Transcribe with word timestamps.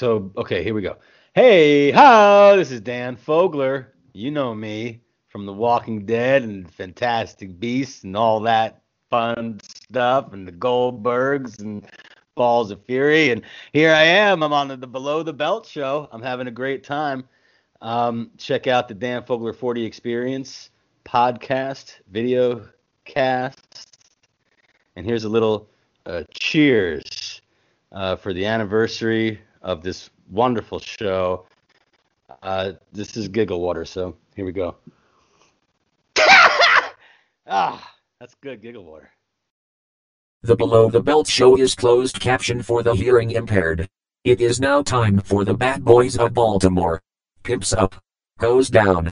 So, 0.00 0.32
okay, 0.36 0.64
here 0.64 0.74
we 0.74 0.82
go. 0.82 0.96
Hey, 1.36 1.92
hi, 1.92 2.56
this 2.56 2.72
is 2.72 2.80
Dan 2.80 3.16
Fogler. 3.16 3.86
You 4.12 4.32
know 4.32 4.52
me 4.52 5.02
from 5.28 5.46
The 5.46 5.52
Walking 5.52 6.04
Dead 6.04 6.42
and 6.42 6.68
Fantastic 6.68 7.60
Beasts 7.60 8.02
and 8.02 8.16
all 8.16 8.40
that 8.40 8.82
fun 9.08 9.60
stuff 9.62 10.32
and 10.32 10.48
the 10.48 10.52
Goldbergs 10.52 11.60
and 11.60 11.86
Balls 12.34 12.72
of 12.72 12.84
Fury. 12.86 13.30
And 13.30 13.42
here 13.72 13.92
I 13.92 14.02
am. 14.02 14.42
I'm 14.42 14.52
on 14.52 14.66
the, 14.66 14.86
Below 14.88 15.22
the 15.22 15.32
Belt 15.32 15.64
show. 15.64 16.08
I'm 16.10 16.22
having 16.22 16.48
a 16.48 16.50
great 16.50 16.82
time. 16.82 17.28
Um, 17.80 18.32
check 18.36 18.66
out 18.66 18.88
the 18.88 18.94
Dan 18.94 19.22
Fogler 19.22 19.54
40 19.54 19.84
Experience 19.84 20.70
podcast, 21.04 22.00
video 22.10 22.68
cast. 23.04 23.96
And 24.96 25.06
here's 25.06 25.22
a 25.22 25.28
little 25.28 25.68
uh, 26.04 26.24
cheers 26.32 27.42
uh, 27.92 28.16
for 28.16 28.32
the 28.32 28.44
anniversary 28.44 29.38
of 29.64 29.82
this 29.82 30.10
wonderful 30.30 30.78
show. 30.78 31.46
Uh, 32.42 32.72
this 32.92 33.16
is 33.16 33.28
Giggle 33.28 33.60
Water, 33.60 33.84
so 33.84 34.14
here 34.36 34.44
we 34.44 34.52
go. 34.52 34.76
ah, 37.46 37.94
that's 38.20 38.34
good 38.42 38.62
Giggle 38.62 38.84
Water. 38.84 39.10
The 40.42 40.54
Below 40.54 40.90
the 40.90 41.00
Belt 41.00 41.26
show 41.26 41.56
is 41.56 41.74
closed 41.74 42.20
caption 42.20 42.62
for 42.62 42.82
the 42.82 42.94
hearing 42.94 43.30
impaired. 43.30 43.88
It 44.24 44.40
is 44.42 44.60
now 44.60 44.82
time 44.82 45.18
for 45.18 45.44
the 45.44 45.54
Bad 45.54 45.84
Boys 45.84 46.18
of 46.18 46.34
Baltimore. 46.34 47.00
Pimps 47.42 47.72
up. 47.72 47.94
Goes 48.38 48.68
down. 48.68 49.10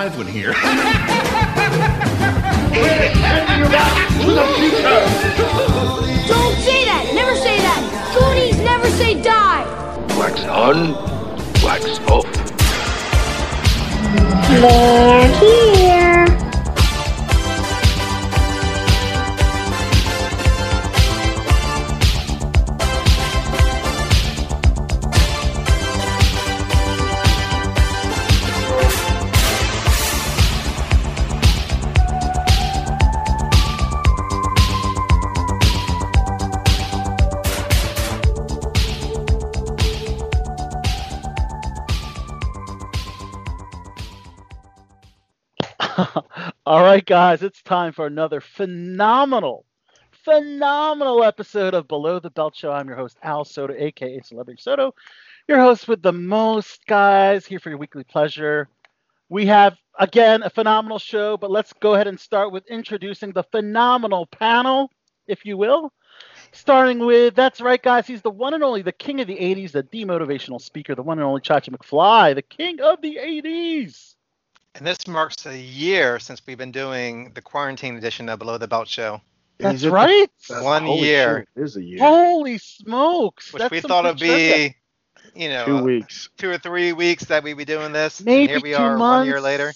Oh, 0.00 0.02
I 0.02 0.08
got 0.08 0.16
a 0.16 0.16
live 0.16 0.16
one 0.16 0.26
here. 0.26 0.52
Don't 6.26 6.56
say 6.60 6.84
that! 6.86 7.12
Never 7.14 7.36
say 7.36 7.58
that! 7.60 7.82
Goonies 8.14 8.58
never 8.60 8.88
say 8.96 9.20
die! 9.22 9.66
Wax 10.18 10.40
on, 10.44 10.94
wax 11.62 11.98
off. 12.08 12.24
They're 14.48 15.28
here! 15.38 15.79
All 46.70 46.84
right, 46.84 47.04
guys, 47.04 47.42
it's 47.42 47.60
time 47.62 47.92
for 47.92 48.06
another 48.06 48.40
phenomenal, 48.40 49.64
phenomenal 50.12 51.24
episode 51.24 51.74
of 51.74 51.88
Below 51.88 52.20
the 52.20 52.30
Belt 52.30 52.54
Show. 52.54 52.70
I'm 52.70 52.86
your 52.86 52.96
host, 52.96 53.18
Al 53.24 53.44
Soto, 53.44 53.74
aka 53.76 54.20
Celebrity 54.20 54.62
Soto, 54.62 54.94
your 55.48 55.58
host 55.58 55.88
with 55.88 56.00
the 56.00 56.12
most, 56.12 56.86
guys, 56.86 57.44
here 57.44 57.58
for 57.58 57.70
your 57.70 57.78
weekly 57.78 58.04
pleasure. 58.04 58.68
We 59.28 59.46
have, 59.46 59.78
again, 59.98 60.44
a 60.44 60.50
phenomenal 60.50 61.00
show, 61.00 61.36
but 61.36 61.50
let's 61.50 61.72
go 61.72 61.94
ahead 61.94 62.06
and 62.06 62.20
start 62.20 62.52
with 62.52 62.64
introducing 62.68 63.32
the 63.32 63.42
phenomenal 63.42 64.26
panel, 64.26 64.92
if 65.26 65.44
you 65.44 65.56
will. 65.56 65.92
Starting 66.52 67.00
with, 67.00 67.34
that's 67.34 67.60
right, 67.60 67.82
guys, 67.82 68.06
he's 68.06 68.22
the 68.22 68.30
one 68.30 68.54
and 68.54 68.62
only, 68.62 68.82
the 68.82 68.92
king 68.92 69.20
of 69.20 69.26
the 69.26 69.38
80s, 69.38 69.72
the 69.72 69.82
demotivational 69.82 70.60
speaker, 70.60 70.94
the 70.94 71.02
one 71.02 71.18
and 71.18 71.26
only 71.26 71.40
Chachi 71.40 71.70
McFly, 71.70 72.36
the 72.36 72.42
king 72.42 72.80
of 72.80 73.02
the 73.02 73.16
80s. 73.16 74.14
And 74.76 74.86
this 74.86 75.06
marks 75.08 75.46
a 75.46 75.58
year 75.58 76.18
since 76.18 76.40
we've 76.46 76.56
been 76.58 76.72
doing 76.72 77.32
the 77.34 77.42
quarantine 77.42 77.96
edition 77.96 78.28
of 78.28 78.38
Below 78.38 78.56
the 78.58 78.68
Belt 78.68 78.88
Show, 78.88 79.20
That's 79.58 79.76
Is 79.76 79.84
it 79.84 79.86
the- 79.88 79.92
right. 79.92 80.30
One 80.48 80.86
year. 80.86 81.46
shit, 81.54 81.62
it 81.62 81.64
is 81.66 81.76
a 81.76 81.82
year. 81.82 81.98
Holy 81.98 82.58
smokes. 82.58 83.52
which 83.52 83.60
that's 83.62 83.70
we 83.72 83.80
thought 83.80 84.04
good 84.04 84.10
would 84.10 84.20
be, 84.20 84.74
you 85.34 85.48
know, 85.48 85.64
Two 85.66 85.76
uh, 85.78 85.82
weeks. 85.82 86.30
two 86.38 86.50
or 86.50 86.58
three 86.58 86.92
weeks 86.92 87.24
that 87.26 87.42
we'd 87.42 87.56
be 87.58 87.64
doing 87.64 87.92
this. 87.92 88.20
and 88.20 88.28
here 88.28 88.60
we 88.62 88.70
two 88.70 88.76
are 88.76 88.96
months. 88.96 89.20
one 89.20 89.26
year 89.26 89.40
later. 89.40 89.72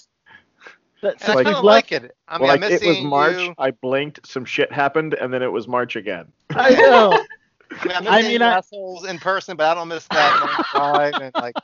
That, 1.01 1.13
And 1.13 1.21
since 1.21 1.29
I 1.29 1.33
like- 1.35 1.45
kind 1.45 1.57
of 1.57 1.63
like 1.63 1.91
it. 1.91 2.15
I 2.27 2.37
mean, 2.39 2.47
like 2.47 2.63
I'm 2.63 2.71
it 2.71 2.81
was 2.83 3.01
March. 3.01 3.37
you. 3.37 3.53
I 3.59 3.71
blinked, 3.71 4.25
some 4.25 4.45
shit 4.45 4.71
happened, 4.71 5.13
and 5.13 5.31
then 5.31 5.43
it 5.43 5.51
was 5.51 5.67
March 5.67 5.95
again. 5.97 6.31
I 6.51 6.69
know. 6.71 7.11
I 7.71 7.85
mean, 7.85 7.97
I'm 7.97 8.07
I 8.07 8.21
mean, 8.21 8.41
I- 8.41 8.57
assholes 8.57 9.05
in 9.05 9.19
person, 9.19 9.57
but 9.57 9.67
I 9.67 9.73
don't 9.75 9.89
miss 9.89 10.07
that 10.07 10.71
long 10.73 11.13
and 11.21 11.35
like, 11.35 11.55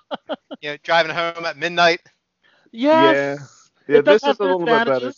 you 0.61 0.71
know, 0.71 0.77
driving 0.83 1.15
home 1.15 1.45
at 1.45 1.57
midnight. 1.57 2.01
Yes. 2.71 3.27
Yeah, 3.87 4.01
It 4.01 4.03
does 4.03 4.19
this 4.19 4.27
is 4.27 4.39
a 4.39 4.43
their 4.43 4.45
little 4.45 4.67
bit 4.67 4.83
better. 4.85 5.13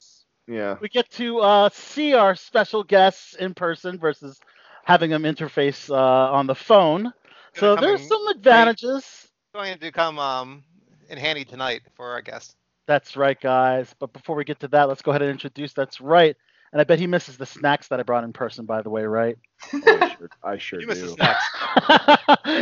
Yeah. 0.47 0.77
We 0.79 0.89
get 0.89 1.09
to 1.11 1.39
uh, 1.39 1.69
see 1.69 2.13
our 2.13 2.35
special 2.35 2.83
guests 2.83 3.33
in 3.35 3.53
person 3.53 3.99
versus 3.99 4.39
having 4.83 5.09
them 5.11 5.23
interface 5.23 5.89
uh, 5.89 6.31
on 6.33 6.47
the 6.47 6.55
phone. 6.55 7.11
So 7.53 7.75
Gonna 7.75 7.77
there's 7.77 8.01
come 8.01 8.07
some 8.07 8.27
advantages. 8.27 9.29
Going 9.53 9.77
to 9.79 9.91
come 9.91 10.19
um 10.19 10.63
in 11.09 11.17
handy 11.17 11.45
tonight 11.45 11.81
for 11.95 12.11
our 12.11 12.21
guest. 12.21 12.55
That's 12.87 13.15
right, 13.15 13.39
guys. 13.39 13.93
But 13.99 14.13
before 14.13 14.35
we 14.35 14.43
get 14.43 14.59
to 14.61 14.67
that, 14.69 14.87
let's 14.87 15.01
go 15.01 15.11
ahead 15.11 15.21
and 15.21 15.31
introduce. 15.31 15.73
That's 15.73 15.99
right. 16.01 16.35
And 16.71 16.81
I 16.81 16.83
bet 16.83 16.99
he 16.99 17.07
misses 17.07 17.37
the 17.37 17.45
snacks 17.45 17.87
that 17.89 17.99
I 17.99 18.03
brought 18.03 18.23
in 18.23 18.33
person, 18.33 18.65
by 18.65 18.81
the 18.81 18.89
way, 18.89 19.03
right? 19.03 19.37
I 19.85 20.01
sure, 20.01 20.29
I 20.43 20.57
sure 20.57 20.81
You 20.83 20.87
miss 20.87 21.01
the 21.01 21.07
do. 21.07 21.15
snacks. 21.15 21.51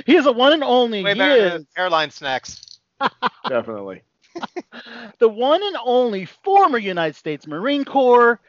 he 0.06 0.16
is 0.16 0.26
a 0.26 0.32
one 0.32 0.54
and 0.54 0.64
only. 0.64 1.06
Way 1.06 1.14
he 1.14 1.30
better 1.30 1.36
is 1.36 1.66
airline 1.78 2.12
snacks. 2.12 2.62
Definitely. 3.48 4.04
The 5.20 5.30
one 5.30 5.62
and 5.64 5.78
only 5.84 6.26
former 6.26 6.78
United 6.78 7.16
States 7.16 7.48
Marine 7.48 7.86
Corps. 7.86 8.40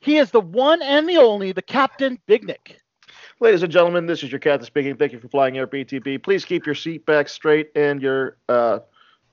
He 0.00 0.16
is 0.16 0.30
the 0.30 0.40
one 0.40 0.80
and 0.82 1.08
the 1.08 1.18
only, 1.18 1.52
the 1.52 1.62
Captain 1.62 2.18
Bignick. 2.26 2.76
Ladies 3.40 3.62
and 3.62 3.72
gentlemen, 3.72 4.06
this 4.06 4.22
is 4.22 4.30
your 4.30 4.38
captain 4.38 4.66
speaking. 4.66 4.96
Thank 4.96 5.12
you 5.12 5.18
for 5.18 5.28
flying 5.28 5.56
Air 5.58 5.66
BTB. 5.66 6.22
Please 6.22 6.44
keep 6.44 6.66
your 6.66 6.74
seat 6.74 7.04
back 7.06 7.28
straight 7.28 7.70
and 7.74 8.00
your 8.02 8.36
uh, 8.48 8.80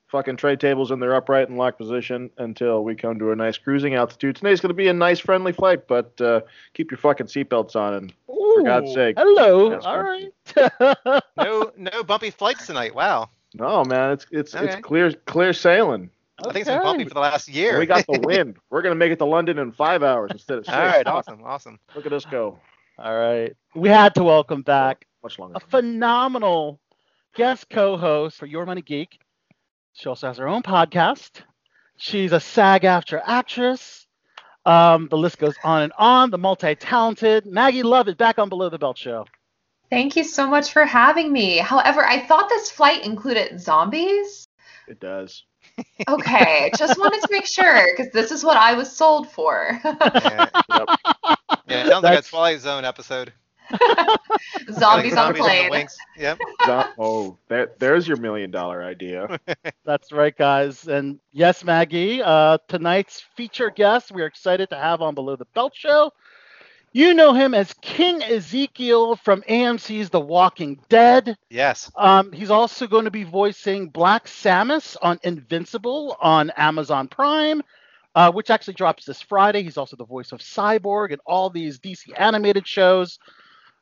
fucking 0.08 0.38
tray 0.38 0.56
tables 0.56 0.92
in 0.92 1.00
their 1.00 1.14
upright 1.16 1.50
and 1.50 1.58
locked 1.58 1.78
position 1.78 2.30
until 2.38 2.84
we 2.84 2.96
come 2.96 3.20
to 3.20 3.32
a 3.32 3.36
nice 3.36 3.58
cruising 3.58 3.96
altitude. 3.96 4.38
Today's 4.38 4.62
going 4.62 4.70
to 4.70 4.74
be 4.74 4.88
a 4.88 4.94
nice, 4.94 5.20
friendly 5.20 5.52
flight, 5.52 5.88
but 5.88 6.20
uh, 6.22 6.42
keep 6.74 6.90
your 6.92 6.98
fucking 6.98 7.28
seatbelts 7.28 7.76
on. 7.76 7.94
And 7.94 8.14
For 8.28 8.64
God's 8.64 8.94
sake. 8.94 9.16
Hello. 9.18 9.72
Yes, 9.72 9.84
All 9.86 10.04
Captain. 10.04 10.72
right. 11.06 11.24
No, 11.38 11.72
no 11.78 12.04
bumpy 12.04 12.30
flights 12.32 12.66
tonight. 12.66 12.96
Wow. 12.96 13.30
No, 13.54 13.84
man, 13.86 14.12
it's 14.12 14.26
it's 14.32 14.56
Okay. 14.56 14.66
it's 14.66 14.76
clear 14.82 15.12
clear 15.12 15.54
sailing. 15.54 16.10
I 16.40 16.52
think 16.54 16.58
it's 16.58 16.70
been 16.70 16.84
bumpy 16.84 17.04
for 17.06 17.14
the 17.16 17.20
last 17.20 17.48
year. 17.48 17.72
And 17.72 17.80
we 17.80 17.86
got 17.88 18.06
the 18.06 18.20
wind. 18.24 18.58
We're 18.70 18.84
going 18.84 18.92
to 18.92 18.98
make 19.00 19.12
it 19.12 19.18
to 19.20 19.26
London 19.26 19.58
in 19.58 19.72
five 19.72 20.04
hours 20.04 20.30
instead 20.32 20.60
of 20.60 20.66
six. 20.66 20.76
All 20.78 20.86
right, 20.86 21.08
awesome, 21.08 21.42
awesome. 21.44 21.80
Look 21.96 22.06
at 22.06 22.14
us 22.14 22.26
go. 22.26 22.60
All 23.00 23.18
right. 23.18 23.56
We 23.74 23.90
had 23.90 24.14
to 24.16 24.24
welcome 24.24 24.62
back 24.62 25.08
Much 25.24 25.40
longer. 25.40 25.56
a 25.56 25.60
phenomenal 25.60 26.80
guest 27.36 27.70
co-host 27.72 28.38
for 28.38 28.46
Your 28.46 28.66
Money 28.68 28.84
Geek. 28.84 29.20
She 29.94 30.08
also 30.10 30.28
has 30.28 30.38
her 30.38 30.48
own 30.48 30.62
podcast. 30.62 31.42
She's 31.98 32.32
a 32.34 32.40
SAG-AFTRA 32.40 33.24
actress. 33.26 34.06
Um, 34.66 35.08
the 35.10 35.18
list 35.18 35.40
goes 35.40 35.56
on 35.64 35.82
and 35.84 35.94
on. 35.98 36.30
The 36.30 36.38
multi-talented 36.38 37.48
Maggie 37.48 37.82
Love 37.84 38.08
is 38.10 38.16
back 38.16 38.38
on 38.38 38.50
Below 38.50 38.70
the 38.70 38.78
Belt 38.78 38.98
Show. 38.98 39.26
Thank 39.90 40.16
you 40.16 40.24
so 40.24 40.48
much 40.48 40.72
for 40.74 40.86
having 40.86 41.32
me. 41.32 41.58
However, 41.58 42.06
I 42.06 42.26
thought 42.26 42.50
this 42.50 42.70
flight 42.72 43.06
included 43.06 43.60
zombies. 43.60 44.46
It 44.88 45.00
does. 45.00 45.44
Okay, 46.10 46.72
just 46.78 46.98
wanted 47.00 47.22
to 47.22 47.28
make 47.32 47.46
sure 47.46 47.88
because 47.96 48.12
this 48.12 48.32
is 48.32 48.44
what 48.44 48.58
I 48.58 48.74
was 48.74 48.92
sold 48.96 49.30
for. 49.32 49.80
Yeah, 49.84 50.48
Yep. 50.70 50.88
yeah 51.68 51.84
it 51.86 51.88
sounds 51.88 52.04
like 52.04 52.20
a 52.20 52.22
Twilight 52.22 52.60
Zone 52.62 52.84
episode. 52.86 53.34
zombies 54.72 55.14
Like 55.14 55.18
on 55.18 55.34
the 55.34 55.40
plane. 55.40 55.70
wings. 55.70 55.96
Yep. 56.18 56.38
Zo- 56.66 56.86
oh, 56.98 57.38
there, 57.50 57.72
there's 57.80 58.08
your 58.08 58.18
million 58.18 58.50
dollar 58.52 58.84
idea. 58.84 59.40
That's 59.86 60.12
right, 60.12 60.36
guys. 60.36 60.88
And 60.88 61.20
yes, 61.32 61.64
Maggie, 61.64 62.22
uh, 62.24 62.58
tonight's 62.70 63.24
feature 63.36 63.70
guest 63.70 64.12
we're 64.12 64.26
excited 64.26 64.70
to 64.70 64.78
have 64.78 65.02
on 65.02 65.16
Below 65.16 65.36
the 65.36 65.46
Belt 65.54 65.74
Show. 65.76 66.12
You 66.98 67.14
know 67.14 67.32
him 67.32 67.54
as 67.54 67.74
King 67.74 68.24
Ezekiel 68.24 69.18
from 69.18 69.44
AMC's 69.44 70.10
The 70.10 70.20
Walking 70.20 70.80
Dead. 70.90 71.38
Yes. 71.48 71.92
Um, 71.96 72.32
he's 72.32 72.50
also 72.50 72.88
going 72.88 73.06
to 73.06 73.12
be 73.12 73.24
voicing 73.24 73.90
Black 73.90 74.28
Samson 74.28 74.98
on 75.04 75.20
Invincible 75.22 76.18
on 76.20 76.50
Amazon 76.58 77.08
Prime, 77.08 77.62
uh, 78.16 78.32
which 78.32 78.50
actually 78.50 78.74
drops 78.74 79.06
this 79.06 79.22
Friday. 79.22 79.62
He's 79.62 79.78
also 79.78 79.96
the 79.96 80.08
voice 80.08 80.32
of 80.32 80.40
Cyborg 80.40 81.12
and 81.12 81.22
all 81.24 81.52
these 81.52 81.78
DC 81.78 82.08
animated 82.18 82.68
shows. 82.68 83.20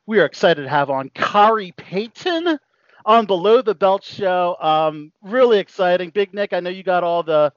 we 0.04 0.20
are 0.20 0.26
excited 0.26 0.64
to 0.64 0.68
have 0.68 0.90
on 0.90 1.08
Khary 1.14 1.74
Payton 1.74 2.58
on 3.06 3.24
Below 3.24 3.62
the 3.62 3.74
Belt 3.74 4.04
Show. 4.04 4.58
Um, 4.60 5.10
really 5.22 5.58
exciting. 5.58 6.10
Big 6.10 6.34
Nick, 6.34 6.52
I 6.52 6.60
know 6.60 6.68
you 6.68 6.82
got 6.82 7.02
all 7.02 7.22
the 7.22 7.50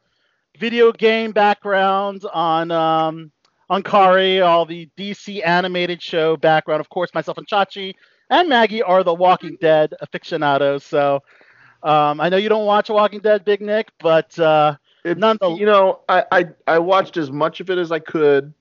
video 0.58 0.94
game 0.94 1.34
background 1.34 2.24
on 2.32 2.72
um, 2.72 3.34
on 3.70 3.84
Khary, 3.84 4.46
all 4.46 4.66
the 4.66 4.90
DC 4.98 5.46
animated 5.46 6.02
show 6.02 6.36
background. 6.38 6.82
Of 6.82 6.90
course, 6.90 7.14
myself 7.14 7.38
and 7.38 7.48
Chachi 7.48 7.94
and 8.30 8.50
Maggie 8.50 8.82
are 8.82 9.04
the 9.04 9.14
Walking 9.14 9.58
Dead 9.62 9.94
aficionados. 10.02 10.84
So 10.84 11.22
um, 11.84 12.20
I 12.20 12.30
know 12.30 12.38
you 12.38 12.50
don't 12.50 12.66
watch 12.66 12.90
Walking 12.90 13.20
Dead, 13.20 13.46
Big 13.46 13.62
Nick, 13.62 13.90
but 14.00 14.38
uh, 14.40 14.76
It, 15.06 15.18
None 15.18 15.38
the- 15.40 15.52
you 15.52 15.66
know, 15.66 16.02
I, 16.10 16.26
I 16.32 16.46
I 16.68 16.80
watched 16.80 17.18
as 17.18 17.32
much 17.32 17.60
of 17.60 17.70
it 17.70 17.78
as 17.78 17.92
I 17.92 18.00
could, 18.00 18.54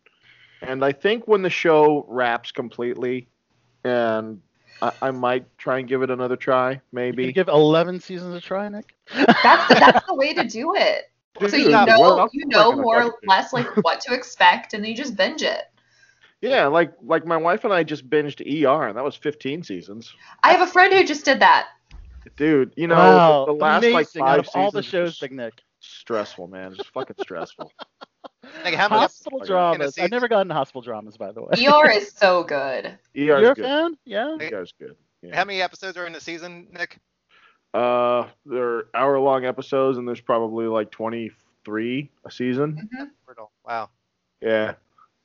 and 0.62 0.84
I 0.84 0.92
think 0.92 1.26
when 1.26 1.42
the 1.42 1.50
show 1.50 2.04
wraps 2.08 2.52
completely, 2.52 3.28
and 3.84 4.40
I, 4.80 4.92
I 5.02 5.10
might 5.10 5.46
try 5.58 5.78
and 5.78 5.88
give 5.88 6.02
it 6.02 6.10
another 6.10 6.36
try, 6.36 6.80
maybe. 6.92 7.24
can 7.24 7.32
give 7.32 7.48
11 7.48 8.00
seasons 8.00 8.34
a 8.36 8.40
try, 8.40 8.68
Nick. 8.68 8.94
That's 9.14 9.68
that's 9.68 10.06
the 10.06 10.14
way 10.14 10.34
to 10.34 10.44
do 10.44 10.74
it. 10.76 11.10
Dude, 11.38 11.50
So 11.50 11.56
you 11.56 11.68
know 11.68 12.18
I'm 12.20 12.28
you 12.32 12.46
know 12.46 12.72
more 12.72 13.02
or 13.04 13.14
less 13.26 13.52
like 13.52 13.66
what 13.84 14.00
to 14.02 14.14
expect, 14.14 14.74
and 14.74 14.82
then 14.82 14.90
you 14.90 14.96
just 14.96 15.16
binge 15.16 15.42
it. 15.42 15.64
Yeah, 16.40 16.66
like 16.66 16.92
like 17.02 17.26
my 17.26 17.36
wife 17.36 17.64
and 17.64 17.72
I 17.72 17.82
just 17.82 18.08
binged 18.08 18.40
ER, 18.40 18.88
and 18.88 18.96
that 18.96 19.04
was 19.04 19.16
15 19.16 19.62
seasons. 19.62 20.14
I 20.42 20.52
have 20.52 20.66
a 20.66 20.70
friend 20.70 20.92
who 20.92 21.04
just 21.04 21.24
did 21.24 21.40
that. 21.40 21.68
Dude, 22.36 22.72
you 22.76 22.86
know, 22.86 22.94
wow, 22.96 23.44
the, 23.46 23.52
the 23.54 23.58
last 23.58 23.78
amazing. 23.78 23.94
like 23.94 24.08
five 24.08 24.22
Out 24.22 24.38
of 24.40 24.48
all 24.54 24.70
the 24.70 24.82
shows, 24.82 25.18
Big 25.18 25.32
Nick. 25.32 25.62
stressful, 25.80 26.46
man. 26.48 26.74
Just 26.74 26.90
fucking 26.92 27.16
stressful. 27.20 27.72
Like, 28.64 28.74
how 28.74 28.88
many 28.88 29.00
Hospital 29.00 29.40
dramas. 29.40 29.96
in 29.96 30.02
a 30.02 30.04
I've 30.04 30.10
never 30.10 30.26
gotten 30.28 30.48
hospital 30.48 30.80
dramas, 30.80 31.16
by 31.16 31.32
the 31.32 31.42
way. 31.42 31.66
ER 31.66 31.90
is 31.90 32.12
so 32.12 32.44
good. 32.44 32.86
ER's 32.86 32.96
You're 33.14 33.54
good. 33.54 33.64
fan? 33.64 33.98
Yeah. 34.06 34.36
ER's 34.40 34.72
good. 34.78 34.96
Yeah. 35.22 35.34
how 35.36 35.44
many 35.44 35.60
episodes 35.60 35.96
are 35.98 36.06
in 36.06 36.12
the 36.12 36.20
season, 36.20 36.66
Nick? 36.72 36.98
Uh, 37.78 38.26
they're 38.44 38.84
hour 38.94 39.18
long 39.20 39.44
episodes, 39.44 39.98
and 39.98 40.08
there's 40.08 40.20
probably 40.20 40.66
like 40.66 40.90
23 40.90 42.10
a 42.24 42.30
season. 42.30 42.88
Mhm. 42.92 43.10
Wow. 43.64 43.90
Yeah. 44.40 44.74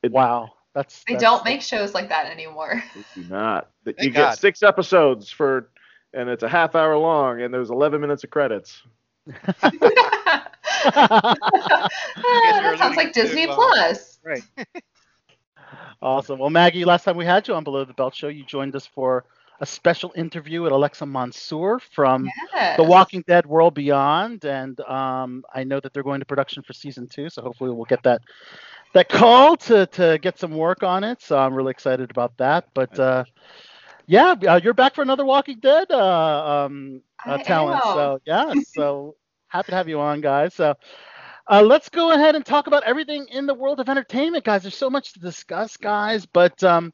It, 0.04 0.12
Wow. 0.12 0.52
That's. 0.74 1.04
They 1.06 1.14
that's- 1.14 1.22
don't 1.22 1.46
make 1.46 1.62
shows 1.62 1.94
like 1.94 2.10
that 2.10 2.28
anymore. 2.28 2.84
Do 3.16 3.24
not. 3.30 3.70
That 3.86 3.98
Thank 3.98 4.08
You 4.08 4.14
God. 4.14 4.30
get 4.32 4.40
six 4.40 4.62
episodes 4.64 5.30
for, 5.30 5.70
and 6.14 6.30
it's 6.30 6.44
a 6.44 6.50
half 6.50 6.76
hour 6.76 6.98
long, 6.98 7.42
and 7.42 7.54
there's 7.54 7.70
11 7.70 8.02
minutes 8.02 8.24
of 8.24 8.30
credits. 8.30 8.84
that 9.26 10.50
sounds 12.78 12.98
like 12.98 13.14
Disney 13.14 13.48
Plus. 13.48 14.20
Awesome. 16.02 16.38
Well, 16.38 16.50
Maggie, 16.50 16.84
last 16.84 17.06
time 17.06 17.16
we 17.16 17.24
had 17.26 17.48
you 17.48 17.54
on 17.56 17.64
Below 17.64 17.86
the 17.86 17.94
Belt 17.94 18.14
Show, 18.14 18.28
you 18.28 18.44
joined 18.44 18.76
us 18.76 18.86
for 18.86 19.24
a 19.64 19.66
special 19.66 20.12
interview 20.18 20.62
with 20.62 20.74
Alexa 20.74 21.06
Mansour 21.06 21.80
from 21.80 22.30
Yes. 22.54 22.76
The 22.76 22.84
Walking 22.84 23.24
Dead 23.26 23.46
World 23.46 23.74
Beyond, 23.74 24.44
and 24.44 24.78
um, 24.82 25.46
I 25.54 25.64
know 25.64 25.80
that 25.80 25.94
they're 25.94 26.04
going 26.04 26.20
to 26.20 26.26
production 26.26 26.64
for 26.64 26.74
season 26.74 27.08
two, 27.08 27.30
so 27.30 27.42
hopefully 27.42 27.72
we'll 27.72 27.86
get 27.86 28.04
that 28.04 28.22
that 28.94 29.08
call 29.08 29.56
to 29.56 29.86
to 29.86 30.20
get 30.22 30.38
some 30.38 30.52
work 30.52 30.84
on 30.84 31.06
it. 31.06 31.22
So 31.22 31.38
I'm 31.38 31.54
really 31.54 31.72
excited 31.72 32.12
about 32.12 32.36
that. 32.40 32.66
But 32.74 33.00
uh, 33.00 33.24
yeah, 34.06 34.36
uh, 34.50 34.60
you're 34.62 34.74
back 34.74 34.96
for 34.96 35.02
another 35.02 35.24
Walking 35.24 35.60
Dead 35.62 35.90
uh, 35.90 36.66
um, 36.66 37.02
uh, 37.26 37.38
talent. 37.38 37.86
am. 37.86 37.94
So 37.94 38.20
yeah, 38.26 38.54
so 38.68 39.16
happy 39.48 39.72
to 39.72 39.78
have 39.78 39.88
you 39.88 40.00
on, 40.00 40.20
guys. 40.22 40.54
So. 40.54 40.76
Uh, 41.46 41.62
let's 41.62 41.90
go 41.90 42.14
ahead 42.14 42.36
and 42.36 42.46
talk 42.46 42.68
about 42.68 42.84
everything 42.86 43.28
in 43.30 43.46
the 43.46 43.54
world 43.54 43.82
of 43.82 43.90
entertainment, 43.90 44.46
guys. 44.46 44.62
There's 44.62 44.78
so 44.78 44.90
much 44.90 45.12
to 45.12 45.20
discuss, 45.20 45.76
guys. 45.76 46.26
But 46.26 46.64
um, 46.64 46.94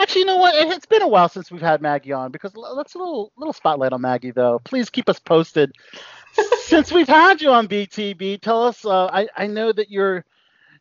actually, 0.00 0.20
you 0.20 0.26
know 0.26 0.36
what? 0.36 0.54
It, 0.54 0.68
it's 0.72 0.86
been 0.86 1.02
a 1.02 1.08
while 1.08 1.28
since 1.28 1.50
we've 1.50 1.60
had 1.60 1.80
Maggie 1.82 2.12
on 2.12 2.30
because 2.30 2.54
let's 2.56 2.94
a 2.94 2.98
little 2.98 3.32
little 3.36 3.52
spotlight 3.52 3.92
on 3.92 4.00
Maggie 4.00 4.30
though. 4.32 4.60
Please 4.64 4.90
keep 4.90 5.08
us 5.08 5.18
posted. 5.18 5.72
since 6.62 6.92
we've 6.92 7.08
had 7.08 7.40
you 7.40 7.50
on 7.50 7.68
BTB, 7.68 8.40
tell 8.40 8.64
us. 8.64 8.84
Uh, 8.84 9.06
I 9.06 9.28
I 9.36 9.46
know 9.46 9.72
that 9.72 9.90
your 9.90 10.24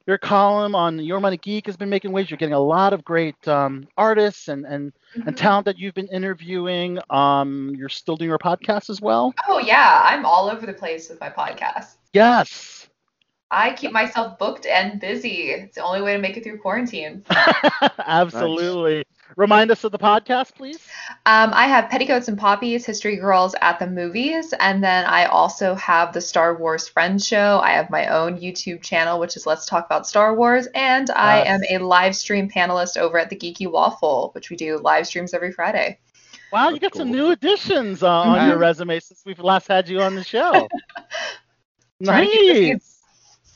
your 0.05 0.17
column 0.17 0.75
on 0.75 0.99
Your 0.99 1.19
Money 1.21 1.37
Geek 1.37 1.65
has 1.67 1.77
been 1.77 1.89
making 1.89 2.11
waves. 2.11 2.29
You're 2.29 2.37
getting 2.37 2.53
a 2.53 2.59
lot 2.59 2.91
of 2.93 3.03
great 3.05 3.47
um, 3.47 3.87
artists 3.97 4.47
and 4.49 4.65
and 4.65 4.91
and 5.25 5.35
Mhm. 5.35 5.37
talent 5.37 5.65
that 5.65 5.77
you've 5.77 5.93
been 5.93 6.07
interviewing. 6.07 6.97
Um, 7.09 7.73
you're 7.77 7.89
still 7.89 8.15
doing 8.15 8.29
your 8.29 8.39
podcast 8.39 8.89
as 8.89 8.99
well. 8.99 9.33
Oh 9.47 9.59
yeah, 9.59 10.01
I'm 10.03 10.25
all 10.25 10.49
over 10.49 10.65
the 10.65 10.73
place 10.73 11.09
with 11.09 11.19
my 11.19 11.29
podcast. 11.29 11.95
Yes. 12.13 12.82
I 13.53 13.73
keep 13.73 13.91
myself 13.91 14.37
booked 14.37 14.65
and 14.65 14.99
busy. 14.99 15.51
It's 15.51 15.75
the 15.75 15.83
only 15.83 16.01
way 16.01 16.13
to 16.15 16.19
make 16.21 16.37
it 16.37 16.43
through 16.43 16.59
quarantine. 16.59 17.23
Absolutely. 18.05 19.05
Remind 19.35 19.71
us 19.71 19.83
of 19.83 19.91
the 19.91 19.99
podcast, 19.99 20.55
please. 20.55 20.95
Um, 21.25 21.51
I 21.53 21.67
have 21.67 21.89
Petticoats 21.89 22.27
and 22.27 22.37
Poppies, 22.37 22.85
History 22.85 23.15
Girls 23.17 23.55
at 23.61 23.79
the 23.79 23.87
Movies, 23.87 24.53
and 24.59 24.83
then 24.83 25.05
I 25.05 25.25
also 25.25 25.73
have 25.75 26.13
the 26.13 26.21
Star 26.21 26.55
Wars 26.57 26.87
Friends 26.87 27.25
Show. 27.27 27.59
I 27.63 27.71
have 27.71 27.89
my 27.89 28.07
own 28.07 28.39
YouTube 28.39 28.81
channel, 28.81 29.19
which 29.19 29.35
is 29.35 29.45
Let's 29.45 29.65
Talk 29.65 29.85
About 29.85 30.07
Star 30.07 30.35
Wars, 30.35 30.67
and 30.75 31.09
I 31.11 31.37
Yes. 31.37 31.47
am 31.47 31.61
a 31.69 31.83
live 31.83 32.15
stream 32.15 32.49
panelist 32.49 32.97
over 32.97 33.17
at 33.17 33.29
the 33.29 33.35
Geeky 33.35 33.69
Waffle, 33.71 34.31
which 34.33 34.49
we 34.49 34.55
do 34.55 34.77
live 34.77 35.07
streams 35.07 35.33
every 35.33 35.51
Friday. 35.51 35.99
Wow, 36.51 36.69
you 36.69 36.79
That's 36.79 36.79
got 36.79 36.95
some 36.95 37.11
new 37.11 37.31
additions 37.31 38.03
uh, 38.03 38.09
on 38.09 38.43
your 38.43 38.57
resume 38.57 38.99
since 38.99 39.23
we've 39.25 39.39
last 39.39 39.67
had 39.67 39.87
you 39.89 40.01
on 40.01 40.15
the 40.15 40.23
show. 40.23 40.71
Trying 42.03 42.23
to 42.23 42.27
keep 42.29 42.45
this 42.45 42.59
nice. 42.59 42.92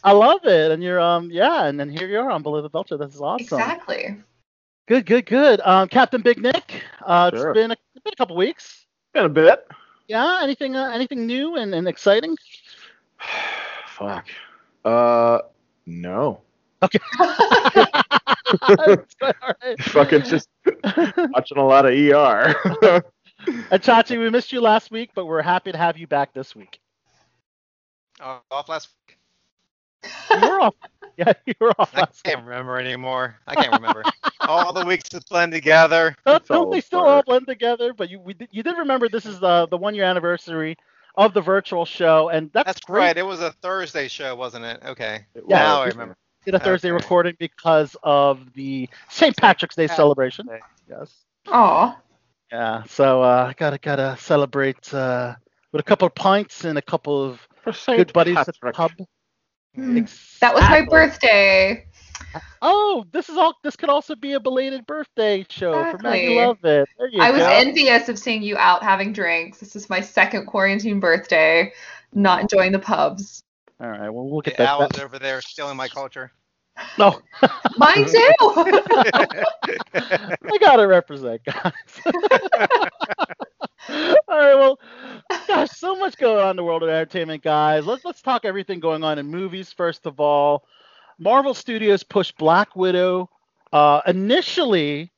I 0.07 0.11
love 0.13 0.45
it. 0.45 0.71
And 0.71 0.81
you're 0.81 1.01
um 1.01 1.29
yeah, 1.29 1.65
and 1.65 1.77
then 1.77 1.89
here 1.89 2.07
you 2.07 2.17
are 2.19 2.31
on 2.31 2.41
Below 2.41 2.61
the 2.61 2.69
Belcher. 2.69 2.95
This 2.95 3.13
is 3.13 3.19
awesome. 3.19 3.43
Exactly. 3.59 4.15
Good, 4.87 5.05
good, 5.05 5.25
good. 5.25 5.59
Um, 5.65 5.89
Captain 5.89 6.21
Big 6.21 6.41
Nick. 6.41 6.81
Uh, 7.05 7.29
Sure. 7.29 7.49
it's 7.49 7.57
been 7.57 7.71
a, 7.71 7.77
it's 7.93 8.03
been 8.05 8.13
a 8.13 8.15
couple 8.15 8.37
weeks. 8.37 8.85
Been 9.13 9.25
a 9.25 9.29
bit. 9.29 9.67
Yeah. 10.07 10.39
Anything 10.41 10.77
uh, 10.77 10.91
anything 10.93 11.27
new 11.27 11.57
and, 11.57 11.75
and 11.75 11.89
exciting? 11.89 12.37
Fuck. 13.87 14.27
Uh, 14.85 15.39
no. 15.85 16.39
All 16.81 16.91
right. 18.81 19.81
Fucking 19.81 20.21
just 20.23 20.47
watching 21.33 21.57
a 21.57 21.65
lot 21.65 21.85
of 21.85 21.91
ER. 21.91 23.03
And 23.71 23.81
Chachi, 23.81 24.19
we 24.19 24.29
missed 24.31 24.51
you 24.51 24.59
last 24.59 24.89
week, 24.89 25.11
but 25.15 25.25
we're 25.25 25.43
happy 25.43 25.71
to 25.71 25.77
have 25.77 25.97
you 25.97 26.07
back 26.07 26.33
this 26.33 26.55
week. 26.55 26.79
Oh, 28.19 28.41
off 28.51 28.67
last 28.67 28.89
week. 29.07 29.16
You 30.03 30.39
were 30.41 30.61
off. 30.61 30.75
Yeah, 31.17 31.33
you're 31.47 31.73
off 31.79 31.89
I 31.95 32.05
can't 32.23 32.43
remember 32.45 32.77
anymore. 32.77 33.37
I 33.47 33.55
can't 33.55 33.73
remember. 33.73 34.03
All 34.41 34.71
the 34.71 34.85
weeks 34.85 35.09
to 35.09 35.21
blend 35.27 35.51
together. 35.51 36.15
Don't, 36.27 36.45
don't 36.45 36.69
they 36.69 36.79
still 36.79 36.99
all 37.07 37.23
blend 37.23 37.47
together? 37.47 37.91
But 37.91 38.11
you 38.11 38.19
we 38.19 38.35
did, 38.35 38.49
you 38.51 38.61
did 38.61 38.77
remember 38.77 39.09
this 39.09 39.25
is 39.25 39.39
the 39.39 39.65
the 39.65 39.77
one 39.77 39.95
year 39.95 40.03
anniversary 40.03 40.77
of 41.15 41.33
the 41.33 41.41
virtual 41.41 41.85
show, 41.85 42.29
and 42.29 42.51
that's, 42.53 42.67
That's 42.67 42.81
great. 42.81 42.99
right. 42.99 43.17
It 43.17 43.25
was 43.25 43.41
a 43.41 43.51
Thursday 43.63 44.07
show, 44.07 44.35
wasn't 44.35 44.65
it? 44.65 44.79
Okay. 44.85 45.25
It 45.33 45.43
Yeah. 45.47 45.57
Now 45.57 45.81
I 45.81 45.87
remember. 45.87 46.15
Did 46.45 46.53
a 46.53 46.59
Thursday 46.59 46.89
Okay. 46.89 47.01
recording 47.03 47.35
because 47.39 47.97
of 48.03 48.53
the 48.53 48.87
St. 49.09 49.35
Patrick's 49.35 49.75
Day 49.75 49.87
Patrick's 49.87 49.95
celebration. 49.97 50.45
Day. 50.45 50.59
Yes. 50.87 51.15
Aw. 51.47 51.97
Yeah. 52.51 52.83
So 52.83 53.23
uh, 53.23 53.53
gotta 53.57 53.79
gotta 53.79 54.15
celebrate 54.19 54.93
uh, 54.93 55.33
with 55.71 55.79
a 55.79 55.83
couple 55.83 56.05
of 56.05 56.13
pints 56.13 56.63
and 56.63 56.77
a 56.77 56.81
couple 56.83 57.23
of 57.23 57.47
good 57.87 58.13
buddies 58.13 58.37
at 58.37 58.45
the 58.45 58.71
pub. 58.71 58.91
Mm. 59.77 60.39
That 60.39 60.53
was 60.55 60.63
my 60.63 60.85
birthday. 60.85 61.85
Oh, 62.61 63.05
this 63.11 63.29
is 63.29 63.37
all. 63.37 63.53
This 63.63 63.75
could 63.75 63.89
also 63.89 64.15
be 64.15 64.33
a 64.33 64.39
belated 64.39 64.85
birthday 64.87 65.45
show 65.49 65.73
for 65.91 65.97
Maggie 65.99 66.33
Exactly. 66.33 66.35
Love 66.35 66.57
It. 66.65 66.89
There 66.97 67.07
you 67.09 67.21
I 67.21 67.29
was 67.31 67.41
go. 67.41 67.47
envious 67.49 68.09
of 68.09 68.17
seeing 68.17 68.41
you 68.41 68.57
out 68.57 68.81
having 68.83 69.13
drinks. 69.13 69.59
This 69.59 69.75
is 69.75 69.89
my 69.89 70.01
second 70.01 70.47
quarantine 70.47 70.99
birthday, 70.99 71.71
not 72.13 72.41
enjoying 72.41 72.71
the 72.71 72.79
pubs. 72.79 73.43
All 73.79 73.89
right. 73.89 74.09
Well, 74.09 74.27
we'll 74.27 74.41
get 74.41 74.57
that. 74.57 74.67
Al 74.67 74.81
is 74.83 74.89
that- 74.89 75.03
over 75.03 75.19
there 75.19 75.41
stealing 75.41 75.77
my 75.77 75.87
culture. 75.87 76.31
No, 76.99 77.19
Mine 77.77 78.05
too. 78.05 78.33
I 79.93 80.57
gotta 80.59 80.85
represent, 80.87 81.41
guys. 81.43 81.71
All 84.27 84.37
right, 84.37 84.55
well, 84.55 84.79
gosh, 85.47 85.69
so 85.71 85.95
much 85.95 86.17
going 86.17 86.43
on 86.43 86.51
in 86.51 86.55
the 86.55 86.63
world 86.63 86.83
of 86.83 86.89
entertainment, 86.89 87.43
guys. 87.43 87.85
Let's 87.85 88.03
let's 88.05 88.21
talk 88.21 88.45
everything 88.45 88.79
going 88.79 89.03
on 89.03 89.19
in 89.19 89.27
movies 89.27 89.71
first 89.71 90.05
of 90.05 90.19
all. 90.19 90.65
Marvel 91.19 91.53
Studios 91.53 92.03
pushed 92.03 92.37
Black 92.37 92.75
Widow 92.75 93.29
uh, 93.73 94.01
initially 94.05 95.11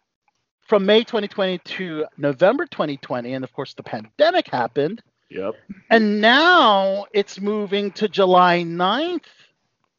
from 0.61 0.85
May 0.85 1.03
2020 1.03 1.57
to 1.57 2.05
November 2.17 2.65
2020, 2.65 3.33
and 3.33 3.43
of 3.43 3.51
course 3.53 3.73
the 3.73 3.83
pandemic 3.83 4.47
happened, 4.47 5.01
Yep. 5.29 5.55
and 5.89 6.21
now 6.21 7.05
it's 7.13 7.39
moving 7.41 7.91
to 7.93 8.07
July 8.07 8.63
9th 8.63 9.25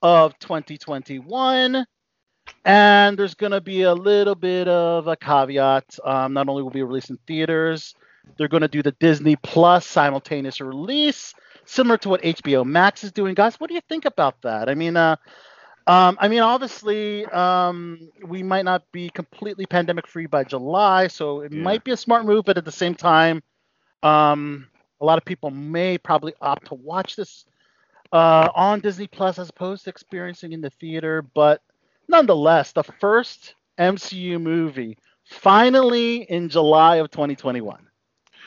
of 0.03 0.39
2021. 0.39 1.85
And 2.65 3.19
there's 3.19 3.35
going 3.35 3.53
to 3.53 3.61
be 3.61 3.83
a 3.83 3.95
little 3.95 4.35
bit 4.35 4.67
of 4.67 5.07
a 5.07 5.17
caveat. 5.17 5.99
Um, 6.05 6.33
not 6.33 6.49
only 6.49 6.63
will 6.63 6.71
be 6.71 6.83
released 6.83 7.11
in 7.11 7.19
theaters, 7.27 7.95
they're 8.39 8.49
going 8.49 8.63
to 8.63 8.69
do 8.69 8.83
the 8.83 8.93
Disney 8.93 9.37
Plus 9.37 9.87
simultaneous 9.87 10.61
release, 10.61 11.35
similar 11.65 11.99
to 11.99 12.09
what 12.09 12.21
HBO 12.25 12.65
Max 12.65 13.05
is 13.05 13.13
doing. 13.13 13.35
Guys, 13.35 13.61
what 13.61 13.69
do 13.69 13.75
you 13.75 13.81
think 13.89 14.05
about 14.05 14.43
that? 14.43 14.69
I 14.69 14.75
mean, 14.75 14.97
uh, 14.97 15.17
Um, 15.87 16.17
I 16.21 16.29
mean, 16.29 16.41
obviously, 16.41 17.27
um, 17.27 18.11
we 18.25 18.43
might 18.43 18.65
not 18.65 18.83
be 18.93 19.11
completely 19.11 19.67
pandemic 19.67 20.07
free 20.07 20.27
by 20.27 20.45
July, 20.45 21.09
so 21.09 21.41
it 21.43 21.53
Yeah. 21.53 21.53
might 21.53 21.85
be 21.85 21.93
a 21.93 21.97
smart 21.97 22.25
move, 22.25 22.45
but 22.45 22.59
at 22.59 22.65
the 22.65 22.73
same 22.73 22.95
time, 22.95 23.43
um, 24.03 24.69
a 25.01 25.05
lot 25.05 25.19
of 25.19 25.25
people 25.25 25.51
may 25.51 25.99
probably 25.99 26.35
opt 26.41 26.67
to 26.69 26.75
watch 26.75 27.17
this 27.17 27.45
uh, 28.13 28.49
on 28.55 28.81
Disney 28.81 29.07
Plus 29.09 29.39
as 29.39 29.51
opposed 29.51 29.85
to 29.85 29.91
experiencing 29.91 30.53
in 30.53 30.61
the 30.61 30.71
theater. 30.71 31.23
But 31.23 31.63
nonetheless, 32.09 32.73
the 32.73 32.85
first 32.85 33.55
MCU 33.79 34.39
movie 34.39 34.99
finally 35.25 36.23
in 36.23 36.49
July 36.49 36.97
of 36.97 37.11
2021. 37.11 37.90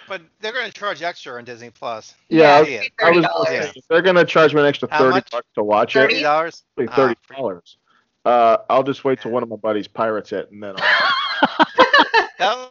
But 0.08 0.22
they're 0.40 0.52
going 0.54 0.66
to 0.66 0.72
charge 0.72 1.02
extra 1.02 1.38
on 1.38 1.46
Disney 1.46 1.70
Plus. 1.70 2.16
Yeah, 2.30 2.62
Yeah, 2.62 2.68
Yeah. 2.68 2.82
it's 2.84 2.96
I 3.04 3.12
was 3.12 3.26
$30. 3.26 3.30
gonna 3.34 3.46
say, 3.64 3.72
if 3.76 3.88
they're 3.88 4.02
gonna 4.02 4.26
charge 4.26 4.54
me 4.54 4.62
an 4.62 4.68
extra 4.68 4.88
How 4.92 5.00
thirty 5.00 5.12
much? 5.16 5.32
bucks 5.32 5.48
to 5.56 5.64
watch 5.64 5.94
Thirty 5.94 6.16
it. 6.18 6.22
dollars. 6.24 6.64
Ah, 6.80 6.96
thirty 6.96 7.16
dollars. 7.34 7.78
Uh, 8.26 8.58
I'll 8.70 8.84
just 8.84 9.04
wait 9.04 9.20
till 9.22 9.32
one 9.32 9.44
of 9.44 9.50
my 9.50 9.56
buddies 9.58 9.88
pirates 9.88 10.32
it, 10.32 10.50
and 10.52 10.64
then 10.64 10.76
I'll, 10.78 11.14
That 12.40 12.56
only, 12.58 12.70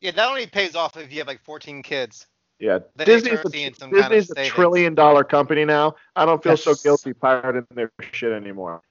yeah, 0.00 0.10
that 0.12 0.28
only 0.28 0.46
pays 0.46 0.74
off 0.76 0.96
if 0.96 1.10
you 1.12 1.18
have 1.18 1.26
like 1.26 1.42
14 1.42 1.82
kids. 1.82 2.26
yeah. 2.58 2.78
Then 2.94 3.06
Disney's 3.06 3.40
a, 3.44 3.50
seeing 3.50 3.74
some 3.74 3.90
kind 3.90 4.04
of 4.04 4.10
Disney's 4.12 4.46
a 4.46 4.50
trillion 4.50 4.94
dollar 4.94 5.24
company 5.24 5.64
now. 5.64 5.94
I 6.14 6.24
don't 6.26 6.42
feel 6.42 6.56
so 6.56 6.74
guilty 6.74 7.12
pirating 7.14 7.66
their 7.74 7.90
shit 8.12 8.32
anymore. 8.32 8.82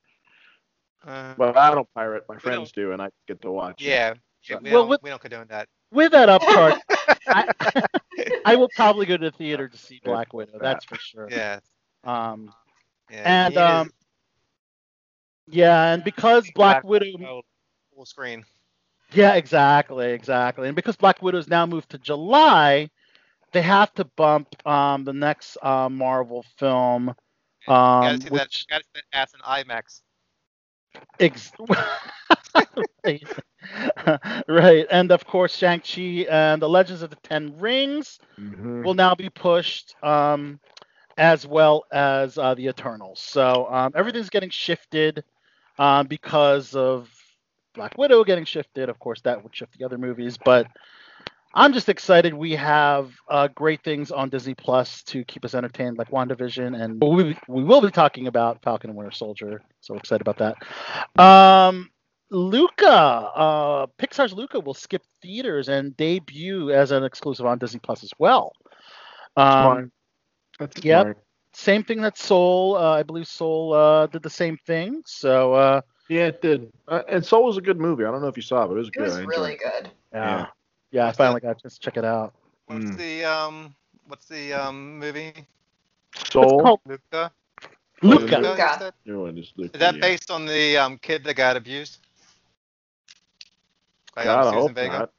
Uh, 1.06 1.34
But 1.38 1.56
I 1.58 1.70
don't 1.74 1.88
pirate. 1.94 2.24
My 2.28 2.38
friends 2.38 2.72
do, 2.72 2.92
and 2.92 3.02
I 3.02 3.10
get 3.28 3.42
to 3.44 3.52
watch. 3.52 3.82
it. 3.82 3.86
yeah, 3.88 4.14
yeah, 4.50 4.58
we, 4.62 4.72
Well, 4.72 4.82
don't, 4.82 4.90
with- 4.90 5.04
we 5.04 5.10
don't 5.12 5.22
condone 5.22 5.46
that. 5.50 5.68
With 5.96 6.12
that 6.14 6.30
upcharge, 6.30 6.76
I, 7.34 7.46
I 8.46 8.56
will 8.56 8.70
probably 8.70 9.06
go 9.08 9.18
to 9.18 9.32
the 9.32 9.38
theater 9.38 9.68
to 9.70 9.78
see 9.78 10.02
Black 10.04 10.34
Widow. 10.34 10.60
That's 10.62 10.86
for 10.86 10.98
sure. 10.98 11.32
Yeah, 11.32 11.60
Um, 12.04 12.54
yeah. 13.10 13.32
and 13.32 13.56
he 13.56 13.60
is 13.66 13.84
um, 13.84 13.94
yeah, 15.48 15.94
and 15.94 16.04
because 16.04 16.52
Black 16.52 16.84
Black 16.84 16.84
Widow, 16.84 17.06
Widow. 17.14 17.42
full 17.94 18.06
screen. 18.06 18.46
yeah, 19.12 19.34
exactly, 19.36 20.12
exactly, 20.12 20.68
and 20.68 20.76
because 20.76 20.96
Black 20.98 21.22
Widow's 21.22 21.48
now 21.50 21.66
moved 21.66 21.90
to 21.92 21.98
July, 22.00 22.90
they 23.52 23.62
have 23.62 23.94
to 23.96 24.06
bump 24.18 24.48
um 24.68 25.04
the 25.06 25.14
next 25.14 25.58
uh, 25.62 25.90
Marvel 25.90 26.44
film. 26.58 27.14
gotta 28.02 28.18
Um, 28.18 28.20
see 28.22 28.30
that. 28.30 28.48
which 28.48 28.66
Gotta 28.70 28.84
see 28.84 28.90
that 28.96 29.18
ass 29.18 29.34
in 29.34 29.40
IMAX. 29.42 30.02
ex- 31.20 31.52
right. 33.06 33.24
right, 34.48 34.86
and 34.92 35.12
of 35.12 35.26
course 35.26 35.56
Shang 35.56 35.80
Chi 35.82 36.26
and 36.30 36.62
the 36.62 36.70
Legends 36.70 37.02
of 37.02 37.10
the 37.10 37.18
Ten 37.24 37.58
Rings 37.58 38.20
Mhm. 38.38 38.84
will 38.84 38.94
now 38.94 39.16
be 39.16 39.30
pushed, 39.30 39.96
um, 40.04 40.60
as 41.18 41.46
well 41.48 41.84
as 41.92 42.38
uh, 42.38 42.54
the 42.56 42.68
Eternals. 42.68 43.20
So 43.22 43.68
um, 43.70 43.92
everything's 43.96 44.30
getting 44.30 44.50
shifted 44.50 45.24
um, 45.78 46.08
because 46.08 46.76
of 46.76 47.10
Black 47.74 47.98
Widow 47.98 48.24
getting 48.24 48.46
shifted. 48.46 48.90
Of 48.90 49.00
course, 49.00 49.22
that 49.22 49.44
would 49.44 49.56
shift 49.56 49.78
the 49.78 49.86
other 49.86 49.98
movies, 49.98 50.38
but 50.38 50.68
I'm 51.54 51.74
just 51.74 51.90
excited. 51.90 52.34
We 52.34 52.54
have 52.54 53.12
uh, 53.30 53.48
great 53.56 53.84
things 53.84 54.12
on 54.12 54.30
Disney 54.30 54.54
Plus 54.56 55.04
to 55.04 55.24
keep 55.26 55.46
us 55.46 55.54
entertained, 55.56 55.98
like 55.98 56.10
WandaVision, 56.10 56.80
and 56.82 57.02
we, 57.02 57.38
we 57.48 57.64
will 57.64 57.82
be 57.82 57.92
talking 57.92 58.28
about 58.28 58.62
Falcon 58.64 58.90
and 58.90 58.98
Winter 58.98 59.12
Soldier. 59.12 59.62
So 59.82 59.96
excited 59.96 60.22
about 60.28 60.38
that. 60.38 61.22
Um, 61.22 61.90
Luca, 62.30 62.90
uh, 62.90 63.86
Pixar's 64.00 64.34
Luca 64.34 64.60
will 64.60 64.74
skip 64.74 65.04
theaters 65.22 65.70
and 65.70 65.96
debut 65.96 66.72
as 66.72 66.92
an 66.92 67.04
exclusive 67.04 67.46
on 67.46 67.58
Disney 67.60 67.80
Plus 67.80 68.04
as 68.04 68.12
well. 68.18 68.54
Um, 69.38 69.92
That's 70.60 70.82
yep. 70.82 71.08
smart. 71.08 71.18
same 71.54 71.84
thing 71.84 72.02
that 72.02 72.18
Soul, 72.18 72.76
uh, 72.78 72.92
I 72.92 73.04
believe 73.04 73.28
Soul 73.28 73.74
uh, 73.74 74.08
did 74.08 74.24
the 74.24 74.30
same 74.30 74.58
thing. 74.66 75.02
So 75.06 75.54
uh, 75.54 75.82
Yeah, 76.10 76.28
it 76.28 76.42
did. 76.42 76.72
Uh, 76.88 77.02
and 77.10 77.26
Soul 77.26 77.46
was 77.46 77.58
a 77.58 77.62
good 77.62 77.80
movie. 77.80 78.04
I 78.06 78.12
don't 78.12 78.22
know 78.22 78.28
if 78.28 78.38
you 78.38 78.44
saw 78.44 78.64
it, 78.64 78.68
but 78.68 78.76
it 78.76 78.80
was 78.80 78.90
It 78.94 79.00
good. 79.00 79.08
was 79.08 79.16
I 79.16 79.22
enjoyed 79.22 79.38
really 79.38 79.54
it. 79.54 79.60
good. 79.64 79.92
yeah, 80.14 80.46
yeah, 80.92 81.04
I 81.04 81.08
What's 81.08 81.18
finally 81.18 81.42
got 81.42 81.58
a 81.58 81.62
chance 81.62 81.76
to 81.76 81.80
check 81.80 81.98
it 81.98 82.06
out. 82.06 82.34
What's 82.68 82.86
Mm. 82.86 82.98
the 82.98 83.24
um? 83.26 83.76
What's 84.08 84.26
the 84.28 84.54
um 84.54 85.00
movie? 85.00 85.34
Soul. 86.32 86.44
It's 86.44 86.62
called 86.62 86.80
Luca. 86.86 87.32
Luca. 88.02 88.38
Luca. 88.38 88.56
you 88.58 88.80
said? 88.80 88.94
Your 89.06 89.20
one 89.22 89.38
is 89.38 89.54
Luca, 89.56 89.74
Is 89.74 89.80
that 89.80 90.00
based 90.00 90.32
on 90.32 90.46
the 90.46 90.78
um 90.78 90.98
kid 90.98 91.24
that 91.24 91.36
got 91.36 91.56
abused? 91.58 92.05
By 94.16 94.24
God, 94.24 94.48
I 94.48 94.60
Suzanne 94.60 94.74
Vega. 94.76 95.10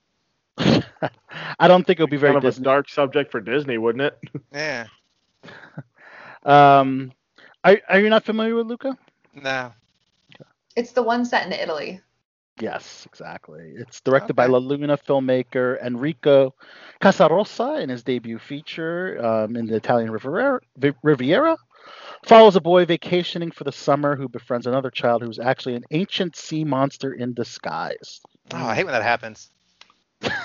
I 1.58 1.68
don't 1.68 1.86
think 1.86 1.98
it'll 2.00 2.08
be 2.08 2.16
very 2.16 2.32
Kind 2.34 2.44
of 2.44 2.56
a 2.56 2.60
dark 2.60 2.88
subject 2.88 3.30
for 3.30 3.40
Disney, 3.40 3.78
wouldn't 3.78 4.02
it? 4.02 4.18
Yeah. 4.52 4.86
Um, 6.44 7.12
are, 7.64 7.80
are 7.88 8.00
you 8.00 8.10
not 8.10 8.24
familiar 8.24 8.54
with 8.54 8.66
Luca? 8.66 8.96
No. 9.34 9.72
It's 10.76 10.92
the 10.92 11.02
one 11.02 11.24
set 11.24 11.46
in 11.46 11.52
Italy. 11.52 12.00
Yes, 12.60 13.06
exactly. 13.06 13.74
It's 13.76 14.00
directed 14.00 14.34
by 14.34 14.44
Okay. 14.44 14.52
La 14.52 14.58
Luna 14.58 14.96
filmmaker 14.96 15.80
Enrico 15.82 16.54
Casarosa 17.00 17.80
in 17.82 17.88
his 17.90 18.02
debut 18.02 18.38
feature 18.38 19.18
um, 19.24 19.56
in 19.56 19.66
the 19.66 19.76
Italian 19.76 20.10
Riviera, 20.10 20.60
Riviera. 21.02 21.56
Follows 22.24 22.56
a 22.56 22.60
boy 22.60 22.84
vacationing 22.86 23.50
for 23.50 23.64
the 23.64 23.72
summer 23.72 24.16
who 24.16 24.28
befriends 24.28 24.66
another 24.66 24.90
child 24.90 25.22
who's 25.22 25.38
actually 25.38 25.74
an 25.74 25.84
ancient 25.90 26.36
sea 26.36 26.64
monster 26.64 27.12
in 27.12 27.34
disguise. 27.34 28.20
Oh, 28.52 28.64
I 28.66 28.74
hate 28.74 28.84
when 28.84 28.92
that 28.92 29.02
happens. 29.02 29.50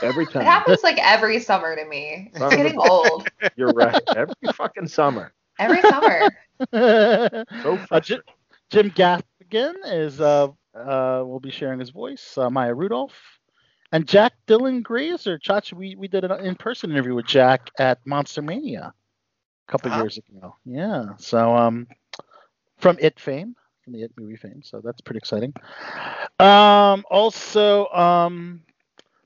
Every 0.02 0.26
time. 0.28 0.34
It 0.40 0.46
happens 0.46 0.84
like 0.84 0.98
every 1.00 1.40
summer 1.40 1.76
to 1.76 1.86
me. 1.86 2.32
It's 2.34 2.46
Son 2.46 2.54
getting 2.54 2.78
old. 2.78 3.30
You're 3.56 3.72
right. 3.74 3.98
Every 4.14 4.50
fucking 4.50 4.88
summer. 4.88 5.34
Every 5.60 5.84
summer. 5.84 6.38
So 7.60 7.78
Uh, 7.92 8.00
Jim, 8.00 8.22
frustrating. 8.22 8.36
Jim 8.70 8.92
Gaffigan 8.92 9.76
is 9.86 10.20
uh, 10.22 10.48
uh, 10.76 11.24
will 11.26 11.40
be 11.40 11.52
sharing 11.52 11.80
his 11.80 11.90
voice. 11.90 12.38
Uh, 12.38 12.50
Maya 12.50 12.74
Rudolph 12.74 13.40
and 13.92 14.08
Jack 14.08 14.34
Dylan 14.48 14.82
Grazer 14.84 15.38
Chachi. 15.40 15.74
We 15.74 15.96
we 15.96 16.08
did 16.08 16.24
an 16.24 16.32
in-person 16.46 16.92
interview 16.92 17.16
with 17.16 17.26
Jack 17.26 17.70
at 17.80 18.00
Monster 18.06 18.42
Mania 18.42 18.94
a 19.68 19.72
couple 19.72 19.92
Uh-huh. 19.92 20.04
years 20.04 20.18
ago. 20.18 20.56
Yeah. 20.66 21.16
So 21.18 21.56
um, 21.56 21.88
from 22.78 22.98
It 23.00 23.20
fame, 23.20 23.56
from 23.84 23.94
the 23.94 24.04
It 24.04 24.12
movie 24.18 24.36
fame. 24.36 24.62
So 24.64 24.82
that's 24.84 25.02
pretty 25.02 25.18
exciting. 25.18 25.54
Um, 26.40 27.04
also 27.10 27.88
um, 27.88 28.62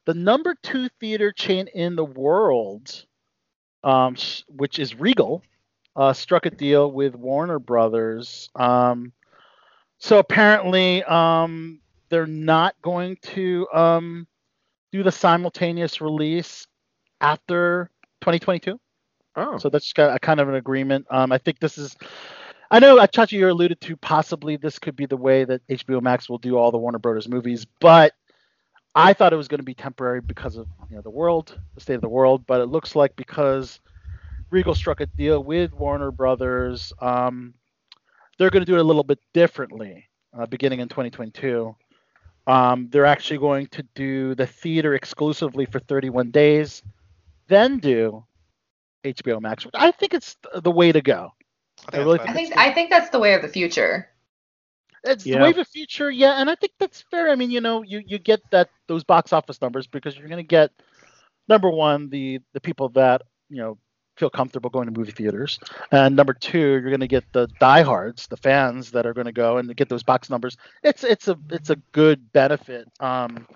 the 0.06 0.14
number 0.14 0.56
two 0.64 0.90
theater 1.00 1.32
chain 1.32 1.68
in 1.74 1.96
the 1.96 2.06
world, 2.06 3.06
um, 3.84 4.16
s- 4.16 4.44
which 4.50 4.80
is 4.80 4.96
Regal, 5.00 5.42
uh, 5.96 6.14
struck 6.14 6.46
a 6.46 6.50
deal 6.50 6.92
with 6.92 7.16
Warner 7.16 7.60
Brothers. 7.60 8.50
Um, 8.56 9.14
so 9.98 10.20
apparently, 10.20 11.04
um, 11.04 11.80
they're 12.10 12.28
not 12.28 12.76
going 12.82 13.18
to 13.24 13.68
um, 13.74 14.28
do 14.92 15.04
the 15.04 15.12
simultaneous 15.12 16.02
release 16.02 16.68
after 17.22 17.90
2022. 18.22 18.80
Oh, 19.38 19.58
So 19.58 19.70
that's 19.70 19.92
got 19.94 20.16
a 20.16 20.20
kind 20.20 20.40
of 20.40 20.48
an 20.48 20.56
agreement. 20.56 21.06
Um, 21.10 21.32
I 21.32 21.38
think 21.38 21.60
this 21.60 21.78
is. 21.78 21.96
I 22.72 22.80
know, 22.80 22.98
uh, 22.98 23.08
Chachi, 23.08 23.34
you 23.34 23.50
alluded 23.50 23.80
to 23.82 23.96
possibly 23.96 24.58
this 24.58 24.80
could 24.80 24.96
be 24.96 25.06
the 25.06 25.18
way 25.18 25.44
that 25.46 25.66
HBO 25.68 26.02
Max 26.02 26.30
will 26.30 26.40
do 26.40 26.58
all 26.58 26.72
the 26.72 26.78
Warner 26.78 27.00
Brothers 27.00 27.28
movies, 27.28 27.66
but 27.80 28.14
I 28.96 29.14
thought 29.14 29.34
it 29.34 29.38
was 29.38 29.48
going 29.48 29.60
to 29.60 29.66
be 29.66 29.76
temporary 29.76 30.22
because 30.22 30.56
of 30.56 30.68
you 30.90 30.96
know 30.96 31.02
the 31.02 31.10
world, 31.10 31.60
the 31.76 31.82
state 31.82 31.96
of 31.96 32.02
the 32.02 32.10
world. 32.10 32.46
But 32.48 32.62
it 32.62 32.68
looks 32.68 32.96
like 32.96 33.16
because 33.16 33.80
Regal 34.50 34.74
struck 34.74 35.02
a 35.02 35.06
deal 35.06 35.44
with 35.44 35.74
Warner 35.74 36.12
Brothers, 36.12 36.92
um, 37.00 37.54
they're 38.38 38.50
going 38.50 38.66
to 38.66 38.72
do 38.72 38.78
it 38.78 38.82
a 38.82 38.84
little 38.84 39.04
bit 39.04 39.20
differently, 39.34 40.08
uh, 40.38 40.46
beginning 40.46 40.80
in 40.80 40.88
2022. 40.88 41.76
Um, 42.48 42.90
they're 42.92 43.06
actually 43.06 43.40
going 43.40 43.68
to 43.68 43.84
do 43.96 44.34
the 44.36 44.48
theater 44.48 44.94
exclusively 44.94 45.66
for 45.66 45.80
31 45.80 46.32
days, 46.32 46.84
then 47.48 47.80
do 47.80 48.24
HBO 49.04 49.42
Max, 49.42 49.66
which 49.66 49.74
I 49.76 49.92
think 49.92 50.14
it's 50.14 50.38
the 50.54 50.72
way 50.72 50.92
to 50.92 51.02
go. 51.02 51.32
I 51.94 51.98
I 51.98 52.00
think 52.00 52.10
really 52.10 52.20
that's 52.20 52.26
I 52.26 52.34
think 52.34 52.54
I 52.58 52.72
think 52.74 52.90
that's 52.90 53.10
the 53.10 53.20
way 53.20 53.34
of 53.34 53.42
the 53.42 53.48
future. 53.50 54.10
It's 55.04 55.26
Yeah. 55.26 55.36
the 55.38 55.38
way 55.40 55.50
of 55.52 55.56
the 55.56 55.66
future, 55.66 56.10
yeah, 56.10 56.34
and 56.42 56.50
I 56.50 56.56
think 56.56 56.74
that's 56.80 57.02
fair. 57.12 57.30
I 57.30 57.36
mean, 57.36 57.52
you 57.52 57.62
know, 57.62 57.84
you 57.84 58.02
you 58.06 58.18
get 58.20 58.42
that 58.52 58.70
those 58.88 59.04
box 59.04 59.34
office 59.34 59.62
numbers 59.62 59.88
because 59.88 60.18
you're 60.18 60.28
going 60.28 60.38
to 60.44 60.48
get 60.48 60.72
number 61.48 61.70
one 61.70 62.10
the 62.10 62.40
the 62.54 62.62
people 62.62 62.90
that 62.90 63.22
you 63.50 63.58
know 63.58 63.78
feel 64.18 64.30
comfortable 64.30 64.70
going 64.70 64.86
to 64.88 64.98
movie 64.98 65.12
theaters, 65.12 65.60
and 65.92 66.16
number 66.16 66.34
two 66.34 66.60
you're 66.60 66.82
going 66.82 67.00
to 67.00 67.08
get 67.08 67.26
the 67.34 67.48
diehards, 67.60 68.28
the 68.28 68.38
fans 68.38 68.92
that 68.92 69.06
are 69.06 69.14
going 69.14 69.26
to 69.26 69.34
go 69.34 69.58
and 69.58 69.76
get 69.76 69.90
those 69.90 70.04
box 70.04 70.30
numbers. 70.30 70.58
It's 70.84 71.04
it's 71.04 71.28
a 71.28 71.38
it's 71.52 71.70
a 71.70 71.78
good 71.92 72.32
benefit 72.32 72.88
um, 73.00 73.48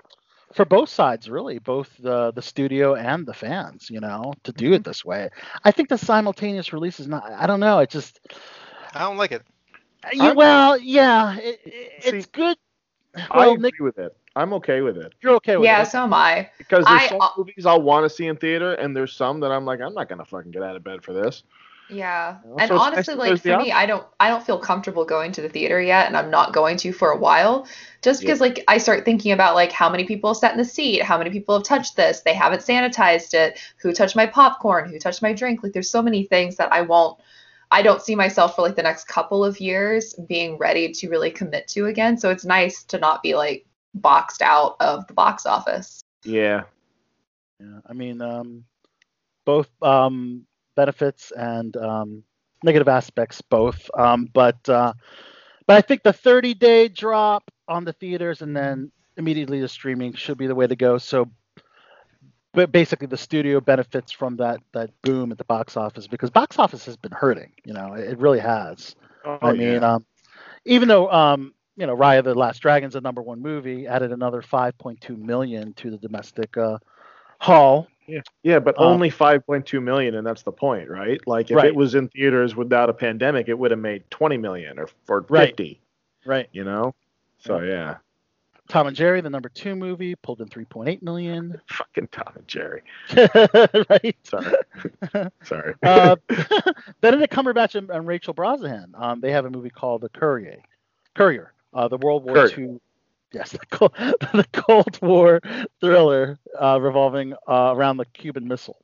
for 0.53 0.65
both 0.65 0.89
sides, 0.89 1.29
really, 1.29 1.59
both 1.59 1.95
the 1.99 2.31
the 2.31 2.41
studio 2.41 2.95
and 2.95 3.25
the 3.25 3.33
fans. 3.33 3.89
You 3.89 3.99
know, 4.01 4.33
to 4.43 4.51
do 4.53 4.73
it 4.73 4.83
this 4.83 5.05
way. 5.05 5.29
I 5.63 5.71
think 5.71 5.89
the 5.89 5.97
simultaneous 5.97 6.73
release 6.73 6.99
is 6.99 7.07
not. 7.07 7.29
I 7.31 7.47
don't 7.47 7.59
know. 7.59 7.79
It 7.79 7.89
just 7.89 8.19
I 8.93 8.99
don't 9.01 9.17
like 9.17 9.31
it. 9.31 9.43
yeah, 10.13 10.23
I'm- 10.29 10.35
well, 10.35 10.77
yeah, 10.77 11.37
it, 11.37 11.59
it- 11.65 11.91
it's 12.05 12.25
See, 12.25 12.31
good. 12.31 12.57
i 13.31 13.47
agree 13.47 13.59
Nick, 13.63 13.73
with 13.79 13.97
it 13.97 14.15
i'm 14.35 14.53
okay 14.53 14.81
with 14.81 14.97
it 14.97 15.13
you're 15.21 15.33
okay 15.35 15.57
with 15.57 15.65
Yeah, 15.65 15.81
it. 15.81 15.85
so 15.85 16.03
am 16.03 16.13
I. 16.13 16.49
because 16.57 16.85
there's 16.85 17.01
I- 17.01 17.07
some 17.07 17.21
uh, 17.21 17.29
movies 17.37 17.65
I'll 17.65 17.81
want 17.81 18.05
to 18.05 18.09
see 18.09 18.27
in 18.27 18.37
theater, 18.37 18.73
and 18.75 18.95
there's 18.95 19.13
some 19.13 19.39
that 19.41 19.51
I'm 19.51 19.65
like, 19.65 19.81
I'm 19.81 19.93
not 19.93 20.07
gonna 20.09 20.25
fucking 20.25 20.51
get 20.51 20.61
out 20.63 20.75
of 20.75 20.83
bed 20.83 21.03
for 21.03 21.13
this. 21.13 21.43
Yeah. 21.89 22.37
You 22.43 22.49
know, 22.49 22.55
And 22.59 22.67
so 22.67 22.75
nice 22.75 22.83
honestly, 22.87 23.15
like 23.15 23.41
for 23.41 23.57
me, 23.57 23.71
I 23.71 23.85
don't 23.85 24.05
I 24.19 24.29
don't 24.29 24.43
feel 24.43 24.59
comfortable 24.59 25.05
going 25.05 25.31
to 25.33 25.41
the 25.41 25.49
theater 25.49 25.81
yet 25.81 26.07
and 26.07 26.15
I'm 26.15 26.29
not 26.29 26.53
going 26.53 26.77
to 26.77 26.93
for 26.93 27.09
a 27.11 27.17
while. 27.17 27.67
Just 28.01 28.21
Yeah. 28.21 28.27
because 28.27 28.41
like 28.41 28.63
I 28.67 28.77
start 28.77 29.05
thinking 29.05 29.31
about 29.31 29.55
like 29.55 29.71
how 29.71 29.89
many 29.89 30.05
people 30.05 30.33
sat 30.33 30.51
in 30.51 30.57
the 30.57 30.65
seat, 30.65 31.01
how 31.01 31.17
many 31.17 31.29
people 31.31 31.55
have 31.55 31.63
touched 31.63 31.95
this, 31.95 32.21
they 32.21 32.33
haven't 32.33 32.61
sanitized 32.61 33.33
it, 33.33 33.59
who 33.77 33.91
touched 33.91 34.15
my 34.15 34.25
popcorn, 34.25 34.89
who 34.89 34.99
touched 34.99 35.21
my 35.21 35.33
drink. 35.33 35.63
Like 35.63 35.73
there's 35.73 35.89
so 35.89 36.01
many 36.01 36.23
things 36.25 36.57
that 36.57 36.71
I 36.71 36.81
won't 36.81 37.19
I 37.71 37.81
don't 37.81 38.01
see 38.01 38.15
myself 38.15 38.55
for 38.55 38.61
like 38.63 38.75
the 38.75 38.83
next 38.83 39.07
couple 39.07 39.43
of 39.45 39.59
years 39.59 40.13
being 40.13 40.57
ready 40.57 40.91
to 40.91 41.09
really 41.09 41.31
commit 41.31 41.67
to 41.69 41.85
again. 41.87 42.17
So 42.17 42.29
it's 42.29 42.45
nice 42.45 42.83
to 42.85 42.99
not 42.99 43.23
be 43.23 43.35
like 43.35 43.65
boxed 43.93 44.41
out 44.41 44.75
of 44.79 45.07
the 45.07 45.13
box 45.13 45.45
office. 45.45 46.01
Yeah. 46.23 46.63
Yeah, 47.59 47.79
I 47.85 47.93
mean, 47.93 48.21
um, 48.21 48.63
both 49.45 49.69
um, 49.81 50.45
benefits 50.79 51.31
and 51.31 51.75
um, 51.75 52.23
negative 52.63 52.87
aspects, 52.87 53.41
both. 53.41 53.89
Um, 53.97 54.29
but 54.33 54.69
uh, 54.69 54.93
but 55.67 55.75
I 55.75 55.81
think 55.81 56.03
the 56.03 56.13
30 56.13 56.53
day 56.53 56.87
drop 56.87 57.51
on 57.67 57.83
the 57.83 57.91
theaters 57.91 58.41
and 58.41 58.55
then 58.55 58.91
immediately 59.17 59.59
the 59.59 59.67
streaming 59.67 60.13
should 60.13 60.37
be 60.37 60.47
the 60.47 60.55
way 60.55 60.67
to 60.67 60.77
go. 60.77 60.97
So, 60.97 61.29
but 62.53 62.71
basically, 62.71 63.07
the 63.07 63.17
studio 63.17 63.59
benefits 63.59 64.13
from 64.13 64.37
that 64.37 64.61
that 64.71 64.89
boom 65.01 65.33
at 65.33 65.37
the 65.37 65.43
box 65.43 65.75
office 65.75 66.07
because 66.07 66.29
box 66.29 66.57
office 66.57 66.85
has 66.85 66.95
been 66.95 67.11
hurting. 67.11 67.51
You 67.65 67.73
know, 67.73 67.93
it 67.93 68.17
really 68.17 68.39
has. 68.39 68.95
Oh, 69.25 69.37
I 69.41 69.51
mean, 69.51 69.81
yeah. 69.81 69.95
um, 69.95 70.05
even 70.63 70.87
though 70.87 71.11
um, 71.11 71.53
you 71.75 71.87
know, 71.87 71.95
Raya 71.95 72.23
the 72.23 72.33
Last 72.35 72.59
Dragon's 72.59 72.95
a 72.95 73.01
number 73.01 73.21
one 73.21 73.41
movie, 73.41 73.85
added 73.85 74.13
another 74.13 74.41
5.2 74.41 75.17
million 75.17 75.73
to 75.73 75.91
the 75.91 75.97
domestic 75.97 76.55
uh, 76.57 76.77
haul. 77.39 77.87
Yeah, 78.09 78.21
Yeah, 78.43 78.59
but 78.59 78.77
um, 78.79 78.87
only 78.87 79.09
5.2 79.11 79.81
million, 79.81 80.15
and 80.15 80.25
that's 80.25 80.43
the 80.43 80.51
point, 80.51 80.89
right? 80.89 81.19
Like 81.27 81.51
if 81.51 81.57
Right. 81.57 81.67
it 81.67 81.75
was 81.75 81.95
in 81.95 82.07
theaters 82.09 82.55
without 82.55 82.89
a 82.89 82.93
pandemic, 82.93 83.47
it 83.49 83.57
would 83.57 83.71
have 83.71 83.79
made 83.79 84.03
20 84.11 84.37
million 84.37 84.79
or 84.79 84.89
or 85.07 85.21
50. 85.21 85.29
Right. 85.33 85.79
Right. 86.25 86.49
You 86.51 86.63
know. 86.63 86.93
So 87.39 87.59
yeah, 87.61 87.97
Tom 88.67 88.87
and 88.87 88.95
Jerry, 88.95 89.21
the 89.21 89.29
number 89.29 89.49
two 89.49 89.75
movie, 89.75 90.15
pulled 90.15 90.41
in 90.41 90.47
3.8 90.49 91.01
million. 91.01 91.59
fucking 91.69 92.07
Tom 92.11 92.33
and 92.35 92.47
Jerry. 92.47 92.81
right. 93.89 94.15
Sorry. 94.23 94.53
Sorry. 95.43 95.73
Uh, 95.81 96.15
Benedict 97.01 97.33
Cumberbatch 97.33 97.75
and, 97.75 97.89
and 97.89 98.05
Rachel 98.05 98.33
Brosnahan. 98.33 98.89
Um, 98.99 99.21
they 99.21 99.31
have 99.31 99.45
a 99.45 99.49
movie 99.49 99.69
called 99.69 100.01
The 100.01 100.09
Courier. 100.09 100.57
Courier. 101.15 101.53
Uh, 101.73 101.87
the 101.87 101.97
World 101.97 102.23
War 102.25 102.35
Courier. 102.47 102.59
II. 102.71 102.79
Yes, 103.33 103.51
the 103.53 103.59
Cold, 103.71 103.93
the 103.97 104.45
Cold 104.53 104.99
War 105.01 105.39
thriller 105.79 106.39
uh, 106.59 106.79
revolving 106.81 107.33
uh, 107.47 107.73
around 107.75 107.97
the 107.97 108.05
Cuban 108.05 108.47
Missile. 108.47 108.83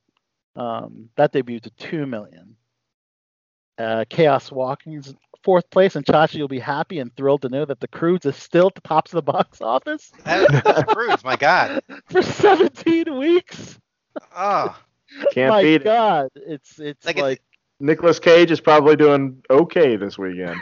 Um, 0.55 1.09
that 1.17 1.33
debuted 1.33 1.63
to 1.63 1.69
two 1.71 2.05
million. 2.05 2.55
Uh, 3.77 4.05
Chaos 4.09 4.51
Walking's 4.51 5.13
fourth 5.43 5.69
place, 5.69 5.95
and 5.97 6.05
Chachi, 6.05 6.35
you'll 6.35 6.47
be 6.47 6.59
happy 6.59 6.99
and 6.99 7.13
thrilled 7.15 7.41
to 7.41 7.49
know 7.49 7.65
that 7.65 7.79
The 7.81 7.89
Croods 7.89 8.25
is 8.25 8.35
still 8.37 8.67
at 8.67 8.75
the 8.75 8.81
tops 8.81 9.11
of 9.13 9.17
the 9.25 9.31
box 9.31 9.59
office 9.61 10.11
That, 10.23 10.63
that's 10.63 10.93
Croods, 10.93 11.23
my 11.25 11.35
God. 11.35 11.81
for 12.09 12.21
17 12.21 13.17
weeks. 13.17 13.77
Oh, 14.35 14.75
Can't 15.33 15.49
My 15.49 15.61
beat 15.61 15.81
it. 15.81 15.83
God, 15.83 16.29
it's 16.35 16.79
it's 16.79 17.05
Like, 17.05 17.17
like, 17.17 17.31
it's- 17.33 17.47
Nicolas 17.81 18.19
Cage 18.19 18.49
is 18.51 18.61
probably 18.61 18.95
doing 18.95 19.43
okay 19.49 19.97
this 19.97 20.17
weekend. 20.17 20.55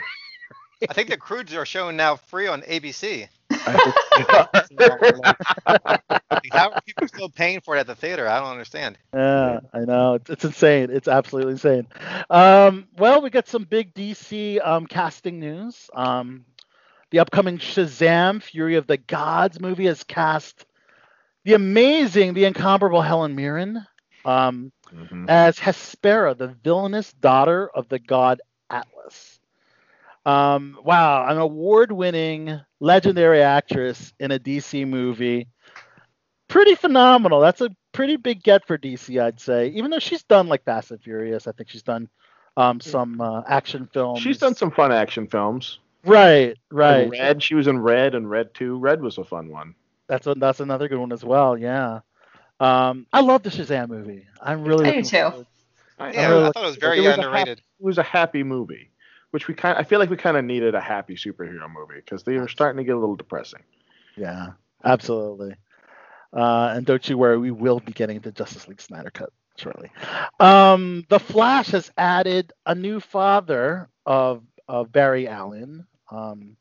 I 0.88 0.92
think 0.92 1.08
the 1.08 1.16
Croods 1.16 1.54
are 1.54 1.64
showing 1.64 1.96
now 1.96 2.16
free 2.16 2.48
on 2.48 2.62
ABC. 2.62 3.28
Like, 6.44 6.52
how 6.52 6.70
are 6.70 6.76
people 6.86 7.08
still 7.08 7.28
paying 7.28 7.60
for 7.60 7.76
it 7.76 7.80
at 7.80 7.86
the 7.86 7.94
theater? 7.94 8.28
I 8.28 8.38
don't 8.40 8.50
understand. 8.50 8.98
Yeah, 9.14 9.60
I 9.72 9.80
know. 9.80 10.14
It's, 10.14 10.30
it's 10.30 10.44
insane. 10.44 10.90
It's 10.90 11.08
absolutely 11.08 11.52
insane. 11.52 11.86
Um, 12.30 12.88
well, 12.96 13.22
we 13.22 13.30
got 13.30 13.48
some 13.48 13.64
big 13.64 13.94
DC 13.94 14.58
um, 14.60 14.86
casting 14.86 15.38
news. 15.40 15.90
Um, 15.94 16.44
the 17.10 17.20
upcoming 17.20 17.58
Shazam 17.58 18.42
Fury 18.42 18.76
of 18.76 18.86
the 18.86 18.96
Gods 18.98 19.60
movie 19.60 19.86
has 19.86 20.02
cast 20.04 20.66
the 21.44 21.54
amazing, 21.54 22.34
the 22.34 22.44
incomparable 22.44 23.02
Helen 23.02 23.34
Mirren 23.34 23.84
um, 24.24 24.72
Mhm. 24.92 25.28
as 25.28 25.58
Hespera, 25.58 26.36
the 26.36 26.48
villainous 26.48 27.12
daughter 27.12 27.68
of 27.68 27.88
the 27.88 27.98
god 27.98 28.40
Atlas. 28.70 29.40
Um, 30.26 30.78
wow, 30.84 31.26
an 31.28 31.38
award 31.38 31.92
winning, 31.92 32.60
legendary 32.84 33.42
actress 33.42 34.12
in 34.20 34.30
a 34.30 34.38
DC 34.38 34.86
movie. 34.86 35.48
Pretty 36.48 36.74
phenomenal. 36.74 37.40
That's 37.40 37.60
a 37.62 37.70
pretty 37.92 38.16
big 38.16 38.42
get 38.42 38.66
for 38.66 38.76
DC, 38.76 39.20
I'd 39.20 39.40
say. 39.40 39.68
Even 39.68 39.90
though 39.90 39.98
she's 39.98 40.22
done 40.22 40.46
like 40.48 40.64
Fast 40.64 40.90
and 40.90 41.02
Furious, 41.02 41.46
I 41.46 41.52
think 41.52 41.70
she's 41.70 41.82
done 41.82 42.08
um, 42.56 42.80
some 42.80 43.20
uh, 43.20 43.42
action 43.48 43.88
films. 43.92 44.20
She's 44.20 44.38
done 44.38 44.54
some 44.54 44.70
fun 44.70 44.92
action 44.92 45.26
films. 45.26 45.78
right, 46.04 46.56
right. 46.70 47.02
And 47.04 47.10
Red, 47.12 47.42
she 47.42 47.54
was 47.54 47.66
in 47.66 47.78
Red 47.80 48.14
and 48.14 48.28
Red 48.30 48.52
2. 48.54 48.78
Red 48.78 49.00
was 49.00 49.16
a 49.18 49.24
fun 49.24 49.48
one. 49.48 49.74
That's 50.06 50.26
a, 50.26 50.34
that's 50.34 50.60
another 50.60 50.86
good 50.86 50.98
one 50.98 51.12
as 51.12 51.24
well. 51.24 51.56
Yeah. 51.56 52.00
Um, 52.60 53.06
I 53.12 53.20
love 53.22 53.42
the 53.42 53.50
Shazam 53.50 53.88
movie. 53.88 54.26
I'm 54.40 54.62
really 54.64 54.86
I 54.86 54.94
do 54.96 55.02
too. 55.02 55.46
I, 55.98 56.12
Yeah, 56.12 56.28
really 56.28 56.44
I 56.46 56.52
thought 56.52 56.64
it 56.64 56.66
was 56.66 56.76
it 56.76 56.80
very 56.80 56.98
was 57.00 57.06
a 57.06 57.10
happy- 57.10 57.22
underrated. 57.26 57.58
it 57.58 57.84
was 57.84 57.98
a 57.98 58.02
happy 58.02 58.42
movie, 58.44 58.90
which 59.34 59.48
we 59.48 59.54
kind 59.54 59.76
I 59.76 59.82
feel 59.82 59.98
like 59.98 60.10
we 60.10 60.16
kind 60.16 60.36
of 60.36 60.44
needed 60.44 60.76
a 60.76 60.80
happy 60.80 61.16
superhero 61.16 61.68
movie 61.68 61.96
because 61.96 62.22
they 62.22 62.38
were 62.38 62.46
starting 62.46 62.76
to 62.76 62.84
get 62.84 62.94
a 62.94 63.00
little 63.00 63.16
depressing. 63.16 63.64
Yeah, 64.16 64.52
absolutely. 64.84 65.56
Uh, 66.32 66.74
and 66.76 66.86
don't 66.86 67.08
you 67.08 67.18
worry, 67.18 67.36
we 67.36 67.50
will 67.50 67.80
be 67.80 67.90
getting 67.90 68.20
the 68.20 68.30
Justice 68.30 68.68
League 68.68 68.80
Snyder 68.80 69.10
cut 69.10 69.30
shortly. 69.56 69.90
Um, 70.38 71.04
the 71.08 71.18
Flash 71.18 71.70
has 71.70 71.90
added 71.98 72.52
a 72.64 72.76
new 72.76 73.00
father 73.00 73.88
of, 74.06 74.44
of 74.68 74.92
Barry 74.92 75.26
Allen, 75.26 75.84
um, 76.12 76.56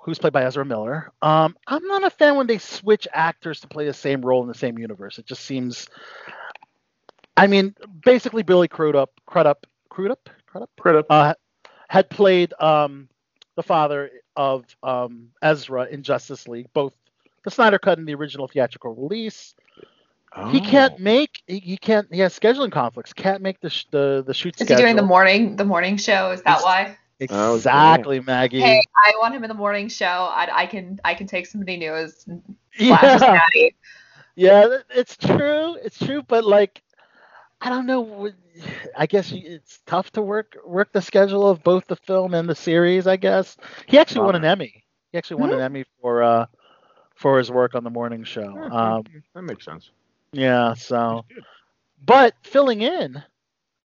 who's 0.00 0.18
played 0.18 0.32
by 0.32 0.44
Ezra 0.44 0.64
Miller. 0.64 1.12
Um, 1.20 1.54
I'm 1.66 1.86
not 1.86 2.02
a 2.02 2.08
fan 2.08 2.36
when 2.36 2.46
they 2.46 2.56
switch 2.56 3.06
actors 3.12 3.60
to 3.60 3.68
play 3.68 3.84
the 3.84 3.92
same 3.92 4.22
role 4.22 4.40
in 4.40 4.48
the 4.48 4.54
same 4.54 4.78
universe. 4.78 5.18
It 5.18 5.26
just 5.26 5.44
seems. 5.44 5.86
I 7.36 7.46
mean, 7.46 7.74
basically, 8.02 8.42
Billy 8.42 8.68
Crudup, 8.68 9.10
Crudup, 9.26 9.66
Crudup, 9.90 10.30
Crudup, 10.50 10.70
Credit. 10.78 11.06
uh, 11.10 11.34
had 11.88 12.08
played 12.10 12.52
um, 12.60 13.08
the 13.56 13.62
father 13.62 14.10
of 14.36 14.64
um, 14.82 15.30
Ezra 15.42 15.84
in 15.84 16.02
Justice 16.02 16.48
League, 16.48 16.68
both 16.72 16.92
the 17.44 17.50
Snyder 17.50 17.78
Cut 17.78 17.98
and 17.98 18.06
the 18.06 18.14
original 18.14 18.48
theatrical 18.48 18.94
release. 18.94 19.54
He 20.50 20.60
Oh. 20.60 20.64
can't 20.64 20.98
make 21.00 21.42
he, 21.48 21.58
he 21.58 21.76
can't 21.76 22.06
he 22.12 22.20
has 22.20 22.38
scheduling 22.38 22.70
conflicts. 22.70 23.12
Can't 23.12 23.42
make 23.42 23.58
the 23.60 23.68
sh- 23.70 23.86
the 23.90 24.22
the 24.24 24.32
shoot 24.32 24.54
Is 24.60 24.66
schedule. 24.66 24.76
he 24.76 24.82
doing 24.84 24.94
the 24.96 25.02
morning 25.02 25.56
the 25.56 25.64
morning 25.64 25.96
show? 25.96 26.30
Is 26.30 26.40
that 26.42 26.58
He's- 26.58 26.62
why? 26.64 26.96
Oh, 27.28 27.56
Exactly, 27.56 28.20
Maggie. 28.20 28.60
Hey, 28.60 28.80
I 28.96 29.12
want 29.20 29.34
him 29.34 29.42
in 29.44 29.48
the 29.48 29.54
morning 29.54 29.88
show. 29.88 30.06
I, 30.06 30.48
I 30.52 30.66
can 30.66 31.00
I 31.04 31.14
can 31.14 31.26
take 31.26 31.46
somebody 31.46 31.76
new 31.76 31.92
as 31.94 32.24
Flash's 32.76 33.22
yeah, 33.22 33.68
yeah, 34.36 34.78
it's 34.94 35.16
true. 35.16 35.74
It's 35.82 35.98
true, 35.98 36.22
but 36.22 36.44
like, 36.44 36.80
I 37.60 37.68
don't 37.68 37.86
know. 37.86 38.30
I 38.96 39.06
guess 39.06 39.32
it's 39.32 39.80
tough 39.86 40.10
to 40.12 40.22
work 40.22 40.56
work 40.64 40.92
the 40.92 41.02
schedule 41.02 41.48
of 41.48 41.62
both 41.62 41.86
the 41.86 41.96
film 41.96 42.34
and 42.34 42.48
the 42.48 42.54
series. 42.54 43.06
I 43.06 43.16
guess 43.16 43.56
he 43.86 43.98
actually 43.98 44.24
won 44.24 44.34
an 44.36 44.44
Emmy. 44.44 44.84
He 45.12 45.18
actually 45.18 45.40
won 45.40 45.52
an 45.52 45.60
Emmy 45.60 45.84
for 46.00 46.22
uh 46.22 46.46
for 47.14 47.36
his 47.38 47.50
work 47.50 47.74
on 47.74 47.84
the 47.84 47.90
morning 47.90 48.24
show. 48.24 48.56
Um, 48.72 49.04
that 49.34 49.42
makes 49.42 49.64
sense. 49.64 49.90
yeah, 50.32 50.72
so 50.74 51.24
but 52.06 52.34
filling 52.42 52.80
in 52.80 53.22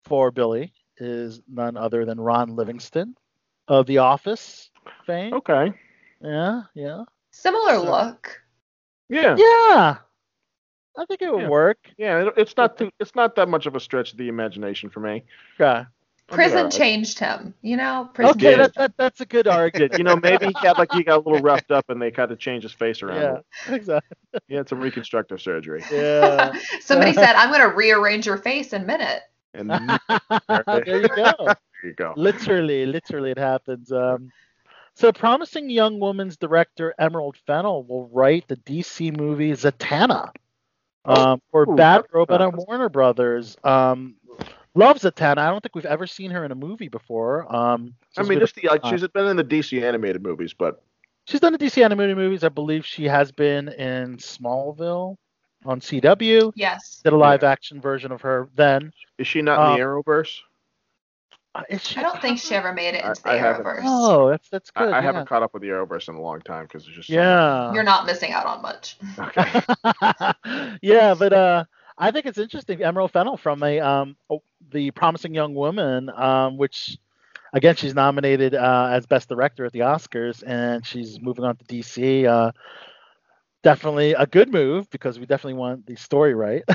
for 0.05 0.31
Billy 0.31 0.73
is 0.99 1.41
none 1.49 1.77
other 1.77 2.05
than 2.05 2.21
Ron 2.21 2.55
Livingston 2.55 3.17
of 3.67 3.87
The 3.87 3.99
Office 3.99 4.71
fame. 5.07 5.35
Okay. 5.35 5.73
Yeah, 6.21 6.63
yeah, 6.75 7.05
Similar 7.33 7.75
So- 7.75 7.91
look. 7.91 8.41
Yeah. 9.09 9.37
yeah. 9.37 9.97
I 10.97 11.05
think 11.07 11.23
it 11.23 11.33
would 11.33 11.43
Yeah. 11.43 11.49
work. 11.49 11.79
Yeah. 11.97 12.27
it- 12.29 12.35
It's 12.37 12.57
not 12.57 12.77
too, 12.79 12.91
it's 13.01 13.15
not 13.15 13.35
that 13.37 13.49
much 13.49 13.67
of 13.67 13.75
a 13.77 13.81
stretch 13.81 14.13
of 14.13 14.19
the 14.19 14.29
imagination 14.29 14.91
for 14.91 15.01
me. 15.01 15.25
Yeah. 15.59 15.87
Prison 16.29 16.57
alright. 16.59 16.73
changed 16.73 17.19
him. 17.19 17.53
You 17.61 17.77
know, 17.77 18.09
prison 18.15 18.31
Okay, 18.37 18.51
did. 18.57 18.59
that, 18.61 18.75
that 18.77 18.97
that's 18.97 19.21
a 19.21 19.27
good 19.27 19.47
argument. 19.47 19.99
You 19.99 20.05
know, 20.05 20.17
maybe 20.17 20.47
he 20.47 20.53
got 20.55 20.79
like 20.79 20.91
he 20.93 21.03
got 21.05 21.17
a 21.19 21.21
little 21.29 21.41
roughed 21.43 21.71
up 21.71 21.91
and 21.91 22.01
they 22.01 22.11
kind 22.11 22.31
of 22.31 22.39
changed 22.39 22.63
his 22.63 22.73
face 22.73 23.03
around. 23.03 23.43
Yeah, 23.69 23.75
exactly. 23.75 24.17
He 24.49 24.55
had 24.55 24.67
some 24.69 24.81
reconstructive 24.81 25.43
surgery. 25.43 25.83
Yeah. 25.93 26.53
Somebody 26.81 27.13
said, 27.13 27.35
I'm 27.35 27.51
gonna 27.51 27.69
rearrange 27.69 28.25
your 28.27 28.39
face 28.39 28.73
in 28.73 28.83
a 28.83 28.87
minute. 28.87 29.21
And 29.53 29.69
there 29.69 29.99
there 30.67 31.03
you 31.03 31.09
go. 31.09 31.35
there 31.47 31.57
you 31.85 31.93
go. 31.93 32.15
literally, 32.17 32.87
literally, 32.87 33.31
it 33.33 33.39
happens. 33.39 33.93
Um, 33.93 34.31
so, 34.95 35.13
promising 35.13 35.69
young 35.69 36.01
woman's 36.01 36.37
director 36.39 36.95
Emerald 36.99 37.37
Fennell 37.47 37.83
will 37.85 38.09
write 38.09 38.49
the 38.49 38.57
DC 38.57 39.15
movie 39.15 39.51
Zatanna 39.53 40.31
um, 41.05 41.41
for 41.51 41.63
Ooh, 41.63 41.77
Bad 41.77 41.99
that's- 41.99 42.13
Robot 42.15 42.41
and 42.43 42.53
that's- 42.53 42.67
Warner 42.67 42.89
Brothers. 42.89 43.57
Um, 43.65 44.15
love 44.75 44.99
Zatanna. 44.99 45.39
I 45.39 45.51
don't 45.51 45.61
think 45.63 45.75
we've 45.75 45.85
ever 45.85 46.07
seen 46.07 46.31
her 46.31 46.45
in 46.45 46.51
a 46.53 46.55
movie 46.57 46.89
before. 46.89 47.53
Um, 47.55 47.95
I 48.17 48.23
mean, 48.23 48.39
just 48.41 48.55
the, 48.55 48.69
like, 48.69 48.81
uh, 48.85 48.91
she's 48.91 49.07
been 49.09 49.27
in 49.27 49.37
the 49.37 49.45
DC 49.45 49.83
animated 49.83 50.23
movies, 50.23 50.53
but 50.55 50.83
she's 51.27 51.41
done 51.41 51.53
the 51.53 51.59
DC 51.59 51.83
animated 51.85 52.17
movies. 52.17 52.43
I 52.45 52.49
believe 52.49 52.85
she 52.87 53.05
has 53.05 53.31
been 53.33 53.69
in 53.71 54.17
Smallville. 54.19 55.17
on 55.67 55.81
CW. 55.81 56.53
Yes. 56.57 57.01
Did 57.03 57.15
a 57.15 57.17
live 57.17 57.43
action 57.43 57.81
version 57.81 58.13
of 58.13 58.21
her 58.21 58.51
then. 58.55 58.93
Is 59.17 59.27
she 59.27 59.41
not 59.41 59.59
Um, 59.59 59.73
in 59.73 59.79
the 59.81 59.85
Arrowverse? 59.87 60.41
Uh, 61.55 61.63
is 61.69 61.95
I 61.97 62.03
don't 62.03 62.21
think 62.21 62.41
she 62.41 62.55
ever 62.55 62.73
made 62.73 62.95
it 62.95 63.05
I- 63.05 63.09
into 63.11 63.23
the 63.23 63.31
I 63.31 63.37
haven't- 63.37 63.65
Arrowverse. 63.65 63.83
Oh, 63.85 64.29
that's 64.31 64.49
that's 64.49 64.71
good. 64.71 64.89
I 64.89 64.99
yeah. 64.99 65.03
haven't 65.03 65.29
caught 65.29 65.43
up 65.43 65.53
with 65.55 65.63
the 65.63 65.69
Arrowverse 65.69 66.09
in 66.09 66.17
a 66.17 66.21
long 66.21 66.41
time 66.41 66.65
because 66.65 66.87
it's 66.87 66.97
just 66.97 67.09
so 67.09 67.15
Yeah. 67.15 67.73
You're 67.73 67.85
not 67.85 68.07
missing 68.07 68.33
out 68.33 68.45
on 68.47 68.61
much. 68.63 68.97
much. 69.17 69.37
Okay. 69.37 70.35
yeah, 70.83 71.15
but 71.15 71.33
uh, 71.33 71.65
I 71.97 72.11
think 72.11 72.27
it's 72.27 72.39
interesting. 72.39 72.83
Emerald 72.83 73.13
Fennell 73.13 73.37
from 73.37 73.63
a 73.63 73.79
um, 73.79 74.17
oh, 74.29 74.43
the 74.73 74.91
Promising 74.91 75.33
Young 75.35 75.55
Woman, 75.55 76.11
um, 76.11 76.57
which 76.57 76.99
again 77.53 77.77
she's 77.77 77.95
nominated 77.95 78.57
uh, 78.57 78.89
as 78.91 79.07
Best 79.07 79.29
Director 79.29 79.65
at 79.65 79.73
the 79.73 79.81
Oscars, 79.81 80.43
and 80.45 80.85
she's 80.85 81.21
moving 81.21 81.45
on 81.45 81.57
to 81.57 81.65
DC. 81.67 82.25
Uh, 82.27 82.51
definitely 83.63 84.13
a 84.15 84.27
good 84.27 84.53
move 84.53 84.91
because 84.91 85.19
we 85.21 85.27
definitely 85.27 85.55
want 85.55 85.87
the 85.87 85.95
story 85.97 86.35
right 86.35 86.65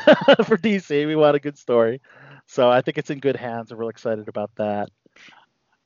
for 0.46 0.58
DC. 0.58 1.06
We 1.06 1.15
want 1.18 1.36
a 1.36 1.39
good 1.39 1.58
story, 1.58 2.02
so 2.52 2.70
I 2.70 2.82
think 2.82 2.98
it's 2.98 3.12
in 3.12 3.20
good 3.20 3.36
hands. 3.36 3.72
We're 3.72 3.78
real 3.78 3.90
excited 3.90 4.28
about 4.28 4.50
that. 4.56 4.90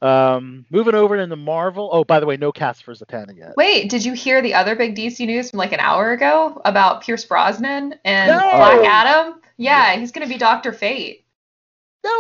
Um, 0.02 0.65
moving 0.69 0.95
over 0.95 1.15
into 1.17 1.36
Marvel. 1.36 1.89
Oh, 1.91 2.04
by 2.04 2.19
the 2.19 2.26
way, 2.26 2.36
no 2.38 2.52
cast 2.52 2.84
for 2.84 2.93
Zatanna 2.93 3.38
yet. 3.38 3.56
Wait, 3.56 3.89
did 3.89 4.04
you 4.04 4.13
hear 4.13 4.41
the 4.41 4.54
other 4.54 4.76
big 4.76 4.95
DC 4.95 5.26
news 5.26 5.49
from 5.49 5.60
like 5.60 5.71
an 5.73 5.80
hour 5.80 6.12
ago 6.12 6.62
about 6.65 7.04
Pierce 7.04 7.23
Brosnan 7.26 7.95
and 8.04 8.32
No! 8.32 8.38
Black 8.39 8.86
Adam? 8.86 9.41
Yeah, 9.58 9.95
he's 9.97 10.12
gonna 10.12 10.28
be 10.28 10.38
Doctor 10.38 10.71
Fate. 10.73 11.26
No 12.04 12.12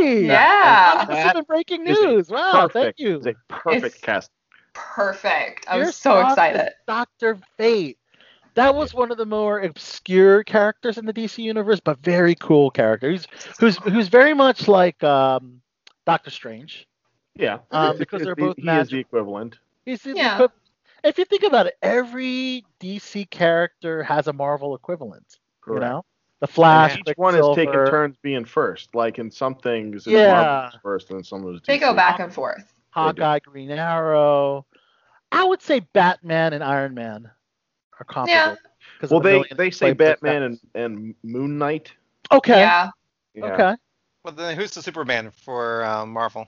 way! 0.00 0.24
Yeah. 0.26 1.04
This 1.06 1.16
has 1.16 1.32
been 1.34 1.44
breaking 1.44 1.84
news. 1.84 2.28
Wow, 2.28 2.68
thank 2.70 2.98
you. 2.98 3.16
It's 3.16 3.26
a 3.26 3.34
perfect 3.48 3.86
It's- 3.86 4.00
cast. 4.00 4.30
Perfect. 4.74 5.66
I'm 5.68 5.80
Pierce 5.82 5.96
so 5.96 6.14
Brosnan 6.14 6.32
excited. 6.32 6.72
Dr. 6.86 7.38
Fate. 7.56 7.96
That 8.54 8.74
was 8.74 8.94
one 8.94 9.10
of 9.10 9.18
the 9.18 9.26
more 9.26 9.60
obscure 9.60 10.44
characters 10.44 10.96
in 10.98 11.06
the 11.06 11.12
DC 11.12 11.42
universe, 11.42 11.80
but 11.80 11.98
very 11.98 12.34
cool 12.36 12.70
character. 12.70 13.10
Who's 13.10 13.26
who's 13.58 13.76
who's 13.78 14.08
very 14.08 14.34
much 14.34 14.68
like 14.68 15.02
um, 15.02 15.60
Doctor 16.06 16.30
Strange. 16.30 16.86
Yeah, 17.36 17.58
Um, 17.72 17.98
because 17.98 18.22
they're 18.22 18.34
the- 18.36 18.40
both 18.42 18.56
he 18.56 18.68
is 18.68 18.90
the 18.90 18.98
equivalent. 18.98 19.58
He's 19.84 20.02
the 20.02 20.14
Yeah. 20.14 20.38
equiv- 20.38 20.52
if 21.02 21.18
you 21.18 21.24
think 21.24 21.42
about 21.42 21.66
it, 21.66 21.76
every 21.82 22.64
DC 22.80 23.28
character 23.28 24.02
has 24.04 24.28
a 24.28 24.32
Marvel 24.32 24.74
equivalent. 24.76 25.38
You 25.66 25.80
know, 25.80 26.04
the 26.40 26.46
Flash, 26.46 26.96
Each 27.06 27.16
one 27.16 27.34
is 27.34 27.44
taking 27.56 27.72
turns 27.72 28.16
being 28.22 28.44
first. 28.44 28.94
Like 28.94 29.18
in 29.18 29.30
some 29.30 29.56
things, 29.56 30.06
it's 30.06 30.14
Yeah. 30.14 30.32
Marvel's 30.42 30.80
first, 30.82 31.10
and 31.10 31.26
some 31.26 31.44
of 31.44 31.56
it's 31.56 31.66
They 31.66 31.78
go 31.78 31.92
back 31.94 32.20
and 32.20 32.32
forth. 32.32 32.72
Hawkeye, 32.90 33.40
Green 33.40 33.70
Arrow. 33.72 34.64
I 35.32 35.42
would 35.44 35.60
say 35.60 35.80
Batman 35.80 36.52
and 36.52 36.62
Iron 36.62 36.94
Man 36.94 37.30
are 38.00 38.04
comparable. 38.04 38.52
Yeah. 38.52 38.54
'cause 39.00 39.10
of 39.12 39.22
Well, 39.24 39.40
the 39.40 39.48
they 39.48 39.54
they 39.56 39.70
say 39.70 39.92
Batman 39.92 40.42
and, 40.42 40.58
and 40.74 41.14
Moon 41.22 41.58
Knight. 41.58 41.92
Okay. 42.32 42.58
Yeah. 42.58 42.90
Yeah. 43.34 43.44
Okay. 43.46 43.76
Well, 44.24 44.34
then 44.34 44.56
who's 44.56 44.70
the 44.72 44.82
Superman 44.82 45.30
for 45.30 45.84
uh, 45.84 46.06
Marvel? 46.06 46.46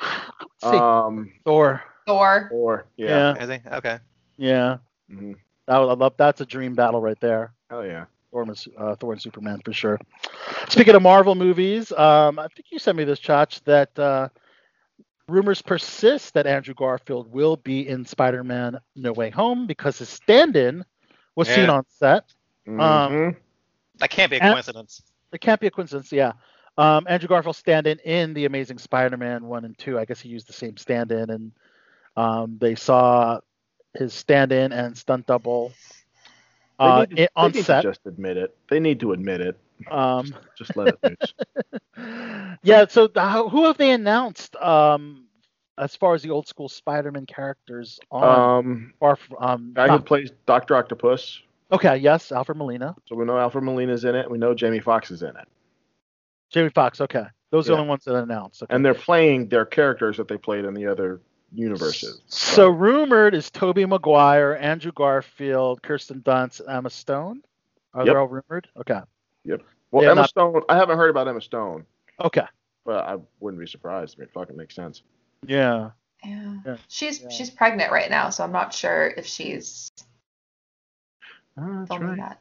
I 0.00 0.30
would 0.40 0.48
say 0.60 0.76
Um. 0.76 1.32
Thor. 1.44 1.82
Thor. 2.06 2.48
Or 2.52 2.86
Yeah. 2.96 3.34
yeah. 3.34 3.42
Is 3.44 3.48
he? 3.50 3.68
Okay. 3.70 3.98
Yeah. 4.36 4.78
Mhm. 5.10 5.34
That 5.66 5.78
would, 5.78 5.88
I 5.88 5.94
love. 5.94 6.14
That's 6.16 6.40
a 6.40 6.46
dream 6.46 6.74
battle 6.74 7.00
right 7.00 7.18
there. 7.20 7.52
Oh 7.70 7.82
yeah. 7.82 8.04
Thor 8.30 8.42
and, 8.42 8.64
uh, 8.76 8.94
Thor 8.96 9.12
and 9.12 9.20
Superman 9.22 9.60
for 9.64 9.72
sure. 9.72 9.98
Speaking 10.68 10.94
of 10.94 11.02
Marvel 11.02 11.34
movies, 11.34 11.92
um, 11.92 12.38
I 12.38 12.46
think 12.48 12.66
you 12.70 12.78
sent 12.78 12.96
me 12.96 13.04
this, 13.04 13.20
Chach, 13.20 13.62
that 13.64 13.98
uh, 13.98 14.28
rumors 15.28 15.62
persist 15.62 16.34
that 16.34 16.46
Andrew 16.46 16.74
Garfield 16.74 17.30
will 17.32 17.56
be 17.56 17.86
in 17.88 18.04
Spider-Man: 18.04 18.78
No 18.96 19.12
Way 19.12 19.30
Home 19.30 19.66
because 19.66 19.98
his 19.98 20.08
stand-in 20.08 20.84
was 21.36 21.48
seen 21.48 21.70
on 21.70 21.84
set. 21.88 22.24
Mhm. 22.66 23.36
That 23.98 24.10
can't 24.10 24.30
be 24.30 24.36
a 24.36 24.40
coincidence. 24.52 25.02
It 25.32 25.40
can't 25.40 25.60
be 25.60 25.66
a 25.66 25.70
coincidence, 25.70 26.10
yeah. 26.12 26.32
Um, 26.76 27.06
Andrew 27.08 27.28
Garfield 27.28 27.56
stand-in 27.56 27.98
in 28.00 28.32
the 28.34 28.44
Amazing 28.44 28.78
Spider-Man 28.78 29.44
one 29.46 29.64
and 29.64 29.76
two. 29.78 29.98
I 29.98 30.04
guess 30.04 30.20
he 30.20 30.28
used 30.28 30.48
the 30.48 30.52
same 30.52 30.76
stand-in, 30.76 31.28
and 31.30 31.52
um, 32.16 32.56
they 32.60 32.74
saw 32.74 33.40
his 33.94 34.12
stand-in 34.14 34.72
and 34.72 34.96
stunt 34.96 35.26
double 35.26 35.72
They 36.78 36.84
uh, 36.84 37.00
need 37.08 37.16
to- 37.16 37.22
i- 37.24 37.28
on 37.36 37.50
they 37.52 37.58
need 37.58 37.64
set. 37.64 37.82
To 37.82 37.88
just 37.90 38.06
admit 38.06 38.36
it. 38.36 38.56
They 38.68 38.78
need 38.80 39.00
to 39.00 39.12
admit 39.12 39.40
it. 39.40 39.58
Um, 39.90 40.34
Just 40.56 40.76
let 40.76 40.88
it 40.88 40.98
loose. 41.02 41.34
yeah. 42.62 42.86
So 42.88 43.06
the, 43.06 43.48
who 43.48 43.64
have 43.64 43.76
they 43.78 43.90
announced 43.90 44.56
um, 44.56 45.26
as 45.76 45.94
far 45.96 46.14
as 46.14 46.22
the 46.22 46.30
old 46.30 46.46
school 46.48 46.68
Spider-Man 46.68 47.26
characters 47.26 48.00
on? 48.10 48.58
um, 48.58 48.92
far 49.00 49.16
from, 49.16 49.36
um, 49.40 49.72
guy 49.74 49.88
who 49.88 50.00
plays 50.00 50.30
Doctor 50.46 50.74
Octopus. 50.76 51.40
okay. 51.72 51.96
Yes, 51.96 52.32
Alfred 52.32 52.58
Molina, 52.58 52.96
So 53.06 53.14
we 53.16 53.24
know 53.24 53.38
Alfred 53.38 53.64
Molina's 53.64 54.04
in 54.04 54.14
it. 54.14 54.30
We 54.30 54.38
know 54.38 54.54
Jamie 54.54 54.80
Foxx 54.80 55.10
is 55.10 55.22
in 55.22 55.30
it, 55.36 55.48
Jamie 56.50 56.70
Foxx. 56.70 57.00
Okay, 57.00 57.24
those 57.50 57.68
are 57.68 57.72
Yeah. 57.72 57.76
the 57.76 57.80
only 57.82 57.88
ones 57.90 58.04
that 58.04 58.14
announced. 58.16 58.62
Okay. 58.62 58.74
and 58.74 58.84
they're 58.84 58.94
playing 58.94 59.48
their 59.48 59.64
characters 59.66 60.16
that 60.16 60.28
they 60.28 60.36
played 60.38 60.64
in 60.64 60.74
the 60.74 60.86
other 60.86 61.20
universes. 61.54 62.20
So 62.26 62.68
rumored 62.68 63.34
is 63.34 63.50
Tobey 63.50 63.86
Maguire, 63.86 64.56
Andrew 64.60 64.92
Garfield, 64.92 65.82
Kirsten 65.82 66.20
Dunst, 66.20 66.60
Emma 66.68 66.90
Stone. 66.90 67.42
Are 67.94 68.04
Yep. 68.04 68.14
they 68.14 68.18
all 68.18 68.28
rumored? 68.28 68.68
Okay. 68.78 69.00
Well, 69.44 69.58
they're 70.02 70.10
Emma 70.10 70.22
not- 70.22 70.30
Stone. 70.30 70.62
I 70.68 70.76
haven't 70.76 70.96
heard 70.98 71.10
about 71.10 71.28
Emma 71.28 71.40
Stone, 71.40 71.86
Okay. 72.20 72.46
but 72.84 73.04
I 73.04 73.16
wouldn't 73.40 73.60
be 73.60 73.66
surprised. 73.66 74.16
I 74.16 74.20
mean, 74.20 74.28
it 74.28 74.32
fucking 74.34 74.56
makes 74.56 74.74
sense. 74.74 75.02
Yeah. 75.46 75.90
Yeah. 76.24 76.56
Yeah. 76.66 76.76
She's 76.88 77.20
Yeah. 77.22 77.28
she's 77.30 77.50
pregnant 77.50 77.92
right 77.92 78.10
now, 78.10 78.30
so 78.30 78.42
I'm 78.44 78.52
not 78.52 78.74
sure 78.74 79.06
if 79.16 79.26
she's 79.26 79.90
Oh, 81.56 81.78
that's 81.78 81.88
filming 81.88 82.08
right. 82.08 82.18
that. 82.18 82.40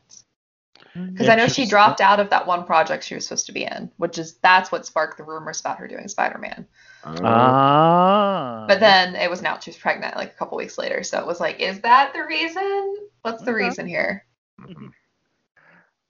Because 0.94 1.30
I 1.30 1.36
know 1.36 1.48
she 1.48 1.68
dropped 1.68 2.02
out 2.02 2.20
of 2.20 2.32
that 2.32 2.48
one 2.48 2.66
project 2.66 3.04
she 3.04 3.14
was 3.14 3.28
supposed 3.28 3.46
to 3.48 3.52
be 3.52 3.64
in, 3.66 3.92
which 3.98 4.18
is 4.18 4.38
that's 4.38 4.72
what 4.72 4.86
sparked 4.86 5.18
the 5.18 5.24
rumors 5.24 5.60
about 5.60 5.78
her 5.78 5.88
doing 5.88 6.08
Spider-Man. 6.08 6.68
Uh, 7.04 7.20
Ah. 7.24 8.66
But 8.68 8.80
then 8.80 9.16
it 9.16 9.30
was 9.30 9.40
announced 9.42 9.66
she 9.66 9.72
was 9.72 9.78
pregnant 9.78 10.16
like 10.16 10.32
a 10.32 10.36
couple 10.36 10.58
weeks 10.58 10.78
later, 10.78 11.04
so 11.04 11.20
it 11.20 11.26
was 11.28 11.40
like, 11.40 11.60
is 11.60 11.82
that 11.82 12.14
the 12.14 12.24
reason? 12.24 12.96
What's 13.22 13.44
the 13.44 13.52
Okay. 13.52 13.64
reason 13.66 13.86
here? 13.88 14.26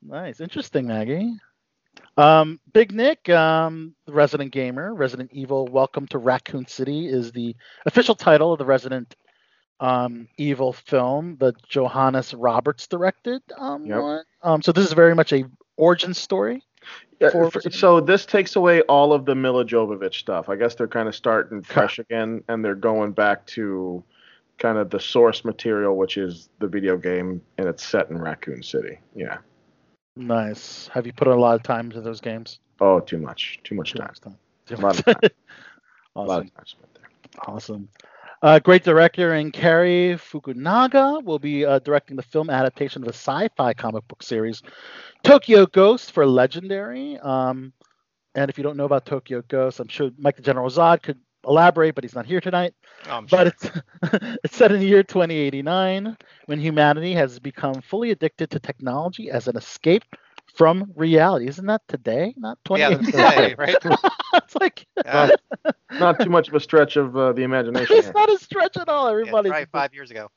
Nice, 0.02 0.40
interesting, 0.40 0.88
Maggie. 0.88 1.34
Um, 2.16 2.60
Big 2.74 2.94
Nick, 2.94 3.30
um, 3.30 3.96
the 4.06 4.14
Resident 4.14 4.52
Gamer, 4.52 4.94
Resident 4.94 5.32
Evil: 5.34 5.66
Welcome 5.68 6.08
to 6.08 6.18
Raccoon 6.18 6.68
City 6.68 7.08
is 7.08 7.32
the 7.32 7.56
official 7.86 8.16
title 8.16 8.54
of 8.54 8.60
the 8.60 8.66
Resident 8.66 9.16
um, 9.80 10.28
Evil 10.38 10.74
film 10.74 11.38
that 11.40 11.56
Johannes 11.68 12.34
Roberts 12.34 12.88
directed. 12.88 13.42
Um, 13.58 13.86
Yep. 13.86 14.02
one. 14.02 14.24
um, 14.44 14.62
so 14.62 14.72
this 14.72 14.86
is 14.86 14.94
very 14.94 15.14
much 15.16 15.34
a 15.34 15.46
origin 15.78 16.14
story. 16.14 16.64
Yeah, 17.20 17.32
for- 17.32 17.52
so 17.72 18.00
this 18.00 18.26
takes 18.26 18.56
away 18.56 18.82
all 18.84 19.12
of 19.14 19.26
the 19.26 19.36
Milla 19.36 19.66
Jovovich 19.66 20.16
stuff. 20.16 20.50
I 20.50 20.56
guess 20.56 20.76
they're 20.76 20.88
kind 20.88 21.08
of 21.08 21.16
starting 21.16 21.62
fresh 21.64 22.00
again, 22.00 22.44
and 22.48 22.64
they're 22.64 22.76
going 22.76 23.12
back 23.12 23.46
to 23.48 24.04
kind 24.60 24.78
of 24.78 24.90
the 24.90 25.00
source 25.00 25.44
material, 25.46 25.98
which 25.98 26.18
is 26.18 26.50
the 26.60 26.68
video 26.68 26.98
game, 26.98 27.42
and 27.58 27.68
it's 27.68 27.84
set 27.84 28.10
in 28.10 28.18
Raccoon 28.20 28.64
City. 28.64 29.00
Yeah. 29.16 29.38
Nice. 30.18 30.88
Have 30.90 31.06
you 31.06 31.14
put 31.14 31.28
a 31.28 31.36
lot 31.36 31.56
of 31.56 31.64
time 31.64 31.88
into 31.88 32.02
those 32.02 32.22
games? 32.22 32.60
Oh, 32.80 33.00
too 33.00 33.18
much, 33.20 33.60
too 33.64 33.76
much 33.76 33.94
Too 33.94 34.00
time. 34.00 34.14
time. 34.22 34.38
Too 34.66 34.76
A 34.76 34.82
lot 34.82 35.00
of 35.00 35.06
time. 35.06 35.22
A 36.16 36.22
lot 36.26 36.42
awesome. 36.42 36.42
of 36.42 36.54
time 36.54 36.66
spent 36.66 36.94
there. 36.96 37.10
Awesome. 37.48 37.90
Uh, 38.42 38.60
great 38.60 38.84
director 38.84 39.34
and 39.34 39.54
Cary 39.54 40.16
Fukunaga 40.18 41.24
will 41.24 41.40
be 41.40 41.66
uh, 41.66 41.80
directing 41.80 42.16
the 42.16 42.24
film 42.24 42.50
adaptation 42.50 43.02
of 43.04 43.08
a 43.10 43.14
sci-fi 43.14 43.74
comic 43.74 44.08
book 44.08 44.22
series, 44.24 44.62
Tokyo 45.24 45.66
Ghost 45.66 46.12
for 46.12 46.26
Legendary. 46.26 47.18
Um, 47.20 47.74
and 48.36 48.50
if 48.50 48.58
you 48.58 48.64
don't 48.64 48.78
know 48.78 48.86
about 48.86 49.06
Tokyo 49.06 49.42
Ghost, 49.48 49.80
I'm 49.80 49.88
sure 49.88 50.12
Mike 50.18 50.36
the 50.36 50.42
General 50.44 50.70
Zod 50.70 51.02
could 51.02 51.20
elaborate, 51.48 51.96
but 51.96 52.04
he's 52.04 52.16
not 52.16 52.26
here 52.26 52.42
tonight. 52.42 52.74
Oh, 53.08 53.12
I'm 53.18 53.28
sure. 53.28 53.38
But 53.40 53.48
it's 53.48 53.72
it's 54.44 54.56
set 54.58 54.72
in 54.72 54.80
the 54.80 54.86
year 54.88 55.04
2089 55.04 56.18
when 56.46 56.60
humanity 56.60 57.14
has 57.14 57.40
become 57.40 57.82
fully 57.82 58.12
addicted 58.12 58.50
to 58.52 58.60
technology 58.60 59.30
as 59.32 59.48
an 59.48 59.58
escape 59.58 60.04
from 60.54 60.92
reality. 60.96 61.48
Isn't 61.48 61.66
that 61.68 61.82
today? 61.88 62.34
Not 62.38 62.58
yeah, 62.76 62.90
2089. 62.90 63.36
today, 63.36 63.56
right? 63.58 63.76
it's 64.36 64.56
like 64.56 64.86
Yeah, 65.06 65.30
Not 66.00 66.20
too 66.20 66.30
much 66.30 66.48
of 66.48 66.54
a 66.56 66.60
stretch 66.60 66.96
of 66.98 67.16
uh, 67.16 67.34
the 67.34 67.44
imagination. 67.44 67.96
it's 67.96 68.08
here. 68.08 68.14
not 68.14 68.30
a 68.30 68.38
stretch 68.38 68.78
at 68.78 68.90
all. 68.90 69.06
yeah, 69.06 69.12
Everybody's 69.12 69.52
probably 69.52 69.66
five 69.72 69.94
years 69.94 70.12
ago. 70.12 70.30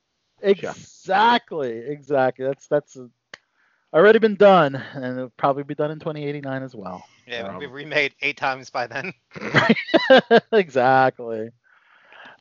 Exactly, 0.43 1.79
exactly. 1.79 2.47
That's 2.47 2.67
that's 2.69 2.97
uh, 2.97 3.07
already 3.93 4.19
been 4.19 4.37
done, 4.37 4.75
and 4.75 5.05
it'll 5.05 5.31
probably 5.31 5.65
be 5.65 5.75
done 5.75 5.91
in 5.91 5.99
2089 5.99 6.63
as 6.63 6.75
well. 6.75 7.05
Yeah, 7.31 7.49
Wow. 7.49 7.61
we 7.61 7.67
remade 7.67 8.15
eight 8.23 8.37
times 8.37 8.71
by 8.71 8.87
then. 8.87 9.15
exactly. 10.53 11.51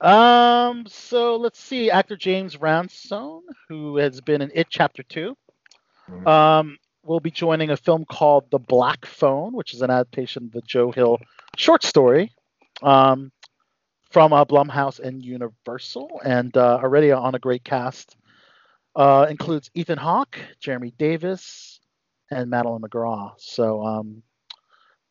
Um. 0.02 0.86
So 0.88 1.38
let's 1.38 1.60
see. 1.60 1.89
Actor 1.91 2.17
James 2.17 2.58
Ransone, 2.60 3.43
who 3.69 3.97
has 3.97 4.21
been 4.21 4.41
in 4.41 4.52
It 4.54 4.67
Chapter 4.69 5.04
Two, 5.04 5.36
Mhm. 6.08 6.30
um, 6.30 6.78
will 7.04 7.19
be 7.19 7.32
joining 7.32 7.69
a 7.71 7.78
film 7.78 8.06
called 8.06 8.49
The 8.52 8.60
Black 8.60 9.06
Phone, 9.06 9.54
which 9.54 9.73
is 9.73 9.82
an 9.82 9.89
adaptation 9.91 10.45
of 10.45 10.52
the 10.52 10.62
Joe 10.62 10.91
Hill 10.91 11.17
short 11.58 11.84
story, 11.84 12.32
um, 12.84 13.32
from 14.12 14.34
uh, 14.34 14.45
Blumhouse 14.45 14.99
and 14.99 15.23
Universal, 15.23 16.21
and 16.23 16.56
uh, 16.58 16.80
already 16.82 17.12
on 17.12 17.36
a 17.36 17.39
great 17.39 17.63
cast. 17.63 18.15
Uh, 18.95 19.28
includes 19.30 19.69
Ethan 19.73 19.97
Hawke, 19.97 20.39
Jeremy 20.60 20.91
Davies, 20.97 21.80
and 22.32 22.49
Madeleine 22.49 22.82
McGraw. 22.82 23.34
So 23.38 23.84
um, 23.84 24.23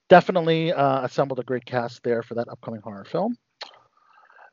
definitely 0.08 0.72
uh, 0.72 1.04
assembled 1.04 1.38
a 1.38 1.44
great 1.44 1.64
cast 1.64 2.02
there 2.02 2.22
for 2.22 2.34
that 2.34 2.48
upcoming 2.48 2.80
horror 2.80 3.04
film. 3.04 3.36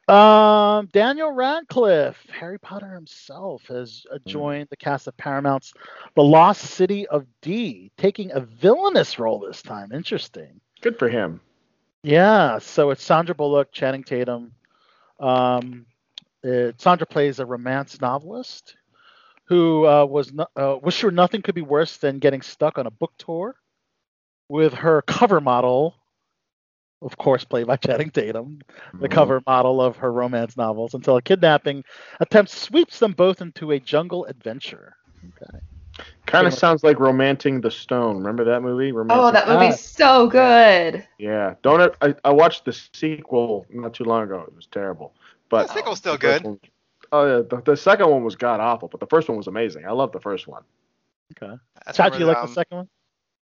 Um, 0.07 0.87
Daniel 0.91 1.31
Radcliffe, 1.31 2.23
Harry 2.29 2.59
Potter 2.59 2.93
himself, 2.93 3.63
has 3.69 4.05
uh, 4.13 4.19
joined 4.27 4.67
the 4.69 4.77
cast 4.77 5.07
of 5.07 5.17
Paramount's 5.17 5.73
The 6.15 6.23
Lost 6.23 6.61
City 6.61 7.07
of 7.07 7.25
D, 7.41 7.91
taking 7.97 8.31
a 8.31 8.39
villainous 8.39 9.17
role 9.17 9.39
this 9.39 9.63
time. 9.63 9.91
Interesting. 9.91 10.61
Good 10.81 10.99
for 10.99 11.09
him. 11.09 11.41
Yeah, 12.03 12.59
so 12.59 12.91
it's 12.91 13.03
Sandra 13.03 13.33
Bullock, 13.33 13.71
Channing 13.71 14.03
Tatum. 14.03 14.51
Um, 15.19 15.87
it, 16.43 16.79
Sandra 16.79 17.07
plays 17.07 17.39
a 17.39 17.45
romance 17.45 17.99
novelist 17.99 18.75
who 19.45 19.87
uh, 19.87 20.05
was 20.05 20.31
no, 20.31 20.45
uh, 20.55 20.77
was 20.83 20.93
sure 20.93 21.09
nothing 21.09 21.41
could 21.41 21.55
be 21.55 21.63
worse 21.63 21.97
than 21.97 22.19
getting 22.19 22.43
stuck 22.43 22.77
on 22.77 22.85
a 22.85 22.91
book 22.91 23.13
tour 23.17 23.55
with 24.49 24.73
her 24.73 25.01
cover 25.03 25.41
model, 25.41 25.95
of 27.01 27.17
course, 27.17 27.43
played 27.43 27.67
by 27.67 27.75
Channing 27.77 28.09
Tatum, 28.11 28.59
the 28.93 29.07
Mhm. 29.07 29.11
cover 29.11 29.41
model 29.45 29.81
of 29.81 29.97
her 29.97 30.11
romance 30.11 30.55
novels, 30.57 30.93
until 30.93 31.17
a 31.17 31.21
kidnapping 31.21 31.83
attempt 32.19 32.51
sweeps 32.51 32.99
them 32.99 33.13
both 33.13 33.41
into 33.41 33.71
a 33.71 33.79
jungle 33.79 34.25
adventure. 34.25 34.95
Okay. 35.41 35.59
Kind 36.25 36.45
of 36.45 36.53
sounds 36.53 36.83
like 36.83 36.99
Romancing 36.99 37.61
the 37.61 37.71
Stone. 37.71 38.17
Remember 38.17 38.43
that 38.43 38.61
movie? 38.61 38.91
Oh, 38.91 38.95
Romancing 38.95 39.33
that 39.33 39.47
Ah. 39.47 39.59
movie's 39.59 39.79
so 39.79 40.27
good. 40.27 41.07
Yeah, 41.17 41.55
don't 41.61 41.79
it, 41.81 41.95
I, 42.01 42.15
I 42.25 42.31
watched 42.33 42.65
the 42.65 42.73
sequel 42.73 43.65
not 43.69 43.93
too 43.93 44.03
long 44.03 44.23
ago. 44.23 44.41
It 44.47 44.53
was 44.55 44.67
terrible, 44.67 45.15
but 45.49 45.67
The 45.67 45.73
sequel's 45.73 45.97
still 45.99 46.13
the 46.13 46.19
good. 46.19 46.43
one- 46.43 46.59
oh 47.13 47.25
yeah, 47.25 47.41
the, 47.49 47.61
the 47.65 47.77
second 47.77 48.09
one 48.09 48.23
was 48.25 48.35
god 48.35 48.59
awful, 48.59 48.89
but 48.89 48.99
the 48.99 49.07
first 49.07 49.29
one 49.29 49.37
was 49.37 49.47
amazing. 49.47 49.85
I 49.85 49.91
love 49.91 50.11
the 50.11 50.19
first 50.19 50.47
one. 50.47 50.63
Okay. 51.41 51.55
That's 51.85 51.95
Chad, 51.97 52.11
where, 52.11 52.19
you 52.19 52.25
like 52.25 52.37
um, 52.37 52.47
the 52.47 52.53
second 52.53 52.77
one? 52.77 52.89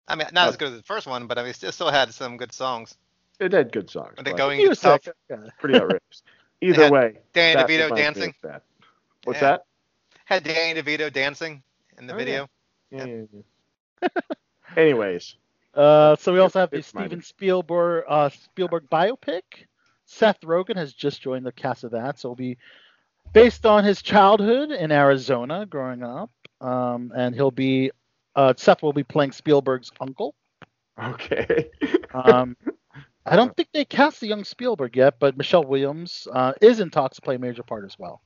I 0.08 0.16
mean, 0.16 0.28
not 0.34 0.50
as 0.50 0.58
good 0.58 0.70
as 0.70 0.78
the 0.78 0.84
first 0.84 1.08
one, 1.08 1.28
but 1.28 1.38
I 1.38 1.42
mean, 1.44 1.52
it 1.52 1.56
still- 1.56 1.72
still 1.72 1.92
had 1.92 2.13
some 2.13 2.38
good 2.38 2.52
songs. 2.52 2.98
It 3.39 3.52
had 3.54 3.72
good 3.72 3.89
songs. 3.89 4.16
When 4.16 4.26
they're 4.26 4.34
going 4.36 4.60
You 4.60 4.70
were 4.70 4.76
tough. 4.76 5.04
sick. 5.04 5.16
Okay. 5.32 5.50
pretty 5.60 5.76
outrageous. 5.76 6.24
Either 6.62 6.89
way, 6.92 7.18
Danny 7.34 7.56
that 7.56 7.68
DeVito 7.68 7.96
dancing. 7.96 8.34
What's 9.24 9.42
Yeah. 9.42 9.50
that? 9.52 9.66
Had 10.26 10.44
Danny 10.44 10.82
DeVito 10.82 11.12
dancing 11.12 11.62
in 11.98 12.08
the 12.08 12.13
Oh, 12.13 12.18
video. 12.18 12.50
Yeah, 12.92 13.06
yeah, 13.06 13.24
yeah. 14.02 14.10
Anyways, 14.78 15.36
Uh, 15.74 16.16
so 16.18 16.32
we 16.32 16.39
also 16.39 16.60
have 16.60 16.70
the 16.70 16.82
Steven 16.84 17.22
Spielberg 17.22 18.06
uh, 18.08 18.30
Spielberg 18.30 18.88
biopic. 18.92 19.42
Seth 20.06 20.39
Rogen 20.42 20.76
has 20.76 20.94
just 20.94 21.22
joined 21.22 21.46
the 21.46 21.52
cast 21.52 21.84
of 21.84 21.92
that, 21.92 22.20
so 22.20 22.28
it'll 22.30 22.36
be 22.36 22.58
based 23.34 23.66
on 23.66 23.84
his 23.84 24.02
childhood 24.02 24.70
in 24.72 24.92
Arizona, 24.92 25.66
growing 25.66 26.04
up, 26.04 26.30
um, 26.62 27.12
and 27.16 27.34
he'll 27.34 27.50
be 27.52 27.92
uh, 28.36 28.54
Seth 28.58 28.82
will 28.82 28.93
be 28.93 29.04
playing 29.04 29.32
Spielberg's 29.32 29.91
uncle. 30.00 30.36
okay. 31.00 31.69
Um, 32.13 32.56
I 33.26 33.36
don't 33.36 33.56
think 33.56 33.69
they 33.74 33.86
cast 33.86 34.19
the 34.22 34.28
young 34.28 34.43
Spielberg 34.43 34.96
yet, 34.96 35.19
but 35.19 35.38
Michelle 35.38 35.63
Williams 35.65 36.28
uh, 36.34 36.54
is 36.62 36.80
in 36.80 36.89
talks 36.89 37.15
to 37.17 37.22
play 37.22 37.36
a 37.36 37.39
major 37.39 37.63
part 37.63 37.86
as 37.86 37.98
well. 37.98 38.22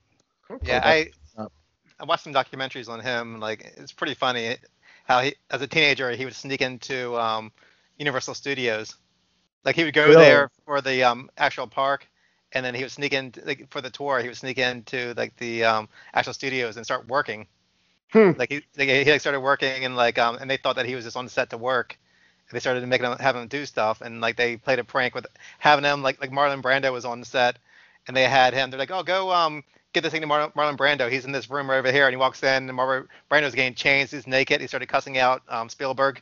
Yeah, 0.62 0.80
Okay. 0.80 0.82
I 0.84 1.12
Uh, 1.38 1.48
I 2.00 2.06
watched 2.06 2.24
some 2.24 2.34
documentaries 2.34 2.90
on 2.90 3.00
him. 3.00 3.40
Like, 3.40 3.64
it's 3.78 3.92
pretty 3.94 4.14
funny 4.16 4.58
how 5.06 5.22
he, 5.22 5.36
as 5.50 5.62
a 5.62 5.68
teenager, 5.68 6.12
he 6.12 6.26
would 6.26 6.36
sneak 6.36 6.62
into 6.62 7.16
um, 7.18 7.52
Universal 7.98 8.36
Studios. 8.36 8.96
Like, 9.64 9.76
he 9.76 9.84
would 9.84 9.94
go 9.94 10.16
Really? 10.16 10.16
there 10.16 10.50
for 10.66 10.82
the 10.82 11.04
um, 11.04 11.30
actual 11.38 11.68
park, 11.68 12.08
and 12.54 12.66
then 12.66 12.74
he 12.76 12.84
would 12.84 12.92
sneak 12.92 13.14
in 13.14 13.34
like, 13.46 13.70
for 13.72 13.82
the 13.82 13.90
tour. 13.90 14.20
He 14.20 14.28
would 14.28 14.38
sneak 14.38 14.58
into 14.58 15.14
like 15.16 15.36
the 15.38 15.64
um, 15.66 15.90
actual 16.14 16.34
studios 16.34 16.78
and 16.78 16.86
start 16.86 17.08
working. 17.08 17.48
Hmm. 18.12 18.32
Like 18.38 18.52
he, 18.52 18.62
like, 18.78 18.90
he 18.90 19.12
like 19.12 19.22
started 19.22 19.42
working, 19.42 19.84
and 19.84 19.96
like 19.96 20.18
um, 20.18 20.38
and 20.40 20.50
they 20.50 20.58
thought 20.58 20.78
that 20.78 20.86
he 20.86 20.96
was 20.96 21.04
just 21.04 21.18
on 21.18 21.28
set 21.30 21.50
to 21.52 21.58
work. 21.58 21.98
And 22.50 22.56
they 22.56 22.60
started 22.62 22.88
making 22.88 23.06
him 23.06 23.18
have 23.18 23.36
him 23.36 23.48
do 23.48 23.66
stuff, 23.66 24.02
and 24.02 24.22
like 24.22 24.38
they 24.38 24.58
played 24.58 24.80
a 24.80 24.84
prank 24.84 25.14
with 25.14 25.28
having 25.60 25.84
him 25.84 26.02
like 26.02 26.22
like 26.22 26.32
Marlon 26.32 26.62
Brando 26.62 26.92
was 26.94 27.06
on 27.06 27.24
set, 27.24 27.58
and 28.08 28.16
they 28.16 28.24
had 28.24 28.54
him. 28.54 28.70
They're 28.70 28.80
like, 28.80 28.92
oh, 28.92 29.04
go 29.04 29.32
um 29.32 29.64
get 29.94 30.04
this 30.04 30.12
thing 30.12 30.22
to 30.22 30.28
Mar- 30.28 30.52
Marlon 30.52 30.78
Brando. 30.78 31.12
He's 31.12 31.26
in 31.26 31.32
this 31.32 31.50
room 31.50 31.70
right 31.70 31.80
over 31.80 31.92
here, 31.92 32.06
and 32.06 32.14
he 32.14 32.18
walks 32.18 32.42
in, 32.44 32.70
and 32.70 32.72
Marlon 32.72 33.08
Brando's 33.30 33.56
getting 33.56 33.76
changed. 33.76 34.14
He's 34.14 34.28
naked. 34.28 34.62
He 34.62 34.68
started 34.68 34.88
cussing 34.88 35.18
out 35.18 35.42
um, 35.50 35.68
Spielberg 35.70 36.22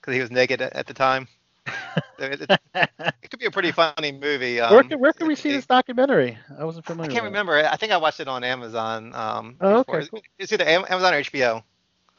because 0.00 0.14
he 0.14 0.20
was 0.20 0.30
naked 0.30 0.62
at, 0.62 0.72
at 0.72 0.86
the 0.86 0.94
time. 0.94 1.28
It, 2.18 2.40
it- 2.50 2.60
it 2.74 3.30
could 3.30 3.40
be 3.40 3.46
a 3.46 3.50
pretty 3.50 3.72
funny 3.72 4.12
movie. 4.12 4.60
Um, 4.66 4.72
where 4.72 4.82
can 4.84 5.00
where 5.00 5.12
can 5.12 5.26
we 5.26 5.34
see 5.34 5.50
it- 5.50 5.54
this 5.54 5.66
documentary? 5.66 6.38
I 6.58 6.64
wasn't 6.64 6.84
familiar. 6.86 7.10
I 7.10 7.12
can't 7.14 7.24
with 7.24 7.32
remember. 7.32 7.54
I 7.66 7.76
think 7.76 7.92
I 7.92 7.96
watched 7.96 8.20
it 8.20 8.28
on 8.28 8.44
Amazon. 8.44 9.14
Um, 9.14 9.56
Oh, 9.60 9.78
before. 9.78 9.98
okay, 10.00 10.08
cool. 10.08 10.22
It's 10.38 10.52
either 10.52 10.64
Amazon 10.64 11.14
or 11.14 11.18
HBO. 11.22 11.62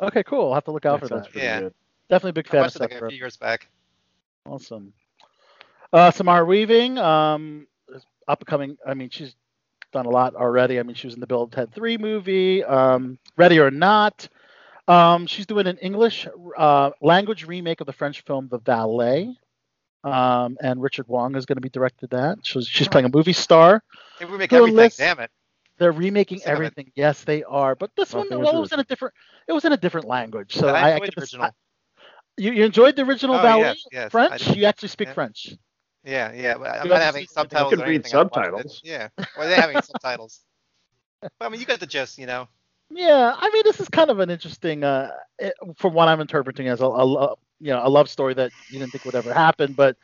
Okay, 0.02 0.24
cool. 0.24 0.50
I'll 0.50 0.54
have 0.56 0.66
to 0.66 0.72
look 0.72 0.86
out 0.86 1.02
That 1.02 1.10
for 1.10 1.16
that. 1.16 1.36
Yeah. 1.36 1.60
good. 1.62 1.74
Definitely 2.10 2.30
a 2.30 2.34
big 2.34 2.48
I 2.48 2.50
fan 2.52 2.60
of 2.60 2.64
watched 2.66 2.76
it 2.76 2.80
Seth 2.80 2.92
like 2.92 3.02
a 3.02 3.08
few 3.10 3.18
years 3.18 3.38
back. 3.38 3.68
Awesome. 4.46 4.94
Uh, 5.92 6.12
Samara 6.12 6.46
Weaving, 6.46 6.98
um, 6.98 7.68
up 8.28 8.40
and 8.42 8.48
coming. 8.48 8.78
I 8.86 8.94
mean, 8.94 9.10
she's 9.10 9.36
done 9.94 10.06
a 10.06 10.10
lot 10.10 10.36
already. 10.36 10.80
I 10.80 10.84
mean, 10.84 10.96
she 10.96 11.08
was 11.08 11.14
in 11.16 11.20
the 11.22 11.28
Bill 11.28 11.44
and 11.44 11.52
Ted 11.52 11.74
3 11.74 11.98
movie, 11.98 12.64
um, 12.64 13.18
Ready 13.38 13.60
or 13.60 13.72
Not. 13.72 14.28
Um, 14.88 15.28
she's 15.28 15.46
doing 15.46 15.68
an 15.68 15.78
English 15.80 16.28
uh, 16.58 16.92
language 17.02 17.46
remake 17.46 17.82
of 17.82 17.88
the 17.88 17.94
French 17.94 18.22
film 18.22 18.48
The 18.50 18.60
Valet. 18.60 19.36
Um, 20.04 20.58
and 20.62 20.82
Richard 20.82 21.08
Wong 21.08 21.36
is 21.36 21.46
going 21.46 21.58
to 21.58 21.62
be 21.62 21.70
directed 21.70 22.12
that. 22.12 22.38
She's, 22.44 22.68
she's 22.68 22.88
playing 22.88 23.06
a 23.06 23.10
movie 23.10 23.34
star. 23.34 23.84
They 24.20 24.26
remake 24.26 24.52
Who 24.52 24.58
everything. 24.58 24.76
lists- 24.78 25.00
Damn 25.00 25.20
it. 25.20 25.32
They're 25.80 25.92
remaking 25.92 26.40
Sick 26.40 26.48
of 26.48 26.52
it. 26.52 26.54
everything. 26.56 26.92
Yes, 26.96 27.24
they 27.24 27.44
are. 27.44 27.76
But 27.76 27.92
this 27.96 28.14
Well, 28.14 28.26
one, 28.30 28.40
well, 28.40 28.58
it 28.58 28.60
was 28.62 28.72
in 28.72 28.80
a 28.80 28.84
different. 28.84 29.14
It 29.48 29.54
was 29.54 29.64
in 29.66 29.74
a 29.74 29.78
different 29.78 30.08
language. 30.08 30.56
So 30.56 30.70
I, 30.70 30.72
I 30.72 30.90
I 30.90 30.92
enjoyed 30.94 31.06
get 31.06 31.16
the 31.16 31.22
this- 31.22 31.34
original. 31.34 31.46
I- 31.46 31.52
you, 32.40 32.52
you 32.52 32.66
enjoyed 32.66 32.96
the 32.96 33.02
original 33.04 33.36
Oh, 33.36 33.42
Valet 33.42 33.62
yes, 33.62 33.84
yes, 33.92 34.12
French? 34.12 34.56
You 34.56 34.66
actually 34.66 34.90
speak 34.90 35.08
Yeah. 35.10 35.14
French. 35.16 35.56
Yeah, 36.04 36.32
yeah. 36.34 36.58
but 36.58 36.70
I'm 36.70 36.88
not 36.88 37.02
having 37.02 37.26
subtitles. 37.28 37.72
You 37.72 37.78
can 37.80 37.88
read 37.88 37.96
anything. 38.06 38.16
I 38.16 38.22
watched 38.24 38.36
it. 38.38 38.40
subtitles. 38.44 38.82
Yeah. 38.84 39.08
Well, 39.38 39.48
they're 39.50 39.60
having 39.60 39.82
subtitles. 39.82 40.40
But 41.22 41.32
I 41.42 41.50
mean, 41.50 41.60
you 41.60 41.66
got 41.66 41.80
the 41.80 41.88
gist, 41.88 42.18
you 42.20 42.28
know. 42.28 42.48
Yeah, 42.90 43.34
I 43.38 43.50
mean, 43.52 43.64
this 43.66 43.80
is 43.80 43.90
kind 43.90 44.10
of 44.10 44.20
an 44.20 44.30
interesting, 44.30 44.84
uh, 44.84 45.12
it, 45.40 45.54
from 45.78 45.94
what 45.94 46.08
I'm 46.08 46.22
interpreting 46.22 46.68
as 46.70 46.80
a, 46.82 46.86
a 46.86 47.36
you 47.60 47.72
know 47.74 47.82
a 47.86 47.90
love 47.90 48.10
story 48.10 48.34
that 48.36 48.54
you 48.70 48.80
didn't 48.80 48.92
think 48.94 49.06
would 49.06 49.16
ever 49.16 49.34
happen. 49.34 49.74
But 49.74 49.98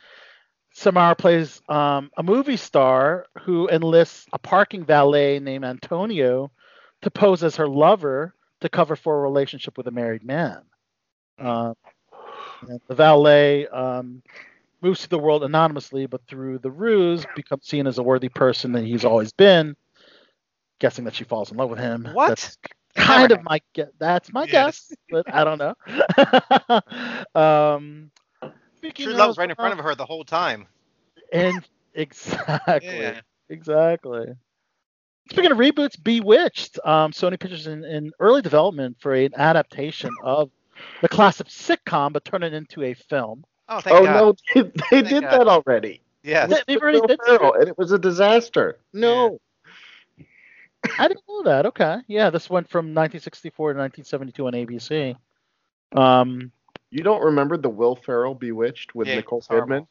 Samara 0.74 1.16
plays 1.16 1.62
um, 1.70 2.12
a 2.18 2.24
movie 2.24 2.58
star 2.58 3.28
who 3.42 3.70
enlists 3.70 4.28
a 4.34 4.40
parking 4.40 4.86
valet 4.86 5.40
named 5.40 5.66
Antonio 5.66 6.52
to 7.04 7.12
pose 7.12 7.44
as 7.44 7.58
her 7.58 7.68
lover 7.68 8.36
to 8.62 8.70
cover 8.70 8.96
for 8.96 9.18
a 9.20 9.22
relationship 9.22 9.78
with 9.78 9.88
a 9.88 9.92
married 9.92 10.24
man. 10.24 10.64
Uh, 11.40 11.74
the 12.88 12.96
valet 12.96 13.68
um, 13.68 14.22
moves 14.82 15.02
through 15.02 15.18
the 15.18 15.24
world 15.24 15.44
anonymously, 15.44 16.06
but 16.06 16.26
through 16.28 16.60
the 16.60 16.72
ruse, 16.72 17.26
becomes 17.36 17.66
seen 17.68 17.88
as 17.88 17.98
a 17.98 18.04
worthy 18.04 18.30
person 18.30 18.72
that 18.74 18.84
he's 18.86 19.06
always 19.06 19.32
been. 19.34 19.76
Guessing 20.84 21.06
that 21.06 21.16
she 21.16 21.24
falls 21.24 21.50
in 21.50 21.56
love 21.56 21.70
with 21.70 21.80
him. 21.80 22.10
What? 22.12 22.28
That's 22.28 22.58
kind 22.94 23.30
Never 23.30 23.40
of 23.40 23.46
my 23.46 23.62
guess. 23.72 23.88
That's 24.00 24.34
my 24.34 24.44
Yes. 24.44 24.52
guess, 24.52 24.94
but 25.10 25.34
I 25.34 25.46
don't 25.46 25.58
know. 27.36 27.36
um, 27.42 28.12
speaking 28.76 29.06
True 29.06 29.14
love 29.14 29.30
was 29.30 29.38
right 29.38 29.50
in 29.50 29.56
front 29.56 29.80
of 29.80 29.86
her 29.86 29.96
the 29.96 30.06
whole 30.06 30.26
time. 30.26 30.68
And 31.32 31.66
exactly, 31.94 32.98
Yeah. 32.98 33.22
exactly. 33.48 34.26
Speaking 35.32 35.52
of 35.54 35.58
reboots, 35.58 35.96
Bewitched. 36.04 36.80
Um, 36.84 37.14
Sony 37.14 37.40
Pictures 37.40 37.68
in, 37.68 37.86
in 37.86 38.12
early 38.20 38.42
development 38.42 38.98
for 39.00 39.14
an 39.14 39.32
adaptation 39.38 40.14
of 40.22 40.52
the 41.02 41.08
classic 41.08 41.48
sitcom, 41.48 42.12
but 42.12 42.26
turn 42.26 42.44
it 42.44 42.54
into 42.54 42.84
a 42.84 42.94
film. 42.94 43.46
Oh, 43.70 43.80
thank 43.80 43.98
Oh 43.98 44.04
God. 44.04 44.22
Oh, 44.22 44.26
no, 44.26 44.36
they, 44.54 44.62
they 44.64 44.80
Thank 44.90 45.08
did 45.08 45.22
God. 45.22 45.32
that 45.32 45.48
already. 45.48 46.02
Yes. 46.24 46.50
They- 46.50 46.62
they've 46.68 46.82
already 46.82 47.00
did 47.08 47.22
Ferrell, 47.26 47.54
and 47.54 47.70
it 47.70 47.78
was 47.78 47.94
a 47.94 47.98
disaster. 48.00 48.80
No. 48.92 49.40
I 51.00 51.08
didn't 51.08 51.24
know 51.28 51.44
that. 51.44 51.66
Okay, 51.68 51.98
yeah, 52.08 52.30
this 52.30 52.50
went 52.50 52.70
from 52.70 52.88
1964 52.94 53.74
to 53.74 53.80
1972 53.80 54.48
on 54.48 54.54
ABC. 54.54 55.16
Um, 55.98 56.52
You 56.92 57.04
don't 57.04 57.24
remember 57.24 57.58
the 57.58 57.70
Will 57.70 57.96
Ferrell 57.96 58.36
Bewitched 58.36 58.96
with 58.96 59.08
Yeah, 59.08 59.16
Nicole. 59.16 59.42
Kidman? 59.42 59.88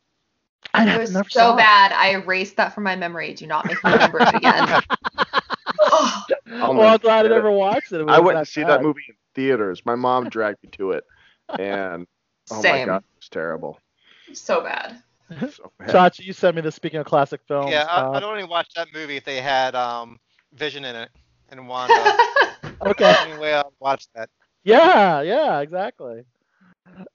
I 0.75 0.89
It 0.95 0.99
was 0.99 1.13
so 1.13 1.23
saw 1.29 1.55
it. 1.55 1.59
bad. 1.59 1.93
I 1.93 2.11
erased 2.11 2.57
that 2.57 2.73
from 2.75 2.85
my 2.85 2.95
memory. 2.97 3.35
Do 3.35 3.47
not 3.47 3.67
make 3.67 3.83
me 3.85 3.93
remember 3.93 4.21
it 4.21 4.35
again. 4.35 4.69
Oh, 5.81 6.25
I'll 6.53 6.75
well, 6.75 6.95
I'm 6.95 6.99
glad 6.99 7.27
I 7.27 7.29
never 7.29 7.51
watched 7.51 7.93
it. 7.93 8.01
It 8.01 8.09
I 8.09 8.21
went 8.21 8.39
to 8.39 8.47
see 8.47 8.63
bad. 8.63 8.71
that 8.71 8.83
movie 8.83 9.03
in 9.09 9.15
theaters. 9.35 9.83
My 9.85 9.97
mom 9.97 10.29
dragged 10.29 10.63
me 10.63 10.71
to 10.73 10.93
it, 10.93 11.05
and 11.59 12.07
oh 12.51 12.63
my 12.63 12.85
god, 12.85 12.99
it 12.99 13.17
was 13.17 13.29
terrible. 13.29 13.79
So 14.33 14.63
bad. 14.63 15.03
So 15.51 15.73
bad. 15.79 15.89
Chachi, 15.89 16.25
you 16.25 16.33
sent 16.33 16.55
me 16.57 16.63
this. 16.63 16.75
Speaking 16.77 17.01
of 17.01 17.07
classic 17.07 17.41
films, 17.49 17.71
Yeah, 17.73 17.87
I, 17.89 18.01
uh, 18.01 18.11
I'd 18.13 18.23
only 18.23 18.45
watch 18.45 18.69
that 18.77 18.89
movie 18.95 19.17
if 19.17 19.25
they 19.25 19.41
had 19.41 19.75
um, 19.75 20.21
Vision 20.55 20.85
in 20.85 20.97
it 20.97 21.11
and 21.51 21.69
Wanda. 21.69 21.95
okay. 22.65 23.05
That's 23.05 23.25
the 23.25 23.31
only 23.31 23.39
way 23.39 23.55
I'd 23.55 23.65
watch 23.81 24.07
that. 24.15 24.29
Yeah, 24.65 25.23
yeah, 25.23 25.61
exactly. 25.61 26.25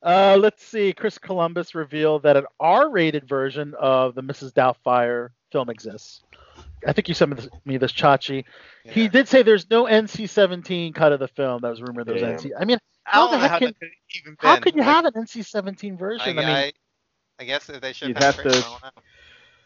Uh, 0.01 0.37
let's 0.39 0.65
see. 0.65 0.93
Chris 0.93 1.17
Columbus 1.17 1.75
revealed 1.75 2.23
that 2.23 2.35
an 2.37 2.45
R-rated 2.59 3.27
version 3.27 3.73
of 3.79 4.15
the 4.15 4.21
Mrs. 4.21 4.51
Doubtfire 4.53 5.29
film 5.51 5.69
exists. 5.69 6.23
I 6.85 6.93
think 6.93 7.07
you 7.07 7.13
sent 7.13 7.31
me 7.31 7.35
this, 7.35 7.49
me 7.65 7.77
this 7.77 7.91
Chachi. 7.91 8.43
He 8.83 9.07
did 9.07 9.27
say 9.27 9.43
there's 9.43 9.69
no 9.69 9.85
NC-17 9.85 10.95
cut 10.95 11.11
of 11.11 11.19
the 11.19 11.27
film. 11.27 11.61
That 11.61 11.69
was 11.69 11.81
rumored 11.81 12.07
there 12.07 12.13
was 12.15 12.23
NC. 12.23 12.51
I 12.59 12.65
mean, 12.65 12.77
How 13.03 13.29
don't 13.29 13.39
the 13.39 13.47
heck 13.47 13.59
can- 13.59 13.67
that 13.67 13.79
could 13.79 13.89
even 14.15 14.37
How 14.39 14.59
could 14.59 14.75
you 14.75 14.81
Like, 14.81 14.89
have 14.89 15.05
an 15.05 15.13
NC-17 15.13 15.97
version? 15.97 16.29
I, 16.29 16.33
mean, 16.33 16.45
I, 16.45 16.73
I 17.39 17.43
guess 17.43 17.69
if 17.69 17.81
they 17.81 17.93
should 17.93 18.09
You'd 18.09 18.17
have 18.23 18.35
have 18.37 18.51
to- 18.51 18.65
I. 18.83 18.89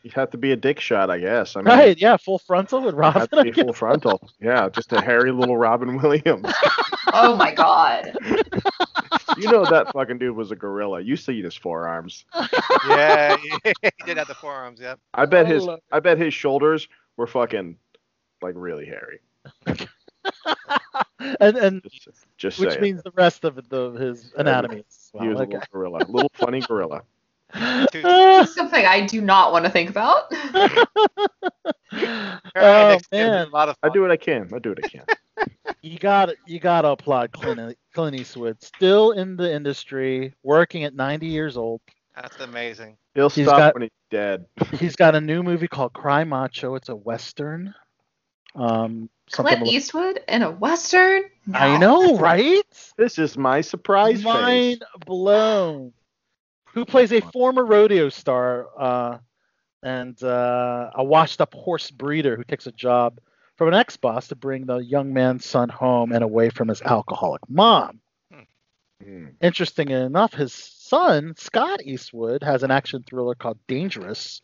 You'd 0.03 0.13
have 0.13 0.31
to 0.31 0.37
be 0.37 0.51
a 0.51 0.55
dick 0.55 0.79
shot, 0.79 1.09
I 1.11 1.19
guess. 1.19 1.55
I 1.55 1.59
mean, 1.61 1.67
right? 1.67 1.97
Yeah, 1.97 2.17
full 2.17 2.39
frontal 2.39 2.81
with 2.81 2.95
Robin. 2.95 3.21
have 3.21 3.29
to 3.29 3.43
be 3.43 3.51
full 3.51 3.71
frontal. 3.73 4.29
Yeah, 4.41 4.67
just 4.69 4.91
a 4.93 4.99
hairy 5.01 5.31
little 5.31 5.57
Robin 5.57 5.97
Williams. 6.01 6.51
Oh 7.13 7.35
my 7.35 7.51
god. 7.53 8.15
You 9.37 9.49
know 9.51 9.65
that 9.65 9.91
fucking 9.93 10.17
dude 10.17 10.35
was 10.35 10.51
a 10.51 10.55
gorilla. 10.55 10.99
You 11.01 11.15
see 11.15 11.41
his 11.41 11.55
forearms. 11.55 12.25
yeah, 12.87 13.37
he 13.37 13.71
did 14.05 14.17
have 14.17 14.27
the 14.27 14.35
forearms. 14.35 14.79
Yep. 14.79 14.99
I 15.13 15.25
bet 15.25 15.47
his 15.47 15.65
Oh, 15.67 15.79
I 15.91 15.99
bet 16.01 16.17
his 16.17 16.33
shoulders 16.33 16.87
were 17.17 17.27
fucking 17.27 17.77
like 18.41 18.53
really 18.57 18.85
hairy. 18.85 19.19
and 21.39 21.57
and 21.57 21.81
Just, 21.91 22.09
just 22.37 22.59
which 22.59 22.69
saying. 22.71 22.81
means 22.81 23.03
the 23.03 23.11
rest 23.11 23.43
of 23.45 23.55
the, 23.69 23.91
his 23.91 24.33
anatomy. 24.37 24.77
as 24.87 25.09
he 25.13 25.17
well. 25.19 25.27
was 25.29 25.39
a 25.39 25.43
little 25.43 25.61
gorilla, 25.71 25.97
little 26.09 26.31
funny 26.35 26.59
gorilla. 26.61 27.01
Dude, 27.91 28.47
Something 28.49 28.85
I 28.85 29.05
do 29.05 29.21
not 29.21 29.51
want 29.51 29.65
to 29.65 29.71
think 29.71 29.89
about. 29.89 30.31
oh 31.93 32.89
Nick's 32.91 33.11
man, 33.11 33.47
a 33.47 33.49
lot 33.49 33.69
of 33.69 33.75
I 33.83 33.89
do 33.89 34.01
what 34.01 34.11
I 34.11 34.17
can. 34.17 34.49
I 34.53 34.59
do 34.59 34.69
what 34.69 34.83
I 34.83 34.87
can. 34.87 35.05
you 35.81 35.97
got 35.99 36.27
to 36.27 36.35
you 36.45 36.59
got 36.59 36.81
to 36.81 36.89
applaud 36.89 37.31
Clint, 37.31 37.77
Clint 37.93 38.19
Eastwood, 38.19 38.61
still 38.63 39.11
in 39.11 39.35
the 39.35 39.51
industry, 39.53 40.33
working 40.43 40.83
at 40.83 40.95
90 40.95 41.27
years 41.27 41.57
old. 41.57 41.81
That's 42.15 42.39
amazing. 42.39 42.97
He'll 43.15 43.29
He's 43.29 43.47
stop 43.47 43.57
got- 43.57 43.73
when 43.73 43.83
he's 43.83 43.91
dead. 44.09 44.45
He's 44.73 44.95
got 44.95 45.15
a 45.15 45.21
new 45.21 45.43
movie 45.43 45.67
called 45.67 45.93
Cry 45.93 46.23
Macho. 46.23 46.75
It's 46.75 46.89
a 46.89 46.95
western. 46.95 47.73
Um, 48.55 49.09
Clint 49.31 49.59
to 49.59 49.63
look- 49.65 49.73
Eastwood 49.73 50.19
in 50.27 50.43
a 50.43 50.51
western? 50.51 51.23
I 51.53 51.77
know, 51.77 52.17
right? 52.17 52.63
This 52.97 53.17
is 53.17 53.37
my 53.37 53.61
surprise 53.61 54.23
Mind 54.23 54.79
face. 54.79 54.87
blown. 55.05 55.93
Who 56.73 56.85
plays 56.85 57.11
a 57.11 57.21
former 57.21 57.65
rodeo 57.65 58.09
star 58.09 58.67
uh, 58.77 59.17
and 59.83 60.21
uh, 60.23 60.91
a 60.95 61.03
washed-up 61.03 61.53
horse 61.53 61.91
breeder 61.91 62.35
who 62.35 62.43
takes 62.43 62.67
a 62.67 62.71
job 62.71 63.19
from 63.57 63.69
an 63.69 63.73
ex-boss 63.73 64.29
to 64.29 64.35
bring 64.35 64.65
the 64.65 64.77
young 64.77 65.13
man's 65.13 65.45
son 65.45 65.69
home 65.69 66.11
and 66.11 66.23
away 66.23 66.49
from 66.49 66.67
his 66.67 66.81
alcoholic 66.81 67.41
mom. 67.49 67.99
Hmm. 69.03 69.25
Interesting 69.41 69.89
enough, 69.89 70.33
his 70.33 70.53
son 70.53 71.33
Scott 71.37 71.81
Eastwood 71.83 72.43
has 72.43 72.63
an 72.63 72.71
action 72.71 73.03
thriller 73.03 73.35
called 73.35 73.57
Dangerous 73.67 74.41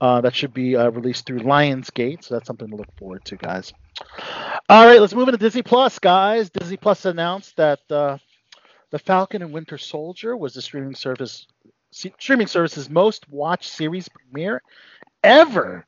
uh, 0.00 0.20
that 0.20 0.34
should 0.34 0.54
be 0.54 0.76
uh, 0.76 0.90
released 0.90 1.26
through 1.26 1.40
Lionsgate. 1.40 2.24
So 2.24 2.34
that's 2.34 2.46
something 2.46 2.68
to 2.68 2.76
look 2.76 2.94
forward 2.96 3.24
to, 3.26 3.36
guys. 3.36 3.72
All 4.68 4.86
right, 4.86 5.00
let's 5.00 5.14
move 5.14 5.28
into 5.28 5.38
Disney 5.38 5.62
Plus, 5.62 5.98
guys. 5.98 6.50
Disney 6.50 6.76
Plus 6.76 7.04
announced 7.04 7.56
that 7.56 7.80
uh, 7.90 8.18
the 8.90 8.98
Falcon 8.98 9.42
and 9.42 9.52
Winter 9.52 9.78
Soldier 9.78 10.36
was 10.36 10.54
the 10.54 10.62
streaming 10.62 10.94
service 10.94 11.46
streaming 11.90 12.46
service's 12.46 12.90
most 12.90 13.28
watched 13.30 13.70
series 13.70 14.08
premiere 14.08 14.62
ever 15.24 15.86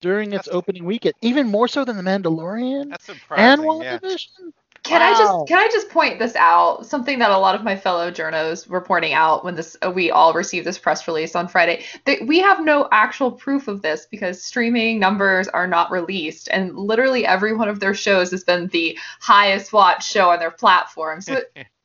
during 0.00 0.32
its 0.32 0.46
That's- 0.46 0.56
opening 0.56 0.84
weekend, 0.84 1.14
even 1.22 1.46
more 1.48 1.68
so 1.68 1.84
than 1.84 1.96
The 1.96 2.02
Mandalorian 2.02 2.90
That's 2.90 3.08
and 3.08 3.18
surprising. 3.18 3.82
Yeah. 3.82 3.98
WandaVision. 3.98 4.52
Can 4.82 5.02
I 5.02 5.12
just 5.12 5.46
can 5.46 5.58
I 5.58 5.68
just 5.68 5.90
point 5.90 6.18
this 6.18 6.34
out? 6.36 6.86
Something 6.86 7.18
that 7.18 7.30
a 7.30 7.36
lot 7.36 7.54
of 7.54 7.62
my 7.62 7.76
fellow 7.76 8.10
journos 8.10 8.66
were 8.66 8.80
pointing 8.80 9.12
out 9.12 9.44
when 9.44 9.54
this 9.54 9.76
uh, 9.84 9.90
we 9.90 10.10
all 10.10 10.32
received 10.32 10.66
this 10.66 10.78
press 10.78 11.06
release 11.06 11.36
on 11.36 11.48
Friday. 11.48 11.84
That 12.06 12.26
we 12.26 12.38
have 12.38 12.64
no 12.64 12.88
actual 12.90 13.30
proof 13.30 13.68
of 13.68 13.82
this 13.82 14.06
because 14.10 14.42
streaming 14.42 14.98
numbers 14.98 15.48
are 15.48 15.66
not 15.66 15.90
released, 15.90 16.48
and 16.50 16.74
literally 16.78 17.26
every 17.26 17.54
one 17.54 17.68
of 17.68 17.78
their 17.78 17.92
shows 17.92 18.30
has 18.30 18.42
been 18.42 18.68
the 18.68 18.98
highest 19.20 19.74
watched 19.74 20.10
show 20.10 20.30
on 20.30 20.38
their 20.38 20.50
platform. 20.50 21.20
So 21.20 21.34
it, 21.54 21.66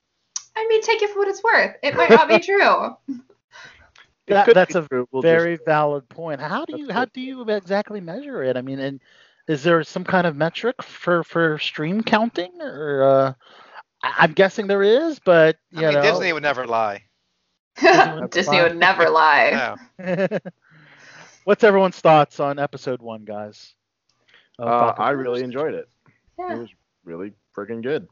I 0.56 0.68
mean, 0.68 0.82
take 0.82 1.02
it 1.02 1.10
for 1.12 1.20
what 1.20 1.28
it's 1.28 1.44
worth. 1.44 1.76
It 1.84 1.96
might 1.96 2.10
not 2.10 2.28
be 2.28 2.39
true. 2.39 2.96
That- 4.28 4.54
that's 4.54 4.74
be 4.74 4.80
a 4.80 4.88
true. 4.88 5.08
We'll 5.12 5.22
Very 5.22 5.56
just- 5.56 5.65
valid 5.65 6.08
point. 6.10 6.41
How 6.41 6.65
do 6.65 6.78
you 6.78 6.91
how 6.91 7.06
do 7.06 7.22
you 7.22 7.41
exactly 7.50 8.02
measure 8.02 8.44
it? 8.44 8.58
I 8.58 8.62
mean, 8.62 8.80
and 8.80 9.00
is 9.48 9.62
there 9.63 9.84
some 9.84 10.04
kind 10.04 10.26
of 10.26 10.36
metric 10.36 10.82
for 10.82 11.24
for 11.24 11.60
stream 11.60 12.02
counting, 12.02 12.52
or 12.62 13.04
uh, 13.04 13.34
I- 14.02 14.13
I'm 14.20 14.34
guessing 14.34 14.68
there 14.68 14.82
is, 14.84 15.20
but 15.20 15.58
I 15.76 15.82
mean, 15.82 15.94
know, 15.94 16.02
Disney 16.02 16.34
would 16.34 16.41
never 16.44 16.65
lie. 16.65 17.04
would 17.82 18.30
Disney 18.32 18.62
would 18.62 18.78
never 18.78 19.10
lie. 19.10 19.76
No. 20.00 20.28
What's 21.44 21.63
everyone's 21.63 22.00
thoughts 22.00 22.39
on 22.39 22.58
episode 22.58 23.02
one, 23.02 23.24
guys? 23.26 23.74
uh, 24.58 24.94
I 24.98 25.12
really 25.12 25.44
enjoyed 25.44 25.76
it. 25.76 25.88
It 26.39 26.58
was 26.58 26.70
really 27.04 27.34
freaking 27.56 27.84
good. 27.84 28.08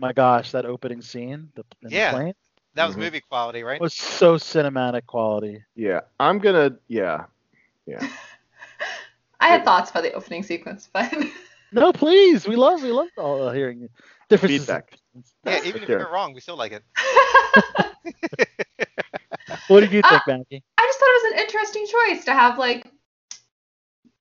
My 0.00 0.12
gosh, 0.12 0.52
that 0.52 0.66
opening 0.66 1.00
scene, 1.02 1.50
the, 1.54 1.64
in 1.82 1.90
the 1.90 1.96
Yeah. 1.96 2.10
plane, 2.10 2.34
That 2.74 2.86
was 2.86 2.96
Mhm. 2.96 3.00
movie 3.00 3.20
quality, 3.20 3.62
right? 3.62 3.80
was 3.80 3.94
so 3.94 4.34
cinematic 4.36 5.06
quality. 5.06 5.64
Yeah, 5.76 6.00
I'm 6.18 6.38
gonna. 6.38 6.76
Yeah, 6.88 7.26
yeah. 7.86 8.00
I 9.40 9.48
had 9.48 9.64
thoughts 9.64 9.90
about 9.90 10.02
the 10.02 10.12
opening 10.12 10.42
sequence, 10.42 10.88
but 10.92 11.12
No, 11.72 11.92
please, 11.92 12.46
we 12.46 12.56
love 12.56 12.82
we 12.82 12.90
love 12.92 13.08
all 13.16 13.50
hearing 13.50 13.88
differences. 14.28 14.60
in 14.60 14.66
Feedback. 14.66 14.96
Yeah, 15.44 15.60
even 15.64 15.82
if 15.82 15.88
there. 15.88 15.98
you're 16.00 16.10
wrong, 16.10 16.32
we 16.34 16.40
still 16.40 16.56
like 16.56 16.72
it. 16.72 16.82
What 19.68 19.80
did 19.80 19.92
you 19.92 20.02
think, 20.02 20.22
Uh, 20.26 20.32
Maggie? 20.38 20.62
I 20.78 20.86
just 20.86 20.98
thought 20.98 21.08
it 21.08 21.22
was 21.22 21.32
an 21.32 21.38
interesting 21.40 21.86
choice 21.86 22.24
to 22.26 22.32
have 22.32 22.58
like 22.58 22.86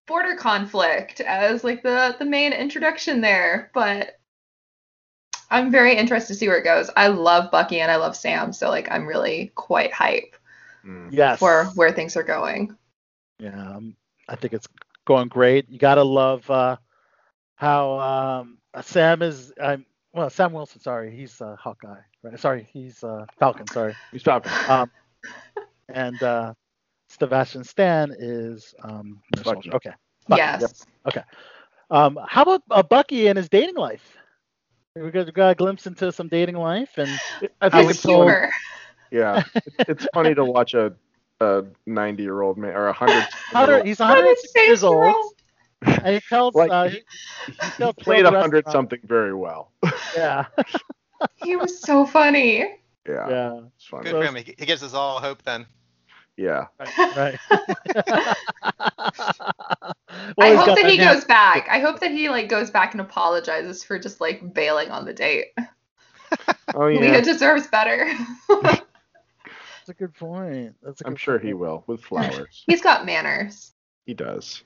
border 0.07 0.35
conflict 0.35 1.21
as 1.21 1.63
like 1.63 1.83
the 1.83 2.15
the 2.19 2.25
main 2.25 2.53
introduction 2.53 3.21
there, 3.21 3.71
but 3.73 4.19
I'm 5.53 5.71
very 5.71 5.95
interested 5.95 6.33
to 6.33 6.39
see 6.39 6.47
where 6.47 6.57
it 6.57 6.63
goes. 6.63 6.89
I 6.97 7.07
love 7.07 7.51
Bucky 7.51 7.79
and 7.79 7.91
I 7.91 7.95
love 7.95 8.15
Sam, 8.15 8.51
so 8.51 8.69
like 8.69 8.91
I'm 8.91 9.05
really 9.07 9.51
quite 9.55 9.93
hype 9.93 10.35
Mm. 10.85 11.09
Yes. 11.13 11.39
for 11.39 11.65
where 11.75 11.91
things 11.93 12.17
are 12.17 12.23
going. 12.23 12.75
Yeah, 13.39 13.75
um, 13.75 13.95
I 14.27 14.35
think 14.35 14.53
it's 14.53 14.67
going 15.05 15.29
great. 15.29 15.69
You 15.69 15.79
gotta 15.79 16.03
love 16.03 16.49
uh, 16.51 16.75
how 17.55 17.99
um, 17.99 18.57
Sam 18.81 19.21
is. 19.21 19.53
I'm 19.61 19.85
well, 20.11 20.29
Sam 20.29 20.51
Wilson. 20.51 20.81
Sorry, 20.81 21.15
he's 21.15 21.39
uh, 21.39 21.55
Hawkeye. 21.57 22.01
Right? 22.21 22.39
Sorry, 22.39 22.67
he's 22.71 23.03
uh, 23.03 23.25
Falcon. 23.39 23.67
Sorry. 23.67 23.95
He's 24.11 24.23
talking. 24.23 24.51
Um, 24.67 24.91
and 25.89 26.21
uh, 26.23 26.53
Sebastian 27.09 27.63
Stan 27.63 28.13
is 28.17 28.73
um, 28.83 29.21
Winter 29.35 29.53
Bucky. 29.55 29.71
Okay. 29.73 29.91
Bucky, 30.27 30.39
yes. 30.41 30.85
Um, 31.89 32.17
how 32.27 32.43
about 32.43 32.61
uh, 32.71 32.83
Bucky 32.83 33.27
and 33.27 33.37
his 33.37 33.49
dating 33.49 33.75
life? 33.75 34.17
We 34.95 35.09
got, 35.09 35.33
got 35.33 35.49
a 35.49 35.55
glimpse 35.55 35.87
into 35.87 36.11
some 36.11 36.27
dating 36.27 36.55
life, 36.55 36.91
and 36.97 37.09
I 37.41 37.49
I 37.61 37.69
think 37.69 37.87
was 37.87 37.87
His 37.87 37.95
it's 37.97 38.01
told- 38.03 38.25
humor. 38.29 38.51
yeah. 39.11 39.43
It's, 39.55 39.89
it's 39.89 40.07
funny 40.13 40.35
to 40.35 40.45
watch 40.45 40.75
a 40.75 40.93
a 41.41 41.63
90 41.87 42.21
year 42.21 42.41
old 42.41 42.57
man 42.59 42.75
or 42.75 42.87
a 42.87 42.93
hundred. 42.93 43.23
Hunter, 43.51 43.83
he's 43.83 43.97
But 43.97 44.09
106 44.09 44.53
years 44.67 44.83
old, 44.83 45.15
and 45.81 46.07
he 46.15 46.21
tells 46.29 46.53
Like, 46.53 46.69
uh, 46.71 46.89
he- 46.89 47.01
he, 47.79 47.85
He 47.85 47.93
played 47.93 48.25
a 48.25 48.39
hundred 48.39 48.69
something 48.69 48.99
very 49.03 49.33
well. 49.33 49.71
Yeah, 50.15 50.45
He 51.43 51.55
was 51.55 51.81
so 51.81 52.05
funny. 52.05 52.59
yeah, 53.09 53.29
yeah, 53.29 53.59
it's 53.75 53.87
funny. 53.87 54.03
Good 54.03 54.11
So- 54.11 54.21
for 54.21 54.27
him. 54.27 54.35
He, 54.35 54.53
he 54.59 54.65
gives 54.67 54.83
us 54.83 54.93
all 54.93 55.19
hope 55.19 55.41
then. 55.41 55.65
Yeah, 56.37 56.65
right. 57.15 57.37
I 60.09 60.33
Well, 60.37 60.51
he's 60.51 60.65
hope 60.65 60.77
that 60.77 60.85
he 60.89 60.97
hand- 60.97 61.15
goes 61.15 61.25
back. 61.25 61.67
I 61.69 61.79
hope 61.79 61.99
that 61.99 62.11
he 62.11 62.29
like 62.29 62.49
goes 62.49 62.69
back 62.71 62.93
and 62.93 63.01
apologizes 63.01 63.83
for 63.83 63.99
just 63.99 64.19
like 64.21 64.53
bailing 64.53 64.89
on 64.89 65.05
the 65.05 65.13
date. 65.13 65.47
oh 66.75 66.87
yeah. 66.87 66.99
Leah 66.99 67.21
deserves 67.21 67.67
better. 67.67 68.09
That's 68.63 69.89
a 69.89 69.93
good 69.93 70.13
point. 70.15 70.75
That's 70.81 71.01
a 71.01 71.07
I'm 71.07 71.15
sure 71.15 71.35
point. 71.37 71.45
he 71.47 71.53
will 71.53 71.83
with 71.87 72.01
flowers. 72.01 72.63
He's 72.67 72.81
got 72.81 73.05
manners. 73.05 73.73
he 74.05 74.13
does. 74.13 74.63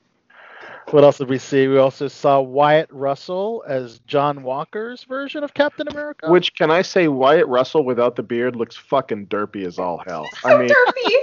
What 0.92 1.04
else 1.04 1.18
did 1.18 1.28
we 1.30 1.38
see? 1.38 1.68
We 1.68 1.78
also 1.80 2.08
saw 2.08 2.40
Wyatt 2.40 2.90
Russell 2.92 3.64
as 3.68 4.00
John 4.08 4.42
Walker's 4.44 5.04
version 5.04 5.44
of 5.44 5.54
Captain 5.54 5.88
America. 5.90 6.32
Which 6.32 6.56
can 6.56 6.72
I 6.72 6.82
say? 6.82 7.10
Wyatt 7.10 7.48
Russell 7.48 7.84
without 7.84 8.16
the 8.16 8.24
beard 8.24 8.56
looks 8.56 8.76
fucking 8.78 9.28
derpy 9.28 9.66
as 9.66 9.80
all 9.80 10.02
hell. 10.08 10.26
I 10.46 10.50
So 10.52 10.60
mean, 10.60 10.70
derpy. 10.70 11.16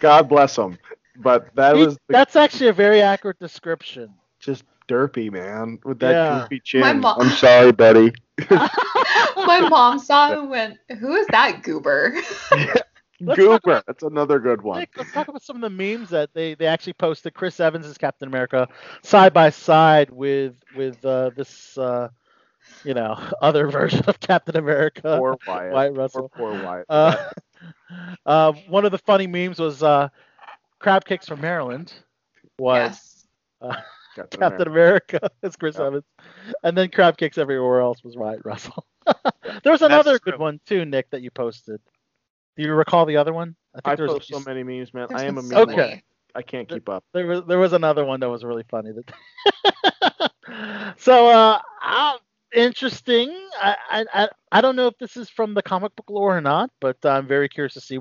God 0.00 0.28
bless 0.28 0.56
him, 0.58 0.78
but 1.16 1.54
that 1.56 1.76
He- 1.76 1.86
was 1.86 1.98
the, 2.08 2.16
that's 2.16 2.36
actually 2.36 2.68
a 2.68 2.72
very 2.72 3.02
accurate 3.02 3.38
description. 3.38 4.14
just 4.40 4.64
derpy, 4.88 5.30
man, 5.30 5.78
with 5.84 6.00
that 6.00 6.16
Yeah. 6.16 6.26
goofy 6.26 6.60
chin. 6.60 6.80
My 6.80 6.92
mo- 6.94 7.16
I'm 7.18 7.30
sorry, 7.30 7.72
buddy. 7.72 8.12
My 9.36 9.60
mom 9.68 9.98
saw 9.98 10.32
it 10.32 10.38
and 10.38 10.50
went, 10.50 10.78
"Who 11.00 11.14
is 11.14 11.26
that 11.28 11.62
goober?" 11.62 12.14
Let's 13.26 13.44
talk 13.44 13.62
Goober. 13.62 13.82
That's 13.86 14.02
another 14.02 14.38
good 14.38 14.62
one. 14.62 14.78
Nick, 14.80 14.90
let's 14.96 15.12
talk 15.12 15.28
about 15.28 15.42
some 15.42 15.56
of 15.56 15.62
the 15.62 15.70
memes 15.70 16.10
that 16.10 16.32
they, 16.34 16.54
they 16.54 16.66
actually 16.66 16.94
posted. 16.94 17.34
Chris 17.34 17.60
Evans 17.60 17.86
as 17.86 17.98
Captain 17.98 18.28
America, 18.28 18.68
side 19.02 19.32
by 19.32 19.50
side 19.50 20.10
with 20.10 20.54
with 20.70 21.04
uh, 21.04 21.30
this 21.36 21.76
uh, 21.78 22.08
you 22.84 22.94
know 22.94 23.18
other 23.42 23.68
version 23.68 24.04
of 24.06 24.20
Captain 24.20 24.56
America, 24.56 25.16
Poor 25.18 25.36
Wyatt. 25.46 25.72
Wyatt 25.72 25.94
Poor, 25.94 26.02
Russell. 26.02 26.28
poor 26.34 26.62
Wyatt. 26.64 26.86
Uh, 26.88 27.16
uh, 28.26 28.52
one 28.68 28.84
of 28.84 28.92
the 28.92 28.98
funny 28.98 29.26
memes 29.26 29.58
was 29.58 29.82
uh, 29.82 30.08
crab 30.78 31.04
cakes 31.04 31.26
from 31.28 31.40
Maryland 31.40 31.92
was 32.58 33.26
yes. 33.62 33.76
Captain 34.14 34.40
Captain 34.40 34.68
America. 34.68 35.16
America 35.18 35.30
as 35.42 35.56
Chris 35.56 35.76
Yep. 35.76 35.86
Evans, 35.86 36.04
and 36.62 36.76
then 36.76 36.88
crab 36.90 37.16
cakes 37.16 37.38
everywhere 37.38 37.80
else 37.80 38.02
was 38.02 38.16
Wyatt 38.16 38.44
Russell. 38.44 38.84
there 39.06 39.72
was 39.72 39.80
That's 39.80 39.82
another 39.82 40.18
true. 40.18 40.32
good 40.32 40.40
one 40.40 40.60
too, 40.66 40.84
Nick, 40.84 41.10
that 41.10 41.22
you 41.22 41.30
posted. 41.30 41.80
Do 42.56 42.62
you 42.64 42.74
recall 42.74 43.06
the 43.06 43.16
other 43.16 43.32
one? 43.32 43.54
I 43.74 43.80
think 43.80 43.96
there 43.98 44.06
was 44.06 44.14
post 44.14 44.28
so 44.28 44.40
many 44.40 44.62
memes, 44.62 44.92
man. 44.92 45.06
There's 45.08 45.22
I 45.22 45.24
am 45.26 45.38
a 45.38 45.42
meme. 45.42 45.58
Okay. 45.58 45.76
many. 45.76 46.04
I 46.34 46.42
can't 46.42 46.68
keep 46.68 46.88
up. 46.88 47.04
There 47.12 47.26
was 47.26 47.42
there 47.46 47.58
was 47.58 47.72
another 47.72 48.04
one 48.04 48.20
that 48.20 48.28
was 48.28 48.44
really 48.44 48.64
funny. 48.70 48.90
That 48.92 50.32
so 50.96 51.28
uh, 51.28 51.60
uh, 51.82 52.16
interesting. 52.54 53.30
I, 53.60 53.76
I 53.90 54.04
I 54.12 54.28
I 54.52 54.60
don't 54.60 54.76
know 54.76 54.86
if 54.86 54.98
this 54.98 55.16
is 55.16 55.28
from 55.30 55.54
the 55.54 55.62
comic 55.62 55.94
book 55.96 56.10
lore 56.10 56.36
or 56.36 56.40
not, 56.40 56.70
but 56.80 56.96
I'm 57.04 57.26
very 57.26 57.48
curious 57.48 57.74
to 57.74 57.80
see 57.80 57.98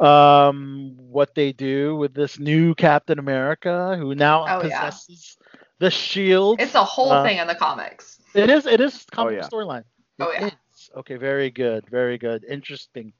um 0.00 0.94
what 0.96 1.34
they 1.34 1.52
do 1.52 1.96
with 1.96 2.14
this 2.14 2.38
new 2.38 2.74
Captain 2.74 3.18
America 3.18 3.96
who 3.98 4.14
now 4.14 4.44
Oh, 4.46 4.62
yeah. 4.62 4.80
possesses 4.80 5.36
the 5.78 5.90
shield. 5.90 6.60
It's 6.60 6.74
a 6.74 6.84
whole 6.84 7.12
Uh, 7.12 7.22
thing 7.22 7.38
in 7.38 7.46
the 7.46 7.54
comics. 7.54 8.20
It 8.34 8.50
is. 8.50 8.66
It 8.66 8.80
is 8.80 9.04
comic 9.10 9.34
yeah. 9.34 9.40
book 9.40 9.50
storyline. 9.50 9.84
Oh, 10.20 10.32
yeah. 10.32 10.46
is. 10.46 10.90
Okay. 10.96 11.16
Very 11.16 11.50
good. 11.50 11.86
Very 11.88 12.18
good. 12.18 12.44
Interesting. 12.44 13.12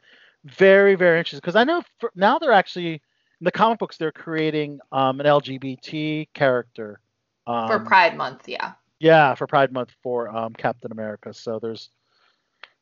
Very 0.45 0.95
very 0.95 1.19
interesting. 1.19 1.41
Because 1.41 1.57
I 1.57 1.65
know 1.65 1.83
for, 1.99 2.11
now 2.15 2.39
they're 2.39 2.53
actually 2.53 2.95
in 2.95 3.45
the 3.45 3.53
comic 3.53 3.79
books 3.79 3.97
they're 3.97 4.13
creating 4.13 4.81
um, 4.93 5.21
an 5.21 5.27
LGBT 5.27 6.29
character. 6.35 7.01
Um, 7.47 7.69
For 7.69 7.79
Pride 7.81 8.17
Month, 8.17 8.49
yeah. 8.49 8.73
Yeah, 9.05 9.35
for 9.35 9.47
Pride 9.47 9.71
Month 9.71 9.91
for 10.03 10.35
um, 10.35 10.55
Captain 10.55 10.91
America. 10.91 11.35
So 11.35 11.59
there's 11.59 11.91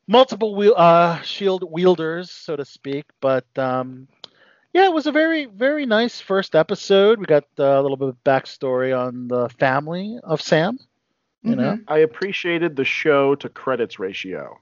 multiple 0.07 0.55
wheel, 0.55 0.73
uh, 0.77 1.19
shield 1.21 1.65
wielders, 1.69 2.31
so 2.31 2.55
to 2.55 2.63
speak. 2.63 3.03
But 3.19 3.45
um, 3.57 4.07
yeah, 4.73 4.85
it 4.85 4.93
was 4.93 5.05
a 5.05 5.11
very, 5.11 5.45
very 5.47 5.85
nice 5.85 6.21
first 6.21 6.55
episode. 6.55 7.19
We 7.19 7.25
got 7.25 7.43
uh, 7.59 7.63
a 7.65 7.81
little 7.81 7.97
bit 7.97 8.07
of 8.07 8.23
backstory 8.23 8.97
on 8.97 9.27
the 9.27 9.49
family 9.49 10.17
of 10.23 10.41
Sam. 10.41 10.79
You 11.41 11.57
know, 11.57 11.73
Mhm. 11.73 11.83
I 11.89 11.97
appreciated 11.99 12.77
the 12.77 12.85
show 12.85 13.35
to 13.35 13.49
credits 13.49 13.99
ratio. 13.99 14.61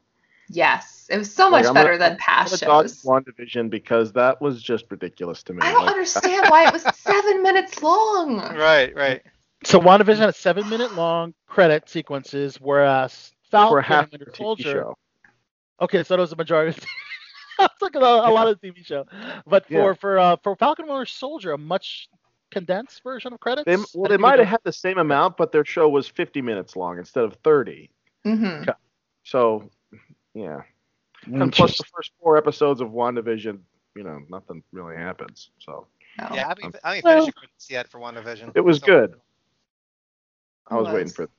Yes. 0.49 1.05
It 1.11 1.17
was 1.19 1.31
so 1.31 1.47
much 1.51 1.65
I'm 1.67 1.75
better 1.75 1.95
gonna- 1.95 2.09
than 2.09 2.17
past 2.17 2.63
I'm 2.63 2.69
gonna 2.69 2.83
dodge 2.83 2.91
shows. 2.95 3.03
WandaVision 3.03 3.69
because 3.69 4.13
that 4.13 4.41
was 4.41 4.63
just 4.63 4.85
ridiculous 4.89 5.43
to 5.43 5.53
me. 5.53 5.59
I 5.61 5.73
don't 5.73 5.85
Like, 5.85 5.91
understand 5.95 6.47
why 6.49 6.65
it 6.65 6.73
was 6.73 6.81
seven 6.95 7.43
minutes 7.43 7.83
long. 7.83 8.39
Right, 8.55 8.95
right. 8.95 9.21
So 9.63 9.79
WandaVision 9.79 10.17
had 10.17 10.35
seven 10.35 10.69
minute 10.69 10.93
long 10.95 11.33
credit 11.47 11.89
sequences, 11.89 12.57
whereas 12.59 13.31
Falcon 13.49 13.71
for 13.77 13.81
half 13.81 14.03
and 14.11 14.19
Winter 14.19 14.33
Soldier. 14.35 14.71
show. 14.71 14.97
Okay, 15.81 16.03
so 16.03 16.15
that 16.15 16.21
was 16.21 16.29
the 16.31 16.35
majority. 16.35 16.79
It's 17.59 17.81
like 17.81 17.93
a, 17.93 17.99
a 17.99 18.31
lot 18.31 18.47
of 18.47 18.59
the 18.59 18.71
TV 18.71 18.83
show, 18.83 19.05
but 19.45 19.67
for 19.67 19.73
Yeah. 19.73 19.93
for 19.93 20.17
uh, 20.17 20.35
for 20.41 20.55
Falcon 20.55 20.85
and 20.85 20.91
Winter 20.93 21.05
Soldier, 21.05 21.51
a 21.51 21.57
much 21.59 22.09
condensed 22.49 23.03
version 23.03 23.33
of 23.33 23.39
credits. 23.39 23.65
They, 23.65 23.75
well, 23.93 24.09
they 24.09 24.17
might 24.17 24.39
have 24.39 24.47
had 24.47 24.61
the 24.63 24.73
same 24.73 24.97
amount, 24.97 25.37
but 25.37 25.51
their 25.51 25.63
show 25.63 25.87
was 25.87 26.07
50 26.07 26.41
minutes 26.41 26.75
long 26.75 26.97
instead 26.97 27.23
of 27.23 27.35
30. 27.43 27.91
Mm-hmm. 28.25 28.69
So, 29.23 29.69
yeah. 30.33 30.61
And 31.27 31.53
plus, 31.53 31.77
the 31.77 31.83
first 31.95 32.13
four 32.19 32.35
episodes 32.35 32.81
of 32.81 32.87
WandaVision, 32.89 33.59
you 33.95 34.03
know, 34.03 34.21
nothing 34.29 34.63
really 34.71 34.95
happens. 34.95 35.51
So 35.59 35.85
Yeah, 36.17 36.29
I 36.31 36.37
haven't, 36.37 36.75
I 36.83 36.95
haven't 36.95 37.03
Well- 37.03 37.13
finished 37.19 37.25
the 37.27 37.31
credits 37.33 37.69
yet 37.69 37.87
for 37.89 37.99
WandaVision. 37.99 38.53
it 38.55 38.61
was 38.61 38.79
So- 38.79 38.85
good. 38.87 39.13
I 40.67 40.75
was 40.75 40.85
Was. 40.85 40.93
waiting 40.93 41.11
for. 41.13 41.29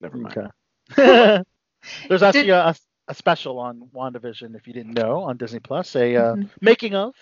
Never 0.00 0.16
mind. 0.16 0.36
Okay. 0.36 1.42
There's 2.08 2.22
actually 2.22 2.42
Did- 2.44 2.50
a, 2.50 2.74
a 3.08 3.14
special 3.14 3.58
on 3.58 3.88
WandaVision, 3.94 4.54
if 4.56 4.66
you 4.66 4.72
didn't 4.72 4.94
know, 4.94 5.22
on 5.22 5.36
Disney 5.36 5.60
Plus, 5.60 5.94
a 5.96 6.16
uh, 6.16 6.34
Mhm. 6.36 6.50
making 6.60 6.94
of. 6.94 7.14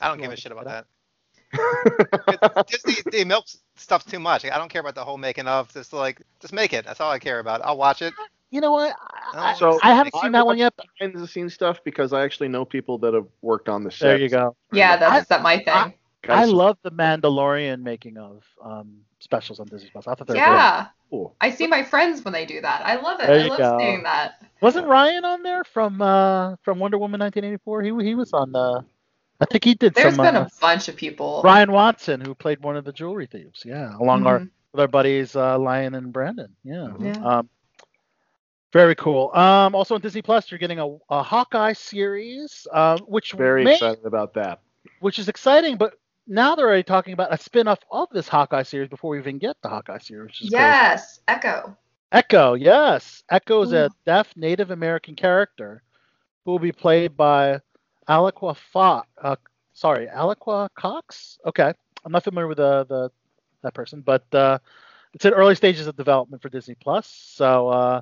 I 0.00 0.08
don't 0.08 0.20
give 0.20 0.30
a 0.32 0.36
shit 0.36 0.52
about 0.52 0.64
that. 0.66 0.86
Disney 2.68 2.94
they 3.10 3.24
milk 3.24 3.46
stuff 3.76 4.04
too 4.04 4.18
much. 4.18 4.44
I 4.44 4.58
don't 4.58 4.68
care 4.68 4.80
about 4.80 4.94
the 4.94 5.04
whole 5.04 5.16
making 5.18 5.46
of. 5.46 5.72
Just 5.72 5.92
like, 5.92 6.22
just 6.40 6.52
make 6.52 6.72
it. 6.72 6.84
That's 6.84 7.00
all 7.00 7.10
I 7.10 7.18
care 7.18 7.38
about. 7.40 7.62
I'll 7.64 7.76
watch 7.78 8.02
it. 8.02 8.12
You 8.50 8.60
know 8.62 8.72
what? 8.72 8.94
I, 9.34 9.54
So, 9.54 9.78
I 9.82 9.94
haven't 9.94 10.14
seen 10.22 10.32
that 10.32 10.46
one 10.46 10.56
yet. 10.58 10.72
Behind 10.98 11.14
the 11.14 11.26
scenes 11.26 11.52
stuff 11.54 11.82
because 11.84 12.12
I 12.12 12.22
actually 12.22 12.48
know 12.48 12.64
people 12.64 12.96
that 12.98 13.12
have 13.14 13.26
worked 13.42 13.68
on 13.68 13.84
the 13.84 13.90
show. 13.90 14.06
There 14.06 14.18
you 14.18 14.28
go. 14.30 14.56
Yeah, 14.72 14.96
that's 14.96 15.28
that 15.28 15.42
my 15.42 15.56
thing. 15.58 15.68
I- 15.68 15.88
Guys, 15.88 15.97
I 16.28 16.44
love 16.44 16.78
the 16.82 16.90
Mandalorian 16.90 17.82
making 17.82 18.16
of 18.18 18.44
um, 18.62 19.00
specials 19.20 19.60
on 19.60 19.66
Disney 19.66 19.90
Plus. 19.90 20.06
I 20.06 20.14
thought 20.14 20.26
they 20.26 20.34
were 20.34 20.40
great. 20.40 20.46
yeah. 20.46 20.86
cool. 21.10 21.34
I 21.40 21.50
see 21.50 21.66
my 21.66 21.82
friends 21.84 22.24
when 22.24 22.32
they 22.32 22.44
do 22.46 22.60
that. 22.60 22.82
I 22.84 22.96
love 23.00 23.20
it. 23.20 23.26
There 23.26 23.40
I 23.44 23.46
love 23.46 23.58
go. 23.58 23.78
seeing 23.78 24.02
that. 24.02 24.42
Wasn't 24.60 24.86
Ryan 24.86 25.24
on 25.24 25.42
there 25.42 25.64
from 25.64 26.02
uh, 26.02 26.56
from 26.62 26.78
Wonder 26.78 26.98
Woman 26.98 27.20
1984? 27.20 27.82
He 27.82 28.04
he 28.08 28.14
was 28.14 28.32
on. 28.32 28.54
Uh, 28.54 28.80
I 29.40 29.44
think 29.44 29.64
he 29.64 29.74
did 29.74 29.94
There's 29.94 30.16
some. 30.16 30.24
been 30.26 30.34
uh, 30.36 30.42
a 30.42 30.60
bunch 30.60 30.88
of 30.88 30.96
people. 30.96 31.40
Ryan 31.44 31.70
Watson, 31.70 32.20
who 32.20 32.34
played 32.34 32.60
one 32.60 32.76
of 32.76 32.84
the 32.84 32.92
jewelry 32.92 33.26
thieves. 33.26 33.62
Yeah, 33.64 33.96
along 33.98 34.26
our 34.26 34.40
Mhm. 34.40 34.50
with 34.72 34.80
our 34.80 34.88
buddies 34.88 35.36
uh, 35.36 35.58
Lion 35.58 35.94
and 35.94 36.12
Brandon. 36.12 36.54
Yeah. 36.64 36.88
Yeah. 36.98 37.12
Um, 37.24 37.48
very 38.72 38.94
cool. 38.96 39.30
Um, 39.34 39.74
also 39.74 39.94
on 39.94 40.00
Disney 40.00 40.20
Plus, 40.22 40.50
you're 40.50 40.58
getting 40.58 40.78
a, 40.80 40.88
a 41.08 41.22
Hawkeye 41.22 41.72
series, 41.72 42.66
uh, 42.72 42.98
which 43.06 43.32
Very 43.32 43.64
may, 43.64 43.74
excited 43.74 44.04
about 44.04 44.34
that. 44.34 44.60
which 45.00 45.18
is 45.18 45.28
exciting. 45.28 45.76
But 45.76 45.94
now 46.28 46.54
they're 46.54 46.66
already 46.66 46.82
talking 46.82 47.14
about 47.14 47.32
a 47.32 47.38
spin-off 47.38 47.80
of 47.90 48.08
this 48.12 48.28
Hawkeye 48.28 48.62
series 48.62 48.88
before 48.88 49.10
we 49.10 49.18
even 49.18 49.38
get 49.38 49.56
the 49.62 49.68
Hawkeye 49.68 49.98
series. 49.98 50.34
Is 50.34 50.50
crazy. 50.50 50.52
Yes, 50.52 51.20
Echo. 51.26 51.76
Echo. 52.12 52.54
Yes, 52.54 53.24
Echo 53.30 53.62
is 53.62 53.72
a 53.72 53.90
deaf 54.06 54.32
Native 54.36 54.70
American 54.70 55.16
character 55.16 55.82
who 56.44 56.52
will 56.52 56.58
be 56.58 56.72
played 56.72 57.16
by 57.16 57.60
Alaqua 58.08 58.56
Fox. 58.56 59.08
Uh, 59.20 59.36
sorry, 59.72 60.06
Alaqua 60.06 60.68
Cox. 60.74 61.38
Okay, 61.46 61.72
I'm 62.04 62.12
not 62.12 62.24
familiar 62.24 62.48
with 62.48 62.58
the, 62.58 62.86
the 62.88 63.10
that 63.62 63.74
person, 63.74 64.02
but 64.02 64.22
uh, 64.34 64.58
it's 65.14 65.24
in 65.24 65.32
early 65.32 65.54
stages 65.54 65.86
of 65.86 65.96
development 65.96 66.42
for 66.42 66.48
Disney 66.48 66.74
Plus. 66.74 67.06
So, 67.06 67.68
uh, 67.68 68.00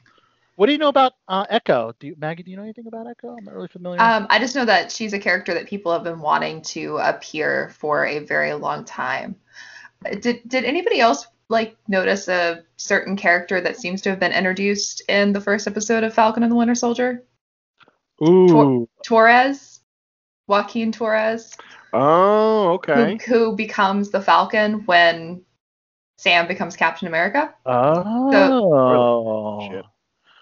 what 0.57 0.67
do 0.67 0.73
you 0.73 0.79
know 0.79 0.89
about 0.89 1.15
uh, 1.29 1.47
Echo? 1.49 1.95
Do 1.99 2.09
you, 2.09 2.17
Maggie? 2.19 2.43
Do 2.43 2.51
you 2.51 2.57
know 2.57 2.63
anything 2.63 2.87
about 2.87 3.07
Echo? 3.07 3.37
I'm 3.37 3.45
not 3.45 3.55
really 3.55 3.69
familiar. 3.69 4.01
Um, 4.01 4.27
I 4.29 4.39
just 4.39 4.55
know 4.55 4.65
that 4.65 4.91
she's 4.91 5.13
a 5.13 5.19
character 5.19 5.55
that 5.55 5.67
people 5.67 5.93
have 5.93 6.05
been 6.05 6.21
wanting 6.21 6.63
to 6.63 6.99
appear 6.99 7.71
for 7.79 8.07
a 8.07 8.21
very 8.21 8.53
long 8.55 8.85
time. 8.85 9.37
Did 10.21 10.47
did 10.47 10.65
anybody 10.65 11.01
else 11.01 11.27
like 11.49 11.77
notice 11.89 12.29
a 12.29 12.65
certain 12.77 13.17
character 13.17 13.61
that 13.61 13.77
seems 13.77 14.03
to 14.03 14.11
have 14.11 14.19
been 14.19 14.33
introduced 14.33 15.03
in 15.09 15.33
the 15.33 15.41
first 15.41 15.67
episode 15.67 16.05
of 16.05 16.13
Falcon 16.13 16.43
and 16.43 16.51
the 16.51 16.57
Winter 16.57 16.75
Soldier? 16.75 17.23
Ooh, 18.27 18.89
Torres, 19.05 19.81
Joaquin 20.49 20.91
Torres, 20.91 21.57
Oh, 21.93 22.73
okay. 22.73 23.19
who, 23.27 23.35
who 23.35 23.57
becomes 23.57 24.11
the 24.11 24.21
Falcon 24.21 24.85
when 24.87 25.43
Sam 26.19 26.49
becomes 26.49 26.77
Captain 26.77 27.09
America, 27.09 27.55
oh, 27.65 29.69
Shit. 29.71 29.85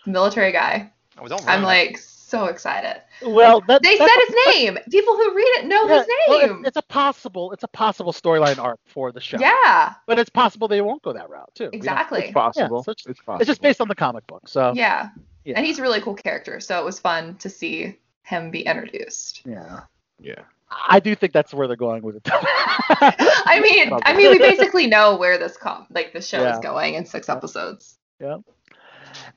The 0.04 0.10
military 0.10 0.52
guy. 0.52 0.90
Oh, 1.18 1.28
don't 1.28 1.46
I'm 1.48 1.62
it. 1.62 1.66
like 1.66 1.98
so 1.98 2.46
excited. 2.46 3.00
well, 3.24 3.60
that, 3.68 3.82
They 3.82 3.96
that's 3.96 4.10
said 4.10 4.20
his 4.26 4.54
name. 4.56 4.78
People 4.90 5.14
who 5.14 5.34
read 5.34 5.42
it 5.58 5.66
know 5.66 5.86
yeah, 5.86 5.98
his 5.98 6.06
well, 6.28 6.38
it's- 6.38 6.50
name. 6.50 6.64
it's 6.64 6.76
a 6.76 6.82
possible, 6.82 7.52
it's 7.52 7.62
a 7.62 7.68
possible 7.68 8.12
storyline 8.12 8.58
arc 8.58 8.80
for 8.86 9.12
the 9.12 9.20
show. 9.20 9.38
yeah, 9.38 9.94
But 10.06 10.18
it's 10.18 10.30
possible 10.30 10.66
they 10.66 10.80
won't 10.80 11.02
go 11.02 11.12
that 11.12 11.30
route 11.30 11.50
too. 11.54 11.64
We 11.64 11.70
don't- 11.70 11.74
exactly. 11.76 12.22
It's 12.24 12.32
possible. 12.32 12.82
so 12.82 12.90
it's- 12.92 13.06
it's 13.06 13.20
possible. 13.20 13.40
It's 13.40 13.46
just 13.48 13.60
based 13.62 13.80
on 13.80 13.86
the 13.88 13.94
comic 13.94 14.26
book. 14.26 14.48
So 14.48 14.72
Yeah. 14.74 15.10
Yeah. 15.44 15.54
And 15.58 15.66
he's 15.66 15.78
a 15.78 15.82
really 15.82 16.00
cool 16.00 16.14
character, 16.14 16.58
so 16.58 16.78
it 16.80 16.84
was 16.84 16.98
fun 16.98 17.36
to 17.36 17.50
see 17.50 17.98
him 18.22 18.50
be 18.50 18.62
introduced. 18.62 19.42
yeah. 19.46 19.80
Yeah. 20.18 20.40
I 20.88 20.98
do 20.98 21.14
think 21.14 21.32
that's 21.32 21.52
where 21.54 21.68
they're 21.68 21.76
going 21.76 22.02
with 22.02 22.16
it. 22.16 22.22
I 22.32 23.60
mean, 23.62 23.92
I 24.04 24.14
mean, 24.16 24.30
we 24.32 24.38
basically 24.38 24.86
know 24.86 25.16
where 25.16 25.38
this 25.38 25.56
com 25.56 25.86
like 25.90 26.12
the 26.12 26.20
show 26.20 26.40
Yeah. 26.42 26.54
is 26.54 26.58
going 26.60 26.94
in 26.94 27.04
six 27.04 27.28
episodes. 27.28 27.96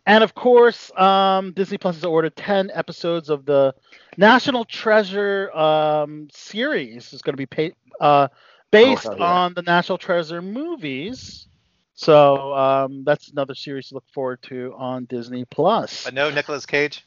And 0.05 0.23
of 0.23 0.34
course, 0.34 0.91
um, 0.97 1.51
Disney 1.53 1.78
Plus 1.78 1.95
has 1.95 2.03
ordered 2.03 2.36
10 2.36 2.71
episodes 2.73 3.30
of 3.30 3.45
the 3.45 3.73
National 4.17 4.65
Treasure 4.65 5.51
um, 5.55 6.28
series. 6.32 7.13
Is 7.13 7.21
going 7.21 7.38
to 7.38 7.45
be 7.45 7.45
pa- 7.45 7.75
uh, 7.99 8.28
based 8.71 9.03
hell 9.03 9.17
yeah. 9.17 9.25
on 9.25 9.53
the 9.53 9.61
National 9.61 9.97
Treasure 9.97 10.41
movies. 10.41 11.47
So 11.93 12.53
um, 12.53 13.03
that's 13.03 13.30
another 13.30 13.55
series 13.55 13.89
to 13.89 13.95
look 13.95 14.07
forward 14.13 14.41
to 14.43 14.73
on 14.78 15.05
Disney 15.05 15.45
Plus. 15.45 16.03
But 16.05 16.13
no 16.13 16.30
Nicolas 16.30 16.65
Cage. 16.65 17.03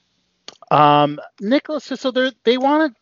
Um, 0.70 1.20
Nicholas, 1.40 1.84
so 1.84 2.10
they 2.10 2.32
they 2.44 2.58
wanted 2.58 2.94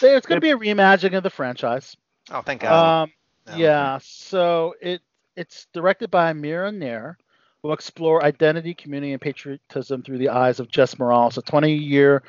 there's 0.00 0.26
going 0.26 0.40
to 0.40 0.40
be 0.40 0.50
a 0.50 0.56
reimagining 0.56 1.16
of 1.16 1.22
the 1.22 1.30
franchise. 1.30 1.96
Oh, 2.30 2.42
thank 2.42 2.62
God. 2.62 3.04
Um, 3.04 3.12
No. 3.46 3.56
yeah, 3.56 3.98
so 4.02 4.74
it 4.80 5.00
it's 5.36 5.66
directed 5.72 6.10
by 6.10 6.32
Mira 6.32 6.70
Nair, 6.70 7.18
who 7.62 7.68
will 7.68 7.74
explore 7.74 8.24
identity, 8.24 8.74
community, 8.74 9.12
and 9.12 9.20
patriotism 9.20 10.02
through 10.02 10.18
the 10.18 10.28
eyes 10.28 10.58
of 10.60 10.68
Jess 10.68 10.98
Morales, 10.98 11.38
a 11.38 11.42
20-year 11.42 12.22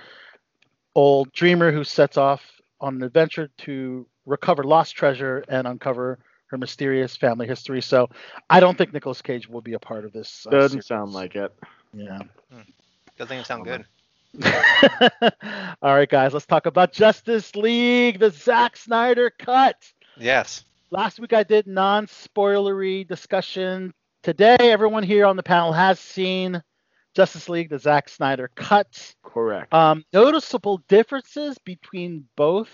old 0.96 1.32
dreamer 1.34 1.72
who 1.72 1.84
sets 1.84 2.18
off 2.18 2.44
on 2.80 2.96
an 2.96 3.04
adventure 3.04 3.50
to 3.58 4.06
recover 4.26 4.64
lost 4.64 4.96
treasure 4.96 5.44
and 5.50 5.66
uncover 5.68 6.20
her 6.48 6.58
mysterious 6.58 7.18
family 7.18 7.48
history. 7.48 7.82
So 7.82 8.10
I 8.50 8.60
don't 8.60 8.78
think 8.78 8.94
Nicolas 8.94 9.22
Cage 9.22 9.48
will 9.50 9.62
be 9.62 9.74
a 9.74 9.80
part 9.80 10.06
of 10.06 10.14
this. 10.14 10.46
uh, 10.46 10.52
Doesn't 10.52 10.70
series. 10.70 10.86
sound 10.86 11.12
like 11.14 11.36
it. 11.36 11.52
Yeah. 11.94 12.20
Doesn't 13.18 13.34
even 13.34 13.46
sound 13.46 13.66
good. 13.66 13.86
All 15.82 15.96
right, 15.96 16.10
guys, 16.10 16.34
let's 16.34 16.46
talk 16.46 16.66
about 16.68 16.92
Justice 16.92 17.56
League, 17.56 18.20
the 18.20 18.30
Zack 18.30 18.78
Snyder 18.78 19.32
cut. 19.32 19.76
Yes. 20.18 20.64
Last 20.92 21.20
week 21.20 21.34
I 21.34 21.44
did 21.44 21.66
non-spoilery 21.66 23.08
discussion. 23.08 23.94
Today, 24.24 24.56
everyone 24.58 25.04
here 25.04 25.26
on 25.26 25.36
the 25.36 25.44
panel 25.44 25.74
has 25.74 26.00
seen 26.00 26.64
Justice 27.14 27.50
League, 27.50 27.70
the 27.70 27.78
Zack 27.78 28.08
Snyder 28.08 28.50
cut. 28.56 29.14
Correct. 29.22 29.74
Um, 29.74 30.06
noticeable 30.14 30.78
differences 30.88 31.58
between 31.66 32.26
both 32.38 32.70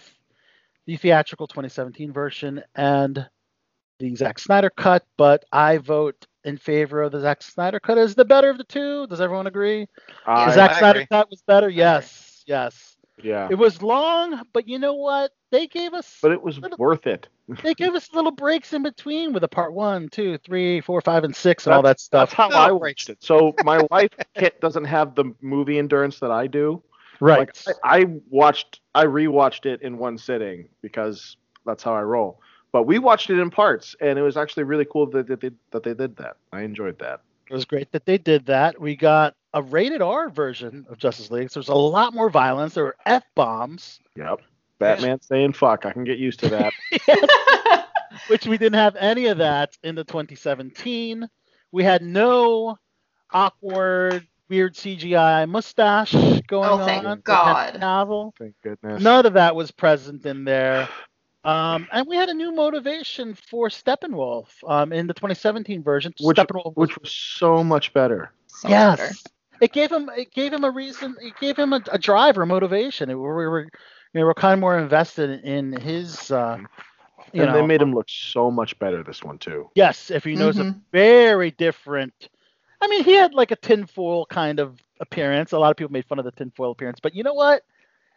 the 0.86 0.96
theatrical 0.96 1.48
2017 1.48 2.14
version 2.14 2.62
and 2.76 3.28
the 3.98 4.16
Zack 4.16 4.38
Snyder 4.38 4.70
cut, 4.70 5.08
but 5.18 5.44
I 5.52 5.80
vote 5.80 6.28
in 6.44 6.56
favor 6.56 7.02
of 7.02 7.14
the 7.14 7.22
Zack 7.22 7.42
Snyder 7.42 7.80
cut 7.80 7.98
as 7.98 8.14
the 8.14 8.26
better 8.26 8.52
of 8.52 8.60
the 8.60 8.64
two. 8.64 9.08
Does 9.08 9.20
everyone 9.20 9.48
agree? 9.48 9.88
The 10.28 10.54
Zack 10.54 10.78
Snyder 10.78 11.00
agree. 11.00 11.08
cut 11.08 11.32
was 11.32 11.42
better. 11.42 11.68
Yes, 11.68 12.44
yes. 12.46 12.89
Yeah. 13.24 13.48
It 13.52 13.56
was 13.56 13.82
long, 13.82 14.44
but 14.54 14.68
you 14.68 14.80
know 14.80 14.94
what? 14.94 15.32
They 15.52 15.68
gave 15.68 15.94
us 15.94 16.18
But 16.22 16.32
it 16.32 16.42
was 16.42 16.58
little- 16.60 16.78
worth 16.78 17.08
it. 17.08 17.28
they 17.64 17.74
gave 17.74 17.96
us 17.96 18.14
little 18.14 18.32
breaks 18.32 18.74
in 18.74 18.84
between 18.84 19.34
with 19.34 19.44
a 19.44 19.48
part 19.48 19.74
one, 19.74 20.08
two, 20.10 20.38
three, 20.40 20.82
four, 20.82 21.02
five, 21.02 21.24
and 21.24 21.36
six, 21.36 21.66
and 21.66 21.74
all 21.74 21.82
that 21.82 22.00
stuff. 22.00 22.30
That's 22.30 22.38
how 22.38 22.50
No, 22.50 22.56
I 22.56 22.70
right. 22.70 22.72
watched 22.74 23.10
it. 23.10 23.18
So 23.24 23.56
my 23.64 23.82
wife 23.90 24.12
Kit 24.36 24.62
doesn't 24.62 24.86
have 24.86 25.16
the 25.16 25.34
movie 25.42 25.80
endurance 25.80 26.20
that 26.20 26.32
I 26.32 26.46
do. 26.48 26.84
right. 27.20 27.40
Like 27.66 27.76
I, 27.84 28.02
I 28.02 28.06
watched, 28.30 28.82
I 28.94 29.06
rewatched 29.06 29.66
it 29.66 29.82
in 29.82 29.98
one 29.98 30.18
sitting 30.18 30.70
because 30.84 31.38
that's 31.66 31.82
how 31.84 31.94
I 31.96 32.04
roll. 32.04 32.40
But 32.72 32.84
we 32.84 33.00
watched 33.00 33.32
it 33.32 33.40
in 33.40 33.50
parts, 33.50 33.96
and 34.00 34.20
it 34.20 34.22
was 34.22 34.38
actually 34.38 34.64
really 34.64 34.86
cool 34.86 35.08
that 35.08 35.28
they 35.28 35.50
that. 35.72 35.84
They 35.84 35.94
did 35.96 36.16
that. 36.18 36.38
I 36.54 36.62
enjoyed 36.62 37.00
that. 37.00 37.22
It 37.50 37.54
was 37.56 37.66
great 37.66 37.92
that 37.94 38.06
they 38.06 38.20
did 38.20 38.46
that. 38.46 38.80
We 38.80 38.96
got 38.96 39.34
a 39.54 39.62
rated 39.62 40.02
R 40.02 40.30
version 40.30 40.86
of 40.90 40.98
Justice 40.98 41.32
League. 41.32 41.50
So 41.52 41.60
there's 41.60 41.70
a 41.70 41.74
lot 41.76 42.14
more 42.14 42.30
violence. 42.30 42.74
There 42.76 42.84
were 42.86 42.96
F 43.06 43.24
bombs, 43.36 44.00
Yep. 44.16 44.42
Batman 44.80 45.20
saying 45.22 45.54
"fuck." 45.54 45.86
I 45.86 45.92
can 45.92 46.04
get 46.04 46.18
used 46.20 46.40
to 46.42 46.50
that. 46.50 47.86
which 48.28 48.46
we 48.46 48.58
didn't 48.58 48.78
have 48.80 48.96
any 48.96 49.28
of 49.28 49.38
that 49.40 49.78
in 49.84 49.96
the 49.96 50.04
2017. 50.04 51.28
We 51.72 51.84
had 51.84 52.02
no 52.02 52.78
awkward, 53.32 54.26
weird 54.50 54.76
CGI 54.76 55.48
mustache 55.48 56.14
going 56.48 56.70
Oh, 56.70 56.86
thank 56.86 57.06
on. 57.06 57.18
with 57.18 57.24
God. 57.24 57.72
Henry 57.74 57.80
Cavill. 57.82 58.32
Thank 58.38 58.56
goodness. 58.64 59.02
None 59.04 59.26
of 59.26 59.34
that 59.34 59.56
was 59.56 59.72
present 59.72 60.26
in 60.26 60.44
there. 60.44 60.88
Um, 61.44 61.88
and 61.92 62.06
we 62.08 62.16
had 62.16 62.30
a 62.30 62.34
new 62.34 62.52
motivation 62.54 63.34
for 63.34 63.70
Steppenwolf 63.70 64.48
um, 64.68 64.92
in 64.92 65.08
the 65.08 65.14
2017 65.14 65.84
version. 65.84 66.14
Which- 66.20 66.38
Steppenwolf 66.38 66.76
was 66.76 66.90
which 66.90 66.98
was 67.00 67.12
so 67.12 67.64
much 67.64 67.94
better. 67.94 68.32
So 68.48 68.68
much 68.70 68.98
better. 69.00 69.14
Yes, 69.60 69.70
it 69.70 69.72
gave 69.74 69.92
him 69.92 70.10
it 70.16 70.32
gave 70.34 70.54
him 70.54 70.64
a 70.64 70.72
reason. 70.72 71.16
It 71.22 71.34
gave 71.40 71.58
him 71.58 71.74
a, 71.74 71.82
a 71.92 71.98
drive 72.00 72.38
or 72.38 72.46
motivation. 72.46 73.10
It, 73.10 73.16
we 73.16 73.20
were 73.22 73.62
you 74.14 74.20
know, 74.22 74.26
we're 74.26 74.34
kind 74.34 74.54
of 74.54 74.60
more 74.60 74.78
invested 74.78 75.44
in 75.44 75.74
his. 75.74 76.32
Uh, 76.32 76.58
you 77.34 77.44
and 77.44 77.52
know, 77.52 77.54
they 77.54 77.62
made 77.62 77.82
him 77.82 77.94
look 77.94 78.08
so 78.10 78.50
much 78.52 78.78
better 78.80 79.04
this 79.04 79.24
one 79.24 79.38
too. 79.38 79.70
yes, 79.76 80.10
if 80.12 80.26
you 80.26 80.36
notice, 80.36 80.60
a 80.60 80.64
Mhm. 80.66 80.82
very 80.92 81.52
different. 81.52 82.30
I 82.82 82.88
mean, 82.88 83.04
he 83.04 83.14
had 83.14 83.34
like 83.34 83.52
a 83.52 83.56
tinfoil 83.56 84.26
kind 84.26 84.60
of 84.60 84.82
appearance. 85.00 85.52
A 85.52 85.60
lot 85.60 85.72
of 85.72 85.78
people 85.78 85.92
made 85.92 86.06
fun 86.06 86.20
of 86.20 86.26
the 86.26 86.32
tinfoil 86.32 86.72
appearance, 86.72 87.00
but 87.00 87.14
you 87.16 87.24
know 87.24 87.34
what? 87.34 87.64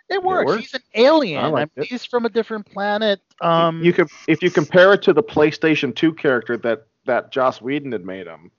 It 0.09 0.23
works. 0.23 0.53
works. 0.53 0.63
He's 0.63 0.75
an 0.75 0.83
alien. 0.95 1.45
I 1.45 1.49
I 1.49 1.51
mean, 1.51 1.69
it. 1.77 1.87
he's 1.89 2.05
from 2.05 2.25
a 2.25 2.31
different 2.31 2.67
planet. 2.67 3.21
Um, 3.41 3.83
you 3.83 3.93
could 3.93 4.09
if 4.29 4.43
you 4.43 4.51
compare 4.51 4.93
it 4.93 5.03
to 5.03 5.13
the 5.13 5.23
PlayStation 5.23 5.95
2 5.95 6.15
character 6.15 6.57
that 6.59 6.87
that 7.07 7.33
Joss 7.33 7.61
Whedon 7.61 7.93
had 7.93 8.05
made 8.05 8.27
him. 8.27 8.51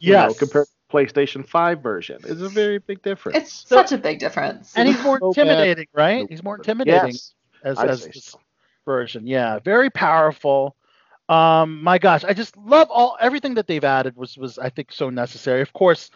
you 0.00 0.12
know, 0.12 0.28
yes, 0.28 0.38
compared 0.38 0.66
to 0.66 0.72
the 0.72 0.81
PlayStation 0.92 1.46
5 1.46 1.82
version, 1.82 2.20
it's 2.24 2.42
a 2.42 2.48
very 2.48 2.78
big 2.78 3.02
difference. 3.02 3.38
It's 3.38 3.52
such 3.52 3.92
a 3.92 3.98
big 3.98 4.18
difference. 4.18 4.72
and 4.76 4.88
he's 4.88 5.02
more 5.02 5.18
so 5.18 5.32
bad. 5.32 5.42
intimidating, 5.42 5.86
right? 5.94 6.26
He's 6.28 6.42
more 6.42 6.56
intimidating 6.56 7.12
yes, 7.12 7.34
as, 7.64 7.78
I'd 7.78 7.90
as 7.90 8.02
say 8.02 8.10
this 8.10 8.24
so. 8.26 8.40
version. 8.84 9.26
Yeah, 9.26 9.58
very 9.58 9.90
powerful. 9.90 10.76
Um, 11.28 11.82
my 11.82 11.98
gosh, 11.98 12.24
I 12.24 12.34
just 12.34 12.56
love 12.56 12.88
all 12.90 13.16
everything 13.20 13.54
that 13.54 13.66
they've 13.66 13.82
added 13.82 14.16
was 14.16 14.36
was 14.36 14.58
I 14.58 14.68
think 14.68 14.92
so 14.92 15.08
necessary. 15.08 15.62
Of 15.62 15.72
course, 15.72 16.10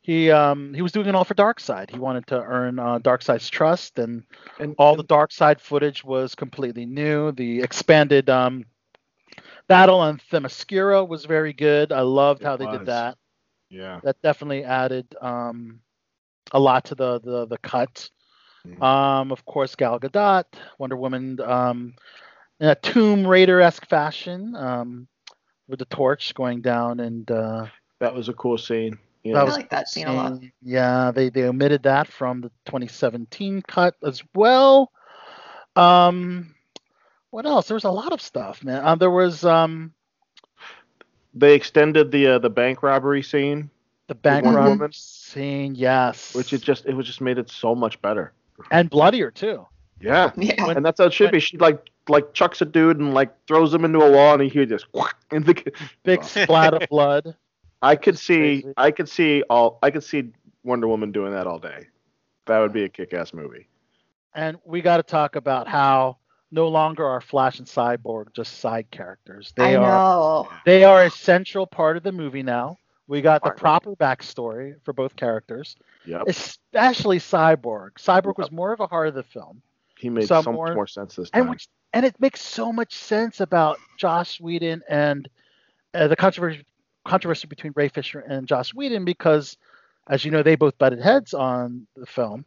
he 0.00 0.30
um 0.30 0.74
he 0.74 0.82
was 0.82 0.92
doing 0.92 1.06
it 1.06 1.14
all 1.14 1.24
for 1.24 1.34
Darkseid. 1.34 1.90
He 1.90 1.98
wanted 1.98 2.26
to 2.28 2.42
earn 2.42 2.78
uh, 2.78 2.98
Darkseid's 2.98 3.48
trust, 3.48 3.98
and 3.98 4.24
And 4.58 4.74
all 4.78 4.96
the 4.96 5.04
Darkseid 5.04 5.60
footage 5.60 6.02
was 6.02 6.34
completely 6.34 6.86
new. 6.86 7.32
The 7.32 7.60
expanded 7.60 8.28
um 8.28 8.64
battle 9.68 10.00
on 10.00 10.20
Themyscira 10.32 11.06
was 11.06 11.24
very 11.24 11.52
good. 11.52 11.92
I 11.92 12.00
loved 12.00 12.42
how 12.42 12.56
they 12.56 12.66
was. 12.66 12.78
did 12.78 12.86
that. 12.86 13.18
Yeah, 13.70 14.00
That 14.02 14.20
definitely 14.22 14.64
added 14.64 15.06
um 15.20 15.80
a 16.52 16.58
lot 16.60 16.84
to 16.86 16.94
the 16.94 17.20
the 17.20 17.46
the 17.46 17.58
cut. 17.58 18.10
Mhm. 18.66 18.82
Um, 18.82 19.32
of 19.32 19.44
course, 19.44 19.74
Gal 19.76 19.98
Gadot, 20.00 20.44
Wonder 20.78 20.96
Woman, 20.96 21.40
um, 21.40 21.94
in 22.60 22.68
a 22.68 22.74
Tomb 22.74 23.26
Raider 23.26 23.60
esque 23.60 23.86
fashion, 23.88 24.54
um, 24.56 25.08
with 25.68 25.78
the 25.78 25.86
torch 25.86 26.34
going 26.34 26.60
down, 26.62 27.00
and 27.00 27.30
uh, 27.30 27.66
that 28.00 28.14
was 28.14 28.28
a 28.28 28.34
cool 28.34 28.58
scene. 28.58 28.98
Yeah. 29.24 29.34
That 29.34 29.40
I 29.40 29.44
was 29.44 29.56
like 29.56 29.70
that 29.70 29.88
scene 29.88 30.06
a 30.06 30.12
lot. 30.14 30.38
yeah, 30.62 31.10
they 31.12 31.30
they 31.30 31.44
omitted 31.44 31.82
that 31.84 32.06
from 32.08 32.40
the 32.42 32.50
2017 32.66 33.62
cut 33.62 33.94
as 34.04 34.22
well. 34.34 34.90
Um, 35.76 36.54
what 37.30 37.46
else? 37.46 37.68
There 37.68 37.74
was 37.76 37.84
a 37.84 37.90
lot 37.90 38.12
of 38.12 38.20
stuff, 38.20 38.64
man. 38.64 38.84
Uh, 38.84 38.94
there 38.96 39.10
was 39.10 39.44
um 39.44 39.92
they 41.36 41.54
extended 41.54 42.10
the 42.10 42.26
uh, 42.26 42.38
the 42.38 42.50
bank 42.50 42.82
robbery 42.82 43.22
scene, 43.22 43.70
the 44.08 44.14
bank 44.14 44.44
robbery 44.46 44.70
Woman? 44.70 44.92
scene, 44.92 45.74
yes, 45.74 46.34
which 46.34 46.52
it 46.52 46.62
just 46.62 46.86
it 46.86 46.94
was 46.94 47.06
just 47.06 47.20
made 47.20 47.38
it 47.38 47.50
so 47.50 47.74
much 47.74 48.00
better. 48.02 48.32
and 48.70 48.90
bloodier 48.90 49.30
too. 49.30 49.66
Yeah, 50.00 50.30
Yeah. 50.36 50.66
When- 50.66 50.76
and 50.78 50.84
that's 50.86 50.98
how 51.00 51.06
it 51.06 51.12
should 51.12 51.26
when- 51.26 51.32
be. 51.32 51.40
She 51.40 51.58
like 51.58 51.78
like 52.08 52.32
chucks 52.34 52.60
a 52.62 52.64
dude 52.64 52.98
and 52.98 53.14
like 53.14 53.30
throws 53.46 53.72
him 53.74 53.84
into 53.84 54.00
a 54.00 54.10
wall, 54.10 54.40
and 54.40 54.50
he 54.50 54.66
just 54.66 54.86
and 55.30 55.44
the 55.44 55.72
Big 56.04 56.22
splat 56.34 56.74
of 56.74 56.88
blood. 56.88 57.34
I 57.82 57.96
could 57.96 58.18
see 58.18 58.62
crazy. 58.62 58.74
I 58.76 58.90
could 58.90 59.08
see 59.08 59.42
all 59.50 59.78
I 59.82 59.90
could 59.90 60.04
see 60.04 60.32
Wonder 60.64 60.88
Woman 60.88 61.12
doing 61.12 61.32
that 61.32 61.46
all 61.46 61.58
day. 61.58 61.86
That 62.46 62.58
would 62.60 62.72
be 62.72 62.84
a 62.84 62.88
kick-ass 62.88 63.32
movie. 63.34 63.66
And 64.34 64.56
we 64.64 64.80
got 64.82 64.98
to 64.98 65.02
talk 65.02 65.34
about 65.36 65.66
how 65.66 66.18
no 66.50 66.68
longer 66.68 67.04
are 67.06 67.20
Flash 67.20 67.58
and 67.58 67.66
Cyborg 67.68 68.32
just 68.34 68.58
side 68.60 68.90
characters. 68.90 69.52
They 69.56 69.74
I 69.74 69.76
are 69.76 69.86
know. 69.86 70.48
they 70.64 70.84
are 70.84 71.04
a 71.04 71.10
central 71.10 71.66
part 71.66 71.96
of 71.96 72.02
the 72.02 72.12
movie 72.12 72.42
now. 72.42 72.78
We 73.08 73.20
got 73.20 73.44
the 73.44 73.50
proper 73.52 73.94
backstory 73.94 74.74
for 74.84 74.92
both 74.92 75.14
characters, 75.14 75.76
Yep, 76.06 76.24
especially 76.26 77.18
Cyborg. 77.20 77.90
Cyborg 77.98 78.36
was 78.36 78.50
more 78.50 78.72
of 78.72 78.80
a 78.80 78.86
heart 78.88 79.06
of 79.08 79.14
the 79.14 79.22
film, 79.22 79.62
he 79.96 80.10
made 80.10 80.26
some 80.26 80.42
so 80.44 80.52
more- 80.52 80.66
much 80.68 80.74
more 80.74 80.86
sense 80.88 81.14
this 81.16 81.30
time. 81.30 81.42
and 81.42 81.50
which 81.50 81.68
and 81.92 82.04
it 82.04 82.20
makes 82.20 82.42
so 82.42 82.72
much 82.72 82.94
sense 82.94 83.40
about 83.40 83.78
Joss 83.96 84.40
Whedon 84.40 84.82
and 84.88 85.28
uh, 85.94 86.08
the 86.08 86.16
controversy 86.16 86.64
controversy 87.04 87.46
between 87.46 87.72
Ray 87.76 87.88
Fisher 87.88 88.18
and 88.20 88.48
Joss 88.48 88.74
Whedon 88.74 89.04
because, 89.04 89.56
as 90.08 90.24
you 90.24 90.30
know, 90.32 90.42
they 90.42 90.56
both 90.56 90.76
butted 90.76 91.00
heads 91.00 91.32
on 91.32 91.86
the 91.96 92.06
film. 92.06 92.44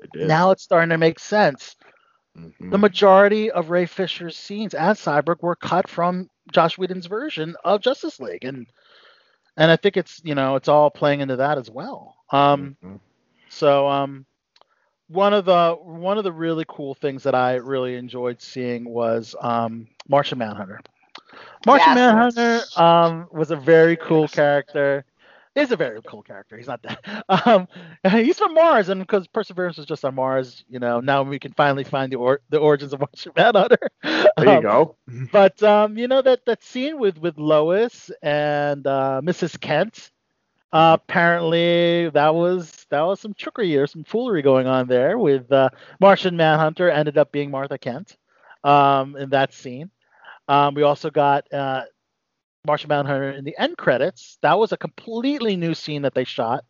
They 0.00 0.08
did. 0.20 0.28
Now 0.28 0.50
it's 0.50 0.64
starting 0.64 0.90
to 0.90 0.98
make 0.98 1.20
sense. 1.20 1.76
The 2.70 2.78
majority 2.78 3.50
of 3.50 3.70
Ray 3.70 3.86
Fisher's 3.86 4.36
scenes 4.36 4.74
as 4.74 4.98
Cyborg 5.00 5.42
were 5.42 5.56
cut 5.56 5.88
from 5.88 6.28
Joss 6.52 6.78
Whedon's 6.78 7.06
version 7.06 7.56
of 7.64 7.80
Justice 7.80 8.20
League, 8.20 8.44
and 8.44 8.66
and 9.56 9.70
I 9.70 9.76
think 9.76 9.96
it's 9.96 10.20
you 10.24 10.34
know 10.34 10.56
it's 10.56 10.68
all 10.68 10.90
playing 10.90 11.20
into 11.20 11.36
that 11.36 11.58
as 11.58 11.70
well. 11.70 12.16
Um, 12.30 12.76
Mhm. 12.82 13.00
so 13.48 13.88
um, 13.88 14.24
one 15.08 15.32
of 15.34 15.44
the 15.44 15.76
one 15.82 16.18
of 16.18 16.24
the 16.24 16.32
really 16.32 16.64
cool 16.68 16.94
things 16.94 17.22
that 17.24 17.34
I 17.34 17.54
really 17.56 17.96
enjoyed 17.96 18.40
seeing 18.40 18.84
was 18.88 19.34
um, 19.40 19.88
Martian 20.08 20.38
Manhunter. 20.38 20.80
Martian 21.66 21.94
Yes. 21.94 21.94
Manhunter 21.94 22.60
um, 22.76 23.28
was 23.30 23.50
a 23.50 23.56
very 23.56 23.96
cool 23.96 24.28
character. 24.28 25.04
Is 25.54 25.70
a 25.70 25.76
very 25.76 26.00
cool 26.06 26.22
character. 26.22 26.56
He's 26.56 26.66
not 26.66 26.82
that. 26.82 27.24
Um, 27.46 27.68
he's 28.10 28.38
from 28.38 28.54
Mars, 28.54 28.88
and 28.88 29.00
because 29.00 29.26
Perseverance 29.28 29.76
was 29.76 29.86
just 29.86 30.04
on 30.04 30.14
Mars, 30.14 30.64
you 30.68 30.78
know, 30.78 31.00
now 31.00 31.22
we 31.22 31.38
can 31.38 31.52
finally 31.52 31.84
find 31.84 32.10
the 32.12 32.16
or- 32.16 32.40
the 32.50 32.58
origins 32.58 32.92
of 32.94 33.00
Martian 33.04 33.32
Manhunter. 33.36 33.78
There 34.02 34.48
you 34.48 34.56
Um, 34.56 34.62
go. 34.62 34.96
But 35.32 35.62
um, 35.62 35.96
you 35.98 36.08
know 36.08 36.22
that 36.22 36.44
that 36.46 36.62
scene 36.62 36.98
with 36.98 37.18
with 37.18 37.38
Lois 37.38 38.10
and 38.22 38.86
uh, 38.86 39.20
Mrs. 39.24 39.58
Kent. 39.60 40.10
Uh, 40.72 40.96
apparently, 41.02 42.08
that 42.10 42.34
was 42.34 42.86
that 42.90 43.02
was 43.02 43.20
some 43.20 43.34
trickery 43.34 43.76
or 43.76 43.86
some 43.86 44.04
foolery 44.04 44.42
going 44.42 44.66
on 44.66 44.86
there 44.88 45.18
with 45.18 45.50
uh, 45.52 45.68
Martian 46.00 46.36
Manhunter 46.36 46.88
ended 46.90 47.18
up 47.18 47.30
being 47.32 47.50
Martha 47.50 47.78
Kent 47.78 48.16
um, 48.64 49.16
in 49.16 49.30
that 49.30 49.52
scene. 49.52 49.90
Um, 50.48 50.74
we 50.74 50.82
also 50.82 51.10
got 51.10 51.50
uh, 51.52 51.82
Martian 52.64 52.88
Manhunter 52.88 53.30
in 53.32 53.44
the 53.44 53.56
end 53.58 53.76
credits. 53.76 54.38
That 54.42 54.58
was 54.58 54.70
a 54.70 54.76
completely 54.76 55.56
new 55.56 55.74
scene 55.74 56.02
that 56.02 56.14
they 56.14 56.22
shot 56.22 56.64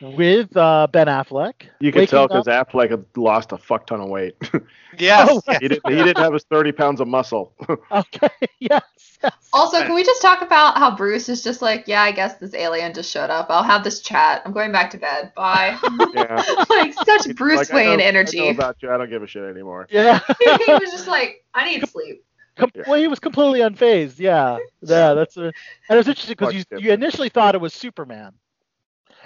with 0.00 0.56
uh, 0.56 0.88
Ben 0.90 1.06
Affleck. 1.06 1.54
You 1.78 1.92
can 1.92 2.06
tell 2.08 2.26
because 2.26 2.46
Affleck 2.46 2.90
had 2.90 3.04
lost 3.16 3.52
a 3.52 3.58
fuck 3.58 3.86
ton 3.86 4.00
of 4.00 4.08
weight. 4.08 4.36
Yes. 4.98 5.26
Oh, 5.30 5.40
yes. 5.48 5.58
he 5.62 5.68
didn't. 5.68 5.88
He 5.90 5.96
didn't 5.96 6.18
have 6.18 6.34
his 6.34 6.44
thirty 6.44 6.70
pounds 6.70 7.00
of 7.00 7.08
muscle. 7.08 7.54
Okay, 7.90 8.28
yes, 8.58 8.82
yes. 9.24 9.32
Also, 9.54 9.80
can 9.80 9.94
we 9.94 10.04
just 10.04 10.20
talk 10.20 10.42
about 10.42 10.76
how 10.76 10.94
Bruce 10.94 11.30
is 11.30 11.42
just 11.42 11.62
like, 11.62 11.84
yeah, 11.88 12.02
I 12.02 12.12
guess 12.12 12.36
this 12.36 12.52
alien 12.52 12.92
just 12.92 13.10
showed 13.10 13.30
up. 13.30 13.46
I'll 13.48 13.62
have 13.62 13.84
this 13.84 14.02
chat. 14.02 14.42
I'm 14.44 14.52
going 14.52 14.70
back 14.70 14.90
to 14.90 14.98
bed. 14.98 15.32
Bye. 15.34 15.78
yeah. 16.14 16.44
like 16.68 16.92
such 17.06 17.34
Bruce 17.36 17.56
like, 17.56 17.70
I 17.70 17.74
Wayne 17.74 17.86
know- 17.86 17.92
I 17.92 17.96
know 17.96 18.02
energy. 18.04 18.48
about 18.50 18.82
you. 18.82 18.90
I 18.90 18.98
don't 18.98 19.08
give 19.08 19.22
a 19.22 19.26
shit 19.26 19.44
anymore. 19.44 19.86
Yeah. 19.90 20.20
he 20.38 20.72
was 20.74 20.90
just 20.90 21.08
like, 21.08 21.42
I 21.54 21.64
need 21.64 21.88
sleep. 21.88 22.22
Com- 22.56 22.70
Yeah. 22.74 22.82
Well, 22.86 23.00
he 23.00 23.08
was 23.08 23.18
completely 23.18 23.60
unfazed. 23.60 24.18
Yeah, 24.18 24.58
yeah, 24.82 25.14
that's 25.14 25.36
a, 25.36 25.44
and 25.44 25.52
it 25.90 25.96
was 25.96 26.08
interesting 26.08 26.36
because 26.38 26.54
you 26.54 26.64
you 26.78 26.92
initially 26.92 27.28
thought 27.28 27.54
it 27.54 27.60
was 27.60 27.72
Superman, 27.72 28.34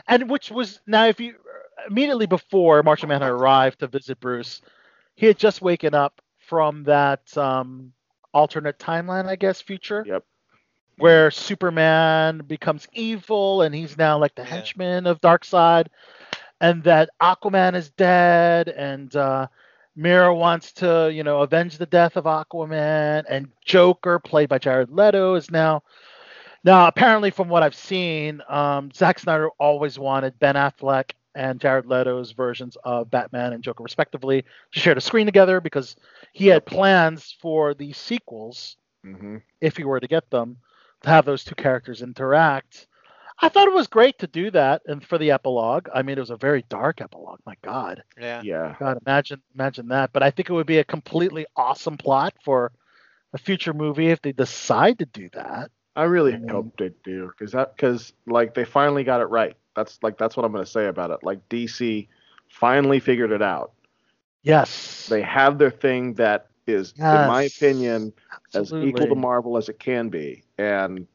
and 0.07 0.31
which 0.31 0.51
was 0.51 0.81
now 0.87 1.07
if 1.07 1.19
you 1.21 1.35
immediately 1.89 2.27
before 2.27 2.83
Martian 2.83 3.09
Manhunter 3.09 3.35
arrived 3.35 3.81
to 3.81 3.87
visit 3.89 4.21
Bruce, 4.21 4.61
he 5.17 5.27
had 5.27 5.39
just 5.39 5.61
waken 5.63 5.95
up 5.95 6.21
from 6.39 6.85
that 6.85 7.37
um, 7.37 7.93
alternate 8.33 8.79
timeline, 8.79 9.27
I 9.27 9.37
guess, 9.37 9.61
future. 9.61 10.05
Yep. 10.07 10.25
Where 10.99 11.31
Superman 11.31 12.39
becomes 12.47 12.87
evil 12.95 13.61
and 13.63 13.75
he's 13.75 13.99
now 13.99 14.19
like 14.19 14.35
the 14.35 14.43
Yeah. 14.43 14.49
henchman 14.49 15.07
of 15.07 15.21
Darkseid, 15.21 15.89
and 16.61 16.83
that 16.85 17.11
Aquaman 17.21 17.75
is 17.75 17.91
dead, 17.91 18.69
and 18.69 19.15
uh, 19.15 19.49
Mera 19.97 20.35
wants 20.35 20.73
to, 20.75 21.11
you 21.13 21.25
know, 21.25 21.41
avenge 21.41 21.79
the 21.79 21.87
death 21.87 22.17
of 22.17 22.25
Aquaman, 22.25 23.25
and 23.29 23.49
Joker, 23.65 24.19
played 24.19 24.49
by 24.49 24.59
Jared 24.59 24.91
Leto, 24.91 25.35
is 25.35 25.51
now. 25.51 25.83
Now, 26.65 26.87
apparently, 26.89 27.31
from 27.31 27.49
what 27.49 27.63
I've 27.63 27.75
seen, 27.75 28.43
um, 28.49 28.91
Zack 28.93 29.19
Snyder 29.19 29.49
always 29.59 29.99
wanted 29.99 30.39
Ben 30.39 30.57
Affleck 30.57 31.13
and 31.35 31.61
Jared 31.61 31.87
Leto's 31.87 32.33
versions 32.33 32.77
of 32.85 33.11
Batman 33.11 33.53
and 33.53 33.63
Joker, 33.63 33.85
respectively, 33.85 34.45
to 34.73 34.81
share 34.81 34.95
the 34.95 35.01
screen 35.01 35.27
together 35.27 35.61
because 35.61 35.97
he 36.33 36.47
had 36.49 36.67
plans 36.67 37.37
for 37.41 37.75
the 37.75 37.93
sequels, 37.93 38.77
hmm 39.05 39.37
if 39.61 39.77
he 39.77 39.85
were 39.85 40.01
to 40.01 40.09
get 40.09 40.29
them, 40.31 40.57
to 41.03 41.09
have 41.09 41.25
those 41.25 41.45
two 41.45 41.55
characters 41.55 42.03
interact. 42.03 42.89
I 43.41 43.49
thought 43.49 43.69
it 43.69 43.75
was 43.75 43.87
great 43.89 44.19
to 44.21 44.27
do 44.27 44.51
that, 44.51 44.83
and 44.87 45.05
for 45.05 45.19
the 45.19 45.31
epilogue, 45.33 45.89
I 45.95 46.03
mean, 46.03 46.17
it 46.17 46.21
was 46.21 46.31
a 46.31 46.37
very 46.37 46.63
dark 46.69 47.01
epilogue. 47.01 47.41
My 47.47 47.55
God, 47.63 48.03
Yeah. 48.19 48.43
Yeah. 48.43 48.77
God, 48.79 48.99
imagine, 49.07 49.43
imagine 49.55 49.89
that. 49.89 50.13
But 50.13 50.23
I 50.23 50.31
think 50.31 50.49
it 50.51 50.53
would 50.55 50.67
be 50.67 50.79
a 50.79 50.85
completely 50.85 51.47
awesome 51.57 51.97
plot 51.99 52.35
for 52.45 52.73
a 53.33 53.39
future 53.39 53.73
movie 53.75 54.09
if 54.09 54.21
they 54.23 54.33
decide 54.33 54.99
to 55.01 55.07
do 55.07 55.29
that. 55.33 55.71
I 55.97 56.05
really 56.05 56.39
Mm. 56.41 56.49
hope 56.49 56.77
they 56.79 56.91
do, 57.05 57.29
because 57.29 57.53
that, 57.53 57.77
because 57.77 58.13
like 58.27 58.55
they 58.55 58.65
finally 58.65 59.05
got 59.05 59.21
it 59.21 59.27
right. 59.27 59.57
That's 59.75 60.03
like 60.03 60.19
that's 60.19 60.37
what 60.37 60.45
I'm 60.45 60.53
gonna 60.53 60.67
say 60.67 60.87
about 60.87 61.11
it. 61.11 61.21
Like 61.23 61.49
DC 61.49 62.09
finally 62.49 63.01
figured 63.01 63.33
it 63.33 63.43
out. 63.43 63.73
Yes, 64.43 65.09
They 65.09 65.23
have 65.23 65.59
their 65.59 65.71
thing 65.71 66.15
that 66.15 66.49
is, 66.67 66.95
in 67.11 67.23
my 67.25 67.43
Yes. 67.43 67.45
opinion, 67.45 68.13
as 68.55 68.75
equal 68.81 69.15
to. 69.15 69.17
Marvel 69.17 69.57
as 69.57 69.69
it 69.69 69.79
can 69.79 70.09
be, 70.09 70.45
and 70.59 71.07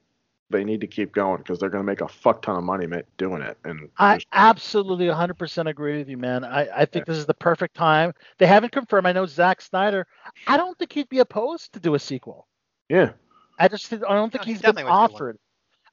they 0.51 0.63
need 0.63 0.81
to 0.81 0.87
keep 0.87 1.13
going 1.13 1.37
because 1.37 1.59
they're 1.59 1.69
gonna 1.69 1.83
make 1.83 2.01
a 2.01 2.07
fuck 2.07 2.41
ton 2.41 2.55
of 2.57 2.63
money 2.63 2.87
doing 3.17 3.41
it. 3.41 3.57
And 3.63 3.89
I 3.97 4.13
there's- 4.13 4.25
absolutely 4.33 5.07
100% 5.07 5.67
agree 5.69 5.97
with 5.97 6.09
you, 6.09 6.17
man. 6.17 6.43
I, 6.43 6.67
I 6.81 6.85
think 6.85 7.05
this 7.05 7.17
is 7.17 7.25
the 7.25 7.33
perfect 7.33 7.75
time. 7.75 8.13
They 8.37 8.47
haven't 8.47 8.71
confirmed. 8.71 9.07
I 9.07 9.11
know 9.13 9.25
Zack 9.25 9.61
Snyder. 9.61 10.05
I 10.47 10.57
don't 10.57 10.77
think 10.77 10.91
he'd 10.93 11.09
be 11.09 11.19
opposed 11.19 11.73
to 11.73 11.79
do 11.79 11.95
a 11.95 11.99
sequel. 11.99 12.47
yeah, 12.89 13.11
I 13.59 13.67
just 13.67 13.91
I 13.93 13.97
don't 13.97 14.31
think 14.31 14.41
No, 14.43 14.45
he 14.45 14.51
he's 14.53 14.61
been 14.61 14.75
definitely 14.75 14.83
would 14.83 14.89
do 14.89 15.01
one. 15.01 15.11
offered. 15.11 15.37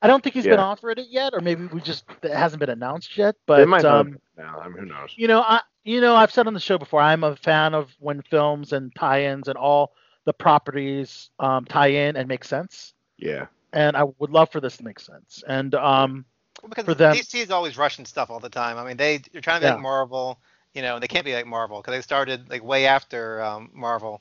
I 0.01 0.07
don't 0.07 0.23
think 0.23 0.35
he's 0.35 0.45
been 0.45 0.61
offered 0.61 0.99
it 1.01 1.09
yet, 1.11 1.35
or 1.35 1.41
maybe 1.41 1.67
we 1.67 1.81
just 1.81 2.05
it 2.23 2.31
hasn't 2.31 2.61
been 2.61 2.71
announced 2.71 3.17
yet. 3.19 3.35
they 3.35 3.57
But 3.65 3.69
might 3.69 3.83
not. 3.83 4.01
um, 4.07 4.19
now, 4.37 4.61
I 4.63 4.69
mean, 4.69 4.79
who 4.79 4.87
knows? 4.87 5.13
you 5.17 5.27
know, 5.27 5.41
I 5.43 5.61
you 5.85 6.01
know 6.01 6.15
I've 6.15 6.31
said 6.33 6.47
on 6.47 6.55
the 6.55 6.61
show 6.61 6.79
before 6.79 7.01
I'm 7.01 7.25
a 7.25 7.35
fan 7.35 7.75
of 7.75 7.91
when 7.99 8.23
films 8.23 8.73
and 8.73 8.95
tie-ins 8.95 9.49
and 9.49 9.59
all 9.59 9.93
the 10.25 10.33
properties 10.33 11.31
um, 11.41 11.65
tie 11.65 11.89
in 11.89 12.15
and 12.17 12.29
make 12.29 12.45
sense, 12.45 12.95
Yeah, 13.17 13.47
and 13.73 13.97
I 13.97 14.05
would 14.05 14.31
love 14.31 14.51
for 14.51 14.61
this 14.61 14.77
to 14.79 14.85
make 14.85 15.01
sense. 15.01 15.43
And 15.47 15.75
um, 15.75 16.25
Well, 16.63 16.69
because 16.71 16.87
For 16.87 16.95
them- 16.95 17.21
DC 17.21 17.41
is 17.41 17.51
always 17.51 17.77
rushing 17.77 18.05
stuff 18.07 18.31
all 18.31 18.41
the 18.41 18.49
time. 18.51 18.79
I 18.79 18.85
mean, 18.85 18.97
they 18.97 19.19
they're 19.19 19.41
trying 19.41 19.59
to 19.59 19.61
be 19.61 19.67
Yeah. 19.67 19.69
like 19.69 19.77
Marvel, 19.79 20.39
you 20.75 20.83
know, 20.83 20.95
and 20.95 21.03
they 21.03 21.09
can't 21.09 21.25
be 21.25 21.35
like 21.35 21.47
Marvel 21.47 21.81
because 21.81 21.93
they 21.95 22.01
started 22.03 22.49
like 22.51 22.63
way 22.63 22.87
after 22.87 23.43
um, 23.43 23.71
Marvel, 23.75 24.21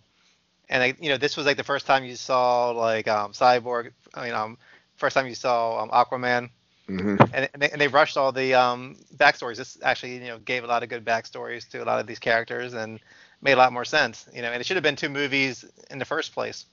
and 0.69 0.81
they, 0.81 0.95
you 1.03 1.09
know, 1.09 1.17
this 1.17 1.35
was 1.37 1.45
like 1.45 1.57
the 1.57 1.63
first 1.63 1.85
time 1.85 2.03
you 2.03 2.15
saw 2.15 2.71
like 2.71 3.07
um, 3.07 3.31
Cyborg. 3.33 3.91
I 4.13 4.25
mean, 4.25 4.33
um, 4.33 4.57
first 4.95 5.15
time 5.15 5.27
you 5.27 5.35
saw 5.35 5.81
um, 5.83 5.89
Aquaman, 5.89 6.49
hmm 6.87 7.15
and, 7.31 7.49
and, 7.53 7.61
they, 7.61 7.69
and 7.69 7.81
they 7.81 7.87
rushed 7.87 8.17
all 8.17 8.31
the 8.31 8.53
um, 8.53 8.95
backstories. 9.15 9.57
This 9.57 9.77
actually, 9.83 10.15
you 10.15 10.27
know, 10.27 10.39
gave 10.39 10.63
a 10.63 10.67
lot 10.67 10.83
of 10.83 10.89
good 10.89 11.05
backstories 11.05 11.67
to 11.69 11.83
a 11.83 11.85
lot 11.85 11.99
of 11.99 12.07
these 12.07 12.19
characters 12.19 12.73
and 12.73 12.99
made 13.41 13.53
a 13.53 13.57
lot 13.57 13.71
more 13.73 13.85
sense. 13.85 14.27
You 14.33 14.41
know, 14.41 14.51
and 14.51 14.59
it 14.61 14.65
should 14.65 14.77
have 14.77 14.83
been 14.83 14.95
two 14.95 15.09
movies 15.09 15.65
in 15.89 15.99
the 15.99 16.05
first 16.05 16.33
place. 16.33 16.65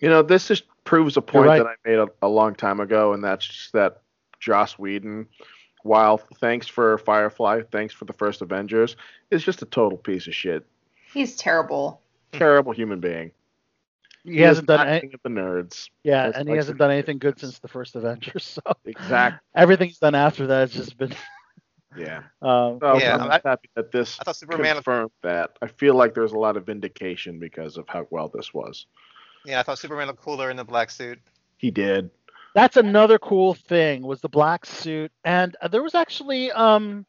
You 0.00 0.08
know, 0.10 0.22
this 0.22 0.48
just 0.48 0.64
proves 0.84 1.16
a 1.16 1.22
point 1.22 1.48
right. 1.48 1.58
that 1.58 1.66
I 1.66 1.74
made 1.88 1.98
a, 1.98 2.08
a 2.22 2.28
long 2.28 2.54
time 2.54 2.80
ago, 2.80 3.12
and 3.12 3.24
that's 3.24 3.46
just 3.46 3.72
that 3.72 4.02
Joss 4.40 4.78
Whedon, 4.78 5.26
while 5.82 6.18
thanks 6.40 6.66
for 6.68 6.98
Firefly, 6.98 7.62
thanks 7.72 7.94
for 7.94 8.04
the 8.04 8.12
first 8.12 8.42
Avengers, 8.42 8.96
is 9.30 9.42
just 9.42 9.62
a 9.62 9.66
total 9.66 9.98
piece 9.98 10.26
of 10.26 10.34
shit. 10.34 10.66
He's 11.12 11.36
terrible. 11.36 12.02
Terrible 12.32 12.72
human 12.72 13.00
being. 13.00 13.30
he 14.24 14.40
hasn't 14.40 14.66
done 14.66 14.78
not 14.78 14.88
any, 14.88 15.00
king 15.00 15.14
of 15.14 15.20
the 15.22 15.30
nerds. 15.30 15.88
yeah, 16.02 16.26
That's 16.26 16.38
and 16.38 16.48
he 16.48 16.56
hasn't 16.56 16.78
done 16.78 16.90
anything 16.90 17.18
good 17.18 17.38
since 17.40 17.58
the 17.60 17.68
first 17.68 17.94
Avengers. 17.96 18.58
So 18.66 18.72
Exactly. 18.84 19.38
everything 19.54 19.88
he's 19.88 19.98
done 19.98 20.14
after 20.14 20.46
that 20.48 20.60
has 20.60 20.72
just 20.72 20.98
been. 20.98 21.14
Yeah. 21.96 22.24
Um, 22.42 22.78
So 22.82 22.98
Yeah, 22.98 23.16
I'm 23.16 23.30
I- 23.30 23.40
happy 23.42 23.70
that 23.76 23.90
this 23.92 24.18
I 24.20 24.24
thought 24.24 24.36
Superman. 24.36 24.74
confirmed 24.74 25.10
that. 25.22 25.56
I 25.62 25.68
feel 25.68 25.94
like 25.94 26.12
there's 26.12 26.32
a 26.32 26.38
lot 26.38 26.58
of 26.58 26.66
vindication 26.66 27.38
because 27.38 27.78
of 27.78 27.88
how 27.88 28.06
well 28.10 28.28
this 28.28 28.52
was. 28.52 28.84
Yeah, 29.46 29.60
I 29.60 29.64
thought 29.64 29.78
Superman 29.78 30.08
looked 30.08 30.22
cooler 30.22 30.50
in 30.50 30.56
the 30.58 30.64
black 30.64 30.90
suit. 30.90 31.20
He 31.58 31.70
did. 31.70 32.10
that's 32.54 32.76
another 32.76 33.18
cool 33.18 33.54
thing 33.54 34.02
was 34.02 34.20
the 34.22 34.28
black 34.28 34.66
suit, 34.66 35.12
and 35.24 35.56
uh, 35.62 35.68
there 35.68 35.82
was 35.82 35.94
actually, 35.94 36.52
um, 36.52 37.06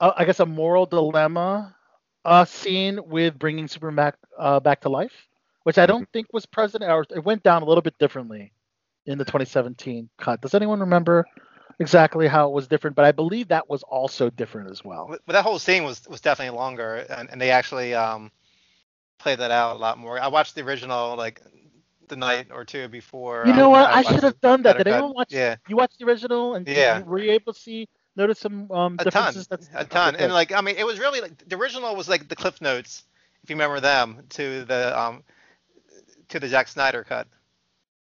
uh, 0.00 0.12
I 0.16 0.24
guess, 0.26 0.40
a 0.40 0.46
moral 0.46 0.86
dilemma 0.86 1.76
uh, 2.24 2.44
scene 2.44 3.00
with 3.06 3.38
bringing 3.38 3.68
Superman 3.68 3.96
back 3.96 4.16
uh, 4.38 4.60
back 4.60 4.80
to 4.82 4.90
life, 4.90 5.28
which 5.64 5.78
I 5.78 5.86
don't 5.86 6.08
think 6.12 6.28
was 6.32 6.46
present, 6.46 6.84
or 6.84 7.06
it 7.10 7.24
went 7.24 7.42
down 7.44 7.62
a 7.62 7.66
little 7.66 7.82
bit 7.82 7.98
differently 7.98 8.52
in 9.06 9.18
the 9.18 9.24
2017 9.24 10.10
cut. 10.18 10.40
Does 10.42 10.54
anyone 10.54 10.80
remember 10.80 11.26
exactly 11.80 12.28
how 12.28 12.48
it 12.48 12.52
was 12.52 12.68
different? 12.68 12.96
But 12.96 13.06
I 13.06 13.12
believe 13.12 13.48
that 13.48 13.68
was 13.70 13.82
also 13.84 14.30
different 14.30 14.70
as 14.70 14.84
well. 14.84 15.06
But 15.10 15.22
but 15.26 15.34
that 15.34 15.44
whole 15.44 15.58
scene 15.60 15.84
was 15.84 16.06
was 16.08 16.20
definitely 16.20 16.56
longer, 16.58 17.06
and, 17.10 17.30
and 17.30 17.40
they 17.40 17.50
actually 17.50 17.94
um 17.94 18.32
played 19.18 19.38
that 19.38 19.50
out 19.50 19.76
a 19.76 19.78
lot 19.78 19.98
more. 19.98 20.18
I 20.18 20.28
watched 20.28 20.54
the 20.54 20.62
original 20.62 21.16
like 21.16 21.42
the 22.08 22.16
night 22.16 22.48
or 22.50 22.64
two 22.64 22.88
before. 22.88 23.44
You 23.46 23.52
know 23.54 23.66
um, 23.66 23.72
what? 23.72 23.90
I 23.90 24.02
watched 24.02 24.14
should 24.14 24.22
have 24.24 24.40
done 24.40 24.62
that. 24.62 24.78
Did 24.78 24.86
Cut. 24.86 24.94
anyone 24.94 25.14
watch? 25.14 25.32
Yeah, 25.32 25.56
You 25.68 25.76
watched 25.76 25.98
the 25.98 26.06
original, 26.06 26.54
and 26.54 26.66
Yeah. 26.66 27.02
were 27.02 27.18
you 27.18 27.32
able 27.32 27.52
to 27.52 27.58
see 27.58 27.88
notice 28.16 28.38
some 28.38 28.70
um, 28.70 28.96
a 28.98 29.10
ton. 29.10 29.34
That's, 29.48 29.70
a 29.74 29.84
ton, 29.84 30.16
and 30.16 30.32
like 30.32 30.52
I 30.52 30.60
mean, 30.60 30.76
it 30.76 30.86
was 30.86 30.98
really 30.98 31.20
like 31.20 31.48
the 31.48 31.56
original 31.56 31.94
was 31.96 32.08
like 32.08 32.28
the 32.28 32.36
Cliff 32.36 32.60
Notes, 32.60 33.04
if 33.42 33.50
you 33.50 33.56
remember 33.56 33.80
them, 33.80 34.22
to 34.30 34.64
the 34.64 34.98
um 34.98 35.22
to 36.28 36.40
the 36.40 36.48
Zack 36.48 36.68
Snyder 36.68 37.04
cut. 37.04 37.26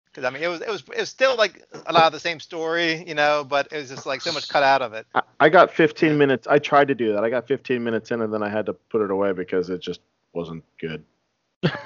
Because 0.07 0.25
I 0.25 0.31
mean, 0.31 0.43
it 0.43 0.49
was 0.49 0.61
it 0.61 0.69
was 0.69 0.83
it 0.95 1.01
was 1.01 1.09
still 1.09 1.37
like 1.37 1.65
a 1.87 1.93
lot 1.93 2.07
of 2.07 2.13
the 2.13 2.21
same 2.21 2.41
story, 2.41 3.05
you 3.07 3.15
know, 3.15 3.45
but 3.45 3.69
it 3.73 3.77
was 3.77 3.89
just 3.89 4.07
like 4.07 4.21
so 4.21 4.33
much 4.33 4.49
cut 4.49 4.63
out 4.63 4.83
of 4.83 4.93
it. 4.95 5.07
I, 5.15 5.23
I 5.41 5.49
got 5.49 5.73
15 5.73 6.19
minutes. 6.19 6.47
I 6.49 6.59
tried 6.59 6.89
to 6.89 6.95
do 6.95 7.13
that. 7.13 7.25
I 7.25 7.31
got 7.31 7.47
15 7.47 7.83
minutes 7.83 8.11
in, 8.11 8.21
and 8.23 8.33
then 8.33 8.43
I 8.43 8.49
had 8.49 8.67
to 8.67 8.73
put 8.73 9.03
it 9.03 9.11
away 9.11 9.33
because 9.33 9.71
it 9.71 9.81
just 9.81 10.01
wasn't 10.35 10.65
good. 10.81 11.05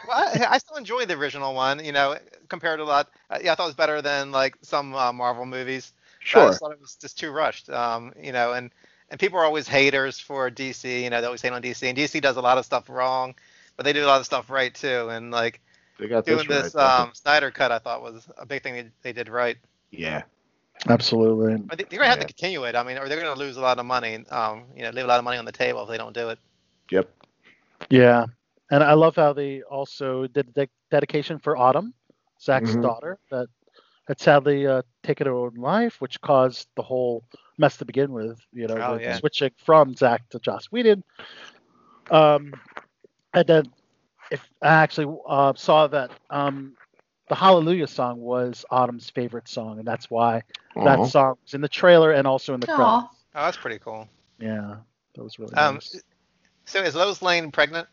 Well, 0.04 0.16
I, 0.16 0.46
I 0.54 0.58
still 0.58 0.76
enjoy 0.76 1.04
the 1.06 1.14
original 1.14 1.54
one, 1.54 1.84
you 1.84 1.92
know, 1.92 2.16
compared 2.48 2.78
to 2.78 2.84
a 2.84 2.86
lot. 2.86 3.10
uh, 3.30 3.38
Yeah, 3.42 3.52
I 3.52 3.54
thought 3.54 3.64
it 3.64 3.66
was 3.68 3.74
better 3.74 4.02
than 4.02 4.30
like 4.32 4.56
some 4.62 4.94
uh, 4.94 5.12
Marvel 5.12 5.46
movies. 5.46 5.92
but 6.32 6.40
I 6.40 6.44
Sure. 6.44 6.46
just 6.46 6.60
thought 6.60 6.72
it 6.72 6.80
was 6.80 6.96
just 6.96 7.18
too 7.18 7.30
rushed. 7.30 7.68
Um, 7.70 8.12
you 8.20 8.32
know, 8.32 8.52
and 8.52 8.70
and 9.10 9.18
people 9.20 9.38
are 9.38 9.44
always 9.44 9.68
haters 9.68 10.18
for 10.18 10.50
DC. 10.50 11.04
You 11.04 11.10
know, 11.10 11.20
they 11.20 11.26
always 11.26 11.42
hate 11.42 11.52
on 11.52 11.62
DC, 11.62 11.88
and 11.88 11.96
DC 11.96 12.20
does 12.20 12.36
a 12.36 12.40
lot 12.42 12.58
of 12.58 12.64
stuff 12.64 12.88
wrong, 12.88 13.34
but 13.76 13.84
they 13.84 13.92
do 13.92 14.04
a 14.04 14.06
lot 14.06 14.20
of 14.20 14.26
stuff 14.26 14.50
right 14.50 14.74
too. 14.74 15.08
And 15.10 15.30
like 15.30 15.60
They 15.98 16.08
got 16.08 16.24
doing 16.26 16.48
this, 16.48 16.72
this 16.72 16.76
um, 16.76 17.12
Snyder 17.14 17.50
cut, 17.50 17.72
I 17.72 17.78
thought 17.78 18.02
was 18.02 18.28
a 18.36 18.46
big 18.46 18.62
thing 18.62 18.74
they, 18.74 18.90
they 19.02 19.12
did 19.12 19.28
right. 19.28 19.56
yeah. 19.90 20.22
Absolutely. 20.88 21.62
But 21.68 21.78
they- 21.78 21.84
they're 21.84 21.98
gonna 21.98 22.10
have 22.10 22.18
Yeah. 22.18 22.24
to 22.26 22.26
continue 22.34 22.64
it. 22.64 22.74
I 22.76 22.82
mean, 22.82 22.98
or 22.98 23.08
they're 23.08 23.20
gonna 23.20 23.38
lose 23.38 23.56
a 23.56 23.60
lot 23.60 23.78
of 23.78 23.86
money. 23.86 24.24
Um, 24.30 24.64
you 24.76 24.82
know, 24.82 24.90
leave 24.90 25.04
a 25.04 25.08
lot 25.08 25.18
of 25.18 25.24
money 25.24 25.38
on 25.38 25.44
the 25.44 25.52
table 25.52 25.82
if 25.82 25.88
they 25.88 25.98
don't 25.98 26.14
do 26.14 26.30
it. 26.30 26.38
Yep. 26.90 27.08
Yeah, 27.90 28.26
and 28.70 28.82
I 28.82 28.94
love 28.94 29.16
how 29.16 29.32
they 29.32 29.62
also 29.62 30.26
did 30.26 30.48
a 30.48 30.52
de- 30.52 30.72
dedication 30.90 31.38
for 31.38 31.56
Autumn, 31.56 31.94
Zack's 32.40 32.76
Mhm. 32.76 32.76
daughter, 32.76 33.18
that 33.30 33.48
had 34.06 34.20
sadly 34.20 34.66
uh, 34.66 34.82
taken 35.02 35.26
her 35.26 35.34
own 35.34 35.54
life, 35.54 36.00
which 36.00 36.20
caused 36.20 36.68
the 36.76 36.82
whole 36.82 37.24
mess 37.58 37.76
to 37.78 37.84
begin 37.84 38.12
with. 38.12 38.38
You 38.52 38.68
know, 38.68 38.82
Oh, 38.82 38.94
with 38.94 39.02
yeah. 39.02 39.14
switching 39.14 39.50
from 39.64 39.94
Zack 39.94 40.28
to 40.30 40.38
Joss 40.40 40.66
Whedon. 40.70 41.02
Um, 42.10 42.60
and 43.34 43.46
then 43.46 43.64
if 44.30 44.48
I 44.62 44.68
actually 44.82 45.16
uh, 45.26 45.52
saw 45.56 45.86
that 45.88 46.10
um, 46.30 46.76
the 47.28 47.34
Hallelujah 47.34 47.86
song 47.86 48.18
was 48.18 48.64
Autumn's 48.70 49.10
favorite 49.10 49.48
song, 49.48 49.78
and 49.78 49.86
that's 49.86 50.10
why 50.10 50.42
Aw. 50.76 50.82
that 50.82 51.04
song 51.04 51.34
was 51.42 51.54
in 51.54 51.60
the 51.60 51.68
trailer 51.68 52.12
and 52.12 52.26
also 52.26 52.54
in 52.54 52.60
the 52.60 52.68
Aw. 52.68 52.68
credits. 52.68 53.04
Oh, 53.34 53.42
that's 53.42 53.56
pretty 53.56 53.78
cool. 53.78 54.08
Yeah, 54.38 54.76
that 55.14 55.22
was 55.22 55.38
really 55.38 55.56
Um, 55.56 55.80
nice. 55.80 56.02
So 56.64 56.80
is 56.82 56.94
Lois 56.94 57.22
Lane 57.22 57.50
pregnant? 57.50 57.88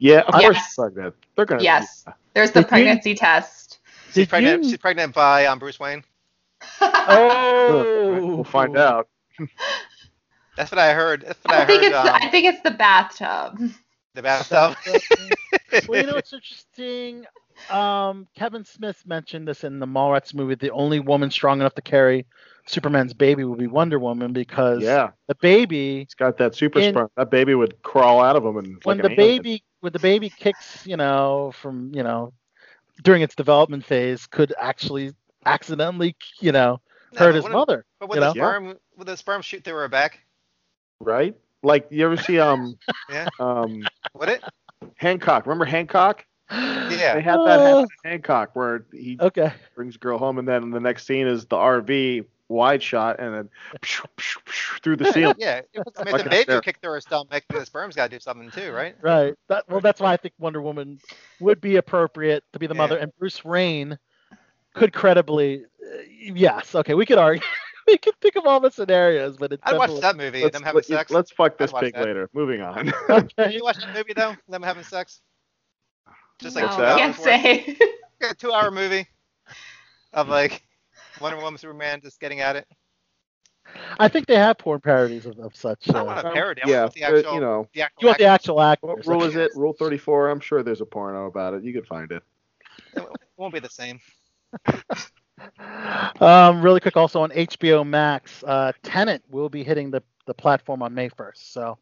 Yeah, 0.00 0.20
of 0.20 0.32
course 0.34 0.56
Yes. 0.56 0.64
she's 0.66 0.74
pregnant. 0.74 1.14
They're 1.36 1.44
gonna. 1.46 1.62
Yes. 1.62 2.04
There's 2.34 2.50
the 2.50 2.60
Did 2.60 2.64
you- 2.64 2.68
pregnancy 2.68 3.14
test. 3.14 3.78
She's 4.12 4.26
pregnant. 4.26 4.64
you- 4.64 4.70
She's 4.70 4.78
pregnant 4.78 5.14
by 5.14 5.46
um, 5.46 5.58
Bruce 5.58 5.78
Wayne. 5.80 6.02
Oh, 6.80 8.26
We'll 8.36 8.44
find 8.44 8.76
out. 8.76 9.08
That's 10.56 10.70
what 10.72 10.78
I 10.78 10.92
heard. 10.92 11.22
That's 11.26 11.38
what 11.44 11.54
I, 11.54 11.62
I 11.62 11.66
think 11.66 11.82
heard. 11.82 11.92
it's 11.92 12.02
the, 12.02 12.14
um, 12.14 12.20
I 12.22 12.28
think 12.28 12.46
it's 12.46 12.62
the 12.62 12.70
bathtub. 12.72 13.58
the 14.14 14.22
bathtub. 14.22 14.76
well, 15.88 16.00
you 16.00 16.06
know 16.06 16.14
what's 16.14 16.32
interesting? 16.32 17.24
Um, 17.70 18.26
Kevin 18.34 18.64
Smith 18.64 19.02
mentioned 19.06 19.46
this 19.48 19.64
in 19.64 19.78
the 19.78 19.86
Mallrats 19.86 20.34
movie. 20.34 20.56
The 20.56 20.70
only 20.72 21.00
woman 21.00 21.30
strong 21.30 21.60
enough 21.60 21.74
to 21.76 21.82
carry 21.82 22.26
Superman's 22.70 23.12
baby 23.14 23.44
would 23.44 23.58
be 23.58 23.66
Wonder 23.66 23.98
Woman 23.98 24.32
because 24.32 24.82
Yeah, 24.82 25.10
the 25.28 25.34
baby 25.36 26.00
he's 26.00 26.14
got 26.14 26.38
that 26.38 26.54
super 26.54 26.80
In- 26.80 26.92
sperm. 26.92 27.08
That 27.16 27.30
baby 27.30 27.54
would 27.54 27.82
crawl 27.82 28.20
out 28.20 28.36
of 28.36 28.44
him 28.44 28.56
and 28.56 28.78
when 28.84 28.98
like 28.98 29.02
the 29.02 29.08
an 29.08 29.12
alien. 29.20 29.36
baby 29.44 29.64
when 29.80 29.92
the 29.92 29.98
baby 29.98 30.30
kicks, 30.30 30.86
you 30.86 30.96
know, 30.96 31.52
from 31.54 31.92
you 31.94 32.02
know 32.02 32.32
during 33.02 33.22
its 33.22 33.34
development 33.34 33.84
phase 33.84 34.26
could 34.26 34.52
actually 34.58 35.12
accidentally, 35.46 36.16
you 36.40 36.52
know, 36.52 36.80
No, 37.12 37.18
hurt 37.18 37.26
but 37.28 37.34
his 37.34 37.42
wouldn't- 37.44 37.58
mother. 37.58 37.84
But 37.98 38.08
would 38.10 38.16
you 38.16 38.20
the 38.20 38.26
know? 38.28 38.32
sperm 38.34 38.78
would 38.96 39.06
the 39.08 39.16
sperm 39.16 39.42
shoot 39.42 39.64
through 39.64 39.74
her 39.76 39.88
back? 39.88 40.20
right? 41.00 41.34
Like 41.62 41.86
you 41.90 42.04
ever 42.04 42.16
see 42.16 42.38
um 42.38 42.78
Yeah. 43.10 43.28
um 43.38 43.90
Would 44.14 44.28
it? 44.28 44.42
Hancock? 44.96 45.46
Remember 45.46 45.64
Hancock? 45.64 46.24
Yeah. 46.50 47.14
They 47.14 47.20
had 47.22 47.36
that 47.44 47.60
happen 47.60 47.78
Uh, 47.78 47.86
in 48.04 48.10
Hancock 48.10 48.56
where 48.56 48.84
he 48.92 49.16
okay. 49.20 49.52
brings 49.74 49.96
a 49.96 49.98
girl 49.98 50.18
home, 50.18 50.38
and 50.38 50.48
then 50.48 50.70
the 50.70 50.80
next 50.80 51.06
scene 51.06 51.26
is 51.26 51.44
the 51.46 51.56
RV 51.56 52.24
wide 52.50 52.82
shot, 52.82 53.18
and 53.20 53.34
then 53.34 53.48
through 54.82 54.96
the 54.96 55.10
ceiling. 55.12 55.36
Yeah. 55.38 55.60
I 55.96 56.04
mean, 56.04 56.12
Like 56.12 56.20
if 56.20 56.24
the 56.24 56.26
a 56.26 56.30
baby 56.30 56.42
stair. 56.42 56.54
will 56.56 56.60
kick 56.62 56.78
through 56.82 56.92
her 56.92 57.00
stomach, 57.00 57.44
the 57.48 57.64
sperm's 57.64 57.96
got 57.96 58.10
to 58.10 58.16
do 58.16 58.20
something 58.20 58.50
too, 58.50 58.72
right? 58.72 58.94
Right. 59.00 59.34
That 59.48 59.64
well, 59.68 59.80
that's 59.80 60.00
why 60.00 60.12
I 60.12 60.16
think 60.16 60.34
Wonder 60.38 60.60
Woman 60.60 60.98
would 61.40 61.60
be 61.60 61.76
appropriate 61.76 62.44
to 62.52 62.58
be 62.58 62.66
the 62.66 62.74
Yeah. 62.74 62.78
mother, 62.78 62.98
and 62.98 63.12
Bruce 63.18 63.44
Wayne 63.44 63.98
could 64.74 64.92
credibly, 64.92 65.64
uh, 65.64 65.98
yes. 66.20 66.74
Okay, 66.74 66.94
we 66.94 67.06
could 67.06 67.18
argue. 67.18 67.42
we 67.86 67.96
could 67.98 68.14
think 68.20 68.36
of 68.36 68.46
all 68.46 68.60
the 68.60 68.70
scenarios, 68.70 69.36
but 69.36 69.52
it's 69.52 69.62
I'd 69.64 69.76
watch 69.78 69.98
that 70.00 70.16
movie, 70.16 70.42
Let's, 70.42 70.52
them 70.52 70.62
having 70.62 70.82
sex. 70.82 71.10
Let's 71.10 71.30
fuck 71.30 71.56
this 71.58 71.72
I'd 71.74 71.80
pig 71.80 71.94
that. 71.94 72.04
later. 72.04 72.28
Moving 72.34 72.60
on. 72.60 72.92
Okay. 73.10 73.54
you 73.54 73.62
watch 73.64 73.78
that 73.78 73.94
movie 73.94 74.12
though? 74.14 74.34
Them 74.48 74.62
having 74.62 74.84
sex? 74.84 75.20
Just 76.40 76.56
like 76.56 76.66
no, 76.66 76.76
two 76.76 76.82
that? 76.82 76.98
can't 76.98 77.14
hours 77.16 77.18
worth? 77.18 77.26
say. 77.26 77.76
a 78.30 78.34
two 78.34 78.52
hour 78.52 78.70
movie 78.70 79.06
of 80.12 80.28
like 80.28 80.62
Wonder 81.18 81.38
Woman, 81.38 81.58
Superman 81.58 82.00
just 82.02 82.20
getting 82.20 82.40
at 82.40 82.56
it. 82.56 82.66
I 83.98 84.08
think 84.08 84.26
they 84.26 84.36
have 84.36 84.58
porn 84.58 84.80
parodies 84.80 85.26
of, 85.26 85.38
of 85.38 85.54
such. 85.54 85.88
I 85.88 85.92
don't 85.92 86.06
want 86.06 86.24
Uh, 86.24 86.30
a 86.30 86.32
parody. 86.32 86.62
I 86.62 86.68
yeah, 86.68 86.80
want 86.82 86.94
the 86.94 87.04
uh, 87.04 87.16
actual, 87.16 87.34
you 87.34 87.40
know, 87.40 87.68
the 87.72 87.82
actual 87.82 88.02
you 88.02 88.06
want 88.08 88.18
the 88.18 88.24
actual 88.24 88.60
act. 88.60 88.82
what 88.82 89.06
rule 89.06 89.22
is 89.24 89.36
it? 89.36 89.52
Rule 89.54 89.72
34. 89.72 90.28
I'm 90.30 90.40
sure 90.40 90.62
there's 90.62 90.80
a 90.80 90.86
porno 90.86 91.26
about 91.26 91.54
it. 91.54 91.62
You 91.62 91.72
could 91.72 91.86
find 91.86 92.10
it. 92.10 92.22
It 92.96 93.04
won't 93.36 93.54
be 93.54 93.60
the 93.60 93.68
same. 93.68 94.00
Um, 96.20 96.60
really 96.60 96.80
quick, 96.80 96.96
also 96.98 97.22
on 97.22 97.30
HBO 97.30 97.86
Max, 97.86 98.44
uh, 98.44 98.72
Tenet 98.82 99.22
will 99.30 99.48
be 99.48 99.64
hitting 99.64 99.90
the, 99.90 100.02
the 100.26 100.34
platform 100.34 100.82
on 100.82 100.92
May 100.92 101.08
1st. 101.08 101.52
So 101.52 101.78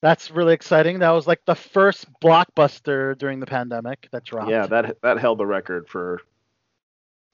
that's 0.00 0.30
really 0.30 0.54
exciting. 0.54 0.98
That 1.00 1.10
was 1.10 1.26
like 1.26 1.44
the 1.44 1.54
first 1.54 2.06
blockbuster 2.20 3.18
during 3.18 3.40
the 3.40 3.46
pandemic 3.46 4.08
that 4.12 4.24
dropped. 4.24 4.50
Yeah, 4.50 4.66
that 4.66 5.00
that 5.02 5.18
held 5.18 5.38
the 5.38 5.46
record 5.46 5.88
for 5.88 6.20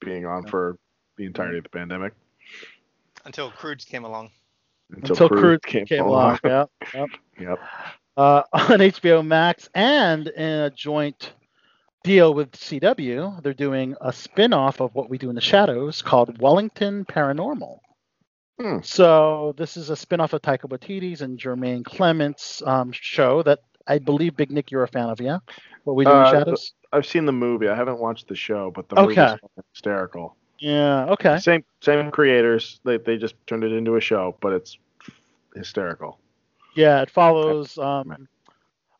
being 0.01 0.25
on 0.25 0.45
for 0.47 0.77
the 1.17 1.25
entirety 1.25 1.57
of 1.57 1.63
the 1.63 1.69
pandemic 1.69 2.13
Until 3.25 3.51
Croods 3.51 3.85
came 3.85 4.03
along. 4.03 4.31
until 4.91 5.29
Croods 5.29 5.63
came, 5.65 5.85
came 5.85 6.03
along. 6.03 6.39
along. 6.43 6.67
Yep, 6.69 6.69
yep. 6.93 7.09
Yep. 7.39 7.59
Uh, 8.17 8.43
on 8.53 8.79
HBO 8.79 9.25
Max 9.25 9.69
and 9.73 10.27
in 10.27 10.59
a 10.61 10.69
joint 10.69 11.33
deal 12.03 12.33
with 12.33 12.51
CW, 12.51 13.41
they're 13.41 13.53
doing 13.53 13.95
a 13.99 14.13
spin-off 14.13 14.79
of 14.79 14.93
what 14.93 15.09
we 15.09 15.17
do 15.17 15.29
in 15.29 15.35
the 15.35 15.41
shadows 15.41 16.01
called 16.01 16.39
Wellington 16.39 17.03
Paranormal. 17.05 17.79
Hmm. 18.59 18.77
So 18.83 19.53
this 19.57 19.75
is 19.75 19.89
a 19.89 19.95
spin-off 19.95 20.33
of 20.33 20.41
Taika 20.41 20.69
Waititi's 20.69 21.21
and 21.21 21.37
Jermaine 21.37 21.83
Clement's 21.83 22.61
um, 22.65 22.91
show 22.93 23.43
that 23.43 23.59
I 23.87 23.99
believe 23.99 24.35
Big 24.35 24.51
Nick 24.51 24.71
you're 24.71 24.83
a 24.83 24.87
fan 24.87 25.09
of, 25.09 25.19
yeah? 25.21 25.39
What 25.83 25.95
we 25.95 26.05
do 26.05 26.11
in 26.11 26.17
Uh, 26.17 26.23
the 26.23 26.31
shadows? 26.31 26.73
I've 26.91 27.05
seen 27.05 27.25
the 27.25 27.31
movie. 27.31 27.67
I 27.67 27.75
haven't 27.75 27.99
watched 27.99 28.27
the 28.27 28.35
show, 28.35 28.71
but 28.71 28.89
the 28.89 28.95
Okay. 28.99 29.21
movie's 29.21 29.39
hysterical. 29.73 30.35
Yeah, 30.59 31.05
okay. 31.11 31.37
Same 31.37 31.63
same 31.81 32.09
creators. 32.11 32.79
They 32.85 32.97
they 32.97 33.17
just 33.17 33.35
turned 33.45 33.63
it 33.63 33.73
into 33.73 33.95
a 33.97 34.01
show, 34.01 34.35
but 34.39 34.53
it's 34.53 34.77
hysterical. 35.53 36.17
Yeah, 36.75 37.01
it 37.01 37.09
follows 37.09 37.77
um, 37.77 38.27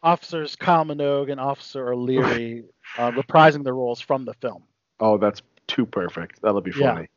officers 0.04 0.56
Kyle 0.56 0.84
Minogue 0.86 1.32
and 1.32 1.40
Officer 1.40 1.92
O'Leary 1.94 2.66
uh, 2.98 3.12
reprising 3.12 3.64
their 3.64 3.74
roles 3.74 4.02
from 4.02 4.26
the 4.26 4.34
film. 4.36 4.64
Oh, 5.00 5.18
that's 5.18 5.42
too 5.68 5.86
perfect. 5.86 6.42
That'll 6.42 6.62
be 6.62 6.72
Yeah. 6.78 6.94
funny. 6.94 7.08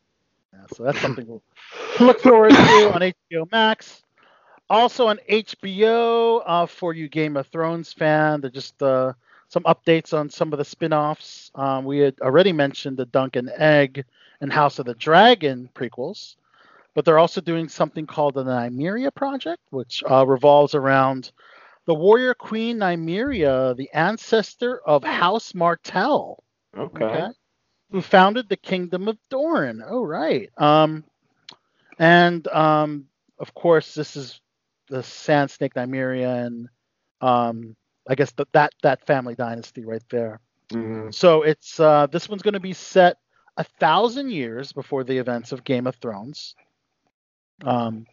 Yeah, 0.52 0.60
so 0.72 0.84
that's 0.84 1.00
something 1.00 1.26
we'll 1.26 1.42
look 2.00 2.20
forward 2.20 2.50
to 2.52 2.92
on 2.94 3.00
HBO 3.32 3.50
Max. 3.50 4.02
Also 4.70 5.06
on 5.08 5.18
HBO, 5.28 6.42
uh, 6.46 6.66
for 6.66 6.92
you 6.94 7.08
Game 7.08 7.36
of 7.36 7.46
Thrones 7.48 7.92
fan, 7.92 8.40
they're 8.40 8.50
just 8.50 8.82
uh, 8.82 9.12
some 9.48 9.62
updates 9.64 10.12
on 10.16 10.28
some 10.30 10.52
of 10.52 10.58
the 10.58 10.64
spin-offs. 10.64 11.50
Um, 11.54 11.84
we 11.84 11.98
had 11.98 12.18
already 12.20 12.52
mentioned 12.52 12.96
the 12.96 13.06
Dunk 13.06 13.36
and 13.36 13.50
Egg 13.50 14.04
and 14.40 14.52
House 14.52 14.78
of 14.78 14.86
the 14.86 14.94
Dragon 14.94 15.68
prequels, 15.74 16.36
but 16.94 17.04
they're 17.04 17.18
also 17.18 17.40
doing 17.40 17.68
something 17.68 18.06
called 18.06 18.34
the 18.34 18.44
Nymeria 18.44 19.14
Project, 19.14 19.62
which 19.70 20.02
uh, 20.10 20.26
revolves 20.26 20.74
around 20.74 21.32
the 21.86 21.94
warrior 21.94 22.34
queen 22.34 22.78
Nymeria, 22.78 23.76
the 23.76 23.90
ancestor 23.92 24.80
of 24.86 25.02
House 25.04 25.54
Martell 25.54 26.42
Okay. 26.76 27.28
who 27.90 28.00
founded 28.00 28.48
the 28.48 28.56
kingdom 28.56 29.08
of 29.08 29.18
Doran. 29.30 29.82
Oh, 29.86 30.02
right. 30.04 30.50
Um, 30.56 31.04
and 31.98 32.46
um, 32.48 33.06
of 33.38 33.54
course, 33.54 33.94
this 33.94 34.16
is 34.16 34.40
the 34.88 35.02
Sand 35.02 35.50
Snake 35.50 35.74
Nymeria, 35.74 36.46
and 36.46 36.68
um, 37.20 37.76
I 38.08 38.14
guess 38.14 38.32
the, 38.32 38.46
that 38.52 38.72
that 38.82 39.06
family 39.06 39.34
dynasty 39.34 39.84
right 39.84 40.02
there. 40.10 40.40
Mhm. 40.72 41.12
So 41.12 41.42
it's 41.42 41.78
uh, 41.80 42.06
this 42.06 42.28
one's 42.28 42.42
going 42.42 42.54
to 42.54 42.60
be 42.60 42.72
set 42.72 43.16
a 43.56 43.64
thousand 43.64 44.30
years 44.30 44.72
before 44.72 45.04
the 45.04 45.18
events 45.18 45.52
of 45.52 45.64
Game 45.64 45.86
of 45.86 45.96
Thrones. 45.96 46.56
Um, 47.64 48.06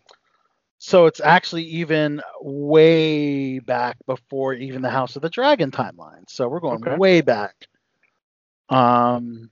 so 0.77 1.05
it's 1.05 1.21
actually 1.21 1.63
even 1.63 2.21
way 2.41 3.59
back 3.59 3.97
before 4.05 4.53
even 4.53 4.81
the 4.81 4.89
House 4.89 5.15
of 5.15 5.21
the 5.21 5.29
Dragon 5.29 5.71
timeline. 5.71 6.29
So 6.29 6.47
we're 6.47 6.59
going 6.59 6.83
Okay. 6.83 6.95
way 6.95 7.21
back. 7.21 7.67
Um, 8.69 9.49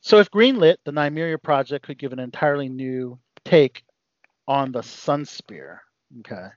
so 0.00 0.18
if 0.18 0.30
greenlit, 0.30 0.76
the 0.84 0.92
Nymeria 0.92 1.42
project 1.42 1.86
could 1.86 1.98
give 1.98 2.12
an 2.12 2.18
entirely 2.20 2.68
new 2.68 3.18
take 3.44 3.84
on 4.46 4.72
the 4.72 4.80
Sunspear. 4.80 5.78
Okay. 6.18 6.48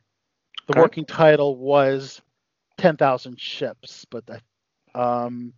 The 0.67 0.73
Okay. 0.75 0.81
working 0.81 1.05
title 1.05 1.55
was 1.57 2.21
10,000 2.77 3.39
ships, 3.39 4.05
but 4.09 4.23
I 4.29 4.39
um, 4.95 5.53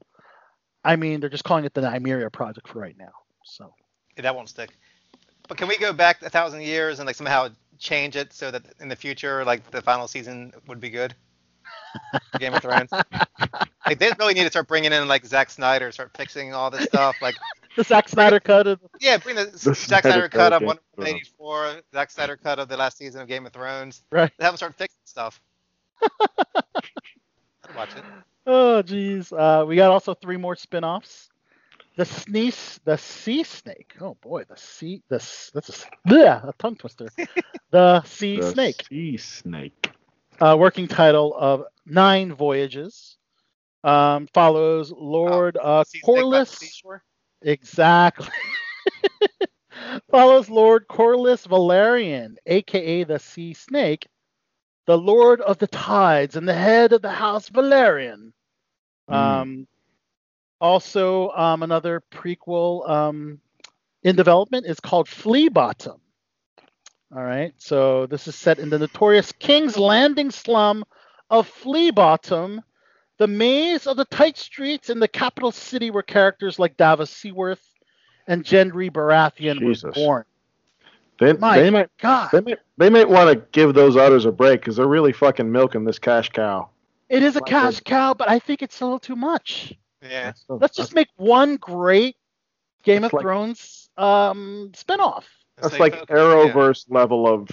I 0.84 0.96
mean, 0.96 1.20
they're 1.20 1.30
just 1.30 1.44
calling 1.44 1.66
it 1.66 1.74
the 1.74 1.82
Nymeria 1.82 2.32
project 2.32 2.68
for 2.68 2.80
right 2.80 2.98
now. 2.98 3.12
So 3.44 3.74
Yeah, 4.16 4.24
that 4.24 4.36
won't 4.36 4.50
stick. 4.50 4.78
But 5.48 5.58
can 5.58 5.68
we 5.68 5.78
go 5.78 5.94
back 5.94 6.22
a 6.22 6.30
thousand 6.30 6.62
years 6.62 7.00
and 7.00 7.08
like 7.08 7.16
somehow 7.16 7.50
change 7.78 8.16
it 8.16 8.34
so 8.34 8.52
that 8.52 8.64
in 8.80 8.88
the 8.90 8.96
future, 8.96 9.44
like 9.46 9.70
the 9.72 9.82
final 9.82 10.08
season 10.08 10.54
would 10.68 10.80
be 10.80 10.90
good? 10.90 11.16
Game 12.38 12.54
of 12.54 12.62
Thrones. 12.62 12.96
like 13.86 14.00
they 14.00 14.12
really 14.20 14.34
need 14.34 14.44
to 14.44 14.50
start 14.50 14.68
bringing 14.68 14.92
in 14.94 15.08
like 15.08 15.26
Zack 15.26 15.50
Snyder, 15.50 15.92
start 15.92 16.12
fixing 16.16 16.54
all 16.54 16.70
this 16.70 16.84
stuff. 16.86 17.22
Like 17.22 17.40
the 17.76 17.84
Zack 17.84 18.10
Snyder 18.10 18.40
cut 18.40 18.68
of 18.68 18.80
yeah, 19.00 19.18
bring 19.18 19.36
the, 19.36 19.46
The 19.46 19.58
Zack 19.58 19.76
Snyder 19.76 20.02
Snyder 20.02 20.30
cut 20.30 20.54
of 20.54 20.60
Cut, 20.62 20.80
Wonder 20.98 21.20
yeah. 21.38 21.82
Zack 21.94 22.12
Snyder 22.12 22.38
cut 22.38 22.60
of 22.60 22.68
the 22.70 22.78
last 22.78 22.98
season 22.98 23.22
of 23.22 23.28
Game 23.28 23.46
of 23.46 23.54
Thrones. 23.54 24.04
right. 24.12 24.32
They 24.38 24.46
Have 24.46 24.54
them 24.54 24.58
start 24.58 24.76
fixing 24.76 25.00
stuff. 25.06 25.42
Watch 27.76 27.96
it. 27.96 28.04
Oh 28.46 28.82
geez. 28.82 29.32
Uh, 29.34 29.66
we 29.68 29.76
got 29.76 29.92
also 29.92 30.14
three 30.14 30.38
more 30.38 30.56
spin-offs. 30.56 31.30
The 31.98 32.06
sneeze, 32.06 32.80
the 32.84 32.98
sea 32.98 33.44
snake. 33.44 33.96
Oh 34.02 34.16
boy, 34.22 34.44
the 34.44 34.58
sea, 34.58 35.02
the 35.08 35.16
s- 35.16 35.50
that's 35.54 35.70
a, 35.70 35.74
s- 35.74 35.86
bleh, 36.08 36.48
a 36.50 36.54
tongue 36.60 36.76
twister. 36.76 37.08
the 37.72 38.04
sea 38.04 38.40
The 38.40 38.52
snake. 38.52 38.86
Sea 38.90 39.18
snake. 39.18 39.90
uh, 40.42 40.56
working 40.60 40.88
title 40.88 41.34
of 41.38 41.64
Nine 41.86 42.34
Voyages. 42.34 43.18
Um, 43.84 44.28
follows 44.34 44.92
Lord 44.92 45.58
uh, 45.62 45.84
Sea 45.86 46.00
snake 46.00 46.06
by 46.16 46.22
the 46.22 46.26
Corlys. 46.46 46.60
Exactly. 47.46 48.28
follows 50.10 50.50
Lord 50.50 50.88
Corlys 50.88 51.48
Velaryon, 51.48 52.36
aka 52.46 53.04
the 53.04 53.20
Sea 53.20 53.54
Snake, 53.54 54.08
the 54.86 54.98
Lord 54.98 55.42
of 55.42 55.58
the 55.58 55.68
Tides 55.68 56.36
and 56.36 56.48
the 56.48 56.54
head 56.54 56.94
of 56.94 57.02
the 57.02 57.12
House 57.12 57.50
Velaryon. 57.50 58.32
Mm. 59.10 59.14
Um, 59.14 59.68
also, 60.60 61.30
um, 61.32 61.64
another 61.64 62.02
prequel 62.12 62.90
um, 62.90 63.40
in 64.04 64.16
development 64.16 64.66
is 64.66 64.80
called 64.80 65.08
Flea 65.08 65.50
Bottom. 65.50 66.00
All 67.16 67.24
right, 67.24 67.54
so 67.58 68.08
this 68.08 68.28
is 68.28 68.36
set 68.36 68.60
in 68.60 68.70
the 68.70 68.80
notorious 68.80 69.32
King's 69.32 69.78
Landing 69.78 70.32
slum 70.32 70.84
of 71.30 71.48
Flea 71.48 71.92
Bottom, 71.92 72.62
the 73.18 73.28
maze 73.28 73.88
of 73.88 73.98
the 73.98 74.06
tight 74.06 74.38
streets 74.38 74.90
in 74.90 75.00
the 75.00 75.08
capital 75.08 75.52
city 75.52 75.90
where 75.92 76.04
characters 76.04 76.60
like 76.60 76.76
Davos 76.78 77.10
Seaworth 77.10 77.64
and 78.28 78.44
Gendry 78.44 78.92
Baratheon 78.92 79.62
were 79.84 79.92
born. 79.92 80.26
They, 81.20 81.32
My 81.34 81.58
they 81.60 81.70
might 81.70 81.90
God, 81.98 82.30
they 82.34 82.42
might 82.42 82.60
they 82.78 82.90
might 82.90 83.08
want 83.08 83.30
to 83.30 83.46
give 83.54 83.74
those 83.74 83.96
others 83.96 84.26
a 84.26 84.32
break 84.32 84.60
because 84.62 84.76
they're 84.76 84.88
really 84.88 85.14
fucking 85.14 85.50
milking 85.50 85.86
this 85.86 85.98
cash 86.00 86.30
cow. 86.30 86.70
it 87.08 87.24
is 87.24 87.36
a 87.36 87.40
Like 87.40 87.46
cash 87.46 87.80
a- 87.80 87.84
cow, 87.84 88.14
but 88.14 88.30
I 88.30 88.38
think 88.40 88.62
it's 88.62 88.82
a 88.82 88.84
little 88.86 89.00
too 89.00 89.16
much. 89.16 89.74
Yeah. 90.02 90.34
Let's 90.50 90.76
just 90.76 90.94
make 90.94 91.08
one 91.16 91.56
great 91.56 92.18
Game 92.84 93.04
of 93.06 93.14
like- 93.14 93.22
Thrones 93.22 93.90
um, 93.98 94.72
spinoff. 94.74 95.24
That's 95.58 95.74
So 95.74 95.80
like 95.80 95.94
you 95.94 96.00
focus- 96.02 96.16
yeah. 96.18 96.22
Arrowverse 96.52 96.86
level 96.90 97.34
of 97.34 97.48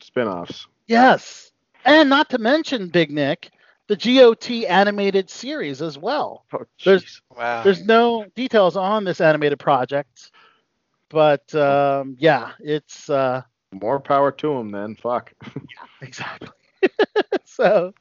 spin-offs. 0.00 0.66
Yes, 0.86 1.52
and 1.84 2.08
not 2.08 2.30
to 2.30 2.38
mention 2.38 2.88
Big 2.88 3.10
Nick, 3.10 3.50
the 3.92 4.14
GOT 4.14 4.50
animated 4.68 5.28
series 5.28 5.82
as 5.82 5.98
well. 5.98 6.46
Oh, 6.52 6.64
There's- 6.84 7.20
Wow. 7.36 7.62
There's 7.62 7.84
no 7.84 8.24
details 8.34 8.76
on 8.76 9.04
this 9.04 9.20
animated 9.20 9.58
project, 9.58 10.30
but 11.10 11.54
um, 11.54 12.16
yeah, 12.18 12.52
it's 12.60 13.10
uh, 13.10 13.42
more 13.72 14.00
power 14.00 14.32
to 14.32 14.52
him 14.52 14.70
then. 14.70 14.94
Fuck. 14.96 15.32
yeah, 15.56 15.62
exactly. 16.00 16.48
so, 17.44 17.92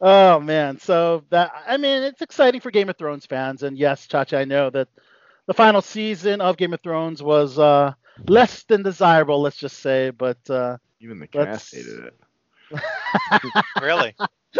oh 0.00 0.40
man, 0.40 0.78
so 0.78 1.24
that 1.30 1.52
I 1.66 1.76
mean, 1.78 2.02
it's 2.02 2.20
exciting 2.22 2.60
for 2.60 2.70
Game 2.70 2.88
of 2.88 2.96
Thrones 2.96 3.24
fans, 3.26 3.62
and 3.62 3.78
yes, 3.78 4.06
Chacha, 4.06 4.38
I 4.38 4.44
know 4.44 4.68
that 4.70 4.88
the 5.46 5.54
final 5.54 5.80
season 5.80 6.40
of 6.40 6.56
Game 6.58 6.74
of 6.74 6.80
Thrones 6.80 7.22
was 7.22 7.58
uh, 7.58 7.92
less 8.26 8.64
than 8.64 8.82
desirable, 8.82 9.40
let's 9.40 9.56
just 9.58 9.78
say, 9.80 10.10
but 10.10 10.38
uh, 10.50 10.76
Even 11.00 11.18
the 11.18 11.28
Let's- 11.32 11.70
cast 11.70 11.74
hated 11.74 12.04
it. 12.04 12.20
really? 13.82 14.14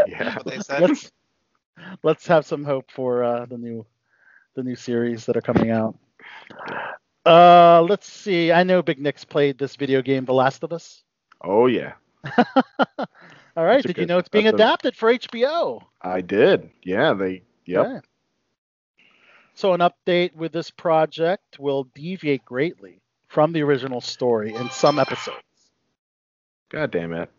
Yeah. 0.07 0.35
What 0.35 0.47
they 0.47 0.59
said? 0.61 0.83
let's 0.83 1.11
let's 2.03 2.27
have 2.27 2.45
some 2.47 2.65
hope 2.65 2.91
for 2.91 3.23
uh, 3.25 3.47
the 3.47 3.59
new 3.59 3.87
the 4.55 4.63
new 4.63 4.77
series 4.77 5.27
that 5.27 5.37
are 5.37 5.41
coming 5.43 5.71
out. 5.71 5.97
Uh, 7.25 7.83
let's 7.83 8.11
see. 8.11 8.53
I 8.53 8.63
know 8.63 8.83
Big 8.83 8.99
Nick's 9.01 9.25
played 9.25 9.59
this 9.59 9.77
video 9.77 10.03
game, 10.03 10.25
The 10.25 10.33
Last 10.35 10.63
of 10.63 10.73
Us. 10.73 11.03
Oh 11.43 11.67
yeah. 11.67 11.93
All 12.27 13.65
right. 13.65 13.77
That's 13.77 13.87
Did 13.87 13.89
you 13.89 13.95
good- 14.03 14.09
know 14.09 14.19
it's 14.19 14.29
being 14.29 14.45
that's 14.47 14.55
a- 14.55 14.57
adapted 14.57 14.97
for 14.97 15.13
HBO? 15.13 15.83
I 16.03 16.21
did. 16.21 16.71
Yeah. 16.83 17.15
They. 17.15 17.43
Yep. 17.67 17.87
Okay. 17.87 18.01
So 19.55 19.73
an 19.75 19.81
update 19.81 20.35
with 20.35 20.53
this 20.53 20.71
project 20.71 21.59
will 21.59 21.85
deviate 21.95 22.45
greatly 22.45 23.01
from 23.29 23.53
the 23.53 23.63
original 23.63 24.01
story 24.01 24.55
in 24.55 24.71
some 24.71 24.99
episodes. 24.99 25.37
God 26.71 26.91
damn 26.91 27.13
it. 27.13 27.31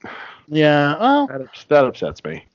Yeah. 0.48 0.98
Well, 1.00 1.28
That, 1.28 1.42
ups- 1.42 1.66
that 1.70 1.86
upsets 1.86 2.24
me. 2.24 2.46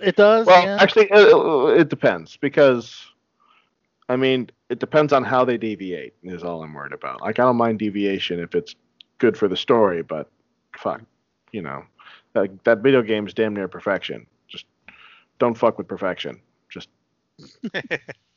it 0.00 0.16
does. 0.16 0.46
Well, 0.46 0.62
yeah. 0.64 0.78
actually, 0.80 1.08
it, 1.10 1.80
it 1.80 1.88
depends 1.88 2.36
because, 2.38 2.96
I 4.08 4.16
mean, 4.16 4.48
it 4.70 4.78
depends 4.78 5.12
on 5.12 5.24
how 5.24 5.44
they 5.44 5.58
deviate. 5.58 6.14
Is 6.22 6.42
all 6.42 6.62
I'm 6.62 6.72
worried 6.72 6.92
about. 6.94 7.20
Like, 7.20 7.38
I 7.38 7.42
don't 7.42 7.56
mind 7.56 7.78
deviation 7.78 8.40
if 8.40 8.54
it's 8.54 8.74
good 9.18 9.36
for 9.36 9.46
the 9.48 9.56
story, 9.56 10.02
but 10.02 10.30
fuck, 10.78 11.02
you 11.52 11.60
know, 11.62 11.84
that 12.32 12.64
that 12.64 12.78
video 12.78 13.02
game 13.02 13.26
is 13.26 13.34
damn 13.34 13.54
near 13.54 13.68
perfection. 13.68 14.26
Just 14.48 14.64
don't 15.38 15.54
fuck 15.54 15.76
with 15.78 15.86
perfection. 15.88 16.40
Just 16.70 16.88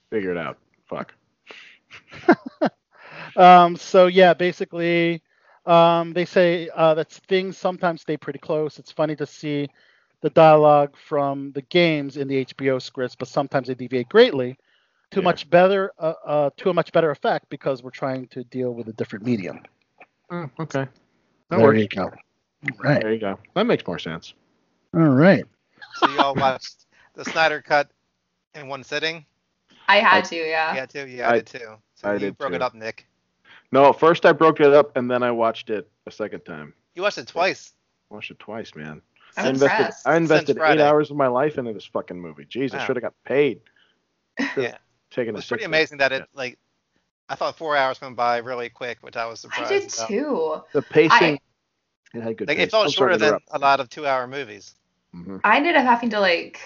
figure 0.09 0.31
it 0.31 0.37
out. 0.37 0.57
Fuck. 0.87 1.13
Um, 3.37 3.75
so 3.75 4.07
yeah, 4.07 4.33
basically, 4.33 5.21
um, 5.65 6.13
they 6.13 6.25
say 6.25 6.69
uh, 6.75 6.93
that 6.95 7.11
things 7.11 7.57
sometimes 7.57 8.01
stay 8.01 8.17
pretty 8.17 8.39
close. 8.39 8.79
It's 8.79 8.91
funny 8.91 9.15
to 9.17 9.25
see 9.25 9.69
the 10.21 10.29
dialogue 10.29 10.95
from 10.97 11.51
the 11.53 11.61
games 11.61 12.17
in 12.17 12.27
the 12.27 12.37
HBO 12.37 12.79
scripts, 12.79 13.15
but 13.15 13.27
sometimes 13.27 13.67
they 13.67 13.75
deviate 13.75 14.09
greatly 14.09 14.57
to 15.11 15.21
Yeah. 15.21 15.23
much 15.23 15.49
better 15.49 15.91
uh, 15.99 16.13
uh, 16.25 16.49
to 16.57 16.69
a 16.69 16.73
much 16.73 16.91
better 16.91 17.11
effect 17.11 17.49
because 17.49 17.83
we're 17.83 17.89
trying 17.91 18.27
to 18.29 18.43
deal 18.45 18.73
with 18.73 18.87
a 18.89 18.93
different 18.93 19.25
medium. 19.25 19.59
Oh, 20.31 20.49
okay. 20.59 20.87
That 21.49 21.59
there 21.59 21.61
works. 21.61 21.81
you 21.81 21.87
go. 21.87 22.11
Right. 22.77 23.01
There 23.01 23.13
you 23.13 23.19
go. 23.19 23.37
That 23.55 23.65
makes 23.65 23.85
more 23.87 23.99
sense. 23.99 24.33
All 24.93 25.01
right. 25.01 25.45
So 25.93 26.05
you 26.05 26.21
all 26.21 26.35
watched 26.35 26.85
the 27.13 27.25
Snyder 27.25 27.61
cut 27.61 27.89
in 28.55 28.67
one 28.67 28.83
sitting? 28.83 29.25
I 29.87 29.97
had 29.97 30.25
to, 30.25 30.35
yeah. 30.35 30.73
Yeah, 30.75 30.85
too. 30.85 31.07
Yeah, 31.07 31.29
I, 31.29 31.33
I- 31.33 31.35
did 31.35 31.47
too. 31.47 31.77
So 31.95 32.09
I 32.09 32.13
you 32.13 32.19
did 32.19 32.37
broke 32.37 32.53
too. 32.53 32.55
it 32.55 32.61
up, 32.61 32.73
Nick. 32.73 33.07
No, 33.75 33.91
first 33.93 34.25
I 34.25 34.31
broke 34.31 34.59
it 34.61 34.73
up 34.73 34.95
and 34.95 35.09
then 35.11 35.21
I 35.21 35.31
watched 35.31 35.69
it 35.69 35.89
a 36.07 36.11
second 36.11 36.41
time. 36.45 36.73
You 36.95 37.01
watched 37.01 37.17
it 37.17 37.27
twice. 37.27 37.73
I 38.09 38.13
Watched 38.15 38.31
it 38.31 38.39
twice, 38.39 38.73
man. 38.75 39.01
I'm 39.37 39.45
I 39.45 39.49
invested, 39.49 39.77
impressed. 39.77 40.07
I 40.07 40.15
invested 40.15 40.57
eight 40.63 40.79
hours 40.79 41.11
of 41.11 41.17
my 41.17 41.27
life 41.27 41.57
into 41.57 41.73
this 41.73 41.85
fucking 41.85 42.17
movie. 42.19 42.45
Jeez, 42.45 42.73
I 42.73 42.77
Wow. 42.77 42.85
should 42.85 42.95
have 42.95 43.03
got 43.03 43.13
paid. 43.25 43.59
Yeah. 44.55 44.77
Taking 45.11 45.29
It 45.29 45.31
a 45.31 45.33
was 45.33 45.45
pretty 45.47 45.65
amazing 45.65 45.97
that 45.99 46.09
day. 46.09 46.17
it 46.17 46.29
like. 46.33 46.57
I 47.27 47.35
thought 47.35 47.57
four 47.57 47.75
hours 47.75 47.99
went 47.99 48.15
by 48.15 48.37
really 48.37 48.69
quick, 48.69 48.99
which 49.01 49.15
I 49.17 49.25
was 49.25 49.39
surprised. 49.41 49.71
I 49.73 49.79
surprised. 49.79 50.07
did 50.09 50.19
about. 50.21 50.63
too. 50.71 50.79
The 50.79 50.81
pacing. 50.83 51.39
it 52.13 52.21
had 52.21 52.37
good. 52.37 52.47
Like 52.47 52.57
pace. 52.57 52.67
it 52.67 52.71
felt 52.71 52.85
I'm 52.85 52.91
shorter 52.91 53.17
than 53.17 53.39
a 53.51 53.59
lot 53.59 53.79
of 53.79 53.89
two-hour 53.89 54.27
movies. 54.27 54.75
Mhm. 55.13 55.41
I 55.43 55.57
ended 55.57 55.75
up 55.75 55.83
having 55.85 56.09
to 56.11 56.19
like 56.19 56.59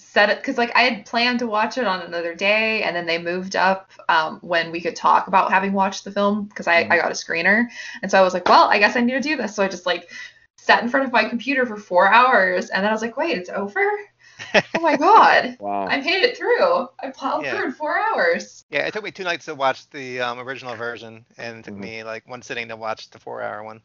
set 0.00 0.30
it 0.30 0.38
because 0.38 0.58
like 0.58 0.74
I 0.74 0.82
had 0.82 1.06
planned 1.06 1.38
to 1.40 1.46
watch 1.46 1.78
it 1.78 1.84
on 1.86 2.02
another 2.02 2.34
day, 2.34 2.82
and 2.82 2.94
then 2.96 3.06
they 3.06 3.18
moved 3.18 3.56
up 3.56 3.90
um, 4.08 4.38
when 4.42 4.70
we 4.72 4.80
could 4.80 4.96
talk 4.96 5.28
about 5.28 5.50
having 5.52 5.72
watched 5.72 6.04
the 6.04 6.12
film 6.12 6.44
because 6.44 6.66
I, 6.66 6.78
I 6.90 6.96
got 6.96 7.10
a 7.10 7.14
screener, 7.14 7.66
and 8.02 8.10
so 8.10 8.18
I 8.18 8.22
was 8.22 8.34
like, 8.34 8.48
well, 8.48 8.68
I 8.68 8.78
guess 8.78 8.96
I 8.96 9.00
need 9.00 9.12
to 9.12 9.20
do 9.20 9.36
this. 9.36 9.54
So 9.54 9.62
I 9.62 9.68
just 9.68 9.86
like 9.86 10.10
sat 10.56 10.82
in 10.82 10.88
front 10.88 11.06
of 11.06 11.12
my 11.12 11.24
computer 11.24 11.66
for 11.66 11.76
four 11.76 12.08
hours, 12.12 12.70
and 12.70 12.82
then 12.82 12.90
I 12.90 12.92
was 12.92 13.02
like, 13.02 13.16
wait, 13.16 13.36
it's 13.38 13.50
over? 13.50 13.80
oh 14.74 14.80
my 14.80 14.96
god, 14.96 15.56
Wow. 15.60 15.86
I 15.86 16.00
made 16.00 16.22
it 16.22 16.36
through. 16.36 16.88
I 17.00 17.10
plowed 17.14 17.44
Yeah. 17.44 17.56
through 17.56 17.66
in 17.66 17.72
four 17.72 17.98
hours. 17.98 18.64
Yeah, 18.70 18.86
it 18.86 18.92
took 18.92 19.04
me 19.04 19.10
two 19.10 19.24
nights 19.24 19.44
to 19.46 19.54
watch 19.54 19.88
the 19.90 20.20
um, 20.20 20.38
original 20.38 20.74
version, 20.76 21.24
and 21.38 21.58
it 21.58 21.64
took 21.64 21.74
Mhm. 21.74 21.80
me 21.80 22.04
like 22.04 22.28
one 22.28 22.42
sitting 22.42 22.68
to 22.68 22.76
watch 22.76 23.10
the 23.10 23.18
four-hour 23.18 23.62
one. 23.62 23.80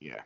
Yeah. 0.00 0.20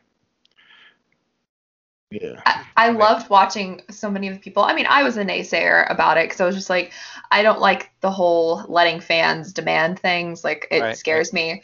Yeah. 2.11 2.41
I, 2.45 2.63
I 2.77 2.89
Right. 2.89 2.97
loved 2.99 3.29
watching 3.29 3.81
so 3.89 4.09
many 4.09 4.27
of 4.27 4.33
the 4.35 4.39
people. 4.39 4.63
I 4.63 4.73
mean, 4.73 4.85
I 4.87 5.03
was 5.03 5.17
a 5.17 5.25
naysayer 5.25 5.89
about 5.91 6.17
it 6.17 6.25
because 6.25 6.39
I 6.41 6.45
was 6.45 6.55
just 6.55 6.69
like, 6.69 6.91
I 7.31 7.41
don't 7.43 7.59
like 7.59 7.91
the 8.01 8.11
whole 8.11 8.63
letting 8.67 8.99
fans 8.99 9.51
demand 9.53 9.99
things. 9.99 10.43
Like, 10.43 10.67
it 10.71 10.81
Right, 10.81 10.97
scares 10.97 11.33
me. 11.33 11.63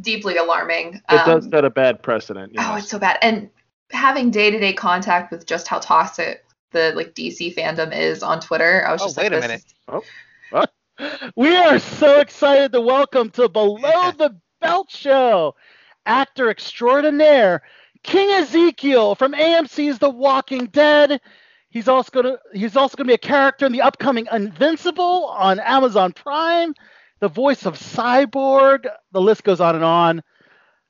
Deeply 0.00 0.36
alarming. 0.36 0.94
It 1.10 1.24
does 1.24 1.44
Um, 1.44 1.50
set 1.50 1.64
a 1.64 1.70
bad 1.70 2.02
precedent. 2.02 2.52
Oh, 2.58 2.76
it's 2.76 2.88
so 2.88 2.98
bad. 2.98 3.18
And 3.22 3.50
having 3.90 4.30
day 4.30 4.50
to 4.50 4.58
day 4.58 4.72
contact 4.72 5.30
with 5.30 5.46
just 5.46 5.66
how 5.66 5.78
toxic 5.78 6.44
the 6.72 6.92
like 6.94 7.14
DC 7.14 7.54
fandom 7.54 7.94
is 7.94 8.22
on 8.22 8.40
Twitter, 8.40 8.84
I 8.86 8.92
was 8.92 9.02
Oh, 9.02 9.06
just 9.06 9.16
wait 9.18 9.32
like, 9.32 9.38
a 9.42 9.48
minute. 9.48 9.64
is- 9.64 9.74
We 11.34 11.56
are 11.56 11.78
so 11.78 12.20
excited 12.20 12.72
to 12.72 12.80
welcome 12.80 13.30
to 13.30 13.48
Below 13.48 13.78
Yeah. 13.82 14.12
the 14.16 14.36
Belt 14.60 14.90
Show 14.90 15.54
actor 16.06 16.50
extraordinaire 16.50 17.62
King 18.02 18.30
Ezekiel 18.30 19.14
from 19.14 19.32
AMC's 19.32 19.98
The 19.98 20.10
Walking 20.10 20.66
Dead. 20.66 21.20
He's 21.70 21.88
also 21.88 22.10
gonna 22.10 22.38
he's 22.52 22.76
also 22.76 22.96
gonna 22.96 23.06
be 23.08 23.14
a 23.14 23.18
character 23.18 23.66
in 23.66 23.72
the 23.72 23.82
upcoming 23.82 24.26
Invincible 24.32 25.26
on 25.26 25.60
Amazon 25.60 26.12
Prime. 26.12 26.74
The 27.20 27.28
voice 27.28 27.66
of 27.66 27.78
Cyborg. 27.78 28.86
The 29.12 29.20
list 29.20 29.44
goes 29.44 29.60
on 29.60 29.74
and 29.76 29.84
on. 29.84 30.22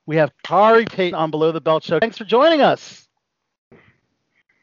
We 0.07 0.17
have 0.17 0.33
Khary 0.45 0.87
Payton 0.87 1.15
on 1.15 1.31
Below 1.31 1.53
the 1.53 1.61
Belt 1.61 1.83
Show. 1.85 1.99
Thanks 2.01 2.17
for 2.19 2.25
joining 2.25 2.61
us. 2.63 3.07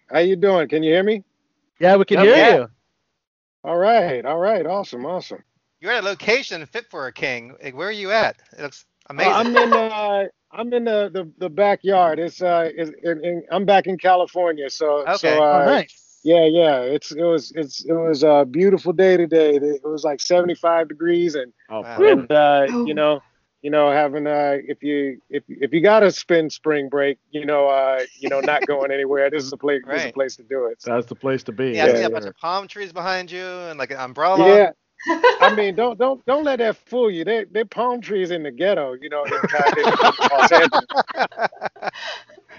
How 0.10 0.20
you 0.20 0.36
doing? 0.36 0.68
Can 0.70 0.84
you 0.84 0.94
hear 0.94 1.04
me? 1.04 1.24
Yeah, 1.80 1.98
we 1.98 2.06
can 2.06 2.20
Yeah, 2.20 2.24
hear 2.24 2.36
yeah. 2.36 2.56
you. 2.56 2.70
All 3.64 3.78
right, 3.78 4.26
all 4.26 4.40
right, 4.40 4.66
awesome, 4.66 5.06
awesome. 5.06 5.44
You're 5.80 5.92
at 5.92 6.04
a 6.04 6.06
location 6.08 6.66
fit 6.66 6.90
for 6.90 7.08
a 7.08 7.14
king. 7.14 7.56
Like, 7.62 7.76
where 7.76 7.90
are 7.90 7.92
you 7.92 8.12
at? 8.12 8.38
It 8.58 8.62
looks 8.62 8.86
amazing. 9.10 9.32
Uh, 9.32 9.36
I'm 9.36 9.56
in 9.56 9.74
uh, 9.74 10.24
I'm 10.52 10.74
in 10.74 10.84
the, 10.86 11.10
the, 11.14 11.32
the 11.38 11.50
backyard. 11.50 12.20
It's 12.20 12.42
uh, 12.42 12.70
it's, 12.74 12.92
in, 13.04 13.24
in, 13.24 13.44
I'm 13.52 13.66
back 13.66 13.88
in 13.88 13.98
California, 13.98 14.70
so 14.70 15.00
Okay. 15.02 15.18
so 15.18 15.42
uh, 15.44 15.62
oh, 15.62 15.66
nice. 15.66 16.20
yeah, 16.24 16.46
yeah. 16.46 16.80
It's 16.82 17.12
it 17.12 17.24
was 17.24 17.52
it's 17.56 17.84
it 17.86 17.94
was 17.94 18.24
a 18.24 18.46
beautiful 18.50 18.94
day 18.94 19.18
today. 19.18 19.56
It 19.56 19.82
was 19.84 20.04
like 20.04 20.22
75 20.22 20.88
degrees, 20.90 21.36
and 21.36 21.54
Oh, 21.70 21.82
Wow. 21.82 21.98
and 22.00 22.32
uh, 22.32 22.68
Oh. 22.70 22.86
you 22.86 22.94
know, 22.94 23.22
you 23.62 23.72
know, 23.72 23.92
having 23.92 24.26
uh, 24.28 24.58
if 24.66 24.82
you 24.84 25.20
if 25.30 25.44
if 25.48 25.74
you 25.74 25.82
gotta 25.82 26.12
spend 26.12 26.54
spring 26.54 26.88
break, 26.90 27.18
you 27.32 27.46
know, 27.46 27.68
uh, 27.68 28.00
you 28.20 28.30
know, 28.30 28.40
not 28.40 28.66
going 28.68 28.92
anywhere, 28.92 29.30
this 29.30 29.44
is 29.44 29.52
a 29.52 29.58
place 29.58 29.82
this 29.86 30.04
is 30.04 30.10
a 30.10 30.14
place 30.14 30.36
to 30.38 30.44
do 30.44 30.66
it. 30.68 30.82
So, 30.82 30.94
that's 30.94 31.08
the 31.08 31.16
place 31.16 31.44
to 31.44 31.52
be. 31.52 31.72
yeah, 31.72 31.86
I 31.86 31.88
yeah, 32.00 32.06
a 32.06 32.10
bunch 32.10 32.26
of 32.26 32.38
palm 32.38 32.68
trees 32.68 32.94
behind 32.94 33.32
you 33.32 33.44
and 33.46 33.78
like 33.78 33.92
an 33.92 33.98
umbrella. 33.98 34.48
yeah. 34.48 34.70
I 35.08 35.54
mean, 35.56 35.76
don't 35.76 35.98
don't 35.98 36.26
don't 36.26 36.44
let 36.44 36.60
that 36.60 36.78
fool 36.78 37.12
you. 37.12 37.24
They 37.24 37.46
they 37.46 37.64
palm 37.64 38.02
trees 38.02 38.32
in 38.32 38.44
the 38.44 38.52
ghetto, 38.52 38.94
you 38.94 39.10
know, 39.10 39.24
in, 39.26 39.34
in 39.34 39.94
Los 40.32 40.52
Angeles. 40.52 40.86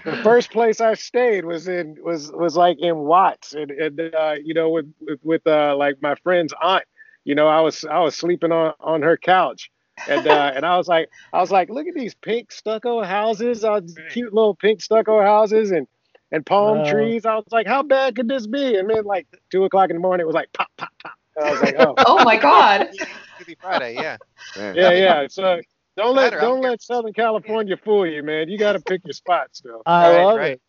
The 0.05 0.15
first 0.23 0.51
place 0.51 0.79
I 0.79 0.93
stayed 0.93 1.45
was 1.45 1.67
in 1.67 1.97
was 2.01 2.31
was 2.31 2.55
like 2.55 2.77
in 2.79 2.99
Watts, 2.99 3.53
and, 3.53 3.69
and 3.71 3.99
uh, 4.15 4.35
you 4.43 4.53
know, 4.53 4.69
with 4.69 4.93
with, 5.01 5.19
with 5.23 5.47
uh, 5.47 5.75
like 5.75 6.01
my 6.01 6.15
friend's 6.23 6.53
aunt. 6.61 6.85
You 7.25 7.35
know, 7.35 7.47
I 7.47 7.59
was 7.59 7.83
I 7.83 7.99
was 7.99 8.15
sleeping 8.15 8.51
on 8.51 8.73
on 8.79 9.01
her 9.01 9.17
couch, 9.17 9.69
and 10.07 10.25
uh, 10.25 10.51
and 10.55 10.65
I 10.65 10.77
was 10.77 10.87
like 10.87 11.09
I 11.33 11.41
was 11.41 11.51
like, 11.51 11.69
look 11.69 11.87
at 11.87 11.95
these 11.95 12.15
pink 12.15 12.51
stucco 12.51 13.03
houses, 13.03 13.63
uh, 13.63 13.81
cute 14.11 14.33
little 14.33 14.55
pink 14.55 14.81
stucco 14.81 15.21
houses, 15.21 15.71
and 15.71 15.85
and 16.31 16.45
palm 16.45 16.85
trees. 16.85 17.25
I 17.25 17.35
was 17.35 17.45
like, 17.51 17.67
how 17.67 17.83
bad 17.83 18.15
could 18.15 18.29
this 18.29 18.47
be? 18.47 18.77
And 18.77 18.89
then 18.89 19.03
like 19.03 19.27
two 19.51 19.65
o'clock 19.65 19.89
in 19.89 19.97
the 19.97 20.01
morning, 20.01 20.23
it 20.23 20.27
was 20.27 20.35
like 20.35 20.51
pop 20.53 20.69
pop 20.77 20.91
pop. 21.03 21.18
And 21.39 21.47
I 21.47 21.51
was 21.51 21.61
like, 21.61 21.75
oh. 21.79 21.93
oh 22.05 22.23
my 22.23 22.37
god. 22.37 22.89
Maybe 23.39 23.55
Friday, 23.59 23.95
yeah. 23.95 24.17
Man. 24.57 24.75
Yeah, 24.75 24.91
yeah. 24.91 25.27
So 25.29 25.61
don't 25.95 26.15
let 26.15 26.25
Matter, 26.33 26.39
don't 26.41 26.49
don't 26.55 26.61
care. 26.61 26.71
let 26.71 26.81
Southern 26.81 27.13
California 27.13 27.77
fool 27.77 28.05
you, 28.05 28.21
man. 28.23 28.49
You 28.49 28.57
got 28.57 28.73
to 28.73 28.79
pick 28.81 29.01
your 29.05 29.13
spots, 29.13 29.61
though. 29.61 29.81
I 29.85 30.09
Right, 30.09 30.23
love 30.23 30.37
right. 30.37 30.51
it. 30.53 30.61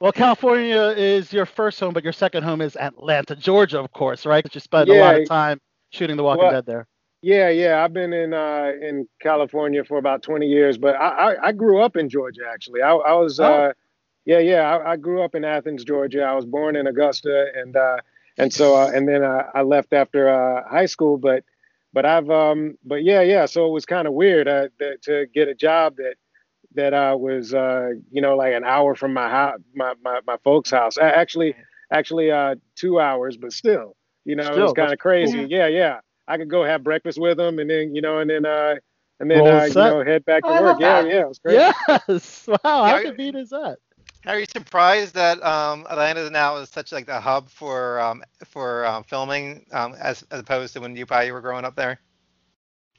Well, 0.00 0.12
California 0.12 0.94
is 0.96 1.32
your 1.32 1.46
first 1.46 1.80
home, 1.80 1.92
but 1.92 2.04
your 2.04 2.12
second 2.12 2.44
home 2.44 2.60
is 2.60 2.76
Atlanta, 2.76 3.34
Georgia, 3.34 3.80
of 3.80 3.90
course, 3.92 4.24
right? 4.26 4.44
'Cause 4.44 4.54
you 4.54 4.60
spent 4.60 4.88
a 4.88 4.94
lot 4.94 5.16
of 5.16 5.28
time 5.28 5.60
shooting 5.90 6.16
The 6.16 6.22
Walking 6.22 6.44
Well, 6.44 6.52
Dead 6.52 6.66
there. 6.66 6.86
Yeah, 7.20 7.48
yeah. 7.48 7.82
I've 7.82 7.92
been 7.92 8.12
in 8.12 8.32
uh, 8.32 8.72
in 8.80 9.08
California 9.20 9.82
for 9.84 9.98
about 9.98 10.22
20 10.22 10.46
years, 10.46 10.78
but 10.78 10.94
I, 10.94 11.08
I, 11.34 11.46
I 11.48 11.52
grew 11.52 11.80
up 11.80 11.96
in 11.96 12.08
Georgia 12.08 12.42
actually. 12.48 12.80
I, 12.82 12.92
I 12.92 13.12
was 13.14 13.40
Oh. 13.40 13.44
uh, 13.44 13.72
yeah, 14.24 14.38
yeah. 14.38 14.76
I, 14.76 14.92
I 14.92 14.96
grew 14.96 15.22
up 15.22 15.34
in 15.34 15.44
Athens, 15.44 15.82
Georgia. 15.84 16.22
I 16.22 16.34
was 16.34 16.44
born 16.44 16.76
in 16.76 16.86
Augusta, 16.86 17.46
and 17.56 17.74
uh, 17.76 17.96
and 18.38 18.52
so 18.52 18.76
uh, 18.76 18.90
and 18.94 19.08
then 19.08 19.24
uh, 19.24 19.44
I 19.54 19.62
left 19.62 19.92
after 19.94 20.28
uh, 20.30 20.68
high 20.68 20.86
school. 20.86 21.18
But 21.18 21.44
but 21.92 22.06
I've 22.06 22.30
um 22.30 22.78
but 22.84 23.04
yeah, 23.04 23.22
yeah. 23.22 23.46
So 23.46 23.66
it 23.66 23.72
was 23.72 23.86
kind 23.86 24.08
of 24.08 24.14
weird 24.14 24.48
uh, 24.48 24.68
that, 24.80 25.02
to 25.04 25.26
get 25.34 25.48
a 25.48 25.54
job 25.54 25.96
that 25.96 26.16
that 26.74 26.94
uh, 26.94 27.16
was 27.18 27.54
uh, 27.54 27.90
you 28.10 28.22
know 28.22 28.36
like 28.36 28.54
an 28.54 28.64
hour 28.64 28.94
from 28.94 29.14
my 29.14 29.28
house, 29.28 29.60
my, 29.74 29.94
my 30.02 30.20
my 30.26 30.36
folks' 30.44 30.70
house. 30.70 30.96
A- 30.98 31.02
Actually, 31.16 31.54
actually 31.92 32.30
uh, 32.30 32.56
two 32.76 33.00
hours, 33.00 33.36
but 33.36 33.52
still, 33.52 33.96
you 34.24 34.36
know, 34.36 34.56
it 34.56 34.60
was 34.60 34.72
kind 34.72 34.92
of 34.92 34.98
crazy. 34.98 35.44
Yeah, 35.44 35.66
yeah. 35.68 36.00
I 36.28 36.36
could 36.38 36.50
go 36.50 36.64
have 36.64 36.84
breakfast 36.84 37.18
with 37.20 37.38
them, 37.38 37.58
and 37.58 37.70
then 37.70 37.94
you 37.94 38.02
know, 38.02 38.18
and 38.18 38.30
then 38.30 38.46
uh, 38.46 38.76
and 39.20 39.30
then 39.30 39.46
Roll 39.46 39.48
uh, 39.48 39.64
you 39.64 39.82
know, 39.82 40.04
head 40.04 40.24
back 40.24 40.46
to 40.46 40.54
Oh, 40.54 40.54
work. 40.54 40.78
Yeah, 40.78 41.00
that. 41.02 41.06
yeah, 41.06 41.22
it 41.22 41.28
was 41.28 41.38
crazy. 41.38 41.74
Yes. 42.08 42.46
Wow. 42.64 42.84
How 42.84 42.98
Yeah, 42.98 43.00
convenient 43.00 43.36
is 43.38 43.50
that? 43.50 43.78
Are 44.28 44.38
you 44.38 44.44
surprised 44.44 45.14
that 45.14 45.42
um, 45.42 45.86
Atlanta 45.88 46.28
now 46.28 46.56
is 46.58 46.68
such 46.68 46.92
like 46.92 47.06
the 47.06 47.18
hub 47.18 47.48
for 47.48 47.98
um, 47.98 48.22
for 48.44 48.84
um, 48.84 49.02
filming 49.02 49.64
um, 49.72 49.94
as 49.98 50.22
as 50.30 50.40
opposed 50.40 50.74
to 50.74 50.80
when 50.80 50.94
you 50.94 51.06
probably 51.06 51.32
were 51.32 51.40
growing 51.40 51.64
up 51.64 51.74
there? 51.74 51.98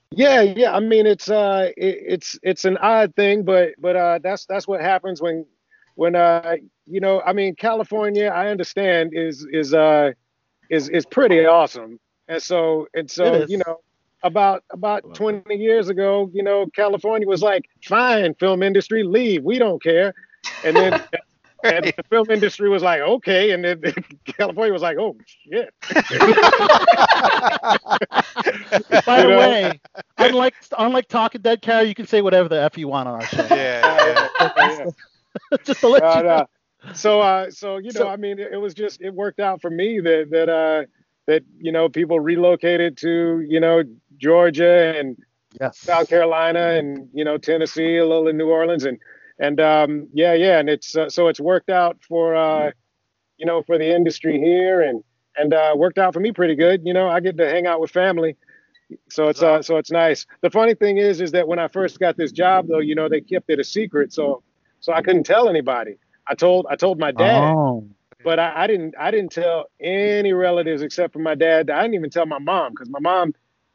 Yeah, 0.10 0.42
yeah. 0.42 0.76
I 0.76 0.80
mean, 0.80 1.06
it's 1.06 1.30
uh, 1.30 1.70
it, 1.78 1.98
it's 2.08 2.40
it's 2.42 2.66
an 2.66 2.78
odd 2.78 3.16
thing, 3.16 3.44
but 3.44 3.74
but 3.78 3.96
uh, 3.96 4.20
that's 4.24 4.48
that's 4.48 4.68
what 4.68 4.82
happens 4.82 5.22
when 5.22 5.46
when 5.94 6.16
uh, 6.16 6.56
you 6.88 7.00
know, 7.00 7.22
I 7.22 7.34
mean, 7.34 7.54
California, 7.54 8.30
I 8.30 8.48
understand 8.48 9.12
is 9.14 9.46
is 9.52 9.72
uh, 9.72 10.14
is 10.72 10.90
is 10.90 11.06
pretty 11.06 11.46
awesome, 11.46 12.00
and 12.28 12.42
so 12.42 12.88
and 12.96 13.10
so 13.10 13.46
you 13.48 13.60
know, 13.60 13.82
about 14.24 14.64
about 14.72 15.14
20 15.14 15.56
years 15.56 15.90
ago, 15.90 16.32
you 16.34 16.42
know, 16.42 16.66
California 16.76 17.28
was 17.28 17.44
like, 17.44 17.70
fine, 17.84 18.34
film 18.34 18.64
industry, 18.64 19.04
leave, 19.04 19.44
we 19.44 19.60
don't 19.60 19.82
care, 19.84 20.16
and 20.64 20.76
then. 20.76 21.02
And 21.62 21.84
the 21.88 22.04
film 22.10 22.32
industry 22.32 22.70
was 22.70 22.82
like, 22.82 23.02
okay, 23.02 23.52
and 23.52 23.62
then 23.66 23.82
California 24.26 24.72
was 24.72 24.82
like, 24.82 24.96
oh 24.98 25.18
shit. 25.26 25.74
By 29.06 29.18
You 29.18 29.24
the 29.24 29.28
know? 29.28 29.38
way, 29.40 29.80
unlike 30.18 30.54
unlike 30.78 31.08
Talking 31.10 31.42
Dead 31.42 31.62
Khary, 31.62 31.88
you 31.90 31.96
can 31.96 32.08
say 32.08 32.22
whatever 32.22 32.48
the 32.50 32.62
f 32.62 32.78
you 32.78 32.88
want 32.88 33.10
on 33.10 33.16
our 33.16 33.26
show. 33.28 33.46
Yeah, 33.52 34.28
yeah. 34.40 34.86
Yeah. 35.52 35.58
Just 35.66 35.82
to 35.82 35.88
let 35.90 36.02
Uh, 36.04 36.14
you 36.18 36.24
know. 36.24 36.46
no. 36.86 36.94
So, 36.94 37.20
uh, 37.22 37.52
so 37.52 37.76
you 37.78 37.92
know, 37.92 38.02
So- 38.02 38.08
I 38.08 38.16
mean, 38.16 38.40
it, 38.40 38.54
it 38.54 38.58
was 38.58 38.74
just 38.74 39.02
it 39.02 39.14
worked 39.14 39.42
out 39.42 39.62
for 39.62 39.70
me 39.70 40.00
that 40.00 40.30
that 40.32 40.48
uh, 40.50 40.84
that 41.28 41.44
you 41.60 41.72
know 41.74 41.90
people 41.90 42.20
relocated 42.22 42.96
to 43.00 43.46
you 43.48 43.60
know 43.60 43.84
Georgia 44.18 44.98
and 44.98 45.18
Yes. 45.60 45.80
South 45.80 46.08
Carolina 46.08 46.70
and 46.78 47.10
you 47.12 47.26
know 47.26 47.38
Tennessee, 47.38 47.98
a 47.98 48.06
little 48.06 48.28
in 48.30 48.38
New 48.38 48.50
Orleans, 48.50 48.86
and 48.86 48.98
and 49.40 49.60
um, 49.60 50.08
yeah, 50.14 50.34
yeah, 50.34 50.60
and 50.60 50.70
it's 50.70 50.96
uh, 50.96 51.10
so 51.10 51.28
it's 51.28 51.40
worked 51.40 51.70
out 51.70 51.98
for 52.08 52.36
uh, 52.36 52.72
you 53.38 53.46
know 53.46 53.64
for 53.64 53.78
the 53.78 53.94
industry 53.96 54.40
here 54.40 54.82
and 54.82 55.04
and 55.38 55.54
uh, 55.54 55.74
worked 55.76 55.98
out 55.98 56.14
for 56.14 56.20
me 56.20 56.32
pretty 56.32 56.56
good. 56.56 56.82
You 56.86 56.94
know, 56.94 57.08
I 57.10 57.20
get 57.20 57.38
to 57.38 57.50
hang 57.50 57.66
out 57.68 57.80
with 57.80 57.92
family. 57.92 58.36
So 59.10 59.28
it's 59.30 59.42
uh, 59.42 59.62
so 59.62 59.78
it's 59.78 59.92
nice. 59.92 60.26
The 60.42 60.50
funny 60.50 60.74
thing 60.74 60.98
is, 60.98 61.22
is 61.22 61.32
that 61.32 61.48
when 61.48 61.60
I 61.60 61.68
first 61.68 62.00
got 62.00 62.18
this 62.18 62.32
job, 62.32 62.68
though, 62.68 62.80
you 62.80 62.96
know, 62.96 63.08
they 63.08 63.22
kept 63.22 63.50
it 63.50 63.60
a 63.60 63.64
secret, 63.64 64.12
so 64.12 64.44
so 64.80 64.94
I 64.94 65.02
couldn't 65.02 65.24
tell 65.26 65.48
anybody. 65.50 65.98
I 66.28 66.36
told 66.36 66.66
I 66.70 66.76
told 66.76 67.00
my 67.00 67.12
dad, 67.12 67.44
Oh. 67.44 67.88
but 68.24 68.40
I, 68.40 68.64
I 68.64 68.68
didn't 68.68 68.96
I 69.00 69.12
didn't 69.12 69.32
tell 69.32 69.66
any 69.80 70.34
relatives 70.34 70.82
except 70.82 71.14
for 71.14 71.20
my 71.20 71.36
dad. 71.36 71.70
I 71.70 71.82
didn't 71.84 71.96
even 71.96 72.10
tell 72.10 72.26
my 72.26 72.40
mom 72.40 72.72
because 72.74 72.90
my 72.90 73.00
mom, 73.00 73.34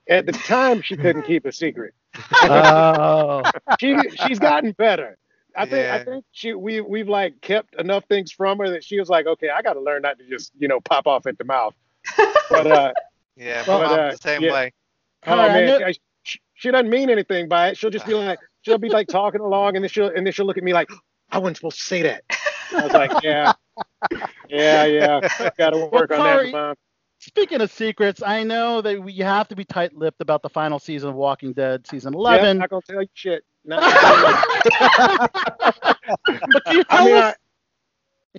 at 0.09 0.27
the 0.27 0.33
time, 0.33 0.83
she 0.83 0.97
couldn't 0.97 1.23
keep 1.23 1.47
a 1.47 1.53
secret. 1.53 1.95
Oh. 2.43 3.43
She 3.81 3.97
she's 4.27 4.39
gotten 4.39 4.73
better. 4.73 5.17
I 5.57 5.67
think 5.67 5.89
I 5.89 6.05
think 6.05 6.25
she 6.33 6.53
we 6.55 6.81
we've 6.81 7.09
like 7.09 7.41
kept 7.41 7.75
enough 7.77 8.05
things 8.07 8.33
from 8.33 8.59
her 8.59 8.71
that 8.71 8.83
she 8.85 8.99
was 8.99 9.09
like, 9.09 9.27
okay, 9.27 9.51
I 9.51 9.63
got 9.63 9.75
to 9.75 9.81
learn 9.81 10.03
not 10.03 10.19
to 10.19 10.29
just 10.29 10.53
you 10.59 10.69
know 10.69 10.81
pop 10.81 11.07
off 11.07 11.27
at 11.27 11.39
the 11.39 11.45
mouth. 11.45 11.75
But 12.51 12.67
uh, 12.67 12.93
Yeah, 13.37 13.65
Well, 13.67 13.79
my 13.81 13.85
mom's 13.87 13.99
uh, 13.99 14.11
the 14.13 14.17
same 14.19 14.43
yeah. 14.43 14.53
way. 14.53 14.73
oh 15.27 15.33
All 15.33 15.39
right, 15.39 15.51
I 15.51 15.55
man, 15.55 15.67
know- 15.81 15.87
I- 15.87 15.95
she, 16.23 16.41
she 16.55 16.71
doesn't 16.71 16.89
mean 16.91 17.11
anything 17.11 17.49
by 17.49 17.69
it. 17.69 17.77
She'll 17.77 17.91
just 17.91 18.07
be 18.07 18.15
like, 18.15 18.39
she'll 18.63 18.79
be 18.79 18.89
like 18.89 19.09
talking 19.09 19.41
along, 19.41 19.77
and 19.77 19.85
then 19.85 19.91
she'll 19.91 20.09
and 20.09 20.25
then 20.27 20.33
she'll 20.33 20.47
look 20.47 20.57
at 20.59 20.65
me 20.65 20.73
like, 20.73 20.89
I 21.31 21.39
wasn't 21.39 21.57
supposed 21.59 21.79
to 21.79 21.85
say 21.85 22.03
that. 22.03 22.23
I 22.77 22.83
was 22.85 22.93
like, 22.93 23.11
yeah, 23.23 23.53
yeah, 24.49 24.85
yeah. 24.85 25.21
Got 25.59 25.71
to 25.71 25.87
work 25.93 26.11
on 26.13 26.19
Khary- 26.19 26.47
that, 26.47 26.53
mom. 26.53 26.75
Speaking 27.25 27.63
of 27.63 27.73
secrets, 27.73 28.23
I 28.23 28.43
know 28.43 28.83
that 28.83 29.03
we, 29.03 29.15
you 29.15 29.25
have 29.25 29.49
to 29.49 29.57
be 29.57 29.65
tight-lipped 29.65 30.21
about 30.21 30.43
the 30.43 30.51
final 30.51 30.79
season 30.79 31.09
of 31.09 31.15
Walking 31.15 31.55
Dead, 31.55 31.87
season 31.87 32.13
Yeah, 32.27 32.45
11. 32.45 32.59
not 32.59 32.69
gonna 32.69 32.83
tell 32.83 33.01
you 33.01 33.09
shit. 33.15 33.45
Not 33.65 33.83
gonna 33.83 33.97
tell 33.97 34.19
you. 34.19 34.37
but 36.53 36.65
can 36.67 36.77
you 36.77 36.85
I 36.91 36.99
tell 36.99 37.05
mean, 37.05 37.17
us? 37.17 37.35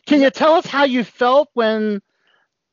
Can 0.06 0.22
you 0.22 0.30
tell 0.30 0.54
us 0.54 0.68
how 0.68 0.84
you 0.84 1.04
felt 1.04 1.50
when 1.54 2.02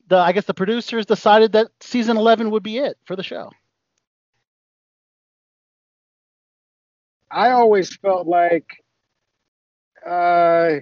the 0.09 0.19
I 0.19 0.33
guess 0.33 0.45
the 0.45 0.53
producers 0.55 1.07
decided 1.07 1.53
that 1.53 1.69
season 1.81 2.19
11 2.19 2.51
would 2.51 2.63
be 2.63 2.77
it 2.79 2.99
for 3.07 3.17
the 3.17 3.23
show? 3.23 3.51
I 7.31 7.53
always 7.53 7.97
felt 7.97 8.27
like, 8.27 8.67
uh, 10.07 10.81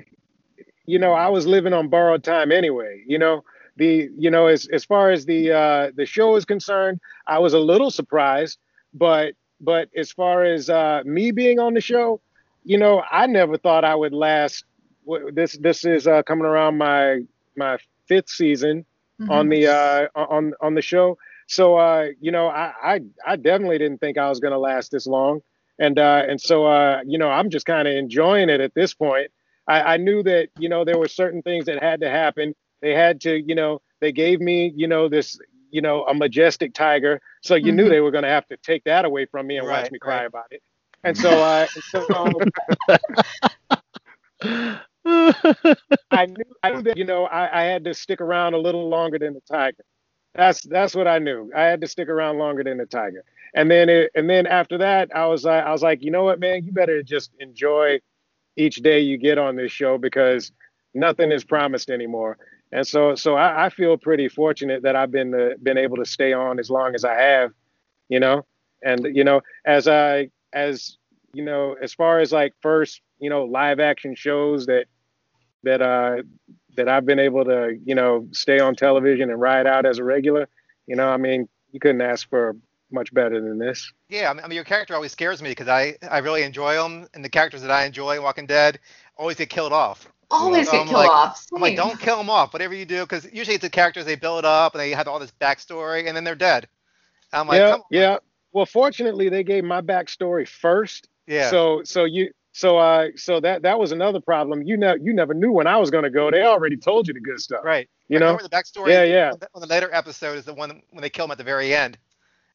you 0.86 0.98
know, 0.98 1.12
I 1.12 1.28
was 1.28 1.46
living 1.46 1.72
on 1.72 1.88
borrowed 1.88 2.24
time 2.24 2.50
anyway. 2.50 3.04
You 3.06 3.18
know, 3.18 3.44
the 3.80 4.10
you 4.16 4.30
know 4.30 4.46
as 4.46 4.68
as 4.68 4.84
far 4.84 5.10
as 5.10 5.24
the 5.24 5.50
uh, 5.52 5.90
the 5.96 6.06
show 6.06 6.36
is 6.36 6.44
concerned, 6.44 7.00
I 7.26 7.38
was 7.38 7.54
a 7.54 7.58
little 7.58 7.90
surprised, 7.90 8.58
but 8.92 9.34
but 9.60 9.88
as 9.96 10.12
far 10.12 10.44
as 10.44 10.68
uh, 10.68 11.02
me 11.04 11.32
being 11.32 11.58
on 11.58 11.74
the 11.74 11.80
show, 11.80 12.20
you 12.62 12.78
know, 12.78 13.02
I 13.10 13.26
never 13.26 13.56
thought 13.56 13.84
I 13.84 13.94
would 13.94 14.12
last. 14.12 14.64
This 15.32 15.56
this 15.58 15.84
is 15.84 16.06
uh, 16.06 16.22
coming 16.22 16.44
around 16.44 16.76
my 16.76 17.22
my 17.56 17.78
fifth 18.06 18.28
season 18.28 18.84
on 19.28 19.48
the 19.48 19.66
uh, 19.68 20.06
on 20.14 20.52
on 20.60 20.74
the 20.74 20.82
show. 20.82 21.16
So 21.46 21.76
uh, 21.78 22.08
you 22.20 22.30
know, 22.30 22.48
I, 22.48 22.72
I 22.82 23.00
I 23.26 23.36
definitely 23.36 23.78
didn't 23.78 23.98
think 23.98 24.18
I 24.18 24.28
was 24.28 24.40
gonna 24.40 24.58
last 24.58 24.92
this 24.92 25.06
long, 25.06 25.40
and 25.78 25.98
uh, 25.98 26.22
and 26.28 26.38
so 26.38 26.66
uh, 26.66 27.00
you 27.06 27.18
know, 27.18 27.30
I'm 27.30 27.48
just 27.48 27.64
kind 27.64 27.88
of 27.88 27.94
enjoying 27.94 28.50
it 28.50 28.60
at 28.60 28.74
this 28.74 28.92
point. 28.92 29.30
I, 29.66 29.94
I 29.94 29.96
knew 29.96 30.22
that 30.24 30.48
you 30.58 30.68
know 30.68 30.84
there 30.84 30.98
were 30.98 31.08
certain 31.08 31.40
things 31.40 31.64
that 31.64 31.82
had 31.82 32.00
to 32.00 32.10
happen. 32.10 32.54
They 32.80 32.94
had 32.94 33.20
to, 33.22 33.36
you 33.40 33.54
know, 33.54 33.80
they 34.00 34.12
gave 34.12 34.40
me, 34.40 34.72
you 34.74 34.86
know, 34.88 35.08
this, 35.08 35.38
you 35.70 35.80
know, 35.82 36.04
a 36.04 36.14
majestic 36.14 36.74
tiger. 36.74 37.20
So 37.42 37.54
you 37.54 37.72
knew 37.72 37.88
Mhm. 37.88 37.88
they 37.88 38.00
were 38.00 38.10
gonna 38.10 38.28
have 38.28 38.46
to 38.48 38.56
take 38.58 38.84
that 38.84 39.04
away 39.04 39.26
from 39.26 39.46
me 39.46 39.56
and 39.58 39.66
watch 39.68 39.90
me 39.90 39.98
cry 39.98 40.22
right. 40.22 40.26
about 40.26 40.46
it. 40.50 40.62
And 41.04 41.16
so, 41.16 41.42
uh, 41.42 41.66
and 41.74 41.84
so 41.84 42.42
I 46.12 46.26
knew 46.26 46.44
I 46.62 46.70
knew 46.70 46.82
that 46.82 46.96
you 46.96 47.04
know 47.04 47.24
I, 47.26 47.60
I 47.60 47.64
had 47.64 47.84
to 47.84 47.94
stick 47.94 48.20
around 48.20 48.54
a 48.54 48.58
little 48.58 48.88
longer 48.88 49.18
than 49.18 49.34
the 49.34 49.40
tiger. 49.40 49.84
That's 50.34 50.62
that's 50.62 50.94
what 50.94 51.06
I 51.06 51.18
knew. 51.18 51.50
I 51.54 51.62
had 51.62 51.80
to 51.80 51.86
stick 51.88 52.08
around 52.08 52.38
longer 52.38 52.62
than 52.64 52.78
the 52.78 52.86
tiger. 52.86 53.24
And 53.54 53.70
then 53.70 53.88
it, 53.88 54.10
and 54.14 54.28
then 54.28 54.46
after 54.46 54.78
that, 54.78 55.10
I 55.14 55.26
was 55.26 55.44
I 55.46 55.70
was 55.70 55.82
like, 55.82 56.02
you 56.02 56.10
know 56.10 56.24
what, 56.24 56.40
man, 56.40 56.64
you 56.64 56.72
better 56.72 57.02
just 57.02 57.32
enjoy 57.40 58.00
each 58.56 58.76
day 58.76 59.00
you 59.00 59.16
get 59.18 59.38
on 59.38 59.56
this 59.56 59.72
show 59.72 59.98
because 59.98 60.52
nothing 60.94 61.32
is 61.32 61.44
promised 61.44 61.90
anymore. 61.90 62.38
And 62.72 62.86
so 62.86 63.14
so 63.14 63.34
I, 63.34 63.66
I 63.66 63.70
feel 63.70 63.96
pretty 63.96 64.28
fortunate 64.28 64.82
that 64.82 64.96
I've 64.96 65.10
been 65.10 65.34
uh, 65.34 65.54
been 65.62 65.78
able 65.78 65.96
to 65.96 66.04
stay 66.04 66.32
on 66.32 66.58
as 66.58 66.70
long 66.70 66.94
as 66.94 67.04
I 67.04 67.14
have, 67.14 67.52
you 68.08 68.20
know. 68.20 68.46
And 68.82 69.14
you 69.14 69.24
know, 69.24 69.40
as 69.64 69.88
I 69.88 70.30
as 70.52 70.96
you 71.32 71.44
know, 71.44 71.76
as 71.82 71.92
far 71.92 72.20
as 72.20 72.32
like 72.32 72.54
first 72.60 73.00
you 73.18 73.30
know 73.30 73.44
live 73.44 73.80
action 73.80 74.14
shows 74.14 74.66
that 74.66 74.86
that 75.62 75.82
uh 75.82 76.22
that 76.76 76.88
I've 76.88 77.04
been 77.04 77.18
able 77.18 77.44
to, 77.44 77.76
you 77.84 77.94
know, 77.94 78.28
stay 78.30 78.60
on 78.60 78.76
television 78.76 79.30
and 79.30 79.40
ride 79.40 79.66
out 79.66 79.84
as 79.84 79.98
a 79.98 80.04
regular. 80.04 80.48
You 80.86 80.96
know, 80.96 81.08
I 81.08 81.16
mean, 81.16 81.48
you 81.72 81.80
couldn't 81.80 82.00
ask 82.00 82.28
for 82.28 82.56
much 82.92 83.12
better 83.12 83.40
than 83.40 83.58
this. 83.58 83.92
Yeah, 84.08 84.30
I 84.30 84.46
mean, 84.46 84.54
your 84.54 84.64
character 84.64 84.94
always 84.94 85.12
scares 85.12 85.42
me 85.42 85.50
because 85.50 85.68
I 85.68 85.96
I 86.08 86.18
really 86.18 86.42
enjoy 86.42 86.74
them, 86.74 87.08
and 87.14 87.24
the 87.24 87.28
characters 87.28 87.62
that 87.62 87.70
I 87.70 87.84
enjoy 87.84 88.16
in 88.16 88.22
Walking 88.22 88.46
Dead 88.46 88.78
always 89.16 89.36
get 89.36 89.50
killed 89.50 89.72
off. 89.72 90.08
Always 90.30 90.66
So 90.66 90.72
get 90.72 90.80
I'm 90.82 90.86
killed 90.88 90.98
like- 91.00 91.10
off. 91.10 91.46
I'm 91.54 91.60
like, 91.60 91.76
don't 91.76 91.98
kill 91.98 92.16
them 92.16 92.30
off, 92.30 92.52
whatever 92.52 92.74
you 92.74 92.84
do, 92.84 93.00
because 93.02 93.24
usually 93.32 93.54
it's 93.56 93.62
the 93.62 93.70
characters 93.70 94.04
they 94.04 94.14
build 94.16 94.44
up 94.44 94.74
and 94.74 94.80
they 94.80 94.90
have 94.90 95.08
all 95.08 95.18
this 95.18 95.32
backstory, 95.40 96.06
and 96.06 96.16
then 96.16 96.24
they're 96.24 96.34
dead. 96.34 96.68
I'm 97.32 97.46
like, 97.48 97.58
yeah, 97.58 97.70
come 97.72 97.80
on. 97.80 97.86
yeah. 97.90 98.18
Well, 98.52 98.66
fortunately, 98.66 99.28
they 99.28 99.44
gave 99.44 99.64
my 99.64 99.80
backstory 99.80 100.46
first. 100.48 101.08
yeah, 101.26 101.50
So, 101.50 101.82
so 101.84 102.04
you, 102.04 102.30
so, 102.52 102.78
uh, 102.78 103.08
so 103.14 103.38
that 103.40 103.62
that 103.62 103.78
was 103.78 103.92
another 103.92 104.20
problem. 104.20 104.62
You 104.62 104.76
know, 104.76 104.94
you 105.00 105.12
never 105.12 105.34
knew 105.34 105.52
when 105.52 105.68
I 105.68 105.76
was 105.76 105.88
going 105.90 106.02
to 106.02 106.10
go. 106.10 106.30
They 106.32 106.42
already 106.42 106.76
told 106.76 107.06
you 107.06 107.14
the 107.14 107.20
good 107.20 107.40
stuff. 107.40 107.60
right. 107.64 107.88
You 108.08 108.16
I 108.16 108.20
know. 108.20 108.36
the 108.42 108.48
backstory. 108.48 108.88
Yeah, 108.88 109.04
yeah. 109.04 109.30
On 109.32 109.38
the, 109.38 109.48
on 109.54 109.60
the 109.60 109.68
later 109.68 109.88
episode 109.92 110.36
is 110.36 110.44
the 110.44 110.52
one 110.54 110.82
when 110.90 111.02
they 111.02 111.10
kill 111.10 111.26
him 111.26 111.30
at 111.30 111.38
the 111.38 111.44
very 111.44 111.72
end, 111.72 111.96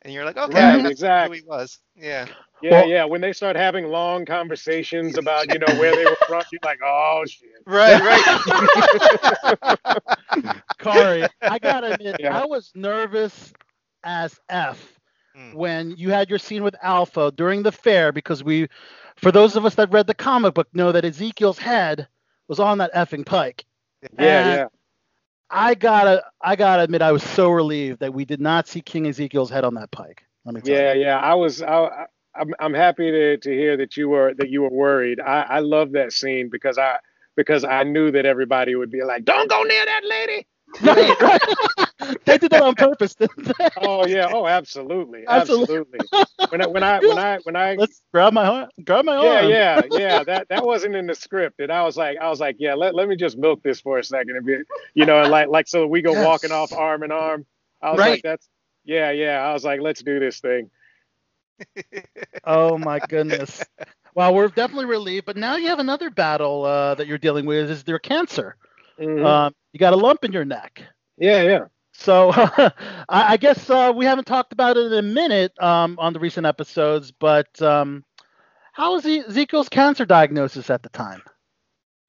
and 0.05 0.13
you're 0.13 0.23
like, 0.23 0.37
okay, 0.37 0.53
Right, 0.53 0.77
that's 0.83 0.91
exactly. 0.91 1.39
who 1.39 1.43
he 1.43 1.47
was. 1.49 1.79
Yeah, 1.97 2.27
Yeah, 2.61 2.71
Well- 2.71 2.87
yeah. 2.87 3.03
When 3.05 3.19
they 3.19 3.33
start 3.33 3.57
having 3.57 3.87
long 3.87 4.23
conversations 4.25 5.17
about, 5.17 5.51
you 5.51 5.59
know, 5.59 5.67
where 5.79 5.93
they 5.95 6.05
were 6.05 6.15
from, 6.27 6.43
you're 6.53 6.59
like, 6.63 6.79
oh 6.85 7.23
shit. 7.27 7.49
right, 7.67 8.01
right. 8.01 9.77
Khary, 10.79 11.27
I 11.41 11.59
gotta 11.59 11.93
admit, 11.93 12.17
Yeah. 12.19 12.39
I 12.41 12.45
was 12.45 12.71
nervous 12.75 13.51
as 14.03 14.39
f 14.49 14.91
Mm. 15.37 15.53
when 15.53 15.91
you 15.97 16.11
had 16.11 16.29
your 16.29 16.39
scene 16.39 16.63
with 16.63 16.77
Alpha 16.81 17.29
during 17.35 17.61
the 17.61 17.71
fair 17.73 18.13
because 18.13 18.41
we, 18.41 18.69
for 19.17 19.33
those 19.33 19.57
of 19.57 19.65
us 19.65 19.75
that 19.75 19.91
read 19.91 20.07
the 20.07 20.13
comic 20.13 20.53
book, 20.53 20.69
know 20.73 20.93
that 20.93 21.03
Ezekiel's 21.03 21.57
head 21.59 22.07
was 22.47 22.57
on 22.61 22.77
that 22.77 22.93
effing 22.93 23.25
pike. 23.25 23.65
Yeah, 24.01 24.09
And 24.39 24.49
yeah. 24.59 24.67
I 25.49 25.75
gotta, 25.75 26.23
I 26.41 26.55
gotta 26.55 26.83
admit, 26.83 27.01
I 27.01 27.11
was 27.11 27.23
so 27.23 27.49
relieved 27.49 27.99
that 27.99 28.13
we 28.13 28.25
did 28.25 28.41
not 28.41 28.67
see 28.67 28.81
King 28.81 29.07
Ezekiel's 29.07 29.49
head 29.49 29.63
on 29.63 29.75
that 29.75 29.91
pike. 29.91 30.23
Let 30.45 30.55
me 30.55 30.61
tell 30.61 30.75
Yeah, 30.75 30.93
you. 30.93 31.01
yeah. 31.01 31.17
I 31.19 31.33
was. 31.35 31.61
I, 31.61 31.73
I- 31.85 32.05
I'm. 32.37 32.53
I'm 32.59 32.73
happy 32.73 33.11
to 33.11 33.37
to 33.37 33.49
hear 33.51 33.77
that 33.77 33.95
you 33.95 34.09
were 34.09 34.33
that 34.37 34.49
you 34.49 34.63
were 34.63 34.69
worried. 34.69 35.21
I 35.21 35.41
I 35.43 35.59
love 35.59 35.93
that 35.93 36.11
scene 36.11 36.49
because 36.51 36.77
I 36.77 36.97
because 37.37 37.63
I 37.63 37.83
knew 37.83 38.11
that 38.11 38.25
everybody 38.25 38.75
would 38.75 38.91
be 38.91 39.03
like, 39.03 39.23
"Don't 39.23 39.49
go 39.49 39.63
near 39.63 39.85
that 39.85 40.01
lady." 40.03 40.45
Right, 41.99 42.09
right. 42.09 42.25
they 42.25 42.37
did 42.37 42.51
that 42.51 42.61
on 42.61 42.75
purpose, 42.75 43.15
didn't 43.15 43.45
they? 43.57 43.69
Oh 43.77 44.05
yeah. 44.05 44.27
Oh, 44.31 44.45
absolutely. 44.47 45.25
Absolutely. 45.27 45.99
Absolutely. 45.99 45.99
when 46.49 46.61
I 46.61 46.67
when 46.67 46.83
I 46.83 46.99
when 46.99 47.17
I 47.17 47.37
when 47.43 47.55
I 47.55 47.75
Let's 47.75 48.01
grab 48.13 48.33
my 48.33 48.45
arm. 48.45 48.69
Grab 48.83 49.05
my 49.05 49.15
yeah 49.21 49.29
arm. 49.41 49.49
yeah 49.49 49.49
yeah 49.49 49.81
yeah. 49.91 50.23
that 50.23 50.47
that 50.49 50.65
wasn't 50.65 50.95
in 50.95 51.07
the 51.07 51.15
script 51.15 51.59
and 51.59 51.71
I 51.71 51.83
was 51.83 51.97
like 51.97 52.17
I 52.19 52.29
was 52.29 52.39
like 52.39 52.57
yeah 52.59 52.73
let, 52.75 52.95
let 52.95 53.07
me 53.07 53.15
just 53.15 53.37
milk 53.37 53.61
this 53.63 53.79
for 53.81 53.97
a 53.99 54.03
second 54.03 54.35
and 54.35 54.45
be 54.45 54.57
you 54.93 55.05
know 55.05 55.21
and 55.21 55.31
like 55.31 55.47
like 55.49 55.67
so 55.67 55.87
we 55.87 56.01
go 56.01 56.13
Yes. 56.13 56.25
walking 56.25 56.51
off 56.51 56.71
arm 56.73 57.03
in 57.03 57.11
arm. 57.11 57.45
I 57.81 57.91
was 57.91 57.99
Right. 57.99 58.09
like 58.11 58.23
that's 58.23 58.47
yeah 58.83 59.11
yeah 59.11 59.39
I 59.41 59.53
was 59.53 59.63
like 59.63 59.79
let's 59.81 60.01
do 60.03 60.19
this 60.19 60.39
thing. 60.39 60.69
Oh 62.43 62.77
my 62.77 62.99
goodness. 62.99 63.63
Well, 64.13 64.33
we're 64.33 64.47
definitely 64.49 64.85
relieved, 64.85 65.25
but 65.25 65.35
now 65.37 65.55
you 65.57 65.67
have 65.67 65.79
another 65.79 66.09
battle 66.09 66.63
uh, 66.65 66.95
that 66.95 67.07
you're 67.07 67.17
dealing 67.17 67.45
with. 67.45 67.69
Is 67.69 67.83
their 67.83 67.99
cancer? 67.99 68.55
Mhm. 68.99 69.25
Um, 69.25 69.53
you 69.73 69.79
got 69.79 69.93
a 69.93 69.97
lump 69.97 70.23
in 70.23 70.31
your 70.31 70.45
neck. 70.45 70.83
yeah 71.17 71.41
yeah. 71.43 71.65
So 71.97 72.31
I, 73.09 73.37
guess 73.37 73.69
uh, 73.69 73.93
we 73.95 74.05
haven't 74.05 74.25
talked 74.25 74.53
about 74.53 74.77
it 74.77 74.91
in 74.91 74.93
a 74.93 75.01
minute 75.01 75.53
um, 75.61 75.97
on 75.99 76.13
the 76.13 76.19
recent 76.19 76.45
episodes, 76.45 77.11
but 77.11 77.61
um, 77.61 78.03
how 78.73 78.93
was 78.93 79.05
Ezekiel's 79.05 79.69
cancer 79.69 80.05
diagnosis 80.05 80.69
at 80.69 80.83
the 80.83 80.89
time? 80.89 81.21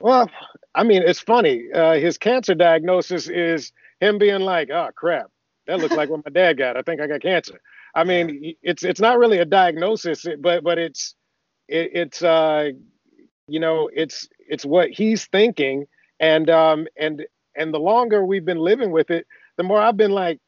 Well, 0.00 0.30
I 0.74 0.82
mean, 0.82 1.02
it's 1.02 1.20
funny. 1.20 1.70
Uh, 1.72 1.94
his 1.94 2.18
cancer 2.18 2.54
diagnosis 2.54 3.28
is 3.28 3.72
him 4.00 4.18
being 4.18 4.40
like, 4.40 4.68
"Oh 4.70 4.90
crap, 4.94 5.30
that 5.66 5.78
looks 5.78 5.96
like 5.96 6.10
what 6.10 6.24
my 6.24 6.30
dad 6.30 6.58
got. 6.58 6.76
I 6.76 6.82
think 6.82 7.00
I 7.00 7.06
got 7.06 7.22
cancer." 7.22 7.60
I 7.94 8.04
mean, 8.04 8.54
it's 8.62 8.82
it's 8.82 9.00
not 9.00 9.18
really 9.18 9.38
a 9.38 9.46
diagnosis, 9.46 10.26
but 10.40 10.62
but 10.62 10.78
it's 10.78 11.14
it, 11.68 11.90
it's 11.94 12.22
uh, 12.22 12.70
you 13.48 13.60
know, 13.60 13.88
it's 13.94 14.28
it's 14.38 14.66
what 14.66 14.90
he's 14.90 15.24
thinking, 15.26 15.86
and 16.20 16.50
um 16.50 16.86
and 16.98 17.24
and 17.56 17.72
the 17.72 17.80
longer 17.80 18.24
we've 18.24 18.44
been 18.44 18.58
living 18.58 18.90
with 18.90 19.10
it, 19.10 19.26
the 19.56 19.62
more 19.62 19.80
I've 19.80 19.96
been 19.96 20.10
like, 20.12 20.38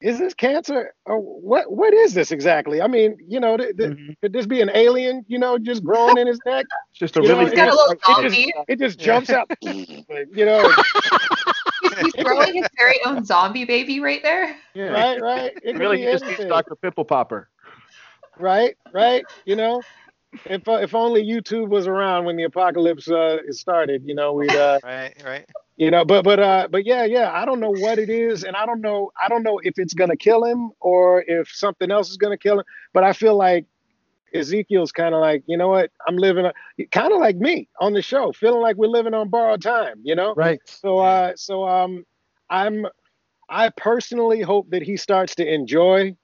"Is 0.00 0.18
this 0.18 0.34
cancer? 0.34 0.92
Or 1.06 1.18
what 1.20 1.70
what 1.72 1.92
is 1.94 2.14
this 2.14 2.30
exactly?" 2.32 2.80
I 2.82 2.86
mean, 2.86 3.16
you 3.26 3.40
know, 3.40 3.56
th- 3.56 3.76
th- 3.76 3.90
Mhm. 3.90 4.14
could 4.22 4.32
this 4.32 4.46
be 4.46 4.60
an 4.60 4.70
alien? 4.74 5.24
You 5.28 5.38
know, 5.38 5.58
just 5.58 5.82
growing 5.84 6.18
in 6.18 6.26
his 6.26 6.38
neck? 6.46 6.66
It's 6.90 6.98
just 7.00 7.16
a 7.16 7.22
You 7.22 7.28
know, 7.28 7.34
really 7.38 7.46
it 7.46 7.50
He's 7.50 7.56
got 7.56 7.68
a 7.68 7.74
little 7.74 7.92
it 7.92 8.00
just- 8.06 8.34
zombie. 8.36 8.52
it 8.68 8.78
just 8.78 8.98
jumps 8.98 9.30
out, 9.30 9.50
you 9.62 10.44
know, 10.44 10.70
He's, 11.82 11.98
he's 12.14 12.24
growing 12.24 12.54
his 12.54 12.66
very 12.78 12.98
own 13.04 13.24
zombie 13.24 13.64
baby 13.64 14.00
right 14.00 14.22
there. 14.22 14.56
yeah. 14.74 14.84
right, 14.88 15.20
right. 15.20 15.52
It 15.62 15.76
Really, 15.76 15.98
he 15.98 16.04
just 16.04 16.24
needs. 16.24 16.44
Dr. 16.46 16.76
Pimple 16.76 17.04
Popper. 17.04 17.48
right, 18.38 18.76
right. 18.92 19.24
You 19.44 19.56
know, 19.56 19.82
if 20.46 20.66
uh, 20.68 20.74
if 20.74 20.94
only 20.94 21.22
YouTube 21.24 21.68
was 21.68 21.86
around 21.86 22.24
when 22.24 22.36
the 22.36 22.44
apocalypse 22.44 23.08
uh, 23.08 23.38
started, 23.50 24.02
you 24.04 24.14
know, 24.14 24.32
we'd 24.32 24.54
uh, 24.54 24.78
Right, 24.82 25.14
right. 25.24 25.44
You 25.76 25.90
know, 25.90 26.04
but 26.04 26.22
but 26.24 26.38
uh, 26.38 26.68
but 26.70 26.86
yeah, 26.86 27.04
yeah. 27.04 27.32
I 27.32 27.44
don't 27.44 27.60
know 27.60 27.70
what 27.72 27.98
it 27.98 28.08
is, 28.10 28.44
and 28.44 28.56
I 28.56 28.64
don't 28.66 28.80
know, 28.80 29.10
I 29.20 29.28
don't 29.28 29.42
know 29.42 29.60
if 29.62 29.74
it's 29.78 29.94
gonna 29.94 30.16
kill 30.16 30.44
him 30.44 30.70
or 30.80 31.24
if 31.26 31.48
something 31.50 31.90
else 31.90 32.10
is 32.10 32.16
gonna 32.16 32.38
kill 32.38 32.60
him. 32.60 32.64
But 32.92 33.04
I 33.04 33.12
feel 33.12 33.36
like 33.36 33.66
Ezekiel's 34.34 34.92
kind 34.92 35.14
of 35.14 35.20
like, 35.20 35.42
you 35.46 35.56
know 35.56 35.68
what? 35.68 35.90
I'm 36.06 36.16
living, 36.16 36.50
kind 36.92 37.12
of 37.12 37.18
like 37.18 37.36
me 37.36 37.68
on 37.80 37.92
the 37.92 38.02
show, 38.02 38.32
feeling 38.32 38.60
like 38.60 38.76
we're 38.76 38.88
living 38.88 39.14
on 39.14 39.28
borrowed 39.30 39.62
time. 39.62 40.00
You 40.04 40.14
know. 40.14 40.34
Right. 40.34 40.60
So 40.64 40.98
uh 40.98 41.32
so 41.36 41.66
um 41.66 42.04
I'm 42.50 42.86
I 43.48 43.70
personally 43.70 44.42
hope 44.42 44.70
that 44.70 44.82
he 44.82 44.96
starts 44.96 45.34
to 45.36 45.52
enjoy 45.52 46.16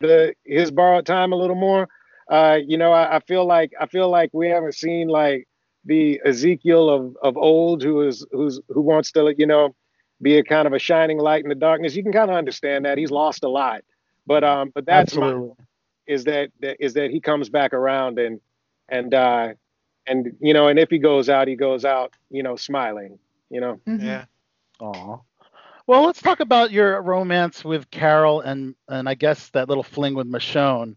the 0.00 0.34
his 0.44 0.70
borrowed 0.70 1.06
time 1.06 1.32
a 1.32 1.36
little 1.36 1.56
more. 1.56 1.88
Uh 2.30 2.58
you 2.64 2.78
know, 2.78 2.92
I, 2.92 3.16
I 3.16 3.20
feel 3.20 3.44
like 3.44 3.72
I 3.80 3.86
feel 3.86 4.08
like 4.08 4.30
we 4.32 4.48
haven't 4.48 4.74
seen 4.74 5.08
like 5.08 5.48
the 5.84 6.20
Ezekiel 6.24 6.88
of 6.90 7.16
of 7.22 7.36
old 7.36 7.82
who 7.82 8.02
is 8.06 8.26
who's 8.32 8.60
who 8.68 8.80
wants 8.82 9.12
to, 9.12 9.34
you 9.36 9.46
know, 9.46 9.74
be 10.22 10.36
a 10.38 10.44
kind 10.44 10.66
of 10.66 10.72
a 10.72 10.78
shining 10.78 11.18
light 11.18 11.42
in 11.42 11.48
the 11.48 11.54
darkness. 11.54 11.94
You 11.94 12.02
can 12.02 12.12
kind 12.12 12.30
of 12.30 12.36
understand 12.36 12.84
that. 12.84 12.98
He's 12.98 13.10
lost 13.10 13.44
a 13.44 13.48
lot. 13.48 13.82
But 14.26 14.44
um 14.44 14.70
but 14.74 14.84
that's 14.86 15.14
my 15.14 15.34
is 16.06 16.24
that, 16.24 16.50
that 16.60 16.76
is 16.80 16.94
that 16.94 17.10
he 17.10 17.20
comes 17.20 17.48
back 17.48 17.72
around 17.72 18.18
and 18.18 18.40
and 18.88 19.14
uh 19.14 19.48
and 20.06 20.36
you 20.40 20.52
know 20.54 20.68
and 20.68 20.78
if 20.78 20.90
he 20.90 20.98
goes 20.98 21.28
out 21.28 21.48
he 21.48 21.56
goes 21.56 21.84
out 21.84 22.12
you 22.30 22.42
know 22.42 22.56
smiling 22.56 23.18
you 23.50 23.60
know 23.60 23.80
Mhm. 23.86 24.00
Yeah. 24.00 24.24
Aw. 24.80 25.18
Well, 25.86 26.04
let's 26.04 26.20
talk 26.22 26.40
about 26.40 26.70
your 26.70 27.00
romance 27.02 27.64
with 27.64 27.90
Carol 27.90 28.40
and 28.40 28.74
and 28.88 29.08
I 29.08 29.14
guess 29.14 29.50
that 29.50 29.68
little 29.68 29.82
fling 29.82 30.14
with 30.14 30.26
Michonne. 30.26 30.96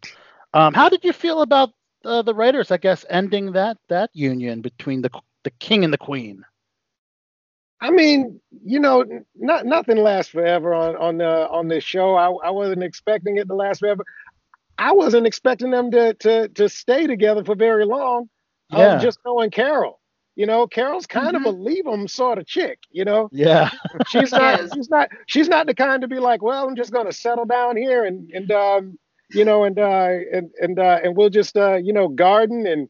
Um, 0.54 0.74
how 0.74 0.90
did 0.90 1.04
you 1.04 1.14
feel 1.14 1.42
about 1.42 1.72
uh, 2.06 2.22
the 2.22 2.34
writers? 2.34 2.72
I 2.72 2.78
guess 2.78 3.06
ending 3.10 3.52
that 3.54 3.78
that 3.90 4.10
union 4.14 4.62
between 4.62 5.02
the 5.02 5.10
the 5.44 5.52
king 5.52 5.84
and 5.84 5.94
the 5.94 5.98
queen. 5.98 6.46
i 7.82 7.90
mean 7.90 8.40
you 8.64 8.80
know 8.80 9.04
not 9.36 9.66
nothing 9.66 9.98
lasts 9.98 10.32
forever 10.32 10.74
on 10.74 10.96
on 10.98 11.18
the 11.18 11.50
on 11.50 11.68
this 11.68 11.84
show 11.84 12.16
i, 12.16 12.28
I 12.48 12.50
wasn't 12.52 12.84
expecting 12.84 13.38
it 13.38 13.48
to 13.48 13.56
last 13.56 13.80
forever 13.80 14.04
i 14.78 14.92
wasn't 14.92 15.28
expecting 15.28 15.72
them 15.72 15.92
to 15.92 16.14
to 16.16 16.48
to 16.50 16.70
stay 16.70 17.08
together 17.08 17.44
for 17.44 17.56
very 17.56 17.86
long 17.86 18.30
um, 18.72 18.80
Yeah. 18.80 18.98
just 18.98 19.20
knowing 19.26 19.52
carol 19.52 20.00
you 20.36 20.46
know 20.46 20.68
carol's 20.68 21.06
kind 21.08 21.36
Mhm. 21.36 21.38
of 21.38 21.46
a 21.46 21.50
leave 21.50 21.86
leave 21.86 21.88
'em 21.88 22.08
sort 22.08 22.38
of 22.38 22.46
chick 22.48 22.80
you 22.92 23.06
know 23.06 23.30
Yeah. 23.32 23.70
she's 24.06 24.32
not 24.34 24.70
she's 24.72 24.90
not 24.90 25.10
she's 25.28 25.50
not 25.50 25.68
the 25.68 25.74
kind 25.76 26.02
to 26.02 26.08
be 26.08 26.20
like 26.20 26.42
well 26.42 26.68
i'm 26.68 26.76
just 26.76 26.92
going 26.92 27.06
to 27.06 27.14
settle 27.14 27.46
down 27.46 27.76
here 27.78 28.06
and 28.06 28.30
and 28.32 28.52
um 28.52 28.98
you 29.34 29.46
know 29.46 29.66
and 29.66 29.80
uh 29.80 30.10
and 30.34 30.52
and 30.62 30.80
uh 30.80 31.00
and 31.04 31.18
we'll 31.18 31.30
just 31.30 31.58
uh 31.58 31.76
you 31.76 31.94
know 31.94 32.10
garden 32.10 32.68
and 32.68 32.90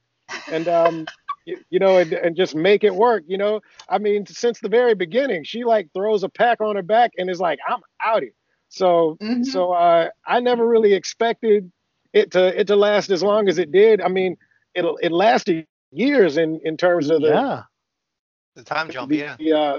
and 0.51 0.69
um 0.69 1.09
you, 1.45 1.57
you 1.71 1.79
know 1.79 1.97
and, 1.97 2.13
and 2.13 2.35
just 2.37 2.55
make 2.55 2.83
it 2.83 2.95
work 2.95 3.23
you 3.27 3.37
know 3.37 3.61
i 3.89 3.97
mean 3.99 4.25
since 4.27 4.59
the 4.61 4.69
very 4.69 4.95
beginning 4.95 5.43
she 5.43 5.63
like 5.65 5.89
throws 5.93 6.23
a 6.23 6.29
pack 6.29 6.61
on 6.61 6.75
her 6.75 6.83
back 6.83 7.11
and 7.17 7.29
is 7.29 7.39
like 7.41 7.59
i'm 7.69 7.81
out 8.03 8.23
here 8.23 8.33
so 8.69 9.19
Mhm. 9.21 9.45
so 9.45 9.71
uh 9.73 10.09
i 10.27 10.39
never 10.39 10.67
really 10.67 10.93
expected 10.93 11.71
it 12.13 12.31
to 12.31 12.59
it 12.59 12.67
to 12.67 12.75
last 12.75 13.11
as 13.11 13.23
long 13.23 13.49
as 13.49 13.59
it 13.59 13.71
did 13.71 14.01
i 14.01 14.09
mean 14.09 14.37
it 14.75 14.85
it 15.01 15.11
lasted 15.11 15.65
years 15.91 16.37
in 16.37 16.59
in 16.63 16.77
terms 16.77 17.09
of 17.09 17.21
the 17.21 17.29
Yeah. 17.29 17.63
The 18.55 18.63
time 18.63 18.89
jump, 18.89 19.09
the, 19.09 19.17
yeah. 19.17 19.35
the, 19.37 19.53
uh. 19.53 19.77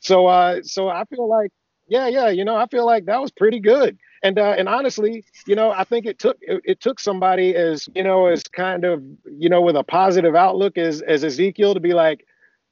So 0.00 0.26
uh, 0.26 0.62
so 0.62 0.88
I 0.88 1.04
feel 1.06 1.28
like 1.28 1.50
yeah, 1.88 2.08
yeah, 2.08 2.28
you 2.28 2.44
know, 2.44 2.56
I 2.56 2.66
feel 2.66 2.86
like 2.86 3.06
that 3.06 3.20
was 3.20 3.30
pretty 3.32 3.60
good. 3.60 3.98
And 4.22 4.38
uh, 4.38 4.54
and 4.58 4.68
honestly, 4.68 5.24
you 5.46 5.54
know, 5.54 5.70
I 5.70 5.84
think 5.84 6.06
it 6.06 6.18
took 6.18 6.36
it, 6.40 6.60
it 6.64 6.80
took 6.80 7.00
somebody 7.00 7.54
as 7.54 7.88
you 7.94 8.02
know 8.02 8.26
as 8.26 8.42
kind 8.44 8.84
of 8.84 9.02
you 9.24 9.48
know 9.48 9.60
with 9.62 9.76
a 9.76 9.84
positive 9.84 10.34
outlook 10.34 10.76
as 10.78 11.00
as 11.02 11.24
Ezekiel 11.24 11.74
to 11.74 11.80
be 11.80 11.92
like, 11.94 12.24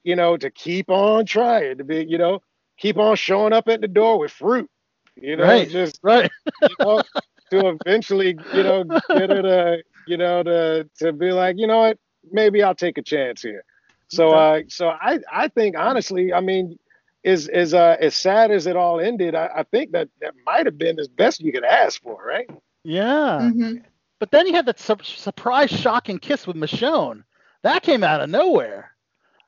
you 0.05 0.16
know, 0.16 0.36
to 0.36 0.51
keep 0.51 0.89
on 0.90 1.27
trying 1.27 1.78
to 1.78 1.85
be 1.85 2.05
you 2.09 2.18
know 2.18 2.40
keep 2.78 2.97
on 2.98 3.16
showing 3.16 3.52
up 3.52 3.68
at 3.68 3.81
the 3.81 3.89
door 3.89 4.18
with 4.18 4.32
fruit, 4.32 4.68
you 5.16 5.36
know, 5.36 5.60
Right. 5.60 5.66
just 5.66 6.01
Right. 6.02 6.31
you 6.66 6.74
know, 6.81 7.02
to 7.51 7.68
eventually, 7.68 8.39
you 8.51 8.62
know, 8.62 8.85
get 9.12 9.31
her 9.31 9.43
to, 9.43 9.82
you 10.06 10.16
know, 10.16 10.43
to 10.43 10.89
to 10.98 11.12
be 11.12 11.32
like, 11.32 11.56
you 11.59 11.66
know 11.66 11.78
what, 11.78 11.98
maybe 12.31 12.62
I'll 12.62 12.74
take 12.74 12.98
a 12.98 13.02
chance 13.02 13.43
here. 13.43 13.64
So, 14.09 14.35
uh, 14.35 14.60
so 14.68 14.89
I 14.89 15.18
I 15.32 15.48
think 15.48 15.77
honestly, 15.77 16.32
I 16.32 16.40
mean, 16.40 16.78
is 17.24 17.48
is 17.48 17.74
uh 17.74 17.97
as 18.01 18.14
sad 18.16 18.51
as 18.51 18.66
it 18.66 18.76
all 18.76 19.01
ended, 19.01 19.34
I, 19.34 19.51
I 19.56 19.62
think 19.64 19.93
that 19.93 20.09
that 20.20 20.34
might 20.44 20.66
have 20.66 20.78
been 20.78 20.98
as 20.98 21.09
best 21.09 21.40
you 21.40 21.52
could 21.52 21.64
ask 21.64 22.01
for, 22.02 22.22
right? 22.24 22.48
Yeah. 22.84 23.40
Mhm. 23.52 23.82
But 24.18 24.30
then 24.30 24.47
you 24.47 24.55
had 24.55 24.66
that 24.66 24.78
sur- 24.78 24.97
surprise, 25.02 25.70
shocking 25.70 26.18
kiss 26.18 26.47
with 26.47 26.56
Michonne. 26.56 27.24
That 27.62 27.82
came 27.82 28.02
out 28.05 28.20
of 28.20 28.30
nowhere. 28.30 28.93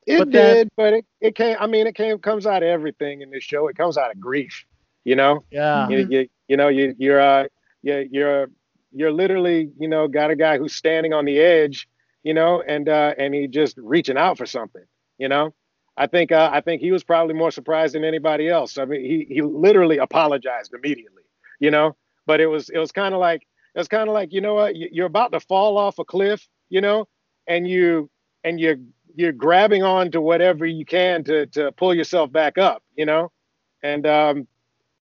It 0.07 0.19
But 0.19 0.33
then- 0.33 0.55
did, 0.57 0.69
but 0.77 0.93
it, 0.95 1.07
it 1.21 1.35
came. 1.35 1.57
I 1.61 1.67
mean, 1.67 1.87
it 1.87 1.95
came 1.95 2.19
comes 2.19 2.47
out 2.47 2.63
of 2.63 2.69
everything 2.69 3.21
in 3.23 3.31
this 3.31 3.45
show. 3.45 3.69
It 3.69 3.77
comes 3.77 3.97
out 3.97 4.11
of 4.11 4.19
grief, 4.21 4.65
you 5.05 5.15
know. 5.17 5.45
Yeah. 5.51 5.89
you, 5.89 6.07
you, 6.11 6.29
you 6.49 6.57
know 6.57 6.69
you 6.69 6.95
you're 6.99 7.21
uh 7.21 7.47
you're, 7.83 8.01
you're 8.03 8.51
you're 8.93 9.13
literally 9.13 9.71
you 9.79 9.87
know 9.89 10.09
got 10.09 10.31
a 10.31 10.37
guy 10.37 10.59
who's 10.59 10.75
standing 10.75 11.13
on 11.13 11.27
the 11.27 11.39
edge 11.39 11.87
you 12.25 12.33
know 12.35 12.63
and 12.67 12.89
uh 12.89 13.15
and 13.19 13.35
he 13.35 13.47
just 13.47 13.77
reaching 13.77 14.17
out 14.17 14.39
for 14.39 14.47
something 14.47 14.83
you 15.19 15.29
know 15.29 15.53
i 15.99 16.07
think 16.07 16.33
uh, 16.33 16.51
i 16.53 16.61
think 16.61 16.81
he 16.81 16.93
was 16.93 17.05
probably 17.05 17.35
more 17.35 17.51
surprised 17.51 17.95
than 17.95 18.05
anybody 18.05 18.49
else. 18.49 18.79
I 18.79 18.85
mean 18.87 19.03
he 19.05 19.27
he 19.35 19.43
literally 19.43 19.99
apologized 19.99 20.73
immediately 20.75 21.23
you 21.61 21.71
know? 21.71 21.97
But 22.27 22.41
it 22.41 22.47
was 22.47 22.69
it 22.71 22.79
was 22.79 22.93
kind 22.93 23.15
of 23.15 23.21
like 23.21 23.43
it 23.75 23.79
was 23.79 23.89
kind 23.89 24.09
of 24.09 24.15
like 24.15 24.33
you 24.33 24.41
know 24.41 24.55
what? 24.55 24.77
You- 24.77 24.91
you're 24.93 25.07
about 25.07 25.33
to 25.33 25.41
fall 25.41 25.77
off 25.79 25.99
a 25.99 26.05
cliff 26.05 26.47
you 26.71 26.81
know? 26.81 27.07
And 27.47 27.67
you 27.69 28.09
and 28.45 28.61
you're 28.61 28.77
you're 29.17 29.33
grabbing 29.33 29.83
on 29.83 30.11
to 30.13 30.21
whatever 30.21 30.65
you 30.67 30.85
can 30.85 31.25
to 31.25 31.47
to 31.47 31.73
pull 31.73 31.95
yourself 31.95 32.31
back 32.33 32.59
up 32.59 32.83
you 32.97 33.05
know? 33.07 33.31
And 33.83 34.07
um 34.07 34.47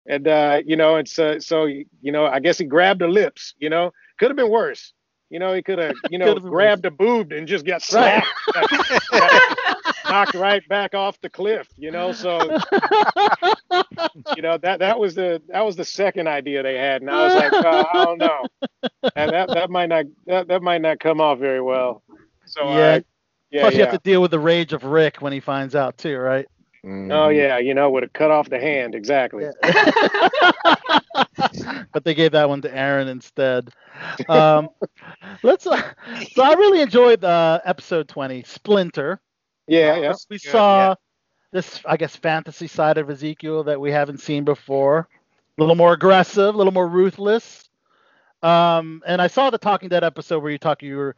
and 0.07 0.27
uh, 0.27 0.61
you 0.65 0.75
know, 0.75 0.97
and 0.97 1.07
so 1.09 1.39
so 1.39 1.65
you 1.65 2.11
know, 2.11 2.25
I 2.27 2.39
guess 2.39 2.59
he 2.59 2.65
grabbed 2.65 3.01
her 3.01 3.09
lips. 3.09 3.55
You 3.57 3.69
know, 3.69 3.91
could 4.19 4.29
have 4.29 4.37
been 4.37 4.51
worse. 4.51 4.93
You 5.31 5.39
know, 5.39 5.53
he 5.53 5.63
could 5.63 5.79
have 5.79 5.95
you 6.11 6.19
know 6.23 6.35
grabbed 6.35 6.85
a 6.85 6.91
boob 6.91 7.31
and 7.31 7.47
just 7.47 7.65
got 7.65 7.81
slapped, 7.91 8.27
knocked 10.15 10.33
right 10.35 10.67
back 10.69 10.93
off 10.93 11.19
the 11.21 11.29
cliff. 11.29 11.67
You 11.77 11.91
know, 11.91 12.11
so 12.11 12.39
you 14.35 14.41
know 14.41 14.57
that 14.57 14.79
that 14.79 14.99
was 14.99 15.15
the 15.15 15.41
that 15.49 15.65
was 15.65 15.75
the 15.75 15.85
second 15.85 16.27
idea 16.27 16.63
they 16.63 16.77
had, 16.77 17.01
and 17.01 17.11
I 17.11 17.25
was 17.25 17.35
like, 17.35 17.53
uh, 17.53 17.85
I 17.93 18.05
don't 18.05 18.17
know, 18.19 18.45
and 19.15 19.31
that 19.31 19.49
that 19.49 19.69
might 19.69 19.89
not 19.89 20.05
that, 20.27 20.47
that 20.47 20.61
might 20.61 20.81
not 20.81 20.99
come 20.99 21.19
off 21.21 21.39
very 21.39 21.61
well. 21.61 22.03
So 22.45 22.63
Yeah. 22.69 22.75
uh, 22.75 22.99
yeah, 23.51 23.61
Plus, 23.61 23.75
you 23.75 23.81
have 23.81 23.91
to 23.91 23.99
deal 23.99 24.21
with 24.21 24.31
the 24.31 24.39
rage 24.39 24.73
of 24.73 24.83
Rick 24.83 25.21
when 25.21 25.31
he 25.31 25.39
finds 25.39 25.75
out 25.75 25.97
too, 25.97 26.17
right? 26.17 26.45
Oh 26.85 27.29
yeah, 27.29 27.57
you 27.57 27.73
know, 27.73 27.89
would 27.89 28.03
have 28.03 28.13
cut 28.13 28.29
off 28.31 28.49
the 28.49 28.59
hand 28.59 28.93
exactly. 28.93 29.45
but 31.93 32.03
they 32.03 32.13
gave 32.13 32.31
that 32.33 32.47
one 32.47 32.61
to 32.61 32.75
Aaron 32.75 33.07
instead. 33.07 33.69
Um, 34.29 34.69
let's. 35.41 35.65
Uh, 35.65 35.81
so 36.33 36.43
I 36.43 36.53
really 36.53 36.81
enjoyed 36.81 37.23
uh, 37.23 37.59
episode 37.65 38.07
20, 38.07 38.43
Splinter. 38.43 39.19
Yeah, 39.67 39.95
yeah. 39.97 40.13
We 40.29 40.37
Good, 40.43 40.51
saw 40.51 40.77
yeah. 40.77 40.95
this, 41.51 41.81
I 41.85 41.97
guess, 41.97 42.15
fantasy 42.15 42.67
side 42.67 42.97
of 42.97 43.09
Ezekiel 43.09 43.63
that 43.65 43.79
we 43.79 43.91
haven't 43.91 44.19
seen 44.19 44.43
before. 44.43 45.07
A 45.57 45.61
little 45.61 45.75
more 45.75 45.93
aggressive, 45.93 46.53
a 46.53 46.57
little 46.57 46.73
more 46.73 46.87
ruthless. 46.87 47.69
Um, 48.41 49.01
and 49.05 49.21
I 49.21 49.27
saw 49.27 49.49
the 49.49 49.57
Talking 49.57 49.89
Dead 49.89 50.03
episode 50.03 50.41
where 50.41 50.51
you 50.51 50.57
talk, 50.57 50.81
you 50.83 50.97
were, 50.97 51.15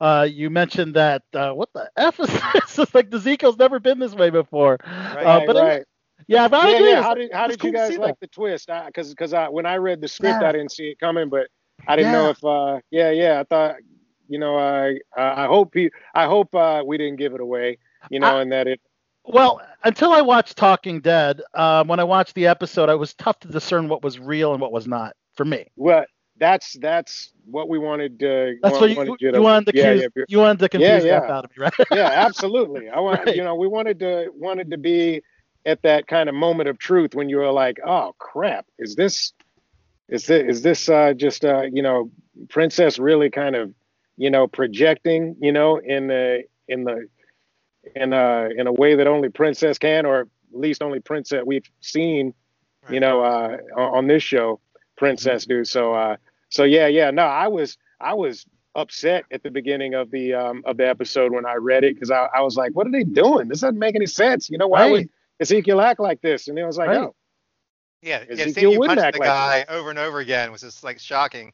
uh, 0.00 0.26
you 0.30 0.50
mentioned 0.50 0.94
that 0.94 1.22
uh, 1.34 1.52
what 1.52 1.72
the 1.72 1.90
f 1.96 2.18
is 2.20 2.28
this? 2.52 2.78
It's 2.78 2.94
like 2.94 3.12
Ezekiel's 3.12 3.58
never 3.58 3.78
been 3.80 3.98
this 3.98 4.14
way 4.14 4.30
before. 4.30 4.78
Right, 5.10 5.28
Uh, 5.28 5.40
Right, 5.40 5.46
but 5.46 5.56
I- 5.56 5.72
right. 5.76 5.84
yeah, 6.26 6.48
but 6.48 6.60
I 6.60 6.70
yeah, 6.70 6.72
agree. 6.72 6.94
yeah. 6.94 7.02
How 7.02 7.14
did 7.14 7.32
how 7.32 7.46
did 7.48 7.62
you 7.62 7.70
cool 7.70 7.72
to 7.72 7.78
guys 7.78 7.96
see 7.96 7.98
like 7.98 8.14
that. 8.14 8.18
the 8.20 8.26
twist? 8.28 8.68
Because 8.86 9.10
because 9.10 9.32
I 9.32 9.48
when 9.48 9.66
I 9.66 9.76
read 9.76 10.00
the 10.00 10.08
script, 10.08 10.42
Yeah. 10.42 10.42
I 10.42 10.52
didn't 10.52 10.72
see 10.72 10.88
it 10.88 10.98
coming, 10.98 11.28
but 11.28 11.48
I 11.86 11.96
didn't 11.96 12.12
know 12.12 12.30
if 12.30 12.44
uh 12.44 12.80
yeah 12.90 13.10
yeah 13.10 13.40
I 13.40 13.44
thought 13.44 13.76
you 14.28 14.38
know 14.38 14.56
I 14.58 14.98
I 15.16 15.44
I 15.44 15.46
hope 15.46 15.74
he 15.74 15.90
I 16.14 16.26
hope 16.26 16.54
uh 16.54 16.82
we 16.86 16.96
didn't 16.98 17.16
give 17.16 17.34
it 17.34 17.40
away 17.40 17.78
you 18.10 18.20
know 18.20 18.36
I- 18.36 18.42
and 18.42 18.52
that 18.52 18.66
it 18.66 18.80
Well, 19.24 19.60
until 19.84 20.12
I 20.12 20.20
watched 20.20 20.56
Talking 20.56 21.00
Dead, 21.00 21.42
um, 21.54 21.88
when 21.88 21.98
I 21.98 22.04
watched 22.04 22.34
the 22.34 22.46
episode, 22.46 22.88
it 22.88 22.96
was 22.98 23.14
tough 23.14 23.40
to 23.40 23.48
discern 23.48 23.88
what 23.88 24.02
was 24.02 24.18
real 24.18 24.52
and 24.52 24.60
what 24.60 24.72
was 24.72 24.86
not 24.86 25.14
for 25.34 25.44
me. 25.44 25.66
well 25.76 26.04
that's 26.38 26.76
that's 26.80 27.32
what 27.46 27.68
we 27.68 27.78
wanted 27.78 28.18
to 28.20 28.56
That's 28.62 28.78
what 28.80 28.90
you, 28.90 28.96
wanted 28.96 29.14
you, 29.20 29.32
to 29.32 29.40
wanted 29.42 29.66
to 29.66 29.72
yeah, 29.76 29.92
confuse, 29.92 30.08
yeah, 30.16 30.24
you 30.28 30.38
wanted 30.38 30.58
to 30.60 30.68
confuse 30.68 31.02
the 31.02 31.08
yeah. 31.08 31.20
Out 31.28 31.44
of 31.46 31.50
me, 31.56 31.62
right? 31.64 31.88
yeah 31.92 32.10
absolutely 32.26 32.88
I 32.88 33.00
want 33.00 33.20
Right. 33.26 33.36
you 33.36 33.42
know 33.42 33.54
we 33.54 33.66
wanted 33.68 33.98
to 34.00 34.30
wanted 34.34 34.70
to 34.70 34.78
be 34.78 35.22
at 35.64 35.82
that 35.82 36.06
kind 36.06 36.28
of 36.28 36.34
moment 36.34 36.68
of 36.68 36.78
truth 36.78 37.14
when 37.14 37.28
you 37.28 37.38
were 37.38 37.50
like 37.50 37.78
oh 37.86 38.14
crap 38.18 38.66
is 38.78 38.94
this 38.96 39.32
is 40.08 40.26
this 40.26 40.42
is 40.56 40.62
this 40.62 40.88
uh 40.88 41.12
just 41.14 41.44
uh 41.44 41.62
you 41.72 41.82
know 41.82 42.10
princess 42.48 42.98
really 42.98 43.30
kind 43.30 43.56
of 43.56 43.72
you 44.16 44.30
know 44.30 44.46
projecting 44.46 45.36
you 45.40 45.52
know 45.52 45.78
in 45.78 46.06
the 46.06 46.42
in 46.68 46.84
the 46.84 47.08
in 47.94 48.12
uh 48.12 48.48
in 48.56 48.66
a 48.66 48.72
way 48.72 48.94
that 48.94 49.06
only 49.06 49.28
princess 49.28 49.78
can 49.78 50.04
or 50.06 50.20
at 50.20 50.26
least 50.52 50.82
only 50.82 51.00
princess 51.00 51.42
we've 51.46 51.68
seen 51.80 52.32
you 52.90 53.00
know 53.00 53.22
uh 53.22 53.56
on, 53.76 53.98
on 53.98 54.06
this 54.06 54.22
show 54.22 54.60
princess 54.96 55.44
do 55.46 55.64
so 55.64 55.92
uh 55.94 56.16
so 56.48 56.64
yeah 56.64 56.86
yeah 56.86 57.10
no 57.10 57.22
i 57.24 57.46
was 57.48 57.76
i 58.00 58.12
was 58.14 58.46
upset 58.74 59.24
at 59.30 59.42
the 59.42 59.50
beginning 59.50 59.94
of 59.94 60.10
the 60.10 60.34
um 60.34 60.62
of 60.66 60.76
the 60.76 60.86
episode 60.86 61.32
when 61.32 61.46
i 61.46 61.54
read 61.54 61.82
it 61.84 61.94
because 61.94 62.10
I, 62.10 62.28
I 62.34 62.42
was 62.42 62.56
like 62.56 62.72
what 62.72 62.86
are 62.86 62.90
they 62.92 63.04
doing 63.04 63.48
this 63.48 63.60
doesn't 63.60 63.78
make 63.78 63.94
any 63.94 64.06
sense 64.06 64.50
you 64.50 64.58
know 64.58 64.68
why 64.68 64.90
would 64.90 64.96
Right. 64.98 65.10
ezekiel 65.40 65.80
act 65.80 66.00
like 66.00 66.20
this 66.20 66.48
and 66.48 66.58
it 66.58 66.64
was 66.64 66.76
like 66.78 66.88
Right. 66.88 66.98
oh 66.98 67.14
Yeah, 68.02 68.22
yeah. 68.28 68.32
Ezekiel 68.32 68.52
Seeing 68.54 68.72
you 68.72 68.78
wouldn't 68.78 68.98
punch 68.98 69.00
the 69.00 69.06
act 69.06 69.18
like 69.18 69.66
guy 69.66 69.74
over 69.74 69.90
and 69.90 69.98
over 69.98 70.18
again 70.20 70.52
was 70.52 70.60
just 70.60 70.84
like 70.84 70.98
shocking. 71.00 71.52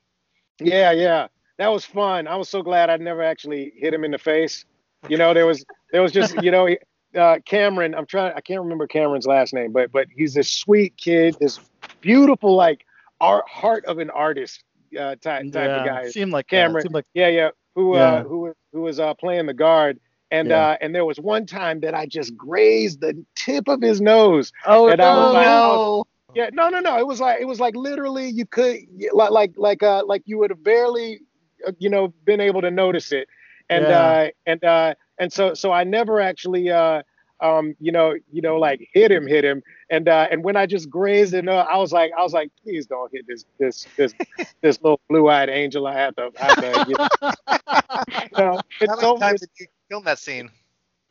Yeah, 0.61 0.91
yeah. 0.93 1.29
That 1.59 1.69
was 1.69 1.85
fun. 1.85 2.27
I 2.27 2.37
was 2.37 2.49
so 2.49 2.63
glad 2.63 2.91
I 2.91 2.97
never 2.97 3.23
actually 3.23 3.73
hit 3.77 3.95
him 3.95 4.05
in 4.05 4.11
the 4.11 4.19
face. 4.19 4.65
You 5.09 5.19
know, 5.19 5.35
there 5.35 5.47
was 5.47 5.65
there 5.91 6.03
was 6.03 6.13
just, 6.13 6.35
you 6.43 6.51
know, 6.51 6.69
uh, 7.17 7.39
Cameron, 7.45 7.95
I'm 7.95 8.07
trying 8.07 8.33
I 8.35 8.41
can't 8.41 8.61
remember 8.61 8.87
Cameron's 8.87 9.27
last 9.27 9.53
name, 9.53 9.73
but 9.73 9.93
but 9.93 10.07
he's 10.15 10.35
this 10.35 10.51
sweet 10.53 10.97
kid, 10.97 11.37
this 11.41 11.61
beautiful 12.01 12.55
like 12.55 12.85
art 13.21 13.49
heart 13.49 13.85
of 13.87 13.99
an 13.99 14.11
artist 14.11 14.63
uh, 14.99 15.17
type 15.17 15.51
type 15.53 15.71
of 15.71 15.87
guy. 15.87 16.09
Seemed 16.09 16.33
like 16.33 16.47
Cameron. 16.49 16.83
Seemed 16.83 16.95
like 16.95 17.07
Yeah, 17.15 17.29
yeah. 17.29 17.51
Who 17.75 17.97
Yeah. 17.97 18.03
uh 18.03 18.23
who 18.25 18.39
was- 18.41 18.55
who 18.73 18.81
was 18.83 18.99
uh 19.01 19.15
playing 19.15 19.47
the 19.47 19.55
guard. 19.55 19.99
And 20.31 20.49
Yeah. 20.49 20.69
uh 20.69 20.77
and 20.81 20.95
there 20.95 21.05
was 21.05 21.19
one 21.21 21.45
time 21.47 21.81
that 21.81 21.95
I 21.95 22.07
just 22.07 22.35
grazed 22.37 23.01
the 23.01 23.23
tip 23.35 23.69
of 23.69 23.83
his 23.83 24.01
nose. 24.01 24.53
oh 24.67 24.89
And 24.89 25.01
I 25.03 25.15
was 25.15 25.29
Oh 25.29 25.33
like, 25.33 25.47
no. 25.47 26.05
Yeah, 26.35 26.49
no, 26.55 26.71
no, 26.71 26.81
no. 26.81 26.99
It 26.99 27.07
was 27.07 27.21
like 27.21 27.41
it 27.43 27.45
was 27.45 27.61
like 27.61 27.77
literally 27.77 28.29
you 28.31 28.47
could 28.47 28.79
like 29.13 29.31
like 29.31 29.53
like 29.57 29.83
uh 29.83 30.05
like 30.07 30.23
you 30.25 30.39
would 30.39 30.49
have 30.51 30.65
barely 30.65 31.21
uh, 31.67 31.73
you 31.79 31.91
know 31.91 32.09
been 32.25 32.41
able 32.41 32.63
to 32.63 32.71
notice 32.71 33.13
it, 33.13 33.29
and 33.73 33.91
Yeah. 33.91 33.99
uh 33.99 34.29
and 34.47 34.65
uh 34.65 34.95
and 35.19 35.33
so 35.33 35.55
so 35.55 35.73
I 35.73 35.85
never 35.85 36.21
actually 36.21 36.71
uh 36.71 37.03
um 37.41 37.75
you 37.81 37.93
know 37.93 38.15
you 38.33 38.43
know 38.43 38.57
like 38.59 38.81
hit 38.93 39.11
him 39.11 39.27
hit 39.27 39.45
him 39.45 39.63
and 39.91 40.09
uh 40.09 40.29
and 40.31 40.45
when 40.45 40.57
I 40.57 40.67
just 40.67 40.89
grazed 40.91 41.35
it, 41.35 41.49
uh, 41.49 41.67
I 41.71 41.77
was 41.79 41.93
like 41.93 42.13
I 42.19 42.23
was 42.23 42.33
like 42.33 42.51
please 42.63 42.87
don't 42.87 43.11
hit 43.13 43.27
this 43.29 43.45
this 43.59 43.89
this 43.97 44.15
this 44.63 44.81
little 44.83 45.01
blue 45.09 45.29
eyed 45.29 45.49
angel. 45.51 45.87
I 45.87 45.95
have 45.95 46.15
to 46.17 46.31
I 46.41 46.45
have 46.47 46.59
to 46.61 46.85
you 46.89 46.97
know, 46.99 47.09
you 48.31 48.39
know, 48.39 48.61
How 48.87 48.97
many 48.97 49.01
so 49.01 49.17
times 49.17 49.41
did 49.41 49.51
you 49.59 49.67
film 49.89 50.05
that 50.05 50.19
scene? 50.19 50.51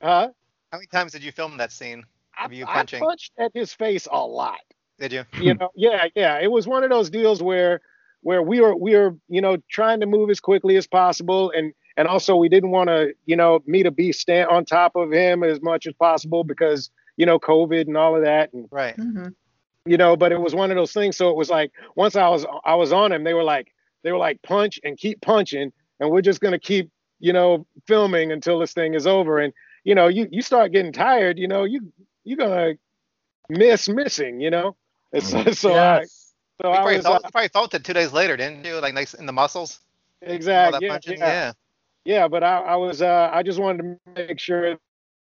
huh? 0.02 0.30
How 0.72 0.78
many 0.78 0.88
times 0.88 1.12
did 1.14 1.24
you 1.24 1.32
film 1.32 1.58
that 1.58 1.72
scene? 1.72 2.04
I, 2.38 2.46
Of 2.46 2.54
you 2.54 2.66
I 2.66 2.74
punching? 2.76 3.00
punched 3.00 3.34
at 3.38 3.52
his 3.54 3.74
face 3.74 4.08
a 4.12 4.26
lot. 4.26 4.60
Did 5.00 5.14
you? 5.14 5.24
you 5.38 5.54
know 5.56 5.70
yeah 5.76 6.06
yeah 6.16 6.40
it 6.40 6.52
was 6.52 6.68
one 6.68 6.84
of 6.84 6.90
those 6.90 7.10
deals 7.10 7.42
where 7.42 7.82
where 8.22 8.42
we 8.42 8.62
were 8.62 8.76
we 8.76 8.96
were 8.96 9.16
you 9.28 9.42
know 9.42 9.58
trying 9.70 10.00
to 10.02 10.06
move 10.06 10.30
as 10.30 10.40
quickly 10.40 10.76
as 10.78 10.88
possible 10.88 11.52
and 11.56 11.74
and 12.02 12.08
also 12.08 12.36
we 12.36 12.50
didn't 12.50 12.72
want 12.72 12.90
to 12.90 13.14
you 13.28 13.36
know 13.36 13.62
me 13.68 13.84
to 13.84 13.92
be 13.92 14.12
stand 14.12 14.50
on 14.50 14.66
top 14.66 14.96
of 14.96 15.12
him 15.12 15.44
as 15.44 15.62
much 15.62 15.86
as 15.86 15.94
possible 15.94 16.44
because 16.44 16.90
you 17.16 17.28
know 17.28 17.38
covid 17.40 17.86
and 17.88 17.96
all 17.96 18.16
of 18.16 18.24
that 18.24 18.52
and 18.54 18.68
Right. 18.72 18.96
hmm 18.96 19.28
you 19.86 19.98
know 19.98 20.16
but 20.16 20.32
it 20.32 20.42
was 20.42 20.56
one 20.56 20.72
of 20.72 20.78
those 20.78 20.94
things 20.94 21.16
so 21.16 21.30
it 21.30 21.36
was 21.36 21.50
like 21.50 21.72
once 21.96 22.16
i 22.16 22.28
was 22.28 22.46
i 22.66 22.74
was 22.74 22.92
on 22.92 23.12
him 23.12 23.24
they 23.24 23.34
were 23.36 23.44
like 23.44 23.72
they 24.04 24.12
were 24.12 24.18
like 24.18 24.42
punch 24.42 24.80
and 24.84 24.98
keep 24.98 25.22
punching 25.22 25.72
and 26.00 26.10
we're 26.10 26.22
just 26.22 26.40
going 26.40 26.52
to 26.52 26.60
keep 26.60 26.90
you 27.20 27.34
know 27.34 27.66
filming 27.88 28.32
until 28.32 28.58
this 28.58 28.74
thing 28.74 28.96
is 28.96 29.06
over 29.06 29.38
and 29.40 29.54
you 29.84 29.94
know 29.94 30.08
you 30.08 30.28
you 30.32 30.42
start 30.42 30.72
getting 30.72 30.92
tired 30.92 31.38
you 31.38 31.48
know 31.48 31.64
you 31.66 31.92
you're 32.24 32.38
gonna 32.38 32.74
miss 33.50 33.88
missing 33.88 34.40
you 34.40 34.50
know 34.50 34.76
and 35.14 35.24
so, 35.32 35.52
so 35.52 35.74
I, 35.76 36.00
yes. 36.00 36.34
so 36.62 36.70
You 36.70 36.74
I 36.74 36.82
probably, 36.82 36.98
was 36.98 37.06
uh, 37.06 37.20
you 37.24 37.32
probably 37.32 37.48
felt 37.50 37.74
it 37.74 37.84
two 37.84 37.94
days 37.94 38.12
later, 38.14 38.38
didn't 38.38 38.66
you? 38.66 38.80
Like 38.80 38.94
nice 38.94 39.14
in 39.14 39.26
the 39.26 39.34
muscles. 39.34 39.80
exactly 40.22 40.88
yeah, 40.88 41.00
yeah 41.06 41.18
Yeah. 41.18 41.52
Yeah 42.06 42.28
but 42.28 42.44
I, 42.44 42.60
I 42.60 42.76
was 42.76 43.02
uh 43.02 43.30
I 43.32 43.44
just 43.44 43.60
wanted 43.60 44.00
to 44.06 44.12
make 44.28 44.40
sure 44.40 44.78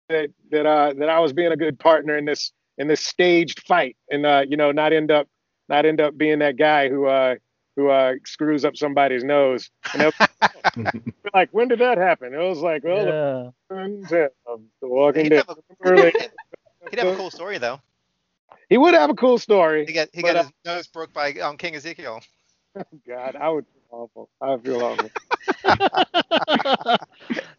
that 0.08 0.28
that 0.50 0.66
uh 0.66 0.92
that 0.98 1.08
I 1.08 1.18
was 1.20 1.32
being 1.32 1.52
a 1.52 1.56
good 1.56 1.78
partner 1.78 2.16
in 2.16 2.24
this 2.24 2.52
in 2.78 2.88
this 2.88 3.00
staged 3.00 3.66
fight 3.66 3.96
and 4.10 4.24
uh 4.26 4.44
you 4.48 4.56
know 4.56 4.72
not 4.72 4.92
end 4.92 5.10
up 5.10 5.28
not 5.68 5.84
end 5.86 6.00
up 6.00 6.16
being 6.16 6.38
that 6.40 6.56
guy 6.56 6.88
who 6.88 7.06
uh 7.06 7.36
who 7.76 7.88
uh 7.90 8.14
screws 8.24 8.64
up 8.64 8.76
somebody's 8.76 9.24
nose 9.24 9.70
and 9.92 10.02
they'll- 10.02 10.92
like 11.34 11.48
when 11.52 11.68
did 11.68 11.78
that 11.80 11.98
happen 11.98 12.34
it 12.34 12.38
was 12.38 12.58
like 12.58 12.84
well 12.84 13.06
yeah. 13.06 13.50
the 14.08 14.30
of 14.46 14.60
the 14.80 14.88
Walking 14.88 15.24
He'd 15.24 15.30
Dead 15.30 15.44
have, 15.48 15.58
a, 15.84 16.10
he'd 16.90 16.98
have 16.98 17.08
a 17.08 17.16
cool 17.16 17.30
story 17.30 17.58
though. 17.58 17.80
he 18.68 18.78
would 18.78 18.94
have 18.94 19.10
a 19.10 19.14
cool 19.14 19.38
story 19.38 19.86
He 19.86 19.92
got 19.92 20.08
he 20.12 20.22
But, 20.22 20.34
got 20.34 20.36
uh, 20.36 20.42
his 20.44 20.52
nose 20.64 20.86
broke 20.86 21.12
by 21.12 21.32
um, 21.34 21.56
King 21.56 21.74
Ezekiel. 21.74 22.20
God 23.08 23.36
I 23.36 23.48
would 23.48 23.64
feel 23.66 23.75
awful 23.90 24.28
I 24.40 24.56
feel 24.58 24.82
awful 24.82 25.10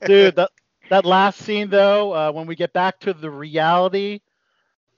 Dude, 0.05 0.35
that 0.35 0.51
that 0.89 1.05
last 1.05 1.39
scene 1.39 1.69
though, 1.69 2.13
uh, 2.13 2.31
when 2.31 2.47
we 2.47 2.55
get 2.55 2.73
back 2.73 2.99
to 3.01 3.13
the 3.13 3.29
reality, 3.29 4.21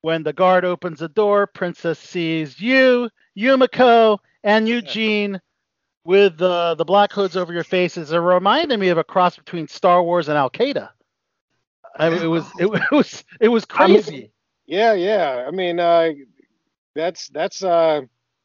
when 0.02 0.24
the 0.24 0.34
guard 0.34 0.66
opens 0.66 1.00
the 1.00 1.10
door, 1.10 1.48
Princess 1.48 2.00
sees 2.00 2.60
you, 2.60 3.10
Yumiko, 3.38 4.20
and 4.44 4.68
Eugene 4.68 5.42
with 6.04 6.38
the 6.38 6.76
the 6.76 6.86
black 6.86 7.12
hoods 7.12 7.36
over 7.36 7.54
your 7.54 7.64
faces. 7.64 8.12
It 8.12 8.18
reminded 8.18 8.80
me 8.80 8.90
of 8.90 8.98
a 8.98 9.04
cross 9.04 9.36
between 9.36 9.68
Star 9.68 10.04
Wars 10.04 10.30
and 10.30 10.38
Al 10.38 10.50
Qaeda. 10.50 10.90
I 11.98 12.10
mean, 12.10 12.22
it 12.22 12.28
was 12.28 12.46
it, 12.60 12.70
was 12.92 13.24
it 13.40 13.50
was 13.50 13.66
I 13.72 13.88
mean, 13.88 14.02
crazy. 14.02 14.32
Yeah, 14.66 14.94
yeah. 14.94 15.46
I 15.48 15.52
mean, 15.52 15.80
uh, 15.80 16.12
that's 16.96 17.28
that's 17.30 17.64
uh, 17.64 18.02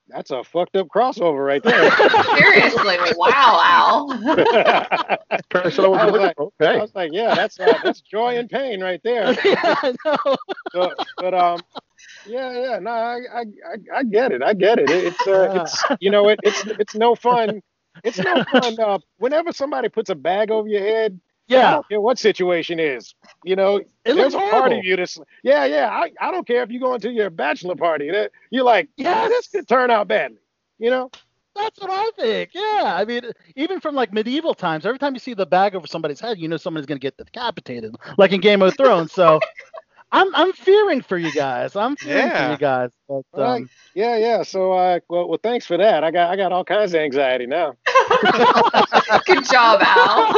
that's 0.08 0.30
a 0.30 0.44
fucked 0.44 0.76
up 0.76 0.88
crossover 0.88 1.44
right 1.44 1.62
there. 1.62 1.90
Seriously, 2.36 2.96
wow, 3.16 3.60
Al. 3.64 4.08
So 5.70 5.94
I 5.94 6.06
was 6.06 6.14
like, 6.16 6.36
I 6.60 6.76
was 6.76 6.94
like, 6.94 7.10
yeah, 7.12 7.34
that's 7.34 7.58
uh, 7.58 7.78
that's 7.82 8.00
joy 8.00 8.36
and 8.38 8.48
pain 8.48 8.82
right 8.82 9.00
there. 9.04 9.32
yeah, 9.44 9.74
I. 9.82 9.94
So, 10.72 10.94
but 11.18 11.34
um, 11.34 11.64
yeah, 12.24 12.52
yeah. 12.52 12.78
No, 12.78 12.90
I, 12.90 13.18
I, 13.32 13.40
I, 13.40 13.98
I 13.98 14.02
get 14.04 14.32
it. 14.32 14.42
I 14.42 14.54
get 14.54 14.78
it. 14.78 14.90
It- 14.90 15.04
It's 15.04 15.26
uh, 15.26 15.48
it's 15.52 15.84
you 16.00 16.10
know, 16.10 16.28
it, 16.28 16.40
it's 16.42 16.64
it's 16.78 16.94
no 16.94 17.14
fun. 17.14 17.62
It's 18.02 18.18
no 18.18 18.42
fun. 18.50 18.78
Uh, 18.78 18.98
whenever 19.18 19.52
somebody 19.52 19.88
puts 19.88 20.10
a 20.10 20.14
bag 20.14 20.50
over 20.50 20.68
your 20.68 20.80
head 20.82 21.18
I 21.18 21.23
Yeah, 21.46 21.72
don't 21.72 21.88
care 21.88 22.00
what 22.00 22.18
situation 22.18 22.80
is. 22.80 23.14
You 23.44 23.56
know, 23.56 23.76
it 23.76 23.88
there's 24.04 24.34
a 24.34 24.38
part 24.38 24.72
of 24.72 24.84
you 24.84 24.96
that's 24.96 25.18
yeah, 25.42 25.64
yeah. 25.66 25.90
I, 25.90 26.10
I 26.20 26.30
don't 26.30 26.46
care 26.46 26.62
if 26.62 26.70
you're 26.70 26.80
going 26.80 27.00
to 27.00 27.10
your 27.10 27.30
bachelor 27.30 27.76
party. 27.76 28.10
That 28.10 28.32
you're 28.50 28.64
like, 28.64 28.88
yeah, 28.96 29.28
this 29.28 29.48
could 29.48 29.68
turn 29.68 29.90
out 29.90 30.08
badly. 30.08 30.38
You 30.78 30.90
know? 30.90 31.10
That's 31.54 31.78
what 31.78 31.90
I 31.90 32.10
think. 32.20 32.50
Yeah, 32.52 32.94
I 32.96 33.04
mean, 33.04 33.30
even 33.54 33.80
from 33.80 33.94
like 33.94 34.12
medieval 34.12 34.54
times, 34.54 34.84
every 34.84 34.98
time 34.98 35.14
you 35.14 35.20
see 35.20 35.34
the 35.34 35.46
bag 35.46 35.74
over 35.74 35.86
somebody's 35.86 36.18
head, 36.18 36.38
you 36.38 36.48
know 36.48 36.56
somebody's 36.56 36.86
gonna 36.86 36.98
get 36.98 37.16
decapitated, 37.16 37.94
like 38.18 38.32
in 38.32 38.40
Game 38.40 38.60
of 38.62 38.76
Thrones. 38.76 39.12
So, 39.12 39.38
I'm 40.14 40.34
I'm 40.34 40.52
fearing 40.52 41.02
for 41.02 41.18
you 41.18 41.32
guys. 41.32 41.74
I'm 41.76 41.96
fearing 41.96 42.30
for 42.30 42.50
you 42.52 42.56
guys. 42.56 42.90
But 43.08 43.22
Right. 43.36 43.62
um, 43.62 43.70
Yeah, 43.94 44.16
yeah. 44.16 44.42
So 44.44 44.72
uh 44.72 45.00
well 45.08 45.28
well 45.28 45.40
thanks 45.42 45.66
for 45.66 45.76
that. 45.76 46.04
I 46.04 46.10
got 46.12 46.30
I 46.30 46.36
got 46.36 46.52
all 46.52 46.64
kinds 46.64 46.94
of 46.94 47.00
anxiety 47.00 47.46
now. 47.46 47.74
Good 49.26 49.44
job, 49.44 49.80
Al. 49.82 50.32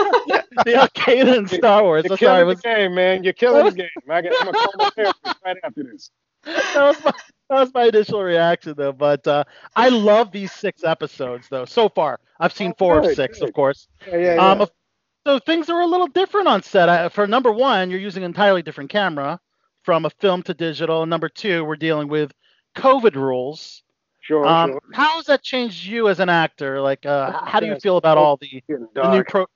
the 0.64 0.74
Al 0.76 0.88
Qaeda 0.88 1.36
in 1.38 1.46
Star 1.48 1.82
Wars. 1.82 2.04
You're 2.04 2.10
That's 2.10 2.20
killing 2.20 2.34
sorry, 2.36 2.42
the 2.42 2.46
was 2.46 2.60
game, 2.62 2.94
man. 2.94 3.22
You're 3.22 3.32
killing 3.34 3.66
the 3.66 3.72
game. 3.72 3.88
I 4.10 4.22
got, 4.22 4.32
I'm 4.40 4.46
gonna 4.46 4.54
call 4.54 4.72
my 4.78 4.86
therapist 4.96 5.36
right 5.44 5.56
after 5.62 5.82
this. 5.84 6.10
that 6.44 6.74
was 6.74 6.96
my 7.04 7.12
that 7.50 7.60
was 7.60 7.74
my 7.74 7.84
initial 7.84 8.22
reaction 8.22 8.74
though. 8.76 8.92
But 8.92 9.26
uh, 9.26 9.44
I 9.74 9.90
love 9.90 10.32
these 10.32 10.52
six 10.52 10.84
episodes 10.84 11.48
though. 11.48 11.66
So 11.66 11.88
far, 11.90 12.18
I've 12.40 12.52
seen 12.54 12.70
Oh, 12.72 12.74
four 12.78 12.98
of 12.98 13.06
six, 13.14 13.38
good. 13.38 13.48
of 13.48 13.54
course. 13.54 13.88
Yeah, 14.06 14.16
yeah, 14.16 14.34
yeah. 14.34 14.50
Um, 14.52 14.60
of- 14.62 14.70
so 15.26 15.38
things 15.40 15.68
are 15.68 15.80
a 15.80 15.86
little 15.86 16.06
different 16.06 16.48
on 16.48 16.62
set. 16.62 16.88
I, 16.88 17.08
for 17.08 17.26
number 17.26 17.52
one, 17.52 17.90
you're 17.90 18.00
using 18.00 18.22
an 18.22 18.30
entirely 18.30 18.62
different 18.62 18.90
camera 18.90 19.40
from 19.86 20.04
a 20.04 20.10
film 20.10 20.42
to 20.42 20.52
digital. 20.52 21.02
And 21.04 21.08
number 21.08 21.30
two, 21.30 21.64
we're 21.64 21.76
dealing 21.76 22.08
with 22.08 22.32
COVID 22.76 23.14
rules. 23.14 23.84
sure, 24.20 24.46
Um, 24.46 24.72
sure. 24.72 24.80
how 24.92 25.16
has 25.16 25.26
that 25.26 25.42
changed 25.42 25.86
you 25.86 26.08
as 26.08 26.20
an 26.20 26.28
actor? 26.28 26.80
Like, 26.82 27.06
uh, 27.06 27.40
how 27.46 27.60
do 27.60 27.66
you 27.66 27.76
feel 27.76 27.96
about 27.96 28.18
all 28.18 28.36
the, 28.36 28.62
the 28.68 29.10
new 29.12 29.24
pro, 29.24 29.46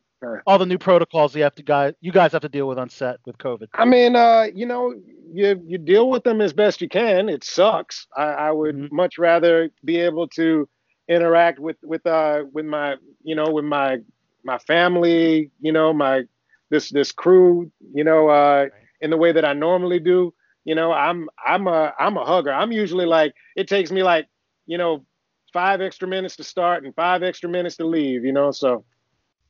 all 0.47 0.57
the 0.59 0.67
new 0.67 0.79
protocols 0.79 1.35
you 1.35 1.43
have 1.43 1.55
to 1.57 1.63
guys 1.63 1.95
you 2.01 2.13
guys 2.13 2.33
have 2.33 2.43
to 2.43 2.49
deal 2.49 2.69
with 2.69 2.79
on 2.79 2.89
set 2.89 3.19
with 3.27 3.37
COVID? 3.39 3.67
I 3.75 3.85
mean, 3.85 4.17
uh, 4.17 4.47
you 4.55 4.67
know, 4.67 4.95
you 5.33 5.63
you 5.67 5.79
deal 5.79 6.09
with 6.09 6.23
them 6.23 6.41
as 6.41 6.53
best 6.53 6.81
you 6.81 6.89
can. 6.89 7.29
It 7.29 7.45
sucks. 7.45 8.07
I, 8.17 8.23
I 8.23 8.51
would 8.53 8.77
Mhm. 8.77 8.93
much 8.93 9.19
rather 9.19 9.71
be 9.85 9.99
able 9.99 10.29
to 10.29 10.69
interact 11.09 11.59
with 11.59 11.77
with 11.83 12.07
uh 12.07 12.45
with 12.53 12.65
my 12.67 12.97
you 13.25 13.35
know 13.35 13.51
with 13.51 13.65
my 13.65 13.99
my 14.45 14.59
family, 14.59 15.51
you 15.61 15.73
know, 15.73 15.93
my 15.93 16.23
this 16.71 16.89
this 16.91 17.13
crew, 17.13 17.71
you 17.93 18.05
know, 18.05 18.29
uh, 18.29 18.67
in 19.01 19.11
the 19.11 19.17
way 19.17 19.33
that 19.33 19.45
I 19.45 19.53
normally 19.53 19.99
do. 19.99 20.35
You 20.65 20.75
know, 20.75 20.93
I'm 20.93 21.29
I'm 21.45 21.67
a 21.67 21.93
I'm 21.99 22.17
a 22.17 22.25
hugger. 22.25 22.53
I'm 22.53 22.73
usually 22.73 23.07
like 23.07 23.35
it 23.57 23.69
takes 23.69 23.91
me 23.91 24.03
like 24.03 24.29
you 24.67 24.79
know 24.79 25.05
five 25.53 25.81
extra 25.81 26.07
minutes 26.07 26.37
to 26.37 26.45
start 26.45 26.85
and 26.85 26.95
five 26.95 27.23
extra 27.23 27.49
minutes 27.49 27.77
to 27.79 27.87
leave. 27.87 28.25
You 28.25 28.33
know, 28.33 28.51
so 28.51 28.85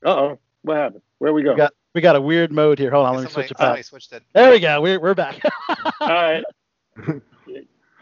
uh 0.04 0.10
oh, 0.10 0.38
what 0.62 0.76
happened? 0.76 1.02
Where 1.18 1.32
we 1.32 1.42
go? 1.42 1.52
We 1.52 1.56
got 1.56 1.72
we 1.94 2.00
got 2.00 2.16
a 2.16 2.20
weird 2.20 2.52
mode 2.52 2.78
here. 2.78 2.90
Hold 2.90 3.06
on, 3.06 3.14
let 3.14 3.22
me 3.22 3.26
somebody, 3.26 3.48
switch 3.48 3.50
it 3.50 3.58
back. 3.58 3.66
somebody 3.66 3.82
switched 3.82 4.12
it. 4.12 4.22
There 4.32 4.50
we 4.50 4.60
go. 4.60 4.80
We're 4.80 5.00
we're 5.00 5.14
back. 5.14 5.40
All 6.00 6.08
right. 6.08 6.44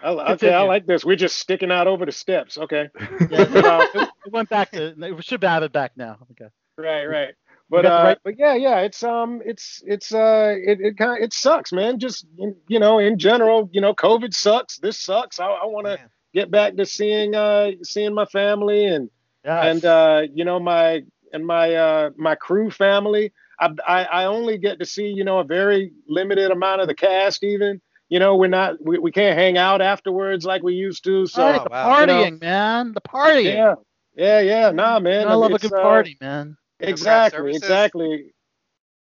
I, 0.00 0.10
okay, 0.10 0.54
I 0.54 0.62
like 0.62 0.86
this. 0.86 1.04
We're 1.04 1.16
just 1.16 1.38
sticking 1.38 1.72
out 1.72 1.88
over 1.88 2.06
the 2.06 2.12
steps. 2.12 2.56
Okay. 2.56 2.88
Yeah, 3.30 3.44
But, 3.50 3.64
uh, 3.64 3.86
it, 3.94 4.08
it 4.26 4.32
went 4.32 4.48
back 4.48 4.70
to. 4.72 4.94
We 4.96 5.22
should 5.22 5.42
have 5.42 5.64
it 5.64 5.72
back 5.72 5.92
now. 5.96 6.18
Okay. 6.32 6.48
right, 6.76 7.04
right. 7.04 7.34
But 7.70 7.84
uh, 7.86 7.88
right- 8.04 8.18
but 8.24 8.38
yeah, 8.38 8.54
yeah. 8.54 8.80
It's 8.80 9.02
um, 9.02 9.42
it's 9.44 9.82
it's 9.86 10.12
uh, 10.12 10.54
it 10.56 10.80
it 10.80 10.96
kind 10.96 11.22
it 11.22 11.32
sucks, 11.32 11.72
man. 11.72 11.98
Just 11.98 12.26
in- 12.38 12.56
you 12.68 12.78
know, 12.78 12.98
in 12.98 13.18
general, 13.18 13.68
you 13.72 13.80
know, 13.80 13.94
COVID 13.94 14.32
sucks. 14.34 14.78
This 14.78 14.98
sucks. 14.98 15.38
I, 15.38 15.46
I 15.46 15.66
want 15.66 15.86
to 15.86 15.98
get 16.34 16.50
back 16.50 16.76
to 16.76 16.86
seeing 16.86 17.34
uh, 17.34 17.72
seeing 17.82 18.14
my 18.14 18.24
family 18.26 18.86
and 18.86 19.10
Yes. 19.44 19.64
and 19.76 19.84
uh, 19.84 20.22
you 20.34 20.44
know 20.44 20.58
my 20.58 21.04
and 21.32 21.46
my 21.46 21.74
uh, 21.74 22.10
my 22.16 22.34
crew 22.34 22.70
family. 22.70 23.32
I, 23.60 23.70
I 23.86 24.04
I 24.04 24.24
only 24.24 24.58
get 24.58 24.78
to 24.80 24.84
see 24.84 25.06
you 25.08 25.24
know 25.24 25.38
a 25.38 25.44
very 25.44 25.92
limited 26.06 26.50
amount 26.50 26.80
of 26.82 26.88
the 26.88 26.94
cast. 26.94 27.42
Even 27.44 27.80
you 28.10 28.18
know 28.18 28.36
we're 28.36 28.48
not 28.48 28.82
we, 28.84 28.98
we 28.98 29.10
can't 29.12 29.38
hang 29.38 29.56
out 29.56 29.80
afterwards 29.80 30.44
like 30.44 30.62
we 30.62 30.74
used 30.74 31.04
to. 31.04 31.26
So 31.26 31.42
right, 31.44 31.62
the 31.62 31.70
wow. 31.70 32.00
You 32.00 32.06
know, 32.06 32.12
partying, 32.24 32.40
man. 32.40 32.92
The 32.92 33.00
partying. 33.00 33.54
yeah, 33.54 33.74
yeah, 34.16 34.40
yeah. 34.40 34.70
Nah, 34.72 34.98
man. 34.98 35.28
I 35.28 35.34
love 35.34 35.52
a 35.52 35.58
good 35.58 35.72
uh, 35.72 35.80
party, 35.80 36.18
man. 36.20 36.57
Craft 36.78 36.90
Exactly, 36.90 37.54
exactly. 37.54 38.32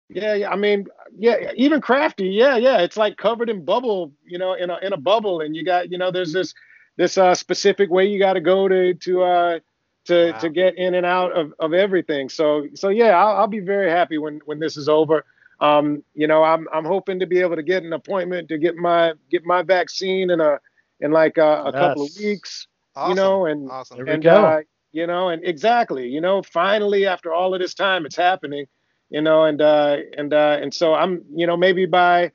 Yeah, 0.10 0.34
yeah. 0.34 0.50
I 0.50 0.56
mean, 0.56 0.88
yeah, 1.18 1.52
even 1.56 1.82
crafty. 1.82 2.28
Yeah, 2.28 2.58
yeah. 2.58 2.80
It's 2.82 2.98
like 2.98 3.18
covered 3.18 3.50
in 3.50 3.66
bubble, 3.66 4.12
you 4.26 4.38
know, 4.38 4.54
in 4.54 4.70
a 4.70 4.78
in 4.82 4.94
a 4.94 4.98
bubble, 4.98 5.42
and 5.42 5.56
you 5.56 5.64
got, 5.66 5.92
you 5.92 5.98
know, 5.98 6.12
there's 6.12 6.34
this 6.34 6.54
this 6.98 7.18
uh 7.18 7.34
specific 7.34 7.90
way 7.90 8.06
you 8.06 8.20
got 8.20 8.34
to 8.34 8.42
go 8.42 8.68
to 8.68 8.94
to 8.94 9.24
uh 9.24 9.60
to 10.06 10.34
Wow. 10.34 10.38
to 10.40 10.50
get 10.50 10.78
in 10.78 10.94
and 10.96 11.06
out 11.06 11.32
of 11.32 11.54
of 11.60 11.74
everything. 11.74 12.30
So 12.30 12.68
so 12.76 12.90
yeah, 12.90 13.12
I'll, 13.18 13.38
I'll 13.38 13.48
be 13.48 13.60
very 13.60 13.90
happy 13.90 14.18
when 14.18 14.40
when 14.46 14.60
this 14.60 14.78
is 14.78 14.88
over. 14.90 15.26
Um, 15.60 16.04
you 16.14 16.28
know, 16.28 16.44
I'm 16.44 16.68
I'm 16.74 16.86
hoping 16.86 17.20
to 17.20 17.26
be 17.28 17.40
able 17.40 17.56
to 17.56 17.64
get 17.64 17.84
an 17.84 17.94
appointment 17.94 18.50
to 18.50 18.58
get 18.58 18.76
my 18.76 19.14
get 19.30 19.46
my 19.46 19.62
vaccine 19.64 20.30
in 20.30 20.42
a 20.42 20.60
in 21.00 21.12
like 21.12 21.38
uh, 21.38 21.64
a 21.66 21.74
couple 21.74 22.04
of 22.04 22.12
weeks. 22.18 22.68
Awesome. 22.96 23.10
You 23.10 23.16
know, 23.16 23.46
and 23.46 23.70
awesome. 23.72 23.98
There 23.98 24.06
we 24.06 24.14
and 24.14 24.28
uh, 24.28 24.58
you 24.94 25.06
know, 25.08 25.30
and 25.30 25.44
exactly, 25.44 26.08
you 26.08 26.22
know, 26.22 26.42
finally 26.44 27.06
after 27.06 27.34
all 27.34 27.54
of 27.54 27.60
this 27.60 27.74
time, 27.74 28.06
it's 28.06 28.16
happening, 28.16 28.68
you 29.10 29.22
know, 29.22 29.44
and 29.44 29.62
uh, 29.62 29.98
and 30.18 30.34
uh, 30.34 30.58
and 30.62 30.74
so 30.74 30.94
I'm, 30.94 31.24
you 31.36 31.46
know, 31.48 31.58
maybe 31.58 31.86
by 31.86 32.32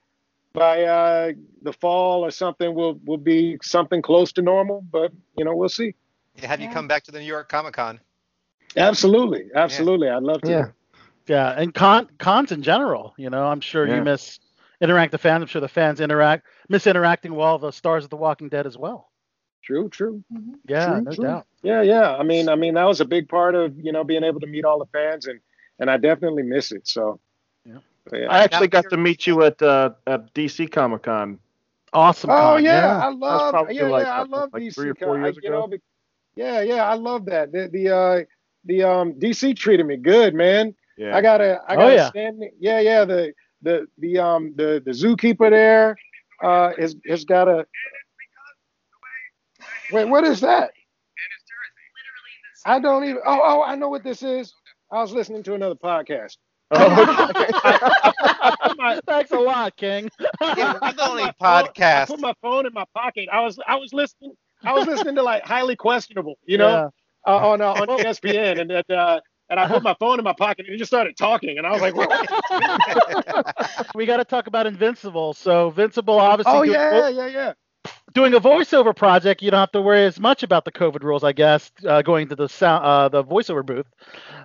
by 0.53 0.83
uh, 0.83 1.33
the 1.63 1.73
fall 1.73 2.25
or 2.25 2.31
something, 2.31 2.75
will 2.75 3.01
will 3.05 3.17
be 3.17 3.59
something 3.63 4.03
close 4.03 4.33
to 4.33 4.43
normal, 4.43 4.83
but 4.91 5.13
you 5.37 5.45
know, 5.45 5.55
we'll 5.55 5.69
see. 5.69 5.95
Yeah, 6.35 6.49
have 6.49 6.61
you 6.61 6.69
come 6.69 6.89
back 6.89 7.05
to 7.05 7.13
the 7.13 7.21
New 7.21 7.27
York 7.27 7.49
Comic 7.49 7.75
Con? 7.75 8.01
Absolutely, 8.77 9.47
absolutely, 9.55 10.09
I'd 10.09 10.23
love 10.23 10.43
to. 10.43 10.51
Yeah. 10.51 10.65
Yeah, 11.27 11.51
and 11.51 11.75
con 11.75 12.09
cons 12.19 12.53
in 12.53 12.63
general. 12.63 13.15
You 13.19 13.31
know, 13.31 13.47
I'm 13.47 13.61
sure 13.61 13.87
Yeah. 13.87 13.97
you 13.97 14.03
miss 14.03 14.41
interact 14.81 15.13
the 15.13 15.19
fans. 15.19 15.43
I'm 15.43 15.49
sure 15.49 15.61
the 15.61 15.69
fans 15.69 16.01
interact 16.01 16.47
miss 16.69 16.87
interacting 16.87 17.33
with 17.33 17.41
all 17.41 17.59
the 17.59 17.71
stars 17.71 18.05
of 18.05 18.11
The 18.11 18.17
Walking 18.17 18.49
Dead 18.49 18.67
as 18.67 18.79
well. 18.79 19.08
True, 19.63 19.89
true. 19.89 20.23
Yeah, 20.67 20.99
True, 20.99 21.05
no 21.05 21.15
true. 21.15 21.17
doubt. 21.17 21.47
Yeah, 21.63 21.83
yeah. 21.83 22.17
I 22.17 22.23
mean, 22.23 22.49
I 22.49 22.55
mean, 22.57 22.75
that 22.75 22.85
was 22.85 23.01
a 23.01 23.05
big 23.05 23.29
part 23.29 23.55
of 23.55 23.77
you 23.79 23.93
know 23.93 24.05
being 24.05 24.25
able 24.25 24.41
to 24.41 24.47
meet 24.47 24.65
all 24.65 24.79
the 24.79 24.87
fans, 24.87 25.27
and 25.27 25.41
and 25.79 25.91
I 25.91 25.97
definitely 25.99 26.43
miss 26.43 26.73
it. 26.73 26.87
So. 26.89 27.21
Yeah. 27.65 27.79
Yeah. 28.13 28.29
I 28.29 28.43
actually 28.45 28.69
got 28.69 28.89
to 28.91 28.97
meet 28.97 29.27
you 29.27 29.43
at 29.43 29.61
uh, 29.63 29.91
at 30.07 30.33
DC 30.35 30.67
Comic 30.67 31.03
Con. 31.03 31.39
Awesome. 31.93 32.35
Oh 32.35 32.57
con, 32.57 32.59
yeah, 32.59 32.97
I 32.99 33.09
love 33.11 33.57
probably 33.57 33.71
yeah, 33.71 33.87
like, 33.87 34.09
yeah, 34.09 34.11
I 34.19 34.23
love 34.23 34.53
like 34.53 34.65
DC. 34.65 34.75
three 34.75 34.89
or 34.91 34.95
co- 34.99 35.13
four 35.13 35.19
I- 35.21 35.33
years 35.33 35.39
you 35.41 35.51
know, 35.51 35.67
ago. 35.67 35.69
be- 35.69 35.81
yeah, 36.37 36.61
yeah, 36.63 36.85
I 36.85 36.95
love 36.95 37.27
that. 37.27 37.53
The 37.53 37.69
the 37.73 37.91
uh 37.95 38.21
the 38.65 38.83
um 38.85 39.19
DC 39.19 39.55
treated 39.55 39.87
me 39.87 39.97
good, 39.97 40.35
man. 40.35 40.75
Yeah. 40.97 41.13
I 41.13 41.23
got 41.23 41.41
a 41.41 41.61
I 41.69 41.77
Oh, 41.77 41.77
got 41.77 41.89
yeah. 41.89 41.97
a 41.97 41.99
standing 41.99 42.51
yeah, 42.59 42.81
yeah, 42.81 43.05
the 43.05 43.33
the 43.63 43.87
the 43.99 44.19
um 44.19 44.55
the 44.57 44.83
the 44.85 44.93
zookeeper 44.93 45.51
there 45.51 45.97
uh 46.43 46.73
has 46.79 46.97
has 47.09 47.25
got 47.25 47.49
a 47.49 47.67
Wait, 49.91 50.05
what 50.07 50.25
is 50.25 50.41
that? 50.41 50.71
I 52.65 52.79
don't 52.81 53.05
even 53.05 53.23
oh 53.27 53.41
oh 53.43 53.63
I 53.63 53.75
know 53.75 53.89
what 53.89 54.05
this 54.05 54.23
is. 54.23 54.53
I 54.93 55.01
was 55.01 55.13
listening 55.13 55.43
to 55.45 55.55
another 55.55 55.75
podcast. 55.77 56.37
Oh, 56.71 57.31
okay. 57.31 59.01
Thanks 59.07 59.31
a 59.31 59.39
lot, 59.39 59.77
King. 59.77 60.11
Yeah, 60.55 60.75
we're 60.81 60.93
the 60.93 61.09
only 61.09 61.25
I 61.45 61.63
podcast. 61.67 62.07
put 62.09 62.21
my 62.21 62.35
phone 62.43 62.67
in 62.67 62.73
my 62.75 62.85
pocket. 62.95 63.29
I 63.33 63.41
was 63.41 63.59
I 63.67 63.77
was 63.77 63.93
listening 63.93 64.35
I 64.65 64.73
was 64.73 64.87
listening 64.87 65.15
to 65.17 65.23
like 65.23 65.45
highly 65.45 65.77
questionable, 65.77 66.39
you 66.47 66.59
know? 66.59 66.69
Yeah. 66.69 66.89
uh, 67.27 67.49
on 67.51 67.61
uh, 67.61 67.73
on 67.73 67.91
ESPN, 67.91 68.61
and 68.61 68.71
that 68.71 68.91
uh, 68.91 69.21
and 69.51 69.59
I 69.61 69.67
put 69.69 69.83
my 69.83 69.95
phone 69.99 70.19
in 70.19 70.25
my 70.25 70.35
pocket, 70.35 70.67
and 70.67 70.73
he 70.73 70.79
just 70.79 70.91
started 70.91 71.17
talking, 71.17 71.59
and 71.59 71.67
I 71.67 71.73
was 71.73 71.81
like, 71.81 71.95
"What?" 71.95 72.11
we 73.95 74.07
got 74.07 74.19
to 74.19 74.25
talk 74.25 74.47
about 74.47 74.67
Invincible. 74.67 75.35
So 75.35 75.69
Invincible, 75.69 76.19
obviously, 76.19 76.61
"Oh 76.61 76.65
doing, 76.65 76.73
yeah, 76.73 77.09
yeah, 77.09 77.27
yeah." 77.27 77.53
Doing 78.15 78.35
a 78.35 78.41
voiceover 78.41 78.95
project. 78.95 79.43
You 79.43 79.51
don't 79.51 79.61
have 79.61 79.73
to 79.73 79.83
worry 79.83 80.05
as 80.05 80.19
much 80.21 80.43
about 80.43 80.65
the 80.65 80.73
COVID 80.73 81.03
rules, 81.03 81.25
I 81.25 81.33
guess, 81.33 81.71
uh, 81.87 82.03
going 82.03 82.29
to 82.29 82.37
the 82.37 82.49
sound, 82.49 82.85
uh, 82.85 83.09
the 83.09 83.25
voiceover 83.25 83.65
booth. 83.65 83.87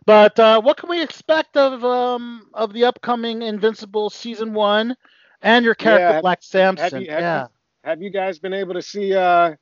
But 0.05 0.37
uh, 0.39 0.61
what 0.61 0.77
can 0.77 0.89
we 0.89 1.01
expect 1.01 1.57
of 1.57 1.83
um, 1.83 2.49
of 2.53 2.73
the 2.73 2.85
upcoming 2.85 3.41
Invincible 3.41 4.09
season 4.09 4.53
one 4.53 4.95
and 5.41 5.65
your 5.65 5.75
character 5.75 6.13
Yeah, 6.13 6.15
have- 6.15 6.25
Black 6.25 6.39
Samson? 6.41 6.77
Have 6.77 6.95
you, 6.95 7.11
have, 7.11 7.21
yeah, 7.21 7.35
you, 7.35 7.47
have 7.83 8.01
you 8.01 8.09
guys 8.09 8.39
been 8.39 8.53
able 8.53 8.73
to 8.73 8.81
see 8.81 9.13
uh, 9.13 9.55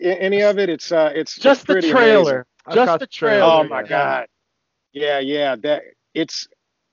any 0.00 0.42
of 0.42 0.58
it? 0.58 0.68
It's 0.68 0.92
uh, 0.92 1.12
it's 1.14 1.38
just 1.38 1.62
it's 1.62 1.64
the 1.64 1.74
pretty 1.74 1.88
trailer. 1.88 2.46
I 2.66 2.76
Just 2.76 2.98
the 2.98 2.98
the 2.98 3.06
trailer, 3.06 3.06
trailer. 3.06 3.62
Oh 3.62 3.64
my 3.64 3.82
Yeah. 3.82 3.84
god. 3.84 4.28
Yeah, 4.92 5.18
yeah. 5.20 5.56
That 5.56 5.82
it's 6.14 6.48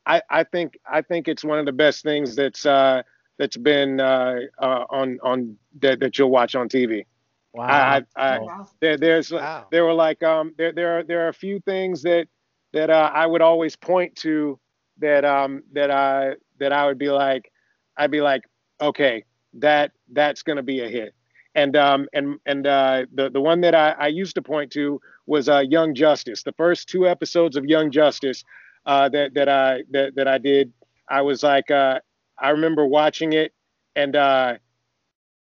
I, 0.05 0.21
I 0.29 0.43
think 0.43 0.77
I 0.85 1.01
think 1.01 1.27
it's 1.27 1.43
one 1.43 1.59
of 1.59 1.65
the 1.65 1.71
best 1.73 2.03
things 2.03 2.35
that's 2.35 2.65
uh 2.65 3.03
that's 3.37 3.57
been 3.57 3.99
uh, 3.99 4.39
uh 4.59 4.85
on 4.89 5.19
on 5.23 5.57
that, 5.81 5.99
that 5.99 6.17
you'll 6.17 6.29
watch 6.31 6.55
on 6.55 6.69
TV. 6.69 7.05
Wow. 7.53 7.67
I, 7.67 8.03
I, 8.15 8.33
I 8.33 8.39
Wow. 8.39 8.69
there 8.81 8.97
there's 8.97 9.31
Wow. 9.31 9.67
there 9.71 9.83
were 9.85 9.93
like 9.93 10.21
um 10.23 10.53
there 10.57 10.71
there 10.71 10.99
are 10.99 11.03
there 11.03 11.25
are 11.25 11.29
a 11.29 11.33
few 11.33 11.59
things 11.61 12.01
that 12.03 12.27
that 12.73 12.89
uh, 12.89 13.11
I 13.13 13.25
would 13.25 13.41
always 13.41 13.75
point 13.75 14.15
to 14.17 14.59
that 14.99 15.23
um 15.25 15.63
that 15.73 15.91
I 15.91 16.33
that 16.59 16.71
I 16.71 16.85
would 16.85 16.97
be 16.97 17.09
like 17.09 17.51
I'd 17.97 18.11
be 18.11 18.21
like 18.21 18.43
okay 18.81 19.23
that 19.53 19.91
that's 20.11 20.43
gonna 20.43 20.63
be 20.63 20.81
a 20.81 20.89
hit 20.89 21.13
and 21.55 21.75
um 21.75 22.07
and 22.13 22.39
and 22.45 22.67
uh 22.67 23.05
the 23.13 23.29
the 23.29 23.41
one 23.41 23.61
that 23.61 23.73
I, 23.75 23.91
I 23.91 24.07
used 24.07 24.35
to 24.35 24.41
point 24.41 24.71
to 24.73 24.99
was 25.25 25.47
uh 25.49 25.59
Young 25.59 25.93
Justice 25.95 26.43
the 26.43 26.53
first 26.53 26.89
two 26.89 27.07
episodes 27.07 27.55
of 27.55 27.65
Young 27.65 27.91
Justice 27.91 28.43
uh, 28.85 29.09
that 29.09 29.33
that 29.33 29.49
I 29.49 29.83
that 29.91 30.15
that 30.15 30.27
I 30.27 30.37
did. 30.37 30.71
I 31.09 31.21
was 31.21 31.43
like, 31.43 31.69
uh, 31.71 31.99
I 32.37 32.51
remember 32.51 32.85
watching 32.85 33.33
it, 33.33 33.53
and 33.95 34.15
uh, 34.15 34.55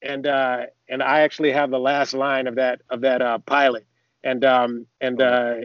and 0.01 0.27
uh, 0.27 0.65
and 0.89 1.03
I 1.03 1.21
actually 1.21 1.51
have 1.51 1.71
the 1.71 1.79
last 1.79 2.13
line 2.13 2.47
of 2.47 2.55
that 2.55 2.81
of 2.89 3.01
that 3.01 3.21
uh, 3.21 3.39
pilot, 3.39 3.85
and 4.23 4.43
um, 4.45 4.87
and 5.01 5.21
uh, 5.21 5.55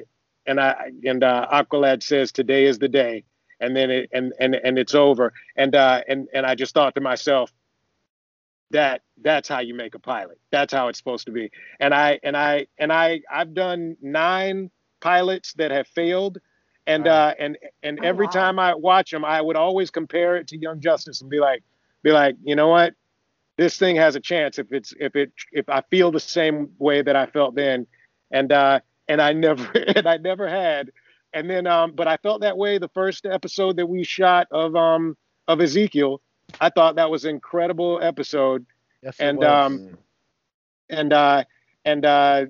and 0.46 0.60
I 0.60 0.90
and 1.05 1.22
uh, 1.24 1.46
Aqualad 1.52 2.02
says 2.02 2.32
today 2.32 2.64
is 2.64 2.78
the 2.78 2.88
day, 2.88 3.24
and 3.60 3.76
then 3.76 3.90
it 3.90 4.10
and 4.12 4.32
and 4.40 4.55
and 4.55 4.78
it's 4.78 4.94
over, 4.94 5.32
and 5.56 5.74
uh, 5.74 6.02
and 6.09 6.28
and 6.32 6.46
I 6.46 6.55
just 6.55 6.74
thought 6.74 6.94
to 6.94 7.00
myself, 7.00 7.52
that 8.70 9.02
that's 9.22 9.48
how 9.48 9.60
you 9.60 9.74
make 9.74 9.94
a 9.94 9.98
pilot. 9.98 10.38
That's 10.50 10.72
how 10.72 10.88
it's 10.88 10.98
supposed 10.98 11.26
to 11.26 11.32
be. 11.32 11.50
And 11.80 11.94
I 11.94 12.20
and 12.22 12.36
I 12.36 12.66
and 12.78 12.92
I 12.92 13.20
I've 13.30 13.55
done 13.55 13.96
nine 14.00 14.70
pilots 15.00 15.55
that 15.55 15.70
have 15.70 15.86
failed, 15.88 16.38
and 16.89 17.09
uh, 17.09 17.35
and 17.39 17.59
and 17.85 18.01
Oh, 18.01 18.05
every 18.05 18.28
wow. 18.28 18.28
time 18.28 18.59
I 18.60 18.74
watch 18.74 19.12
them, 19.12 19.24
I 19.24 19.43
would 19.43 19.56
always 19.56 19.90
compare 19.90 20.36
it 20.36 20.48
to 20.48 20.59
Young 20.59 20.81
Justice 20.81 21.23
and 21.23 21.31
be 21.31 21.40
like, 21.40 21.62
be 22.02 22.12
like, 22.12 22.36
you 22.44 22.56
know 22.56 22.69
what, 22.69 22.94
this 23.59 23.78
thing 23.78 23.97
has 23.97 24.16
a 24.16 24.20
chance 24.20 24.59
if 24.59 24.73
it's 24.73 24.94
if 25.01 25.16
it 25.16 25.32
if 25.52 25.69
I 25.70 25.82
feel 25.90 26.12
the 26.12 26.20
same 26.20 26.70
way 26.78 27.02
that 27.02 27.16
I 27.16 27.27
felt 27.27 27.55
then, 27.55 27.86
and 28.31 28.52
uh, 28.52 28.81
and 29.09 29.20
I 29.23 29.32
never 29.35 29.69
and 29.78 30.06
I 30.09 30.19
never 30.19 30.48
had, 30.48 30.90
and 31.35 31.51
then 31.51 31.66
um, 31.66 31.93
but 31.94 32.09
I 32.09 32.16
felt 32.19 32.43
that 32.43 32.59
way 32.59 32.78
the 32.78 32.89
first 32.89 33.27
episode 33.27 33.77
that 33.78 33.86
we 33.86 34.05
shot 34.05 34.48
of 34.52 34.77
um 34.77 35.16
of 35.48 35.60
Ezekiel. 35.60 36.20
I 36.60 36.70
thought 36.70 36.97
that 36.97 37.10
was 37.10 37.24
an 37.24 37.31
incredible 37.31 38.01
episode 38.02 38.66
Yes, 39.02 39.23
it 39.24 39.31
and 39.31 39.43
was. 39.43 39.62
um 39.62 39.82
and 40.89 41.12
uh 41.12 41.44
and 41.85 42.05
uh 42.05 42.47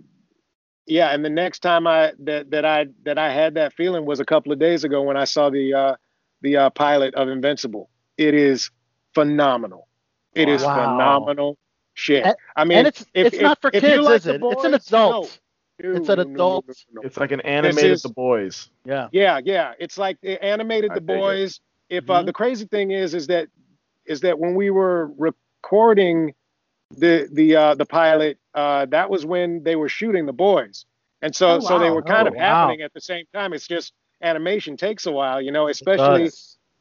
yeah 0.89 1.09
and 1.11 1.25
the 1.25 1.31
next 1.31 1.61
time 1.61 1.87
i 1.87 2.13
that 2.19 2.51
that 2.51 2.65
i 2.65 2.87
that 3.05 3.19
i 3.19 3.31
had 3.33 3.55
that 3.55 3.73
feeling 3.75 4.05
was 4.05 4.21
a 4.21 4.25
couple 4.25 4.53
of 4.53 4.59
days 4.59 4.85
ago 4.85 5.03
when 5.03 5.17
i 5.17 5.25
saw 5.25 5.51
the 5.51 5.73
uh 5.75 5.95
the 6.43 6.57
uh 6.57 6.71
pilot 6.71 7.15
of 7.15 7.29
invincible 7.29 7.89
it 8.17 8.35
is 8.35 8.71
phenomenal 9.15 9.87
It 10.35 10.49
is 10.49 10.63
Wow. 10.63 10.75
phenomenal 10.75 11.59
shit 11.95 12.25
And- 12.25 12.37
i 12.57 12.65
mean 12.65 12.79
and 12.79 12.87
it's 12.89 13.03
if- 13.15 13.27
it's 13.27 13.37
if- 13.37 13.43
not 13.43 13.61
for 13.61 13.71
if 13.73 13.83
you 13.83 13.89
kids, 13.91 14.03
like 14.05 14.17
is 14.17 14.25
The 14.25 14.35
it? 14.35 14.43
it's 14.43 14.65
an 14.65 14.75
adult. 14.75 15.25
no. 15.27 15.29
It's 15.81 16.09
an 16.09 16.17
No, 16.19 16.25
no, 16.25 16.29
no, 16.31 16.35
adult. 16.35 16.65
no, 16.69 16.75
no, 16.93 17.01
no. 17.03 17.07
It's 17.07 17.17
like 17.19 17.31
an 17.31 17.41
animated 17.43 17.93
is- 17.93 18.03
The 18.03 18.09
Boys. 18.09 18.69
Yeah. 18.85 19.07
Yeah, 19.13 19.39
yeah. 19.45 19.75
It's 19.79 19.97
like 19.97 20.21
they 20.21 20.37
animated 20.39 20.91
I 20.91 20.95
the 20.95 21.01
dig 21.01 21.17
it. 21.17 21.21
boys. 21.21 21.61
If 21.89 22.11
uh, 22.11 22.23
Mhm. 22.23 22.27
the 22.27 22.33
crazy 22.33 22.67
thing 22.67 22.91
is, 22.91 23.15
is 23.15 23.29
that 23.29 23.47
is 24.05 24.21
that 24.23 24.41
when 24.41 24.57
we 24.57 24.71
were 24.71 25.13
recording 25.17 26.35
the 26.91 27.29
the 27.33 27.55
uh, 27.55 27.75
the 27.77 27.87
pilot, 27.87 28.39
uh, 28.59 28.87
that 28.87 29.11
was 29.11 29.27
when 29.27 29.63
they 29.65 29.77
were 29.77 29.89
shooting 29.89 30.27
the 30.27 30.33
boys, 30.33 30.87
and 31.23 31.35
so 31.35 31.59
Oh, 31.59 31.61
so 31.61 31.79
they 31.79 31.91
were 31.91 32.03
kind 32.03 32.27
Oh, 32.27 32.33
of 32.33 32.35
wow. 32.35 32.75
happening 32.75 32.83
at 32.83 32.93
the 32.95 33.01
same 33.01 33.27
time. 33.35 33.53
It's 33.55 33.67
just 33.69 33.93
animation 34.23 34.77
takes 34.77 35.07
a 35.07 35.13
while, 35.13 35.41
you 35.43 35.53
know, 35.53 35.69
especially 35.69 36.33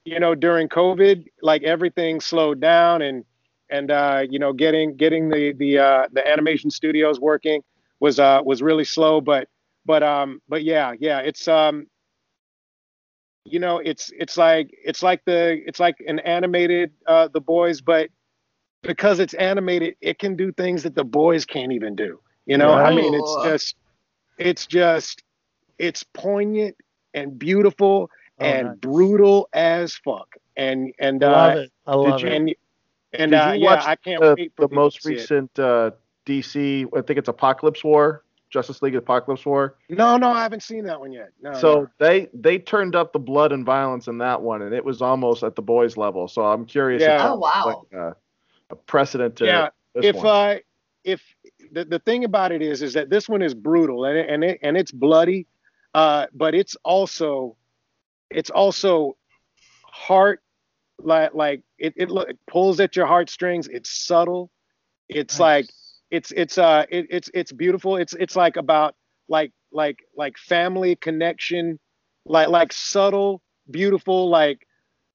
you 0.06 0.20
know 0.20 0.36
during 0.36 0.70
COVID, 0.70 1.26
like 1.42 1.64
everything 1.64 2.20
slowed 2.22 2.60
down 2.62 3.02
and 3.02 3.26
and 3.70 3.92
uh, 3.92 4.24
you 4.30 4.40
know 4.40 4.54
getting 4.54 4.96
getting 4.98 5.30
the 5.30 5.54
the 5.54 5.80
uh, 5.80 6.08
the 6.12 6.28
animation 6.28 6.70
studios 6.72 7.20
working 7.20 7.62
was 8.00 8.20
uh 8.20 8.42
was 8.44 8.62
really 8.62 8.86
slow, 8.86 9.22
but 9.22 9.48
but 9.86 10.04
um 10.04 10.42
but 10.48 10.64
yeah 10.64 10.94
yeah 11.00 11.20
it's 11.20 11.48
um 11.48 11.88
you 13.46 13.60
know 13.60 13.80
it's 13.80 14.12
it's 14.18 14.38
like 14.38 14.70
it's 14.84 15.02
like 15.04 15.24
the 15.26 15.60
it's 15.66 15.80
like 15.80 15.96
an 16.08 16.20
animated 16.20 16.92
uh 17.08 17.28
the 17.34 17.42
boys 17.42 17.82
but 17.82 18.10
because 18.88 19.20
it's 19.20 19.34
animated 19.36 19.96
it 20.02 20.18
can 20.18 20.36
do 20.36 20.52
things 20.54 20.84
that 20.84 20.96
the 20.96 21.04
boys 21.04 21.46
can't 21.46 21.72
even 21.72 21.96
do 21.96 22.20
you 22.46 22.58
know 22.58 22.74
i 22.74 22.94
mean 22.96 23.14
it's 23.14 23.36
just 23.44 23.76
it's 24.38 24.66
just 24.66 25.24
it's 25.78 26.04
poignant 26.14 26.76
and 27.14 27.38
beautiful 27.38 28.10
Oh, 28.40 28.46
and 28.46 28.68
nice. 28.68 28.78
brutal 28.82 29.50
as 29.54 29.96
fuck 29.96 30.36
and 30.56 30.94
and 31.00 31.24
I 31.24 31.28
uh 31.28 31.32
love 31.32 31.58
it. 31.58 31.72
I 31.88 31.96
love 31.96 32.22
you- 32.22 32.28
it. 32.28 32.34
and 32.34 32.56
and 33.14 33.34
uh 33.34 33.54
yeah 33.56 33.76
watch 33.76 33.86
i 33.86 33.96
can't 33.96 34.22
the, 34.22 34.36
wait 34.38 34.52
for 34.56 34.68
the 34.68 34.76
most 34.76 34.98
people 35.02 35.18
to 35.18 35.20
see 35.28 35.34
it. 35.34 35.40
recent 35.40 35.60
uh, 35.60 35.92
DC? 36.28 36.86
I 36.96 37.02
think 37.02 37.18
it's 37.18 37.30
Apokolips 37.30 37.84
War, 37.84 38.24
Justice 38.52 38.82
League 38.84 38.94
Apokolips 38.94 39.46
War. 39.46 39.76
no 39.90 40.18
no 40.18 40.30
i 40.30 40.44
haven't 40.44 40.62
seen 40.62 40.86
that 40.86 41.00
one 41.00 41.12
yet 41.12 41.30
no, 41.42 41.54
so 41.54 41.82
no. 41.82 41.88
they 42.00 42.28
they 42.34 42.60
turned 42.60 42.96
up 42.96 43.12
the 43.12 43.20
blood 43.20 43.52
and 43.54 43.66
violence 43.66 44.08
in 44.08 44.18
that 44.20 44.40
one, 44.42 44.62
and 44.62 44.74
it 44.76 44.86
was 44.86 45.02
almost 45.02 45.42
at 45.44 45.56
the 45.56 45.62
boys 45.64 45.98
level. 45.98 46.28
So 46.28 46.44
I'm 46.46 46.66
curious. 46.66 47.02
Yeah. 47.02 47.30
Oh, 47.32 47.36
wow. 47.38 47.64
Like, 47.92 48.00
uh, 48.00 48.12
a 48.12 48.16
precedent 48.76 49.36
to 49.38 49.46
Yeah, 49.46 49.70
this 49.96 50.06
if 50.06 50.16
one. 50.16 50.26
uh 50.26 50.56
if 51.04 51.22
the, 51.72 51.86
the 51.86 52.00
thing 52.00 52.26
about 52.26 52.52
it 52.52 52.62
is 52.62 52.82
is 52.82 52.94
that 52.94 53.10
this 53.10 53.30
one 53.30 53.42
is 53.42 53.54
brutal 53.54 54.06
and 54.06 54.18
it, 54.18 54.30
and 54.30 54.44
it, 54.44 54.60
and 54.62 54.78
it's 54.78 54.92
bloody 54.92 55.48
uh 55.94 56.28
but 56.34 56.54
it's 56.54 56.76
also 56.84 57.56
it's 58.30 58.50
also 58.50 59.16
heart 59.84 60.42
like 61.00 61.34
like 61.34 61.62
it 61.78 61.94
it, 61.96 62.10
lo- 62.10 62.24
it 62.24 62.38
pulls 62.48 62.80
at 62.80 62.96
your 62.96 63.06
heartstrings 63.06 63.68
it's 63.68 63.90
subtle 63.90 64.52
it's 65.08 65.40
like 65.40 65.68
it's 66.12 66.32
it's 66.32 66.58
uh 66.58 66.86
it, 66.90 67.08
it's 67.10 67.30
it's 67.34 67.52
beautiful 67.52 67.96
it's 67.98 68.14
it's 68.14 68.36
like 68.36 68.58
about 68.58 68.96
like 69.30 69.52
like 69.72 70.00
like 70.16 70.38
family 70.38 70.96
connection 70.96 71.80
like 72.26 72.50
like 72.50 72.74
subtle 72.74 73.42
beautiful 73.72 74.30
like 74.30 74.67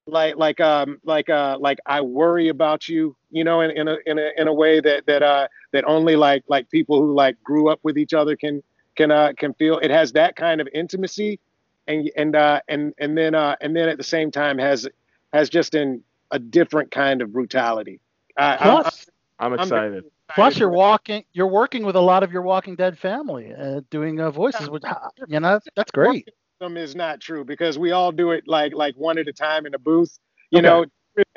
like 0.07 0.37
like 0.37 0.61
um 0.61 1.01
like 1.05 1.31
uh 1.31 1.57
like 1.61 1.79
I 1.87 2.01
worry 2.01 2.49
about 2.49 2.89
you 2.89 3.17
you 3.31 3.45
know 3.45 3.61
in, 3.61 3.71
in 3.71 3.89
a 3.89 3.97
in 4.07 4.19
a 4.19 4.31
in 4.37 4.49
a 4.49 4.53
way 4.53 4.81
that 4.81 5.07
that 5.07 5.23
uh 5.23 5.47
that 5.73 5.85
only 5.85 6.17
like 6.17 6.43
like 6.49 6.69
people 6.71 7.01
who 7.01 7.15
like 7.15 7.41
grew 7.45 7.69
up 7.69 7.81
with 7.83 7.97
each 7.97 8.13
other 8.13 8.35
can 8.37 8.63
can 8.97 9.11
uh 9.11 9.33
can 9.37 9.55
feel 9.55 9.79
it 9.79 9.91
has 9.91 10.13
that 10.13 10.35
kind 10.37 10.61
of 10.61 10.69
intimacy 10.75 11.39
and 11.87 12.11
and 12.17 12.35
uh 12.35 12.61
and 12.69 12.93
and 12.99 13.17
then 13.17 13.35
uh 13.35 13.55
and 13.61 13.77
then 13.77 13.89
at 13.89 13.97
the 13.97 14.03
same 14.05 14.31
time 14.31 14.59
has 14.59 14.89
has 15.33 15.49
just 15.49 15.75
in 15.75 16.03
a 16.33 16.39
different 16.39 16.91
kind 16.91 17.23
of 17.23 17.33
brutality 17.33 18.01
I, 18.37 18.57
I'm- 18.57 18.59
Plus, 18.59 19.07
I'm 19.39 19.53
I'm 19.53 19.61
excited. 19.61 20.05
plus 20.35 20.59
you're 20.59 20.71
walking, 20.71 21.25
you're 21.33 21.47
working 21.49 21.85
with 21.85 21.95
a 21.97 22.01
lot 22.01 22.23
of 22.23 22.33
your 22.33 22.43
Walking 22.43 22.75
Dead 22.77 22.97
family, 22.99 23.53
uh, 23.53 23.81
doing 23.91 24.21
uh, 24.21 24.31
voices. 24.31 24.71
Which, 24.71 24.85
you 25.27 25.41
know, 25.41 25.61
that's 25.75 25.91
great. 25.91 26.29
Them 26.63 26.79
is 26.79 26.97
not 26.97 27.21
true 27.21 27.45
because 27.45 27.79
we 27.79 27.93
all 27.93 28.13
do 28.13 28.33
it 28.33 28.45
like 28.47 28.75
like 28.75 28.95
one 28.97 29.19
at 29.19 29.29
a 29.29 29.33
time 29.33 29.67
in 29.67 29.75
a 29.75 29.79
booth. 29.79 30.19
You 30.51 30.61
Okay. 30.61 30.63
know, 30.63 30.87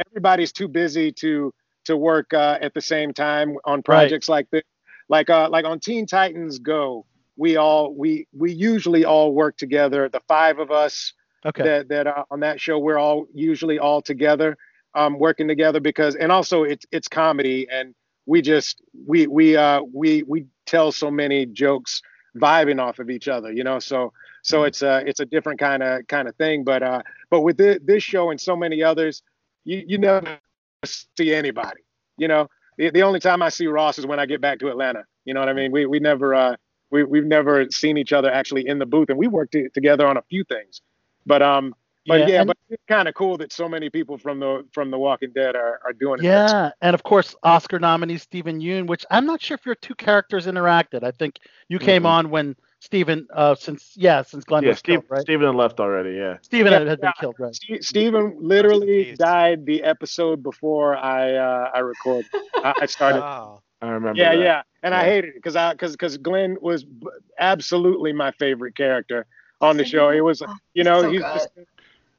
everybody's 0.08 0.54
too 0.54 0.68
busy 0.70 1.12
to 1.14 1.54
to 1.86 1.98
work 1.98 2.34
uh, 2.34 2.58
at 2.62 2.74
the 2.74 2.82
same 2.82 3.14
time 3.14 3.56
on 3.66 3.84
projects 3.84 4.30
like 4.30 4.50
this. 4.52 4.64
Like 5.10 5.30
uh 5.30 5.50
like 5.50 5.66
on 5.66 5.80
Teen 5.80 6.06
Titans 6.08 6.60
Go, 6.60 7.06
we 7.38 7.58
all 7.58 7.94
we 7.96 8.28
we 8.34 8.54
usually 8.54 9.06
all 9.06 9.34
work 9.34 9.58
together. 9.58 10.10
The 10.10 10.22
five 10.28 10.60
of 10.60 10.72
us 10.72 11.14
Okay. 11.46 11.66
that 11.66 11.90
that 11.90 12.08
are 12.08 12.26
on 12.32 12.42
that 12.42 12.60
show, 12.62 12.80
we're 12.80 13.00
all 13.00 13.28
usually 13.34 13.80
all 13.80 14.02
together, 14.02 14.58
um, 14.96 15.20
working 15.20 15.48
together 15.48 15.80
because 15.80 16.16
and 16.16 16.32
also 16.32 16.64
it's 16.64 16.86
it's 16.92 17.08
comedy 17.08 17.68
and 17.72 17.94
we 18.26 18.42
just 18.42 18.82
we 19.08 19.28
we 19.28 19.56
uh 19.58 19.82
we 19.94 20.24
we 20.24 20.46
tell 20.66 20.92
so 20.92 21.12
many 21.12 21.46
jokes 21.46 22.02
vibing 22.38 22.82
off 22.82 23.00
of 23.00 23.10
each 23.10 23.28
other, 23.28 23.52
you 23.52 23.64
know. 23.64 23.80
So 23.80 24.12
so 24.46 24.64
it's 24.64 24.82
a 24.84 25.04
it's 25.08 25.20
a 25.20 25.26
different 25.26 25.60
kind 25.60 25.82
of 25.84 26.06
kind 26.08 26.28
of 26.28 26.36
thing. 26.36 26.64
But 26.64 26.84
uh 26.84 27.02
but 27.32 27.42
with 27.42 27.58
thi- 27.58 27.80
this 27.84 28.04
show 28.04 28.30
and 28.30 28.40
so 28.40 28.56
many 28.56 28.84
others, 28.84 29.24
you 29.64 29.84
you 29.88 29.98
never 29.98 30.38
see 30.86 31.34
anybody. 31.34 31.82
You 32.18 32.28
know, 32.28 32.48
the, 32.78 32.92
the 32.92 33.02
only 33.04 33.20
time 33.20 33.42
I 33.42 33.50
see 33.50 33.68
Ross 33.68 33.98
is 33.98 34.06
when 34.06 34.20
I 34.20 34.26
get 34.26 34.42
back 34.42 34.60
to 34.60 34.70
Atlanta. 34.70 35.04
You 35.26 35.34
know 35.34 35.40
what 35.40 35.50
I 35.50 35.54
mean? 35.54 35.72
We 35.72 35.86
we 35.88 36.00
never 36.00 36.36
uh 36.36 36.56
we 36.92 37.04
we've 37.04 37.26
never 37.26 37.66
seen 37.72 37.98
each 37.98 38.14
other 38.14 38.32
actually 38.32 38.68
in 38.68 38.78
the 38.78 38.86
booth, 38.86 39.10
and 39.10 39.18
we 39.18 39.28
worked 39.28 39.54
t- 39.54 39.68
together 39.74 40.06
on 40.08 40.18
a 40.18 40.22
few 40.30 40.44
things. 40.44 40.82
But 41.26 41.42
um, 41.42 41.74
but 42.08 42.28
yeah, 42.28 42.42
and- 42.42 42.48
but 42.48 42.58
it's 42.70 42.84
kind 42.88 43.08
of 43.08 43.16
cool 43.16 43.38
that 43.38 43.52
so 43.52 43.68
many 43.68 43.90
people 43.90 44.18
from 44.20 44.40
the 44.40 44.64
from 44.74 44.92
The 44.92 45.00
Walking 45.00 45.32
Dead 45.34 45.56
are 45.56 45.80
are 45.84 45.94
doing 45.94 46.20
it. 46.20 46.26
Yeah, 46.26 46.70
and 46.82 46.94
of 46.94 47.02
course 47.02 47.36
Oscar 47.42 47.80
nominee 47.80 48.20
Steven 48.20 48.62
Yeun, 48.62 48.86
which 48.86 49.04
I'm 49.10 49.26
not 49.26 49.42
sure 49.42 49.56
if 49.56 49.66
your 49.66 49.74
two 49.76 49.96
characters 49.96 50.46
interacted. 50.46 51.04
I 51.04 51.10
think 51.12 51.40
you 51.68 51.80
came 51.80 52.04
Mhm. 52.04 52.10
on 52.10 52.30
when 52.30 52.56
Stephen, 52.86 53.28
uh, 53.34 53.56
since 53.56 53.92
yeah, 53.96 54.22
since 54.22 54.44
Glenn 54.46 54.64
Yeah, 54.64 54.70
was 54.70 54.80
Steve, 54.80 55.00
killed, 55.02 55.06
right? 55.10 55.22
Steven 55.22 55.48
had 55.48 55.56
left 55.56 55.80
already. 55.80 56.12
Yeah. 56.16 56.38
Stephen 56.42 56.72
Yeah, 56.72 56.80
had, 56.80 56.88
had 56.88 57.02
been 57.02 57.08
yeah. 57.16 57.20
killed, 57.20 57.36
right? 57.40 57.54
Ste- 57.56 57.82
Steven 57.84 58.38
literally 58.40 59.06
Jeez. 59.06 59.18
died 59.18 59.66
the 59.66 59.84
episode 59.84 60.44
before 60.44 60.96
I 60.96 61.34
uh, 61.36 61.72
I 61.74 61.80
recorded. 61.80 62.30
I, 62.56 62.74
I 62.82 62.86
started. 62.86 63.24
Oh. 63.36 63.62
I 63.82 63.90
remember. 63.90 64.20
yeah, 64.20 64.36
that. 64.36 64.42
yeah, 64.42 64.62
and 64.84 64.96
I 64.96 65.04
hated 65.04 65.30
it 65.32 65.36
because 65.36 65.56
I 65.56 65.74
because 65.74 65.92
because 65.92 66.18
Glenn 66.18 66.58
was 66.62 66.84
b- 66.86 67.08
absolutely 67.40 68.14
my 68.14 68.32
favorite 68.32 68.76
character 68.76 69.26
on 69.62 69.78
the 69.78 69.86
show. 69.86 70.10
It 70.10 70.22
was 70.22 70.42
you 70.74 70.84
know 70.84 71.02
so 71.02 71.12
he's 71.12 71.22
good. 71.22 71.34
just 71.36 71.50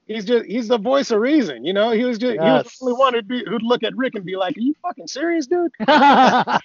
he's 0.06 0.24
just 0.26 0.44
he's 0.44 0.68
the 0.68 0.78
voice 0.78 1.10
of 1.10 1.20
reason. 1.20 1.64
You 1.64 1.72
know 1.72 1.90
he 1.92 2.04
was 2.04 2.18
just 2.18 2.32
he 2.34 2.38
was 2.38 2.64
Yes. 2.66 2.78
the 2.78 2.84
only 2.86 2.98
one 2.98 3.14
who'd 3.14 3.26
be 3.26 3.42
who'd 3.48 3.62
look 3.62 3.82
at 3.82 3.96
Rick 3.96 4.14
and 4.16 4.24
be 4.24 4.36
like, 4.36 4.56
"Are 4.56 4.60
you 4.60 4.74
fucking 4.82 5.06
serious, 5.08 5.46
dude?" 5.46 5.72
I 5.80 6.58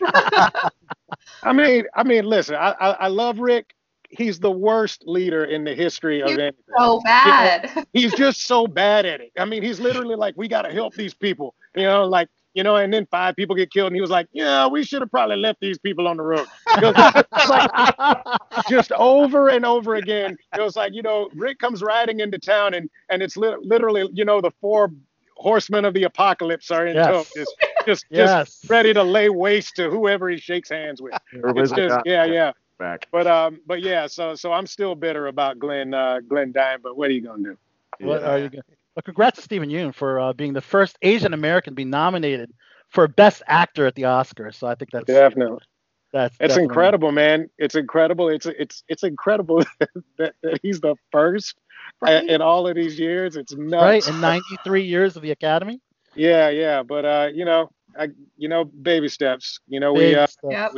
mean, 1.53 1.85
I 1.95 2.03
mean, 2.03 2.25
listen, 2.25 2.55
I 2.55 2.75
I, 2.79 2.89
I 2.91 3.07
love 3.07 3.39
Rick. 3.39 3.73
He's 4.11 4.39
the 4.39 4.51
worst 4.51 5.03
leader 5.07 5.45
in 5.45 5.63
the 5.63 5.73
history 5.73 6.21
of 6.21 6.29
He's 6.29 6.39
anything. 6.39 6.63
So 6.77 6.99
bad. 7.03 7.85
he's 7.93 8.13
just 8.13 8.43
so 8.45 8.67
bad 8.67 9.05
at 9.05 9.21
it. 9.21 9.31
I 9.37 9.45
mean, 9.45 9.63
he's 9.63 9.79
literally 9.79 10.15
like, 10.15 10.35
we 10.37 10.47
got 10.47 10.63
to 10.63 10.71
help 10.71 10.93
these 10.95 11.13
people. 11.13 11.55
You 11.75 11.83
know, 11.83 12.03
like 12.05 12.27
you 12.53 12.63
know, 12.63 12.75
and 12.75 12.93
then 12.93 13.07
five 13.09 13.35
people 13.37 13.55
get 13.55 13.71
killed, 13.71 13.87
and 13.87 13.95
he 13.95 14.01
was 14.01 14.09
like, 14.09 14.27
yeah, 14.33 14.67
we 14.67 14.83
should 14.83 15.01
have 15.01 15.09
probably 15.09 15.37
left 15.37 15.59
these 15.61 15.79
people 15.79 16.07
on 16.07 16.17
the 16.17 16.23
road. 16.23 16.47
Like, 17.47 17.69
just 18.69 18.91
over 18.91 19.49
and 19.49 19.65
over 19.65 19.95
again. 19.95 20.37
It 20.57 20.61
was 20.61 20.75
like, 20.75 20.93
you 20.93 21.01
know, 21.01 21.29
Rick 21.33 21.59
comes 21.59 21.81
riding 21.81 22.19
into 22.19 22.37
town, 22.37 22.73
and 22.73 22.89
and 23.09 23.21
it's 23.21 23.37
li- 23.37 23.55
literally, 23.61 24.09
you 24.13 24.25
know, 24.25 24.41
the 24.41 24.51
four 24.61 24.91
horsemen 25.37 25.85
of 25.85 25.93
the 25.93 26.03
apocalypse 26.03 26.69
are 26.71 26.85
in 26.85 26.95
Yes. 26.95 27.07
tow, 27.07 27.23
just 27.35 27.55
just 27.85 28.05
Yes. 28.09 28.45
just 28.45 28.69
ready 28.69 28.93
to 28.93 29.03
lay 29.03 29.29
waste 29.29 29.75
to 29.77 29.89
whoever 29.89 30.29
he 30.29 30.37
shakes 30.37 30.69
hands 30.69 31.01
with. 31.01 31.13
Everybody's 31.33 31.71
It's 31.71 31.77
just, 31.79 31.89
like, 31.95 31.99
ah, 32.05 32.09
yeah, 32.09 32.25
yeah. 32.25 32.51
Back. 32.81 33.07
But 33.11 33.27
um, 33.27 33.61
but 33.67 33.81
yeah, 33.83 34.07
so 34.07 34.33
so 34.33 34.51
I'm 34.51 34.65
still 34.65 34.95
bitter 34.95 35.27
about 35.27 35.59
Glenn 35.59 35.93
uh, 35.93 36.19
Glenn 36.27 36.51
dying. 36.51 36.79
But 36.81 36.97
what 36.97 37.09
are 37.09 37.13
you 37.13 37.21
gonna 37.21 37.43
do? 37.43 37.57
What 37.99 38.23
are 38.23 38.39
you 38.39 38.49
gonna? 38.49 38.63
Well, 38.95 39.03
congrats 39.05 39.37
to 39.37 39.43
Steven 39.43 39.69
Yeun 39.69 39.93
for 39.93 40.19
uh, 40.19 40.33
being 40.33 40.53
the 40.53 40.61
first 40.61 40.97
Asian 41.03 41.33
American 41.35 41.73
to 41.73 41.75
be 41.75 41.85
nominated 41.85 42.51
for 42.89 43.07
Best 43.07 43.43
Actor 43.45 43.85
at 43.85 43.93
the 43.93 44.01
Oscars. 44.03 44.55
So 44.55 44.65
I 44.65 44.73
think 44.73 44.89
that's 44.91 45.05
Definitely, 45.05 45.59
that's 46.11 46.33
it's 46.33 46.39
definitely- 46.39 46.63
incredible, 46.63 47.11
man. 47.11 47.49
It's 47.59 47.75
incredible. 47.75 48.29
It's 48.29 48.47
it's 48.47 48.83
it's 48.89 49.03
incredible 49.03 49.63
that, 50.17 50.33
that 50.41 50.59
he's 50.63 50.81
the 50.81 50.95
first 51.11 51.55
Right. 52.01 52.27
in 52.27 52.41
all 52.41 52.67
of 52.67 52.75
these 52.75 52.97
years. 52.99 53.35
It's 53.35 53.53
nuts. 53.55 53.83
right? 53.83 54.07
In 54.07 54.21
93 54.21 54.83
years 54.83 55.15
of 55.15 55.21
the 55.21 55.29
Academy. 55.31 55.79
Yeah, 56.15 56.49
yeah. 56.49 56.81
But 56.81 57.05
uh, 57.05 57.29
you 57.33 57.45
know, 57.45 57.69
I 57.97 58.09
you 58.37 58.49
know, 58.49 58.65
baby 58.65 59.07
steps. 59.07 59.59
You 59.67 59.79
know, 59.79 59.93
we 59.93 59.99
Big 59.99 60.15
uh, 60.15 60.27
stuff. 60.27 60.51
Yep. 60.51 60.71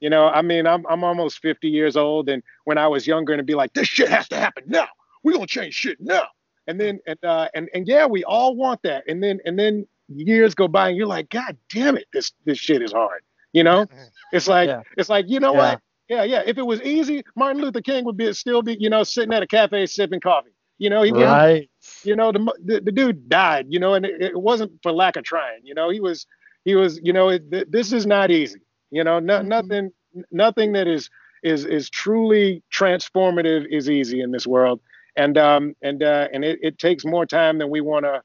You 0.00 0.10
know, 0.10 0.28
I 0.28 0.42
mean, 0.42 0.66
I'm 0.66 0.84
I'm 0.88 1.04
almost 1.04 1.38
50 1.40 1.68
years 1.68 1.96
old, 1.96 2.28
and 2.28 2.42
when 2.64 2.78
I 2.78 2.86
was 2.88 3.06
younger, 3.06 3.32
and 3.32 3.46
be 3.46 3.54
like, 3.54 3.72
this 3.74 3.88
shit 3.88 4.08
has 4.08 4.28
to 4.28 4.36
happen 4.36 4.64
now. 4.66 4.88
We're 5.24 5.32
gonna 5.32 5.46
change 5.46 5.74
shit 5.74 5.98
now. 6.00 6.24
And 6.66 6.80
then 6.80 7.00
and 7.06 7.18
uh 7.24 7.48
and 7.54 7.68
and 7.74 7.86
yeah, 7.88 8.06
we 8.06 8.24
all 8.24 8.54
want 8.54 8.80
that. 8.82 9.04
And 9.08 9.22
then 9.22 9.40
and 9.44 9.58
then 9.58 9.86
years 10.08 10.54
go 10.54 10.68
by, 10.68 10.88
and 10.88 10.96
you're 10.96 11.06
like, 11.06 11.28
God 11.30 11.56
damn 11.70 11.96
it, 11.96 12.06
this 12.12 12.32
this 12.44 12.58
shit 12.58 12.82
is 12.82 12.92
hard. 12.92 13.22
You 13.52 13.64
know, 13.64 13.86
it's 14.32 14.46
like 14.48 14.68
Yeah. 14.68 14.82
it's 14.96 15.08
like 15.08 15.26
you 15.28 15.40
know 15.40 15.52
Yeah. 15.52 15.58
what? 15.58 15.80
Yeah, 16.08 16.22
yeah. 16.24 16.42
If 16.46 16.56
it 16.56 16.62
was 16.62 16.80
easy, 16.82 17.22
Martin 17.36 17.60
Luther 17.60 17.82
King 17.82 18.04
would 18.06 18.16
be 18.16 18.32
still 18.32 18.62
be 18.62 18.76
you 18.78 18.88
know 18.90 19.02
sitting 19.02 19.32
at 19.34 19.42
a 19.42 19.46
cafe 19.46 19.86
sipping 19.86 20.20
coffee. 20.20 20.50
You 20.78 20.90
know, 20.90 21.02
he 21.02 21.10
was 21.12 21.24
Right. 21.24 21.68
you 22.04 22.14
know 22.14 22.30
the, 22.32 22.38
the 22.64 22.80
the 22.80 22.92
dude 22.92 23.28
died 23.28 23.66
you 23.68 23.80
know 23.80 23.94
and 23.94 24.04
it, 24.06 24.22
it 24.22 24.36
wasn't 24.40 24.70
for 24.82 24.92
lack 24.92 25.16
of 25.16 25.24
trying 25.24 25.60
you 25.64 25.74
know 25.74 25.90
he 25.90 25.98
was 26.00 26.26
he 26.64 26.74
was 26.76 27.00
you 27.02 27.12
know 27.12 27.30
it, 27.30 27.50
th- 27.50 27.66
this 27.70 27.92
is 27.92 28.06
not 28.06 28.30
easy 28.30 28.60
you 28.90 29.04
know 29.04 29.18
no, 29.18 29.42
nothing 29.42 29.90
nothing 30.30 30.72
that 30.72 30.86
is 30.86 31.10
is 31.42 31.64
is 31.64 31.88
truly 31.90 32.62
transformative 32.72 33.66
is 33.70 33.88
easy 33.88 34.20
in 34.20 34.30
this 34.30 34.46
world 34.46 34.80
and 35.16 35.38
um 35.38 35.74
and 35.82 36.02
uh 36.02 36.28
and 36.32 36.44
it, 36.44 36.58
it 36.62 36.78
takes 36.78 37.04
more 37.04 37.26
time 37.26 37.58
than 37.58 37.70
we 37.70 37.80
want 37.80 38.04
to 38.04 38.22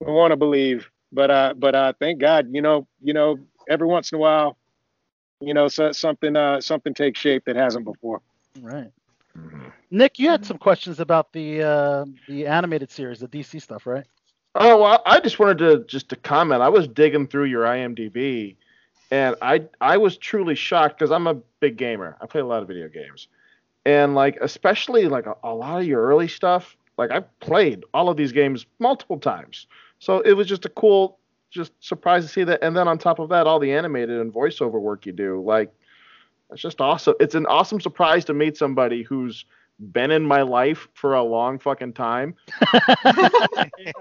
we 0.00 0.12
want 0.12 0.30
to 0.30 0.36
believe 0.36 0.88
but 1.12 1.30
uh 1.30 1.54
but 1.56 1.74
uh 1.74 1.92
thank 1.98 2.20
god 2.20 2.48
you 2.52 2.62
know 2.62 2.86
you 3.02 3.12
know 3.12 3.36
every 3.68 3.86
once 3.86 4.12
in 4.12 4.16
a 4.16 4.20
while 4.20 4.56
you 5.40 5.54
know 5.54 5.68
so, 5.68 5.90
something 5.92 6.36
uh 6.36 6.60
something 6.60 6.94
takes 6.94 7.18
shape 7.18 7.44
that 7.46 7.56
hasn't 7.56 7.84
before 7.84 8.20
Right. 8.60 8.90
Nick, 9.90 10.18
you 10.18 10.28
had 10.28 10.44
some 10.44 10.58
questions 10.58 11.00
about 11.00 11.32
the 11.32 11.62
uh, 11.62 12.04
the 12.28 12.46
animated 12.46 12.90
series, 12.90 13.20
the 13.20 13.28
DC 13.28 13.60
stuff, 13.60 13.86
right? 13.86 14.04
Oh, 14.54 14.80
well, 14.82 15.02
I 15.04 15.20
just 15.20 15.38
wanted 15.38 15.58
to 15.58 15.84
just 15.84 16.08
to 16.10 16.16
comment. 16.16 16.62
I 16.62 16.68
was 16.68 16.88
digging 16.88 17.26
through 17.26 17.44
your 17.44 17.64
IMDb, 17.64 18.56
and 19.10 19.36
I 19.42 19.64
I 19.80 19.96
was 19.96 20.16
truly 20.16 20.54
shocked 20.54 20.98
because 20.98 21.10
I'm 21.10 21.26
a 21.26 21.34
big 21.60 21.76
gamer. 21.76 22.16
I 22.20 22.26
play 22.26 22.40
a 22.40 22.46
lot 22.46 22.62
of 22.62 22.68
video 22.68 22.88
games, 22.88 23.28
and 23.84 24.14
like 24.14 24.36
especially 24.40 25.06
like 25.06 25.26
a, 25.26 25.36
a 25.42 25.54
lot 25.54 25.80
of 25.80 25.86
your 25.86 26.02
early 26.02 26.28
stuff. 26.28 26.76
Like 26.98 27.10
I've 27.10 27.40
played 27.40 27.84
all 27.92 28.08
of 28.08 28.16
these 28.16 28.32
games 28.32 28.66
multiple 28.78 29.18
times, 29.18 29.66
so 29.98 30.20
it 30.20 30.32
was 30.32 30.46
just 30.46 30.64
a 30.64 30.70
cool, 30.70 31.18
just 31.50 31.72
surprise 31.80 32.24
to 32.24 32.28
see 32.28 32.44
that. 32.44 32.60
And 32.62 32.76
then 32.76 32.88
on 32.88 32.98
top 32.98 33.18
of 33.18 33.28
that, 33.28 33.46
all 33.46 33.58
the 33.58 33.72
animated 33.72 34.20
and 34.20 34.32
voiceover 34.32 34.80
work 34.80 35.06
you 35.06 35.12
do, 35.12 35.42
like 35.42 35.72
it's 36.50 36.62
just 36.62 36.80
awesome. 36.80 37.14
It's 37.20 37.34
an 37.34 37.46
awesome 37.46 37.80
surprise 37.80 38.24
to 38.26 38.34
meet 38.34 38.56
somebody 38.56 39.02
who's 39.02 39.44
been 39.92 40.10
in 40.10 40.22
my 40.22 40.42
life 40.42 40.88
for 40.94 41.14
a 41.14 41.22
long 41.22 41.58
fucking 41.58 41.92
time, 41.92 42.34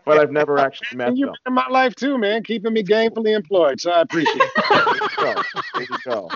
but 0.06 0.20
I've 0.20 0.32
never 0.32 0.58
actually 0.60 0.98
met 0.98 1.10
and 1.10 1.18
you've 1.18 1.28
them. 1.28 1.36
been 1.46 1.52
in 1.52 1.56
my 1.56 1.68
life 1.68 1.96
too 1.96 2.18
man 2.18 2.44
keeping 2.44 2.74
me 2.74 2.84
gainfully 2.84 3.36
employed 3.36 3.80
so 3.80 3.92
i 3.92 4.02
appreciate 4.02 4.36
it 4.42 4.52
There 4.86 4.96
you 4.96 5.10
go. 5.18 5.44
There 5.74 5.84
you 5.84 5.98
go. 6.06 6.30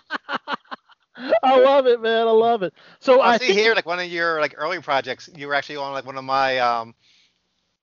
I 1.43 1.59
love 1.59 1.85
it, 1.87 2.01
man. 2.01 2.27
I 2.27 2.31
love 2.31 2.63
it. 2.63 2.73
So 2.99 3.21
I 3.21 3.33
I 3.33 3.37
see 3.37 3.47
think 3.47 3.59
here, 3.59 3.75
like 3.75 3.85
one 3.85 3.99
of 3.99 4.07
your 4.07 4.39
like 4.39 4.53
early 4.57 4.79
projects, 4.81 5.29
you 5.35 5.47
were 5.47 5.53
actually 5.53 5.77
on 5.77 5.91
like 5.93 6.05
one 6.05 6.17
of 6.17 6.23
my 6.23 6.59
um, 6.59 6.95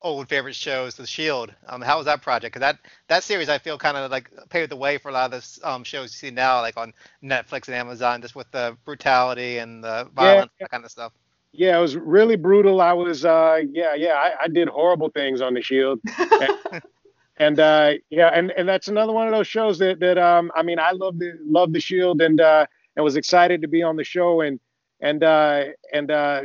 old 0.02 0.28
favorite 0.28 0.54
shows, 0.54 0.94
The 0.96 1.06
Shield. 1.06 1.54
Um, 1.68 1.82
how 1.82 1.98
was 1.98 2.06
that 2.06 2.22
project? 2.22 2.54
Because 2.54 2.60
that 2.60 2.78
that 3.08 3.24
series 3.24 3.48
I 3.48 3.58
feel 3.58 3.78
kind 3.78 3.96
of 3.96 4.10
like 4.10 4.30
paved 4.48 4.70
the 4.70 4.76
way 4.76 4.98
for 4.98 5.10
a 5.10 5.12
lot 5.12 5.26
of 5.26 5.32
this 5.32 5.58
um, 5.64 5.84
shows 5.84 6.12
you 6.12 6.28
see 6.28 6.30
now, 6.30 6.60
like 6.60 6.76
on 6.78 6.92
Netflix 7.22 7.68
and 7.68 7.76
Amazon, 7.76 8.22
just 8.22 8.34
with 8.36 8.50
the 8.52 8.76
brutality 8.84 9.58
and 9.58 9.84
the 9.84 10.08
violence, 10.14 10.52
that 10.60 10.70
kind 10.70 10.84
of 10.84 10.90
stuff. 10.90 11.12
Yeah, 11.56 11.78
it 11.78 11.80
was 11.80 11.96
really 11.96 12.36
brutal. 12.36 12.80
I 12.80 12.92
was, 12.92 13.24
uh, 13.24 13.60
yeah, 13.72 13.94
yeah, 13.94 14.14
I, 14.14 14.44
I 14.44 14.48
did 14.48 14.68
horrible 14.68 15.10
things 15.10 15.40
on 15.40 15.54
the 15.54 15.62
Shield, 15.62 16.00
and, 16.40 16.82
and 17.38 17.60
uh, 17.60 17.92
yeah, 18.10 18.28
and 18.28 18.50
and 18.52 18.68
that's 18.68 18.88
another 18.88 19.12
one 19.12 19.26
of 19.26 19.32
those 19.32 19.46
shows 19.46 19.78
that 19.78 20.00
that 20.00 20.18
um, 20.18 20.50
I 20.54 20.62
mean, 20.62 20.78
I 20.78 20.92
love 20.92 21.18
the 21.18 21.32
love 21.44 21.72
the 21.72 21.80
Shield, 21.80 22.20
and 22.20 22.40
uh, 22.40 22.66
and 22.96 23.04
was 23.04 23.16
excited 23.16 23.62
to 23.62 23.68
be 23.68 23.82
on 23.82 23.96
the 23.96 24.04
show, 24.04 24.40
and 24.40 24.60
and 25.00 25.22
uh, 25.24 25.64
and 25.92 26.10
uh, 26.10 26.42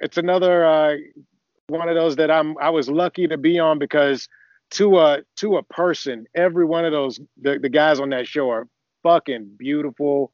it's 0.00 0.18
another 0.18 0.64
uh, 0.64 0.96
one 1.68 1.88
of 1.88 1.94
those 1.94 2.16
that 2.16 2.30
I'm 2.30 2.56
I 2.58 2.70
was 2.70 2.88
lucky 2.88 3.26
to 3.28 3.36
be 3.38 3.58
on 3.58 3.78
because 3.78 4.28
to 4.72 4.98
a 4.98 5.18
to 5.36 5.56
a 5.56 5.62
person, 5.64 6.26
every 6.34 6.64
one 6.64 6.84
of 6.84 6.92
those 6.92 7.20
the, 7.40 7.58
the 7.58 7.68
guys 7.68 8.00
on 8.00 8.10
that 8.10 8.26
show 8.26 8.50
are 8.50 8.68
fucking 9.02 9.52
beautiful. 9.58 10.32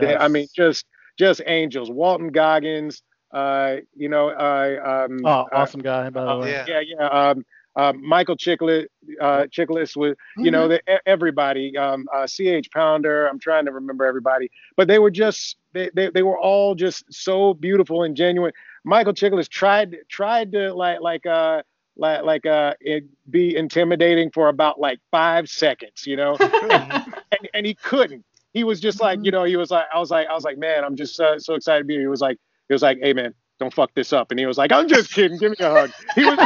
They- 0.00 0.16
I 0.16 0.28
mean, 0.28 0.46
just 0.54 0.86
just 1.18 1.40
angels. 1.46 1.90
Walton 1.90 2.28
Goggins, 2.28 3.02
uh, 3.32 3.76
you 3.94 4.08
know, 4.08 4.28
uh, 4.30 5.06
um, 5.08 5.20
oh, 5.24 5.28
uh, 5.28 5.46
awesome 5.52 5.80
guy, 5.80 6.10
by 6.10 6.24
the 6.24 6.30
uh, 6.30 6.38
way. 6.38 6.50
Yeah. 6.52 6.64
yeah, 6.68 6.80
yeah. 6.80 7.06
Um, 7.08 7.44
uh, 7.76 7.92
Michael 7.92 8.36
Chiklis, 8.36 8.86
uh, 9.20 9.44
Chiklis 9.50 9.96
was, 9.96 10.14
you 10.38 10.50
know, 10.50 10.66
the, 10.66 10.80
everybody. 11.06 11.76
Um, 11.76 12.06
uh, 12.14 12.26
C.H. 12.26 12.70
Pounder. 12.72 13.26
I'm 13.26 13.38
trying 13.38 13.66
to 13.66 13.72
remember 13.72 14.06
everybody, 14.06 14.50
but 14.76 14.88
they 14.88 14.98
were 14.98 15.10
just, 15.10 15.56
they, 15.74 15.90
they, 15.94 16.08
they 16.08 16.22
were 16.22 16.38
all 16.38 16.74
just 16.74 17.04
so 17.10 17.52
beautiful 17.52 18.02
and 18.02 18.16
genuine. 18.16 18.52
Michael 18.84 19.12
Chiklis 19.12 19.48
tried, 19.48 19.96
tried 20.08 20.52
to 20.52 20.72
like, 20.72 21.02
like, 21.02 21.26
uh, 21.26 21.62
like, 21.98 22.22
like, 22.24 22.46
uh, 22.46 22.74
it 22.80 23.04
be 23.28 23.54
intimidating 23.54 24.30
for 24.30 24.48
about 24.48 24.80
like 24.80 24.98
five 25.10 25.48
seconds, 25.48 26.06
you 26.06 26.16
know, 26.16 26.36
and, 26.40 27.48
and 27.52 27.66
he 27.66 27.74
couldn't. 27.74 28.24
He 28.54 28.64
was 28.64 28.80
just 28.80 29.02
like, 29.02 29.18
you 29.22 29.30
know, 29.30 29.44
he 29.44 29.56
was 29.56 29.70
like, 29.70 29.84
I 29.94 29.98
was 29.98 30.10
like, 30.10 30.28
I 30.28 30.32
was 30.32 30.44
like, 30.44 30.56
man, 30.56 30.82
I'm 30.82 30.96
just 30.96 31.20
uh, 31.20 31.38
so 31.38 31.54
excited 31.54 31.80
to 31.80 31.84
be 31.84 31.94
here. 31.94 32.02
He 32.02 32.08
was 32.08 32.22
like, 32.22 32.38
he 32.68 32.74
was 32.74 32.82
like, 32.82 32.98
hey 33.02 33.12
man, 33.12 33.34
don't 33.58 33.72
fuck 33.72 33.94
this 33.94 34.12
up. 34.12 34.30
And 34.30 34.38
he 34.38 34.46
was 34.46 34.58
like, 34.58 34.72
I'm 34.72 34.88
just 34.88 35.12
kidding. 35.12 35.38
Give 35.38 35.50
me 35.50 35.56
a 35.60 35.70
hug. 35.70 35.90
He 36.14 36.24
was 36.24 36.38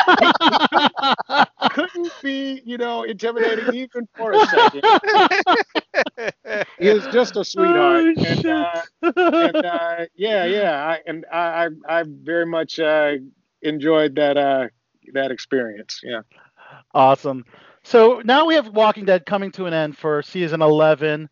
couldn't 1.70 2.12
be, 2.22 2.62
you 2.64 2.78
know, 2.78 3.02
intimidating 3.02 3.74
even 3.74 4.08
for 4.16 4.32
a 4.32 4.46
second. 4.46 4.82
He 6.78 6.90
was 6.90 7.06
just 7.08 7.36
a 7.36 7.44
sweetheart. 7.44 8.04
Oh, 8.18 8.24
and, 8.24 8.46
uh, 8.46 8.82
and 9.02 9.56
uh, 9.56 10.06
yeah, 10.14 10.44
yeah, 10.44 10.84
I, 10.84 11.00
and 11.06 11.26
I, 11.32 11.68
I, 11.88 12.00
I 12.00 12.04
very 12.06 12.46
much 12.46 12.78
uh, 12.78 13.14
enjoyed 13.62 14.14
that 14.16 14.36
uh, 14.36 14.68
that 15.12 15.30
experience. 15.30 16.00
Yeah. 16.02 16.22
Awesome. 16.94 17.44
So 17.82 18.22
now 18.24 18.46
we 18.46 18.54
have 18.54 18.68
Walking 18.68 19.04
Dead 19.04 19.26
coming 19.26 19.50
to 19.52 19.66
an 19.66 19.74
end 19.74 19.96
for 19.96 20.22
season 20.22 20.62
11. 20.62 21.28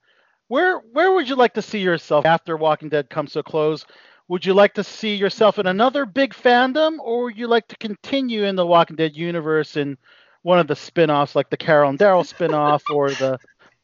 Where 0.48 0.78
where 0.92 1.12
would 1.12 1.28
you 1.28 1.36
like 1.36 1.54
to 1.54 1.62
see 1.62 1.80
yourself 1.80 2.24
after 2.24 2.56
Walking 2.56 2.88
Dead 2.88 3.10
comes 3.10 3.32
to 3.32 3.40
a 3.40 3.42
close? 3.42 3.84
Would 4.28 4.44
you 4.44 4.52
like 4.54 4.74
to 4.74 4.84
see 4.84 5.14
yourself 5.14 5.58
in 5.58 5.66
another 5.66 6.04
big 6.04 6.34
fandom, 6.34 6.98
or 7.00 7.24
would 7.24 7.38
you 7.38 7.46
like 7.48 7.66
to 7.68 7.76
continue 7.76 8.44
in 8.44 8.56
the 8.56 8.66
Walking 8.66 8.96
Dead 8.96 9.16
universe 9.16 9.76
in 9.76 9.96
one 10.42 10.58
of 10.58 10.66
the 10.66 10.76
spin-offs, 10.76 11.34
like 11.34 11.50
the 11.50 11.56
Carol 11.56 11.90
and 11.90 11.98
Daryl 11.98 12.26
spin-off, 12.26 12.82
or 12.92 13.10
the 13.10 13.38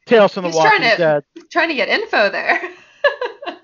Tales 0.06 0.34
from 0.34 0.42
the 0.42 0.48
He's 0.50 0.56
Walking 0.56 0.78
trying 0.80 0.90
to- 0.90 0.96
Dead? 0.96 1.24
Trying 1.50 1.68
to 1.68 1.74
get 1.74 1.88
info 1.88 2.30
there. 2.30 2.60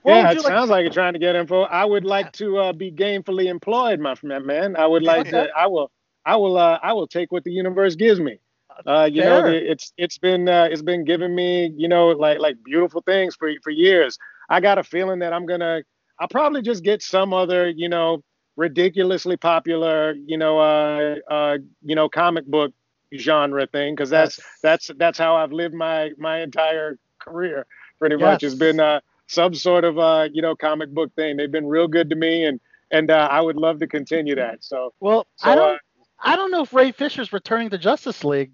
Yeah, 0.05 0.31
it 0.32 0.36
like- 0.39 0.47
sounds 0.47 0.70
like 0.70 0.82
you're 0.82 0.93
trying 0.93 1.12
to 1.12 1.19
get 1.19 1.36
info. 1.36 1.62
I 1.62 1.85
would 1.85 2.05
like 2.05 2.32
to 2.32 2.57
uh, 2.59 2.73
be 2.73 2.90
gainfully 2.90 3.47
employed, 3.47 4.01
my 4.01 4.15
friend, 4.15 4.44
man. 4.47 4.74
I 4.74 4.86
would 4.86 5.02
like 5.02 5.20
Okay. 5.28 5.31
to. 5.47 5.48
I 5.57 5.66
will. 5.66 5.90
I 6.24 6.36
will. 6.36 6.57
Uh, 6.57 6.78
I 6.82 6.94
will 6.94 7.07
take 7.07 7.31
what 7.31 7.44
the 7.44 7.52
universe 7.52 7.94
gives 7.97 8.19
me. 8.19 8.39
Uh, 8.86 9.09
you 9.12 9.23
know, 9.23 9.43
Fair. 9.43 9.51
the- 9.52 9.70
it's 9.70 9.93
it's 9.98 10.16
been 10.16 10.48
uh, 10.48 10.69
it's 10.70 10.81
been 10.82 11.05
giving 11.05 11.35
me, 11.35 11.73
you 11.77 11.86
know, 11.86 12.09
like 12.09 12.39
like 12.39 12.57
beautiful 12.65 13.02
things 13.02 13.36
for 13.36 13.51
for 13.62 13.70
years. 13.70 14.19
I 14.48 14.61
got 14.61 14.78
a 14.78 14.82
feeling 14.82 15.19
that 15.20 15.32
I'm 15.35 15.44
gonna. 15.44 15.82
I'll 16.21 16.29
probably 16.29 16.63
just 16.63 16.85
get 16.85 17.03
some 17.03 17.33
other, 17.33 17.69
you 17.69 17.89
know, 17.89 18.23
ridiculously 18.57 19.37
popular, 19.39 20.13
you 20.27 20.37
know, 20.37 20.59
uh, 20.59 21.17
uh, 21.29 21.59
you 21.83 21.95
know, 21.95 22.09
comic 22.09 22.47
book 22.47 22.73
genre 23.19 23.67
thing, 23.67 23.95
because 23.95 24.11
that's 24.11 24.39
Yes. 24.39 24.47
that's 24.63 24.91
that's 24.99 25.19
how 25.19 25.35
I've 25.37 25.53
lived 25.53 25.75
my 25.75 26.11
my 26.19 26.41
entire 26.43 26.99
career. 27.19 27.67
Pretty 27.99 28.17
much, 28.17 28.43
it's 28.43 28.55
been 28.55 28.81
uh, 28.81 29.01
some 29.27 29.55
sort 29.55 29.85
of 29.85 29.99
uh, 29.99 30.29
you 30.33 30.43
know 30.43 30.55
comic 30.55 30.91
book 30.91 31.15
thing. 31.17 31.37
They've 31.37 31.51
been 31.51 31.67
real 31.67 31.89
good 31.89 32.11
to 32.11 32.17
me, 32.17 32.45
and 32.45 32.61
and 32.91 33.11
uh, 33.11 33.29
I 33.31 33.41
would 33.41 33.57
love 33.57 33.79
to 33.81 33.87
continue 33.87 34.35
that. 34.37 34.63
So, 34.63 34.93
Well, 35.01 35.27
so 35.37 35.51
I 35.51 35.55
don't 35.55 35.75
uh, 35.75 35.79
I 36.23 36.37
don't 36.37 36.51
know 36.51 36.63
if 36.63 36.73
Ray 36.75 36.93
Fisher's 36.93 37.33
returning 37.33 37.71
to 37.71 37.79
Justice 37.79 38.25
League. 38.25 38.53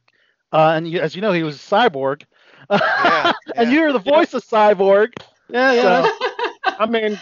Uh, 0.53 0.75
and 0.77 0.89
you, 0.89 1.01
as 1.01 1.17
you 1.17 1.21
know, 1.23 1.33
he 1.33 1.43
was 1.43 1.57
a 1.57 1.59
cyborg. 1.59 2.23
Yeah, 2.71 3.33
and 3.57 3.71
yeah. 3.73 3.79
you're 3.79 3.93
the 3.93 3.99
voice 3.99 4.33
of 4.35 4.45
Cyborg. 4.45 5.09
Yeah, 5.49 5.73
yeah. 5.73 6.03
So- 6.05 6.27
I 6.79 6.87
mean, 6.87 7.19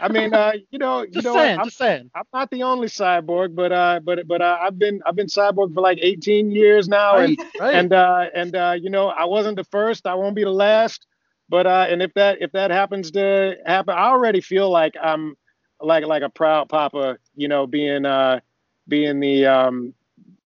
I 0.00 0.08
mean, 0.08 0.34
uh, 0.34 0.52
you 0.70 0.78
know, 0.78 1.02
you 1.02 1.22
know, 1.22 1.34
saying, 1.34 1.58
I'm, 1.58 1.66
just 1.66 1.78
saying. 1.78 2.10
I'm 2.14 2.24
not 2.32 2.50
the 2.50 2.62
only 2.62 2.88
cyborg, 2.88 3.54
but 3.54 3.72
uh, 3.72 4.00
but 4.02 4.26
but 4.26 4.42
uh, 4.42 4.58
I've 4.60 4.78
been 4.78 5.00
I've 5.06 5.16
been 5.16 5.26
cyborg 5.26 5.72
for 5.74 5.80
like 5.80 5.98
18 6.02 6.50
years 6.50 6.88
now, 6.88 7.18
and 7.18 7.38
right. 7.60 7.74
and 7.74 7.92
uh, 7.92 8.26
and 8.34 8.56
uh, 8.56 8.76
you 8.80 8.90
know, 8.90 9.08
I 9.08 9.24
wasn't 9.24 9.56
the 9.56 9.64
first, 9.64 10.06
I 10.06 10.14
won't 10.14 10.34
be 10.34 10.44
the 10.44 10.50
last, 10.50 11.06
but 11.48 11.66
uh, 11.66 11.86
and 11.88 12.02
if 12.02 12.12
that 12.14 12.38
if 12.40 12.52
that 12.52 12.70
happens 12.70 13.10
to 13.12 13.56
happen, 13.66 13.94
I 13.94 14.06
already 14.06 14.40
feel 14.40 14.70
like 14.70 14.94
I'm 15.00 15.36
like 15.80 16.04
like 16.04 16.22
a 16.22 16.30
proud 16.30 16.68
papa, 16.68 17.18
you 17.36 17.48
know, 17.48 17.66
being 17.66 18.04
uh, 18.04 18.40
being 18.88 19.20
the 19.20 19.46
um, 19.46 19.94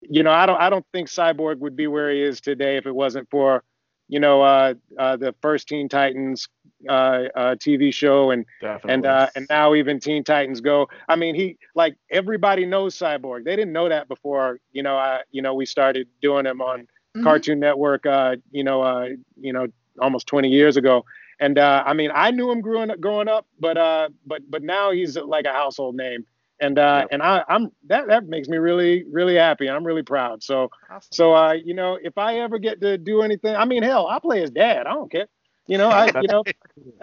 you 0.00 0.22
know, 0.22 0.32
I 0.32 0.46
don't 0.46 0.60
I 0.60 0.70
don't 0.70 0.86
think 0.92 1.08
Cyborg 1.08 1.58
would 1.58 1.76
be 1.76 1.86
where 1.86 2.10
he 2.10 2.22
is 2.22 2.40
today 2.40 2.76
if 2.76 2.86
it 2.86 2.94
wasn't 2.94 3.30
for 3.30 3.62
you 4.08 4.20
know 4.20 4.42
uh, 4.42 4.74
uh, 4.98 5.16
the 5.16 5.34
first 5.40 5.68
Teen 5.68 5.88
Titans 5.88 6.48
uh, 6.88 6.92
uh, 7.34 7.54
TV 7.56 7.92
show 7.92 8.30
and 8.30 8.44
Definitely. 8.60 8.94
and 8.94 9.06
uh, 9.06 9.28
and 9.34 9.46
now 9.50 9.74
even 9.74 9.98
Teen 10.00 10.22
Titans 10.24 10.60
Go. 10.60 10.88
I 11.08 11.16
mean, 11.16 11.34
he 11.34 11.56
like 11.74 11.96
everybody 12.10 12.66
knows 12.66 12.96
Cyborg. 12.96 13.44
They 13.44 13.56
didn't 13.56 13.72
know 13.72 13.88
that 13.88 14.08
before. 14.08 14.58
You 14.72 14.82
know, 14.82 14.96
I 14.96 15.22
you 15.30 15.42
know 15.42 15.54
we 15.54 15.66
started 15.66 16.06
doing 16.22 16.46
him 16.46 16.60
on 16.60 16.86
Mhm. 17.16 17.22
Cartoon 17.24 17.58
Network. 17.60 18.04
Uh, 18.04 18.36
you 18.50 18.62
know, 18.62 18.82
uh, 18.82 19.08
you 19.40 19.52
know, 19.52 19.66
almost 20.00 20.26
20 20.26 20.48
years 20.50 20.76
ago. 20.76 21.04
And 21.40 21.58
uh, 21.58 21.82
I 21.86 21.92
mean, 21.94 22.10
I 22.14 22.30
knew 22.30 22.50
him 22.50 22.60
growing 22.60 22.90
up, 22.90 23.00
growing 23.00 23.28
up, 23.28 23.46
but 23.58 23.76
uh, 23.76 24.08
but 24.26 24.42
but 24.50 24.62
now 24.62 24.90
he's 24.90 25.16
like 25.16 25.46
a 25.46 25.52
household 25.52 25.96
name. 25.96 26.24
And 26.60 26.78
uh, 26.78 27.04
Yep. 27.04 27.10
and 27.10 27.22
I, 27.22 27.44
I'm 27.48 27.70
that 27.86 28.08
that 28.08 28.26
makes 28.28 28.48
me 28.48 28.58
really 28.58 29.04
really 29.10 29.34
happy. 29.36 29.68
I'm 29.68 29.84
really 29.84 30.02
proud. 30.02 30.42
So 30.42 30.70
Awesome. 30.90 31.10
so 31.10 31.34
uh, 31.34 31.52
you 31.52 31.74
know, 31.74 31.98
if 32.00 32.16
I 32.18 32.38
ever 32.40 32.58
get 32.58 32.80
to 32.80 32.96
do 32.98 33.22
anything, 33.22 33.54
I 33.54 33.64
mean, 33.64 33.82
hell, 33.82 34.06
I 34.06 34.18
play 34.18 34.42
as 34.42 34.50
dad. 34.50 34.86
I 34.86 34.94
don't 34.94 35.10
care. 35.10 35.26
You 35.66 35.78
know, 35.78 35.90
I 35.90 36.10
you 36.18 36.28
know, 36.28 36.44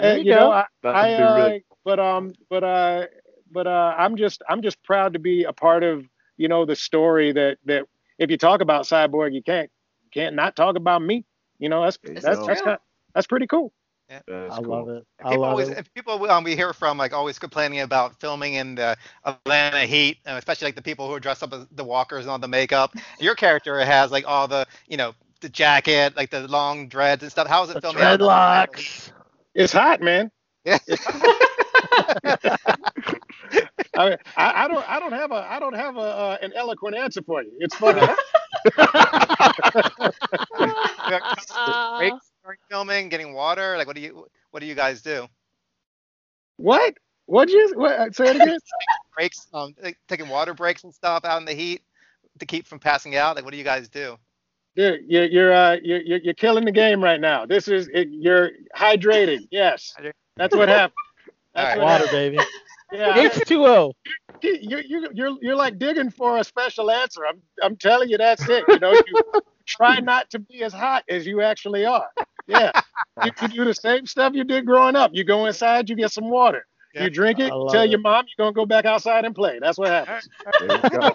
uh, 0.01 0.17
you 0.21 0.23
you 0.23 0.33
know, 0.33 0.51
I, 0.51 0.65
I 0.91 1.21
uh, 1.21 1.25
really 1.25 1.63
but 1.83 1.99
um 1.99 2.33
but 2.49 2.63
uh 2.63 3.05
but 3.51 3.67
uh 3.67 3.95
I'm 3.97 4.15
just 4.15 4.41
I'm 4.49 4.61
just 4.61 4.81
proud 4.83 5.13
to 5.13 5.19
be 5.19 5.43
a 5.43 5.53
part 5.53 5.83
of 5.83 6.05
you 6.37 6.47
know 6.47 6.65
the 6.65 6.75
story 6.75 7.31
that 7.33 7.57
that 7.65 7.85
if 8.17 8.29
you 8.31 8.37
talk 8.37 8.61
about 8.61 8.85
cyborg 8.85 9.33
you 9.33 9.43
can't 9.43 9.69
can't 10.13 10.35
not 10.35 10.55
talk 10.55 10.75
about 10.75 11.01
me. 11.01 11.25
You 11.59 11.69
know 11.69 11.83
that's 11.83 11.99
that's 12.21 12.43
that's 12.45 12.61
that's 13.13 13.27
pretty 13.27 13.47
cool. 13.47 13.73
That 14.27 14.47
is 14.47 14.49
I 14.49 14.59
cool. 14.59 14.59
love 14.59 14.89
it. 14.89 15.03
I 15.23 15.29
People 15.29 15.31
love 15.31 15.49
always, 15.49 15.59
it. 15.59 15.89
people 15.95 16.29
um, 16.29 16.43
we 16.43 16.55
hear 16.55 16.73
from 16.73 16.97
like 16.97 17.13
always 17.13 17.39
complaining 17.39 17.79
about 17.81 18.19
filming 18.19 18.55
in 18.55 18.75
the 18.75 18.95
Atlanta 19.25 19.81
heat, 19.81 20.17
especially 20.25 20.67
like 20.67 20.75
the 20.75 20.81
people 20.81 21.07
who 21.07 21.13
are 21.13 21.19
dressed 21.19 21.43
up 21.43 21.53
as 21.53 21.65
the 21.71 21.83
walkers 21.83 22.25
and 22.25 22.31
all 22.31 22.39
the 22.39 22.47
makeup. 22.47 22.95
Your 23.19 23.35
character 23.35 23.79
has 23.79 24.11
like 24.11 24.25
all 24.27 24.47
the, 24.47 24.65
you 24.87 24.97
know, 24.97 25.13
the 25.41 25.49
jacket, 25.49 26.15
like 26.15 26.29
the 26.29 26.47
long 26.47 26.87
dreads 26.87 27.23
and 27.23 27.31
stuff. 27.31 27.47
How 27.47 27.63
is 27.63 27.69
it 27.69 27.73
The 27.73 27.81
filming? 27.81 28.03
out 28.03 28.15
in 28.15 28.21
Atlanta 28.21 28.67
heat? 28.75 28.91
dreadlocks. 28.91 29.11
It's 29.55 29.73
hot, 29.73 30.01
man. 30.01 30.31
Yeah. 30.65 30.79
I, 33.95 34.17
I 34.35 34.65
I 34.65 34.67
don't 34.67 34.89
I 34.89 34.99
don't 34.99 35.13
have 35.13 35.31
a 35.31 35.47
I 35.49 35.59
don't 35.59 35.75
have 35.75 35.97
a 35.97 36.01
uh, 36.01 36.37
an 36.41 36.53
eloquent 36.55 36.95
answer 36.95 37.21
for 37.23 37.41
you. 37.43 37.51
It's 37.59 37.75
funny. 37.85 38.09
breaks 42.43 42.61
during 42.69 42.87
filming, 42.87 43.09
getting 43.09 43.33
water. 43.33 43.77
Like, 43.77 43.87
what 43.87 43.95
do 43.95 44.01
you 44.01 44.27
what 44.51 44.59
do 44.59 44.65
you 44.65 44.75
guys 44.75 45.01
do? 45.01 45.27
what? 46.57 46.93
What'd 47.25 47.53
you 47.53 47.71
what, 47.75 48.15
say 48.15 48.29
it 48.29 48.35
again? 48.35 48.57
Breaks, 49.15 49.47
um, 49.53 49.75
like, 49.81 49.97
taking 50.07 50.27
water 50.27 50.53
breaks 50.53 50.83
and 50.83 50.93
stuff 50.93 51.23
out 51.23 51.37
in 51.37 51.45
the 51.45 51.53
heat 51.53 51.83
to 52.39 52.45
keep 52.45 52.65
from 52.65 52.79
passing 52.79 53.15
out. 53.15 53.35
Like, 53.35 53.45
what 53.45 53.51
do 53.51 53.57
you 53.57 53.63
guys 53.63 53.87
do? 53.87 54.17
Dude, 54.75 55.01
you're 55.07 55.25
you're 55.25 55.53
uh 55.53 55.77
you're 55.83 56.01
you're 56.01 56.17
you're 56.17 56.33
killing 56.33 56.65
the 56.65 56.71
game 56.71 57.01
right 57.03 57.21
now. 57.21 57.45
This 57.45 57.67
is 57.67 57.87
it, 57.93 58.07
you're 58.09 58.49
hydrated. 58.75 59.47
Yes, 59.51 59.93
that's 60.35 60.55
what 60.55 60.67
happened. 60.67 60.93
That's 61.53 61.75
All 61.75 61.85
what 61.85 61.85
Water, 61.85 62.05
happened. 62.07 62.35
baby. 62.35 62.43
Yeah, 62.91 63.29
H2O. 63.29 63.93
you're, 64.41 64.81
you're 64.81 65.11
you're 65.13 65.37
you're 65.39 65.55
like 65.55 65.77
digging 65.77 66.09
for 66.09 66.37
a 66.37 66.43
special 66.43 66.89
answer. 66.89 67.27
I'm 67.27 67.39
I'm 67.61 67.75
telling 67.75 68.09
you 68.09 68.17
that's 68.17 68.49
it. 68.49 68.63
You 68.67 68.79
know, 68.79 68.91
you 68.91 69.23
try 69.67 69.99
not 69.99 70.31
to 70.31 70.39
be 70.39 70.63
as 70.63 70.73
hot 70.73 71.03
as 71.09 71.27
you 71.27 71.41
actually 71.41 71.85
are. 71.85 72.09
Yeah, 72.47 72.71
you, 73.23 73.31
you 73.41 73.47
do 73.47 73.65
the 73.65 73.73
same 73.73 74.05
stuff 74.05 74.33
you 74.33 74.43
did 74.43 74.65
growing 74.65 74.95
up. 74.95 75.11
You 75.13 75.23
go 75.23 75.45
inside, 75.45 75.89
you 75.89 75.95
get 75.95 76.11
some 76.11 76.29
water. 76.29 76.65
Yeah. 76.93 77.05
You 77.05 77.09
drink 77.09 77.39
it. 77.39 77.49
Tell 77.49 77.81
it. 77.81 77.89
your 77.89 77.99
mom 77.99 78.25
you're 78.27 78.45
gonna 78.45 78.53
go 78.53 78.67
back 78.67 78.85
outside 78.85 79.25
and 79.25 79.33
play. 79.33 79.57
That's 79.59 79.79
what 79.79 79.89
happens. 79.89 80.29
There 80.59 80.75
you 80.75 80.89
go. 80.89 81.09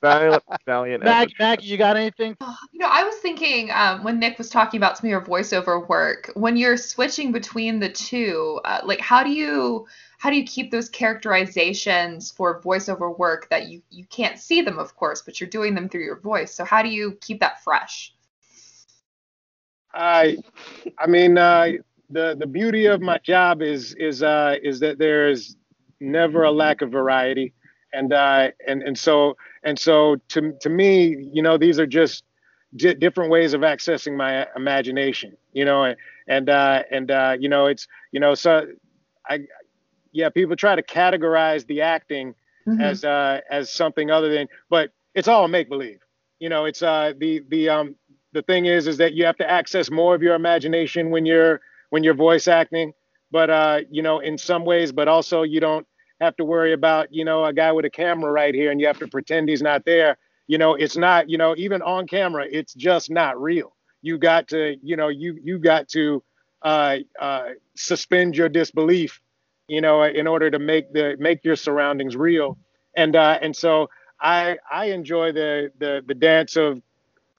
Valiant, 0.00 0.42
valiant 0.64 1.04
Mag, 1.04 1.28
effort. 1.28 1.36
Maggie, 1.38 1.66
you 1.66 1.76
got 1.76 1.96
anything? 1.96 2.36
You 2.72 2.78
know, 2.80 2.88
I 2.88 3.04
was 3.04 3.16
thinking 3.16 3.70
um, 3.70 4.02
when 4.02 4.18
Nick 4.18 4.38
was 4.38 4.48
talking 4.48 4.78
about 4.78 4.96
some 4.96 5.08
of 5.08 5.10
your 5.10 5.20
voiceover 5.20 5.86
work, 5.88 6.30
when 6.34 6.56
you're 6.56 6.78
switching 6.78 7.32
between 7.32 7.80
the 7.80 7.90
two, 7.90 8.60
uh, 8.64 8.80
like 8.82 9.00
how 9.00 9.22
do 9.22 9.30
you 9.30 9.86
how 10.16 10.30
do 10.30 10.36
you 10.36 10.44
keep 10.44 10.70
those 10.70 10.88
characterizations 10.88 12.30
for 12.30 12.62
voiceover 12.62 13.16
work 13.18 13.50
that 13.50 13.68
you 13.68 13.82
you 13.90 14.06
can't 14.06 14.38
see 14.38 14.62
them, 14.62 14.78
of 14.78 14.96
course, 14.96 15.20
but 15.20 15.38
you're 15.38 15.50
doing 15.50 15.74
them 15.74 15.90
through 15.90 16.04
your 16.04 16.20
voice. 16.20 16.54
So 16.54 16.64
how 16.64 16.82
do 16.82 16.88
you 16.88 17.18
keep 17.20 17.40
that 17.40 17.62
fresh? 17.62 18.13
I, 19.94 20.38
I 20.98 21.06
mean, 21.06 21.38
uh, 21.38 21.68
the 22.10 22.36
the 22.38 22.46
beauty 22.46 22.86
of 22.86 23.00
my 23.00 23.18
job 23.18 23.62
is 23.62 23.94
is 23.98 24.22
uh, 24.22 24.56
is 24.62 24.80
that 24.80 24.98
there 24.98 25.28
is 25.30 25.56
never 26.00 26.44
a 26.44 26.50
lack 26.52 26.82
of 26.82 26.90
variety, 26.90 27.54
and 27.92 28.12
uh, 28.12 28.50
and 28.66 28.82
and 28.82 28.98
so 28.98 29.36
and 29.64 29.78
so 29.78 30.16
to 30.30 30.52
to 30.60 30.70
me, 30.70 31.28
you 31.32 31.42
know, 31.42 31.56
these 31.58 31.78
are 31.80 31.86
just 31.86 32.24
di- 32.76 32.94
different 32.94 33.30
ways 33.30 33.54
of 33.54 33.62
accessing 33.62 34.16
my 34.16 34.46
imagination, 34.56 35.36
you 35.52 35.64
know, 35.64 35.84
and 35.84 35.96
and 36.28 36.48
uh, 36.50 36.82
and 36.90 37.10
uh, 37.10 37.36
you 37.38 37.48
know, 37.48 37.66
it's 37.66 37.86
you 38.12 38.20
know, 38.20 38.34
so 38.34 38.66
I, 39.28 39.40
yeah, 40.12 40.28
people 40.30 40.56
try 40.56 40.76
to 40.76 40.82
categorize 40.82 41.66
the 41.66 41.82
acting 41.82 42.34
Mhm. 42.66 42.78
as 42.80 43.04
uh, 43.04 43.40
as 43.50 43.70
something 43.72 44.10
other 44.10 44.32
than, 44.32 44.48
but 44.70 44.90
it's 45.14 45.28
all 45.28 45.48
make 45.48 45.68
believe. 45.68 46.00
You 46.38 46.48
know, 46.48 46.64
it's 46.64 46.82
uh, 46.82 47.12
the 47.18 47.42
the 47.48 47.68
um, 47.68 47.96
the 48.34 48.42
thing 48.42 48.66
is 48.66 48.88
is 48.88 48.98
that 48.98 49.14
you 49.14 49.26
have 49.26 49.38
to 49.38 49.50
access 49.50 49.90
more 49.90 50.14
of 50.14 50.22
your 50.22 50.36
imagination 50.36 51.10
when 51.10 51.26
you're 51.26 51.62
when 51.90 52.04
you're 52.04 52.14
voice 52.14 52.48
acting, 52.48 52.94
but 53.32 53.50
uh, 53.50 53.80
you 53.90 54.02
know, 54.02 54.20
in 54.20 54.38
some 54.38 54.66
ways, 54.66 54.92
but 54.92 55.08
also 55.08 55.42
you 55.44 55.60
don't 55.60 55.86
have 56.20 56.36
to 56.36 56.44
worry 56.46 56.74
about 56.74 57.12
you 57.12 57.24
know 57.24 57.46
a 57.46 57.54
guy 57.54 57.72
with 57.72 57.86
a 57.86 57.90
camera 57.90 58.32
right 58.32 58.54
here 58.54 58.72
and 58.72 58.80
you 58.80 58.88
have 58.88 59.00
to 59.00 59.08
pretend 59.08 59.48
he's 59.48 59.62
not 59.62 59.84
there. 59.86 60.18
You 60.48 60.58
know, 60.58 60.74
it's 60.74 60.98
not 60.98 61.30
you 61.30 61.38
know 61.38 61.54
even 61.58 61.82
on 61.82 62.08
camera, 62.08 62.46
it's 62.50 62.74
just 62.74 63.10
not 63.10 63.40
real. 63.40 63.76
You 64.02 64.18
got 64.18 64.48
to 64.50 64.76
you 64.82 64.96
know 64.96 65.08
you 65.08 65.38
you 65.42 65.58
got 65.58 65.88
to 65.90 66.22
uh, 66.62 66.98
uh, 67.20 67.50
suspend 67.76 68.36
your 68.36 68.50
disbelief 68.50 69.20
you 69.68 69.80
know, 69.80 70.04
in 70.04 70.26
order 70.26 70.50
to 70.50 70.58
make 70.58 70.92
the 70.92 71.16
make 71.18 71.44
your 71.44 71.56
surroundings 71.56 72.16
real. 72.16 72.58
And 72.96 73.16
uh, 73.16 73.38
and 73.42 73.56
so 73.56 73.88
I 74.20 74.58
I 74.70 74.86
enjoy 74.86 75.32
the 75.32 75.72
the 75.78 76.02
the 76.06 76.14
dance 76.14 76.56
of 76.56 76.82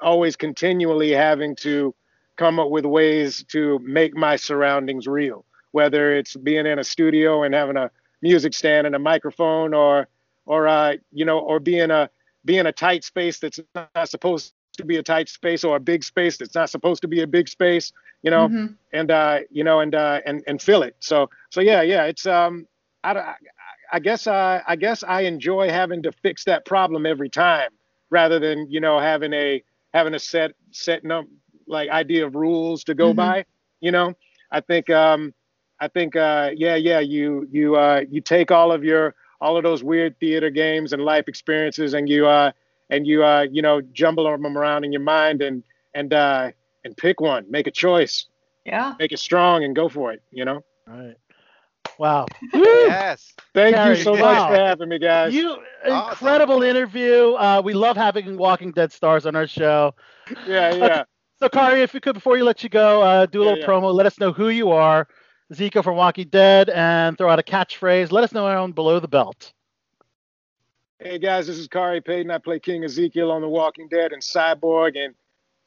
always 0.01 0.35
continually 0.35 1.11
having 1.11 1.55
to 1.57 1.93
come 2.37 2.59
up 2.59 2.69
with 2.69 2.85
ways 2.85 3.43
to 3.49 3.79
make 3.79 4.15
my 4.15 4.35
surroundings 4.35 5.07
real, 5.07 5.45
whether 5.71 6.13
it's 6.15 6.35
being 6.35 6.65
in 6.65 6.79
a 6.79 6.83
studio 6.83 7.43
and 7.43 7.53
having 7.53 7.77
a 7.77 7.89
music 8.21 8.53
stand 8.53 8.87
and 8.87 8.95
a 8.95 8.99
microphone, 8.99 9.73
or 9.73 10.07
or 10.45 10.67
uh, 10.67 10.95
you 11.11 11.25
know, 11.25 11.39
or 11.39 11.59
being 11.59 11.91
a 11.91 12.09
being 12.45 12.65
a 12.65 12.71
tight 12.71 13.03
space 13.03 13.39
that's 13.39 13.59
not 13.73 14.09
supposed 14.09 14.53
to 14.77 14.85
be 14.85 14.97
a 14.97 15.03
tight 15.03 15.29
space, 15.29 15.63
or 15.63 15.77
a 15.77 15.79
big 15.79 16.03
space 16.03 16.37
that's 16.37 16.55
not 16.55 16.69
supposed 16.69 17.01
to 17.01 17.07
be 17.07 17.21
a 17.21 17.27
big 17.27 17.47
space. 17.47 17.91
You 18.23 18.31
know, 18.31 18.49
Mhm. 18.49 18.75
and 18.93 19.11
uh, 19.11 19.39
you 19.51 19.63
know, 19.63 19.79
and 19.79 19.95
uh, 19.95 20.21
and 20.25 20.43
and 20.47 20.61
fill 20.61 20.83
it. 20.83 20.95
So 20.99 21.29
so 21.51 21.61
yeah, 21.61 21.81
yeah. 21.81 22.05
It's 22.05 22.25
um, 22.25 22.67
I 23.03 23.13
I, 23.13 23.35
I 23.93 23.99
guess 23.99 24.27
uh, 24.27 24.61
I 24.67 24.75
guess 24.75 25.03
I 25.03 25.21
enjoy 25.21 25.69
having 25.69 26.03
to 26.03 26.11
fix 26.11 26.43
that 26.45 26.65
problem 26.65 27.05
every 27.05 27.29
time, 27.29 27.69
rather 28.09 28.39
than 28.39 28.69
you 28.69 28.81
know 28.81 28.99
having 28.99 29.33
a 29.33 29.63
having 29.95 30.13
a 30.13 30.19
set 30.19 30.51
set 30.71 31.03
num 31.03 31.27
like 31.67 31.89
idea 31.89 32.25
of 32.27 32.35
rules 32.35 32.83
to 32.85 32.95
go 32.95 33.13
Mhm. 33.13 33.15
by. 33.15 33.45
You 33.81 33.91
know, 33.91 34.13
I 34.51 34.61
think 34.61 34.89
um, 34.89 35.33
I 35.79 35.87
think 35.87 36.15
uh, 36.15 36.51
yeah, 36.55 36.75
yeah. 36.75 36.99
You 36.99 37.47
you 37.51 37.75
uh, 37.75 38.03
you 38.09 38.21
take 38.21 38.51
all 38.51 38.71
of 38.71 38.83
your 38.83 39.15
all 39.41 39.57
of 39.57 39.63
those 39.63 39.83
weird 39.83 40.19
theater 40.19 40.49
games 40.49 40.93
and 40.93 41.03
life 41.03 41.27
experiences, 41.27 41.93
and 41.93 42.09
you 42.09 42.27
uh, 42.27 42.51
and 42.89 43.07
you 43.07 43.23
uh, 43.23 43.47
you 43.51 43.61
know 43.61 43.81
jumble 43.81 44.25
them 44.25 44.57
around 44.57 44.85
in 44.85 44.91
your 44.91 45.01
mind 45.01 45.41
and 45.41 45.63
and 45.93 46.13
uh, 46.13 46.51
and 46.83 46.97
pick 46.97 47.21
one, 47.21 47.45
make 47.49 47.67
a 47.67 47.71
choice 47.71 48.27
Yeah. 48.65 48.95
make 48.99 49.11
it 49.11 49.19
strong 49.19 49.63
and 49.63 49.75
go 49.75 49.89
for 49.89 50.11
it. 50.13 50.21
You 50.31 50.45
know. 50.45 50.63
All 50.87 50.97
right. 50.97 51.15
Wow. 51.97 52.25
Yes. 52.53 53.33
Thank 53.53 53.75
Gary, 53.75 53.89
you 53.89 53.95
so 53.95 54.15
wow. 54.15 54.17
much 54.17 54.43
for 54.43 54.55
having 54.55 54.89
me, 54.89 54.99
guys. 54.99 55.33
You 55.33 55.57
Awesome. 55.87 56.17
incredible 56.17 56.61
interview. 56.63 57.33
Uh, 57.33 57.61
we 57.63 57.73
love 57.73 57.95
having 57.97 58.37
Walking 58.37 58.71
Dead 58.71 58.91
stars 58.91 59.25
on 59.25 59.35
our 59.35 59.47
show. 59.47 59.93
yeah, 60.45 60.71
yeah. 60.75 61.03
So, 61.39 61.49
Khary, 61.49 61.81
if 61.81 61.93
you 61.93 61.99
could, 61.99 62.13
before 62.13 62.37
you 62.37 62.43
let 62.43 62.63
you 62.63 62.69
go, 62.69 63.01
uh, 63.01 63.25
do 63.25 63.41
a 63.41 63.43
Yeah, 63.43 63.45
little 63.45 63.57
yeah. 63.57 63.67
promo. 63.67 63.93
Let 63.93 64.05
us 64.05 64.19
know 64.19 64.31
who 64.31 64.49
you 64.49 64.71
are, 64.71 65.07
Zico 65.53 65.83
from 65.83 65.95
Walking 65.97 66.27
Dead, 66.29 66.69
and 66.69 67.17
throw 67.17 67.29
out 67.29 67.39
a 67.39 67.43
catchphrase. 67.43 68.11
Let 68.11 68.23
us 68.23 68.33
know 68.33 68.45
on 68.47 68.71
Below 68.73 68.99
the 68.99 69.07
Belt. 69.07 69.53
Hey 70.99 71.19
guys, 71.19 71.47
this 71.47 71.57
is 71.57 71.67
Khary 71.67 72.01
Payton. 72.03 72.31
I 72.31 72.37
play 72.39 72.59
King 72.59 72.83
Ezekiel 72.83 73.31
on 73.31 73.41
The 73.41 73.49
Walking 73.49 73.87
Dead 73.89 74.13
and 74.13 74.21
Cyborg, 74.21 74.97
and 74.97 75.15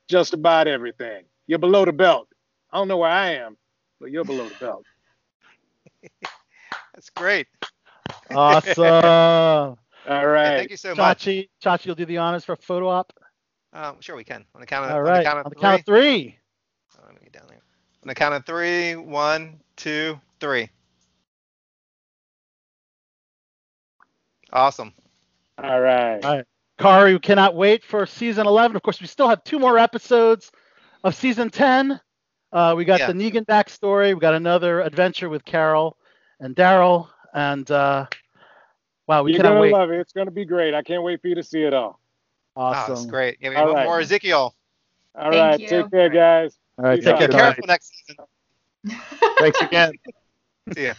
just 0.08 0.34
about 0.34 0.66
everything. 0.68 1.24
You're 1.46 1.58
below 1.58 1.84
the 1.84 1.92
belt. 1.92 2.28
I 2.72 2.78
don't 2.78 2.88
know 2.88 2.98
where 2.98 3.10
I 3.10 3.32
am, 3.34 3.56
but 4.00 4.10
you're 4.10 4.24
below 4.24 4.48
the 4.48 4.54
belt. 4.54 4.86
That's 6.94 7.10
great. 7.10 7.46
Awesome. 8.30 8.84
All 10.08 10.26
right. 10.26 10.44
Yeah, 10.44 10.56
thank 10.56 10.70
you 10.70 10.76
so 10.76 10.94
much. 10.94 11.24
Chachi, 11.24 11.48
Chachi, 11.62 11.86
you'll 11.86 11.94
do 11.94 12.06
the 12.06 12.16
honors 12.18 12.44
for 12.44 12.52
a 12.52 12.56
photo 12.56 12.88
op. 12.88 13.12
Um, 13.72 14.00
sure, 14.00 14.16
we 14.16 14.24
can. 14.24 14.44
On 14.54 14.60
the 14.60 14.66
count 14.66 14.86
of, 14.86 14.92
All 14.92 15.06
on 15.06 15.18
the 15.18 15.22
count 15.24 15.38
of 15.38 15.46
On 15.46 15.50
the 15.50 15.54
three. 15.54 15.62
count 15.62 15.80
of 15.80 15.86
three. 15.86 16.38
Oh, 16.96 17.02
let 17.04 17.14
me 17.14 17.20
get 17.24 17.32
down 17.32 17.46
there. 17.48 17.60
On 18.02 18.08
the 18.08 18.14
count 18.14 18.34
of 18.34 18.46
three. 18.46 18.96
One, 18.96 19.60
two, 19.76 20.18
three. 20.40 20.70
Awesome. 24.52 24.92
All 25.62 25.80
right. 25.80 26.24
All 26.24 26.36
right. 26.36 26.44
Khary, 26.78 27.12
we 27.12 27.18
cannot 27.18 27.54
wait 27.54 27.84
for 27.84 28.06
season 28.06 28.46
11. 28.46 28.76
Of 28.76 28.82
course, 28.82 29.00
we 29.00 29.08
still 29.08 29.28
have 29.28 29.42
two 29.44 29.58
more 29.58 29.76
episodes 29.78 30.50
of 31.04 31.14
season 31.14 31.50
10. 31.50 32.00
Uh, 32.52 32.74
we 32.76 32.84
got 32.84 33.00
Yeah. 33.00 33.08
the 33.08 33.12
Negan 33.14 33.44
backstory. 33.44 34.14
We 34.14 34.20
got 34.20 34.34
another 34.34 34.80
adventure 34.80 35.28
with 35.28 35.44
Carol 35.44 35.96
and 36.40 36.54
Daryl. 36.56 37.08
And 37.34 37.70
uh, 37.70 38.06
wow, 39.06 39.22
we 39.22 39.32
You're 39.32 39.38
cannot 39.38 39.50
gonna 39.50 39.60
wait. 39.60 39.72
love 39.72 39.90
it. 39.90 40.00
It's 40.00 40.12
gonna 40.12 40.30
be 40.30 40.44
great. 40.44 40.74
I 40.74 40.82
can't 40.82 41.02
wait 41.02 41.20
for 41.20 41.28
you 41.28 41.34
to 41.34 41.42
see 41.42 41.62
it 41.62 41.74
all. 41.74 42.00
Oh, 42.56 42.72
that's 42.72 42.90
Awesome. 42.90 43.10
great. 43.10 43.36
Yeah, 43.40 43.50
we 43.50 43.56
All 43.56 43.66
have 43.66 43.74
right. 43.74 43.84
more 43.84 44.00
Ezekiel. 44.00 44.54
All 45.14 45.30
Thank 45.30 45.34
right. 45.34 45.60
you. 45.60 45.68
Take 45.68 45.90
care, 45.90 46.08
guys. 46.08 46.58
All 46.78 46.84
right, 46.86 47.02
take 47.02 47.16
care, 47.18 47.28
Be 47.28 47.34
careful 47.34 47.66
next 47.66 47.92
season. 48.06 48.24
Thanks 49.38 49.60
again. 49.60 49.92
See 50.74 50.86
ya. 50.86 50.94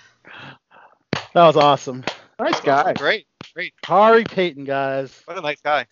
That 1.33 1.45
was 1.45 1.57
awesome. 1.57 2.03
Nice 2.39 2.59
guy. 2.61 2.93
Great. 2.93 3.27
Great. 3.53 3.73
Khary 3.85 4.27
Payton, 4.29 4.65
guys. 4.65 5.21
What 5.25 5.37
a 5.37 5.41
nice 5.41 5.61
guy. 5.61 5.85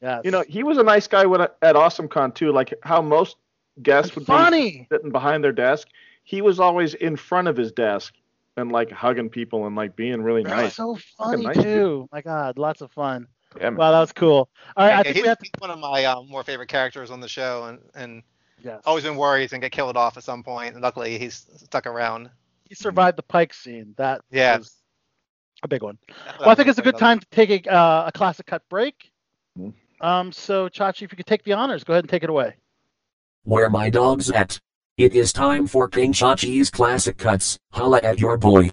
Yeah. 0.00 0.20
You 0.24 0.30
know, 0.30 0.44
he 0.46 0.62
was 0.62 0.78
a 0.78 0.82
nice 0.82 1.06
guy 1.06 1.24
when 1.26 1.40
at 1.40 1.58
AwesomeCon 1.62 2.34
too. 2.34 2.52
Like 2.52 2.74
how 2.82 3.00
most 3.00 3.36
guests 3.82 4.14
would 4.14 4.22
be 4.24 4.26
funny. 4.26 4.86
sitting 4.90 5.10
behind 5.10 5.42
their 5.44 5.52
desk. 5.52 5.88
He 6.24 6.42
was 6.42 6.60
always 6.60 6.94
in 6.94 7.16
front 7.16 7.48
of 7.48 7.56
his 7.56 7.72
desk 7.72 8.14
and 8.56 8.70
like 8.72 8.90
hugging 8.90 9.28
people 9.30 9.66
and 9.66 9.76
like 9.76 9.96
being 9.96 10.22
really 10.22 10.42
Really? 10.44 10.62
nice. 10.64 10.76
So 10.76 10.96
funny 11.18 11.44
nice 11.44 11.56
dude. 11.56 11.64
too. 11.64 12.08
My 12.12 12.22
God, 12.22 12.58
lots 12.58 12.80
of 12.80 12.90
fun. 12.92 13.26
Yeah, 13.56 13.70
man. 13.70 13.76
Wow, 13.76 13.92
that 13.92 14.00
was 14.00 14.12
cool. 14.12 14.48
All 14.76 14.86
right, 14.86 14.90
Yeah, 14.90 14.98
I 15.00 15.02
think 15.02 15.16
he's, 15.16 15.22
we 15.22 15.28
have 15.28 15.38
to. 15.38 15.44
he's 15.44 15.60
one 15.60 15.70
of 15.70 15.78
my 15.78 16.04
um, 16.04 16.28
more 16.28 16.42
favorite 16.42 16.68
characters 16.68 17.10
on 17.10 17.20
the 17.20 17.28
show, 17.28 17.64
and, 17.64 17.78
and 17.94 18.22
Yes. 18.62 18.82
always 18.86 19.04
been 19.04 19.16
worried 19.16 19.42
he's 19.42 19.50
gonna 19.50 19.60
get 19.60 19.72
killed 19.72 19.96
off 19.96 20.16
at 20.16 20.24
some 20.24 20.42
point. 20.42 20.74
And 20.74 20.82
luckily, 20.82 21.18
he's 21.18 21.46
stuck 21.56 21.86
around. 21.86 22.30
He 22.68 22.74
survived 22.74 23.18
the 23.18 23.22
Pike 23.22 23.52
scene. 23.52 23.94
That 23.98 24.22
Yeah. 24.30 24.58
was 24.58 24.74
a 25.62 25.68
big 25.68 25.82
one. 25.82 25.98
That 26.08 26.40
Well, 26.40 26.48
I 26.50 26.54
think 26.54 26.68
it's 26.68 26.78
a 26.78 26.82
good 26.82 26.96
time 26.98 27.20
to 27.20 27.26
take 27.30 27.66
a, 27.66 27.70
uh, 27.72 28.04
a 28.06 28.12
classic 28.12 28.46
cut 28.46 28.66
break. 28.68 29.10
Mhm. 29.58 29.74
Um, 30.00 30.32
so 30.32 30.68
Chachi, 30.68 31.02
if 31.02 31.12
you 31.12 31.16
could 31.16 31.26
take 31.26 31.44
the 31.44 31.52
honors, 31.52 31.84
go 31.84 31.92
ahead 31.92 32.04
and 32.04 32.10
take 32.10 32.22
it 32.24 32.30
away. 32.30 32.56
Where 33.46 33.68
my 33.68 33.90
dog's 33.90 34.30
at? 34.30 34.58
It 34.96 35.14
is 35.14 35.30
time 35.30 35.66
for 35.66 35.86
King 35.86 36.14
Chachi's 36.14 36.70
classic 36.70 37.18
cuts. 37.18 37.58
Holla 37.72 37.98
at 37.98 38.18
your 38.18 38.38
boy. 38.38 38.70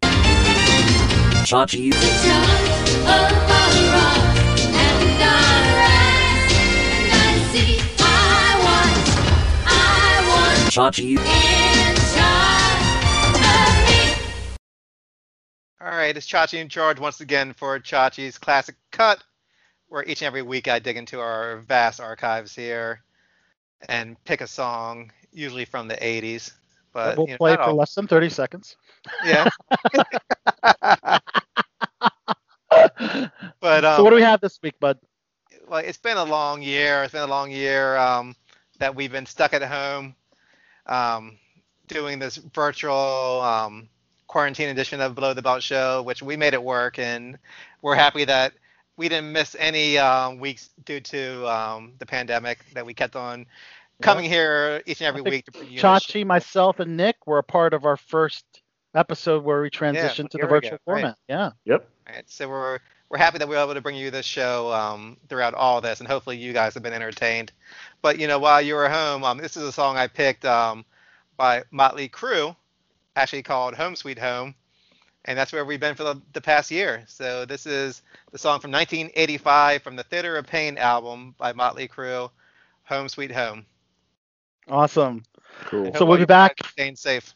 Chachi. 1.44 1.92
I 8.00 8.56
want. 8.64 8.96
I 9.68 10.24
want 10.30 10.72
Chachi. 10.72 11.18
All 15.82 15.98
right, 15.98 16.16
it's 16.16 16.26
Chachi 16.26 16.60
in 16.60 16.70
charge 16.70 16.98
once 16.98 17.20
again 17.20 17.52
for 17.52 17.78
Chachi's 17.78 18.38
Classic 18.38 18.76
Cut, 18.92 19.22
where 19.90 20.06
each 20.06 20.22
and 20.22 20.28
every 20.28 20.44
week 20.44 20.70
I 20.70 20.80
dig 20.80 20.96
into 20.96 21.20
our 21.20 21.58
vast 21.58 22.00
archives 22.00 22.56
here 22.56 23.04
and 23.90 24.22
pick 24.26 24.42
a 24.42 24.48
song, 24.48 25.12
usually 25.32 25.66
from 25.66 25.88
the 25.88 25.96
80s. 25.96 26.52
But 26.94 27.18
we'll 27.18 27.28
you 27.28 27.34
know, 27.34 27.38
play 27.38 27.56
for 27.56 27.62
all. 27.62 27.76
less 27.76 27.96
than 27.96 28.08
30 28.08 28.30
seconds. 28.30 28.76
Yeah. 29.26 29.50
But 33.60 33.86
um, 33.86 33.98
so 33.98 34.04
what 34.04 34.10
do 34.12 34.16
we 34.16 34.22
have 34.22 34.42
this 34.42 34.60
week, 34.64 34.80
bud? 34.80 34.98
well, 35.72 35.80
it's 35.80 35.98
been 35.98 36.18
a 36.18 36.26
long 36.26 36.62
year. 36.62 37.02
It's 37.02 37.14
been 37.14 37.22
a 37.22 37.28
long 37.28 37.50
year 37.50 37.96
um, 37.96 38.36
that 38.80 38.94
we've 38.94 39.12
been 39.12 39.26
stuck 39.26 39.54
at 39.54 39.64
home 39.64 40.14
um, 40.86 41.38
doing 41.88 42.20
this 42.20 42.36
virtual 42.36 43.40
um, 43.42 43.88
quarantine 44.28 44.68
edition 44.68 45.00
of 45.00 45.16
Below 45.16 45.34
the 45.34 45.42
Belt 45.42 45.64
Show, 45.64 46.02
which 46.04 46.22
we 46.22 46.36
made 46.36 46.54
it 46.54 46.62
work, 46.62 47.00
and 47.00 47.40
we're 47.82 47.96
happy 47.96 48.26
that 48.26 48.52
we 48.98 49.10
didn't 49.10 49.32
miss 49.32 49.56
any 49.58 49.98
um, 49.98 50.40
weeks 50.40 50.70
due 50.86 51.00
to 51.00 51.48
um, 51.48 51.94
the 52.00 52.06
pandemic. 52.06 52.60
That 52.74 52.86
we 52.86 52.94
kept 52.94 53.16
on 53.16 53.46
coming 54.02 54.26
here 54.26 54.82
each 54.86 55.02
and 55.02 55.08
every 55.08 55.22
week 55.22 55.46
to 55.46 55.52
bring 55.52 55.70
you 55.70 55.76
the 55.76 55.82
show. 55.82 55.88
Chachi, 55.88 56.26
myself, 56.26 56.80
and 56.80 56.98
Nick 56.98 57.28
were 57.28 57.38
a 57.38 57.44
part 57.44 57.74
of 57.74 57.86
our 57.86 57.98
first 57.98 58.46
episode 58.94 59.44
where 59.44 59.62
we 59.62 59.70
transitioned 59.70 60.30
to 60.30 60.38
the 60.38 60.48
virtual 60.48 60.72
go, 60.72 60.78
right. 60.86 61.02
format. 61.02 61.18
Yeah. 61.28 61.52
Yep. 61.66 61.88
Right, 62.08 62.30
so 62.30 62.50
we're 62.50 62.80
we're 63.10 63.18
happy 63.18 63.38
that 63.38 63.48
we 63.48 63.56
were 63.56 63.62
able 63.62 63.74
to 63.74 63.82
bring 63.82 63.96
you 63.96 64.10
this 64.10 64.26
show 64.26 64.72
um, 64.72 65.18
throughout 65.28 65.54
all 65.54 65.82
this, 65.82 66.00
and 66.00 66.08
hopefully 66.08 66.38
you 66.38 66.54
guys 66.54 66.74
have 66.74 66.84
been 66.84 66.94
entertained. 66.94 67.52
But 68.02 68.20
you 68.20 68.28
know, 68.28 68.40
while 68.40 68.62
you 68.62 68.76
were 68.76 68.90
home, 68.90 69.24
um, 69.24 69.38
this 69.38 69.58
is 69.58 69.64
a 69.64 69.72
song 69.72 69.98
I 69.98 70.08
picked 70.08 70.46
um, 70.46 70.86
by 71.38 71.64
Motley 71.72 72.10
Crue, 72.10 72.56
actually 73.16 73.44
called 73.44 73.76
"Home 73.76 73.96
Sweet 73.96 74.20
Home," 74.20 74.56
and 75.26 75.38
that's 75.38 75.52
where 75.54 75.66
we've 75.66 75.80
been 75.80 75.96
for 75.96 76.04
the, 76.04 76.22
the 76.34 76.42
past 76.42 76.72
year. 76.72 77.04
So 77.08 77.46
this 77.46 77.66
is 77.66 78.02
the 78.32 78.38
song 78.38 78.60
from 78.60 78.72
1985 78.72 79.84
from 79.84 79.96
the 79.96 80.04
Theater 80.04 80.38
of 80.38 80.48
Pain 80.48 80.78
album 80.78 81.36
by 81.38 81.54
Motley 81.54 81.88
Crue, 81.88 82.30
"Home 82.86 83.08
Sweet 83.10 83.32
Home." 83.32 83.66
Awesome. 84.68 85.24
Cool. 85.66 85.94
So 85.96 86.06
we'll 86.06 86.18
be 86.18 86.26
back. 86.26 86.58
Staying 86.72 86.96
safe. 86.96 87.36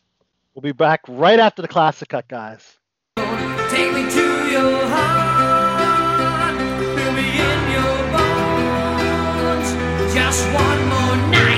We'll 0.53 0.61
be 0.61 0.71
back 0.71 1.01
right 1.07 1.39
after 1.39 1.61
the 1.61 1.67
classic 1.67 2.09
cut, 2.09 2.27
guys. 2.27 2.77
Take 3.17 3.93
me 3.93 4.09
to 4.09 4.49
your 4.49 4.87
heart, 4.87 6.57
feel 6.95 7.11
me 7.11 7.27
in 7.41 7.59
your 7.75 7.97
bones. 8.15 9.69
Just 10.13 10.45
one 10.53 10.87
more 10.87 11.17
night, 11.29 11.54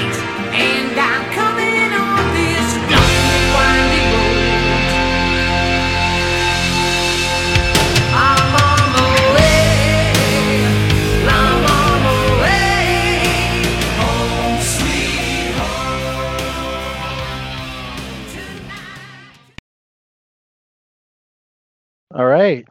All 22.14 22.26
right. 22.26 22.66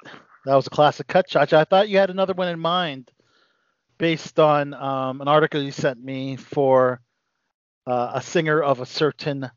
That 0.45 0.55
was 0.55 0.67
a 0.67 0.71
classic 0.71 1.07
cut, 1.07 1.27
Chacha. 1.29 1.59
I 1.59 1.65
thought 1.65 1.89
you 1.89 1.99
had 1.99 2.11
another 2.11 2.35
one 2.35 2.49
in 2.49 2.59
mind 2.59 3.11
based 3.99 4.39
on 4.39 4.75
um, 4.75 5.21
an 5.21 5.29
article 5.29 5.63
you 5.63 5.73
sent 5.73 6.03
me 6.03 6.37
for 6.37 7.01
uh, 7.87 8.13
a 8.15 8.23
singer 8.23 8.63
of 8.63 8.81
a 8.81 8.87
certain 8.87 9.51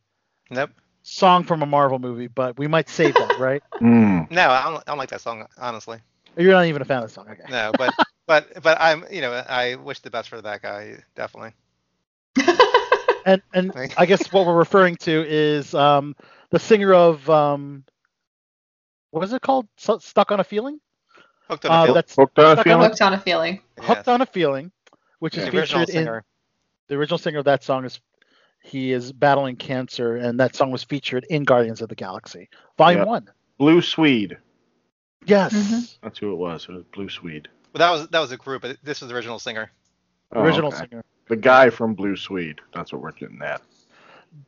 Nope. 0.50 0.72
song 1.04 1.44
from 1.44 1.62
a 1.62 1.66
Marvel 1.66 2.00
movie, 2.00 2.28
but 2.28 2.58
we 2.58 2.68
might 2.68 2.90
save 2.90 3.18
that, 3.18 3.38
right? 3.38 3.64
Mm. 3.82 4.30
No, 4.32 4.50
I 4.50 4.64
don't, 4.64 4.78
I 4.78 4.82
don't 4.88 4.98
like 4.98 5.10
that 5.10 5.22
song 5.22 5.46
honestly. 5.58 6.00
You're 6.38 6.54
not 6.54 6.66
even 6.66 6.82
a 6.82 6.86
fan 6.86 7.04
of 7.04 7.10
the 7.10 7.14
song. 7.14 7.28
Okay. 7.30 7.44
No, 7.50 7.74
but 7.78 7.94
but 8.28 8.62
but 8.62 8.78
I'm 8.80 9.06
you 9.12 9.22
know 9.22 9.34
I 9.34 9.76
wish 9.76 10.00
the 10.00 10.10
best 10.10 10.30
for 10.30 10.42
that 10.42 10.62
guy 10.62 11.04
definitely. 11.16 11.54
And 13.26 13.42
and 13.54 13.74
I 13.98 14.06
guess 14.06 14.32
what 14.32 14.46
we're 14.46 14.58
referring 14.58 14.96
to 14.98 15.26
is 15.28 15.74
um, 15.74 16.16
the 16.52 16.60
singer 16.60 16.94
of 16.94 17.30
um, 17.30 17.84
what 19.12 19.24
is 19.24 19.34
it 19.34 19.42
called? 19.42 19.68
Su- 19.78 20.00
Stuck 20.02 20.32
on 20.32 20.40
a 20.40 20.44
Feeling. 20.44 20.80
Hooked 21.50 21.66
on 21.66 21.72
Uh, 21.72 21.76
a 21.76 21.82
Feeling. 21.86 21.94
that's 21.96 22.16
Hooked 22.16 22.40
on 22.40 22.46
a 22.46 22.52
Stuck 22.56 22.64
feeling? 22.66 22.82
Hooked 22.90 23.02
on 23.02 23.14
a 23.14 23.20
feeling. 23.20 23.62
Hooked 23.80 24.08
on 24.08 24.22
a 24.22 24.26
Feeling, 24.26 24.72
which 25.20 25.38
is 25.38 25.46
The 25.46 25.52
featured 25.52 25.90
in 25.90 26.22
the 26.88 26.96
original 26.96 27.18
singer 27.18 27.40
of 27.40 27.46
that 27.46 27.64
song 27.64 27.86
is 27.86 28.00
he 28.64 28.92
is 28.92 29.12
battling 29.14 29.56
cancer, 29.56 30.16
and 30.16 30.40
that 30.40 30.56
song 30.56 30.72
was 30.72 30.84
featured 30.84 31.26
in 31.30 31.44
Guardians 31.44 31.82
of 31.82 31.90
the 31.90 31.96
Galaxy, 31.96 32.50
Volume 32.78 33.02
Yeah. 33.02 33.06
One. 33.06 33.30
Blue 33.58 33.82
Swede. 33.82 34.38
Yes, 35.26 35.54
Mhm. 35.54 35.98
That's 36.02 36.18
who 36.20 36.32
it 36.32 36.38
was. 36.38 36.66
It 36.70 36.72
was 36.74 36.84
Blue 36.94 37.10
Swede. 37.10 37.48
Well, 37.74 37.80
that 37.80 37.92
was 37.92 38.08
that 38.10 38.20
was 38.20 38.32
a 38.32 38.38
group, 38.38 38.62
but 38.64 38.78
this 38.84 39.02
was 39.02 39.10
the 39.10 39.16
original 39.16 39.38
singer. 39.40 39.72
Oh, 40.34 40.42
original 40.42 40.70
okay. 40.70 40.86
singer. 40.90 41.04
The 41.28 41.36
guy 41.36 41.70
from 41.70 41.94
Blue 41.94 42.16
Swede. 42.16 42.62
That's 42.74 42.92
what 42.94 43.02
we're 43.02 43.12
getting 43.12 43.42
at. 43.42 43.62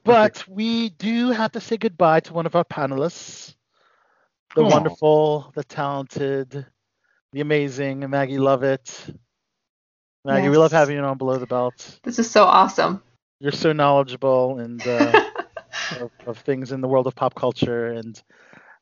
But 0.04 0.48
we 0.48 0.90
do 0.90 1.30
have 1.32 1.52
to 1.54 1.60
say 1.62 1.78
goodbye 1.78 2.22
to 2.22 2.34
one 2.34 2.46
of 2.46 2.56
our 2.56 2.64
panelists, 2.64 3.56
the 4.56 4.64
Oh. 4.64 4.70
wonderful, 4.70 5.52
the 5.56 5.64
talented, 5.64 6.66
the 7.32 7.42
amazing 7.42 8.10
Maggie 8.10 8.38
Lovett. 8.38 9.10
Maggie, 10.26 10.50
we 10.50 10.58
love 10.58 10.72
having 10.72 10.98
you 10.98 11.04
on 11.04 11.18
Below 11.18 11.38
the 11.38 11.48
Belt. 11.48 12.00
This 12.04 12.20
is 12.20 12.30
so 12.30 12.44
awesome. 12.44 13.02
You're 13.40 13.52
so 13.52 13.74
knowledgeable 13.74 14.60
and 14.60 14.86
uh, 14.86 15.30
of, 16.00 16.12
of 16.28 16.38
things 16.40 16.72
in 16.72 16.82
the 16.82 16.88
world 16.88 17.08
of 17.08 17.16
pop 17.16 17.34
culture, 17.34 17.88
and 17.88 18.22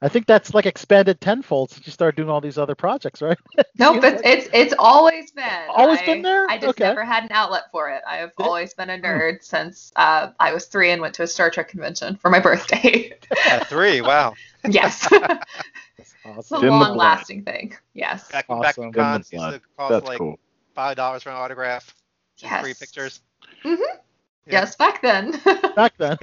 I 0.01 0.07
think 0.07 0.27
that's 0.27 0.53
like 0.53 0.65
expanded 0.65 1.19
tenfold 1.19 1.71
since 1.71 1.85
you 1.85 1.91
started 1.91 2.15
doing 2.15 2.29
all 2.29 2.39
these 2.39 2.57
other 2.57 2.73
projects, 2.75 3.21
right? 3.21 3.37
Nope, 3.77 4.03
it's 4.03 4.21
it's 4.25 4.49
it's 4.53 4.73
always 4.79 5.31
been. 5.31 5.45
Always 5.69 5.99
I- 5.99 6.05
been 6.05 6.21
there? 6.21 6.45
I 6.49 6.57
just 6.57 6.69
Okay. 6.71 6.83
never 6.85 7.03
had 7.05 7.23
an 7.25 7.31
outlet 7.31 7.63
for 7.71 7.89
it. 7.89 8.01
I 8.07 8.17
have 8.17 8.31
Yeah. 8.39 8.45
always 8.45 8.73
been 8.73 8.89
a 8.89 8.97
nerd 8.97 9.41
since 9.43 9.91
uh, 9.95 10.31
I 10.39 10.53
was 10.53 10.65
three 10.67 10.91
and 10.91 11.01
went 11.01 11.13
to 11.15 11.23
a 11.23 11.27
Star 11.27 11.49
Trek 11.49 11.69
convention 11.69 12.15
for 12.17 12.29
my 12.29 12.39
birthday. 12.49 13.13
At 13.45 13.67
three, 13.67 14.01
wow. 14.01 14.35
yes, 14.69 15.07
it's 15.97 16.15
Awesome. 16.25 16.57
a 16.57 16.61
the 16.61 16.67
Blood. 16.67 16.89
long-lasting 16.89 17.43
thing. 17.43 17.75
Yes, 17.93 18.29
Back, 18.29 18.45
Awesome. 18.49 18.61
back 18.61 18.77
in 18.77 18.91
cons 18.93 19.31
used 19.31 19.41
Blood. 19.41 19.51
to 19.53 19.61
cost 19.77 19.91
That's 19.91 20.05
like 20.07 20.17
cool. 20.17 20.39
five 20.75 20.95
dollars 20.97 21.23
for 21.23 21.29
an 21.29 21.35
autograph. 21.37 21.93
and 22.41 22.51
yes. 22.51 22.61
Free 22.61 22.73
pictures. 22.73 23.21
hmm 23.63 23.75
Yeah. 24.45 24.51
Yes, 24.51 24.75
back 24.75 25.01
then. 25.01 25.39
Back 25.75 25.93
then. 25.97 26.17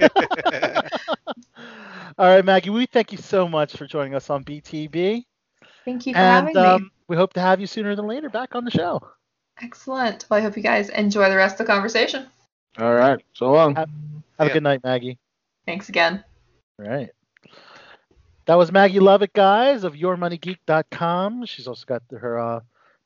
All 2.17 2.27
right, 2.27 2.43
Maggie, 2.43 2.69
we 2.69 2.85
thank 2.85 3.11
you 3.11 3.17
so 3.17 3.47
much 3.47 3.75
for 3.75 3.85
joining 3.85 4.15
us 4.15 4.29
on 4.29 4.43
BTB. 4.43 5.25
Thank 5.85 6.05
you 6.07 6.13
for 6.13 6.19
And 6.19 6.47
having 6.47 6.53
me. 6.61 6.67
um, 6.67 6.91
we 7.07 7.15
hope 7.15 7.33
to 7.33 7.39
have 7.41 7.59
you 7.61 7.67
sooner 7.67 7.95
than 7.95 8.07
later 8.07 8.29
back 8.29 8.55
on 8.55 8.65
the 8.65 8.71
show. 8.71 9.01
Excellent. 9.61 10.25
Well, 10.29 10.39
I 10.39 10.43
hope 10.43 10.55
you 10.57 10.63
guys 10.63 10.89
enjoy 10.89 11.29
the 11.29 11.35
rest 11.35 11.59
of 11.59 11.65
the 11.65 11.71
conversation. 11.73 12.27
All 12.79 12.93
right. 12.93 13.19
So 13.33 13.51
long. 13.51 13.75
Have 13.75 13.89
a 14.39 14.45
Yeah. 14.47 14.53
good 14.53 14.63
night, 14.63 14.83
Maggie. 14.83 15.17
Thanks 15.65 15.89
again. 15.89 16.23
All 16.79 16.87
right. 16.89 17.09
That 18.45 18.55
was 18.55 18.71
Maggie 18.71 18.99
Lovett, 18.99 19.33
guys, 19.33 19.83
of 19.83 19.93
YourMoneyGeek.com. 19.93 21.45
She's 21.45 21.67
also 21.67 21.85
got 21.85 22.03
her 22.11 22.39
uh, 22.39 22.59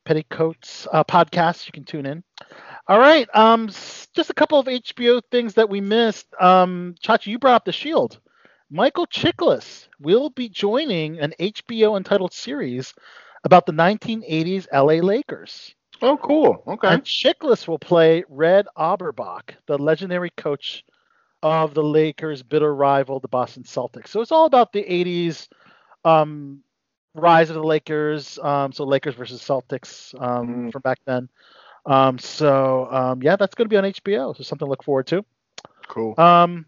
Petticoats 0.06 0.88
uh, 0.92 1.04
podcast. 1.04 1.66
You 1.66 1.72
can 1.72 1.84
tune 1.84 2.06
in. 2.06 2.24
All 2.88 3.00
right. 3.00 3.28
Um, 3.36 3.68
just 3.68 4.30
a 4.30 4.34
couple 4.34 4.60
of 4.60 4.68
HBO 4.68 5.22
things 5.32 5.56
that 5.56 5.70
we 5.70 5.82
missed. 5.82 6.28
Um, 6.40 6.96
Chachi, 7.04 7.28
you 7.28 7.40
brought 7.40 7.56
up 7.56 7.66
The 7.66 7.72
Shield. 7.72 8.20
Michael 8.72 9.06
Chiklis 9.08 9.88
will 10.00 10.30
be 10.32 10.50
joining 10.50 11.20
an 11.20 11.34
HBO 11.40 11.98
entitled 11.98 12.34
series 12.34 12.94
about 13.44 13.66
the 13.68 13.74
1980s 13.74 14.68
LA 14.72 14.96
Lakers. 14.96 15.76
Oh, 16.02 16.18
cool. 16.18 16.64
Okay. 16.68 16.88
And 16.88 17.04
Chiklis 17.04 17.68
will 17.68 17.80
play 17.80 18.24
Red 18.30 18.68
Auerbach, 18.76 19.56
the 19.68 19.78
legendary 19.78 20.32
coach 20.32 20.84
of 21.44 21.74
the 21.74 21.84
Lakers' 21.84 22.44
bitter 22.44 22.74
rival, 22.74 23.20
the 23.20 23.28
Boston 23.28 23.64
Celtics. 23.64 24.08
So 24.10 24.22
it's 24.22 24.32
all 24.32 24.46
about 24.46 24.74
the 24.74 24.84
80s 24.84 25.50
um, 26.06 26.64
rise 27.16 27.50
of 27.50 27.56
the 27.56 27.64
Lakers. 27.64 28.40
Um, 28.40 28.72
so 28.72 28.86
Lakers 28.86 29.16
versus 29.16 29.42
Celtics 29.42 30.20
um, 30.22 30.68
Mm. 30.68 30.72
from 30.72 30.82
back 30.82 31.00
then. 31.06 31.30
Um, 31.86 32.18
so 32.20 32.88
um, 32.92 33.22
yeah, 33.22 33.36
that's 33.36 33.56
going 33.56 33.66
to 33.66 33.74
be 33.74 33.78
on 33.78 33.86
HBO. 33.86 34.34
So 34.34 34.44
something 34.44 34.66
to 34.66 34.70
look 34.70 34.84
forward 34.84 35.08
to. 35.08 35.26
Cool. 35.88 36.14
Um, 36.18 36.66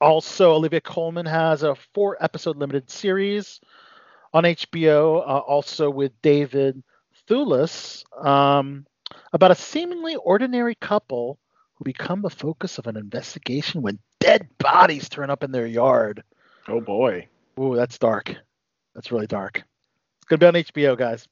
also, 0.00 0.52
Olivia 0.52 0.80
Colman 0.80 1.26
has 1.26 1.62
a 1.62 1.74
four 1.94 2.16
episode 2.20 2.56
limited 2.56 2.90
series 2.90 3.60
on 4.32 4.44
HBO, 4.44 5.20
uh, 5.20 5.38
also 5.38 5.90
with 5.90 6.12
David 6.22 6.82
Thewlis, 7.28 8.04
um, 8.24 8.86
about 9.32 9.50
a 9.50 9.56
seemingly 9.56 10.16
ordinary 10.16 10.74
couple 10.74 11.38
who 11.74 11.84
become 11.84 12.22
the 12.22 12.30
focus 12.30 12.78
of 12.78 12.86
an 12.86 12.96
investigation 12.96 13.82
when 13.82 13.98
dead 14.20 14.48
bodies 14.58 15.08
turn 15.08 15.30
up 15.30 15.42
in 15.42 15.52
their 15.52 15.66
yard. 15.66 16.22
Oh 16.66 16.80
boy. 16.80 17.26
Ooh, 17.58 17.76
that's 17.76 17.98
dark. 17.98 18.34
That's 18.94 19.12
really 19.12 19.26
dark. 19.26 19.58
It's 19.58 20.26
going 20.26 20.40
to 20.40 20.52
be 20.52 20.58
on 20.58 20.94
HBO, 20.94 20.98
guys. 20.98 21.28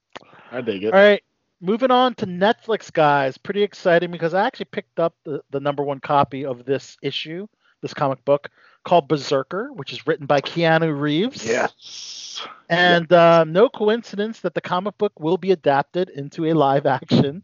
I 0.51 0.61
dig 0.61 0.85
it. 0.85 0.95
All 0.95 1.01
right, 1.01 1.23
moving 1.61 1.91
on 1.91 2.15
to 2.17 2.27
Netflix, 2.27 2.93
guys. 2.93 3.39
Pretty 3.39 3.63
exciting 3.63 4.11
because 4.11 4.35
I 4.35 4.47
actually 4.47 4.67
picked 4.67 5.01
up 5.01 5.15
the, 5.25 5.43
the 5.51 5.61
number 5.61 5.83
one 5.83 6.01
copy 6.01 6.45
of 6.45 6.65
this 6.65 6.97
issue, 7.03 7.47
this 7.83 7.95
comic 7.95 8.25
book 8.25 8.51
called 8.85 9.09
Berserker, 9.09 9.73
which 9.73 9.93
is 9.93 10.07
written 10.07 10.27
by 10.27 10.41
Keanu 10.41 10.99
Reeves. 10.99 11.45
Yes. 11.45 12.47
And 12.69 13.11
um, 13.13 13.53
no 13.53 13.69
coincidence 13.69 14.41
that 14.41 14.55
the 14.55 14.61
comic 14.61 14.97
book 14.99 15.13
will 15.19 15.37
be 15.39 15.53
adapted 15.53 16.09
into 16.11 16.47
a 16.47 16.53
live 16.55 16.87
action. 16.87 17.43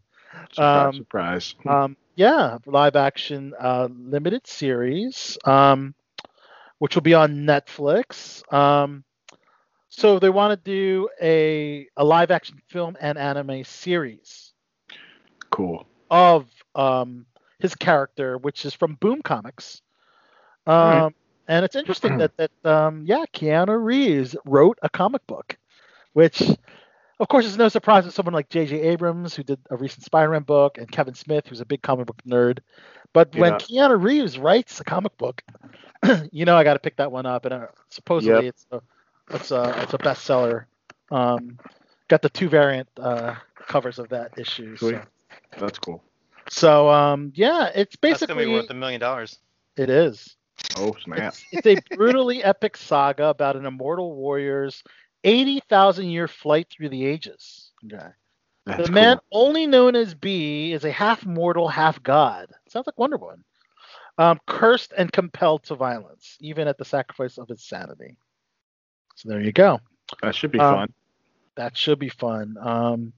Surprise, 0.51 0.57
Um, 0.57 0.93
surprise. 0.95 1.55
Um, 1.65 1.97
yeah, 2.15 2.57
live 2.65 2.95
action 2.95 3.53
uh, 3.59 3.87
limited 3.91 4.45
series, 4.47 5.37
um, 5.45 5.93
which 6.79 6.95
will 6.95 7.01
be 7.01 7.13
on 7.13 7.45
Netflix. 7.45 8.41
Um, 8.53 9.03
so 9.89 10.19
they 10.19 10.29
want 10.29 10.51
to 10.51 10.69
do 10.71 11.09
a, 11.21 11.87
a 11.95 12.03
live 12.03 12.31
action 12.31 12.61
film 12.67 12.97
and 12.99 13.17
anime 13.17 13.63
series 13.63 14.53
Cool. 15.49 15.85
of 16.09 16.47
um, 16.75 17.25
his 17.59 17.75
character, 17.75 18.37
which 18.37 18.65
is 18.65 18.73
from 18.73 18.95
Boom 18.95 19.21
Comics. 19.21 19.81
Um, 20.65 20.75
Alright. 20.75 21.13
And 21.47 21.65
it's 21.65 21.75
interesting 21.75 22.17
that 22.19 22.37
that 22.37 22.51
um, 22.65 23.03
yeah, 23.05 23.25
Keanu 23.33 23.83
Reeves 23.83 24.35
wrote 24.45 24.79
a 24.81 24.89
comic 24.89 25.25
book, 25.27 25.57
which 26.13 26.41
of 27.19 27.27
course 27.27 27.45
is 27.45 27.57
no 27.57 27.67
surprise 27.67 28.05
to 28.05 28.11
someone 28.11 28.33
like 28.33 28.49
J.J. 28.49 28.79
Abrams, 28.81 29.35
who 29.35 29.43
did 29.43 29.59
a 29.69 29.75
recent 29.75 30.05
Spider-Man 30.05 30.43
book, 30.43 30.77
and 30.77 30.89
Kevin 30.89 31.13
Smith, 31.13 31.47
who's 31.47 31.59
a 31.59 31.65
big 31.65 31.81
comic 31.81 32.07
book 32.07 32.21
nerd. 32.25 32.59
But 33.11 33.35
when 33.35 33.53
Keanu 33.53 34.01
Reeves 34.01 34.39
writes 34.39 34.79
a 34.79 34.83
comic 34.85 35.17
book, 35.17 35.43
you 36.31 36.45
know 36.45 36.55
I 36.55 36.63
got 36.63 36.73
to 36.73 36.79
pick 36.79 36.95
that 36.95 37.11
one 37.11 37.25
up, 37.25 37.43
and 37.45 37.53
uh, 37.53 37.67
supposedly 37.89 38.45
Yep. 38.45 38.53
it's 38.55 38.65
a 38.71 38.81
it's 39.35 39.51
a 39.51 39.75
it's 39.83 39.93
a 39.93 39.97
bestseller. 39.97 40.65
Um, 41.11 41.59
got 42.07 42.21
the 42.21 42.29
two 42.29 42.47
variant 42.47 42.87
uh, 42.97 43.35
covers 43.67 43.99
of 43.99 44.09
that 44.09 44.37
issue. 44.37 44.77
So. 44.77 45.01
That's 45.59 45.77
cool. 45.77 46.01
So 46.49 46.89
um, 46.89 47.31
yeah, 47.35 47.69
it's 47.75 47.95
That's 48.01 48.21
gonna 48.25 48.35
basically 48.35 48.45
be 48.45 48.51
worth 48.53 48.69
a 48.69 48.73
million 48.73 48.99
dollars. 48.99 49.39
it 49.77 49.89
is. 49.89 50.35
Oh 50.77 50.95
snap. 51.03 51.33
It's, 51.51 51.65
it's 51.65 51.67
a 51.67 51.95
brutally 51.95 52.43
epic 52.43 52.77
saga 52.77 53.25
about 53.25 53.55
an 53.55 53.65
immortal 53.65 54.15
warrior's 54.15 54.83
eighty 55.23 55.61
thousand 55.69 56.09
year 56.09 56.27
flight 56.27 56.67
through 56.69 56.89
the 56.89 57.05
ages. 57.05 57.71
Okay. 57.85 58.07
That's 58.65 58.87
the 58.87 58.91
man 58.91 59.17
cool. 59.17 59.45
only 59.45 59.67
known 59.67 59.95
as 59.95 60.13
B 60.13 60.71
is 60.71 60.85
a 60.85 60.91
half 60.91 61.25
mortal, 61.25 61.67
half 61.67 62.01
god. 62.01 62.47
Sounds 62.69 62.87
like 62.87 62.97
Wonder 62.97 63.17
Woman. 63.17 63.43
Um, 64.17 64.39
cursed 64.45 64.93
and 64.95 65.11
compelled 65.11 65.63
to 65.63 65.75
violence, 65.75 66.37
even 66.39 66.67
at 66.67 66.77
the 66.77 66.85
sacrifice 66.85 67.37
of 67.37 67.49
his 67.49 67.63
sanity. 67.63 68.15
So 69.15 69.29
there 69.29 69.41
you 69.41 69.51
go. 69.51 69.79
That 70.21 70.35
should 70.35 70.51
be 70.51 70.59
um, 70.59 70.75
fun. 70.75 70.93
That 71.55 71.77
should 71.77 71.99
be 71.99 72.09
fun. 72.09 72.55
Um, 72.61 73.13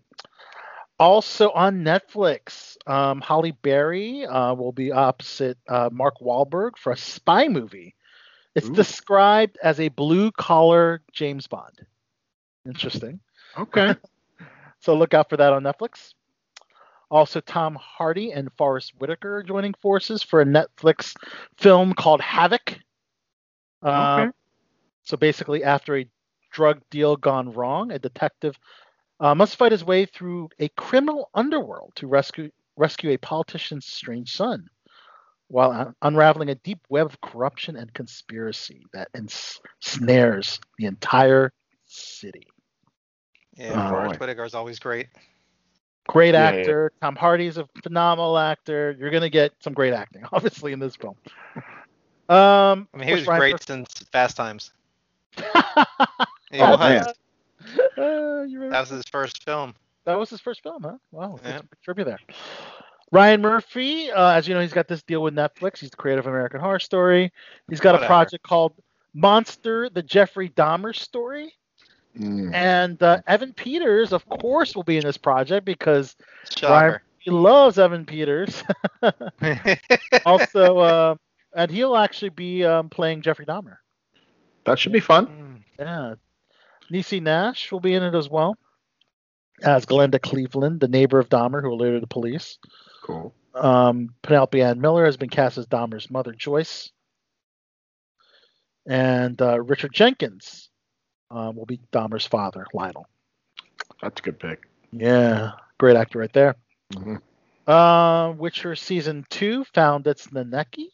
also 1.00 1.52
on 1.52 1.84
Netflix, 1.84 2.78
um, 2.88 3.22
Halle 3.22 3.52
Berry 3.52 4.26
uh, 4.26 4.54
will 4.54 4.72
be 4.72 4.92
opposite 4.92 5.58
uh, 5.68 5.90
Mark 5.92 6.16
Wahlberg 6.22 6.78
for 6.78 6.92
a 6.94 6.98
spy 6.98 7.48
movie. 7.48 7.96
It's 8.56 8.70
Ooh. 8.70 8.74
described 8.74 9.58
as 9.62 9.80
a 9.80 9.90
blue 9.90 10.32
collar 10.32 11.02
James 11.12 11.48
Bond. 11.48 11.86
Interesting. 12.66 13.20
Okay. 13.58 13.96
So 14.80 14.96
look 14.96 15.16
out 15.16 15.30
for 15.30 15.38
that 15.38 15.52
on 15.52 15.64
Netflix. 15.64 16.14
Also, 17.10 17.40
Tom 17.40 17.76
Hardy 17.76 18.32
and 18.32 18.52
Forest 18.56 18.94
Whitaker 19.00 19.38
are 19.38 19.44
joining 19.44 19.74
forces 19.74 20.22
for 20.22 20.42
a 20.42 20.46
Netflix 20.46 21.16
film 21.58 21.94
called 21.94 22.22
Havoc. 22.22 22.78
Uh, 23.82 24.26
Okay. 24.28 24.32
So 25.04 25.18
basically, 25.18 25.64
after 25.64 25.98
a 25.98 26.08
drug 26.52 26.82
deal 26.92 27.16
gone 27.16 27.52
wrong, 27.52 27.92
a 27.92 27.98
detective 27.98 28.60
uh, 29.20 29.34
must 29.36 29.56
fight 29.56 29.72
his 29.72 29.84
way 29.84 30.06
through 30.06 30.50
a 30.60 30.68
criminal 30.70 31.30
underworld 31.34 31.94
to 31.96 32.08
rescue 32.08 32.50
rescue 32.78 33.12
a 33.12 33.18
politician's 33.18 33.86
strange 33.86 34.36
son, 34.36 34.68
while 35.48 35.72
un- 35.72 35.96
unraveling 36.02 36.50
a 36.50 36.56
deep 36.56 36.80
web 36.90 37.06
of 37.08 37.22
corruption 37.22 37.78
and 37.78 37.94
conspiracy 37.94 38.86
that 38.94 39.08
ensnares 39.16 40.60
the 40.78 40.86
entire 40.86 41.52
city. 41.86 42.48
Yeah, 43.56 43.86
Oh, 43.88 43.90
Forest. 43.90 44.20
Whitaker 44.20 44.44
is 44.44 44.54
always 44.54 44.80
great. 44.80 45.08
Great 46.10 46.34
Yeah, 46.36 46.52
yeah. 46.52 46.60
actor. 46.60 46.92
Tom 47.02 47.16
Hardy's 47.16 47.58
a 47.58 47.66
phenomenal 47.82 48.38
actor. 48.38 48.96
You're 49.00 49.10
gonna 49.12 49.30
get 49.30 49.54
some 49.62 49.74
great 49.74 49.94
acting, 49.94 50.24
obviously, 50.34 50.74
in 50.74 50.80
this 50.80 50.96
film. 50.98 51.16
Um, 52.28 52.90
I 52.94 52.98
mean, 52.98 53.08
he 53.08 53.14
was 53.14 53.22
of 53.24 53.28
Ryan 53.30 53.40
great 53.40 53.64
since 53.66 53.94
Fast 54.12 54.36
Times. 54.36 54.72
Murphy- 55.38 55.54
Oh, 56.58 56.78
man. 56.78 57.06
Uh, 57.98 58.42
you 58.44 58.60
remember- 58.60 58.72
That 58.72 58.82
was 58.82 58.90
his 58.90 59.06
first 59.12 59.44
film. 59.44 59.74
That 60.06 60.20
was 60.20 60.30
his 60.30 60.40
first 60.42 60.62
film, 60.62 60.84
huh? 60.84 60.98
Wow, 61.12 61.40
Yeah. 61.44 61.52
that's 61.52 61.64
a 61.64 61.68
there. 62.04 62.20
Ryan 63.12 63.42
Murphy, 63.42 64.12
uh, 64.12 64.32
as 64.32 64.48
you 64.48 64.54
know, 64.54 64.60
he's 64.62 64.74
got 64.74 64.88
this 64.88 65.02
deal 65.04 65.22
with 65.22 65.34
Netflix. 65.34 65.80
He's 65.80 65.90
the 65.92 65.98
creator 65.98 66.20
of 66.20 66.28
American 66.28 66.60
Horror 66.60 66.80
Story. 66.80 67.32
He's 67.70 67.80
got 67.80 67.96
a 67.96 68.06
project 68.06 68.44
called 68.44 68.74
Monster: 69.14 69.90
The 69.90 70.04
Jeffrey 70.04 70.50
Dahmer 70.50 70.96
Story. 70.96 71.54
Mm. 72.20 72.54
And 72.54 73.02
uh, 73.04 73.22
Evan 73.28 73.54
Peters, 73.54 74.12
of 74.14 74.28
course, 74.30 74.76
will 74.76 74.84
be 74.84 74.98
in 74.98 75.04
this 75.04 75.18
project 75.18 75.66
because 75.66 76.16
Shocker. 76.56 77.02
he 77.20 77.30
loves 77.32 77.78
Evan 77.78 78.06
Peters. 78.06 78.64
also, 80.26 80.78
uh, 80.80 81.16
and 81.56 81.72
he'll 81.72 81.96
actually 81.98 82.30
be 82.30 82.64
um, 82.64 82.90
playing 82.90 83.22
Jeffrey 83.22 83.46
Dahmer. 83.46 83.78
That 84.66 84.80
should 84.80 84.94
be 84.94 85.00
fun. 85.00 85.64
Yeah. 85.78 86.16
Niecy 86.92 87.22
Nash 87.22 87.72
will 87.72 87.80
be 87.80 87.94
in 87.94 88.04
it 88.04 88.16
as 88.16 88.30
well 88.30 88.58
as 89.64 89.86
Glenda 89.86 90.22
Cleveland, 90.22 90.80
the 90.80 90.88
neighbor 90.88 91.18
of 91.20 91.30
Dahmer 91.30 91.62
who 91.62 91.72
alerted 91.74 92.04
the 92.04 92.08
police. 92.08 92.58
Cool. 93.04 93.34
Um, 93.54 94.10
Penelope 94.22 94.62
Ann 94.62 94.82
Miller 94.82 95.06
has 95.06 95.16
been 95.18 95.30
cast 95.30 95.58
as 95.58 95.66
Dahmer's 95.68 96.12
mother, 96.12 96.34
Joyce. 96.34 96.92
and 98.86 99.42
uh, 99.42 99.60
Richard 99.62 99.94
Jenkins 99.94 100.70
um, 101.32 101.56
will 101.56 101.66
be 101.66 101.80
Dahmer's 101.92 102.26
father, 102.28 102.66
Lionel. 102.74 103.08
That's 104.02 104.20
a 104.20 104.24
good 104.24 104.40
pick. 104.40 104.68
Yeah, 104.92 105.52
great 105.78 105.96
actor 105.96 106.20
right 106.20 106.34
there. 106.34 106.56
Mhm. 106.94 107.22
Uh, 107.68 108.34
Witcher 108.38 108.76
season 108.76 109.26
two 109.30 109.64
found 109.74 110.06
its 110.06 110.28
Nenneke. 110.28 110.90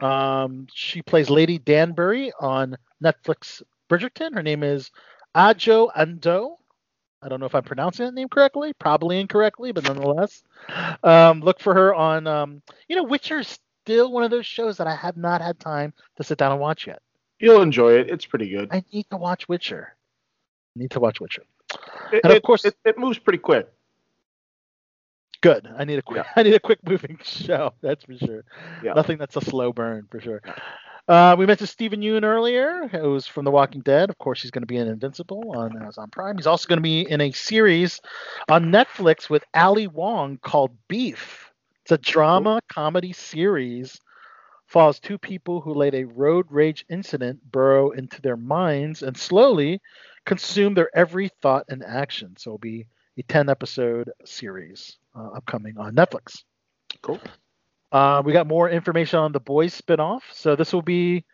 Um, 0.00 0.66
she 0.74 1.02
plays 1.02 1.30
Lady 1.30 1.58
Danbury 1.58 2.32
on 2.40 2.76
Netflix 3.02 3.62
Bridgerton. 3.88 4.34
Her 4.34 4.42
name 4.42 4.62
is 4.62 4.90
Adjoa 5.34 5.92
Andoh. 5.96 6.56
I 7.22 7.28
don't 7.28 7.40
know 7.40 7.46
if 7.46 7.54
I'm 7.54 7.62
pronouncing 7.62 8.04
that 8.04 8.14
name 8.14 8.28
correctly, 8.28 8.72
probably 8.78 9.18
incorrectly, 9.18 9.72
but 9.72 9.84
nonetheless, 9.84 10.42
um, 11.02 11.40
look 11.40 11.58
for 11.58 11.72
her 11.74 11.94
on. 11.94 12.26
Um, 12.26 12.62
you 12.88 12.96
know, 12.96 13.02
Witcher 13.04 13.38
is 13.38 13.58
still 13.84 14.12
one 14.12 14.24
of 14.24 14.30
those 14.30 14.44
shows 14.46 14.76
that 14.76 14.86
I 14.86 14.94
have 14.94 15.16
not 15.16 15.40
had 15.40 15.58
time 15.58 15.94
to 16.16 16.24
sit 16.24 16.36
down 16.36 16.52
and 16.52 16.60
watch 16.60 16.86
yet. 16.86 17.00
You'll 17.40 17.62
enjoy 17.62 17.94
it. 17.94 18.10
It's 18.10 18.26
pretty 18.26 18.50
good. 18.50 18.68
I 18.70 18.84
need 18.92 19.06
to 19.10 19.16
watch 19.16 19.48
Witcher. 19.48 19.96
I 20.76 20.80
need 20.80 20.90
to 20.92 21.00
watch 21.00 21.18
Witcher. 21.20 21.42
It, 22.12 22.20
and 22.24 22.30
of 22.32 22.36
it- 22.36 22.42
course- 22.42 22.64
it, 22.66 22.76
it 22.84 22.98
moves 22.98 23.18
pretty 23.18 23.38
quick. 23.38 23.68
Good. 25.40 25.68
I 25.76 25.84
need 25.84 25.98
a 25.98 26.02
quick. 26.02 26.24
Yeah. 26.24 26.32
I 26.36 26.42
need 26.42 26.54
a 26.54 26.60
quick 26.60 26.78
moving 26.86 27.18
show. 27.24 27.72
That's 27.82 28.04
for 28.04 28.16
sure. 28.16 28.44
Yeah. 28.82 28.92
Nothing 28.94 29.18
that's 29.18 29.36
a 29.36 29.40
slow 29.42 29.72
burn 29.72 30.06
for 30.10 30.20
sure. 30.20 30.42
Uh, 31.06 31.36
we 31.38 31.44
mentioned 31.44 31.68
Steven 31.68 32.00
Yeun 32.00 32.24
earlier, 32.24 32.88
who's 32.88 33.26
from 33.26 33.44
The 33.44 33.50
Walking 33.50 33.82
Dead. 33.82 34.08
Of 34.08 34.16
course, 34.16 34.40
he's 34.40 34.50
going 34.50 34.62
to 34.62 34.66
be 34.66 34.78
in 34.78 34.88
Invincible 34.88 35.52
on 35.54 35.76
Amazon 35.76 36.08
Prime. 36.10 36.36
He's 36.36 36.46
also 36.46 36.66
going 36.66 36.78
to 36.78 36.82
be 36.82 37.02
in 37.02 37.20
a 37.20 37.30
series 37.32 38.00
on 38.48 38.72
Netflix 38.72 39.28
with 39.28 39.44
Ali 39.54 39.86
Wong 39.86 40.38
called 40.38 40.70
Beef. 40.88 41.52
It's 41.82 41.92
a 41.92 41.98
drama 41.98 42.60
comedy 42.72 43.12
series. 43.12 44.00
Follows 44.66 44.98
two 44.98 45.18
people 45.18 45.60
who 45.60 45.74
let 45.74 45.94
a 45.94 46.04
road 46.04 46.46
rage 46.48 46.86
incident 46.88 47.38
burrow 47.52 47.90
into 47.90 48.22
their 48.22 48.38
minds 48.38 49.02
and 49.02 49.14
slowly 49.14 49.82
consume 50.24 50.72
their 50.72 50.88
every 50.96 51.28
thought 51.42 51.66
and 51.68 51.84
action. 51.84 52.34
So 52.38 52.50
it'll 52.50 52.58
be 52.58 52.86
a 53.18 53.22
10 53.24 53.50
episode 53.50 54.10
series 54.24 54.96
uh, 55.14 55.28
upcoming 55.36 55.76
on 55.76 55.94
Netflix. 55.94 56.44
Cool. 57.02 57.20
Uh, 57.94 58.20
we 58.24 58.32
got 58.32 58.48
more 58.48 58.68
information 58.68 59.20
on 59.20 59.30
the 59.30 59.38
boys 59.38 59.80
spinoff. 59.80 60.22
So 60.32 60.56
this 60.56 60.72
will 60.72 60.82
be 60.82 61.24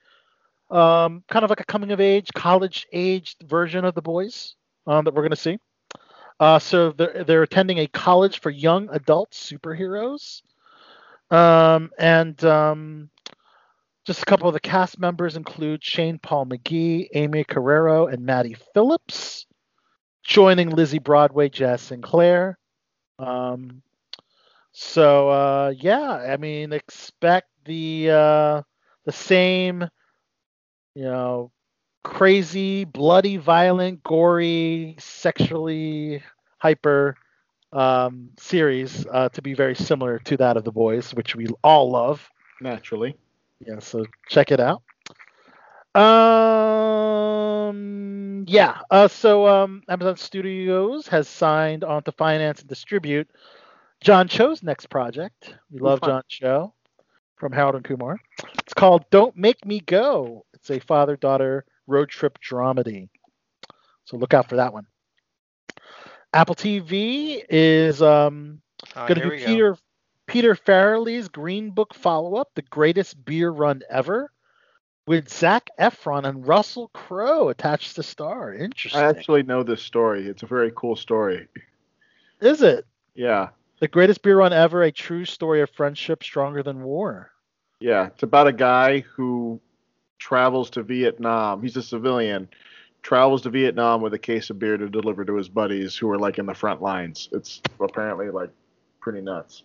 um, 0.71 1.25
kind 1.27 1.43
of 1.43 1.49
like 1.49 1.61
a 1.61 1.65
coming 1.65 1.91
of 1.91 2.03
age, 2.03 2.29
college 2.35 2.87
aged 2.93 3.43
version 3.49 3.87
of 3.87 3.95
the 3.95 4.03
boys 4.03 4.57
um, 4.87 5.07
that 5.07 5.15
we're 5.15 5.23
going 5.23 5.31
to 5.31 5.37
see. 5.37 5.59
Uh, 6.39 6.59
so 6.59 6.93
they're, 6.93 7.25
they're 7.25 7.43
attending 7.43 7.79
a 7.79 7.87
college 7.87 8.41
for 8.41 8.51
young 8.51 8.91
adult 8.91 9.31
superheroes. 9.31 10.43
Um, 11.31 11.93
and 11.99 12.45
um, 12.45 13.09
just 14.05 14.23
a 14.23 14.27
couple 14.27 14.47
of 14.47 14.53
the 14.53 14.61
cast 14.61 14.99
members 14.99 15.37
include 15.37 15.83
Shane 15.83 16.19
Paul 16.19 16.45
McGhie, 16.45 17.09
Aimee 17.15 17.45
Carrero, 17.45 18.13
and 18.13 18.27
Maddie 18.27 18.57
Phillips. 18.75 19.47
Joining 20.25 20.69
Lizzie 20.69 20.99
Broadway, 20.99 21.49
Jaz 21.49 21.81
Sinclair. 21.81 22.59
Um, 23.19 23.81
so 24.81 25.29
uh, 25.29 25.75
yeah, 25.77 26.11
I 26.11 26.39
mean, 26.39 26.73
expect 26.73 27.49
the 27.67 28.11
uh, 28.11 28.63
the 29.05 29.13
same, 29.13 29.87
you 30.95 31.05
know, 31.05 31.53
crazy, 32.03 32.85
bloody, 32.85 33.37
violent, 33.37 34.03
gory, 34.03 34.97
sexually 34.99 36.23
hyper 36.57 37.15
um, 37.75 38.31
series 38.39 39.07
uh, 39.13 39.29
to 39.29 39.43
be 39.43 39.53
very 39.53 39.75
similar 39.75 40.19
to 40.21 40.39
that 40.39 40.57
of 40.57 40.65
The 40.65 40.73
Boys, 40.73 41.15
which 41.15 41.37
we 41.37 41.49
all 41.63 41.91
love. 41.91 42.27
Naturally. 42.63 43.15
Yeah, 43.67 43.81
so 43.81 44.07
check 44.31 44.51
it 44.51 44.61
out. 44.61 44.81
Um, 45.95 47.77
yeah. 48.49 48.79
Uh, 48.91 49.09
so 49.09 49.47
um, 49.47 49.83
Amazon 49.91 50.17
Studios 50.17 51.07
has 51.09 51.29
signed 51.29 51.85
on 51.85 52.03
to 52.05 52.13
finance 52.13 52.61
and 52.61 52.69
distribute 52.69 53.29
John 54.01 54.29
Cho's 54.29 54.63
next 54.63 54.87
project. 54.87 55.55
We 55.71 55.81
love 55.81 56.01
fun. 56.01 56.09
John 56.09 56.23
Cho 56.29 56.75
from 57.37 57.53
Harold 57.53 57.75
and 57.77 57.85
Kumar. 57.85 58.19
It's 58.59 58.75
called 58.75 59.05
Don't 59.11 59.37
Make 59.37 59.65
Me 59.67 59.81
Go. 59.81 60.45
It's 60.55 60.71
a 60.71 60.79
father-daughter 60.81 61.65
road 61.87 62.09
trip 62.09 62.39
dramedy. 62.41 63.09
So 64.05 64.17
look 64.17 64.35
out 64.35 64.49
for 64.49 64.57
that 64.57 64.73
one. 64.73 64.87
Apple 66.33 66.55
TV 66.55 67.43
is 67.49 68.01
um, 68.03 68.61
Oh, 68.97 69.07
going 69.07 69.21
to 69.21 69.21
here 69.21 69.25
do 69.25 69.31
we 69.31 69.41
go. 69.41 69.47
Peter 69.47 69.77
Peter 70.27 70.55
Farrelly's 70.55 71.29
Green 71.29 71.71
Book 71.71 71.93
follow-up, 71.93 72.49
The 72.55 72.63
Greatest 72.63 73.23
Beer 73.25 73.51
Run 73.51 73.83
Ever, 73.91 74.31
with 75.07 75.29
Zac 75.29 75.69
Efron 75.79 76.25
and 76.25 76.47
Russell 76.47 76.89
Crowe 76.95 77.49
attached 77.49 77.97
to 77.97 78.03
star. 78.05 78.55
Interesting. 78.55 79.01
I 79.01 79.09
actually 79.09 79.43
know 79.43 79.63
this 79.65 79.83
story. 79.83 80.27
It's 80.27 80.45
a 80.45 80.47
very 80.47 80.73
cool 80.77 80.95
story. 80.95 81.49
Is 82.41 82.63
it 82.63 82.87
Yeah. 83.15 83.49
The 83.81 83.89
Greatest 83.89 84.23
Beer 84.23 84.37
Run 84.37 84.53
Ever, 84.53 84.83
a 84.83 84.93
true 84.93 85.25
story 85.25 85.63
of 85.63 85.71
friendship 85.71 86.23
stronger 86.23 86.63
than 86.63 86.83
war? 86.83 87.31
Yeah. 87.81 88.09
It's 88.09 88.23
about 88.23 88.47
a 88.47 88.53
guy 88.53 89.01
who 89.01 89.59
travels 90.19 90.69
to 90.71 90.83
Vietnam. 90.83 91.63
He's 91.63 91.79
a 91.79 91.83
civilian. 91.83 92.49
Travels 93.03 93.41
to 93.43 93.51
Vietnam 93.51 94.03
with 94.03 94.13
a 94.13 94.19
case 94.19 94.51
of 94.51 94.59
beer 94.59 94.77
to 94.77 94.91
deliver 94.91 95.25
to 95.25 95.35
his 95.35 95.49
buddies 95.49 95.97
who 95.97 96.11
are 96.11 96.19
like 96.19 96.39
in 96.39 96.45
the 96.45 96.55
front 96.55 96.83
lines. 96.83 97.31
It's 97.33 97.63
apparently 97.81 98.29
like 98.29 98.51
pretty 99.01 99.23
nuts. 99.23 99.63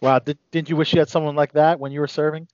Wow, 0.00 0.18
did, 0.18 0.36
didn't 0.50 0.68
you 0.68 0.74
wish 0.74 0.92
you 0.92 0.98
had 0.98 1.08
someone 1.08 1.36
like 1.36 1.52
that 1.52 1.78
when 1.78 1.92
you 1.92 2.00
were 2.00 2.08
serving? 2.08 2.48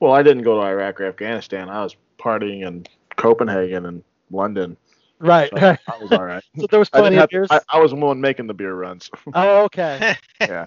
Well, 0.00 0.12
I 0.12 0.22
didn't 0.22 0.44
go 0.44 0.58
to 0.58 0.66
Iraq 0.66 1.02
or 1.02 1.04
Afghanistan. 1.04 1.68
I 1.68 1.82
was 1.82 1.94
partying 2.18 2.66
in 2.66 2.86
Copenhagen 3.16 3.84
and 3.84 4.02
London. 4.30 4.78
Right, 5.20 5.50
So 5.50 5.56
right. 5.60 5.78
I 5.86 5.96
was 5.96 6.12
all 6.12 6.24
right. 6.24 6.42
So 6.56 6.66
there 6.70 6.78
was 6.78 6.90
plenty 6.90 7.18
of 7.18 7.20
have, 7.20 7.30
beers. 7.30 7.48
I, 7.50 7.60
I 7.68 7.78
was 7.80 7.90
the 7.90 7.96
one 7.96 8.20
making 8.20 8.46
the 8.46 8.54
beer 8.54 8.74
runs. 8.74 9.10
Oh, 9.34 9.64
okay. 9.64 10.04
yeah. 10.40 10.64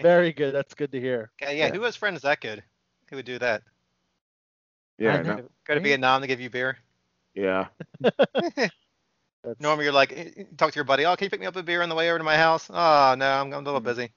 Very 0.00 0.32
good. 0.32 0.54
That's 0.54 0.74
good 0.74 0.92
to 0.92 1.00
hear. 1.00 1.30
Yeah, 1.40 1.50
yeah, 1.50 1.70
who 1.70 1.82
has 1.82 1.96
friends 1.96 2.22
that 2.22 2.40
good? 2.40 2.62
Who 3.10 3.16
would 3.16 3.26
do 3.26 3.38
that? 3.38 3.62
Yeah. 4.98 5.14
I 5.14 5.18
I 5.18 5.22
know. 5.22 5.36
know. 5.36 5.48
Go 5.66 5.74
to 5.74 5.80
Vietnam 5.80 6.20
to 6.22 6.26
give 6.26 6.40
you 6.40 6.50
beer. 6.50 6.78
Yeah. 7.34 7.66
Normally 9.60 9.84
you're 9.84 9.92
like, 9.92 10.12
eh, 10.12 10.30
eh, 10.36 10.44
talk 10.56 10.72
to 10.72 10.76
your 10.76 10.84
buddy. 10.84 11.04
Oh, 11.06 11.16
can 11.16 11.24
you 11.26 11.30
pick 11.30 11.40
me 11.40 11.46
up 11.46 11.56
a 11.56 11.62
beer 11.62 11.82
on 11.82 11.88
the 11.88 11.94
way 11.94 12.08
over 12.10 12.18
to 12.18 12.24
my 12.24 12.36
house? 12.36 12.68
Oh 12.70 13.14
no, 13.16 13.26
I'm, 13.30 13.52
I'm 13.52 13.60
a 13.60 13.60
little 13.60 13.80
busy. 13.80 14.10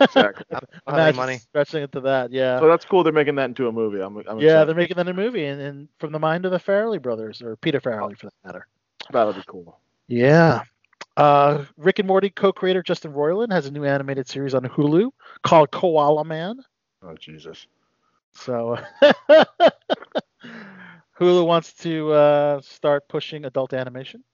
Exactly. 0.00 0.44
I 0.86 0.92
don't 0.92 1.00
have 1.00 1.14
Imagine 1.14 1.16
money. 1.16 1.40
stretching 1.50 1.82
it 1.82 1.92
to 1.92 2.00
that. 2.02 2.32
Yeah. 2.32 2.60
So 2.60 2.68
that's 2.68 2.84
cool. 2.84 3.02
They're 3.04 3.12
making 3.12 3.36
that 3.36 3.46
into 3.46 3.68
a 3.68 3.72
movie. 3.72 4.00
I'm, 4.00 4.16
I'm 4.28 4.38
yeah, 4.38 4.62
excited. 4.62 4.66
they're 4.66 4.74
making 4.74 4.96
that 4.96 5.08
a 5.08 5.14
movie, 5.14 5.44
and, 5.46 5.60
and 5.60 5.88
from 5.98 6.12
the 6.12 6.18
mind 6.18 6.44
of 6.44 6.52
the 6.52 6.58
Farrelly 6.58 7.00
brothers, 7.00 7.42
or 7.42 7.56
Peter 7.56 7.80
Farrelly 7.80 8.16
for 8.18 8.26
that 8.26 8.34
matter. 8.44 8.66
That'll 9.10 9.32
be 9.32 9.42
cool. 9.46 9.78
Yeah. 10.08 10.62
Uh, 11.16 11.64
Rick 11.76 12.00
and 12.00 12.08
Morty 12.08 12.30
co-creator 12.30 12.82
Justin 12.82 13.12
Roiland 13.12 13.52
has 13.52 13.66
a 13.66 13.70
new 13.70 13.84
animated 13.84 14.28
series 14.28 14.54
on 14.54 14.64
Hulu 14.64 15.10
called 15.42 15.70
Koala 15.70 16.24
Man. 16.24 16.56
Oh 17.02 17.14
Jesus. 17.14 17.66
So 18.32 18.76
Hulu 21.18 21.46
wants 21.46 21.72
to 21.74 22.12
uh, 22.12 22.60
start 22.62 23.08
pushing 23.08 23.44
adult 23.44 23.72
animation, 23.72 24.24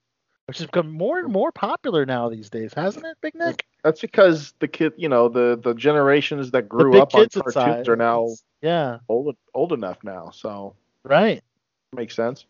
which 0.46 0.58
has 0.58 0.66
become 0.66 0.90
more 0.90 1.18
and 1.18 1.28
more 1.30 1.52
popular 1.52 2.06
now 2.06 2.28
these 2.30 2.48
days, 2.48 2.72
hasn't 2.72 3.04
it, 3.04 3.16
Big 3.20 3.34
Nick? 3.34 3.66
That's 3.84 4.00
because 4.00 4.54
the 4.60 4.68
kid, 4.68 4.94
you 4.96 5.08
know, 5.08 5.28
the 5.28 5.60
the 5.62 5.74
generations 5.74 6.50
that 6.52 6.68
grew 6.68 6.98
up 6.98 7.14
on 7.14 7.28
cartoons 7.28 7.56
inside. 7.56 7.88
are 7.88 7.96
now 7.96 8.28
Yeah. 8.62 8.98
old 9.08 9.36
old 9.54 9.72
enough 9.72 9.98
now. 10.02 10.30
So 10.30 10.76
Right. 11.04 11.42
makes 11.94 12.14
sense. 12.14 12.46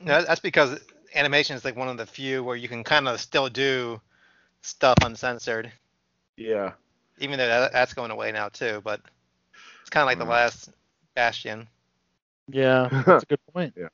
No, 0.00 0.22
that's 0.22 0.40
because 0.40 0.78
animation 1.14 1.56
is 1.56 1.64
like 1.64 1.76
one 1.76 1.88
of 1.88 1.96
the 1.96 2.06
few 2.06 2.42
where 2.44 2.56
you 2.56 2.68
can 2.68 2.84
kind 2.84 3.08
of 3.08 3.20
still 3.20 3.48
do 3.48 4.00
stuff 4.62 4.96
uncensored, 5.04 5.72
Yeah. 6.36 6.72
even 7.18 7.38
though 7.38 7.46
that, 7.46 7.72
that's 7.72 7.94
going 7.94 8.10
away 8.10 8.32
now 8.32 8.48
too. 8.48 8.80
But 8.84 9.00
it's 9.80 9.90
kind 9.90 10.02
of 10.02 10.06
like 10.06 10.18
the 10.18 10.24
Mm. 10.24 10.30
last 10.30 10.70
bastion. 11.14 11.68
Yeah, 12.48 12.88
that's 13.06 13.22
a 13.24 13.26
good 13.26 13.46
point. 13.52 13.74
Yeah. 13.76 13.88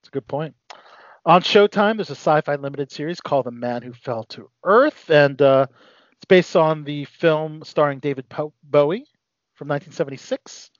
It's 0.00 0.08
a 0.08 0.12
good 0.12 0.26
point. 0.26 0.54
On 1.26 1.42
Showtime, 1.42 1.96
there's 1.96 2.10
a 2.10 2.12
sci-fi 2.12 2.54
limited 2.56 2.90
series 2.90 3.20
called 3.20 3.46
The 3.46 3.50
Man 3.50 3.82
Who 3.82 3.92
Fell 3.92 4.24
to 4.24 4.48
Earth, 4.64 5.10
and 5.10 5.40
uh, 5.42 5.66
it's 6.12 6.24
based 6.26 6.56
on 6.56 6.84
the 6.84 7.04
film 7.06 7.62
starring 7.64 7.98
David 7.98 8.28
po- 8.28 8.54
Bowie 8.62 9.04
from 9.54 9.68
1976. 9.68 10.70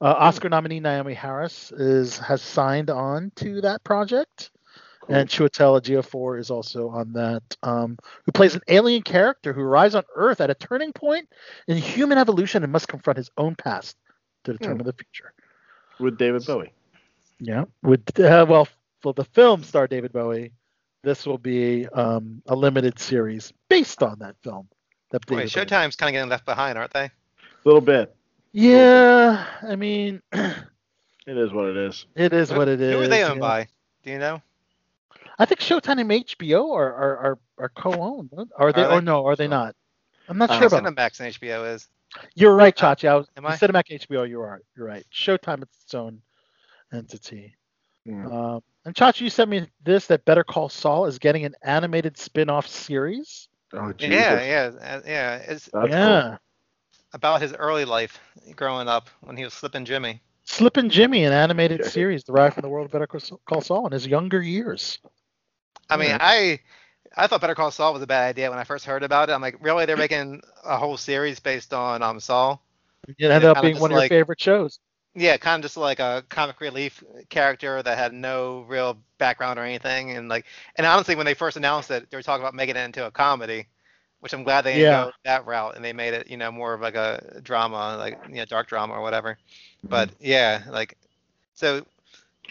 Uh, 0.00 0.14
Oscar 0.18 0.48
nominee 0.48 0.80
Naomie 0.80 1.14
Harris 1.16 1.72
is 1.72 2.18
has 2.18 2.42
signed 2.42 2.90
on 2.90 3.32
to 3.36 3.60
that 3.62 3.82
project, 3.84 4.50
and 5.08 5.28
Chiwetel 5.28 5.80
Ejiofor 5.80 6.38
is 6.38 6.50
also 6.50 6.88
on 6.88 7.12
that. 7.14 7.42
Um, 7.62 7.98
who 8.24 8.32
plays 8.32 8.54
an 8.54 8.62
alien 8.68 9.02
character 9.02 9.52
who 9.52 9.60
arrives 9.60 9.94
on 9.94 10.04
Earth 10.14 10.40
at 10.40 10.50
a 10.50 10.54
turning 10.54 10.92
point 10.92 11.28
in 11.66 11.76
human 11.76 12.18
evolution 12.18 12.62
and 12.62 12.72
must 12.72 12.88
confront 12.88 13.16
his 13.16 13.30
own 13.36 13.54
past 13.56 13.96
to 14.44 14.52
determine 14.52 14.86
the 14.86 14.92
future. 14.92 15.32
With 15.98 16.18
David 16.18 16.44
Bowie. 16.46 16.72
Yeah. 17.40 17.64
With 17.82 18.18
uh, 18.18 18.46
well, 18.48 18.68
for 19.00 19.12
the 19.12 19.24
film 19.24 19.62
star 19.64 19.86
David 19.86 20.12
Bowie, 20.12 20.52
this 21.02 21.26
will 21.26 21.38
be 21.38 21.88
um, 21.88 22.42
a 22.46 22.54
limited 22.54 22.98
series 22.98 23.52
based 23.68 24.02
on 24.02 24.18
that 24.20 24.36
film. 24.42 24.68
That 25.10 25.28
Wait, 25.28 25.36
Bowie- 25.36 25.46
Showtime's 25.46 25.96
kind 25.96 26.08
of 26.10 26.12
getting 26.12 26.30
left 26.30 26.46
behind, 26.46 26.78
aren't 26.78 26.92
they? 26.92 27.04
A 27.04 27.10
little 27.64 27.80
bit. 27.80 28.14
Yeah, 28.52 29.46
I 29.62 29.76
mean, 29.76 30.22
It 31.26 31.38
is 31.38 31.52
what 31.52 31.66
it 31.66 31.76
is. 31.76 32.06
It 32.16 32.32
is 32.32 32.50
Who- 32.50 32.56
what 32.56 32.68
it 32.68 32.80
is. 32.80 32.94
Who 32.94 33.00
are 33.00 33.08
they 33.08 33.22
owned 33.22 33.36
yeah. 33.36 33.48
by? 33.48 33.68
Do 34.02 34.10
you 34.10 34.18
know? 34.18 34.42
I 35.38 35.44
think 35.44 35.60
Showtime 35.60 36.00
and 36.00 36.10
HBO 36.10 36.72
are 36.74 36.92
are, 36.94 37.16
are, 37.18 37.38
are 37.58 37.68
co-owned. 37.70 38.30
Are 38.56 38.72
they? 38.72 38.84
Are 38.84 38.92
Or 38.92 39.00
no? 39.00 39.26
Are 39.26 39.36
they 39.36 39.48
not? 39.48 39.74
I'm 40.28 40.38
not 40.38 40.50
Uh, 40.50 40.58
sure 40.58 40.66
about. 40.68 40.84
Cinemax 40.84 41.20
and 41.20 41.34
HBO 41.34 41.74
is. 41.74 41.88
You're 42.34 42.54
right, 42.54 42.76
Chachi. 42.76 43.08
I 43.08 43.16
was 43.16 43.28
Am 43.36 43.46
I? 43.46 43.56
Cinemax 43.56 44.06
HBO. 44.06 44.28
You 44.28 44.40
are. 44.42 44.60
You're 44.76 44.86
right. 44.86 45.04
Showtime 45.12 45.62
it's 45.62 45.82
its 45.84 45.94
own 45.94 46.20
entity. 46.92 47.56
Yeah. 48.04 48.26
Um, 48.26 48.62
and 48.84 48.94
Chachi, 48.94 49.22
you 49.22 49.30
sent 49.30 49.48
me 49.48 49.66
this 49.84 50.06
that 50.08 50.24
Better 50.24 50.44
Call 50.44 50.68
Saul 50.68 51.06
is 51.06 51.18
getting 51.18 51.44
an 51.44 51.54
animated 51.62 52.18
spin-off 52.18 52.66
series. 52.66 53.48
Oh, 53.72 53.92
Jesus. 53.92 54.14
Yeah, 54.14 54.42
yeah, 54.42 54.96
uh, 54.96 55.00
yeah. 55.06 55.36
It's 55.36 55.70
That's 55.72 55.88
yeah, 55.88 56.36
about 57.14 57.40
his 57.40 57.54
early 57.54 57.84
life 57.84 58.20
growing 58.54 58.88
up 58.88 59.08
when 59.20 59.36
he 59.36 59.44
was 59.44 59.54
slipping 59.54 59.84
Jimmy. 59.84 60.20
Slippin' 60.44 60.90
Jimmy, 60.90 61.24
an 61.24 61.32
animated 61.32 61.84
series 61.84 62.24
derived 62.24 62.54
from 62.54 62.62
the 62.62 62.68
world 62.68 62.86
of 62.86 62.92
Better 62.92 63.06
Call 63.06 63.60
Saul 63.60 63.86
in 63.86 63.92
his 63.92 64.06
younger 64.06 64.42
years. 64.42 64.98
I 65.90 65.96
mean, 65.96 66.14
Yeah. 66.14 66.18
I 66.18 66.60
I 67.16 67.26
thought 67.26 67.40
Better 67.40 67.54
Call 67.54 67.70
Saul 67.70 67.92
was 67.94 68.02
a 68.02 68.06
bad 68.06 68.28
idea 68.28 68.50
when 68.50 68.58
I 68.58 68.64
first 68.64 68.84
heard 68.86 69.02
about 69.02 69.30
it. 69.30 69.32
I'm 69.32 69.42
like, 69.42 69.56
really? 69.60 69.86
They're 69.86 69.96
making 69.96 70.42
a 70.64 70.78
whole 70.78 70.96
series 70.96 71.40
based 71.40 71.74
on 71.74 72.02
um 72.02 72.20
Saul? 72.20 72.62
It 73.06 73.30
ended 73.30 73.48
up 73.48 73.60
being 73.60 73.78
one 73.78 73.90
of 73.90 73.94
your 73.94 74.02
favorite 74.02 74.40
shows. 74.40 74.78
Yeah, 75.14 75.36
kind 75.36 75.60
of 75.60 75.62
just 75.62 75.76
like 75.76 76.00
a 76.00 76.24
comic 76.30 76.60
relief 76.60 77.02
character 77.28 77.82
that 77.82 77.98
had 77.98 78.14
no 78.14 78.62
real 78.62 79.02
background 79.18 79.58
or 79.58 79.64
anything, 79.64 80.12
and 80.12 80.28
like, 80.28 80.46
and 80.76 80.86
honestly, 80.86 81.14
when 81.16 81.26
they 81.26 81.34
first 81.34 81.56
announced 81.58 81.90
it, 81.90 82.10
they 82.10 82.16
were 82.16 82.22
talking 82.22 82.42
about 82.42 82.54
making 82.54 82.76
it 82.76 82.80
into 82.80 83.06
a 83.06 83.10
comedy, 83.10 83.68
which 84.20 84.32
I'm 84.32 84.42
glad 84.44 84.62
they 84.62 84.74
didn't 84.74 84.88
Yeah. 84.88 84.90
go 84.90 85.10
that 85.24 85.44
route, 85.46 85.76
and 85.76 85.84
they 85.84 85.92
made 85.92 86.14
it, 86.14 86.28
you 86.28 86.38
know, 86.38 86.50
more 86.50 86.72
of 86.74 86.80
like 86.80 86.94
a 86.94 87.40
drama, 87.42 87.96
like 87.98 88.18
you 88.26 88.36
know, 88.36 88.46
dark 88.46 88.68
drama 88.68 88.94
or 88.94 89.02
whatever. 89.02 89.38
But 89.90 90.10
yeah, 90.18 90.62
like, 90.70 90.96
so 91.54 91.84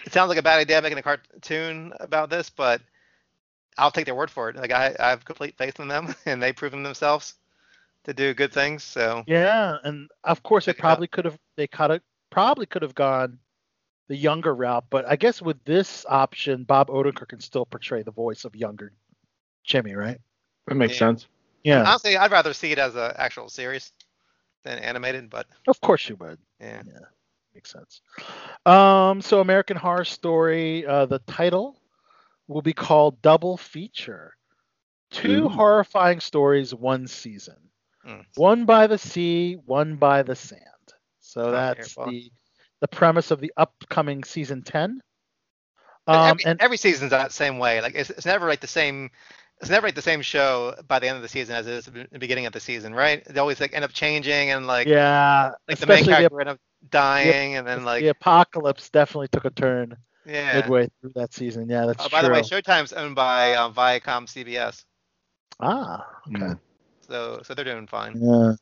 it 0.06 0.14
sounds 0.14 0.30
like 0.30 0.38
a 0.38 0.44
bad 0.44 0.60
idea 0.60 0.82
making 0.82 0.98
a 1.00 1.04
cartoon 1.04 1.94
about 2.00 2.30
this, 2.30 2.50
but 2.50 2.82
I'll 3.78 3.92
take 3.92 4.06
their 4.06 4.16
word 4.16 4.32
for 4.32 4.50
it. 4.50 4.56
Like 4.56 4.72
I, 4.72 4.96
I 5.00 5.10
have 5.10 5.26
complete 5.26 5.58
faith 5.58 5.80
in 5.80 5.88
them, 5.88 6.14
and 6.26 6.42
they've 6.42 6.56
proven 6.56 6.84
themselves 6.84 7.36
to 8.06 8.14
do 8.14 8.34
good 8.34 8.54
things. 8.54 8.84
So 8.84 9.24
Yeah, 9.28 9.78
and 9.84 10.10
of 10.24 10.44
course 10.44 10.66
they 10.66 10.74
Check 10.74 10.80
it 10.80 10.86
out. 10.86 10.86
probably 10.86 11.08
could 11.08 11.26
have 11.26 11.40
they 11.56 11.68
could 11.68 11.90
have 11.92 12.02
probably 12.30 12.66
could 12.66 12.82
have 12.82 12.96
gone 12.96 13.40
the 14.08 14.16
younger 14.16 14.54
route, 14.54 14.86
but 14.90 15.06
I 15.08 15.16
guess 15.16 15.42
with 15.42 15.64
this 15.64 16.06
option, 16.10 16.64
Bob 16.64 16.90
Odenkirk 16.90 17.30
can 17.30 17.40
still 17.40 17.66
portray 17.66 18.04
the 18.04 18.12
voice 18.12 18.44
of 18.46 18.56
younger 18.56 18.92
Jimmy, 19.64 19.96
right? 19.96 20.20
That 20.68 20.76
makes 20.76 20.94
Yeah. 20.94 21.00
sense. 21.00 21.28
Yeah, 21.64 21.84
honestly, 21.86 22.18
I'd 22.18 22.32
rather 22.32 22.54
see 22.54 22.72
it 22.72 22.80
as 22.80 22.96
an 22.96 23.14
actual 23.18 23.50
series 23.50 23.92
than 24.64 24.80
animated. 24.80 25.30
But 25.30 25.48
of 25.68 25.80
course 25.82 26.10
you 26.10 26.16
would. 26.18 26.40
yeah. 26.60 26.82
Makes 27.54 27.72
sense. 27.72 28.02
Um, 28.66 29.22
so 29.22 29.42
American 29.42 29.78
Horror 29.78 30.06
Story, 30.06 30.86
uh, 30.86 31.06
the 31.06 31.20
title 31.20 31.78
will 32.48 32.62
be 32.62 32.74
called 32.74 33.22
Double 33.22 33.58
Feature. 33.58 34.34
Two 35.12 35.46
Ooh. 35.46 35.50
horrifying 35.50 36.20
stories, 36.20 36.74
one 36.74 37.08
season. 37.08 37.58
Mm. 38.06 38.26
One 38.36 38.66
by 38.66 38.88
the 38.88 38.98
sea, 38.98 39.56
one 39.66 39.98
by 39.98 40.24
the 40.24 40.36
sand. 40.36 40.62
So 41.20 41.48
Oh, 41.48 41.52
that's 41.52 41.94
careful. 41.94 42.12
the 42.12 42.32
the 42.80 42.88
premise 42.88 43.30
of 43.30 43.40
the 43.40 43.54
upcoming 43.58 44.24
season 44.24 44.64
ten. 44.64 45.02
Um, 46.08 46.30
every, 46.32 46.46
and 46.46 46.62
every 46.62 46.78
season's 46.78 47.12
that 47.12 47.32
same 47.32 47.60
way. 47.60 47.80
Like 47.82 47.94
it's, 47.96 48.10
it's 48.10 48.26
never 48.26 48.48
like 48.48 48.60
the 48.60 48.68
same. 48.68 49.12
It's 49.60 49.70
never 49.70 49.88
like 49.88 49.96
the 49.96 50.02
same 50.02 50.24
show 50.24 50.74
by 50.88 50.98
the 50.98 51.08
end 51.08 51.18
of 51.18 51.22
the 51.22 51.30
season 51.30 51.56
as 51.56 51.68
it 51.68 51.74
is 51.74 51.88
at 51.88 52.12
the 52.12 52.20
beginning 52.20 52.48
of 52.48 52.54
the 52.54 52.60
season, 52.60 52.96
right? 52.96 53.24
They 53.26 53.40
always 53.40 53.62
like 53.62 53.76
end 53.76 53.86
up 53.86 53.94
changing 53.94 54.50
and 54.50 54.66
like 54.66 54.88
yeah, 54.88 55.52
like 55.68 55.78
the 55.78 55.86
main 55.86 56.00
especially 56.00 56.14
the, 56.14 56.30
character 56.30 56.42
end 56.42 56.50
up 56.50 56.60
dying 56.90 57.56
and 57.58 57.68
then 57.68 57.86
like 57.86 58.02
the 58.02 58.08
apocalypse 58.08 58.90
definitely 58.90 59.28
took 59.28 59.46
a 59.46 59.52
turn 59.52 59.96
yeah. 60.26 60.56
midway 60.56 60.90
through 61.02 61.12
that 61.16 61.34
season. 61.34 61.70
Yeah, 61.70 61.86
that's 61.88 62.06
Oh, 62.06 62.10
by 62.10 62.20
true. 62.22 62.30
the 62.30 62.34
way, 62.34 62.42
Showtime's 62.42 62.94
owned 62.94 63.16
by 63.16 63.54
um, 63.56 63.74
Viacom 63.74 64.26
CBS, 64.28 64.84
ah, 65.60 66.06
okay. 66.28 66.38
Mm. 66.46 66.60
so 67.08 67.42
so 67.44 67.54
they're 67.54 67.66
doing 67.66 67.88
fine. 67.88 68.14
Yeah. 68.22 68.54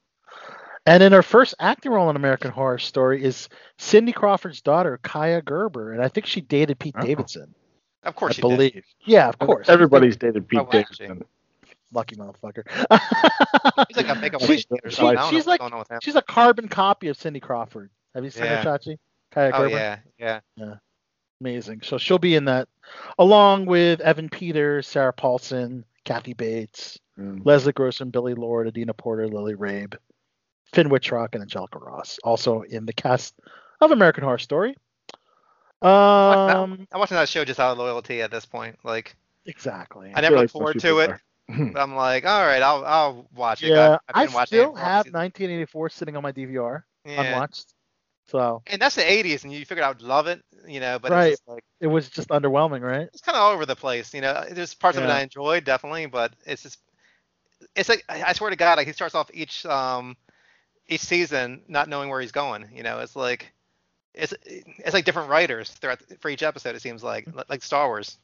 And 0.85 1.03
in 1.03 1.11
her 1.11 1.21
first 1.21 1.53
acting 1.59 1.91
role 1.91 2.09
in 2.09 2.15
American 2.15 2.51
Horror 2.51 2.79
Story 2.79 3.23
is 3.23 3.49
Cindy 3.77 4.11
Crawford's 4.13 4.61
daughter, 4.61 4.99
Kaia 5.03 5.43
Gerber, 5.43 5.93
and 5.93 6.01
I 6.01 6.07
think 6.07 6.25
she 6.25 6.41
dated 6.41 6.79
Pete 6.79 6.95
Oh. 6.97 7.05
Davidson. 7.05 7.53
Of 8.03 8.15
course 8.15 8.31
I 8.31 8.35
she 8.35 8.41
did. 8.41 8.47
believe. 8.49 8.83
Yeah, 9.05 9.27
of 9.29 9.37
course. 9.39 9.67
Everybody's 9.69 10.15
dated 10.17 10.47
Pete 10.47 10.59
Oh, 10.59 10.63
wow, 10.63 10.69
she- 10.71 10.77
Davidson. 11.05 11.25
lucky 11.91 12.15
motherfucker. 12.15 12.63
He's 13.89 13.97
like 13.97 14.07
a 14.07 14.15
makeup 14.15 14.41
She- 14.41 14.47
artist 14.47 14.67
she- 14.87 14.91
something. 14.91 15.05
I 15.05 15.13
don't 15.13 15.15
know 15.15 15.29
she's 15.37 15.45
like 15.47 15.59
going 15.59 15.73
on 15.73 15.79
with 15.79 15.91
him. 15.91 15.99
she's 16.01 16.15
a 16.15 16.21
carbon 16.21 16.69
copy 16.69 17.09
of 17.09 17.17
Cindy 17.17 17.39
Crawford. 17.41 17.89
Have 18.15 18.23
you 18.23 18.29
seen 18.31 18.45
Yeah. 18.45 18.63
her, 18.63 18.77
Chachi? 18.77 18.97
Kaia 19.33 19.51
Oh 19.53 19.57
Gerber. 19.63 19.69
yeah, 19.69 20.39
yeah. 20.55 20.75
Amazing. 21.41 21.81
So 21.83 21.97
she'll 21.97 22.19
be 22.19 22.35
in 22.35 22.45
that, 22.45 22.67
along 23.17 23.65
with 23.65 24.01
Evan 24.01 24.29
Peters, 24.29 24.87
Sarah 24.87 25.13
Paulson, 25.13 25.85
Kathy 26.05 26.33
Bates, 26.33 26.99
Mm. 27.19 27.41
Leslie 27.45 27.73
Grossman, 27.73 28.11
Billie 28.11 28.33
Lourd, 28.33 28.67
Adina 28.67 28.93
Porter, 28.93 29.27
Lily 29.27 29.53
Rabe, 29.53 29.93
Finn 30.71 30.87
Wittrock, 30.89 31.35
and 31.35 31.41
Angelica 31.41 31.77
Ross, 31.77 32.17
also 32.23 32.61
in 32.61 32.85
the 32.85 32.93
cast 32.93 33.35
of 33.81 33.91
American 33.91 34.23
Horror 34.23 34.37
Story. 34.37 34.77
Um, 35.81 36.87
I'm 36.91 36.99
watching 36.99 37.15
that 37.15 37.29
show 37.29 37.45
just 37.45 37.59
out 37.59 37.71
of 37.73 37.77
loyalty 37.77 38.21
at 38.21 38.31
this 38.31 38.45
point. 38.45 38.77
Like 38.83 39.15
exactly. 39.45 40.11
I 40.15 40.21
never 40.21 40.35
feel 40.35 40.41
look 40.43 40.51
forward 40.51 40.79
to 40.79 40.99
it, 40.99 41.11
but 41.47 41.79
I'm 41.81 41.95
like, 41.95 42.25
all 42.25 42.45
right, 42.45 42.61
I'll 42.61 42.85
I'll 42.85 43.27
watch 43.35 43.63
it. 43.63 43.69
Yeah, 43.69 43.97
I've, 44.07 44.29
I've 44.29 44.35
I 44.35 44.43
it 44.43 44.47
still 44.47 44.71
for 44.73 44.79
all 44.79 44.85
have 44.85 45.05
season. 45.05 45.19
1984 45.19 45.89
sitting 45.89 46.15
on 46.17 46.23
my 46.23 46.31
DVR 46.31 46.83
Yeah. 47.05 47.21
unwatched. 47.21 47.73
So 48.29 48.63
And 48.67 48.81
that's 48.81 48.95
the 48.95 49.09
80s, 49.09 49.43
and 49.43 49.53
you 49.53 49.65
figured 49.65 49.85
I 49.85 49.89
would 49.89 50.01
love 50.01 50.27
it, 50.27 50.43
you 50.67 50.79
know, 50.79 50.99
but 50.99 51.13
Right. 51.13 51.15
it's 51.15 51.27
just 51.27 51.43
like 51.47 51.63
it 51.79 51.87
was 51.87 52.09
just 52.09 52.29
underwhelming, 52.29 52.81
right? 52.81 53.09
it's 53.13 53.21
kind 53.21 53.35
of 53.35 53.41
all 53.43 53.51
over 53.53 53.65
the 53.65 53.75
place, 53.75 54.13
you 54.13 54.21
know. 54.21 54.45
There's 54.51 54.73
parts 54.73 54.97
of 54.97 55.03
it 55.03 55.09
I 55.09 55.21
enjoyed 55.21 55.63
definitely, 55.65 56.05
but 56.07 56.33
it's 56.45 56.63
just 56.63 56.79
it's 57.75 57.89
like 57.89 58.03
I 58.09 58.23
I 58.29 58.33
swear 58.33 58.49
to 58.51 58.55
God, 58.55 58.77
like 58.77 58.87
he 58.87 58.93
starts 58.93 59.15
off 59.15 59.29
each 59.33 59.65
um 59.65 60.15
each 60.87 61.01
season 61.01 61.63
not 61.67 61.89
knowing 61.89 62.09
where 62.09 62.21
he's 62.21 62.31
going, 62.31 62.69
you 62.73 62.83
know. 62.83 62.99
It's 62.99 63.15
like 63.15 63.53
it's 64.13 64.33
it's 64.45 64.93
like 64.93 65.05
different 65.05 65.29
writers 65.29 65.69
throughout 65.69 66.01
for 66.19 66.29
each 66.29 66.43
episode. 66.43 66.75
It 66.75 66.81
seems 66.81 67.03
like 67.03 67.29
like 67.49 67.63
Star 67.63 67.87
Wars, 67.87 68.17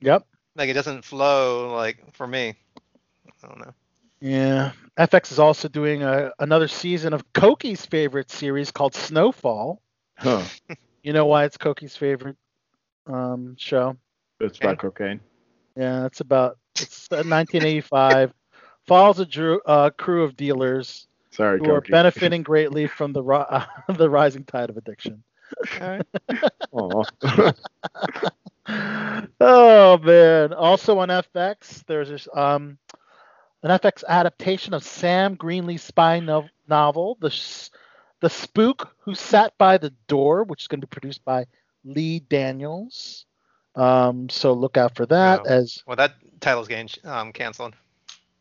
Yep. 0.00 0.26
like 0.56 0.68
it 0.68 0.74
doesn't 0.74 1.04
flow 1.04 1.74
like 1.74 2.14
for 2.14 2.26
me. 2.26 2.54
I 3.42 3.48
don't 3.48 3.60
know. 3.60 3.74
Yeah. 4.20 4.72
FX 4.96 5.32
is 5.32 5.38
also 5.38 5.68
doing 5.68 6.02
a, 6.02 6.30
another 6.38 6.68
season 6.68 7.12
of 7.12 7.32
Koki's 7.32 7.84
favorite 7.86 8.30
series 8.30 8.70
called 8.70 8.94
Snowfall. 8.94 9.80
Huh. 10.18 10.42
You 11.02 11.12
know 11.12 11.26
why 11.26 11.44
it's 11.44 11.56
Koki's 11.56 11.96
favorite 11.96 12.36
um, 13.06 13.54
show? 13.56 13.96
It's 14.40 14.58
about 14.58 14.78
cocaine. 14.78 15.20
Yeah, 15.76 16.06
it's 16.06 16.20
about 16.20 16.58
it's 16.78 17.06
uh, 17.10 17.22
1985. 17.22 18.32
Follows 18.86 19.18
a 19.20 19.26
drew, 19.26 19.60
uh, 19.64 19.90
crew 19.90 20.24
of 20.24 20.36
dealers 20.36 21.06
Sorry, 21.30 21.58
who 21.58 21.70
are 21.70 21.80
benefiting 21.80 22.42
greatly 22.42 22.86
from 22.86 23.12
the 23.12 23.22
ri- 23.22 23.44
uh, 23.48 23.64
the 23.96 24.08
rising 24.10 24.44
tide 24.44 24.70
of 24.70 24.76
addiction. 24.76 25.22
Aw. 26.72 27.04
oh 29.40 29.98
man! 29.98 30.52
Also 30.52 30.98
on 30.98 31.10
FX, 31.10 31.84
there's 31.86 32.08
this, 32.08 32.28
um 32.34 32.78
an 33.62 33.70
FX 33.70 34.04
adaptation 34.06 34.74
of 34.74 34.84
Sam 34.84 35.34
Greenlee's 35.34 35.82
spy 35.82 36.20
no- 36.20 36.48
novel, 36.68 37.16
the 37.20 37.28
S- 37.28 37.70
the 38.20 38.30
Spook 38.30 38.94
Who 39.00 39.14
Sat 39.14 39.56
by 39.58 39.78
the 39.78 39.90
Door, 40.08 40.44
which 40.44 40.62
is 40.62 40.68
going 40.68 40.80
to 40.80 40.86
be 40.86 40.90
produced 40.90 41.24
by 41.24 41.46
Lee 41.84 42.20
Daniels. 42.20 43.26
Um, 43.76 44.28
so 44.28 44.52
look 44.52 44.76
out 44.76 44.96
for 44.96 45.06
that 45.06 45.40
Oh. 45.40 45.48
as 45.48 45.82
Well, 45.86 45.96
that 45.96 46.14
title's 46.40 46.66
getting 46.68 46.88
um 47.08 47.32
canceled. 47.32 47.74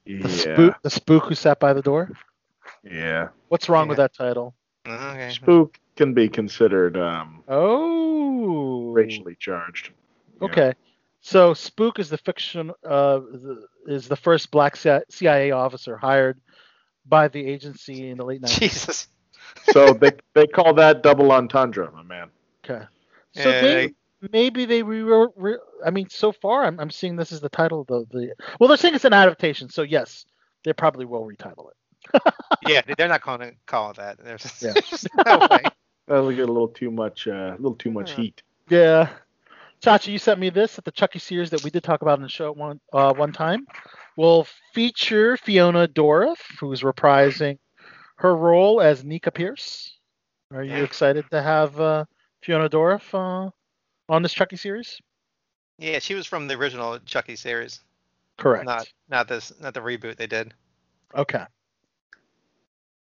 the 0.05 0.13
yeah. 0.13 0.27
spook 0.27 0.81
the 0.81 0.89
Spook 0.89 1.23
Who 1.25 1.35
Sat 1.35 1.59
by 1.59 1.73
the 1.73 1.81
Door. 1.81 2.11
Yeah. 2.83 3.29
What's 3.49 3.69
wrong 3.69 3.87
with 3.87 3.97
that 3.97 4.13
title? 4.13 4.55
Okay. 4.87 5.29
Spook 5.31 5.79
can 5.95 6.13
be 6.13 6.29
considered 6.29 6.95
um, 6.97 7.43
Oh, 7.47 8.91
racially 8.91 9.35
charged. 9.39 9.91
Yeah. 10.39 10.45
Okay. 10.45 10.73
So 11.27 11.53
Spook 11.53 11.99
is 11.99 12.09
the 12.09 12.17
fiction 12.17 12.71
uh, 12.85 13.19
the, 13.19 13.65
is 13.85 14.07
the 14.07 14.15
first 14.15 14.49
black 14.49 14.77
CIA 14.77 15.51
officer 15.51 15.97
hired 15.97 16.39
by 17.05 17.27
the 17.27 17.45
agency 17.45 18.09
in 18.09 18.17
the 18.17 18.23
late 18.23 18.41
90s. 18.41 18.59
Jesus. 18.59 19.07
So 19.71 19.93
they 19.93 20.11
they 20.33 20.45
call 20.45 20.73
that 20.75 21.03
double 21.03 21.31
entendre, 21.31 21.91
my 21.91 22.03
man. 22.03 22.29
Okay. 22.63 22.85
So 23.33 23.49
Yeah, 23.49 23.61
they, 23.61 23.93
maybe 24.31 24.65
they 24.65 24.83
rewrote. 24.83 25.33
Re, 25.35 25.57
I 25.85 25.89
mean, 25.89 26.09
so 26.09 26.31
far 26.31 26.63
I'm, 26.65 26.79
I'm 26.79 26.89
seeing 26.91 27.15
this 27.15 27.31
as 27.31 27.41
the 27.41 27.49
title 27.49 27.81
of 27.81 27.87
the, 27.87 28.05
the. 28.11 28.33
Well, 28.59 28.67
they're 28.67 28.77
saying 28.77 28.95
it's 28.95 29.05
an 29.05 29.13
adaptation, 29.13 29.69
so 29.69 29.81
yes, 29.81 30.25
they 30.63 30.73
probably 30.73 31.05
will 31.05 31.25
retitle 31.25 31.69
it. 31.71 32.21
Yeah, 32.67 32.81
they- 32.85 32.93
they're 32.97 33.07
not 33.07 33.21
going 33.21 33.39
to 33.39 33.53
call 33.65 33.91
it 33.91 33.97
that. 33.97 34.17
There's, 34.23 34.61
Yeah. 34.61 34.73
there's 34.89 35.07
no 35.25 35.47
way. 35.49 35.63
That'll 36.07 36.31
get 36.31 36.47
a 36.49 36.51
little 36.51 36.69
too 36.69 36.91
much, 36.91 37.27
uh, 37.27 37.55
a 37.55 37.57
little 37.57 37.75
too 37.75 37.91
much 37.91 38.11
Yeah. 38.11 38.15
heat. 38.17 38.43
Yeah. 38.69 39.09
Chachi, 39.81 40.07
you 40.07 40.17
sent 40.17 40.39
me 40.39 40.49
this 40.49 40.77
at 40.77 40.85
the 40.85 40.91
Chucky 40.91 41.19
series 41.19 41.51
that 41.51 41.63
we 41.63 41.69
did 41.69 41.83
talk 41.83 42.01
about 42.01 42.17
in 42.17 42.23
the 42.23 42.29
show 42.29 42.49
at 42.49 42.57
one 42.57 42.79
uh, 42.91 43.13
one 43.13 43.31
time. 43.31 43.67
Will 44.15 44.47
feature 44.73 45.37
Fiona 45.37 45.87
Dourif, 45.87 46.37
who's 46.59 46.81
reprising 46.81 47.59
her 48.17 48.35
role 48.35 48.81
as 48.81 49.03
Nica 49.03 49.31
Pierce. 49.31 49.95
Are 50.51 50.63
you 50.63 50.83
excited 50.83 51.25
to 51.31 51.41
have 51.41 51.79
uh, 51.79 52.05
Fiona 52.41 52.69
Dourif 52.69 53.13
uh, 53.13 53.51
on 54.09 54.21
this 54.23 54.33
Chucky 54.33 54.55
series? 54.55 54.99
Yeah, 55.77 55.99
she 55.99 56.15
was 56.15 56.25
from 56.25 56.47
the 56.47 56.55
original 56.55 56.97
Chucky 56.99 57.35
series, 57.35 57.81
Correct. 58.37 58.65
not 58.65 58.87
not 59.09 59.27
this 59.27 59.53
not 59.61 59.75
the 59.75 59.81
reboot 59.81 60.15
they 60.15 60.27
did. 60.27 60.53
Okay. 61.13 61.43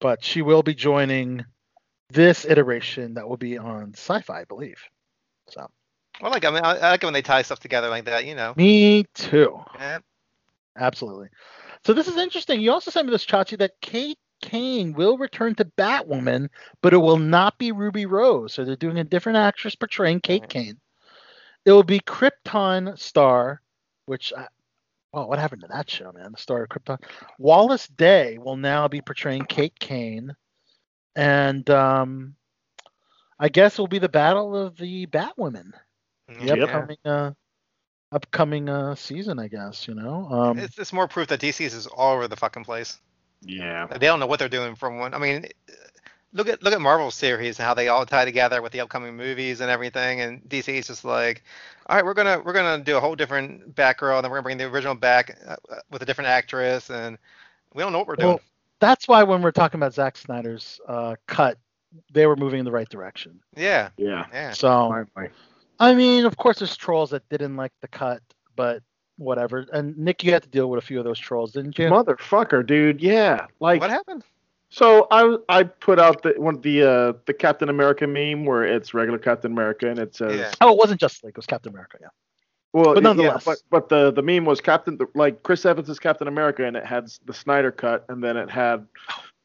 But 0.01 0.25
she 0.25 0.43
will 0.43 0.63
be 0.63 0.75
joining 0.75 1.45
this 2.11 2.45
iteration 2.45 3.15
that 3.15 3.29
will 3.29 3.37
be 3.37 3.57
on 3.59 3.93
Sci-Fi, 3.95 4.41
I 4.41 4.45
believe. 4.45 4.83
So 5.49 5.71
Well, 6.21 6.31
like 6.31 6.45
I 6.45 6.51
mean, 6.51 6.63
I, 6.65 6.77
I 6.77 6.91
like 6.91 7.03
it 7.03 7.07
when 7.07 7.15
they 7.15 7.23
tie 7.23 7.43
stuff 7.43 7.61
together 7.61 7.89
like 7.89 8.05
that. 8.05 8.25
You 8.25 8.35
know. 8.35 8.55
me 8.57 9.05
too. 9.15 9.61
Yeah. 9.79 9.99
Absolutely. 10.77 11.29
So 11.85 11.93
this 11.93 12.09
is 12.09 12.17
interesting. 12.17 12.61
You 12.61 12.73
also 12.73 12.91
sent 12.91 13.07
me 13.07 13.13
this 13.13 13.27
Chachi 13.27 13.59
that 13.59 13.81
Kate 13.81 14.19
Kane 14.41 14.93
will 14.93 15.17
return 15.17 15.55
to 15.57 15.65
Batwoman, 15.65 16.49
but 16.83 16.93
it 16.93 16.99
will 16.99 17.19
not 17.19 17.59
be 17.59 17.73
Ruby 17.73 18.07
Rose. 18.07 18.53
So 18.53 18.65
they're 18.65 18.77
doing 18.77 18.99
a 18.99 19.05
different 19.05 19.39
actress 19.39 19.75
portraying 19.75 20.21
Kate 20.21 20.49
Kane. 20.49 20.79
It 21.65 21.73
will 21.73 21.83
be 21.83 22.01
Krypton 22.01 22.99
star, 22.99 23.63
which 24.07 24.33
I, 24.37 24.49
oh, 25.15 25.27
what 25.27 25.39
happened 25.39 25.63
to 25.63 25.69
that 25.69 25.89
show, 25.89 26.13
man? 26.13 26.33
The 26.33 26.39
star 26.39 26.65
of 26.65 26.69
Krypton. 26.69 27.03
Wallis 27.39 27.89
Day 27.89 28.39
will 28.39 28.57
now 28.57 28.89
be 28.89 29.01
portraying 29.01 29.47
Kate 29.47 29.79
Kane, 29.79 30.35
and 31.17 31.69
um, 31.71 32.35
I 33.39 33.49
guess 33.49 33.79
it 33.79 33.81
will 33.81 33.89
be 33.89 33.99
the 33.99 34.09
battle 34.09 34.57
of 34.57 34.77
the 34.77 35.07
Batwomen. 35.07 35.73
The 36.29 36.57
Yeah. 36.57 36.65
upcoming 36.65 36.99
uh, 37.05 37.33
upcoming 38.13 38.69
uh, 38.69 38.95
season, 38.95 39.39
I 39.39 39.49
guess. 39.49 39.87
You 39.89 39.95
know. 39.95 40.29
Um, 40.31 40.59
It's, 40.59 40.79
it's 40.79 40.93
more 40.93 41.09
proof 41.09 41.29
that 41.29 41.41
DC's 41.41 41.75
is 41.75 41.87
all 41.87 42.15
over 42.15 42.29
the 42.29 42.37
fucking 42.37 42.65
place. 42.65 42.99
Yeah. 43.43 43.87
They 43.87 44.07
don't 44.07 44.21
know 44.21 44.27
what 44.27 44.39
they're 44.39 44.49
doing 44.49 44.75
from 44.75 44.99
one. 44.99 45.13
I 45.15 45.19
mean, 45.19 45.47
look 46.33 46.49
at 46.49 46.63
look 46.63 46.73
at 46.73 46.81
Marvel's 46.81 47.15
series 47.15 47.59
and 47.59 47.67
how 47.67 47.75
they 47.75 47.89
all 47.89 48.07
tie 48.07 48.25
together 48.25 48.63
with 48.63 48.73
the 48.73 48.81
upcoming 48.81 49.17
movies 49.17 49.61
and 49.61 49.71
everything. 49.71 50.21
And 50.21 50.43
DC 50.49 50.79
is 50.79 50.87
just 50.87 51.05
like, 51.05 51.43
all 51.87 51.97
right, 51.97 52.05
we're 52.05 52.15
gonna 52.15 52.41
we're 52.41 52.53
gonna 52.53 52.83
do 52.83 52.97
a 52.97 53.01
whole 53.01 53.15
different 53.15 53.75
Batgirl, 53.75 54.17
and 54.17 54.25
then 54.25 54.31
we're 54.31 54.39
gonna 54.39 54.45
bring 54.45 54.59
the 54.59 54.65
original 54.65 54.95
back 54.95 55.37
uh, 55.47 55.57
uh, 55.71 55.77
with 55.91 56.03
a 56.03 56.07
different 56.07 56.29
actress, 56.29 56.91
and 56.91 57.19
we 57.75 57.83
don't 57.83 57.93
know 57.93 57.99
what 57.99 58.09
we're 58.09 58.17
doing. 58.17 58.39
That's 58.81 59.09
why 59.09 59.23
when 59.23 59.43
we're 59.43 59.53
talking 59.53 59.79
about 59.79 59.95
Zack 59.95 60.17
Snyder's 60.17 60.81
uh, 60.89 61.17
cut, 61.27 61.59
they 62.13 62.27
were 62.27 62.37
moving 62.37 62.59
in 62.59 62.65
the 62.65 62.73
right 62.73 62.89
direction. 62.89 63.41
yeah, 63.57 63.91
Yeah. 63.97 64.27
yeah. 64.33 64.51
So, 64.53 64.89
Finally. 65.15 65.33
I 65.79 65.95
mean, 65.95 66.25
of 66.25 66.37
course, 66.37 66.59
there's 66.59 66.77
trolls 66.77 67.11
that 67.11 67.29
didn't 67.29 67.57
like 67.57 67.73
the 67.81 67.89
cut, 67.89 68.21
but 68.57 68.83
whatever. 69.17 69.67
And 69.73 69.97
Nick, 69.97 70.25
you 70.25 70.33
had 70.33 70.43
to 70.43 70.49
deal 70.49 70.71
with 70.71 70.83
a 70.83 70.87
few 70.87 70.99
of 70.99 71.05
those 71.05 71.19
trolls, 71.19 71.53
didn't 71.53 71.79
you? 71.79 71.89
Motherfucker, 71.89 72.67
dude. 72.67 73.01
Yeah. 73.01 73.47
Like 73.61 73.81
what 73.81 73.91
happened? 73.91 74.25
So 74.71 75.07
I 75.11 75.37
I 75.49 75.63
put 75.65 75.99
out 75.99 76.23
the 76.23 76.35
one 76.37 76.61
the 76.61 76.83
uh 76.83 77.13
the 77.27 77.35
Captain 77.35 77.69
America 77.69 78.07
meme 78.07 78.45
where 78.45 78.65
it's 78.65 78.95
regular 78.95 79.19
Captain 79.19 79.53
America 79.53 79.89
and 79.89 79.99
it 79.99 80.15
says 80.15 80.37
Yeah. 80.37 80.53
Oh, 80.61 80.73
it 80.73 80.79
wasn't 80.79 81.01
just 81.01 81.23
like 81.23 81.31
it 81.31 81.37
was 81.37 81.47
Captain 81.47 81.73
America. 81.73 81.99
Yeah. 82.01 82.09
well 82.73 82.95
But 82.95 82.97
yeah, 82.97 83.01
nonetheless. 83.01 83.45
but 83.45 83.59
but 83.71 83.89
the 83.89 84.11
the 84.13 84.23
meme 84.23 84.45
was 84.45 84.61
Captain 84.61 84.99
like 85.15 85.43
Chris 85.43 85.65
Evans 85.65 85.89
is 85.89 85.99
Captain 85.99 86.29
America 86.29 86.65
and 86.65 86.77
it 86.77 86.85
had 86.85 87.09
the 87.25 87.35
Snyder 87.35 87.71
cut 87.71 88.05
and 88.09 88.23
then 88.23 88.37
it 88.37 88.51
had 88.51 88.87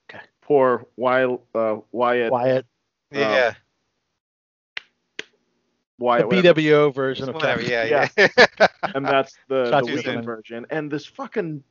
okay. 0.09 0.23
poor 0.41 0.85
Wyatt 0.95 1.39
uh, 1.53 1.77
Wyatt 1.91 2.31
Wyatt, 2.31 2.65
Yeah, 3.11 3.51
the 3.51 3.55
Wyatt 5.99 6.27
whatever. 6.27 6.59
BWO 6.59 6.93
version 6.93 7.29
of 7.29 7.35
whatever. 7.35 7.61
Captain. 7.61 8.09
Yeah, 8.17 8.27
yeah. 8.57 8.67
and 8.95 9.05
that's 9.05 9.37
the, 9.47 9.69
the 9.69 9.93
weekend 9.93 10.25
version 10.25 10.65
and 10.69 10.89
this 10.89 11.05
fucking 11.05 11.63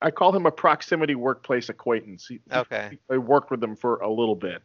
I 0.00 0.10
call 0.10 0.34
him 0.34 0.46
a 0.46 0.50
proximity 0.50 1.14
workplace 1.14 1.68
acquaintance. 1.68 2.26
He, 2.28 2.40
okay. 2.52 2.98
I 3.10 3.18
worked 3.18 3.50
with 3.50 3.62
him 3.62 3.74
for 3.74 3.96
a 3.96 4.08
little 4.08 4.36
bit. 4.36 4.62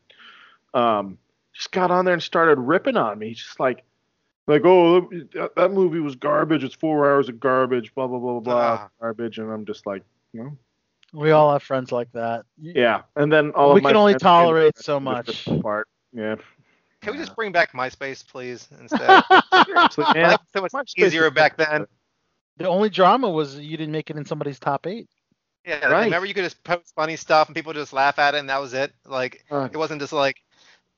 Um, 0.74 1.18
just 1.54 1.72
got 1.72 1.92
on 1.92 2.06
there 2.06 2.14
and 2.14 2.24
started 2.24 2.60
ripping 2.60 2.98
on 2.98 3.18
me. 3.18 3.30
He's 3.30 3.40
just 3.40 3.60
like, 3.60 3.84
like, 4.46 4.64
oh, 4.66 5.10
that, 5.34 5.56
that 5.56 5.72
movie 5.72 6.00
was 6.00 6.16
garbage. 6.16 6.64
It's 6.64 6.76
four 6.76 7.10
hours 7.10 7.30
of 7.30 7.40
garbage. 7.40 7.94
Blah 7.96 8.08
blah 8.08 8.20
blah 8.20 8.32
blah 8.34 8.42
blah. 8.42 8.80
Ah. 8.82 8.90
Garbage. 9.00 9.40
And 9.40 9.52
I'm 9.52 9.66
just 9.66 9.86
like, 9.86 10.04
no. 10.34 10.58
We 11.14 11.32
all 11.32 11.52
have 11.52 11.64
friends 11.64 11.92
like 11.92 12.12
that. 12.14 12.46
Yeah. 12.60 13.04
And 13.16 13.32
then 13.32 13.52
all 13.52 13.74
We 13.74 13.80
of 13.80 13.84
my 13.84 13.92
can 13.92 13.98
only 13.98 14.16
tolerate 14.16 14.78
so 14.78 15.00
much. 15.00 15.48
Apart. 15.48 15.88
Yeah. 16.12 16.36
Can 17.04 17.14
we 17.14 17.20
just 17.20 17.36
bring 17.36 17.52
back 17.52 17.74
MySpace, 17.74 18.26
please, 18.28 18.68
instead? 18.80 19.24
Seriously, 19.66 20.06
man. 20.14 20.38
So 20.54 20.62
much 20.62 20.72
MySpace 20.72 20.98
easier 21.06 21.30
back 21.30 21.58
then. 21.58 21.86
The 22.58 22.68
only 22.68 22.90
drama 22.90 23.30
was 23.30 23.58
you 23.60 23.78
didn't 23.78 23.92
make 23.92 24.10
it 24.10 24.16
in 24.18 24.26
somebody's 24.26 24.60
top 24.60 24.88
eight. 24.88 25.10
Yeah, 25.66 25.86
Right. 25.88 26.06
remember 26.06 26.26
you 26.26 26.34
could 26.34 26.44
just 26.44 26.62
post 26.64 26.94
funny 26.96 27.16
stuff 27.16 27.48
and 27.48 27.56
people 27.56 27.74
just 27.74 27.94
laugh 27.94 28.20
at 28.20 28.36
it 28.36 28.40
and 28.40 28.50
that 28.50 28.60
was 28.62 28.74
it. 28.74 28.94
Like 29.06 29.46
Uh, 29.50 29.70
it 29.72 29.78
wasn't 29.78 30.02
just 30.02 30.12
like 30.14 30.38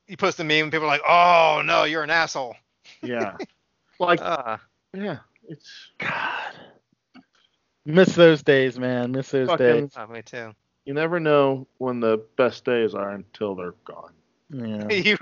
you 0.08 0.16
post 0.16 0.38
a 0.40 0.44
meme 0.44 0.64
and 0.64 0.72
people 0.72 0.84
are 0.86 0.88
like, 0.88 1.02
"Oh 1.06 1.62
no, 1.64 1.84
you're 1.84 2.02
an 2.02 2.10
asshole." 2.10 2.56
yeah. 3.02 3.36
Like, 3.98 4.20
Uh, 4.20 4.58
yeah. 4.92 5.18
It's 5.48 5.90
God. 5.98 6.52
Miss 7.86 8.14
those 8.14 8.42
days, 8.42 8.78
man. 8.78 9.12
Miss 9.12 9.30
those 9.30 9.46
Fucking- 9.48 9.66
days. 9.66 9.92
oh, 9.96 10.06
me 10.08 10.20
too. 10.22 10.52
you 10.84 10.92
never 10.94 11.18
know 11.20 11.66
when 11.78 12.00
the 12.00 12.18
best 12.36 12.64
days 12.64 12.94
are 12.94 13.10
until 13.10 13.54
they're 13.54 13.74
gone. 13.84 14.12
Yeah. 14.50 14.88
you 14.90 15.16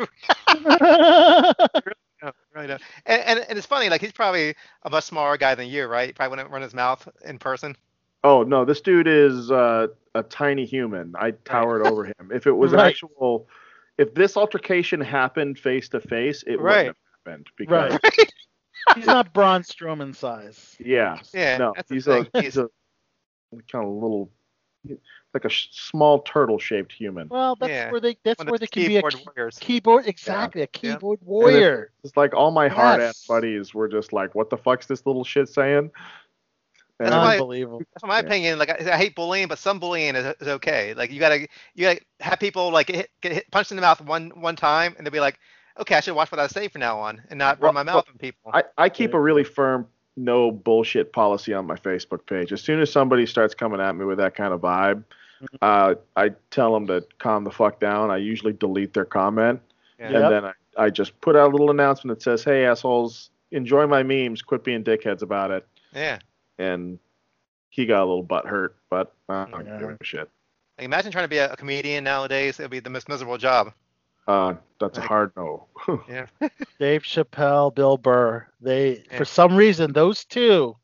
know, 2.22 2.32
right. 2.54 2.70
uh, 2.70 2.78
And, 3.06 3.22
and 3.22 3.38
and 3.48 3.58
it's 3.58 3.66
funny, 3.66 3.88
like 3.88 4.00
he's 4.00 4.12
probably 4.12 4.54
a 4.82 4.90
much 4.90 5.04
smaller 5.04 5.36
guy 5.36 5.54
than 5.54 5.68
you, 5.68 5.86
right? 5.86 6.06
He 6.08 6.12
probably 6.12 6.30
wouldn't 6.36 6.50
run 6.50 6.62
his 6.62 6.74
mouth 6.74 7.06
in 7.24 7.38
person. 7.38 7.76
Oh 8.22 8.42
no, 8.42 8.64
this 8.64 8.80
dude 8.80 9.06
is 9.06 9.50
uh, 9.50 9.88
a 10.14 10.22
tiny 10.22 10.64
human. 10.64 11.14
I 11.18 11.32
towered 11.32 11.82
over 11.86 12.04
him. 12.18 12.30
If 12.32 12.46
it 12.46 12.52
was 12.52 12.72
Right. 12.72 12.92
actual, 12.92 13.48
if 13.98 14.14
this 14.14 14.36
altercation 14.36 15.00
happened 15.00 15.58
face 15.58 15.88
to 15.90 16.00
face, 16.00 16.42
it 16.46 16.60
Right. 16.60 16.86
wouldn't 16.86 16.86
have 16.86 16.96
happened. 17.26 17.46
Because 17.56 17.92
Right. 17.92 18.28
He's 18.94 19.06
not 19.06 19.32
Braun 19.32 19.62
Strowman 19.62 20.14
size. 20.14 20.76
yeah, 20.78 21.18
Yeah, 21.32 21.58
no, 21.58 21.72
that's 21.74 21.88
the 21.88 21.94
he's 21.94 22.06
a 22.06 22.26
he's 22.34 22.56
a 22.58 22.68
kind 23.72 23.84
of 23.86 23.90
little, 23.92 24.30
like 25.32 25.44
a 25.44 25.48
sh- 25.48 25.68
small 25.72 26.20
turtle-shaped 26.20 26.92
human. 26.92 27.28
Well, 27.28 27.56
that's 27.56 27.70
Yeah. 27.70 27.90
where 27.90 28.00
they 28.00 28.16
that's 28.24 28.38
One 28.38 28.48
where 28.48 28.58
they 28.58 28.66
can 28.66 28.86
be 28.86 28.96
a 28.96 28.98
keyboard 29.00 29.14
key- 29.14 29.26
warriors. 29.36 29.58
keyboard 29.60 30.06
exactly 30.06 30.60
a 30.62 30.64
Yeah. 30.64 30.92
keyboard 30.94 31.18
warrior. 31.22 31.90
It's 32.04 32.16
like 32.16 32.34
all 32.34 32.50
my 32.50 32.68
hard 32.68 33.00
ass 33.00 33.06
Yes. 33.20 33.26
buddies 33.26 33.74
were 33.74 33.88
just 33.88 34.12
like, 34.12 34.34
"What 34.34 34.50
the 34.50 34.56
fuck's 34.58 34.86
this 34.86 35.04
little 35.06 35.24
shit 35.24 35.48
saying?" 35.48 35.90
And 37.00 37.08
That's 37.08 37.12
why- 37.16 37.32
Unbelievable. 37.34 37.82
That's 37.92 38.04
my 38.04 38.20
Yeah. 38.20 38.26
opinion. 38.26 38.58
Like 38.58 38.70
I, 38.70 38.92
I 38.94 38.96
hate 38.96 39.16
bullying, 39.16 39.48
but 39.48 39.58
some 39.58 39.80
bullying 39.80 40.14
is, 40.14 40.32
is 40.40 40.46
okay. 40.48 40.94
Like 40.94 41.10
you 41.10 41.18
gotta 41.18 41.40
you 41.74 41.82
gotta 41.86 42.00
have 42.20 42.38
people 42.38 42.70
like 42.70 42.88
hit, 42.88 43.10
get 43.20 43.32
hit, 43.32 43.50
punched 43.50 43.72
in 43.72 43.76
the 43.76 43.80
mouth 43.82 44.00
one 44.00 44.30
one 44.40 44.54
time, 44.54 44.94
and 44.96 45.04
they'll 45.04 45.12
be 45.12 45.18
like, 45.20 45.40
okay, 45.80 45.96
I 45.96 46.00
should 46.00 46.14
watch 46.14 46.30
what 46.30 46.38
I 46.38 46.46
say 46.46 46.68
from 46.68 46.80
now 46.80 47.00
on, 47.00 47.20
and 47.30 47.38
not 47.38 47.60
run 47.60 47.74
my 47.74 47.82
Well, 47.82 47.96
mouth 47.96 48.04
on 48.08 48.16
people. 48.18 48.52
I, 48.54 48.62
I 48.78 48.88
keep 48.88 49.12
a 49.14 49.20
really 49.20 49.42
firm 49.42 49.88
no 50.16 50.50
bullshit 50.50 51.12
policy 51.12 51.52
on 51.52 51.66
my 51.66 51.76
Facebook 51.76 52.26
page. 52.26 52.52
As 52.52 52.60
soon 52.62 52.80
as 52.80 52.90
somebody 52.92 53.26
starts 53.26 53.54
coming 53.54 53.80
at 53.80 53.94
me 53.96 54.04
with 54.04 54.18
that 54.18 54.34
kind 54.34 54.52
of 54.54 54.60
vibe, 54.60 55.04
Mm-hmm. 55.42 55.56
uh, 55.62 55.94
I 56.16 56.30
tell 56.52 56.72
them 56.72 56.86
to 56.86 57.04
calm 57.18 57.42
the 57.42 57.50
fuck 57.50 57.80
down. 57.80 58.10
I 58.10 58.18
usually 58.18 58.52
delete 58.52 58.94
their 58.94 59.04
comment, 59.04 59.60
Yeah. 59.98 60.10
Yep. 60.10 60.22
and 60.22 60.32
then 60.32 60.44
I, 60.44 60.52
I 60.84 60.90
just 60.90 61.20
put 61.20 61.34
out 61.34 61.48
a 61.48 61.52
little 61.52 61.70
announcement 61.70 62.16
that 62.18 62.22
says, 62.22 62.44
"Hey 62.44 62.64
assholes, 62.64 63.30
enjoy 63.50 63.86
my 63.88 64.04
memes. 64.04 64.42
Quit 64.42 64.62
being 64.62 64.84
dickheads 64.84 65.22
about 65.22 65.50
it." 65.50 65.66
Yeah. 65.92 66.20
And 66.58 67.00
he 67.68 67.84
got 67.84 67.98
a 67.98 68.06
little 68.06 68.22
butt 68.22 68.46
hurt, 68.46 68.76
but 68.88 69.12
I 69.28 69.46
don't 69.50 69.66
Yeah. 69.66 69.78
give 69.80 69.90
a 69.90 70.04
shit. 70.04 70.30
Like, 70.78 70.84
imagine 70.86 71.10
trying 71.10 71.24
to 71.24 71.28
be 71.28 71.38
a, 71.38 71.52
a 71.52 71.56
comedian 71.56 72.04
nowadays. 72.04 72.60
It'd 72.60 72.70
be 72.70 72.78
the 72.80 72.88
most 72.88 73.08
miserable 73.08 73.36
job. 73.36 73.72
Uh, 74.26 74.54
that's 74.80 74.98
a 74.98 75.00
hard 75.02 75.32
no. 75.36 75.66
Yeah. 76.08 76.26
Dave 76.78 77.02
Chappelle, 77.02 77.74
Bill 77.74 77.96
Burr. 77.98 78.46
They 78.60 79.04
Yeah. 79.10 79.18
for 79.18 79.24
some 79.24 79.54
reason 79.56 79.92
those 79.92 80.24
two 80.24 80.76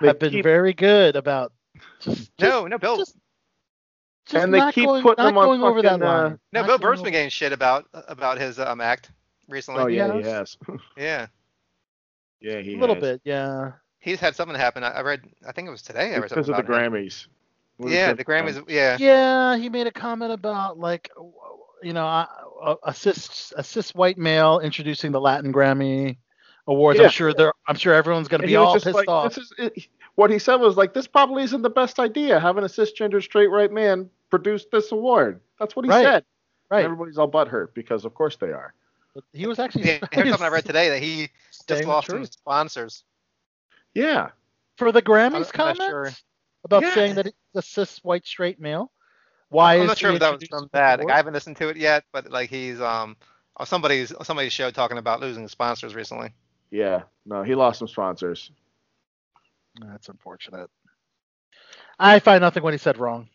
They 0.00 0.08
have 0.08 0.18
been 0.18 0.30
keep- 0.32 0.44
very 0.44 0.72
good 0.72 1.16
about 1.16 1.52
just, 2.00 2.16
just 2.38 2.40
No, 2.40 2.66
no, 2.66 2.78
Bill. 2.78 2.96
just- 2.98 3.16
just 4.26 4.42
And 4.44 4.52
they 4.52 4.72
keep 4.72 4.86
going, 4.86 5.02
putting 5.02 5.24
them 5.24 5.38
on 5.38 5.44
going 5.46 5.62
over 5.62 5.82
that 5.82 5.88
fucking, 6.00 6.02
uh, 6.02 6.06
line. 6.22 6.38
no, 6.52 6.60
Not 6.60 6.66
Bill 6.66 6.78
going 6.78 6.80
Burr's 6.80 7.02
been 7.02 7.12
getting 7.12 7.28
shit 7.30 7.52
about 7.52 7.86
about 8.08 8.38
his 8.38 8.58
um, 8.58 8.80
act 8.80 9.12
recently. 9.48 9.82
oh 9.82 9.86
yeah, 9.86 10.06
Yeah. 10.08 10.14
he 10.16 10.22
has. 10.28 10.56
Yeah. 10.96 11.26
yeah, 12.40 12.58
he 12.60 12.74
a 12.74 12.78
little 12.78 12.96
has. 12.96 13.02
bit, 13.02 13.20
yeah. 13.24 13.72
He's 14.00 14.18
had 14.18 14.34
something 14.34 14.56
happen. 14.56 14.82
I, 14.82 14.90
I 14.92 15.00
read. 15.02 15.22
I 15.46 15.52
think 15.52 15.68
it 15.68 15.70
was 15.70 15.82
today. 15.82 16.12
I 16.14 16.18
read 16.18 16.22
because 16.30 16.46
something 16.46 16.54
of 16.60 16.66
the 16.66 16.72
about 16.72 16.84
him. 16.86 16.92
Grammys. 16.92 17.26
What 17.76 17.88
is 17.88 17.94
Yeah, 17.94 18.12
the 18.14 18.24
Grammys. 18.24 18.64
Yeah. 18.68 18.96
Yeah, 18.98 19.56
he 19.58 19.68
made 19.68 19.86
a 19.86 19.92
comment 19.92 20.32
about 20.32 20.76
like, 20.78 21.10
you 21.82 21.92
know, 21.92 22.06
a, 22.06 22.76
a 22.84 22.94
cis 22.94 23.94
white 23.94 24.18
male 24.18 24.60
introducing 24.60 25.12
the 25.12 25.20
Latin 25.20 25.52
Grammy 25.52 26.16
awards. 26.66 26.98
Yeah. 26.98 27.06
I'm 27.06 27.10
sure 27.10 27.34
they're. 27.34 27.52
I'm 27.68 27.76
sure 27.76 27.94
everyone's 27.94 28.28
gonna 28.28 28.46
be 28.46 28.56
all 28.56 28.74
pissed 28.74 28.86
like, 28.86 29.08
off. 29.08 29.34
This 29.34 29.44
is 29.44 29.52
it, 29.58 29.88
what 30.14 30.30
he 30.30 30.38
said 30.38 30.56
was 30.56 30.76
like, 30.76 30.94
this 30.94 31.06
probably 31.06 31.42
isn't 31.44 31.62
the 31.62 31.70
best 31.70 31.98
idea 31.98 32.40
having 32.40 32.64
a 32.64 32.68
cisgender 32.68 33.22
straight 33.22 33.50
white 33.50 33.72
man 33.72 34.08
produce 34.30 34.66
this 34.72 34.90
award. 34.92 35.40
That's 35.58 35.76
what 35.76 35.84
he 35.84 35.90
Right. 35.90 36.04
said. 36.04 36.14
And 36.14 36.24
Right. 36.70 36.84
everybody's 36.84 37.18
all 37.18 37.30
butthurt 37.30 37.74
because 37.74 38.04
of 38.04 38.14
course 38.14 38.36
they 38.36 38.50
are. 38.50 38.74
But 39.14 39.24
he 39.32 39.46
was 39.46 39.58
actually. 39.58 39.86
Yeah, 39.86 39.98
here's 40.12 40.28
something 40.30 40.46
I 40.46 40.50
read 40.50 40.64
today 40.66 40.88
that 40.88 41.02
he 41.02 41.28
just 41.68 41.84
lost 41.84 42.08
some 42.08 42.24
sponsors. 42.24 43.04
Yeah. 43.94 44.30
for 44.76 44.92
the 44.92 45.00
Grammys 45.02 45.36
I'm 45.36 45.44
comments 45.44 45.84
sure. 45.84 46.10
about 46.64 46.82
Yeah. 46.82 46.94
saying 46.94 47.14
that 47.14 47.26
it's 47.26 47.36
a 47.54 47.62
cis 47.62 47.98
white 48.04 48.26
straight 48.26 48.60
male. 48.60 48.90
Why 49.48 49.76
I'm 49.76 49.82
is 49.82 49.88
not 49.88 49.98
sure 49.98 50.12
if 50.12 50.20
that 50.20 50.40
was 50.40 50.48
from 50.48 50.68
that. 50.72 51.00
Like. 51.00 51.10
I 51.10 51.16
haven't 51.16 51.34
listened 51.34 51.56
to 51.58 51.68
it 51.68 51.76
yet, 51.76 52.04
but 52.12 52.30
like 52.30 52.50
he's 52.50 52.80
um 52.80 53.16
on 53.56 53.66
somebody's 53.66 54.12
somebody's 54.22 54.52
show 54.52 54.70
talking 54.70 54.98
about 54.98 55.20
losing 55.20 55.46
sponsors 55.48 55.94
recently. 55.94 56.34
Yeah, 56.70 57.02
no, 57.24 57.42
he 57.42 57.54
lost 57.54 57.78
some 57.78 57.88
sponsors. 57.88 58.50
That's 59.80 60.08
unfortunate. 60.08 60.70
I 61.98 62.18
find 62.18 62.40
nothing 62.40 62.62
when 62.62 62.74
he 62.74 62.78
said 62.78 62.98
wrong. 62.98 63.28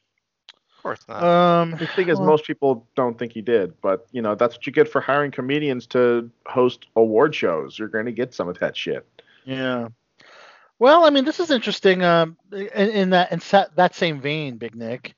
Of 0.78 0.84
course 0.84 1.00
not. 1.08 1.24
Um, 1.24 1.72
The 1.72 1.88
thing 1.88 2.10
is, 2.10 2.18
well, 2.18 2.28
most 2.28 2.46
people 2.46 2.88
don't 2.96 3.18
think 3.18 3.34
he 3.34 3.42
did, 3.42 3.80
but 3.82 4.08
you 4.12 4.22
know 4.22 4.36
that's 4.36 4.56
what 4.56 4.66
you 4.66 4.74
get 4.74 4.90
for 4.90 5.00
hiring 5.00 5.32
comedians 5.32 5.86
to 5.88 6.30
host 6.46 6.88
award 6.96 7.36
shows. 7.36 7.78
You're 7.78 7.88
going 7.88 8.06
to 8.06 8.12
get 8.12 8.34
some 8.34 8.50
of 8.50 8.58
that 8.60 8.76
shit. 8.76 9.08
Yeah. 9.46 9.90
Well, 10.80 11.06
I 11.06 11.12
mean, 11.12 11.26
this 11.26 11.40
is 11.40 11.52
interesting. 11.52 12.04
Um, 12.04 12.38
in, 12.52 12.68
in 12.68 13.10
that 13.12 13.32
in 13.32 13.40
sa- 13.40 13.68
that 13.76 13.94
same 13.94 14.20
vein, 14.20 14.58
Big 14.58 14.76
Nick. 14.76 15.16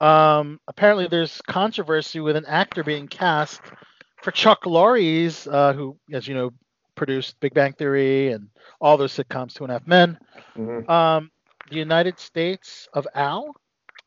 Um, 0.00 0.58
apparently, 0.68 1.06
there's 1.08 1.40
controversy 1.42 2.20
with 2.20 2.36
an 2.36 2.46
actor 2.46 2.82
being 2.82 3.08
cast 3.08 3.60
for 4.22 4.30
Chuck 4.30 4.64
Lorre's, 4.66 5.46
uh, 5.46 5.72
who, 5.72 5.96
as 6.12 6.26
you 6.26 6.34
know, 6.34 6.50
produced 6.94 7.38
Big 7.40 7.54
Bang 7.54 7.72
Theory 7.72 8.32
and 8.32 8.48
all 8.80 8.96
those 8.96 9.12
sitcoms, 9.12 9.54
Two 9.54 9.64
and 9.64 9.70
a 9.70 9.74
Half 9.74 9.86
Men. 9.86 10.18
Mhm. 10.56 10.88
Um, 10.88 11.30
the 11.70 11.76
United 11.76 12.18
States 12.18 12.88
of 12.92 13.06
Al, 13.14 13.54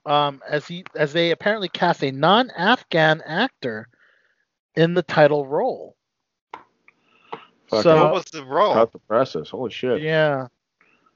um, 0.05 0.41
as 0.47 0.67
he 0.67 0.83
as 0.95 1.13
they 1.13 1.31
apparently 1.31 1.67
cast 1.69 2.03
a 2.03 2.11
non-Afghan 2.11 3.21
actor 3.25 3.87
in 4.75 4.93
the 4.93 5.01
title 5.03 5.45
role. 5.47 5.95
Fucking 7.69 7.81
So- 7.83 8.03
what 8.03 8.13
was 8.13 8.25
the 8.25 8.45
role? 8.45 8.73
cut 8.73 8.91
the 8.91 8.99
presses. 8.99 9.49
Holy 9.49 9.71
shit. 9.71 10.01
Yeah. 10.01 10.47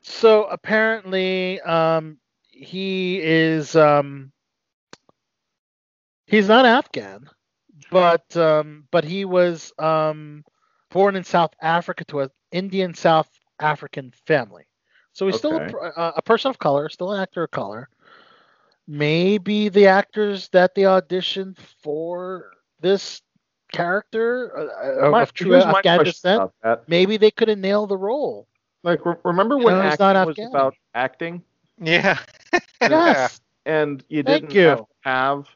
So 0.02 0.46
apparently, 0.46 1.62
um, 1.62 2.18
he 2.50 3.20
is 3.22 3.76
um, 3.76 4.32
he's 6.30 6.48
not 6.48 6.66
Afghan, 6.66 7.30
but 7.92 8.36
um, 8.38 8.88
but 8.92 9.04
he 9.06 9.26
was 9.26 9.74
um, 9.80 10.44
born 10.92 11.16
in 11.16 11.24
South 11.24 11.54
Africa 11.62 12.06
to 12.06 12.22
an 12.22 12.30
Indian 12.52 12.94
South 12.94 13.30
African 13.60 14.12
family. 14.28 14.66
So 15.14 15.26
he's 15.28 15.38
still 15.38 15.58
a, 15.58 15.62
Okay. 15.62 15.70
per- 15.72 15.88
a, 15.96 16.14
a 16.18 16.22
person 16.22 16.50
of 16.50 16.60
color, 16.60 16.90
still 16.90 17.12
an 17.14 17.22
actor 17.22 17.44
of 17.44 17.52
color. 17.52 17.90
Maybe 18.88 19.70
the 19.70 19.88
actors 19.88 20.50
that 20.50 20.76
they 20.76 20.84
auditioned 20.84 21.58
for 21.60 22.52
this 22.80 23.22
character 23.72 24.52
uh, 24.58 25.08
uh, 25.10 25.12
My- 25.12 25.22
of 25.22 25.34
true 25.34 25.64
Afghan 25.64 26.04
descent, 26.04 26.44
maybe 26.88 27.18
they 27.18 27.32
could 27.32 27.48
have 27.50 27.60
nailed 27.60 27.90
the 27.90 27.98
role. 27.98 28.48
Like, 28.84 29.06
re- 29.06 29.16
remember 29.24 29.58
when 29.58 29.76
No, 29.76 29.82
he's 29.82 30.00
acting 30.00 30.00
not 30.00 30.16
was 30.22 30.38
Afghani. 30.38 30.52
about 30.52 30.76
acting, 30.94 31.44
Yeah. 31.80 32.18
Yes. 32.86 33.42
and 33.66 34.04
you 34.10 34.24
Thank 34.24 34.54
didn't 34.54 34.56
you. 34.56 34.68
have 34.68 34.80
to 34.86 34.94
have 35.04 35.48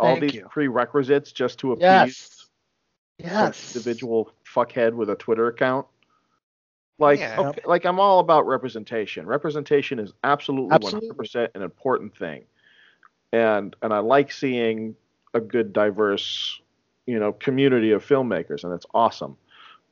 all 0.00 0.06
Thank 0.16 0.20
these 0.22 0.34
you. 0.34 0.48
prerequisites 0.50 1.30
just 1.32 1.58
to 1.60 1.72
appease 1.72 1.80
Yes. 1.82 2.46
Yes. 3.18 3.76
individual 3.76 4.32
fuckhead 4.44 4.94
with 4.94 5.10
a 5.10 5.14
Twitter 5.16 5.46
account. 5.48 5.86
Like, 6.98 7.18
Yeah. 7.20 7.40
okay, 7.40 7.62
like 7.64 7.84
I'm 7.84 8.00
all 8.00 8.18
about 8.20 8.46
representation. 8.46 9.26
Representation 9.26 9.98
is 9.98 10.12
absolutely, 10.24 10.74
Absolutely. 10.74 11.08
100% 11.10 11.48
an 11.54 11.62
important 11.62 12.16
thing, 12.16 12.44
and 13.32 13.76
and 13.82 13.92
I 13.92 13.98
like 14.00 14.32
seeing 14.32 14.96
a 15.34 15.40
good, 15.40 15.72
diverse, 15.72 16.60
you 17.06 17.18
know, 17.18 17.32
community 17.32 17.92
of 17.92 18.04
filmmakers, 18.04 18.64
and 18.64 18.72
it's 18.72 18.86
awesome. 18.92 19.36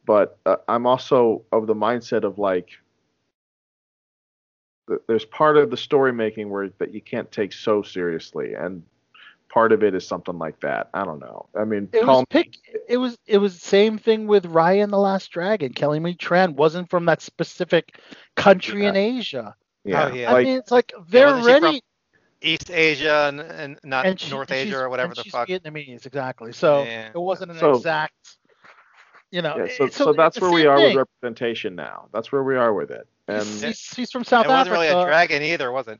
But 0.05 0.39
uh, 0.47 0.57
I'm 0.69 0.87
also 0.87 1.43
of 1.53 1.67
the 1.67 1.75
mindset 1.75 2.25
of 2.25 2.39
like, 2.39 2.71
there's 5.07 5.25
part 5.27 5.57
of 5.59 5.71
the 5.71 5.77
story 5.77 6.13
making 6.13 6.49
where 6.51 6.71
that 6.79 6.93
you 6.95 7.01
can't 7.01 7.31
take 7.31 7.53
so 7.53 7.83
seriously, 7.83 8.55
and 8.55 8.83
part 9.59 9.73
of 9.73 9.83
it 9.83 9.93
is 9.93 10.07
something 10.07 10.39
like 10.39 10.61
that. 10.61 10.89
I 10.95 11.05
don't 11.05 11.19
know. 11.19 11.49
I 11.59 11.65
mean, 11.65 11.89
It 11.93 12.05
call 12.05 12.19
was 12.21 12.27
pick. 12.31 12.57
It 12.89 12.97
was 12.99 13.19
it 13.27 13.39
was 13.39 13.61
same 13.61 13.99
thing 13.99 14.29
with 14.29 14.45
Raya 14.45 14.85
and 14.85 14.93
the 14.93 14.99
Last 14.99 15.33
Dragon. 15.33 15.73
Kelly 15.73 15.99
Marie 15.99 16.15
Tran 16.15 16.55
wasn't 16.55 16.89
from 16.89 17.07
that 17.07 17.21
specific 17.23 17.99
country 18.37 18.87
in 18.87 18.95
Asia. 18.97 19.57
yeah, 19.85 20.09
Oh, 20.11 20.15
yeah. 20.15 20.31
I 20.31 20.33
like, 20.35 20.47
mean, 20.47 20.59
it's 20.59 20.71
like 20.71 20.93
they're 21.09 21.27
wasn't 21.27 21.45
she 21.47 21.53
from 21.55 21.63
ready. 21.65 21.83
East 22.41 22.71
Asia 22.71 23.27
and, 23.29 23.41
and 23.41 23.81
not 23.83 24.07
and 24.07 24.21
she- 24.21 24.31
North 24.31 24.53
Asia 24.53 24.79
or 24.79 24.89
whatever 24.89 25.09
and 25.11 25.17
the 25.17 25.23
she's 25.25 25.33
fuck. 25.33 25.49
Vietnamese, 25.49 26.07
exactly. 26.07 26.53
So 26.53 26.85
Yeah. 26.85 27.09
it 27.13 27.19
wasn't 27.19 27.51
an 27.51 27.59
So- 27.59 27.75
exact. 27.75 28.15
You 29.33 29.43
know. 29.43 29.57
Yeah, 29.57 29.65
it- 29.65 29.73
so, 29.77 29.89
so, 29.89 30.05
so 30.05 30.13
that's 30.13 30.41
where 30.41 30.53
we 30.53 30.67
are 30.67 30.77
thing. 30.79 30.97
with 30.97 31.07
representation 31.23 31.75
now. 31.75 32.07
That's 32.13 32.31
where 32.31 32.45
we 32.45 32.55
are 32.57 32.73
with 32.73 32.93
it. 32.93 33.09
And 33.27 33.43
He's, 33.45 33.63
he's, 33.63 33.91
he's 33.97 34.11
from 34.13 34.23
South 34.23 34.47
it 34.47 34.51
wasn't 34.51 34.69
Africa. 34.77 34.81
really 34.95 35.03
a 35.03 35.05
dragon 35.05 35.43
either, 35.43 35.73
was 35.73 35.89
it? 35.89 35.99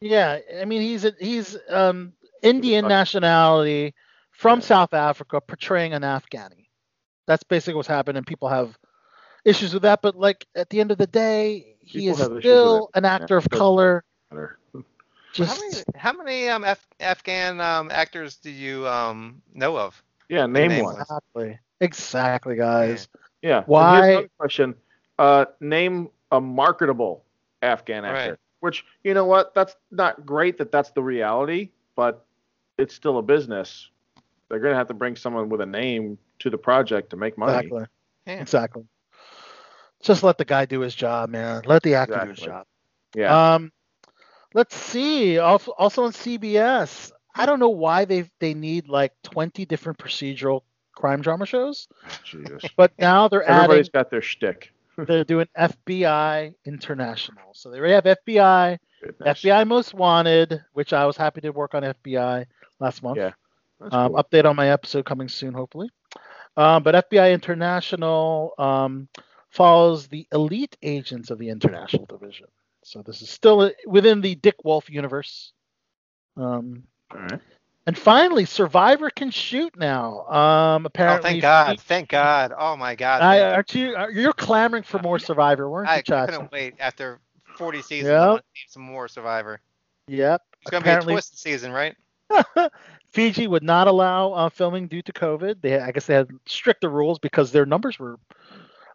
Yeah, 0.00 0.38
I 0.60 0.64
mean 0.64 0.80
he's 0.80 1.04
a, 1.04 1.12
he's 1.20 1.56
um 1.68 2.12
Indian 2.42 2.86
nationality 2.86 3.94
from 4.30 4.60
Yeah. 4.60 4.64
South 4.64 4.94
Africa 4.94 5.40
portraying 5.40 5.92
an 5.94 6.02
Afghani. 6.02 6.68
That's 7.26 7.42
basically 7.44 7.74
what's 7.76 7.88
happening. 7.88 8.24
People 8.24 8.48
have 8.48 8.76
issues 9.44 9.72
with 9.74 9.82
that, 9.82 10.02
but 10.02 10.14
like 10.16 10.46
at 10.54 10.70
the 10.70 10.80
end 10.80 10.90
of 10.90 10.98
the 10.98 11.06
day, 11.06 11.76
he 11.80 12.08
People 12.08 12.12
is 12.12 12.18
have 12.18 12.32
issues 12.36 12.62
with 12.62 12.84
still 12.84 12.90
an 12.94 13.04
actor 13.04 13.36
of 13.36 13.48
color. 13.50 14.04
matter. 14.30 14.58
Just 15.32 15.50
how 15.50 15.60
many 15.60 15.84
how 15.96 16.12
many 16.12 16.48
um 16.48 16.64
Af- 16.64 16.86
Afghan 17.00 17.60
um 17.60 17.90
actors 17.90 18.36
do 18.36 18.50
you 18.50 18.86
um 18.88 19.42
know 19.52 19.76
of? 19.78 20.02
Yeah, 20.28 20.46
name, 20.46 20.70
Name 20.70 20.84
one. 20.84 20.94
one. 20.94 21.00
exactly, 21.00 21.58
exactly, 21.80 22.56
guys. 22.56 23.08
Yeah. 23.42 23.58
and 23.58 23.66
Why- 23.66 24.00
Here's 24.02 24.08
another 24.16 24.30
question. 24.38 24.74
Uh, 25.18 25.44
name 25.60 26.10
a 26.30 26.40
marketable 26.40 27.24
Afghan 27.62 28.04
actor. 28.04 28.30
Right. 28.30 28.38
Which 28.60 28.84
you 29.04 29.14
know 29.14 29.24
what? 29.24 29.54
That's 29.54 29.76
not 29.90 30.26
great 30.26 30.58
that 30.58 30.70
that's 30.72 30.90
the 30.90 31.02
reality, 31.02 31.70
but 31.94 32.24
it's 32.80 32.94
still 32.94 33.18
a 33.18 33.22
business. 33.22 33.88
They're 34.48 34.58
gonna 34.58 34.74
have 34.74 34.88
to 34.88 34.94
bring 34.94 35.16
someone 35.16 35.48
with 35.48 35.60
a 35.60 35.66
name 35.66 36.18
to 36.40 36.50
the 36.50 36.58
project 36.58 37.10
to 37.10 37.16
make 37.16 37.38
money. 37.38 37.52
Exactly, 37.52 37.84
Yeah. 38.26 38.40
exactly. 38.40 38.84
Just 40.02 40.22
let 40.22 40.38
the 40.38 40.44
guy 40.44 40.64
do 40.64 40.80
his 40.80 40.94
job, 40.94 41.28
man. 41.28 41.62
Let 41.66 41.82
the 41.82 41.94
actor 41.94 42.20
do 42.24 42.30
his 42.30 42.38
job. 42.38 42.66
Yeah. 43.14 43.54
Um, 43.54 43.70
let's 44.54 44.74
see. 44.74 45.38
Also, 45.38 45.72
also 45.72 46.04
on 46.04 46.12
CBS, 46.12 47.12
I 47.34 47.46
don't 47.46 47.60
know 47.60 47.68
why 47.68 48.06
they 48.06 48.28
they 48.40 48.54
need 48.54 48.88
like 48.88 49.12
20 49.24 49.66
different 49.66 49.98
procedural 49.98 50.62
crime 50.94 51.20
drama 51.20 51.46
shows, 51.46 51.86
Jesus. 52.24 52.62
but 52.76 52.92
now 52.98 53.28
they're 53.28 53.44
adding. 53.44 53.64
Everybody's 53.64 53.88
got 53.90 54.10
their 54.10 54.22
shtick. 54.22 54.72
They're 55.06 55.24
doing 55.24 55.46
FBI 55.56 56.52
International. 56.66 57.54
So 57.54 57.70
they 57.70 57.78
already 57.78 57.94
have 57.94 58.04
FBI, 58.04 58.78
Goodness. 59.02 59.40
FBI 59.40 59.66
Most 59.66 59.94
Wanted, 59.94 60.62
which 60.74 60.92
I 60.92 61.06
was 61.06 61.16
happy 61.16 61.40
to 61.42 61.50
work 61.50 61.74
on 61.74 61.84
FBI 61.84 62.44
last 62.80 63.02
month. 63.02 63.16
Yeah. 63.18 63.32
That's 63.80 63.94
Um, 63.94 64.12
cool. 64.12 64.22
Update 64.22 64.44
on 64.44 64.56
my 64.56 64.70
episode 64.70 65.04
coming 65.04 65.28
soon, 65.28 65.54
hopefully. 65.54 65.90
Um, 66.56 66.82
but 66.82 67.08
FBI 67.10 67.32
International 67.32 68.52
um, 68.58 69.08
follows 69.50 70.08
the 70.08 70.26
elite 70.32 70.76
agents 70.82 71.30
of 71.30 71.38
the 71.38 71.48
International 71.48 72.06
Division. 72.06 72.46
So 72.82 73.02
this 73.02 73.22
is 73.22 73.30
still 73.30 73.60
uh, 73.60 73.70
within 73.86 74.20
the 74.20 74.34
Dick 74.34 74.64
Wolf 74.64 74.90
universe. 74.90 75.52
Um, 76.36 76.84
All 77.14 77.20
right. 77.20 77.40
and 77.86 77.96
finally, 77.96 78.44
Survivor 78.44 79.10
can 79.10 79.30
shoot 79.30 79.78
now. 79.78 80.26
Um, 80.28 80.84
Oh, 80.84 80.86
apparently, 80.86 81.30
thank 81.30 81.42
God! 81.42 81.80
Thank 81.80 82.08
God! 82.08 82.52
Oh 82.56 82.76
my 82.76 82.94
God! 82.94 83.22
I, 83.22 83.42
aren't 83.52 83.74
you? 83.74 83.96
You're 84.12 84.32
clamoring 84.32 84.82
for 84.82 84.98
more 85.00 85.18
Survivor, 85.18 85.68
weren't 85.68 85.88
you, 86.08 86.14
I 86.14 86.26
couldn't 86.26 86.50
wait 86.52 86.74
after 86.80 87.20
40 87.56 87.82
seasons. 87.82 88.08
Yep. 88.10 88.20
I 88.20 88.28
want 88.28 88.40
to 88.42 88.60
see 88.60 88.66
some 88.68 88.82
more 88.82 89.08
Survivor. 89.08 89.60
Yep. 90.08 90.42
It's 90.62 90.70
gonna 90.70 90.84
be 90.84 90.90
a 90.90 91.00
twisted 91.00 91.38
season, 91.38 91.72
right? 91.72 91.94
Fiji 93.10 93.46
would 93.46 93.62
not 93.62 93.88
allow 93.88 94.32
uh, 94.32 94.48
filming 94.48 94.86
due 94.88 95.02
to 95.02 95.12
COVID. 95.12 95.60
They, 95.60 95.78
I 95.78 95.90
guess, 95.90 96.06
they 96.06 96.14
had 96.14 96.28
stricter 96.46 96.88
rules 96.88 97.18
because 97.18 97.50
their 97.52 97.66
numbers 97.66 97.98
were 97.98 98.18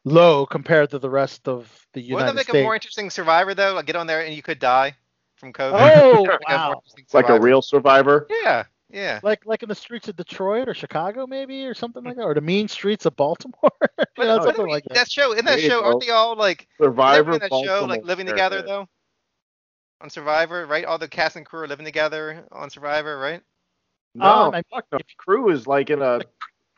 low 0.06 0.46
compared 0.46 0.90
to 0.92 1.00
the 1.00 1.10
rest 1.10 1.48
of 1.48 1.86
the 1.94 2.02
United 2.02 2.16
Wouldn't 2.16 2.28
that 2.30 2.36
make 2.36 2.46
States. 2.50 2.62
a 2.62 2.64
more 2.64 2.76
interesting 2.76 3.10
Survivor 3.10 3.54
though? 3.54 3.74
Like 3.74 3.86
get 3.88 3.96
on 3.96 4.08
there 4.08 4.22
and 4.24 4.34
you 4.34 4.42
could 4.42 4.60
die 4.60 4.96
from 5.36 5.52
COVID. 5.52 5.74
Oh, 5.74 6.24
Make 6.26 6.30
a 6.30 6.40
wow. 6.50 6.82
Like 7.14 7.30
a 7.30 7.40
real 7.40 7.62
survivor. 7.62 8.28
Yeah, 8.44 8.64
yeah. 8.90 9.20
like 9.24 9.46
like 9.46 9.64
in 9.64 9.70
the 9.70 9.76
streets 9.76 10.08
of 10.08 10.16
Detroit 10.16 10.70
or 10.70 10.74
Chicago, 10.74 11.28
maybe, 11.28 11.66
or 11.66 11.74
something 11.74 12.04
like 12.04 12.16
that, 12.16 12.24
or 12.24 12.34
the 12.34 12.42
mean 12.42 12.68
streets 12.70 13.06
of 13.06 13.16
Baltimore. 13.18 13.72
you 13.82 13.88
But, 14.16 14.26
know, 14.28 14.38
but 14.38 14.44
something 14.56 14.68
like 14.70 14.84
that. 14.86 14.94
that 14.96 15.12
show 15.12 15.32
in 15.34 15.44
that 15.46 15.58
There 15.60 15.70
show, 15.70 15.84
aren't 15.84 16.02
they 16.02 16.12
all 16.12 16.36
like 16.38 16.68
Survivor. 16.82 17.34
in 17.34 17.40
that 17.40 17.50
show 17.52 17.86
like 17.86 18.04
living 18.06 18.28
together 18.28 18.62
though? 18.62 18.88
On 20.02 20.10
Survivor, 20.10 20.66
right? 20.66 20.86
All 20.86 20.98
the 20.98 21.08
cast 21.08 21.36
and 21.36 21.46
crew 21.46 21.62
are 21.62 21.68
living 21.68 21.86
together 21.86 22.46
on 22.52 22.70
Survivor, 22.70 23.18
right? 23.18 23.42
No, 24.14 24.26
Um, 24.26 24.54
I- 24.56 24.64
fuck 24.70 24.86
no. 24.92 25.00
Crew 25.18 25.50
is 25.50 25.68
like 25.68 25.90
in 25.90 26.02
a 26.02 26.22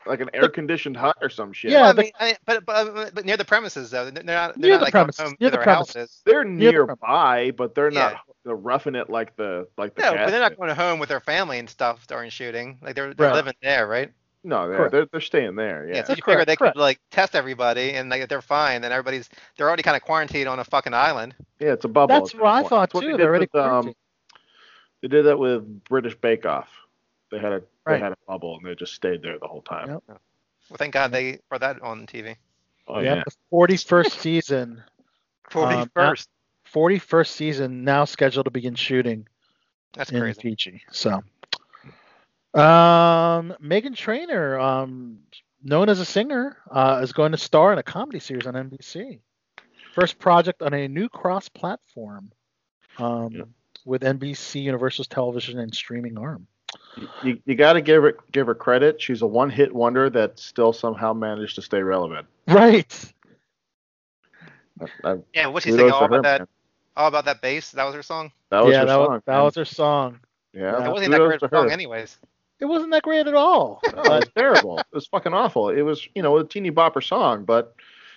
like 0.06 0.20
an 0.20 0.30
air 0.34 0.48
conditioned 0.48 0.96
hut 0.96 1.16
or 1.20 1.28
some 1.28 1.52
shit. 1.52 1.70
Yeah, 1.72 1.82
Well, 1.82 1.90
I 1.90 2.02
mean, 2.02 2.12
I, 2.18 2.36
but, 2.46 2.64
but 2.64 3.14
but 3.14 3.24
near 3.24 3.36
the 3.36 3.44
premises 3.44 3.90
though. 3.90 4.10
They're 4.10 4.22
not. 4.22 4.54
They're 4.54 4.62
Near 4.62 4.70
not 4.72 4.78
the 4.78 4.84
like 4.84 4.92
going 4.92 5.04
premises, 5.06 5.20
home 5.24 5.36
near 5.40 5.50
to 5.50 5.50
the 5.50 5.56
their 5.58 5.64
premises. 5.64 5.94
houses. 5.96 6.22
They're 6.24 6.44
Near 6.44 6.72
nearby, 6.86 7.50
but 7.56 7.74
they're 7.74 7.90
not 7.90 8.12
Yeah. 8.12 8.18
they're 8.44 8.54
roughing 8.56 8.94
it 8.94 9.10
like 9.10 9.36
the 9.36 9.68
like 9.76 9.94
the 9.96 10.02
No, 10.02 10.14
but 10.14 10.30
they're 10.30 10.40
not 10.40 10.56
going 10.56 10.74
home 10.74 10.98
with 11.00 11.08
their 11.08 11.20
family 11.20 11.58
and 11.58 11.68
stuff 11.68 12.06
during 12.06 12.30
shooting. 12.30 12.78
Like 12.82 12.94
they're, 12.94 13.12
they're 13.14 13.28
Right. 13.28 13.34
living 13.34 13.54
there, 13.62 13.86
right? 13.86 14.12
No, 14.48 14.68
they're, 14.68 14.88
they're 14.88 15.06
they're 15.12 15.20
staying 15.20 15.56
there. 15.56 15.86
Yeah. 15.88 15.96
Yeah. 15.96 16.04
so 16.04 16.14
you 16.14 16.22
Correct, 16.22 16.40
figure 16.40 16.44
they 16.46 16.56
correct. 16.56 16.74
could 16.76 16.80
like 16.80 16.98
test 17.10 17.34
everybody 17.34 17.92
and 17.92 18.08
like 18.08 18.22
if 18.22 18.28
they're 18.28 18.40
fine, 18.42 18.80
then 18.80 18.92
everybody's 18.92 19.28
they're 19.56 19.68
already 19.68 19.82
kind 19.82 19.96
of 19.96 20.02
quarantined 20.02 20.48
on 20.48 20.58
a 20.58 20.64
fucking 20.64 20.94
island. 20.94 21.34
Yeah, 21.60 21.72
it's 21.74 21.84
a 21.84 21.88
bubble. 21.88 22.14
That's 22.14 22.34
at 22.34 22.40
what 22.40 22.50
I 22.52 22.62
thought 22.62 22.94
what 22.94 23.02
too. 23.02 23.12
They 23.12 23.16
They're 23.18 23.18
did 23.18 23.26
already 23.26 23.48
with, 23.52 23.62
um, 23.62 23.94
they 25.02 25.08
did 25.08 25.26
that 25.26 25.38
with 25.38 25.84
British 25.84 26.14
Bake 26.16 26.46
Off. 26.46 26.68
They 27.30 27.38
had 27.38 27.52
a 27.52 27.62
Right. 27.84 27.98
they 27.98 28.04
had 28.04 28.12
a 28.12 28.16
bubble 28.26 28.56
and 28.56 28.66
they 28.66 28.74
just 28.74 28.94
stayed 28.94 29.22
there 29.22 29.38
the 29.38 29.46
whole 29.46 29.62
time. 29.62 29.88
Yep. 29.88 30.02
Well, 30.08 30.76
thank 30.76 30.92
God 30.94 31.12
they 31.12 31.38
brought 31.48 31.60
that 31.62 31.80
on 31.82 32.06
TV. 32.06 32.36
Oh 32.86 33.00
yeah, 33.00 33.16
yeah. 33.16 33.22
the 33.24 33.32
41st 33.52 34.10
season. 34.18 34.82
Forty 35.50 35.74
Um, 35.76 35.90
first. 35.94 36.28
41st 36.72 37.28
season 37.28 37.84
now 37.84 38.04
scheduled 38.04 38.44
to 38.44 38.50
begin 38.50 38.74
shooting 38.74 39.26
That's 39.94 40.10
in 40.10 40.20
crazy. 40.20 40.40
Fiji. 40.42 40.82
So, 40.90 41.22
um, 42.58 43.54
Meghan 43.62 43.94
Trainor, 43.96 44.58
um, 44.58 45.18
known 45.62 45.88
as 45.88 46.00
a 46.00 46.04
singer, 46.04 46.56
uh, 46.70 47.00
is 47.02 47.12
going 47.12 47.32
to 47.32 47.38
star 47.38 47.72
in 47.72 47.78
a 47.78 47.82
comedy 47.82 48.18
series 48.18 48.46
on 48.46 48.54
NBC. 48.54 49.20
First 49.94 50.18
project 50.18 50.62
on 50.62 50.74
a 50.74 50.86
new 50.88 51.08
cross-platform 51.08 52.30
um, 52.98 53.32
Yeah. 53.32 53.42
with 53.84 54.02
NBC 54.02 54.62
Universal's 54.62 55.08
television 55.08 55.58
and 55.58 55.74
streaming 55.74 56.16
arm. 56.18 56.46
You, 57.22 57.40
you 57.44 57.54
got 57.54 57.74
to 57.74 57.80
give 57.80 58.02
her 58.02 58.16
give 58.32 58.46
her 58.46 58.54
credit. 58.54 59.00
She's 59.00 59.22
a 59.22 59.26
one 59.26 59.48
hit 59.50 59.74
wonder 59.74 60.10
that 60.10 60.38
still 60.38 60.72
somehow 60.72 61.12
managed 61.14 61.54
to 61.54 61.62
stay 61.62 61.80
relevant. 61.82 62.26
Right. 62.46 63.12
I, 64.80 64.86
I, 65.10 65.16
Yeah, 65.34 65.46
what's 65.48 65.64
she 65.64 65.70
kudos 65.70 65.84
sing 65.84 65.88
to 65.90 65.94
all 65.94 66.04
about 66.04 66.16
her, 66.16 66.22
that? 66.22 66.40
man. 66.40 66.48
All 66.96 67.08
about 67.08 67.24
that 67.26 67.40
bass. 67.40 67.70
That 67.72 67.84
was 67.84 67.94
her 67.94 68.02
song. 68.02 68.32
That 68.50 68.64
was 68.64 68.72
yeah, 68.72 68.80
her 68.80 68.86
that, 68.86 68.92
song. 68.94 69.12
was, 69.12 69.22
that 69.26 69.32
man. 69.32 69.44
was 69.44 69.54
her 69.54 69.64
song. 69.64 70.20
yeah. 70.52 70.86
It 70.86 70.90
wasn't 70.92 71.10
that 71.12 71.18
great 71.18 71.38
to 71.40 71.46
of 71.46 71.52
a 71.52 71.56
song, 71.56 71.64
her. 71.68 71.70
anyways. 71.72 72.18
It 72.60 72.64
wasn't 72.66 72.92
that 72.92 73.02
great 73.02 73.26
at 73.26 73.34
all. 73.34 73.80
No, 73.94 74.02
it 74.02 74.08
was 74.08 74.28
terrible. 74.36 74.78
It 74.78 74.86
was 74.92 75.06
fucking 75.06 75.32
awful. 75.34 75.68
It 75.70 75.82
was, 75.82 76.06
you 76.14 76.22
know, 76.22 76.36
a 76.38 76.44
teeny 76.44 76.70
bopper 76.70 77.02
song, 77.06 77.44
but 77.44 77.74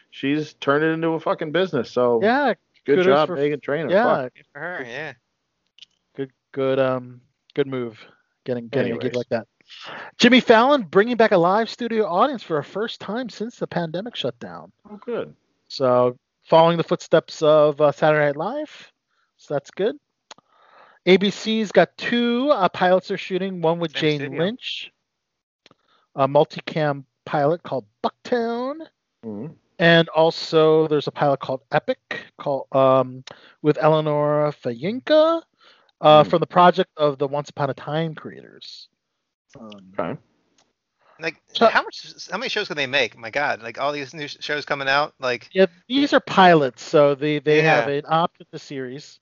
she's 0.10 0.54
turned 0.56 0.84
it 0.84 0.88
into 0.88 1.10
a 1.10 1.20
fucking 1.20 1.52
business. 1.52 1.92
So 1.92 2.20
yeah, 2.22 2.54
good 2.86 3.04
job, 3.04 3.28
for- 3.28 3.38
Meghan 3.38 3.62
Trainor. 3.62 3.90
yeah, 3.92 4.04
Fuck. 4.24 4.34
Good 4.36 4.46
for 4.54 4.60
her. 4.60 4.86
Yeah. 4.88 5.14
good, 6.16 6.32
good, 6.52 6.80
um, 6.80 7.22
good 7.54 7.68
move. 7.68 8.00
Getting 8.46 8.68
getting 8.70 8.94
a 8.94 8.98
gig 8.98 9.16
like 9.16 9.30
that. 9.30 9.48
Jimmy 10.18 10.40
Fallon 10.42 10.82
bringing 10.84 11.16
back 11.16 11.32
a 11.32 11.38
live 11.38 11.70
studio 11.70 12.06
audience 12.08 12.42
for 12.44 12.58
a 12.58 12.64
first 12.64 13.00
time 13.00 13.30
since 13.30 13.58
the 13.58 13.68
pandemic 13.68 14.16
shutdown. 14.16 14.72
Oh, 14.90 14.98
good. 14.98 15.34
So 15.68 16.18
following 16.50 16.78
the 16.78 16.84
footsteps 16.84 17.42
of 17.44 17.80
uh, 17.80 17.92
Saturday 17.92 18.26
Night 18.26 18.36
Live, 18.36 18.92
so 19.38 19.54
that's 19.54 19.72
good. 19.72 19.96
ABC's 21.06 21.72
got 21.72 21.96
two 21.98 22.50
uh, 22.52 22.70
pilots 22.70 23.08
they're 23.08 23.18
shooting. 23.18 23.62
One 23.62 23.80
with 23.80 23.92
Same 23.94 24.02
Jane 24.02 24.20
studio. 24.20 24.40
Lynch, 24.44 24.92
a 26.16 26.28
multicam 26.28 27.06
pilot 27.26 27.64
called 27.64 27.86
Bucktown, 28.04 28.76
Mhm. 29.26 29.56
and 29.80 30.10
also 30.10 30.88
there's 30.88 31.08
a 31.08 31.12
pilot 31.12 31.40
called 31.40 31.62
Epic 31.72 32.26
called 32.38 32.68
um, 32.72 33.24
with 33.62 33.78
Eleanor 33.80 34.52
Fayinka 34.64 35.42
uh, 36.02 36.24
Hmm. 36.24 36.30
from 36.30 36.40
the 36.40 36.48
project 36.48 36.90
of 36.98 37.18
the 37.20 37.28
Once 37.28 37.50
Upon 37.50 37.70
a 37.70 37.74
Time 37.74 38.14
creators. 38.16 38.90
Um, 39.60 39.72
Okay. 40.00 40.20
Like, 41.20 41.40
So- 41.54 41.68
how 41.68 41.84
much? 41.84 42.04
How 42.32 42.38
many 42.40 42.50
shows 42.50 42.68
can 42.68 42.78
they 42.78 42.88
make? 42.88 43.16
My 43.16 43.30
God, 43.30 43.62
like 43.62 43.80
all 43.80 43.92
these 43.92 44.12
new 44.12 44.28
shows 44.28 44.66
coming 44.66 44.88
out. 44.88 45.14
Like, 45.20 45.50
Yeah, 45.54 45.68
these 45.88 46.14
are 46.14 46.20
pilots, 46.20 46.82
so 46.84 47.14
they 47.14 47.38
they 47.38 47.62
have 47.62 47.88
Yeah. 47.88 47.98
an 47.98 48.06
opt 48.08 48.42
the 48.52 48.58
series, 48.58 49.20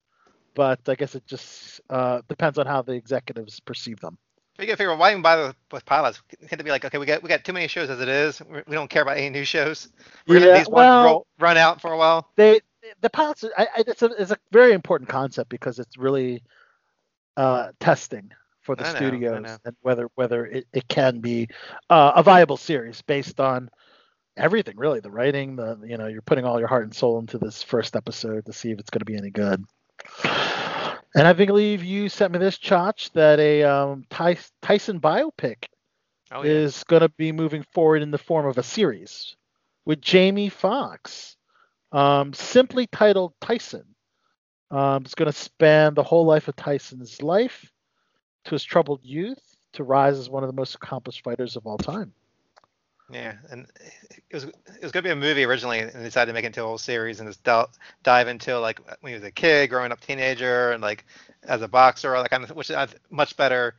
but 0.59 0.81
I 0.89 0.95
guess 0.95 1.15
it 1.15 1.25
just 1.25 1.79
uh, 1.89 2.19
depends 2.27 2.57
on 2.57 2.65
how 2.65 2.81
the 2.81 2.91
executives 2.91 3.61
perceive 3.61 4.01
them. 4.01 4.17
you 4.59 4.65
gotta 4.65 4.75
figure 4.75 4.91
out 4.91 4.99
why 4.99 5.11
even 5.11 5.21
bother 5.21 5.53
with, 5.71 5.85
pilots. 5.85 6.21
Can't 6.49 6.57
they 6.59 6.65
be 6.65 6.69
like, 6.69 6.83
okay, 6.83 6.97
we 6.97 7.05
got 7.05 7.23
we 7.23 7.29
got 7.29 7.45
too 7.45 7.53
many 7.53 7.69
shows 7.69 7.89
as 7.89 8.01
it 8.01 8.09
is. 8.09 8.41
We 8.67 8.75
don't 8.75 8.89
care 8.89 9.01
about 9.01 9.15
any 9.15 9.29
new 9.29 9.45
shows. 9.45 9.87
We're 10.27 10.41
gonna 10.41 10.51
let 10.51 10.57
these 10.57 10.67
well- 10.67 11.03
ones 11.03 11.05
roll, 11.05 11.27
run 11.39 11.55
out 11.55 11.79
for 11.79 11.93
a 11.93 11.97
while. 11.97 12.29
They 12.35 12.59
the 12.99 13.09
pilots, 13.09 13.45
I, 13.57 13.67
I, 13.73 13.83
it's 13.87 14.01
a 14.01 14.07
it's 14.07 14.31
a 14.31 14.37
very 14.51 14.73
important 14.73 15.09
concept 15.09 15.49
because 15.49 15.79
it's 15.79 15.97
really 15.97 16.43
uh, 17.37 17.71
testing 17.79 18.29
for 18.59 18.75
the 18.75 18.83
know, 18.83 18.95
studios 18.95 19.59
and 19.63 19.77
whether 19.79 20.09
whether 20.15 20.45
it, 20.45 20.67
it 20.73 20.89
can 20.89 21.21
be 21.21 21.47
uh, 21.89 22.11
a 22.17 22.21
viable 22.21 22.57
series 22.57 23.01
based 23.01 23.39
on 23.39 23.69
everything 24.35 24.75
really 24.75 24.99
the 24.99 25.09
writing 25.09 25.55
the 25.55 25.79
you 25.85 25.97
know 25.97 26.07
you're 26.07 26.21
putting 26.21 26.43
all 26.43 26.59
your 26.59 26.67
heart 26.67 26.83
and 26.83 26.93
soul 26.93 27.17
into 27.17 27.37
this 27.37 27.63
first 27.63 27.95
episode 27.95 28.45
to 28.45 28.51
see 28.51 28.71
if 28.71 28.79
it's 28.79 28.89
going 28.89 28.99
to 28.99 29.05
be 29.05 29.15
any 29.15 29.29
good 29.29 29.63
and 31.15 31.27
i 31.27 31.33
believe 31.33 31.83
you 31.83 32.09
sent 32.09 32.31
me 32.33 32.39
this 32.39 32.57
chotch 32.57 33.11
that 33.13 33.39
a 33.39 33.63
um, 33.63 34.03
Ty- 34.09 34.37
tyson 34.61 34.99
biopic 34.99 35.65
Oh 36.31 36.43
yeah. 36.43 36.51
is 36.51 36.83
going 36.83 37.01
to 37.01 37.09
be 37.09 37.31
moving 37.31 37.63
forward 37.73 38.01
in 38.01 38.11
the 38.11 38.17
form 38.17 38.45
of 38.45 38.57
a 38.57 38.63
series 38.63 39.35
with 39.85 40.01
Jamie 40.01 40.49
Foxx, 40.49 41.35
um, 41.91 42.33
simply 42.33 42.85
titled 42.87 43.33
Tyson. 43.41 43.83
Um, 44.69 45.03
it's 45.03 45.15
going 45.15 45.31
to 45.31 45.37
span 45.37 45.95
the 45.95 46.03
whole 46.03 46.25
life 46.25 46.47
of 46.47 46.55
Tyson's 46.55 47.21
life 47.23 47.71
to 48.45 48.51
his 48.51 48.63
troubled 48.63 48.99
youth 49.03 49.41
to 49.73 49.83
rise 49.83 50.19
as 50.19 50.29
one 50.29 50.43
of 50.43 50.47
the 50.49 50.55
most 50.55 50.75
accomplished 50.75 51.23
fighters 51.23 51.55
of 51.55 51.65
all 51.65 51.77
time. 51.79 52.13
Yeah, 53.11 53.33
and 53.51 53.65
it 54.29 54.33
was 54.33 54.43
it 54.45 54.83
was 54.83 54.91
gonna 54.91 55.03
be 55.03 55.09
a 55.09 55.15
movie 55.15 55.43
originally, 55.43 55.79
and 55.79 55.91
they 55.91 56.03
decided 56.03 56.27
to 56.31 56.33
make 56.33 56.43
it 56.43 56.47
into 56.47 56.63
a 56.63 56.67
whole 56.67 56.77
series 56.77 57.19
and 57.19 57.29
just 57.29 57.43
del- 57.43 57.71
dive 58.03 58.27
into 58.27 58.59
like 58.59 58.79
when 59.01 59.11
he 59.11 59.15
was 59.15 59.23
a 59.23 59.31
kid, 59.31 59.69
growing 59.69 59.91
up 59.91 59.99
teenager, 59.99 60.71
and 60.71 60.81
like 60.81 61.05
as 61.43 61.61
a 61.61 61.67
boxer, 61.67 62.15
all 62.15 62.21
that 62.23 62.29
kind 62.29 62.43
of, 62.43 62.51
which 62.55 62.69
is 62.69 62.75
a 62.75 62.87
much 63.09 63.35
better 63.35 63.75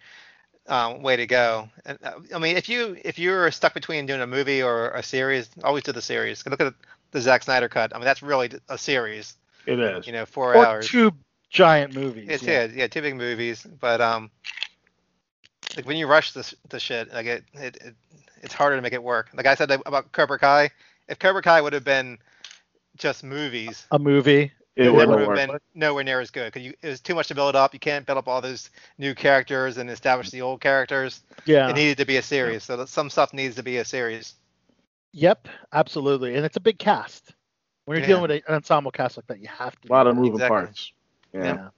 um, 0.66 1.02
way 1.02 1.16
to 1.16 1.27
go. 1.27 1.69
And 1.85 1.98
uh, 2.02 2.12
I 2.35 2.39
mean, 2.39 2.57
if 2.57 2.69
you 2.69 2.97
if 3.05 3.19
you're 3.19 3.51
stuck 3.51 3.74
between 3.74 4.07
doing 4.07 4.20
a 4.20 4.27
movie 4.27 4.62
or 4.62 4.90
a 4.90 5.02
series, 5.02 5.48
always 5.62 5.85
do 5.85 5.93
the 5.93 6.02
series. 6.02 6.44
Look 6.47 6.61
at 6.61 6.74
the 7.12 7.20
Zack 7.20 7.43
Snyder 7.43 7.69
cut. 7.69 7.94
I 7.94 7.98
mean, 7.98 8.05
that's 8.05 8.23
really 8.23 8.51
a 8.69 8.78
series. 8.78 9.36
It 9.66 9.78
is. 9.78 10.07
You 10.07 10.12
know, 10.12 10.27
four 10.27 10.55
Or 10.57 10.66
hours. 10.66 10.89
two 10.89 11.12
giant 11.51 11.94
movies. 11.94 12.28
It's 12.31 12.43
yeah. 12.43 12.65
yeah, 12.65 12.73
yeah, 12.74 12.86
two 12.86 13.02
big 13.02 13.16
movies, 13.16 13.66
but 13.81 14.01
um, 14.01 14.31
like 15.77 15.87
when 15.87 15.97
you 15.97 16.07
rush 16.07 16.33
this 16.33 16.55
the 16.69 16.81
shit, 16.81 17.13
like 17.13 17.27
it, 17.27 17.45
it, 17.55 17.77
it 17.81 17.95
it's 18.43 18.55
harder 18.55 18.77
to 18.77 18.83
make 18.83 18.93
it 18.93 19.03
work. 19.03 19.29
Like 19.35 19.47
I 19.47 19.55
said 19.55 19.71
about 19.71 20.13
Cobra 20.13 20.39
Kai, 20.39 20.71
if 21.09 21.19
Cobra 21.19 21.43
Kai 21.43 21.61
would 21.61 21.73
have 21.73 21.85
been 21.85 22.19
just 22.97 23.23
movies, 23.25 23.87
A 23.91 23.99
movie. 23.99 24.53
It 24.77 24.87
it 24.87 24.93
would 24.93 25.09
would 25.09 25.09
have 25.09 25.19
have 25.19 25.29
worked. 25.29 25.49
been 25.51 25.59
nowhere 25.75 26.05
near 26.05 26.21
as 26.21 26.31
good 26.31 26.53
because 26.53 26.73
it 26.81 26.89
was 26.89 27.01
too 27.01 27.15
much 27.15 27.29
to 27.29 27.35
build 27.35 27.55
up. 27.57 27.75
You 27.75 27.81
can't 27.81 28.07
build 28.07 28.19
up 28.19 28.29
all 28.29 28.41
those 28.41 28.71
new 28.99 29.15
characters 29.15 29.77
and 29.79 29.91
establish 29.91 30.31
the 30.31 30.41
old 30.43 30.61
characters. 30.61 31.23
Yeah. 31.45 31.69
It 31.69 31.75
needed 31.75 31.99
to 31.99 32.07
be 32.07 32.17
a 32.17 32.23
series, 32.23 32.65
so 32.65 32.85
some 32.87 33.11
stuff 33.11 33.33
needs 33.35 33.57
to 33.57 33.63
be 33.63 33.77
a 33.79 33.85
series. 33.85 34.35
Yep, 35.13 35.49
absolutely. 35.73 36.37
And 36.37 36.47
it's 36.47 36.57
a 36.57 36.61
big 36.61 36.79
cast. 36.79 37.35
When 37.85 37.97
you're 37.97 38.03
Yeah. 38.03 38.07
dealing 38.07 38.23
with 38.23 38.31
an 38.49 38.55
ensemble 38.55 38.91
cast 38.93 39.17
like 39.17 39.27
that, 39.27 39.41
you 39.41 39.49
have 39.49 39.79
to. 39.83 39.89
A 39.89 39.93
lot 39.93 40.07
of 40.07 40.15
moving 40.17 40.35
Exactly. 40.35 40.57
parts. 40.57 40.93
Yeah. 41.35 41.45
Yeah. 41.45 41.69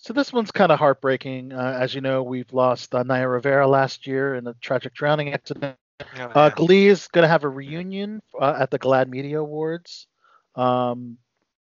So 0.00 0.14
this 0.14 0.32
one's 0.32 0.50
kind 0.50 0.72
of 0.72 0.78
heartbreaking. 0.78 1.52
Uh, 1.52 1.76
as 1.78 1.94
you 1.94 2.00
know, 2.00 2.22
we've 2.22 2.50
lost 2.52 2.94
uh, 2.94 3.02
Naya 3.02 3.28
Rivera 3.28 3.68
last 3.68 4.06
year 4.06 4.34
in 4.34 4.46
a 4.46 4.54
tragic 4.54 4.94
drowning 4.94 5.32
accident. 5.34 5.76
Oh, 6.18 6.22
Uh. 6.34 6.48
Glee 6.50 6.86
is 6.86 7.08
going 7.08 7.22
to 7.24 7.28
have 7.28 7.44
a 7.44 7.48
reunion 7.48 8.22
uh, 8.40 8.56
at 8.58 8.70
the 8.70 8.78
GLAAD 8.78 9.08
Media 9.08 9.40
Awards. 9.40 10.06
Um, 10.54 11.18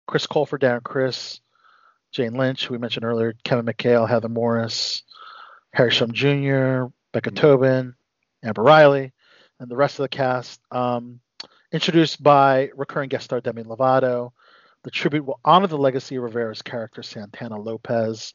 Chris 0.08 0.28
Colfer, 0.28 0.60
Darren 0.60 0.84
Criss, 0.84 1.40
Jane 2.12 2.34
Lynch, 2.34 2.66
who 2.66 2.74
we 2.74 2.78
mentioned 2.80 3.06
earlier, 3.06 3.34
Kevin 3.44 3.66
McHale, 3.66 4.08
Heather 4.08 4.30
Morris, 4.30 5.04
Harry 5.74 5.92
Shum 5.92 6.12
Jr., 6.12 6.86
Becca 7.14 7.32
Tobin, 7.32 7.96
Amber 8.44 8.64
Riley, 8.64 9.14
and 9.60 9.70
the 9.70 9.76
rest 9.78 10.00
of 10.00 10.04
the 10.04 10.10
cast. 10.10 10.60
Um, 10.70 11.22
introduced 11.72 12.22
by 12.22 12.72
recurring 12.76 13.10
guest 13.10 13.26
star 13.26 13.40
Demi 13.42 13.64
Lovato. 13.64 14.32
The 14.84 14.92
tribute 14.92 15.26
will 15.26 15.40
honor 15.44 15.68
the 15.68 15.78
legacy 15.78 16.16
of 16.16 16.24
Rivera's 16.24 16.62
character, 16.62 17.04
Santana 17.04 17.60
Lopez. 17.60 18.34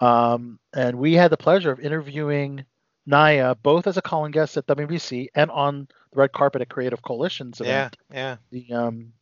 Um, 0.00 0.58
and 0.74 0.98
we 0.98 1.14
had 1.14 1.30
the 1.30 1.36
pleasure 1.36 1.70
of 1.70 1.80
interviewing 1.80 2.64
Naya 3.06 3.54
both 3.54 3.86
as 3.86 3.96
a 3.96 4.02
calling 4.02 4.32
guest 4.32 4.56
at 4.56 4.66
WBC 4.66 5.28
and 5.34 5.50
on 5.50 5.88
the 6.12 6.18
red 6.18 6.32
carpet 6.32 6.60
at 6.62 6.68
Creative 6.68 7.00
Coalition's 7.02 7.60
event, 7.60 7.96
yeah. 8.12 8.36
Yeah. 8.52 8.66
The 8.68 8.74
um, 8.74 9.12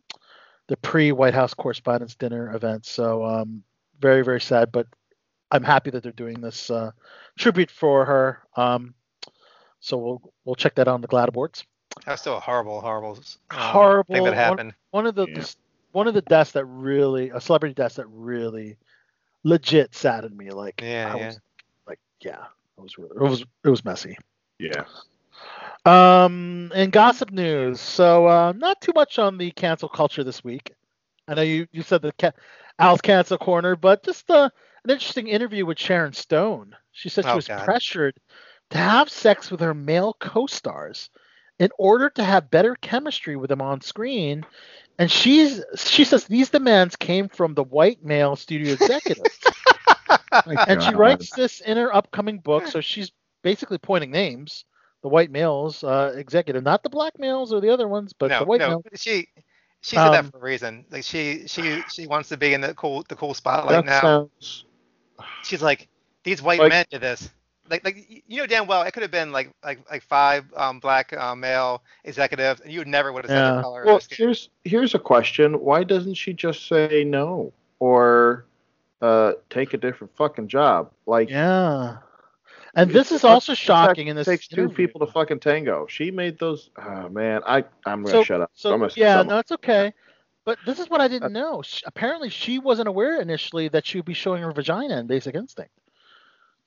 the 0.66 0.76
pre 0.78 1.12
White 1.12 1.34
House 1.34 1.54
Correspondents' 1.54 2.16
Dinner 2.16 2.54
event. 2.54 2.84
So 2.84 3.24
um, 3.24 3.62
very 4.00 4.22
very 4.22 4.40
sad, 4.40 4.72
but 4.72 4.86
I'm 5.52 5.62
happy 5.62 5.90
that 5.90 6.02
they're 6.02 6.10
doing 6.12 6.40
this 6.40 6.68
uh, 6.68 6.90
tribute 7.38 7.70
for 7.70 8.04
her. 8.04 8.42
Um, 8.56 8.94
so 9.80 9.96
we'll 9.96 10.32
we'll 10.44 10.56
check 10.56 10.74
that 10.74 10.88
out 10.88 10.94
on 10.94 11.00
the 11.00 11.08
GLAAD 11.08 11.28
Awards. 11.28 11.64
That's 12.04 12.20
still 12.20 12.36
a 12.36 12.40
horrible, 12.40 12.80
horrible, 12.80 13.12
um, 13.52 13.58
Horrible. 13.58 14.14
thing 14.14 14.24
that 14.24 14.30
one- 14.30 14.36
happened. 14.36 14.74
One 14.90 15.06
of 15.06 15.14
the 15.14 15.26
Yeah. 15.28 15.44
One 15.96 16.06
of 16.06 16.14
the 16.14 16.20
deaths 16.22 16.52
that 16.52 16.66
really 16.66 17.30
a 17.30 17.40
celebrity 17.40 17.74
death 17.74 17.94
that 17.96 18.06
really 18.08 18.76
legit 19.44 19.94
saddened 19.94 20.36
me. 20.36 20.50
Like 20.50 20.82
Yeah, 20.82 21.12
I 21.12 21.16
yeah. 21.16 21.26
was 21.26 21.40
like 21.86 21.98
yeah, 22.20 22.44
it 22.78 22.82
was 22.82 22.98
really 22.98 23.16
it 23.16 23.22
was 23.22 23.44
it 23.64 23.70
was 23.70 23.84
messy. 23.84 24.16
Yeah. 24.58 24.84
Um, 25.86 26.72
in 26.74 26.90
gossip 26.90 27.30
news, 27.30 27.80
so 27.80 28.26
uh, 28.26 28.52
not 28.56 28.80
too 28.80 28.92
much 28.94 29.18
on 29.18 29.38
the 29.38 29.50
cancel 29.52 29.88
culture 29.88 30.24
this 30.24 30.44
week. 30.44 30.72
I 31.28 31.34
know 31.34 31.42
you 31.42 31.66
you 31.72 31.82
said 31.82 32.02
the 32.02 32.12
ca- 32.12 32.32
Al's 32.78 33.00
cancel 33.00 33.38
corner, 33.38 33.76
but 33.76 34.04
just 34.04 34.30
uh, 34.30 34.50
an 34.84 34.90
interesting 34.90 35.28
interview 35.28 35.64
with 35.66 35.78
Sharon 35.78 36.12
Stone. 36.12 36.76
She 36.92 37.08
said 37.08 37.24
she 37.24 37.30
Oh, 37.32 37.36
was 37.36 37.48
God. 37.48 37.64
pressured 37.64 38.14
to 38.70 38.78
have 38.78 39.10
sex 39.10 39.50
with 39.50 39.60
her 39.60 39.74
male 39.74 40.14
co-stars 40.20 41.10
in 41.58 41.70
order 41.78 42.10
to 42.10 42.24
have 42.24 42.50
better 42.50 42.74
chemistry 42.76 43.36
with 43.36 43.48
them 43.48 43.62
on 43.62 43.80
screen. 43.80 44.44
And 44.98 45.10
she's 45.10 45.62
she 45.76 46.04
says 46.04 46.24
these 46.24 46.50
demands 46.50 46.96
came 46.96 47.28
from 47.28 47.54
the 47.54 47.62
white 47.64 48.02
male 48.04 48.36
studio 48.36 48.72
executives. 48.72 49.38
and 50.68 50.82
she 50.82 50.94
writes 50.94 51.34
this 51.34 51.60
in 51.60 51.76
her 51.76 51.94
upcoming 51.94 52.38
book, 52.38 52.66
so 52.66 52.80
she's 52.80 53.12
basically 53.42 53.78
pointing 53.78 54.10
names. 54.10 54.64
The 55.02 55.08
white 55.08 55.30
males, 55.30 55.84
uh, 55.84 56.14
executive, 56.16 56.62
not 56.64 56.82
the 56.82 56.88
black 56.90 57.18
males 57.18 57.52
or 57.52 57.60
the 57.60 57.68
other 57.68 57.86
ones, 57.86 58.12
but 58.12 58.30
no, 58.30 58.40
the 58.40 58.44
white 58.46 58.60
no, 58.60 58.68
males. 58.70 58.84
she 58.94 59.28
she 59.82 59.96
said 59.96 60.10
that 60.10 60.24
Um, 60.24 60.30
for 60.30 60.38
a 60.38 60.42
reason. 60.42 60.84
Like 60.90 61.04
she 61.04 61.46
she 61.46 61.82
she 61.92 62.06
wants 62.06 62.28
to 62.30 62.36
be 62.36 62.54
in 62.54 62.60
the 62.62 62.74
cool 62.74 63.04
the 63.08 63.14
cool 63.14 63.34
spotlight 63.34 63.84
that 63.84 63.84
now. 63.84 64.00
sounds. 64.00 64.64
She's 65.44 65.62
like 65.62 65.88
these 66.24 66.42
white 66.42 66.58
Like- 66.58 66.70
men 66.70 66.86
did 66.90 67.02
this. 67.02 67.30
Like 67.70 67.84
like 67.84 68.22
you 68.26 68.38
know 68.38 68.46
damn 68.46 68.66
well 68.66 68.82
it 68.82 68.92
could 68.92 69.02
have 69.02 69.10
been 69.10 69.32
like 69.32 69.50
like 69.64 69.78
like 69.90 70.02
five 70.02 70.44
um 70.56 70.78
black 70.80 71.12
uh, 71.12 71.34
male 71.34 71.82
executives 72.04 72.60
and 72.60 72.72
you 72.72 72.84
never 72.84 73.12
would 73.12 73.24
have 73.24 73.30
said 73.30 73.38
Yeah. 73.42 73.52
their 73.54 73.62
color. 73.62 73.84
Well, 73.84 73.94
their 73.94 74.00
skin. 74.00 74.16
here's 74.26 74.48
here's 74.64 74.94
a 74.94 74.98
question. 74.98 75.54
Why 75.60 75.84
doesn't 75.84 76.14
she 76.14 76.32
just 76.32 76.68
say 76.68 77.04
no 77.04 77.52
or 77.78 78.44
uh, 79.02 79.32
take 79.50 79.74
a 79.74 79.76
different 79.76 80.16
fucking 80.16 80.48
job? 80.48 80.90
Like, 81.06 81.28
Yeah. 81.28 81.98
And 82.74 82.90
this 82.90 83.10
is 83.10 83.24
also 83.24 83.52
in 83.52 83.56
shocking 83.56 84.08
in 84.08 84.16
this. 84.16 84.26
takes 84.26 84.48
two 84.48 84.62
interview. 84.62 84.76
people 84.86 85.06
to 85.06 85.10
fucking 85.10 85.40
tango. 85.40 85.86
She 85.88 86.10
made 86.10 86.38
those. 86.38 86.70
Oh 86.76 87.08
man, 87.08 87.40
I 87.46 87.64
I'm 87.86 88.02
gonna 88.02 88.10
So- 88.10 88.22
shut 88.24 88.40
up. 88.42 88.50
So 88.54 88.72
I'm 88.72 88.80
gonna 88.80 88.92
yeah, 88.96 89.16
shut 89.18 89.26
no, 89.28 89.38
it's 89.38 89.52
okay. 89.52 89.92
But 90.44 90.58
this 90.64 90.78
is 90.78 90.88
what 90.88 91.00
I 91.00 91.08
didn't 91.08 91.24
Uh, 91.36 91.40
know. 91.40 91.62
Sh 91.62 91.82
apparently, 91.86 92.28
she 92.30 92.58
wasn't 92.58 92.86
aware 92.88 93.20
initially 93.20 93.68
that 93.68 93.84
she 93.86 93.98
would 93.98 94.04
be 94.04 94.14
showing 94.14 94.42
her 94.42 94.52
vagina 94.52 94.98
in 94.98 95.06
Basic 95.06 95.34
Instinct. 95.34 95.72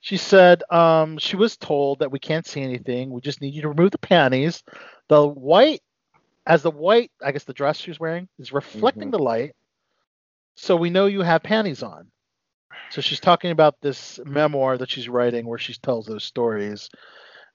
She 0.00 0.16
said 0.16 0.62
um, 0.70 1.18
she 1.18 1.36
was 1.36 1.56
told 1.56 2.00
that 2.00 2.10
we 2.10 2.18
can't 2.18 2.46
see 2.46 2.62
anything. 2.62 3.10
We 3.10 3.20
just 3.20 3.40
need 3.40 3.54
you 3.54 3.62
to 3.62 3.68
remove 3.68 3.90
the 3.92 3.98
panties. 3.98 4.62
The 5.08 5.26
white, 5.26 5.80
as 6.46 6.62
the 6.62 6.70
white, 6.70 7.10
I 7.22 7.32
guess 7.32 7.44
the 7.44 7.52
dress 7.54 7.78
she 7.78 7.90
was 7.90 8.00
wearing 8.00 8.28
is 8.38 8.52
reflecting 8.52 9.10
Mhm. 9.10 9.12
the 9.12 9.18
light, 9.18 9.54
so 10.56 10.76
we 10.76 10.90
know 10.90 11.06
you 11.06 11.22
have 11.22 11.42
panties 11.42 11.82
on. 11.82 12.10
So 12.90 13.00
she's 13.00 13.20
talking 13.20 13.50
about 13.50 13.80
this 13.80 14.18
memoir 14.24 14.76
that 14.78 14.90
she's 14.90 15.08
writing 15.08 15.46
where 15.46 15.58
she 15.58 15.74
tells 15.74 16.06
those 16.06 16.24
stories, 16.24 16.90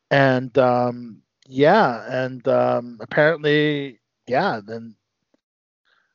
and 0.09 0.55
um, 0.57 1.22
yeah, 1.47 2.05
and 2.23 2.45
um, 2.47 2.97
apparently, 3.01 3.99
yeah, 4.27 4.61
then 4.65 4.95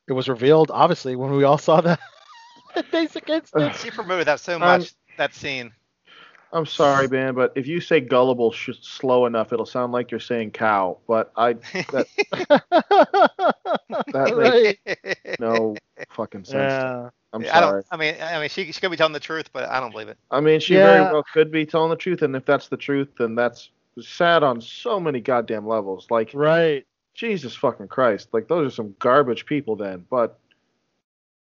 it 0.07 0.13
was 0.13 0.29
revealed 0.29 0.71
obviously 0.71 1.15
when 1.15 1.31
we 1.31 1.43
all 1.43 1.57
saw 1.57 1.81
that 1.81 1.99
basic 2.91 3.29
instinct. 3.29 3.77
She 3.77 3.91
promoted 3.91 4.27
that 4.27 4.39
so 4.39 4.59
Um, 4.59 4.59
much 4.59 4.93
that 5.17 5.33
scene. 5.33 5.73
I'm 6.53 6.65
sorry, 6.65 7.07
man, 7.07 7.33
but 7.33 7.53
if 7.55 7.65
you 7.67 7.79
say 7.79 8.01
gullible 8.01 8.51
sh- 8.51 8.71
slow 8.81 9.25
enough, 9.25 9.53
it'll 9.53 9.65
sound 9.65 9.93
like 9.93 10.11
you're 10.11 10.19
saying 10.19 10.51
cow. 10.51 10.97
But 11.07 11.31
I 11.35 11.53
that 11.91 12.07
that 14.11 14.75
makes 14.85 15.39
no 15.39 15.75
fucking 16.09 16.43
sense. 16.45 16.71
yeah. 16.73 17.09
I'm 17.33 17.43
I 17.43 17.47
sorry. 17.47 17.83
don't. 17.83 17.85
I 17.91 17.97
mean, 17.97 18.15
I 18.21 18.39
mean, 18.39 18.49
she 18.49 18.71
she 18.71 18.81
could 18.81 18.91
be 18.91 18.97
telling 18.97 19.13
the 19.13 19.19
truth, 19.21 19.49
but 19.53 19.69
I 19.69 19.79
don't 19.79 19.91
believe 19.91 20.09
it. 20.09 20.17
I 20.29 20.41
mean, 20.41 20.59
she 20.59 20.75
very 20.75 21.01
well 21.01 21.23
could 21.33 21.51
be 21.51 21.65
telling 21.65 21.89
the 21.89 21.95
truth, 21.95 22.21
and 22.21 22.35
if 22.35 22.45
that's 22.45 22.67
the 22.67 22.75
truth, 22.77 23.07
then 23.17 23.35
that's 23.35 23.69
sad 24.01 24.43
on 24.43 24.59
so 24.59 24.99
many 24.99 25.21
goddamn 25.21 25.65
levels. 25.67 26.07
Like, 26.09 26.31
Right. 26.33 26.85
Jesus 27.13 27.55
fucking 27.55 27.87
Christ, 27.89 28.29
like 28.33 28.47
those 28.47 28.67
are 28.71 28.75
some 28.75 28.95
garbage 28.99 29.45
people 29.45 29.75
then. 29.75 30.05
But 30.09 30.39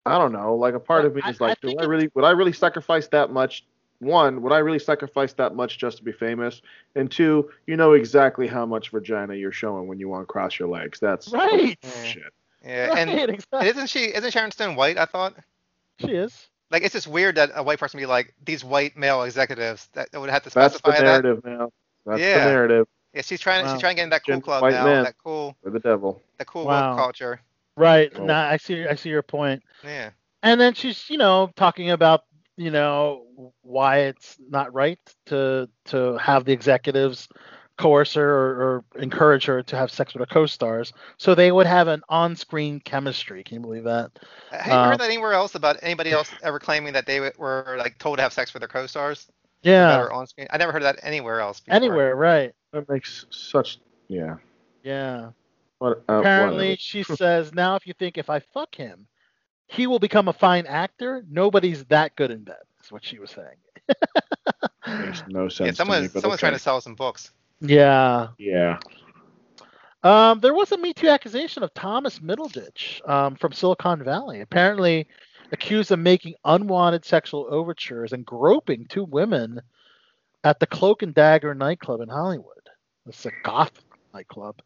I 0.06 0.18
don't 0.18 0.32
know. 0.34 0.56
Like, 0.56 0.74
a 0.76 0.80
part 0.80 1.02
Well, 1.02 1.08
of 1.08 1.16
me 1.16 1.22
I- 1.26 1.30
is 1.30 1.42
like, 1.42 1.58
I 1.64 1.68
do 1.68 1.76
I 1.80 1.84
really 1.86 2.10
would 2.14 2.24
I 2.26 2.32
really 2.32 2.54
sacrifice 2.54 3.08
that 3.10 3.32
much? 3.32 3.66
One, 4.06 4.42
would 4.44 4.54
I 4.54 4.60
really 4.60 4.80
sacrifice 4.80 5.34
that 5.34 5.56
much 5.56 5.78
just 5.80 5.98
to 5.98 6.04
be 6.04 6.12
famous? 6.12 6.62
And 6.96 7.10
two, 7.12 7.50
you 7.66 7.76
know 7.76 7.94
exactly 7.94 8.46
how 8.48 8.66
much 8.66 8.90
vagina 8.92 9.34
you're 9.36 9.52
showing 9.52 9.88
when 9.88 10.00
you 10.00 10.08
want 10.08 10.22
to 10.24 10.26
cross 10.28 10.60
your 10.60 10.70
legs. 10.70 11.00
That's 11.00 11.30
Right. 11.30 11.78
shit. 12.04 12.24
Mm. 12.24 12.30
Yeah, 12.64 12.88
Right, 12.90 12.98
and, 13.00 13.10
and 13.10 13.32
exactly. 13.32 13.68
isn't 13.70 13.88
she 13.90 14.06
isn't 14.06 14.32
Sharon 14.32 14.52
Stone 14.52 14.76
white? 14.76 14.98
I 14.98 15.06
thought. 15.06 15.36
She 16.00 16.12
is. 16.12 16.48
Like 16.72 16.84
it's 16.84 16.94
just 16.94 17.08
weird 17.08 17.36
that 17.36 17.52
a 17.56 17.64
white 17.64 17.80
person 17.80 18.00
be 18.00 18.06
like 18.06 18.34
these 18.44 18.64
white 18.64 18.96
male 18.98 19.24
executives 19.24 19.88
that 19.94 20.12
that 20.12 20.20
would 20.20 20.30
have 20.30 20.44
to 20.44 20.50
specify 20.50 20.62
That's 20.70 20.74
the 20.74 20.80
specify 20.80 21.06
that. 21.06 21.24
narrative 21.24 21.44
now. 21.46 21.72
That's 22.06 22.22
Yeah. 22.22 22.40
the 22.40 22.46
narrative 22.52 22.88
Yeah, 23.14 23.22
she's 23.22 23.40
trying 23.40 23.66
Wow. 23.66 23.74
she's 23.74 23.82
trying 23.82 23.96
to 23.96 24.00
get 24.02 24.04
in 24.04 24.10
that 24.12 24.26
cool 24.26 24.36
Gen- 24.36 24.42
club 24.42 24.62
white 24.62 24.74
now. 24.74 24.86
men. 24.86 25.04
That 25.04 25.16
cool 25.24 25.56
for 25.64 25.70
the 25.72 25.80
devil. 25.80 26.22
that 26.38 26.46
cool 26.48 26.66
Wow. 26.66 26.96
culture. 26.96 27.40
Right. 27.78 28.12
Oh. 28.16 28.24
Nah, 28.26 28.50
I 28.50 28.58
see. 28.58 28.86
I 28.88 28.96
see 28.96 29.10
your 29.10 29.22
point. 29.24 29.64
Yeah. 29.84 30.12
And 30.44 30.60
then 30.62 30.74
she's, 30.76 31.10
you 31.10 31.18
know, 31.18 31.50
talking 31.56 31.90
about, 31.92 32.24
you 32.58 32.72
know, 32.72 33.24
why 33.62 34.00
it's 34.00 34.38
not 34.50 34.74
right 34.74 35.00
to 35.28 35.70
to 35.86 36.18
have 36.18 36.46
the 36.46 36.54
executives 36.54 37.28
coerce 37.78 38.14
her 38.14 38.24
or, 38.26 38.56
or 38.64 38.86
encourage 39.02 39.46
her 39.46 39.62
to 39.62 39.76
have 39.76 39.92
sex 39.92 40.14
with 40.14 40.22
her 40.22 40.34
co-stars, 40.34 40.94
so 41.18 41.36
they 41.36 41.52
would 41.52 41.68
have 41.68 41.90
an 41.90 42.02
on-screen 42.08 42.80
chemistry. 42.80 43.44
Can 43.44 43.56
you 43.56 43.62
believe 43.62 43.84
that? 43.84 44.12
Have 44.52 44.68
you 44.68 44.74
Um, 44.74 44.90
heard 44.92 45.00
that 45.02 45.06
anywhere 45.10 45.34
else 45.34 45.56
about 45.56 45.78
anybody 45.82 46.12
else 46.12 46.30
ever 46.42 46.58
claiming 46.60 46.94
that 46.94 47.06
they 47.06 47.20
were 47.38 47.76
like 47.78 47.98
told 47.98 48.18
to 48.18 48.24
have 48.24 48.32
sex 48.32 48.54
with 48.54 48.62
their 48.62 48.70
co-stars? 48.70 49.28
Yeah. 49.62 49.88
That 49.88 50.00
are 50.00 50.14
on 50.14 50.26
screen. 50.28 50.48
I 50.52 50.58
never 50.58 50.72
heard 50.72 50.84
that 50.84 51.00
anywhere 51.04 51.42
else. 51.42 51.60
Before. 51.60 51.76
Anywhere, 51.76 52.16
right? 52.16 52.54
That 52.72 52.88
makes 52.88 53.26
such 53.30 53.80
yeah. 54.08 54.36
Yeah. 54.84 55.32
What, 55.80 56.04
uh, 56.08 56.14
Apparently, 56.14 56.68
whatever. 56.68 56.78
she 56.80 57.04
says 57.04 57.54
now 57.54 57.76
if 57.76 57.86
you 57.88 57.94
think 57.94 58.18
if 58.18 58.30
I 58.30 58.40
fuck 58.40 58.74
him, 58.76 59.08
he 59.68 59.88
will 59.88 60.00
become 60.00 60.28
a 60.28 60.34
fine 60.34 60.66
actor. 60.66 61.24
Nobody's 61.30 61.84
that 61.86 62.16
good 62.16 62.32
in 62.32 62.44
bed. 62.44 62.56
Is 62.84 62.92
what 62.92 63.04
she 63.04 63.20
was 63.20 63.32
saying. 63.32 63.58
makes 64.88 65.24
no 65.28 65.50
sense. 65.50 65.60
Yeah, 65.66 65.72
to 65.72 65.76
someone 65.76 66.02
me, 66.04 66.10
but 66.14 66.22
someone's 66.22 66.40
trying 66.40 66.54
to 66.54 66.60
sell 66.60 66.80
some 66.82 66.96
books. 66.96 67.32
Yeah. 67.62 68.28
Yeah. 68.38 68.80
Um, 70.04 70.40
there 70.40 70.54
was 70.54 70.72
a 70.72 70.78
Me 70.78 70.94
Too 70.94 71.08
accusation 71.10 71.64
of 71.64 71.74
Thomas 71.74 72.20
Middleditch 72.20 73.08
um, 73.10 73.36
from 73.36 73.52
Silicon 73.52 74.04
Valley, 74.04 74.42
apparently 74.42 75.08
accused 75.52 75.92
of 75.92 76.00
making 76.00 76.36
unwanted 76.46 77.04
sexual 77.06 77.48
overtures 77.50 78.14
and 78.14 78.26
groping 78.26 78.86
two 78.88 79.06
women 79.06 79.62
at 80.44 80.60
the 80.60 80.68
Cloak 80.68 81.02
and 81.02 81.14
Dagger 81.14 81.56
nightclub 81.56 82.02
in 82.02 82.10
Hollywood. 82.10 82.52
It's 83.08 83.26
a 83.26 83.32
goth 83.44 83.84
nightclub. 84.14 84.62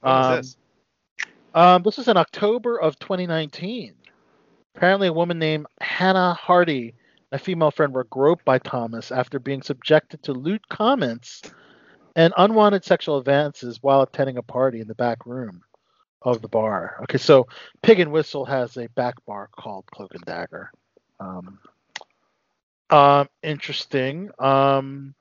What 0.00 0.10
was 0.10 0.26
Um, 0.26 0.36
this? 0.36 0.56
Um, 1.54 1.82
this 1.82 1.96
was 1.98 2.08
in 2.08 2.16
October 2.16 2.80
of 2.80 2.98
2019. 2.98 3.94
Apparently, 4.74 5.08
a 5.08 5.12
woman 5.12 5.38
named 5.38 5.66
Hannah 5.80 6.34
Hardy 6.34 6.94
and 7.30 7.40
a 7.40 7.42
female 7.42 7.70
friend 7.70 7.92
were 7.92 8.04
groped 8.04 8.44
by 8.44 8.58
Thomas 8.58 9.10
after 9.12 9.38
being 9.38 9.62
subjected 9.62 10.22
to 10.24 10.32
lewd 10.32 10.68
comments 10.68 11.42
and 12.16 12.32
unwanted 12.36 12.84
sexual 12.84 13.18
advances 13.18 13.82
while 13.82 14.02
attending 14.02 14.36
a 14.36 14.42
party 14.42 14.80
in 14.80 14.88
the 14.88 14.94
back 14.94 15.26
room 15.26 15.62
of 16.22 16.42
the 16.42 16.48
bar. 16.48 16.98
Okay, 17.04 17.18
so 17.18 17.46
Pig 17.82 18.00
and 18.00 18.12
Whistle 18.12 18.44
has 18.44 18.76
a 18.76 18.88
back 18.90 19.14
bar 19.26 19.48
called 19.56 19.86
Cloak 19.86 20.14
and 20.14 20.24
Dagger. 20.24 20.70
Um, 21.18 21.58
um, 22.90 23.28
interesting. 23.42 24.30
Um, 24.38 25.14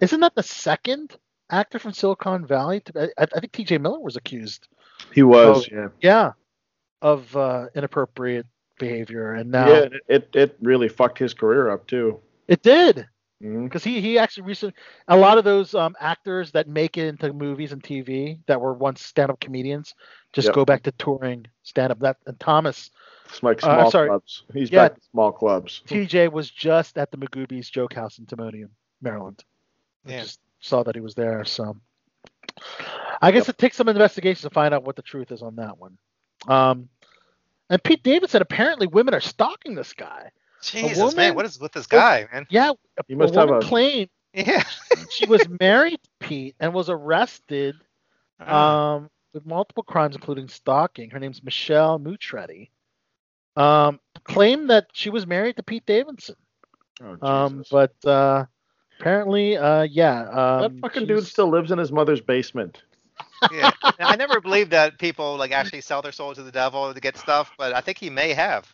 isn't 0.00 0.20
that 0.20 0.34
the 0.34 0.42
second 0.42 1.16
actor 1.50 1.78
from 1.78 1.92
Silicon 1.92 2.46
Valley? 2.46 2.80
To, 2.80 3.10
I, 3.18 3.22
I 3.22 3.40
think 3.40 3.52
T.J. 3.52 3.78
Miller 3.78 4.00
was 4.00 4.16
accused 4.16 4.66
He 5.12 5.22
was, 5.22 5.68
Oh, 5.70 5.74
yeah. 5.74 5.88
yeah, 6.00 6.32
of 7.00 7.34
uh, 7.36 7.66
inappropriate 7.74 8.46
behavior, 8.82 9.34
and 9.34 9.50
now 9.50 9.68
Yeah, 9.68 9.86
it, 9.86 10.02
it 10.08 10.28
it 10.34 10.56
really 10.60 10.88
fucked 10.88 11.18
his 11.18 11.34
career 11.34 11.70
up 11.70 11.86
too. 11.86 12.20
it 12.48 12.62
did 12.62 13.08
because 13.40 13.84
he 13.84 14.00
he 14.00 14.18
actually 14.18 14.44
recently 14.44 14.74
a 15.08 15.16
lot 15.16 15.38
of 15.38 15.44
those 15.44 15.74
um, 15.74 15.94
actors 16.00 16.52
that 16.52 16.68
make 16.68 16.96
it 16.98 17.06
into 17.08 17.32
movies 17.32 17.72
and 17.72 17.82
TV 17.82 18.38
that 18.46 18.60
were 18.60 18.74
once 18.74 19.02
stand-up 19.02 19.40
comedians 19.40 19.94
just 20.32 20.46
Yep. 20.48 20.54
go 20.54 20.64
back 20.64 20.82
to 20.84 20.92
touring 20.92 21.46
stand-up. 21.62 21.98
That 22.00 22.16
and 22.26 22.38
Thomas 22.40 22.90
It's 23.26 23.42
like 23.42 23.60
Uh, 23.62 23.76
small 23.78 23.90
sorry. 23.90 24.08
clubs. 24.08 24.44
He's 24.52 24.70
Yeah. 24.70 24.88
back 24.88 24.94
to 24.96 25.00
small 25.10 25.32
clubs. 25.32 25.82
TJ 25.86 26.28
was 26.32 26.50
just 26.50 26.98
at 26.98 27.10
the 27.10 27.18
Magooby's 27.18 27.70
Joke 27.70 27.94
House 27.94 28.18
in 28.18 28.26
Timonium, 28.26 28.70
Maryland. 29.00 29.42
I 30.06 30.10
Yeah. 30.12 30.22
just 30.22 30.40
saw 30.60 30.82
that 30.84 30.94
he 30.94 31.00
was 31.00 31.14
there, 31.14 31.44
so 31.44 31.76
I 33.20 33.30
guess 33.32 33.48
it 33.48 33.58
takes 33.58 33.76
some 33.76 33.88
investigation 33.88 34.48
to 34.48 34.54
find 34.54 34.74
out 34.74 34.84
what 34.84 34.96
the 34.96 35.02
truth 35.02 35.30
is 35.32 35.42
on 35.42 35.56
that 35.56 35.78
one. 35.78 35.98
Um, 36.48 36.88
and 37.72 37.82
Pete 37.82 38.02
Davidson 38.04 38.40
apparently 38.42 38.86
women 38.86 39.14
are 39.14 39.20
stalking 39.20 39.74
this 39.74 39.92
guy. 39.92 40.30
Jesus, 40.62 40.96
woman- 40.98 41.16
man, 41.16 41.34
what 41.34 41.44
is 41.44 41.58
with 41.58 41.72
this 41.72 41.86
guy, 41.88 42.28
man? 42.32 42.46
Yeah, 42.48 42.70
a, 42.70 43.02
You 43.08 43.16
must 43.16 43.34
a 43.34 43.40
have 43.40 43.48
woman 43.48 43.64
a- 43.64 43.68
claimed 43.68 44.10
Yeah. 44.32 44.62
she 45.10 45.26
was 45.26 45.46
married 45.60 46.00
to 46.02 46.10
Pete 46.20 46.54
and 46.60 46.72
was 46.72 46.88
arrested 46.88 47.74
Ah. 48.40 48.94
um, 48.94 49.10
with 49.34 49.44
multiple 49.46 49.82
crimes, 49.82 50.14
including 50.14 50.46
stalking. 50.48 51.10
Her 51.10 51.18
name's 51.18 51.42
Michelle 51.42 51.98
Mutretti. 51.98 52.70
Um, 53.56 53.98
claimed 54.24 54.70
that 54.70 54.86
she 54.92 55.10
was 55.10 55.26
married 55.26 55.56
to 55.56 55.62
Pete 55.62 55.84
Davidson. 55.86 56.36
Oh, 57.02 57.16
Um, 57.26 57.64
but 57.70 57.94
uh, 58.04 58.44
apparently, 59.00 59.56
uh, 59.56 59.82
yeah. 59.82 60.24
that 60.24 60.64
Um, 60.70 60.80
fucking 60.80 61.06
dude 61.06 61.26
still 61.26 61.48
lives 61.50 61.70
in 61.72 61.78
his 61.78 61.90
mother's 61.92 62.20
basement. 62.20 62.82
Yeah. 63.50 63.70
I 63.98 64.16
never 64.16 64.40
believed 64.40 64.70
that 64.70 64.98
people 64.98 65.36
like 65.36 65.52
actually 65.52 65.80
sell 65.80 66.02
their 66.02 66.12
soul 66.12 66.34
to 66.34 66.42
the 66.42 66.52
devil 66.52 66.92
to 66.92 67.00
get 67.00 67.16
stuff, 67.16 67.52
but 67.58 67.72
I 67.74 67.80
think 67.80 67.98
he 67.98 68.10
may 68.10 68.32
have. 68.32 68.72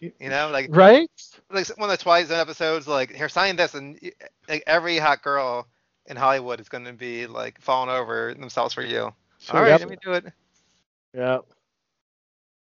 You 0.00 0.30
know, 0.30 0.48
like 0.50 0.68
right. 0.70 1.10
like 1.50 1.68
one 1.78 1.90
of 1.90 1.98
the 1.98 2.02
Twilight 2.02 2.28
Zone 2.28 2.38
episodes, 2.40 2.88
like 2.88 3.12
here, 3.12 3.28
sign 3.28 3.56
this, 3.56 3.74
and 3.74 3.98
like 4.48 4.62
every 4.66 4.96
hot 4.98 5.22
girl 5.22 5.66
in 6.06 6.16
Hollywood 6.16 6.58
is 6.60 6.68
going 6.68 6.84
to 6.86 6.92
be 6.92 7.26
like 7.26 7.60
falling 7.60 7.90
over 7.90 8.32
themselves 8.34 8.72
for 8.72 8.82
you. 8.82 9.12
All 9.50 9.62
right, 9.62 9.68
Yep. 9.68 9.80
let 9.80 9.88
me 9.90 9.96
do 10.02 10.12
it. 10.12 10.24
Yeah. 11.14 11.38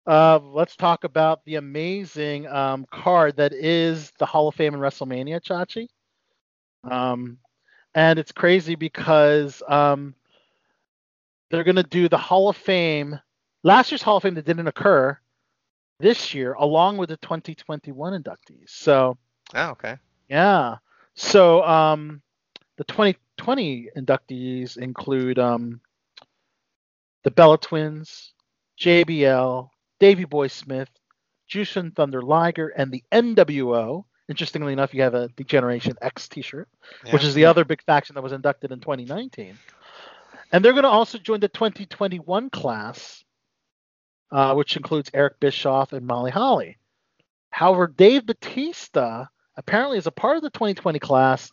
Uh, 0.06 0.38
let's 0.42 0.76
talk 0.76 1.04
about 1.04 1.44
the 1.44 1.56
amazing 1.56 2.46
um, 2.46 2.86
card 2.90 3.36
that 3.36 3.52
is 3.52 4.12
the 4.18 4.26
Hall 4.26 4.48
of 4.48 4.54
Fame 4.54 4.74
in 4.74 4.80
WrestleMania, 4.80 5.40
Chachi. 5.40 5.88
Um, 6.90 7.38
and 7.94 8.18
it's 8.18 8.32
crazy 8.32 8.74
because 8.76 9.62
um, 9.68 10.14
they're 11.51 11.64
going 11.64 11.77
to 11.77 11.82
do 11.82 12.09
the 12.09 12.18
Hall 12.18 12.48
of 12.48 12.56
Fame. 12.56 13.18
Last 13.62 13.90
year's 13.90 14.02
Hall 14.02 14.16
of 14.16 14.23
Fame 14.23 14.35
that 14.35 14.44
didn't 14.44 14.66
occur 14.68 15.18
this 15.98 16.35
year, 16.35 16.55
along 16.55 16.97
with 16.98 17.09
the 17.09 17.16
2021 17.18 18.23
inductees. 18.23 18.68
So 18.68 19.16
Oh, 19.55 19.70
okay. 19.70 19.97
yeah. 20.28 20.77
So 21.14 21.62
um, 21.64 22.20
the 22.77 22.85
2020 22.85 23.89
inductees 23.97 24.77
include 24.77 25.39
um, 25.39 25.81
the 27.24 27.31
Bella 27.31 27.59
Twins, 27.59 28.35
JBL, 28.81 29.68
Davy 29.98 30.24
Boy 30.24 30.48
Smith, 30.48 30.90
Jushin 31.51 31.94
Thunder 31.94 32.23
Liger, 32.23 32.68
and 32.68 32.93
the 32.93 33.02
NWO. 33.12 34.05
Interestingly 34.28 34.73
enough, 34.73 34.93
you 34.93 35.02
have 35.02 35.14
a 35.14 35.28
D-Generation 35.36 35.94
X 36.02 36.28
T-shirt, 36.28 36.68
which 37.12 37.23
is 37.23 37.35
the 37.35 37.44
other 37.44 37.64
big 37.64 37.81
faction 37.85 38.14
that 38.14 38.23
was 38.23 38.32
inducted 38.32 38.73
in 38.73 38.81
2019. 38.81 39.56
And 40.52 40.64
they're 40.64 40.73
going 40.73 40.85
to 40.85 40.89
also 40.89 41.18
join 41.18 41.40
the 41.40 41.48
2021 41.48 42.51
class, 42.51 43.24
uh, 44.31 44.55
which 44.55 44.77
includes 44.77 45.10
Eric 45.12 45.40
Bischoff 45.40 45.93
and 45.93 46.06
Molly 46.06 46.31
Holly. 46.31 46.78
However, 47.51 47.86
Dave 47.86 48.27
Batista 48.27 49.27
apparently 49.56 49.98
is 49.98 50.06
a 50.06 50.12
part 50.12 50.36
of 50.36 50.43
the 50.43 50.51
2020 50.51 50.98
class, 50.98 51.51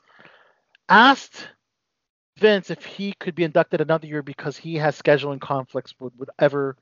asked 0.90 1.48
Vince 2.38 2.70
if 2.70 2.84
he 2.84 3.14
could 3.14 3.36
be 3.36 3.44
inducted 3.44 3.80
another 3.82 4.07
year 4.07 4.22
because 4.22 4.57
he 4.57 4.76
has 4.76 4.99
scheduling 5.02 5.40
conflicts 5.40 5.94
with 5.99 6.14
whatever 6.18 6.76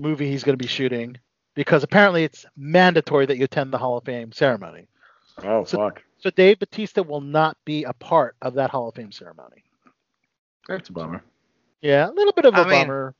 movie 0.00 0.30
he's 0.30 0.44
going 0.44 0.56
to 0.56 0.62
be 0.62 0.68
shooting. 0.68 1.16
Because 1.54 1.82
apparently 1.82 2.22
it's 2.22 2.46
mandatory 2.56 3.26
that 3.26 3.36
you 3.36 3.44
attend 3.44 3.72
the 3.72 3.78
Hall 3.78 3.98
of 3.98 4.04
Fame 4.04 4.30
ceremony. 4.32 4.86
Oh 5.42 5.64
So- 5.64 5.78
fuck. 5.78 6.02
So 6.20 6.30
Dave 6.30 6.58
Batista 6.58 7.02
will 7.02 7.20
not 7.20 7.56
be 7.64 7.84
a 7.84 7.92
part 7.92 8.34
of 8.42 8.54
that 8.54 8.70
Hall 8.70 8.88
of 8.88 8.94
Fame 8.96 9.12
ceremony. 9.12 9.62
That's 10.68 10.88
a 10.88 10.92
bummer. 10.92 11.22
Yeah, 11.80 12.08
a 12.08 12.12
little 12.12 12.32
bit 12.32 12.44
of 12.44 12.54
a 12.54 12.58
I 12.58 12.68
mean- 12.68 12.86
bummer. 12.86 13.14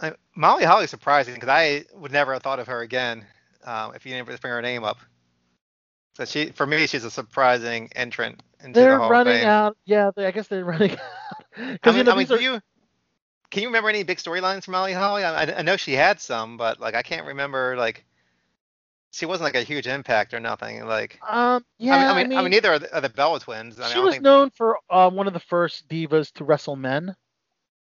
I, 0.00 0.12
Molly 0.36 0.64
Holly's 0.64 0.90
surprising 0.90 1.34
because 1.34 1.48
I 1.48 1.84
would 1.94 2.12
never 2.12 2.32
have 2.32 2.42
thought 2.42 2.60
of 2.60 2.68
her 2.68 2.80
again 2.82 3.26
um, 3.64 3.94
if 3.96 4.06
you 4.06 4.12
didn't 4.12 4.26
bring 4.26 4.52
her 4.52 4.62
name 4.62 4.84
up. 4.84 4.98
So 6.14 6.24
she, 6.24 6.50
for 6.50 6.66
me, 6.66 6.86
she's 6.86 7.04
a 7.04 7.10
surprising 7.10 7.90
entrant 7.96 8.42
into 8.62 8.78
They're 8.78 8.92
the 8.92 8.98
Hall 8.98 9.10
running 9.10 9.34
of 9.34 9.40
Fame. 9.40 9.48
out. 9.48 9.76
Yeah, 9.86 10.10
they, 10.14 10.26
I 10.26 10.30
guess 10.30 10.46
they're 10.48 10.64
running 10.64 10.92
out. 10.92 10.98
I 11.56 11.72
Because 11.72 11.94
mean, 11.94 11.98
you 11.98 12.04
know 12.04 12.12
I 12.12 12.16
mean, 12.16 12.32
are 12.32 12.36
do 12.38 12.42
you 12.44 12.60
can 13.50 13.62
you 13.62 13.68
remember 13.68 13.88
any 13.88 14.02
big 14.04 14.18
storylines 14.18 14.64
from 14.64 14.72
Molly 14.72 14.92
Holly? 14.92 15.24
I, 15.24 15.42
I- 15.44 15.58
I 15.58 15.62
know 15.62 15.76
she 15.76 15.94
had 15.94 16.20
some, 16.20 16.56
but 16.56 16.78
like 16.78 16.94
I 16.94 17.02
can't 17.02 17.26
remember 17.26 17.76
like 17.76 18.04
she 19.10 19.26
wasn't 19.26 19.44
like 19.44 19.54
a 19.54 19.62
huge 19.66 19.86
impact 19.86 20.34
or 20.34 20.40
nothing. 20.40 20.84
Like 20.86 21.18
um 21.28 21.64
yeah. 21.78 21.96
I, 21.96 21.98
mean, 21.98 22.06
I 22.08 22.28
mean, 22.28 22.38
I 22.38 22.42
mean, 22.42 22.50
neither 22.50 22.72
are 22.72 22.78
the, 22.78 22.94
are 22.94 23.00
the 23.00 23.08
Bella 23.08 23.40
twins. 23.40 23.78
I 23.78 23.82
mean, 23.82 23.86
I 23.86 23.88
she 23.88 23.94
don't 23.94 24.04
was 24.04 24.20
known 24.20 24.50
for 24.50 24.78
uh, 24.90 25.10
one 25.10 25.26
of 25.26 25.32
the 25.32 25.40
first 25.40 25.88
divas 25.88 26.32
to 26.34 26.44
wrestle 26.44 26.76
men. 26.76 27.14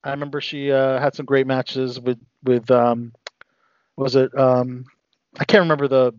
I 0.02 0.10
remember 0.10 0.40
she 0.40 0.72
uh, 0.72 0.98
had 0.98 1.14
some 1.14 1.26
great 1.26 1.46
matches 1.46 2.00
with 2.00 2.18
with 2.42 2.70
um, 2.70 3.12
was 3.96 4.16
it 4.16 4.36
um, 4.38 4.84
I 5.38 5.44
can't 5.44 5.62
remember 5.62 5.88
the 5.88 6.12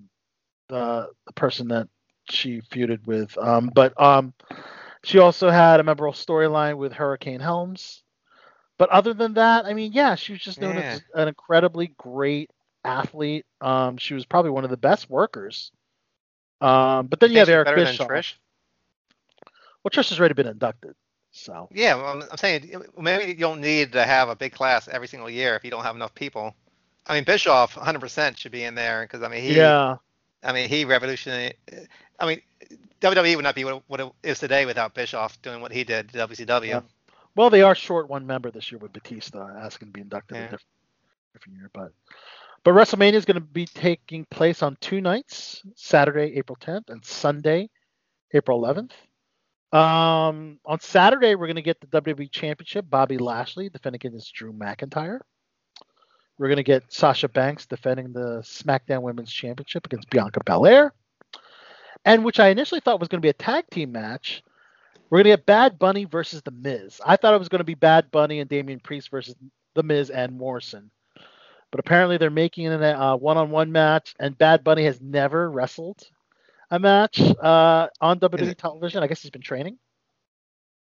the, 0.69 1.09
the 1.25 1.33
person 1.33 1.67
that 1.69 1.89
she 2.29 2.61
feuded 2.61 3.05
with, 3.05 3.37
um, 3.37 3.71
but 3.73 3.99
um, 4.01 4.33
she 5.03 5.19
also 5.19 5.49
had 5.49 5.79
a 5.79 5.83
memorable 5.83 6.13
storyline 6.13 6.77
with 6.77 6.93
Hurricane 6.93 7.39
Helms. 7.41 8.03
But 8.77 8.89
other 8.89 9.13
than 9.13 9.33
that, 9.35 9.65
I 9.65 9.73
mean, 9.73 9.91
yeah, 9.91 10.15
she 10.15 10.31
was 10.31 10.41
just 10.41 10.59
known 10.59 10.77
as 10.77 11.01
an 11.13 11.27
incredibly 11.27 11.93
great 11.97 12.49
athlete. 12.83 13.45
Um, 13.59 13.97
she 13.97 14.13
was 14.13 14.25
probably 14.25 14.51
one 14.51 14.63
of 14.63 14.69
the 14.69 14.77
best 14.77 15.09
workers. 15.09 15.71
Um, 16.59 17.07
but 17.07 17.19
then 17.19 17.31
you 17.31 17.39
have 17.39 17.49
Eric 17.49 17.65
better 17.65 17.83
than 17.83 17.93
Bischoff. 17.93 18.07
Trish. 18.07 18.33
Well, 19.83 19.89
Trish 19.91 20.09
has 20.09 20.19
already 20.19 20.35
been 20.35 20.47
inducted, 20.47 20.95
so 21.31 21.67
Yeah, 21.71 21.95
well, 21.95 22.23
I'm, 22.29 22.37
saying 22.37 22.71
maybe 22.99 23.31
you 23.31 23.35
don't 23.35 23.61
need 23.61 23.93
to 23.93 24.03
have 24.05 24.29
a 24.29 24.35
big 24.35 24.53
class 24.53 24.87
every 24.87 25.07
single 25.07 25.29
year 25.29 25.55
if 25.55 25.63
you 25.63 25.71
don't 25.71 25.83
have 25.83 25.95
enough 25.95 26.13
people. 26.13 26.55
I 27.07 27.15
mean, 27.15 27.23
Bischoff 27.23 27.73
100% 27.73 28.37
should 28.37 28.51
be 28.51 28.63
in 28.63 28.75
there 28.75 29.01
because 29.01 29.23
I 29.23 29.27
mean 29.27 29.41
he. 29.41 29.55
yeah, 29.55 29.95
I 30.43 30.53
mean 30.53 30.69
he 30.69 30.85
revolutionized. 30.85 31.55
I 32.19 32.27
mean 32.27 32.41
WWE 33.01 33.35
would 33.35 33.43
not 33.43 33.55
be 33.55 33.65
what, 33.65 33.81
what 33.87 33.99
it 33.99 34.11
is 34.21 34.39
today 34.39 34.67
without 34.67 34.93
Bischoff 34.93 35.41
doing 35.41 35.61
what 35.61 35.71
he 35.71 35.83
did 35.83 36.09
to 36.09 36.27
WCW. 36.27 36.67
Yeah. 36.67 36.81
Well, 37.35 37.49
they 37.49 37.63
are 37.63 37.73
short 37.73 38.07
one 38.07 38.27
member 38.27 38.51
this 38.51 38.71
year 38.71 38.77
with 38.77 38.93
Batista 38.93 39.49
asking 39.57 39.87
to 39.87 39.91
be 39.93 40.01
inducted 40.01 40.37
Yeah. 40.37 40.41
a 40.41 40.43
different, 40.43 40.65
different 41.33 41.57
year, 41.57 41.69
but 41.73 41.91
but 42.63 42.71
WrestleMania 42.71 43.13
is 43.13 43.25
going 43.25 43.35
to 43.35 43.41
be 43.41 43.65
taking 43.65 44.25
place 44.25 44.61
on 44.61 44.77
two 44.81 45.01
nights: 45.01 45.61
Saturday, 45.75 46.37
April 46.37 46.57
10th, 46.61 46.89
and 46.89 47.03
Sunday, 47.05 47.69
April 48.33 48.61
11th. 48.61 48.91
Um, 49.73 50.59
on 50.65 50.79
Saturday, 50.81 51.35
we're 51.35 51.47
going 51.47 51.55
to 51.55 51.61
get 51.61 51.79
the 51.79 52.01
WWE 52.01 52.29
Championship. 52.31 52.85
Bobby 52.89 53.17
Lashley 53.17 53.69
defending 53.69 54.01
against 54.05 54.33
Drew 54.33 54.51
McIntyre. 54.51 55.19
We're 56.37 56.47
going 56.47 56.57
to 56.57 56.63
get 56.63 56.91
Sasha 56.91 57.29
Banks 57.29 57.67
defending 57.67 58.11
the 58.11 58.41
SmackDown 58.41 59.03
Women's 59.03 59.31
Championship 59.31 59.85
against 59.85 60.09
Bianca 60.09 60.41
Belair. 60.43 60.93
And 62.03 62.25
which 62.25 62.39
I 62.39 62.47
initially 62.49 62.81
thought 62.81 62.99
was 62.99 63.09
going 63.09 63.21
to 63.21 63.25
be 63.25 63.29
a 63.29 63.33
tag 63.33 63.65
team 63.69 63.91
match. 63.91 64.43
We're 65.09 65.19
going 65.19 65.25
to 65.25 65.37
get 65.37 65.45
Bad 65.45 65.77
Bunny 65.77 66.05
versus 66.05 66.41
The 66.41 66.51
Miz. 66.51 66.99
I 67.05 67.15
thought 67.15 67.35
it 67.35 67.39
was 67.39 67.49
going 67.49 67.59
to 67.59 67.65
be 67.65 67.75
Bad 67.75 68.09
Bunny 68.11 68.39
and 68.39 68.49
Damian 68.49 68.79
Priest 68.79 69.11
versus 69.11 69.35
The 69.75 69.83
Miz 69.83 70.09
and 70.09 70.35
Morrison. 70.37 70.89
But 71.71 71.79
apparently 71.79 72.17
they're 72.17 72.29
making 72.29 72.65
it 72.65 72.81
a 72.81 73.01
uh, 73.01 73.15
one-on-one 73.15 73.71
match, 73.71 74.13
and 74.19 74.37
Bad 74.37 74.63
Bunny 74.63 74.83
has 74.85 74.99
never 75.01 75.49
wrestled 75.49 76.05
a 76.69 76.77
match 76.79 77.19
uh, 77.21 77.87
on 78.01 78.19
WWE 78.19 78.55
television. 78.57 79.01
I 79.03 79.07
guess 79.07 79.21
he's 79.21 79.31
been 79.31 79.41
training. 79.41 79.77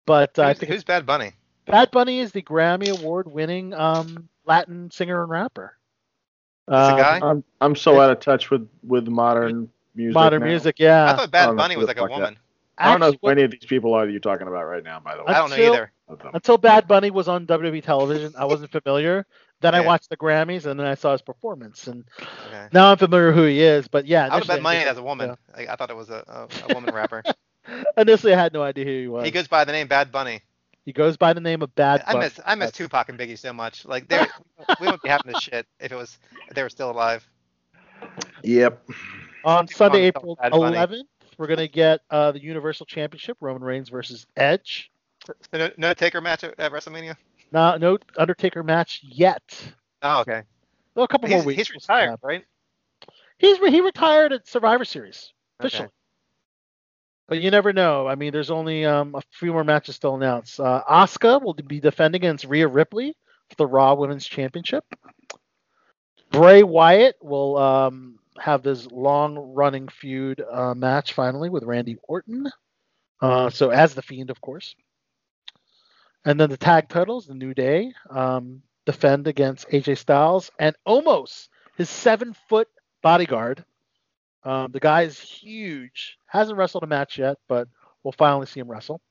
But 0.06 0.40
uh, 0.40 0.44
I 0.44 0.48
Who's, 0.50 0.58
think 0.60 0.72
who's 0.72 0.84
Bad 0.84 1.06
Bunny? 1.06 1.34
Bad 1.66 1.92
Bunny 1.92 2.20
is 2.20 2.32
the 2.32 2.42
Grammy 2.42 2.98
Award-winning 2.98 3.74
um, 3.74 4.30
Latin 4.46 4.90
singer 4.92 5.22
and 5.22 5.30
rapper. 5.30 5.76
It's 6.68 6.76
Uh, 6.76 6.96
guy. 6.98 7.20
I'm 7.22 7.44
I'm 7.62 7.76
so 7.76 8.00
out 8.00 8.12
of 8.12 8.20
touch 8.20 8.50
with 8.50 8.68
with 8.84 9.08
modern 9.08 9.70
music. 9.96 10.14
Modern 10.16 10.40
now. 10.42 10.48
music, 10.48 10.76
yeah. 10.80 11.12
I 11.12 11.16
thought 11.16 11.32
Bad 11.32 11.48
don't 11.48 11.56
Bunny 11.58 11.76
was 11.78 11.88
like 11.88 11.98
a 11.98 12.02
fuck 12.02 12.10
that- 12.10 12.16
woman. 12.16 12.38
I 12.82 12.92
don't 12.92 13.02
know 13.02 13.14
who 13.22 13.28
any 13.30 13.44
of 13.44 13.52
these 13.52 13.66
people 13.66 13.94
are 13.94 14.06
that 14.06 14.12
you're 14.12 14.22
talking 14.22 14.48
about 14.48 14.64
right 14.64 14.82
now. 14.82 15.02
By 15.02 15.18
the 15.18 15.24
way, 15.24 15.28
I 15.34 15.40
don't 15.40 15.50
know 15.50 15.56
Until- 15.58 15.74
either. 15.74 15.92
Until 16.34 16.58
Bad 16.58 16.88
Bunny 16.88 17.12
was 17.12 17.28
on 17.28 17.46
WWE 17.46 17.84
television, 17.84 18.34
I 18.38 18.46
wasn't 18.46 18.72
familiar. 18.72 19.28
Then 19.62 19.76
I 19.76 19.82
watched 19.82 20.10
the 20.10 20.18
Grammys, 20.18 20.66
and 20.66 20.80
then 20.80 20.88
I 20.88 20.96
saw 20.96 21.12
his 21.12 21.22
performance, 21.22 21.88
and 21.88 22.06
Okay. 22.48 22.68
now 22.72 22.92
I'm 22.92 22.98
familiar 22.98 23.32
who 23.32 23.44
he 23.44 23.62
is. 23.62 23.88
But 23.88 24.06
yeah, 24.06 24.24
I 24.26 24.36
would 24.36 24.44
initially 24.44 24.58
bet 24.58 24.64
money 24.64 24.80
as 24.80 24.98
a 24.98 25.04
woman. 25.04 25.36
I, 25.56 25.68
I 25.68 25.76
thought 25.76 25.90
it 25.90 25.96
was 25.96 26.10
a, 26.10 26.24
a, 26.28 26.70
a 26.70 26.74
woman 26.74 26.94
rapper. 26.94 27.24
Initially, 27.98 28.34
I 28.34 28.40
had 28.40 28.54
no 28.54 28.62
idea 28.62 28.86
who 28.86 28.92
he 29.02 29.08
was. 29.08 29.26
He 29.26 29.32
goes 29.32 29.48
by 29.48 29.64
the 29.66 29.72
name 29.72 29.88
Bad 29.88 30.12
Bunny. 30.12 30.42
He 30.86 30.94
goes 30.94 31.18
by 31.18 31.34
the 31.34 31.42
name 31.42 31.62
of 31.62 31.74
Bad 31.76 32.04
I 32.08 32.14
Bunny. 32.14 32.26
miss 32.26 32.40
I 32.46 32.56
miss 32.56 32.72
Tupac 32.72 33.10
and 33.10 33.20
Biggie 33.20 33.38
so 33.38 33.54
much. 33.54 33.86
Like 33.86 34.08
they 34.08 34.20
we 34.80 34.88
wouldn't 34.88 35.04
be 35.04 35.10
having 35.10 35.28
this 35.32 35.40
shit 35.40 35.68
if 35.80 35.92
it 35.92 35.96
was 35.96 36.18
if 36.48 36.56
they 36.56 36.64
were 36.64 36.70
still 36.70 36.90
alive. 36.90 37.28
Yep. 38.44 38.90
On 39.44 39.66
Tupac 39.66 39.78
Sunday, 39.78 40.04
April 40.04 40.38
11th, 40.42 41.04
we're 41.38 41.48
gonna 41.48 41.68
get 41.68 42.02
uh, 42.10 42.32
the 42.32 42.42
Universal 42.42 42.86
Championship: 42.88 43.38
Roman 43.40 43.62
Reigns 43.62 43.90
versus 43.90 44.26
Edge. 44.36 44.90
So 45.26 45.34
no, 45.54 45.70
no 45.78 45.94
Taker 45.94 46.22
match 46.22 46.44
at, 46.44 46.60
at 46.60 46.72
WrestleMania. 46.72 47.16
No, 47.52 47.78
no 47.78 47.98
Undertaker 48.18 48.64
match 48.64 49.02
yet. 49.04 49.42
Oh, 50.02 50.22
okay. 50.22 50.44
Well, 50.96 51.06
a 51.06 51.08
couple 51.08 51.30
He's, 51.30 51.38
more 51.38 51.46
weeks. 51.46 51.58
he's 51.58 51.72
retired, 51.72 52.20
right? 52.22 52.44
He's 53.38 53.60
re- 53.60 53.72
he 53.72 53.82
retired 53.82 54.34
at 54.34 54.48
Survivor 54.48 54.86
Series 54.86 55.34
officially. 55.60 55.86
Okay. 55.86 55.94
But 57.28 57.42
you 57.42 57.52
never 57.52 57.72
know. 57.74 58.08
I 58.08 58.16
mean, 58.16 58.34
there's 58.34 58.50
only 58.50 58.86
um, 58.86 59.14
a 59.16 59.22
few 59.32 59.54
more 59.54 59.64
matches 59.64 59.96
still 59.96 60.16
announced. 60.16 60.60
Uh, 60.60 60.84
Asuka 60.90 61.42
will 61.42 61.54
be 61.54 61.80
defending 61.80 62.20
against 62.20 62.46
Rhea 62.46 62.68
Ripley 62.68 63.16
for 63.50 63.56
the 63.56 63.68
Raw 63.68 63.94
Women's 63.94 64.26
Championship. 64.26 64.84
Bray 66.32 66.64
Wyatt 66.64 67.16
will 67.22 67.58
um, 67.58 68.20
have 68.40 68.64
this 68.64 68.88
long-running 68.92 69.90
feud 69.90 70.42
uh, 70.52 70.74
match 70.74 71.14
finally 71.14 71.50
with 71.50 71.64
Randy 71.64 71.98
Orton. 72.04 72.50
Uh, 73.22 73.50
so 73.50 73.70
as 73.70 73.94
the 73.94 74.02
Fiend, 74.02 74.30
of 74.32 74.42
course. 74.42 74.76
And 76.26 76.40
then 76.40 76.50
the 76.50 76.58
tag 76.58 76.90
titles, 76.90 77.28
the 77.28 77.34
New 77.34 77.54
Day, 77.54 77.94
um, 78.10 78.62
defend 78.86 79.28
against 79.28 79.70
AJ 79.70 79.98
Styles 79.98 80.52
and 80.60 80.76
Omos, 80.88 81.48
his 81.78 81.90
seven-foot 81.90 82.68
bodyguard. 83.02 83.64
Um, 84.44 84.72
the 84.72 84.80
guy 84.80 85.04
is 85.04 85.20
huge. 85.20 86.18
Hasn't 86.28 86.58
wrestled 86.58 86.84
a 86.84 86.88
match 86.88 87.18
yet, 87.18 87.38
but 87.48 87.68
we'll 88.04 88.12
finally 88.14 88.46
see 88.46 88.60
him 88.60 88.70
wrestle. 88.70 89.02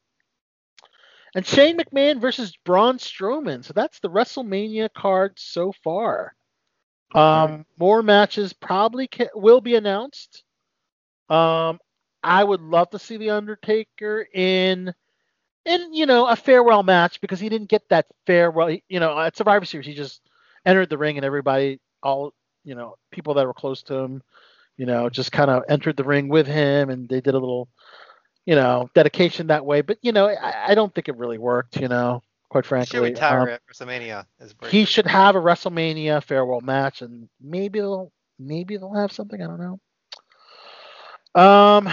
And 1.35 1.47
Shane 1.47 1.79
McMahon 1.79 2.21
versus 2.21 2.57
Braun 2.65 2.99
Strowman. 2.99 3.65
So 3.65 3.73
that's 3.75 4.01
the 4.01 4.11
WrestleMania 4.11 4.89
card 4.95 5.35
so 5.39 5.73
far. 5.85 6.35
Um, 7.15 7.65
more 7.79 8.03
matches 8.03 8.53
probably 8.53 9.09
ca- 9.09 9.29
will 9.35 9.61
be 9.61 9.75
announced. 9.77 10.45
Um, 11.29 11.79
I 12.23 12.43
would 12.43 12.61
love 12.61 12.91
to 12.91 12.99
see 12.99 13.17
the 13.17 13.31
Undertaker 13.31 14.27
in, 14.33 14.95
in 15.69 15.95
you 15.95 16.07
know, 16.07 16.27
a 16.27 16.37
farewell 16.37 16.83
match 16.83 17.21
because 17.21 17.41
he 17.41 17.49
didn't 17.49 17.69
get 17.71 17.89
that 17.91 18.07
farewell. 18.27 18.71
You 18.89 19.01
know, 19.01 19.19
at 19.19 19.37
Survivor 19.37 19.67
Series, 19.67 19.87
he 19.87 19.95
just 19.95 20.23
entered 20.67 20.91
the 20.91 20.99
ring 20.99 21.17
and 21.19 21.25
everybody, 21.27 21.81
all 22.03 22.35
you 22.65 22.75
know, 22.75 22.97
people 23.13 23.35
that 23.35 23.47
were 23.47 23.55
close 23.55 23.83
to 23.85 23.95
him, 23.95 24.23
you 24.77 24.87
know, 24.87 25.09
just 25.11 25.33
kind 25.33 25.51
of 25.51 25.65
entered 25.69 25.97
the 25.97 26.05
ring 26.05 26.29
with 26.29 26.47
him 26.47 26.91
and 26.91 27.09
they 27.09 27.21
did 27.21 27.35
a 27.35 27.39
little, 27.39 27.69
you 28.47 28.57
know, 28.57 28.89
dedication 28.95 29.49
that 29.49 29.65
way. 29.67 29.83
But 29.83 29.99
you 30.03 30.13
know, 30.13 30.29
I, 30.29 30.71
I 30.73 30.75
don't 30.75 30.95
think 30.95 31.09
it 31.09 31.17
really 31.17 31.39
worked. 31.39 31.77
You 31.77 31.89
know, 31.89 32.23
quite 32.51 32.67
He 32.67 32.69
frankly, 32.69 32.87
should 32.87 33.03
retire 33.03 33.43
Um, 33.43 33.49
at 33.49 33.63
WrestleMania. 33.71 34.27
He 34.63 34.85
should 34.85 35.07
have 35.07 35.37
a 35.37 35.41
WrestleMania 35.41 36.23
farewell 36.23 36.61
match, 36.61 37.03
and 37.03 37.29
maybe 37.41 37.81
they'll 37.81 38.13
maybe 38.39 38.77
they'll 38.77 38.95
have 38.95 39.13
something. 39.13 39.41
I 39.43 39.47
don't 39.47 39.61
know. 39.61 39.81
Um, 41.39 41.89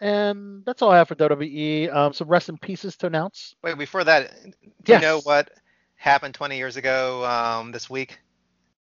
and 0.00 0.64
that's 0.64 0.82
all 0.82 0.90
I 0.90 0.98
have 0.98 1.08
for 1.08 1.14
WWE. 1.14 1.94
Um, 1.94 2.12
some 2.12 2.28
rest 2.28 2.48
in 2.48 2.58
pieces 2.58 2.96
to 2.98 3.06
announce. 3.06 3.54
Wait, 3.62 3.76
before 3.78 4.04
that, 4.04 4.30
do 4.52 4.92
Yes. 4.92 5.00
you 5.02 5.06
know 5.06 5.20
what 5.20 5.50
happened 5.96 6.34
20 6.34 6.56
years 6.56 6.76
ago 6.76 7.24
um, 7.24 7.72
this 7.72 7.88
week 7.90 8.18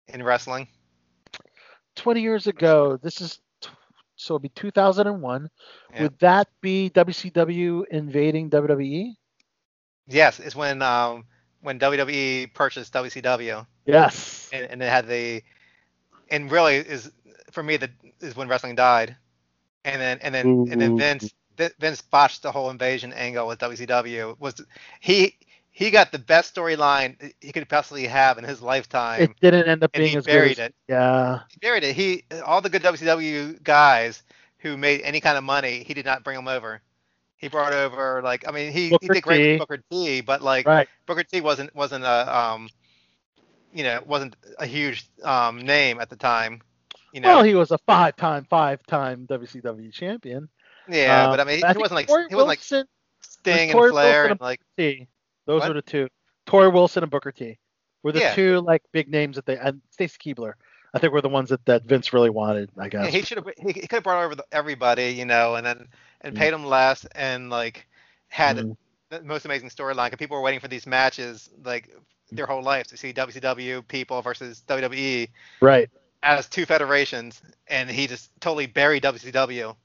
in 0.08 0.24
wrestling? 0.24 0.68
20 1.96 2.22
years 2.22 2.48
ago, 2.48 2.98
this 3.02 3.22
is 3.22 3.40
t- 3.62 3.70
so 4.16 4.36
it'd 4.36 4.44
be 4.44 4.50
2001. 4.50 5.50
Yeah. 5.94 6.02
Would 6.04 6.20
that 6.20 6.48
be 6.62 6.90
WCW 6.90 7.84
invading? 7.92 8.50
WWE? 8.50 9.16
Yes, 10.08 10.40
it's 10.40 10.56
when 10.56 10.82
um, 10.82 11.26
when 11.62 11.80
WWE 11.80 12.54
purchased 12.54 12.94
WCW, 12.94 13.66
Yes. 13.86 14.50
and, 14.52 14.66
and 14.66 14.82
it 14.82 14.90
had 14.90 15.08
the, 15.08 15.44
and 16.30 16.52
really 16.52 16.76
is 16.78 17.12
for 17.52 17.62
me 17.64 17.78
that 17.78 17.92
is 18.20 18.36
when 18.36 18.48
wrestling 18.48 18.76
died, 18.76 19.16
and 19.86 20.02
then 20.02 20.20
and 20.22 20.34
then 20.34 20.68
and 20.72 20.82
then 20.82 20.98
Vince 20.98 21.34
Vince 21.80 22.02
botched 22.02 22.44
the 22.44 22.52
whole 22.52 22.70
invasion 22.70 23.14
angle 23.14 23.48
with 23.48 23.60
WCW. 23.60 24.40
Was 24.40 24.62
he 25.00 25.38
he 25.72 25.90
got 25.90 26.12
the 26.12 26.20
best 26.20 26.56
storyline 26.56 27.34
he 27.40 27.52
could 27.52 27.68
possibly 27.70 28.06
have 28.06 28.38
in 28.38 28.44
his 28.44 28.62
lifetime. 28.62 29.22
It 29.22 29.40
didn't 29.40 29.68
end 29.68 29.84
up 29.84 29.92
being 29.92 30.12
he 30.12 30.18
as 30.18 30.26
buried 30.26 30.58
good. 30.58 30.64
As, 30.64 30.68
it. 30.68 30.76
Yeah. 30.90 31.40
He 31.50 31.58
buried 31.60 31.84
it. 31.84 31.96
He 31.96 32.24
all 32.46 32.62
the 32.62 32.70
good 32.70 32.84
WCW 32.84 33.62
guys 33.64 34.24
who 34.60 34.78
made 34.78 35.02
any 35.02 35.20
kind 35.20 35.38
of 35.38 35.44
money, 35.44 35.84
he 35.84 35.94
did 35.94 36.06
not 36.06 36.24
bring 36.24 36.36
them 36.36 36.48
over. 36.48 36.82
He 37.38 37.48
brought 37.48 37.74
over 37.74 38.22
like 38.22 38.48
I 38.48 38.52
mean 38.52 38.72
he, 38.72 38.96
he 39.02 39.08
did 39.08 39.24
great 39.24 39.38
T. 39.38 39.52
with 39.52 39.60
Booker 39.60 39.84
T, 39.90 40.22
but 40.22 40.42
like 40.42 40.68
Right. 40.68 40.88
Booker 41.06 41.24
T 41.24 41.42
wasn't 41.42 41.74
wasn't 41.76 42.04
a 42.04 42.38
um 42.38 42.70
you 43.74 43.84
know 43.84 44.02
wasn't 44.06 44.36
a 44.60 44.66
huge 44.66 45.06
um 45.24 45.62
name 45.62 46.00
at 46.00 46.10
the 46.10 46.18
time. 46.18 46.62
You 47.14 47.22
know. 47.22 47.28
Well, 47.36 47.44
he 47.44 47.56
was 47.56 47.72
a 47.72 47.78
five-time, 47.80 48.46
five-time 48.50 49.28
WCW 49.28 49.92
champion. 49.94 50.48
yeah, 50.88 51.26
um, 51.26 51.32
but 51.32 51.40
I 51.40 51.44
mean 51.44 51.64
I 51.64 51.74
he 51.74 51.78
wasn't 51.80 51.96
like 51.96 52.08
Torrie 52.08 52.30
he 52.30 52.36
wasn't 52.36 52.48
like 52.50 52.60
Wilson- 52.60 52.88
Sting 53.22 53.72
and 53.72 53.72
Flair 53.72 53.92
Wilson 53.92 54.32
and 54.32 54.42
like 54.42 54.62
T. 54.78 55.08
Those 55.46 55.62
What? 55.62 55.70
were 55.70 55.74
the 55.76 55.82
two. 55.82 56.08
Torrie 56.48 56.72
Wilson 56.74 57.04
and 57.04 57.12
Booker 57.12 57.32
T. 57.32 57.58
Were 58.04 58.12
the 58.12 58.20
Yeah. 58.20 58.34
two 58.36 58.60
like 58.62 58.82
big 58.92 59.10
names 59.10 59.36
that 59.36 59.46
they 59.46 59.58
and 59.58 59.82
Stacy 59.92 60.18
Keibler. 60.24 60.54
I 60.94 61.00
think 61.00 61.14
were 61.14 61.22
the 61.22 61.30
ones 61.30 61.50
that, 61.50 61.64
that 61.66 61.84
Vince 61.86 62.12
really 62.14 62.30
wanted. 62.30 62.70
I 62.78 62.84
yeah, 62.84 62.90
guess. 62.90 63.14
he 63.14 63.22
should 63.22 63.38
have 63.38 63.48
he, 63.58 63.72
he 63.74 63.82
could 63.82 63.92
have 63.98 64.04
brought 64.04 64.24
over 64.24 64.36
the, 64.36 64.44
everybody, 64.52 65.10
you 65.10 65.26
know, 65.26 65.56
and 65.56 65.66
then 65.66 65.88
and 66.22 66.36
Mm. 66.36 66.38
paid 66.40 66.54
them 66.54 66.66
less 66.66 67.06
and 67.16 67.50
like 67.50 67.88
had 68.30 68.58
Mm. 68.58 68.78
the 69.10 69.22
most 69.24 69.46
amazing 69.46 69.70
storyline. 69.70 70.10
'cause 70.10 70.18
people 70.18 70.38
were 70.38 70.44
waiting 70.44 70.60
for 70.60 70.68
these 70.68 70.86
matches 70.88 71.50
like 71.64 71.90
their 72.32 72.46
whole 72.46 72.62
life 72.64 72.88
to 72.88 72.98
see 72.98 73.12
WCW 73.14 73.82
people 73.88 74.22
versus 74.22 74.64
WWE 74.68 75.30
right. 75.60 75.90
As 76.24 76.48
two 76.48 76.66
federations, 76.66 77.42
and 77.68 77.90
he 77.90 78.08
just 78.08 78.32
totally 78.42 78.68
buried 78.68 79.04
WCW 79.04 79.76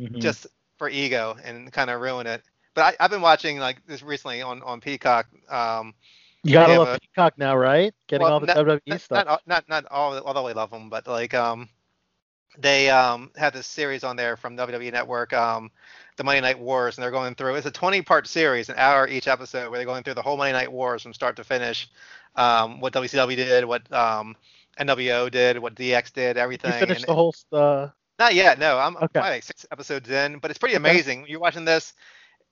Mhm. 0.00 0.20
just 0.20 0.46
for 0.78 0.88
ego 0.88 1.36
and 1.44 1.72
kind 1.72 1.90
of 1.90 2.00
ruin 2.00 2.26
it. 2.26 2.42
But 2.74 2.94
I, 3.00 3.04
I've 3.04 3.10
been 3.10 3.20
watching 3.22 3.58
like 3.58 3.84
this 3.86 4.02
recently 4.02 4.42
on 4.42 4.62
on 4.62 4.80
Peacock. 4.80 5.26
Um, 5.48 5.94
you 6.44 6.52
gotta 6.52 6.78
love 6.78 6.88
a- 6.88 7.00
Peacock 7.00 7.34
now, 7.36 7.56
right? 7.56 7.92
Getting 8.06 8.24
well, 8.24 8.34
all 8.34 8.40
the 8.40 8.46
not- 8.46 8.56
WWE 8.56 8.80
not, 8.86 9.00
stuff. 9.00 9.26
Not, 9.26 9.42
not 9.46 9.68
not 9.68 9.84
all 9.90 10.18
although 10.20 10.46
we 10.46 10.52
love 10.52 10.70
them, 10.70 10.88
but 10.88 11.06
like 11.06 11.34
um, 11.34 11.68
they 12.56 12.90
um 12.90 13.30
have 13.36 13.52
this 13.52 13.66
series 13.66 14.04
on 14.04 14.16
there 14.16 14.36
from 14.36 14.56
WWE 14.56 14.92
Network, 14.92 15.32
um, 15.32 15.70
the 16.16 16.24
Monday 16.24 16.40
Night 16.40 16.58
Wars, 16.58 16.96
and 16.96 17.02
they're 17.02 17.10
going 17.10 17.34
through. 17.34 17.54
It's 17.56 17.66
a 17.66 17.70
20 17.70 18.02
part 18.02 18.26
series, 18.26 18.68
an 18.68 18.76
hour 18.78 19.06
each 19.08 19.28
episode, 19.28 19.70
where 19.70 19.78
they're 19.78 19.86
going 19.86 20.02
through 20.04 20.14
the 20.14 20.22
whole 20.22 20.36
Monday 20.36 20.52
Night 20.52 20.70
Wars 20.72 21.02
from 21.02 21.12
start 21.12 21.36
to 21.36 21.44
finish. 21.44 21.88
Um, 22.36 22.80
what 22.80 22.92
WCW 22.92 23.34
did, 23.36 23.64
what 23.64 23.90
um 23.92 24.36
NWO 24.78 25.30
did, 25.30 25.58
what 25.58 25.74
DX 25.74 26.12
did, 26.12 26.36
everything. 26.36 26.72
you 26.72 26.78
finished 26.78 27.00
and- 27.02 27.08
the 27.08 27.14
whole. 27.14 27.34
Uh, 27.52 27.88
not 28.18 28.34
yet. 28.34 28.58
No, 28.58 28.78
I'm 28.78 28.96
Okay. 28.96 29.06
probably 29.12 29.30
like 29.30 29.42
six 29.44 29.64
episodes 29.70 30.10
in, 30.10 30.38
but 30.38 30.50
it's 30.50 30.58
pretty 30.58 30.74
Okay. 30.76 30.82
amazing. 30.90 31.26
You're 31.28 31.38
watching 31.40 31.64
this, 31.64 31.92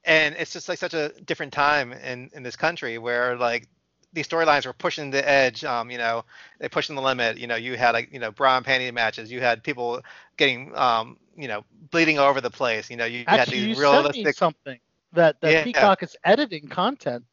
and 0.04 0.34
it's 0.36 0.52
just 0.52 0.68
like 0.68 0.78
such 0.78 0.94
a 0.94 1.08
different 1.24 1.52
time 1.52 1.92
in 1.92 2.30
in 2.34 2.42
this 2.42 2.54
country 2.56 2.98
where 2.98 3.36
like 3.36 3.68
these 4.12 4.28
storylines 4.28 4.64
were 4.64 4.72
pushing 4.72 5.10
the 5.10 5.28
edge. 5.28 5.64
Um, 5.64 5.90
you 5.90 5.98
know, 5.98 6.24
they 6.60 6.68
pushing 6.68 6.94
the 6.94 7.02
limit. 7.02 7.36
You 7.38 7.46
know, 7.48 7.56
you 7.56 7.76
had 7.76 7.90
like 7.92 8.12
you 8.12 8.18
know 8.20 8.30
bra 8.30 8.56
and 8.56 8.64
panty 8.64 8.92
matches. 8.94 9.30
You 9.32 9.40
had 9.40 9.62
people 9.64 10.00
getting 10.36 10.74
um, 10.76 11.18
you 11.36 11.48
know, 11.48 11.64
bleeding 11.90 12.18
over 12.18 12.40
the 12.40 12.50
place. 12.50 12.88
You 12.88 12.96
know, 12.96 13.04
you, 13.04 13.18
you 13.18 13.24
had 13.26 13.40
actually, 13.40 13.58
you 13.58 13.66
these 13.66 13.76
sent 13.78 13.92
me 13.92 13.98
realistic. 13.98 14.36
something 14.36 14.78
that 15.12 15.40
that 15.40 15.50
Yeah. 15.52 15.64
Peacock 15.64 16.02
is 16.04 16.16
editing 16.24 16.68
content. 16.68 17.24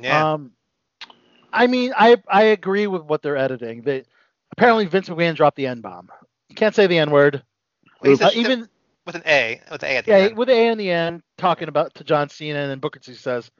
Yeah. 0.00 0.32
Um, 0.32 0.52
I 1.52 1.66
mean, 1.66 1.92
I 1.96 2.16
I 2.28 2.42
agree 2.44 2.86
with 2.86 3.02
what 3.02 3.22
they're 3.22 3.36
editing. 3.36 3.82
They 3.82 4.04
apparently 4.52 4.86
Vince 4.86 5.08
McMahon 5.08 5.34
dropped 5.36 5.56
the 5.56 5.66
N 5.66 5.80
bomb. 5.80 6.10
You 6.48 6.54
can't 6.56 6.74
say 6.74 6.86
the 6.86 6.98
N 6.98 7.10
word. 7.10 7.42
Well, 8.00 8.18
Uh, 8.20 8.30
even 8.34 8.68
with 9.06 9.14
an 9.16 9.22
A, 9.26 9.60
with 9.70 9.82
an 9.82 9.88
A 9.90 9.96
at 9.96 10.04
the 10.04 10.10
yeah, 10.10 10.16
end. 10.18 10.36
with 10.36 10.48
the 10.48 10.54
A 10.54 10.68
in 10.72 10.78
the 10.78 10.90
end, 10.90 11.22
talking 11.38 11.68
about 11.68 11.94
to 11.94 12.04
John 12.04 12.28
Cena, 12.28 12.58
and 12.60 12.70
then 12.70 12.78
Booker 12.80 12.98
T 13.00 13.14
says, 13.14 13.50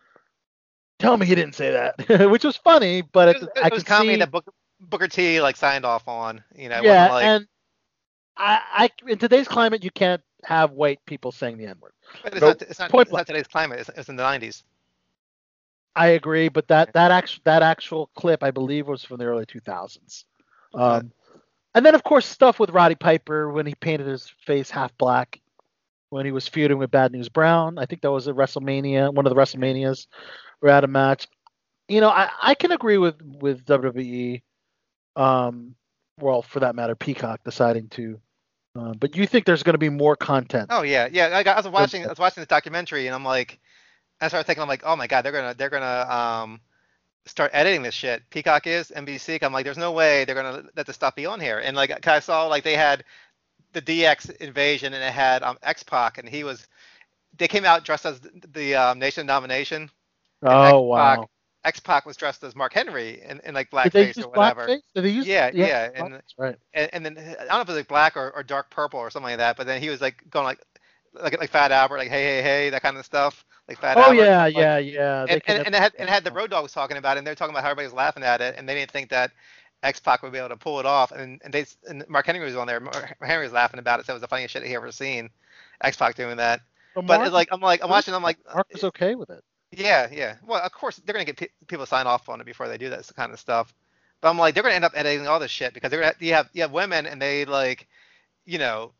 "Tell 0.99 1.17
me 1.17 1.27
he 1.27 1.35
didn't 1.35 1.55
say 1.55 1.71
that," 1.73 2.31
which 2.31 2.45
was 2.45 2.57
funny, 2.57 3.03
but 3.03 3.29
It 3.29 3.37
it, 3.37 3.41
was, 3.41 3.51
I 3.63 3.67
it 3.69 3.73
was 3.73 3.85
comedy 3.85 4.15
see, 4.15 4.19
that 4.19 4.31
Booker, 4.31 4.53
Booker 4.81 5.09
T 5.09 5.41
like 5.41 5.57
signed 5.57 5.85
off 5.85 6.09
on. 6.09 6.43
You 6.57 6.69
know, 6.69 6.83
yeah, 6.83 7.09
like, 7.09 7.25
and 7.25 7.47
I, 8.37 8.61
I 8.73 8.91
in 9.11 9.19
today's 9.19 9.49
climate, 9.49 9.85
you 9.85 9.91
can't 9.91 10.23
have 10.45 10.73
white 10.73 11.01
people 11.07 11.33
saying 11.33 11.59
the 11.59 11.67
N 11.67 11.77
word. 11.81 11.93
but 12.23 12.33
it's 12.35 12.41
Nope. 12.41 12.59
not 12.61 12.63
it's 12.69 12.79
not, 12.79 12.91
it's 13.01 13.13
not 13.13 13.27
today's 13.27 13.47
climate. 13.49 13.81
It's, 13.81 13.91
it's 13.97 14.09
in 14.09 14.17
the 14.17 14.23
90s. 14.23 14.63
I 15.95 16.09
agree, 16.09 16.49
but 16.49 16.69
that 16.69 16.93
that 16.95 17.11
actual 17.11 17.43
that 17.45 17.63
actual 17.63 18.11
clip, 18.15 18.43
I 18.43 18.51
believe, 18.51 18.89
was 18.89 19.05
from 19.05 19.19
the 19.19 19.27
early 19.27 19.47
2000s. 19.47 20.25
Um, 20.75 21.13
and 21.75 21.85
then 21.85 21.95
of 21.95 22.03
course 22.03 22.27
stuff 22.27 22.59
with 22.59 22.71
Roddy 22.71 22.95
Piper 22.95 23.51
when 23.51 23.67
he 23.67 23.75
painted 23.75 24.07
his 24.07 24.33
face 24.47 24.71
half 24.71 24.97
black 24.97 25.41
when 26.09 26.27
he 26.27 26.33
was 26.33 26.49
feuding 26.49 26.79
with 26.79 26.91
Bad 26.91 27.13
News 27.13 27.29
Brown. 27.29 27.79
I 27.79 27.87
think 27.87 28.03
that 28.03 28.11
was 28.11 28.29
at 28.29 28.35
WrestleMania, 28.35 29.13
one 29.13 29.27
of 29.27 29.35
the 29.35 29.41
WrestleManias, 29.41 30.07
we 30.63 30.71
had 30.71 30.85
a 30.85 30.89
match. 30.89 31.27
You 31.89 32.01
know, 32.01 32.09
I, 32.09 32.31
I 32.41 32.55
can 32.55 32.73
agree 32.73 32.97
with 32.97 33.21
with 33.23 33.65
WWE, 33.67 34.43
um, 35.17 35.75
well, 36.21 36.43
for 36.43 36.61
that 36.61 36.75
matter, 36.75 36.95
Peacock 36.95 37.41
deciding 37.45 37.89
to. 37.91 38.21
Uh, 38.79 38.95
but 38.95 39.17
you 39.17 39.27
think 39.27 39.45
there's 39.45 39.63
going 39.63 39.75
to 39.75 39.79
be 39.79 39.91
more 39.91 40.17
content? 40.17 40.69
Oh 40.71 40.83
yeah, 40.83 41.09
yeah. 41.13 41.29
Like, 41.29 41.47
I 41.47 41.57
was 41.57 41.69
watching, 41.69 42.07
I 42.07 42.09
was 42.09 42.19
watching 42.19 42.41
this 42.41 42.49
documentary, 42.49 43.07
and 43.07 43.15
I'm 43.15 43.25
like, 43.25 43.59
I 44.23 44.29
started 44.29 44.47
thinking, 44.47 44.63
I'm 44.63 44.69
like, 44.69 44.83
oh 44.85 44.97
my 44.97 45.07
god, 45.07 45.23
they're 45.23 45.33
gonna, 45.33 45.55
they're 45.55 45.71
gonna 45.71 46.07
um, 46.09 46.61
start 47.27 47.51
editing 47.55 47.83
this 47.83 47.95
shit. 47.95 48.23
Peacock 48.31 48.67
is 48.67 48.93
NBC. 48.95 49.43
I'm 49.43 49.53
like, 49.53 49.65
there's 49.65 49.79
no 49.79 49.93
way 49.93 50.25
they're 50.25 50.35
gonna 50.35 50.65
let 50.77 50.87
this 50.87 50.97
stuff 50.97 51.15
be 51.15 51.27
on 51.27 51.41
here. 51.41 51.59
And 51.59 51.77
like, 51.77 52.07
I 52.07 52.21
saw 52.21 52.47
like 52.47 52.65
they 52.65 52.77
had 52.77 53.05
the 53.73 53.83
DX 53.83 54.37
invasion, 54.37 54.95
and 54.95 55.03
it 55.03 55.13
had 55.13 55.43
um, 55.43 55.59
X 55.63 55.83
Pac, 55.83 56.19
and 56.19 56.29
he 56.29 56.45
was, 56.45 56.67
they 57.39 57.49
came 57.49 57.65
out 57.65 57.85
dressed 57.85 58.07
as 58.07 58.21
the, 58.21 58.31
the 58.53 58.75
um, 58.75 58.99
Nation 58.99 59.27
Domination. 59.27 59.91
oh 60.43 60.81
wow! 60.81 61.29
X 61.65 61.81
Pac 61.81 62.07
was 62.07 62.17
dressed 62.17 62.43
as 62.43 62.57
Mark 62.57 62.73
Henry 62.73 63.23
in, 63.23 63.41
in 63.45 63.55
like 63.55 63.71
blackface 63.71 64.23
or 64.23 64.29
whatever. 64.29 64.67
blackface? 64.67 64.83
Did 64.95 65.05
they 65.05 65.11
use? 65.11 65.27
Yeah, 65.27 65.51
yeah, 65.55 65.91
and- 65.95 66.15
that's 66.15 66.35
right. 66.37 66.57
and, 66.75 66.91
and 66.93 67.07
then 67.07 67.19
I 67.19 67.45
don't 67.45 67.49
know 67.49 67.61
if 67.61 67.69
it 67.69 67.73
was 67.73 67.77
like 67.77 67.89
black 67.89 68.17
or, 68.17 68.31
or 68.33 68.43
dark 68.43 68.71
purple 68.71 68.99
or 68.99 69.11
something 69.11 69.31
like 69.31 69.39
that. 69.39 69.57
But 69.57 69.67
then 69.67 69.81
he 69.81 69.89
was 69.89 70.01
like 70.01 70.23
going 70.31 70.45
like 70.45 70.61
like 71.15 71.39
like 71.39 71.51
Fat 71.51 71.73
Albert, 71.73 71.99
like 71.99 72.09
hey 72.09 72.23
hey 72.25 72.43
hey, 72.43 72.71
that 72.71 72.83
kind 72.83 72.97
of 72.97 73.05
stuff, 73.05 73.45
like 73.69 73.79
Fat 73.79 73.97
Oh 73.97 74.03
Albert. 74.03 74.25
yeah, 74.25 74.43
like- 74.43 74.55
yeah, 74.57 74.79
yeah. 74.79 75.27
They 75.27 75.33
And, 75.35 75.43
and, 75.47 75.67
and 75.67 75.75
it 75.75 75.79
had 75.81 75.93
and 75.99 76.09
it 76.09 76.13
had 76.13 76.25
the 76.25 76.33
Road 76.33 76.51
Dogs 76.51 76.73
talking 76.73 76.97
about 76.97 77.17
it, 77.17 77.19
and 77.19 77.27
they're 77.27 77.35
talking 77.35 77.53
about 77.55 77.63
how 77.65 77.71
everybody 77.71 77.87
was 77.87 77.95
laughing 77.95 78.23
at 78.23 78.41
it, 78.41 78.55
and 78.59 78.69
they 78.69 78.75
didn't 78.75 78.91
think 78.91 79.11
that 79.11 79.31
X 79.83 80.01
Pac 80.01 80.23
would 80.23 80.33
be 80.33 80.39
able 80.39 80.49
to 80.51 80.57
pull 80.57 80.81
it 80.81 80.87
off. 80.87 81.13
And 81.13 81.41
and 81.45 81.53
they 81.53 81.67
and 81.89 82.05
Mark 82.09 82.27
Henry 82.27 82.45
was 82.45 82.57
on 82.57 82.67
there. 82.67 82.81
Mark 82.81 83.17
Henry 83.23 83.45
was 83.45 83.53
laughing 83.53 83.81
about 83.81 84.01
it. 84.01 84.07
So 84.07 84.13
it 84.13 84.17
was 84.17 84.21
the 84.23 84.29
funniest 84.29 84.53
shit 84.53 84.65
he 84.65 84.75
ever 84.75 84.91
seen. 84.93 85.31
X 85.83 85.97
Pac 85.97 86.15
doing 86.15 86.37
that. 86.39 86.61
But 86.95 87.07
But 87.07 87.17
Mark- 87.19 87.27
it's 87.27 87.35
like 87.35 87.49
I'm 87.53 87.61
like 87.61 87.83
I'm 87.83 87.91
watching. 87.91 88.15
I'm 88.15 88.23
like 88.23 88.39
Mark 88.55 88.67
was 88.73 88.85
okay 88.85 89.15
with 89.15 89.31
it. 89.31 89.43
yeah, 89.73 90.09
yeah. 90.13 90.37
Well, 90.45 90.61
of 90.63 90.73
course 90.73 90.97
they're 90.97 91.13
gonna 91.15 91.25
get 91.25 91.37
pe- 91.37 91.49
people 91.67 91.85
to 91.87 91.89
sign 91.89 92.07
off 92.07 92.29
on 92.29 92.41
it 92.41 92.45
before 92.47 92.69
they 92.69 92.79
do 92.79 92.91
this 92.91 93.11
kind 93.13 93.33
of 93.33 93.41
stuff. 93.41 93.73
But 94.21 94.31
I'm 94.31 94.39
like, 94.39 94.55
they're 94.55 94.63
gonna 94.63 94.75
end 94.77 94.85
up 94.85 94.93
editing 94.95 95.27
all 95.27 95.41
this 95.41 95.51
shit 95.51 95.75
because 95.75 95.91
they're 95.91 96.01
gonna 96.01 96.15
you 96.21 96.35
have 96.35 96.49
you 96.53 96.63
have 96.63 96.73
women 96.73 97.07
and 97.07 97.21
they 97.21 97.45
like, 97.45 97.89
you 98.45 98.59
know, 98.59 98.93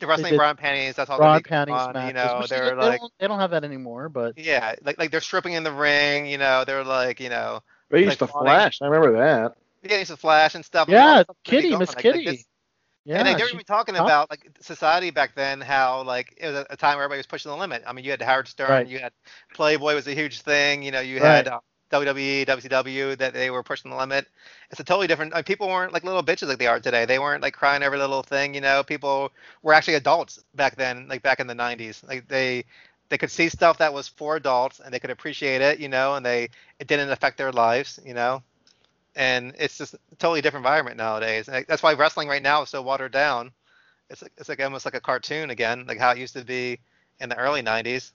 the 0.00 0.06
wrestling 0.06 0.32
did 0.32 0.38
bra 0.38 0.50
and 0.50 0.58
panties. 0.58 0.96
That's 0.96 1.08
all 1.10 1.18
Ron 1.18 1.28
they're 1.28 1.34
making 1.36 1.50
panties 1.50 1.74
on. 1.74 1.92
matches. 1.94 2.08
You 2.08 2.14
know, 2.14 2.38
which 2.40 2.50
they, 2.50 2.56
they're 2.56 2.70
they 2.76 2.82
like, 2.82 3.00
don't, 3.00 3.12
they 3.18 3.28
don't 3.28 3.38
have 3.40 3.50
that 3.52 3.64
anymore, 3.64 4.08
but 4.08 4.36
yeah, 4.38 4.74
like 4.82 4.98
like 4.98 5.10
they're 5.10 5.20
stripping 5.20 5.52
in 5.54 5.62
the 5.62 5.72
ring. 5.72 6.26
You 6.26 6.38
know, 6.38 6.64
they're 6.64 6.84
like, 6.84 7.20
you 7.20 7.28
know, 7.28 7.60
They 7.90 7.98
used 8.00 8.10
like 8.10 8.18
to 8.18 8.26
fawning. 8.26 8.46
flash. 8.46 8.82
I 8.82 8.86
remember 8.86 9.12
that. 9.18 9.54
Yeah, 9.82 9.98
used 9.98 10.10
to 10.10 10.16
flash 10.16 10.54
and 10.54 10.64
stuff. 10.64 10.88
I 10.88 10.92
mean, 10.92 11.00
all 11.00 11.06
yeah, 11.08 11.16
this 11.18 11.24
stuff's 11.24 11.38
gonna 11.50 11.62
Kitty. 11.62 11.76
Miss 11.76 11.88
Like- 11.90 11.96
like 11.96 12.02
Kitty. 12.02 12.24
this- 12.24 12.44
yeah, 13.06 13.18
and 13.18 13.28
they, 13.28 13.34
they 13.34 13.42
were 13.42 13.48
she- 13.48 13.54
even 13.54 13.66
talking 13.66 13.94
top- 13.96 14.06
about 14.06 14.30
like 14.30 14.48
society 14.60 15.10
back 15.10 15.34
then, 15.34 15.60
how 15.60 16.02
like 16.04 16.32
it 16.38 16.46
was 16.46 16.56
a, 16.56 16.66
a 16.70 16.76
time 16.76 16.96
where 16.96 17.04
everybody 17.04 17.18
was 17.18 17.26
pushing 17.26 17.50
the 17.50 17.56
limit. 17.58 17.82
I 17.86 17.92
mean, 17.92 18.02
you 18.04 18.10
had 18.10 18.22
Howard 18.22 18.48
Stern, 18.48 18.70
Right. 18.70 18.86
you 18.86 18.98
had 18.98 19.12
Playboy 19.52 19.94
was 19.94 20.06
a 20.08 20.14
huge 20.14 20.40
thing. 20.40 20.82
You 20.82 20.90
know, 20.90 21.00
you 21.00 21.16
Right. 21.20 21.26
had 21.26 21.48
uh, 21.48 21.60
WWE, 21.90 22.46
WCW 22.46 23.16
that 23.18 23.34
they 23.34 23.50
were 23.50 23.62
pushing 23.62 23.90
the 23.90 23.96
limit. 23.96 24.26
It's 24.70 24.80
a 24.80 24.84
totally 24.84 25.06
different. 25.06 25.32
Like, 25.32 25.46
people 25.46 25.68
weren't 25.68 25.92
like 25.92 26.04
little 26.04 26.22
bitches 26.22 26.48
like 26.48 26.58
they 26.58 26.66
are 26.66 26.80
today. 26.80 27.04
They 27.04 27.18
weren't 27.18 27.42
like 27.42 27.54
crying 27.54 27.82
every 27.82 27.98
little 27.98 28.22
thing. 28.22 28.54
You 28.54 28.60
know, 28.60 28.82
people 28.82 29.32
were 29.62 29.74
actually 29.74 29.94
adults 29.94 30.42
back 30.54 30.76
then, 30.76 31.06
like 31.08 31.22
back 31.22 31.40
in 31.40 31.46
the 31.46 31.54
90s. 31.54 32.06
Like 32.06 32.28
they 32.28 32.64
they 33.10 33.18
could 33.18 33.30
see 33.30 33.48
stuff 33.48 33.78
that 33.78 33.92
was 33.92 34.08
for 34.08 34.36
adults 34.36 34.80
and 34.80 34.92
they 34.92 34.98
could 34.98 35.10
appreciate 35.10 35.60
it. 35.60 35.78
You 35.78 35.88
know, 35.88 36.14
and 36.14 36.24
they 36.24 36.50
it 36.78 36.86
didn't 36.88 37.10
affect 37.10 37.38
their 37.38 37.52
lives. 37.52 38.00
You 38.04 38.14
know, 38.14 38.42
and 39.16 39.54
it's 39.58 39.78
just 39.78 39.94
a 39.94 39.98
totally 40.18 40.40
different 40.40 40.64
environment 40.66 40.96
nowadays. 40.96 41.48
And 41.48 41.64
that's 41.68 41.82
why 41.82 41.94
wrestling 41.94 42.28
right 42.28 42.42
now 42.42 42.62
is 42.62 42.70
so 42.70 42.82
watered 42.82 43.12
down. 43.12 43.52
It's 44.10 44.22
like, 44.22 44.32
it's 44.38 44.48
like 44.48 44.62
almost 44.62 44.84
like 44.84 44.94
a 44.94 45.00
cartoon 45.00 45.50
again, 45.50 45.86
like 45.86 45.98
how 45.98 46.10
it 46.10 46.18
used 46.18 46.34
to 46.34 46.44
be 46.44 46.80
in 47.20 47.28
the 47.28 47.36
early 47.36 47.62
90s. 47.62 48.12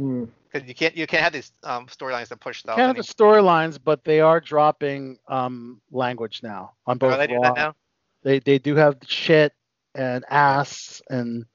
Mm. 0.00 0.28
Because 0.52 0.68
you 0.68 0.74
can't 0.74 0.96
you 0.96 1.06
can't 1.06 1.22
have 1.22 1.32
these 1.32 1.52
um, 1.62 1.86
storylines 1.86 2.28
that 2.28 2.40
push 2.40 2.60
stuff. 2.60 2.76
Kind 2.76 2.90
of 2.90 2.96
the 2.96 3.12
storylines, 3.12 3.78
but 3.82 4.04
they 4.04 4.20
are 4.20 4.40
dropping 4.40 5.18
um, 5.28 5.80
language 5.90 6.40
now 6.42 6.72
on 6.86 6.98
both. 6.98 7.14
Are 7.14 7.18
they 7.18 7.26
doing 7.26 7.40
Raw- 7.40 7.54
that 7.54 7.60
now? 7.60 7.74
They 8.22 8.38
they 8.40 8.58
do 8.58 8.74
have 8.76 8.96
shit 9.06 9.52
and 9.94 10.24
ass 10.28 11.02
and 11.08 11.46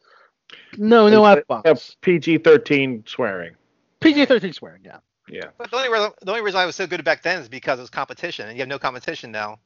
no 0.78 1.08
no 1.10 1.26
f 1.26 1.36
they 1.36 1.40
have 1.50 1.64
bombs. 1.64 1.98
PG-13 2.02 3.08
swearing. 3.08 3.56
PG 4.00 4.26
thirteen 4.26 4.54
swearing, 4.54 4.82
yeah. 4.84 4.98
Yeah. 5.30 5.48
But 5.58 5.72
the 5.72 5.78
only, 5.78 5.90
reason, 5.90 6.12
the 6.22 6.32
only 6.32 6.44
reason 6.44 6.60
I 6.60 6.66
was 6.66 6.76
so 6.76 6.86
good 6.88 7.04
back 7.06 7.24
then 7.24 7.40
is 7.40 7.48
because 7.48 7.80
it 7.80 7.84
was 7.84 7.90
competition, 7.90 8.48
and 8.48 8.58
you 8.58 8.62
have 8.62 8.68
no 8.68 8.80
competition 8.80 9.32
now. 9.32 9.60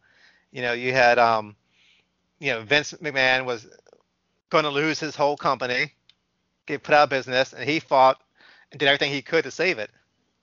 You 0.51 0.61
know, 0.61 0.73
you 0.73 0.93
had, 0.93 1.17
um, 1.17 1.55
you 2.39 2.51
know, 2.51 2.61
Vince 2.61 2.93
McMahon 2.93 3.45
was 3.45 3.67
going 4.49 4.63
to 4.65 4.69
lose 4.69 4.99
his 4.99 5.15
whole 5.15 5.35
company, 5.37 5.93
get 6.65 6.83
put 6.83 6.93
out 6.93 7.05
of 7.05 7.09
business, 7.09 7.53
and 7.53 7.67
he 7.67 7.79
fought 7.79 8.21
and 8.71 8.79
did 8.79 8.87
everything 8.87 9.11
he 9.11 9.21
could 9.21 9.43
to 9.43 9.51
save 9.51 9.77
it, 9.79 9.91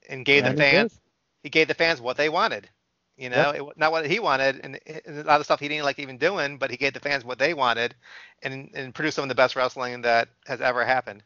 and 0.08 0.24
gave 0.24 0.44
And 0.44 0.56
the 0.56 0.62
fans, 0.62 1.00
he 1.42 1.50
gave 1.50 1.68
the 1.68 1.74
fans 1.74 2.00
what 2.00 2.16
they 2.16 2.28
wanted. 2.28 2.68
You 3.16 3.30
know, 3.30 3.50
it, 3.54 3.64
wa- 3.64 3.72
not 3.76 3.92
what 3.92 4.06
he 4.06 4.18
wanted, 4.20 4.60
and, 4.62 4.78
and 5.06 5.18
a 5.18 5.22
lot 5.24 5.40
of 5.40 5.44
stuff 5.46 5.60
he 5.60 5.68
didn't 5.68 5.84
like 5.84 5.98
even 5.98 6.18
doing, 6.18 6.58
but 6.58 6.70
he 6.70 6.76
gave 6.76 6.94
the 6.94 7.00
fans 7.00 7.24
what 7.24 7.38
they 7.38 7.54
wanted, 7.54 7.94
and 8.42 8.70
and 8.74 8.94
produced 8.94 9.16
some 9.16 9.24
of 9.24 9.28
the 9.28 9.34
best 9.34 9.54
wrestling 9.56 10.02
that 10.02 10.28
has 10.46 10.60
ever 10.60 10.84
happened, 10.84 11.22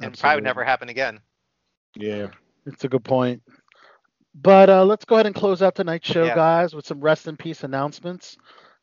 and 0.00 0.18
probably 0.18 0.42
never 0.42 0.64
happen 0.64 0.88
again. 0.88 1.20
Yeah. 1.96 2.28
It's 2.66 2.84
a 2.84 2.88
good 2.88 3.04
point. 3.04 3.42
But 4.34 4.68
uh, 4.70 4.84
let's 4.84 5.04
go 5.04 5.16
ahead 5.16 5.26
and 5.26 5.34
close 5.34 5.62
out 5.62 5.74
tonight's 5.74 6.08
show, 6.08 6.24
Yeah. 6.26 6.34
guys, 6.34 6.74
with 6.74 6.86
some 6.86 7.00
rest 7.00 7.26
in 7.26 7.36
peace 7.36 7.64
announcements. 7.64 8.36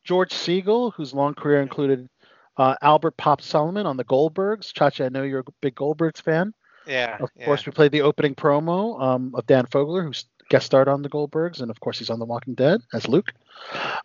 George 0.04 0.30
Segal, 0.32 0.92
whose 0.94 1.14
long 1.14 1.34
career 1.34 1.60
included 1.62 2.08
uh, 2.56 2.74
Albert 2.82 3.16
Pop 3.16 3.40
Solomon 3.40 3.86
on 3.86 3.96
the 3.96 4.04
Goldbergs. 4.04 4.72
Chacha, 4.72 5.06
I 5.06 5.08
know 5.08 5.22
you're 5.22 5.40
a 5.40 5.52
big 5.60 5.74
Goldbergs 5.76 6.20
fan. 6.20 6.52
Yeah. 6.88 7.18
Of 7.20 7.30
yeah. 7.36 7.44
course, 7.44 7.66
we 7.66 7.72
played 7.72 7.92
the 7.92 8.02
opening 8.02 8.34
promo 8.34 9.00
um, 9.00 9.34
of 9.34 9.46
Dan 9.46 9.66
Fogler, 9.66 10.02
who's 10.02 10.24
guest 10.48 10.66
starred 10.66 10.88
on 10.88 11.02
the 11.02 11.10
Goldbergs, 11.10 11.60
and 11.60 11.70
of 11.70 11.78
course, 11.80 11.98
he's 11.98 12.10
on 12.10 12.18
The 12.18 12.24
Walking 12.24 12.54
Dead 12.54 12.80
as 12.92 13.06
Luke. 13.06 13.32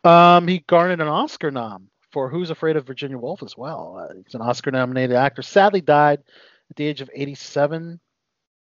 Um, 0.04 0.48
he 0.48 0.60
garnered 0.60 1.02
an 1.02 1.08
Oscar 1.08 1.50
nom 1.50 1.90
for 2.12 2.30
Who's 2.30 2.50
Afraid 2.50 2.76
of 2.76 2.86
Virginia 2.86 3.18
Woolf 3.18 3.42
as 3.42 3.58
well. 3.58 3.98
Uh, 4.00 4.14
he's 4.24 4.36
an 4.36 4.42
Oscar-nominated 4.42 5.16
actor. 5.16 5.42
Sadly, 5.42 5.82
died 5.82 6.20
at 6.70 6.76
the 6.76 6.86
age 6.86 7.02
of 7.02 7.10
87. 7.14 8.00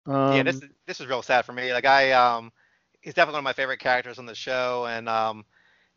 Um, 0.06 0.36
yeah, 0.36 0.42
this 0.42 0.56
is 0.56 0.62
this 0.86 1.00
is 1.00 1.06
real 1.06 1.22
sad 1.22 1.44
for 1.44 1.52
me. 1.52 1.72
Like 1.72 1.84
I 1.84 2.10
um 2.10 2.50
he's 3.00 3.14
definitely 3.14 3.34
one 3.34 3.40
of 3.40 3.44
my 3.44 3.52
favorite 3.52 3.78
characters 3.78 4.18
on 4.18 4.26
the 4.26 4.34
show 4.34 4.86
and 4.88 5.08
um 5.08 5.44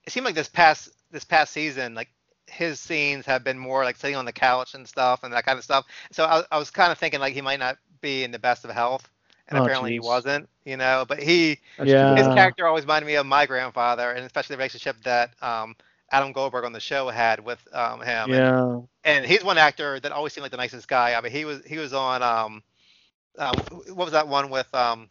it 0.03 0.13
seemed 0.13 0.25
like 0.25 0.35
this 0.35 0.47
past 0.47 0.89
this 1.09 1.23
past 1.23 1.51
season 1.51 1.95
like 1.95 2.09
his 2.47 2.79
scenes 2.79 3.25
have 3.25 3.43
been 3.43 3.57
more 3.57 3.83
like 3.83 3.95
sitting 3.95 4.15
on 4.15 4.25
the 4.25 4.31
couch 4.31 4.75
and 4.75 4.87
stuff 4.87 5.23
and 5.23 5.33
that 5.33 5.45
kind 5.45 5.57
of 5.57 5.63
stuff. 5.63 5.85
So 6.11 6.25
I, 6.25 6.43
I 6.51 6.59
was 6.59 6.69
kind 6.69 6.91
of 6.91 6.97
thinking 6.97 7.19
like 7.19 7.33
he 7.33 7.41
might 7.41 7.59
not 7.59 7.77
be 8.05 8.23
in 8.23 8.31
the 8.31 8.39
best 8.39 8.65
of 8.65 8.71
health 8.71 9.09
and 9.47 9.57
Oh, 9.57 9.63
apparently 9.63 9.91
he 9.93 9.99
wasn't, 9.99 10.47
you 10.65 10.77
know, 10.77 11.05
but 11.07 11.19
he 11.19 11.59
Yeah. 11.83 12.15
his 12.15 12.27
character 12.35 12.65
always 12.67 12.83
reminded 12.85 13.07
me 13.07 13.15
of 13.15 13.25
my 13.25 13.45
grandfather 13.45 14.11
and 14.11 14.25
especially 14.25 14.55
the 14.55 14.59
relationship 14.59 14.95
that 15.03 15.31
um 15.41 15.75
Adam 16.11 16.31
Goldberg 16.33 16.65
on 16.65 16.73
the 16.73 16.79
show 16.79 17.09
had 17.09 17.39
with 17.45 17.61
um 17.73 18.01
him. 18.01 18.29
Yeah. 18.31 18.79
and 19.03 19.25
he's 19.25 19.43
one 19.43 19.57
actor 19.57 19.99
that 19.99 20.11
always 20.11 20.33
seemed 20.33 20.43
like 20.43 20.51
the 20.51 20.57
nicest 20.65 20.87
guy. 20.87 21.13
I 21.15 21.21
mean, 21.21 21.31
he 21.31 21.45
was 21.45 21.63
he 21.65 21.77
was 21.77 21.93
on 21.93 22.21
um, 22.23 22.63
uh, 23.37 23.53
what 23.93 24.05
was 24.05 24.11
that 24.13 24.27
one 24.27 24.49
with 24.49 24.73
um, 24.73 25.09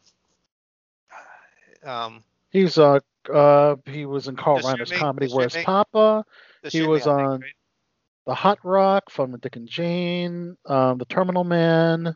um, 1.85 2.23
was 2.55 2.79
uh 2.79 3.01
uh 3.33 3.77
he 3.87 4.07
was 4.07 4.29
in 4.29 4.37
Carl 4.37 4.59
Reiner's 4.61 4.91
comedy 4.93 5.27
Where's 5.29 5.57
Papa? 5.57 6.25
He 6.71 6.79
Shoot 6.79 6.83
Me, 6.83 6.87
was 6.89 7.03
think, 7.03 7.19
on- 7.19 7.41
right? 7.43 7.53
The 8.27 8.35
Hot 8.35 8.59
Rock, 8.65 9.11
Fun 9.11 9.33
with 9.33 9.43
Dick 9.43 9.57
and 9.57 9.69
Jane, 9.69 10.57
um, 10.67 10.99
The 10.99 11.05
Terminal 11.05 11.45
Man. 11.45 12.15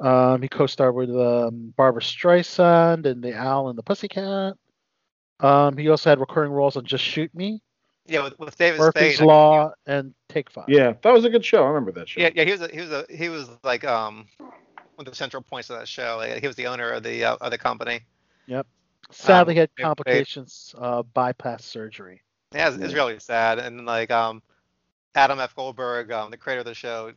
Um, 0.00 0.40
he 0.40 0.48
co-starred 0.48 0.94
with 0.94 1.10
um, 1.10 1.74
Barbra 1.76 2.00
Streisand 2.00 3.04
and 3.06 3.22
The 3.22 3.36
Owl 3.36 3.68
and 3.68 3.78
the 3.78 3.82
Pussycat. 3.82 4.54
Um, 5.40 5.76
he 5.76 5.88
also 5.88 6.10
had 6.10 6.20
recurring 6.20 6.52
roles 6.52 6.76
on 6.76 6.84
Just 6.84 7.04
Shoot 7.04 7.34
Me, 7.34 7.62
Yeah, 8.06 8.24
with, 8.24 8.38
with 8.38 8.56
David 8.56 8.78
Murphy's 8.80 9.16
Spade. 9.16 9.26
Law, 9.26 9.72
and 9.86 10.14
Take 10.28 10.50
Five. 10.50 10.66
Yeah, 10.68 10.94
that 11.02 11.12
was 11.12 11.24
a 11.24 11.30
good 11.30 11.44
show. 11.44 11.64
I 11.64 11.68
remember 11.68 11.92
that 11.92 12.08
show. 12.08 12.20
Yeah, 12.20 12.30
yeah, 12.34 12.44
he 12.44 12.52
was 12.52 12.60
a, 12.62 12.68
he 12.68 12.80
was 12.80 12.90
a, 12.90 13.04
he 13.10 13.28
was 13.28 13.48
like 13.62 13.84
um 13.84 14.26
one 14.38 15.06
of 15.06 15.12
the 15.12 15.16
central 15.16 15.42
points 15.42 15.70
of 15.70 15.78
that 15.78 15.88
show. 15.88 16.16
Like, 16.18 16.40
he 16.40 16.46
was 16.46 16.56
the 16.56 16.66
owner 16.66 16.90
of 16.90 17.02
the 17.02 17.24
uh, 17.24 17.36
of 17.40 17.50
the 17.50 17.58
company. 17.58 18.00
Yep. 18.46 18.66
Sadly, 19.10 19.52
Um, 19.52 19.56
he 19.56 19.60
had 19.60 19.70
complications, 19.76 20.74
uh, 20.78 21.02
bypass 21.02 21.64
surgery. 21.64 22.22
Yeah, 22.54 22.68
it's, 22.68 22.76
it's 22.82 22.94
really 22.94 23.18
sad. 23.18 23.58
And 23.58 23.86
like 23.86 24.10
um, 24.10 24.42
Adam 25.14 25.40
F. 25.40 25.54
Goldberg, 25.54 26.12
um, 26.12 26.30
the 26.30 26.36
creator 26.36 26.60
of 26.60 26.66
the 26.66 26.74
show, 26.74 27.12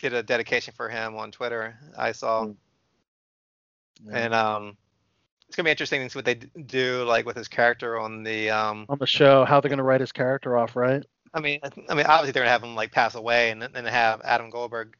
did 0.00 0.12
a 0.12 0.22
dedication 0.22 0.74
for 0.76 0.88
him 0.88 1.16
on 1.16 1.30
Twitter. 1.30 1.78
I 1.96 2.12
saw. 2.12 2.44
Mm. 2.44 2.56
Yeah. 4.04 4.18
and 4.18 4.34
um, 4.34 4.76
it's 5.48 5.56
gonna 5.56 5.64
be 5.64 5.70
interesting 5.70 6.02
to 6.02 6.10
see 6.10 6.18
what 6.18 6.24
they 6.24 6.34
do 6.34 7.04
like 7.04 7.24
with 7.24 7.36
his 7.36 7.48
character 7.48 7.98
on 7.98 8.22
the 8.22 8.50
um. 8.50 8.86
On 8.88 8.98
the 8.98 9.06
show, 9.06 9.44
how 9.44 9.60
they're 9.60 9.68
going 9.68 9.78
to 9.78 9.84
write 9.84 10.00
his 10.00 10.12
character 10.12 10.56
off, 10.56 10.76
right? 10.76 11.04
I 11.32 11.40
mean, 11.40 11.60
I 11.62 11.68
th- 11.68 11.86
I 11.88 11.94
mean, 11.94 12.06
obviously 12.06 12.32
they're 12.32 12.42
gonna 12.42 12.50
have 12.50 12.62
him 12.62 12.74
like 12.74 12.92
pass 12.92 13.14
away, 13.14 13.50
and 13.50 13.62
then 13.62 13.84
have 13.84 14.20
Adam 14.24 14.50
Goldberg 14.50 14.96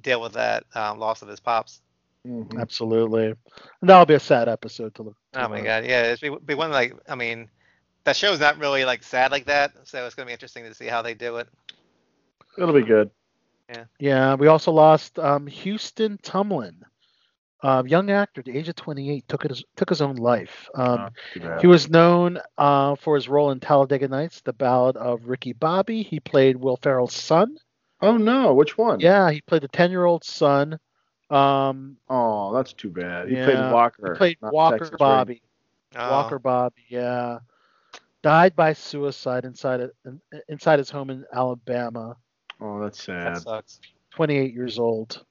deal 0.00 0.20
with 0.20 0.32
that 0.32 0.64
um, 0.74 0.98
loss 0.98 1.22
of 1.22 1.28
his 1.28 1.40
pops. 1.40 1.80
Mhm. 2.26 2.58
Absolutely. 2.58 3.26
And 3.26 3.90
that'll 3.90 4.06
be 4.06 4.14
a 4.14 4.20
sad 4.20 4.48
episode 4.48 4.94
to 4.94 5.02
look. 5.02 5.16
to 5.32 5.44
Oh 5.44 5.48
my 5.48 5.60
uh, 5.60 5.64
god, 5.64 5.84
yeah, 5.84 6.04
it's 6.04 6.20
be, 6.20 6.34
be 6.44 6.54
one 6.54 6.70
like 6.70 6.94
I 7.08 7.14
mean, 7.14 7.48
that 8.04 8.16
show's 8.16 8.40
not 8.40 8.58
really 8.58 8.84
like 8.84 9.02
sad 9.02 9.30
like 9.30 9.46
that, 9.46 9.72
so 9.84 10.04
it's 10.06 10.14
gonna 10.14 10.26
be 10.26 10.32
interesting 10.32 10.64
to 10.64 10.74
see 10.74 10.86
how 10.86 11.02
they 11.02 11.14
do 11.14 11.36
it. 11.36 11.48
It'll 12.56 12.74
be 12.74 12.82
good. 12.82 13.10
Yeah, 13.98 14.34
we 14.34 14.46
also 14.48 14.72
lost 14.72 15.18
um, 15.18 15.46
Houston 15.46 16.18
Tumlin, 16.18 16.82
um, 17.62 17.86
young 17.86 18.10
actor 18.10 18.40
at 18.40 18.44
the 18.46 18.56
age 18.56 18.68
of 18.68 18.76
28, 18.76 19.26
took 19.28 19.42
his 19.42 19.64
took 19.76 19.88
his 19.88 20.00
own 20.02 20.16
life. 20.16 20.68
Um, 20.74 21.08
Oh. 21.40 21.56
He 21.56 21.66
was 21.66 21.88
known 21.88 22.38
uh, 22.58 22.94
for 22.96 23.14
his 23.14 23.28
role 23.28 23.50
in 23.50 23.60
Talladega 23.60 24.08
Nights, 24.08 24.40
The 24.42 24.52
Ballad 24.52 24.96
of 24.96 25.26
Ricky 25.28 25.52
Bobby. 25.52 26.02
He 26.02 26.20
played 26.20 26.56
Will 26.56 26.76
Ferrell's 26.76 27.14
son. 27.14 27.56
oh 28.00 28.16
no, 28.16 28.52
which 28.54 28.76
one? 28.78 29.00
Yeah, 29.00 29.30
he 29.30 29.40
played 29.42 29.62
the 29.62 29.68
10 29.68 29.90
year 29.90 30.04
old 30.04 30.24
son. 30.24 30.78
Um, 31.30 31.98
Oh, 32.08 32.52
that's 32.54 32.72
too 32.72 32.90
bad. 32.90 33.28
He 33.28 33.36
Yeah, 33.36 33.36
played 33.36 33.60
Walker. 33.60 33.98
he 34.00 34.10
played 34.10 34.38
Walker 34.50 34.90
Texas 34.90 34.96
Bobby. 34.96 35.42
Oh, 35.96 36.04
Walker 36.08 36.38
Bobby, 36.38 36.82
yeah. 36.88 37.38
Died 38.22 38.54
by 38.56 38.72
suicide 38.72 39.44
inside 39.44 39.80
a, 39.80 39.90
inside 40.48 40.78
his 40.78 40.90
home 40.90 41.10
in 41.10 41.24
Alabama. 41.32 42.16
Oh, 42.60 42.80
that's 42.80 43.02
sad. 43.02 43.26
that 43.26 43.36
sad. 43.38 43.42
sucks. 43.42 43.80
28 44.10 44.52
years 44.54 44.78
old. 44.78 45.24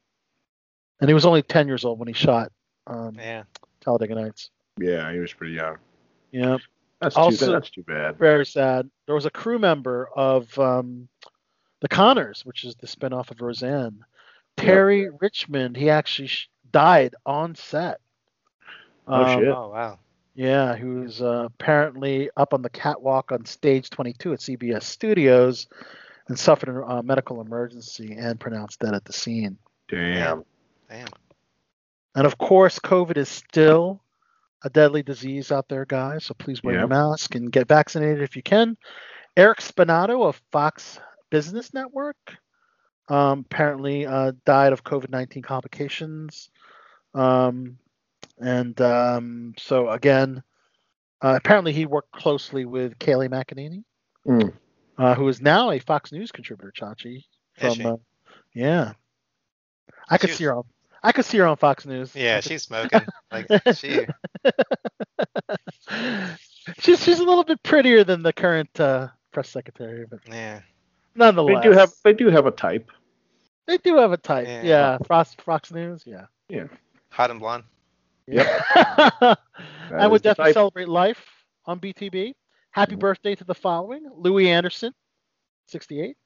And 0.99 1.09
he 1.09 1.13
was 1.13 1.25
only 1.25 1.41
10 1.41 1.67
years 1.67 1.85
old 1.85 1.99
when 1.99 2.07
he 2.07 2.13
shot 2.13 2.51
um, 2.87 3.15
Yeah. 3.17 3.43
Talladega 3.81 4.15
Nights. 4.15 4.49
Yeah, 4.79 5.11
he 5.11 5.19
was 5.19 5.33
pretty 5.33 5.53
young. 5.53 5.77
Yeah, 6.31 6.57
That's 6.99 7.15
Also- 7.15 7.45
too. 7.45 7.51
That's 7.51 7.69
too 7.69 7.83
bad. 7.83 8.17
very 8.17 8.45
sad. 8.45 8.89
There 9.05 9.15
was 9.15 9.25
a 9.25 9.29
crew 9.31 9.59
member 9.59 10.09
of 10.15 10.57
um, 10.57 11.07
The 11.81 11.87
Conners, 11.89 12.45
which 12.45 12.63
is 12.63 12.75
the 12.75 12.87
spinoff 12.87 13.29
of 13.31 13.41
Roseanne. 13.41 14.03
Terry 14.57 15.09
Richmond, 15.19 15.75
he 15.77 15.89
actually 15.89 16.27
sh- 16.29 16.49
died 16.71 17.15
on 17.25 17.55
set. 17.55 17.99
Oh, 19.07 19.23
Um, 19.23 19.39
shit. 19.39 19.47
Oh 19.49 19.69
wow. 19.69 19.99
Yeah, 20.35 20.75
he 20.75 20.85
was 20.85 21.21
uh, 21.21 21.43
apparently 21.45 22.29
up 22.37 22.53
on 22.53 22.61
the 22.63 22.69
catwalk 22.69 23.31
on 23.31 23.45
stage 23.45 23.89
22 23.91 24.33
at 24.33 24.39
CBS 24.39 24.83
Studios 24.83 25.67
and 26.27 26.37
suffered 26.37 26.69
a 26.69 26.85
uh, 26.85 27.01
medical 27.01 27.41
emergency 27.41 28.15
and 28.17 28.39
pronounced 28.39 28.79
dead 28.79 28.93
at 28.93 29.05
the 29.05 29.13
scene. 29.13 29.57
Damn. 29.89 30.43
Damn. 30.89 31.07
And 32.15 32.25
of 32.25 32.37
course, 32.37 32.79
COVID 32.79 33.17
is 33.17 33.29
still 33.29 34.01
a 34.63 34.69
deadly 34.69 35.03
disease 35.03 35.51
out 35.51 35.67
there, 35.67 35.85
guys. 35.85 36.25
So 36.25 36.33
please 36.33 36.63
wear 36.63 36.75
your 36.75 36.87
mask 36.87 37.35
and 37.35 37.51
get 37.51 37.67
vaccinated 37.67 38.21
if 38.21 38.35
you 38.35 38.43
can. 38.43 38.77
Eric 39.35 39.59
Spinato 39.59 40.25
of 40.25 40.41
Fox 40.51 40.99
Business 41.29 41.73
Network 41.73 42.15
um, 43.09 43.39
apparently 43.39 44.05
uh, 44.05 44.31
died 44.45 44.71
of 44.71 44.83
COVID 44.83 45.09
19 45.09 45.43
complications. 45.43 46.49
Um, 47.13 47.77
and 48.39 48.79
um, 48.79 49.53
so, 49.57 49.89
again, 49.89 50.43
uh, 51.21 51.35
apparently 51.37 51.73
he 51.73 51.85
worked 51.85 52.11
closely 52.11 52.65
with 52.65 52.97
Kayleigh 52.99 53.29
McEnany, 53.29 53.83
Mm. 54.27 54.53
Uh, 54.97 55.15
who 55.15 55.27
is 55.27 55.41
now 55.41 55.71
a 55.71 55.79
Fox 55.79 56.11
News 56.11 56.31
contributor, 56.31 56.71
Chachi. 56.71 57.17
Is 57.17 57.23
From 57.57 57.73
she? 57.73 57.85
uh, 57.85 57.97
yeah, 58.53 58.93
I 60.09 60.17
could 60.17 60.29
She 60.31 60.35
see 60.37 60.43
her 60.45 60.55
on. 60.55 60.63
I 61.03 61.11
could 61.11 61.25
see 61.25 61.37
her 61.39 61.47
on 61.47 61.57
Fox 61.57 61.85
News. 61.85 62.15
Yeah, 62.15 62.39
she's 62.39 62.63
smoking. 62.63 63.01
Like 63.31 63.47
she. 63.75 64.05
she's 66.79 67.03
she's 67.03 67.19
a 67.19 67.23
little 67.23 67.43
bit 67.43 67.61
prettier 67.63 68.03
than 68.03 68.23
the 68.23 68.31
current 68.31 68.79
uh, 68.79 69.09
press 69.31 69.49
secretary, 69.49 70.05
but 70.09 70.19
Yeah. 70.27 70.61
They 71.15 71.31
do 71.61 71.71
have 71.71 71.91
they 72.03 72.13
do 72.13 72.29
have 72.29 72.45
a 72.47 72.51
type. 72.51 72.89
they 73.67 73.77
do 73.77 73.97
have 73.97 74.13
a 74.13 74.17
type. 74.17 74.47
Yeah. 74.47 74.63
Yeah, 74.63 74.97
Fox 75.07 75.35
Fox 75.35 75.71
News. 75.71 76.03
Yeah. 76.05 76.25
Yeah. 76.49 76.65
Hot 77.09 77.29
and 77.29 77.39
blonde. 77.39 77.65
Yep. 78.27 78.47
I 78.75 80.07
would 80.07 80.21
definitely 80.21 80.53
celebrate 80.53 80.87
life 80.87 81.21
on 81.65 81.79
BTB. 81.79 82.33
Happy 82.73 82.95
birthday 82.95 83.35
to 83.35 83.43
the 83.43 83.55
following: 83.55 84.03
Louie 84.15 84.49
Anderson, 84.49 84.93
68. 85.67 86.17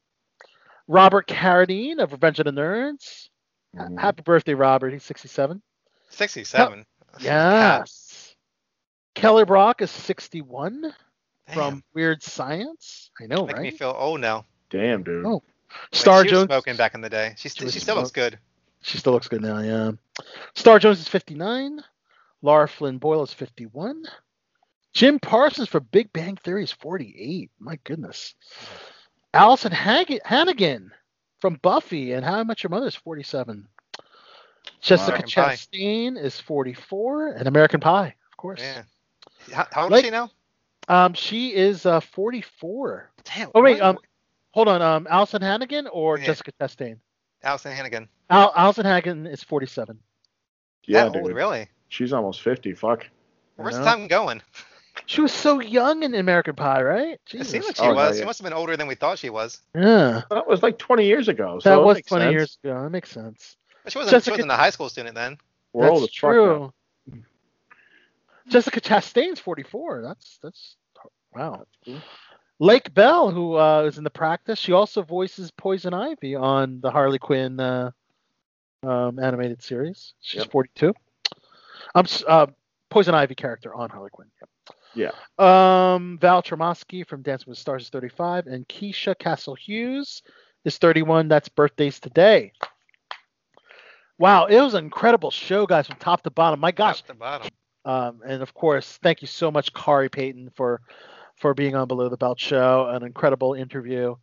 Robert 0.87 1.27
Carradine 1.27 1.99
of 1.99 2.11
Revenge 2.13 2.39
of 2.39 2.45
the 2.45 2.51
Nerds. 2.51 3.29
Ha- 3.77 3.83
Mhm. 3.85 3.99
Happy 3.99 4.21
birthday, 4.23 4.53
Robert. 4.53 4.91
He's 4.93 5.03
67. 5.03 5.61
67. 6.09 6.85
Yes. 7.19 8.35
Kelly 9.13 9.43
Brock 9.45 9.81
is 9.81 9.91
61 9.91 10.81
Damn. 10.81 11.53
from 11.53 11.83
Weird 11.93 12.23
Science. 12.23 13.11
I 13.21 13.25
know, 13.25 13.45
Making 13.45 13.61
me 13.63 13.69
right? 13.69 13.77
feel 13.77 13.95
old 13.97 14.21
now. 14.21 14.45
Damn, 14.69 15.03
dude. 15.03 15.25
Oh. 15.25 15.31
Like, 15.33 15.43
Star 15.91 16.19
she 16.23 16.29
was 16.29 16.31
Jones. 16.31 16.45
smoking 16.47 16.75
back 16.77 16.93
in 16.95 17.01
the 17.01 17.09
day. 17.09 17.33
She, 17.35 17.43
She 17.43 17.49
st- 17.49 17.65
was 17.65 17.73
she 17.73 17.79
still 17.81 17.95
looks 17.97 18.11
good. 18.11 18.39
She 18.83 18.97
still 18.97 19.11
looks 19.13 19.27
good 19.27 19.41
now, 19.41 19.59
yeah. 19.59 19.91
Star 20.55 20.79
Jones 20.79 20.99
is 21.01 21.07
59. 21.09 21.81
Lara 22.41 22.67
Flynn 22.69 22.99
Boyle 22.99 23.23
is 23.23 23.33
51. 23.33 24.05
Jim 24.97 25.19
Parsons 25.19 25.67
for 25.69 25.79
Big 25.79 26.11
Bang 26.11 26.37
Theory 26.37 26.63
is 26.63 26.71
48. 26.71 27.51
My 27.59 27.77
goodness. 27.83 28.33
Alyson 29.31 29.71
Hag- 29.71 30.19
Hannigan 30.25 30.89
from 31.39 31.59
Buffy 31.61 32.13
and 32.13 32.25
How 32.25 32.39
I 32.39 32.43
Met 32.43 32.63
Your 32.63 32.71
Mother 32.71 32.87
is 32.87 32.95
47. 32.95 33.67
Jessica 34.81 35.11
American 35.11 35.29
Pie. 35.29 35.53
Chastain 35.53 36.19
is 36.19 36.39
44. 36.39 37.27
And 37.33 37.47
American 37.47 37.79
Pie, 37.79 38.15
of 38.31 38.37
course. 38.37 38.59
Yeah. 38.59 38.81
How, 39.53 39.67
how 39.71 39.83
old 39.83 39.91
Like- 39.91 39.99
is 39.99 40.07
she 40.07 40.11
now? 40.11 40.31
Um, 40.87 41.13
she 41.13 41.53
is 41.53 41.85
uh, 41.85 41.99
44. 41.99 43.11
Damn. 43.23 43.51
Oh, 43.53 43.61
wait. 43.61 43.73
what? 43.73 43.83
Um, 43.83 43.97
hold 44.49 44.67
on. 44.67 44.81
Um, 44.81 45.05
Alyson 45.11 45.41
Hannigan 45.43 45.85
or 45.91 46.17
Yeah. 46.17 46.25
Jessica 46.25 46.51
Chastain? 46.59 46.97
Alyson 47.43 47.71
Hannigan. 47.75 48.09
Al- 48.31 48.51
Alyson 48.53 48.85
Hannigan 48.85 49.27
is 49.27 49.43
47. 49.43 49.99
yeah, 50.87 51.03
that 51.03 51.15
old, 51.15 51.27
dude. 51.27 51.35
really? 51.35 51.67
She's 51.89 52.13
almost 52.13 52.41
fifty. 52.41 52.73
Fuck. 52.73 53.05
Where's 53.57 53.75
the 53.75 53.81
know. 53.81 53.85
time 53.85 54.07
going? 54.07 54.41
She 55.05 55.21
was 55.21 55.31
so 55.31 55.59
young 55.61 56.03
in 56.03 56.13
American 56.15 56.55
Pie, 56.55 56.81
right? 56.83 57.19
It 57.33 57.45
seems 57.45 57.65
like 57.65 57.75
she 57.77 57.81
Oh, 57.83 57.89
no, 57.89 57.93
was. 57.95 58.15
yeah. 58.17 58.21
She 58.23 58.25
must 58.25 58.39
have 58.39 58.43
been 58.43 58.53
older 58.53 58.75
than 58.75 58.87
we 58.87 58.95
thought 58.95 59.19
she 59.19 59.29
was. 59.29 59.61
Yeah, 59.75 60.23
That 60.29 60.47
was 60.47 60.63
like 60.63 60.77
twenty 60.77 61.05
years 61.05 61.27
ago. 61.27 61.59
So 61.59 61.69
that 61.69 61.81
was 61.81 61.95
makes 61.97 62.07
20 62.09 62.23
sense. 62.25 62.31
years 62.33 62.57
ago. 62.63 62.83
That 62.83 62.89
makes 62.89 63.11
sense. 63.11 63.55
But 63.83 63.93
she 63.93 63.99
wasn't, 63.99 64.23
she 64.23 64.31
wasn't 64.31 64.51
a 64.51 64.55
high 64.55 64.69
school 64.71 64.89
student 64.89 65.15
then. 65.15 65.37
We're 65.73 65.89
that's 65.89 66.01
as 66.03 66.09
fuck 66.15 66.21
now. 66.31 66.33
true. 66.33 66.73
Jessica 68.49 68.81
Chastain's 68.81 69.39
44. 69.39 70.01
That's 70.01 70.39
that's 70.41 70.75
wow. 71.33 71.65
Lake 72.59 72.93
Bell, 72.93 73.29
who 73.29 73.55
uh, 73.55 73.83
is 73.83 73.97
in 73.97 74.03
the 74.03 74.09
practice, 74.09 74.57
she 74.59 74.71
also 74.71 75.03
voices 75.03 75.51
Poison 75.51 75.93
Ivy 75.93 76.35
on 76.35 76.79
the 76.81 76.89
Harley 76.89 77.19
Quinn 77.19 77.59
uh, 77.59 77.91
um, 78.83 79.19
animated 79.19 79.61
series. 79.61 80.13
She's 80.21 80.39
Yep. 80.41 80.51
42. 80.51 80.93
I'm 81.93 82.05
s- 82.05 82.23
uh, 82.27 82.47
Poison 82.89 83.13
Ivy 83.13 83.35
character 83.35 83.75
on 83.75 83.89
Harley 83.89 84.09
Quinn. 84.11 84.29
Yep. 84.41 84.49
Yeah. 84.97 85.11
Um, 85.37 86.17
Val 86.19 86.41
Tremoski 86.41 87.05
from 87.07 87.21
Dancing 87.21 87.45
with 87.47 87.57
the 87.57 87.61
Stars 87.61 87.83
is 87.83 87.89
35, 87.89 88.47
and 88.47 88.67
Keisha 88.67 89.17
Castle 89.17 89.55
Hughes 89.55 90.23
is 90.65 90.77
31. 90.79 91.27
That's 91.27 91.49
birthdays 91.49 91.99
today. 91.99 92.51
Wow, 94.17 94.45
it 94.45 94.59
was 94.59 94.73
an 94.73 94.83
incredible 94.83 95.29
show, 95.29 95.67
guys, 95.67 95.87
from 95.87 95.97
top 95.97 96.23
to 96.23 96.31
bottom. 96.31 96.59
My 96.59 96.71
gosh, 96.71 97.01
Top 97.01 97.07
to 97.07 97.13
bottom. 97.13 97.49
um, 97.85 98.21
and 98.25 98.41
of 98.41 98.53
course, 98.55 98.97
thank 99.03 99.21
you 99.21 99.27
so 99.27 99.51
much, 99.51 99.71
Khary 99.73 100.09
Payton, 100.11 100.51
for 100.55 100.81
for 101.35 101.53
being 101.53 101.75
on 101.75 101.87
Below 101.87 102.09
the 102.09 102.17
Belt 102.17 102.39
Show. 102.39 102.87
An 102.89 103.03
incredible 103.03 103.53
interview. 103.53 104.15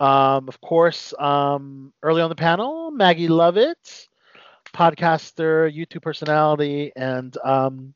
Um, 0.00 0.48
of 0.48 0.60
course, 0.60 1.14
um, 1.18 1.94
early 2.02 2.20
on 2.20 2.28
the 2.28 2.34
panel, 2.34 2.90
Maggie 2.90 3.28
Lovett, 3.28 4.08
podcaster, 4.74 5.74
YouTube 5.74 6.02
personality, 6.02 6.92
and 6.94 7.34
um, 7.42 7.94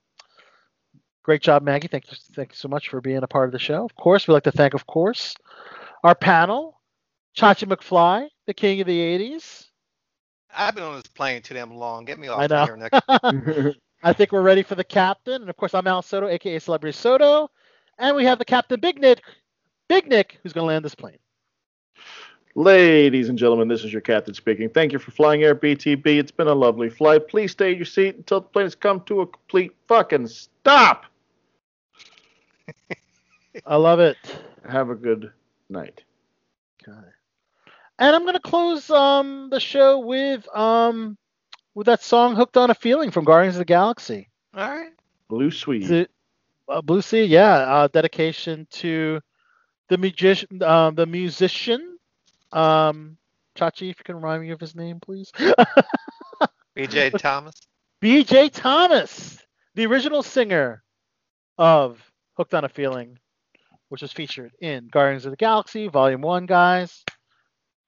great 1.26 1.42
job, 1.42 1.64
Maggie. 1.64 1.88
Thank 1.88 2.10
you, 2.10 2.16
thank 2.34 2.52
you 2.52 2.56
so 2.56 2.68
much 2.68 2.88
for 2.88 3.00
being 3.00 3.22
a 3.24 3.26
part 3.26 3.48
of 3.48 3.52
the 3.52 3.58
show. 3.58 3.84
Of 3.84 3.96
course, 3.96 4.26
we'd 4.26 4.34
like 4.34 4.44
to 4.44 4.52
thank, 4.52 4.74
of 4.74 4.86
course, 4.86 5.34
our 6.04 6.14
panel, 6.14 6.80
Chachi 7.36 7.68
McFly, 7.68 8.28
the 8.46 8.54
king 8.54 8.80
of 8.80 8.86
the 8.86 8.96
'80s. 8.96 9.66
I've 10.56 10.76
been 10.76 10.84
on 10.84 10.94
this 10.94 11.08
plane 11.08 11.42
too 11.42 11.54
damn 11.54 11.74
long. 11.74 12.04
Get 12.04 12.20
me 12.20 12.28
off 12.28 12.40
I 12.40 12.46
know. 12.46 12.64
here, 12.64 12.76
Nick. 12.76 13.76
I 14.04 14.12
think 14.12 14.30
we're 14.30 14.40
ready 14.40 14.62
for 14.62 14.76
the 14.76 14.84
captain. 14.84 15.42
And 15.42 15.50
of 15.50 15.56
course, 15.56 15.74
I'm 15.74 15.88
Al 15.88 16.00
Soto, 16.00 16.28
aka 16.28 16.60
Celebrity 16.60 16.96
Soto. 16.96 17.50
And 17.98 18.14
we 18.14 18.24
have 18.24 18.38
the 18.38 18.44
captain, 18.44 18.78
Big 18.78 19.00
Nick, 19.00 19.20
Big 19.88 20.06
Nick, 20.08 20.38
who's 20.42 20.52
going 20.52 20.62
to 20.62 20.68
land 20.68 20.84
this 20.84 20.94
plane. 20.94 21.18
Ladies 22.54 23.28
and 23.28 23.36
gentlemen, 23.36 23.68
this 23.68 23.84
is 23.84 23.92
your 23.92 24.00
captain 24.00 24.32
speaking. 24.32 24.68
Thank 24.70 24.92
you 24.92 24.98
for 24.98 25.10
flying 25.10 25.42
Air 25.42 25.56
BTB. 25.56 26.06
It's 26.06 26.30
been 26.30 26.46
a 26.46 26.54
lovely 26.54 26.88
flight. 26.88 27.26
Please 27.26 27.52
stay 27.52 27.72
in 27.72 27.76
your 27.76 27.84
seat 27.84 28.16
until 28.16 28.40
the 28.40 28.48
plane 28.48 28.64
has 28.64 28.74
come 28.74 29.00
to 29.06 29.22
a 29.22 29.26
complete 29.26 29.72
fucking 29.88 30.28
stop. 30.28 31.04
I 33.66 33.76
love 33.76 34.00
it. 34.00 34.16
Have 34.68 34.90
a 34.90 34.94
good 34.94 35.32
night. 35.68 36.02
Okay. 36.82 36.96
And 37.98 38.14
I'm 38.14 38.22
going 38.22 38.34
to 38.34 38.40
close 38.40 38.90
um, 38.90 39.48
the 39.50 39.60
show 39.60 40.00
with 40.00 40.46
um, 40.54 41.16
with 41.74 41.86
that 41.86 42.02
song 42.02 42.36
"Hooked 42.36 42.56
on 42.56 42.70
a 42.70 42.74
Feeling" 42.74 43.10
from 43.10 43.24
Guardians 43.24 43.56
of 43.56 43.60
the 43.60 43.64
Galaxy. 43.64 44.28
All 44.54 44.68
right. 44.68 44.92
Blue 45.28 45.50
Swede. 45.50 45.88
The, 45.88 46.08
uh, 46.68 46.82
Blue 46.82 47.02
Sea, 47.02 47.24
yeah, 47.24 47.54
uh, 47.54 47.88
dedication 47.88 48.66
to 48.72 49.20
the 49.88 49.98
musician, 49.98 50.62
um, 50.62 50.94
the 50.94 51.06
musician, 51.06 51.96
um, 52.52 53.16
Chachi. 53.56 53.90
If 53.90 53.98
you 53.98 54.04
can 54.04 54.16
remind 54.16 54.42
me 54.42 54.50
of 54.50 54.60
his 54.60 54.74
name, 54.74 55.00
please. 55.00 55.32
BJ 56.76 57.16
Thomas. 57.18 57.54
B.J. 58.00 58.50
Thomas, 58.50 59.42
the 59.74 59.86
original 59.86 60.22
singer 60.22 60.82
of 61.56 61.98
Hooked 62.36 62.54
on 62.54 62.64
a 62.64 62.68
Feeling, 62.68 63.18
which 63.88 64.02
was 64.02 64.12
featured 64.12 64.52
in 64.60 64.88
Guardians 64.88 65.24
of 65.24 65.30
the 65.30 65.36
Galaxy 65.36 65.88
Volume 65.88 66.20
1, 66.20 66.46
guys. 66.46 67.04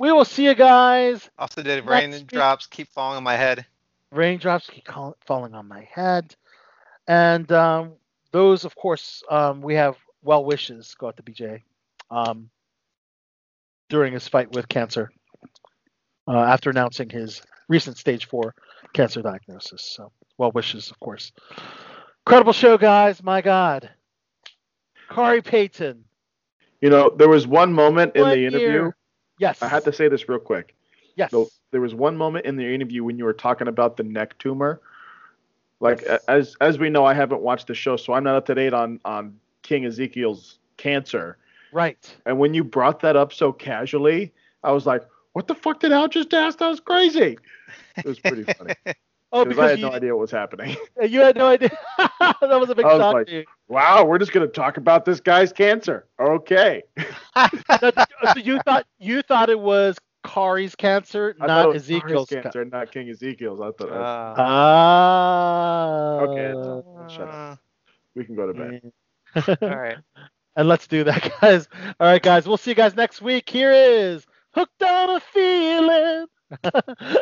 We 0.01 0.13
will 0.13 0.25
see 0.25 0.45
you 0.45 0.55
guys. 0.55 1.29
Also 1.39 1.63
did 1.63 1.85
Next 1.85 1.87
week. 1.87 2.33
raindrops 2.33 2.67
keep 2.67 2.89
falling 2.89 3.17
on 3.17 3.25
my 3.25 3.37
head. 3.37 3.67
Raindrops 4.13 4.71
keep 4.71 4.87
falling 5.27 5.55
on 5.55 5.69
my 5.69 5.87
head. 5.93 6.35
And 7.07 7.51
um, 7.53 7.93
those, 8.33 8.65
of 8.65 8.75
course, 8.77 9.23
um, 9.31 9.61
we 9.61 9.75
have 9.75 9.97
well 10.23 10.45
wishes 10.45 10.95
go 10.99 11.09
out 11.09 11.17
to 11.17 11.23
BJ 11.23 11.63
um, 12.11 12.49
during 13.89 14.13
his 14.13 14.29
fight 14.29 14.53
with 14.53 14.69
cancer 14.69 15.11
uh, 16.27 16.39
after 16.39 16.71
announcing 16.71 17.11
his 17.11 17.43
recent 17.69 17.99
stage 17.99 18.27
four 18.27 18.55
cancer 18.93 19.21
diagnosis. 19.21 19.83
So, 19.83 20.13
well 20.39 20.53
wishes, 20.53 20.91
of 20.91 21.01
course. 21.01 21.33
Incredible 22.27 22.53
show, 22.53 22.79
guys. 22.79 23.23
My 23.23 23.41
God. 23.41 23.91
Khary 25.09 25.43
Payton. 25.43 26.05
You 26.81 26.91
know, 26.91 27.11
there 27.11 27.29
was 27.29 27.47
one 27.47 27.73
moment 27.73 28.15
in 28.15 28.25
the 28.29 28.47
interview. 28.47 28.69
year. 28.69 28.97
Yes. 29.39 29.63
I 29.63 29.69
had 29.69 29.85
to 29.85 29.93
say 29.93 30.09
this 30.09 30.29
real 30.29 30.39
quick. 30.39 30.75
Yes. 31.17 31.31
So 31.31 31.49
there 31.73 31.81
was 31.81 31.95
one 31.95 32.17
moment 32.17 32.47
in 32.47 32.57
the 32.57 32.73
interview 32.75 33.03
when 33.05 33.19
you 33.19 33.25
were 33.25 33.33
talking 33.33 33.69
about 33.69 33.97
the 33.97 34.05
neck 34.05 34.39
tumor. 34.39 34.81
Like 35.81 36.03
Yes. 36.03 36.25
as 36.29 36.57
as 36.61 36.79
we 36.79 36.91
know, 36.91 37.05
I 37.05 37.15
haven't 37.15 37.41
watched 37.41 37.67
the 37.69 37.75
show, 37.75 37.97
so 37.97 38.13
I'm 38.13 38.25
not 38.25 38.35
up 38.37 38.47
to 38.47 38.55
date 38.55 38.73
on 38.75 39.01
on 39.05 39.39
King 39.63 39.85
Ezekiel's 39.85 40.59
cancer. 40.77 41.39
Right. 41.73 42.17
And 42.27 42.39
when 42.39 42.55
you 42.55 42.65
brought 42.65 43.01
that 43.01 43.17
up 43.17 43.33
so 43.33 43.53
casually, 43.53 44.33
I 44.65 44.73
was 44.73 44.87
like, 44.87 45.07
"What 45.35 45.47
the 45.47 45.55
fuck 45.55 45.81
did 45.81 45.93
Al 45.93 46.09
just 46.09 46.33
ask? 46.35 46.59
That 46.59 46.69
was 46.69 46.81
crazy." 46.81 47.39
It 47.97 48.05
was 48.05 48.19
pretty 48.19 48.43
funny 48.55 48.75
Oh, 49.31 49.45
because 49.45 49.59
I 49.59 49.69
had 49.71 49.79
you, 49.79 49.87
no 49.87 49.93
idea 49.93 50.15
what 50.15 50.23
was 50.23 50.31
happening. 50.31 50.75
you 51.03 51.21
had 51.21 51.37
no 51.37 51.47
idea. 51.47 51.71
that 51.99 52.41
was 52.61 52.71
a 52.71 52.75
big 52.75 52.85
I 52.87 52.95
was 52.95 53.01
shock 53.01 53.15
like- 53.15 53.27
to 53.27 53.33
you. 53.35 53.45
wow, 53.69 54.05
we're 54.05 54.19
just 54.19 54.33
gonna 54.33 54.47
talk 54.47 54.77
about 54.79 55.05
this 55.05 55.21
guy's 55.21 55.53
cancer. 55.53 56.07
Okay. 56.19 56.83
So 57.79 57.93
you 58.37 58.59
thought 58.65 58.87
you 58.99 59.23
thought 59.23 59.51
it 59.51 59.61
was 59.61 59.99
Khary's 60.25 60.75
cancer, 60.75 61.37
I 61.41 61.47
thought 61.47 61.61
it 61.61 61.63
not 61.65 61.69
was 61.75 61.83
Ezekiel's 61.83 62.29
Khary's 62.29 62.43
cancer. 62.43 62.43
cancer, 62.43 62.65
not 62.65 62.91
King 62.93 63.09
Ezekiel's. 63.11 63.61
I 63.61 63.71
thought 63.73 63.93
Uh, 63.93 64.35
Ah. 64.39 66.19
Okay, 66.21 66.53
so- 66.53 67.07
shut 67.09 67.29
uh, 67.29 67.57
we 68.15 68.25
can 68.25 68.35
go 68.35 68.51
to 68.51 68.55
bed. 68.55 69.59
all 69.63 69.69
right. 69.79 69.99
and 70.57 70.69
let's 70.69 70.87
do 70.87 71.05
that, 71.05 71.31
guys. 71.41 71.69
All 72.01 72.07
right, 72.09 72.23
guys. 72.23 72.49
We'll 72.49 72.57
see 72.57 72.71
you 72.71 72.75
guys 72.75 72.97
next 72.97 73.21
week. 73.23 73.49
Here 73.49 73.73
is 73.73 74.27
Hooked 74.55 74.83
on 74.83 75.17
a 75.17 75.21
Feeling. 75.21 76.27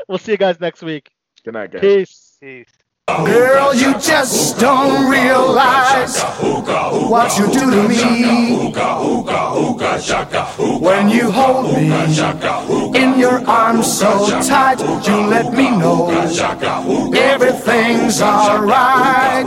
we'll 0.09 0.18
see 0.18 0.33
you 0.33 0.39
guys 0.39 0.60
next 0.60 0.83
week. 0.83 1.10
Good 1.47 1.55
night, 1.55 1.70
guys. 1.70 1.81
Peace. 1.81 2.36
Peace. 2.41 2.66
Girl, 3.07 3.73
you 3.73 3.92
just 4.00 4.58
don't 4.58 5.08
realize 5.08 6.20
what 6.42 7.39
you 7.39 7.47
do 7.47 7.70
to 7.70 7.89
me. 7.89 8.73
When 10.81 11.08
you 11.08 11.31
hold 11.31 11.73
me 11.73 11.86
in 13.00 13.20
your 13.20 13.49
arms 13.49 13.86
so 13.97 14.26
tight, 14.42 14.81
you 15.07 15.18
let 15.28 15.52
me 15.52 15.70
know 15.70 16.10
everything's 17.15 18.20
alright. 18.20 19.47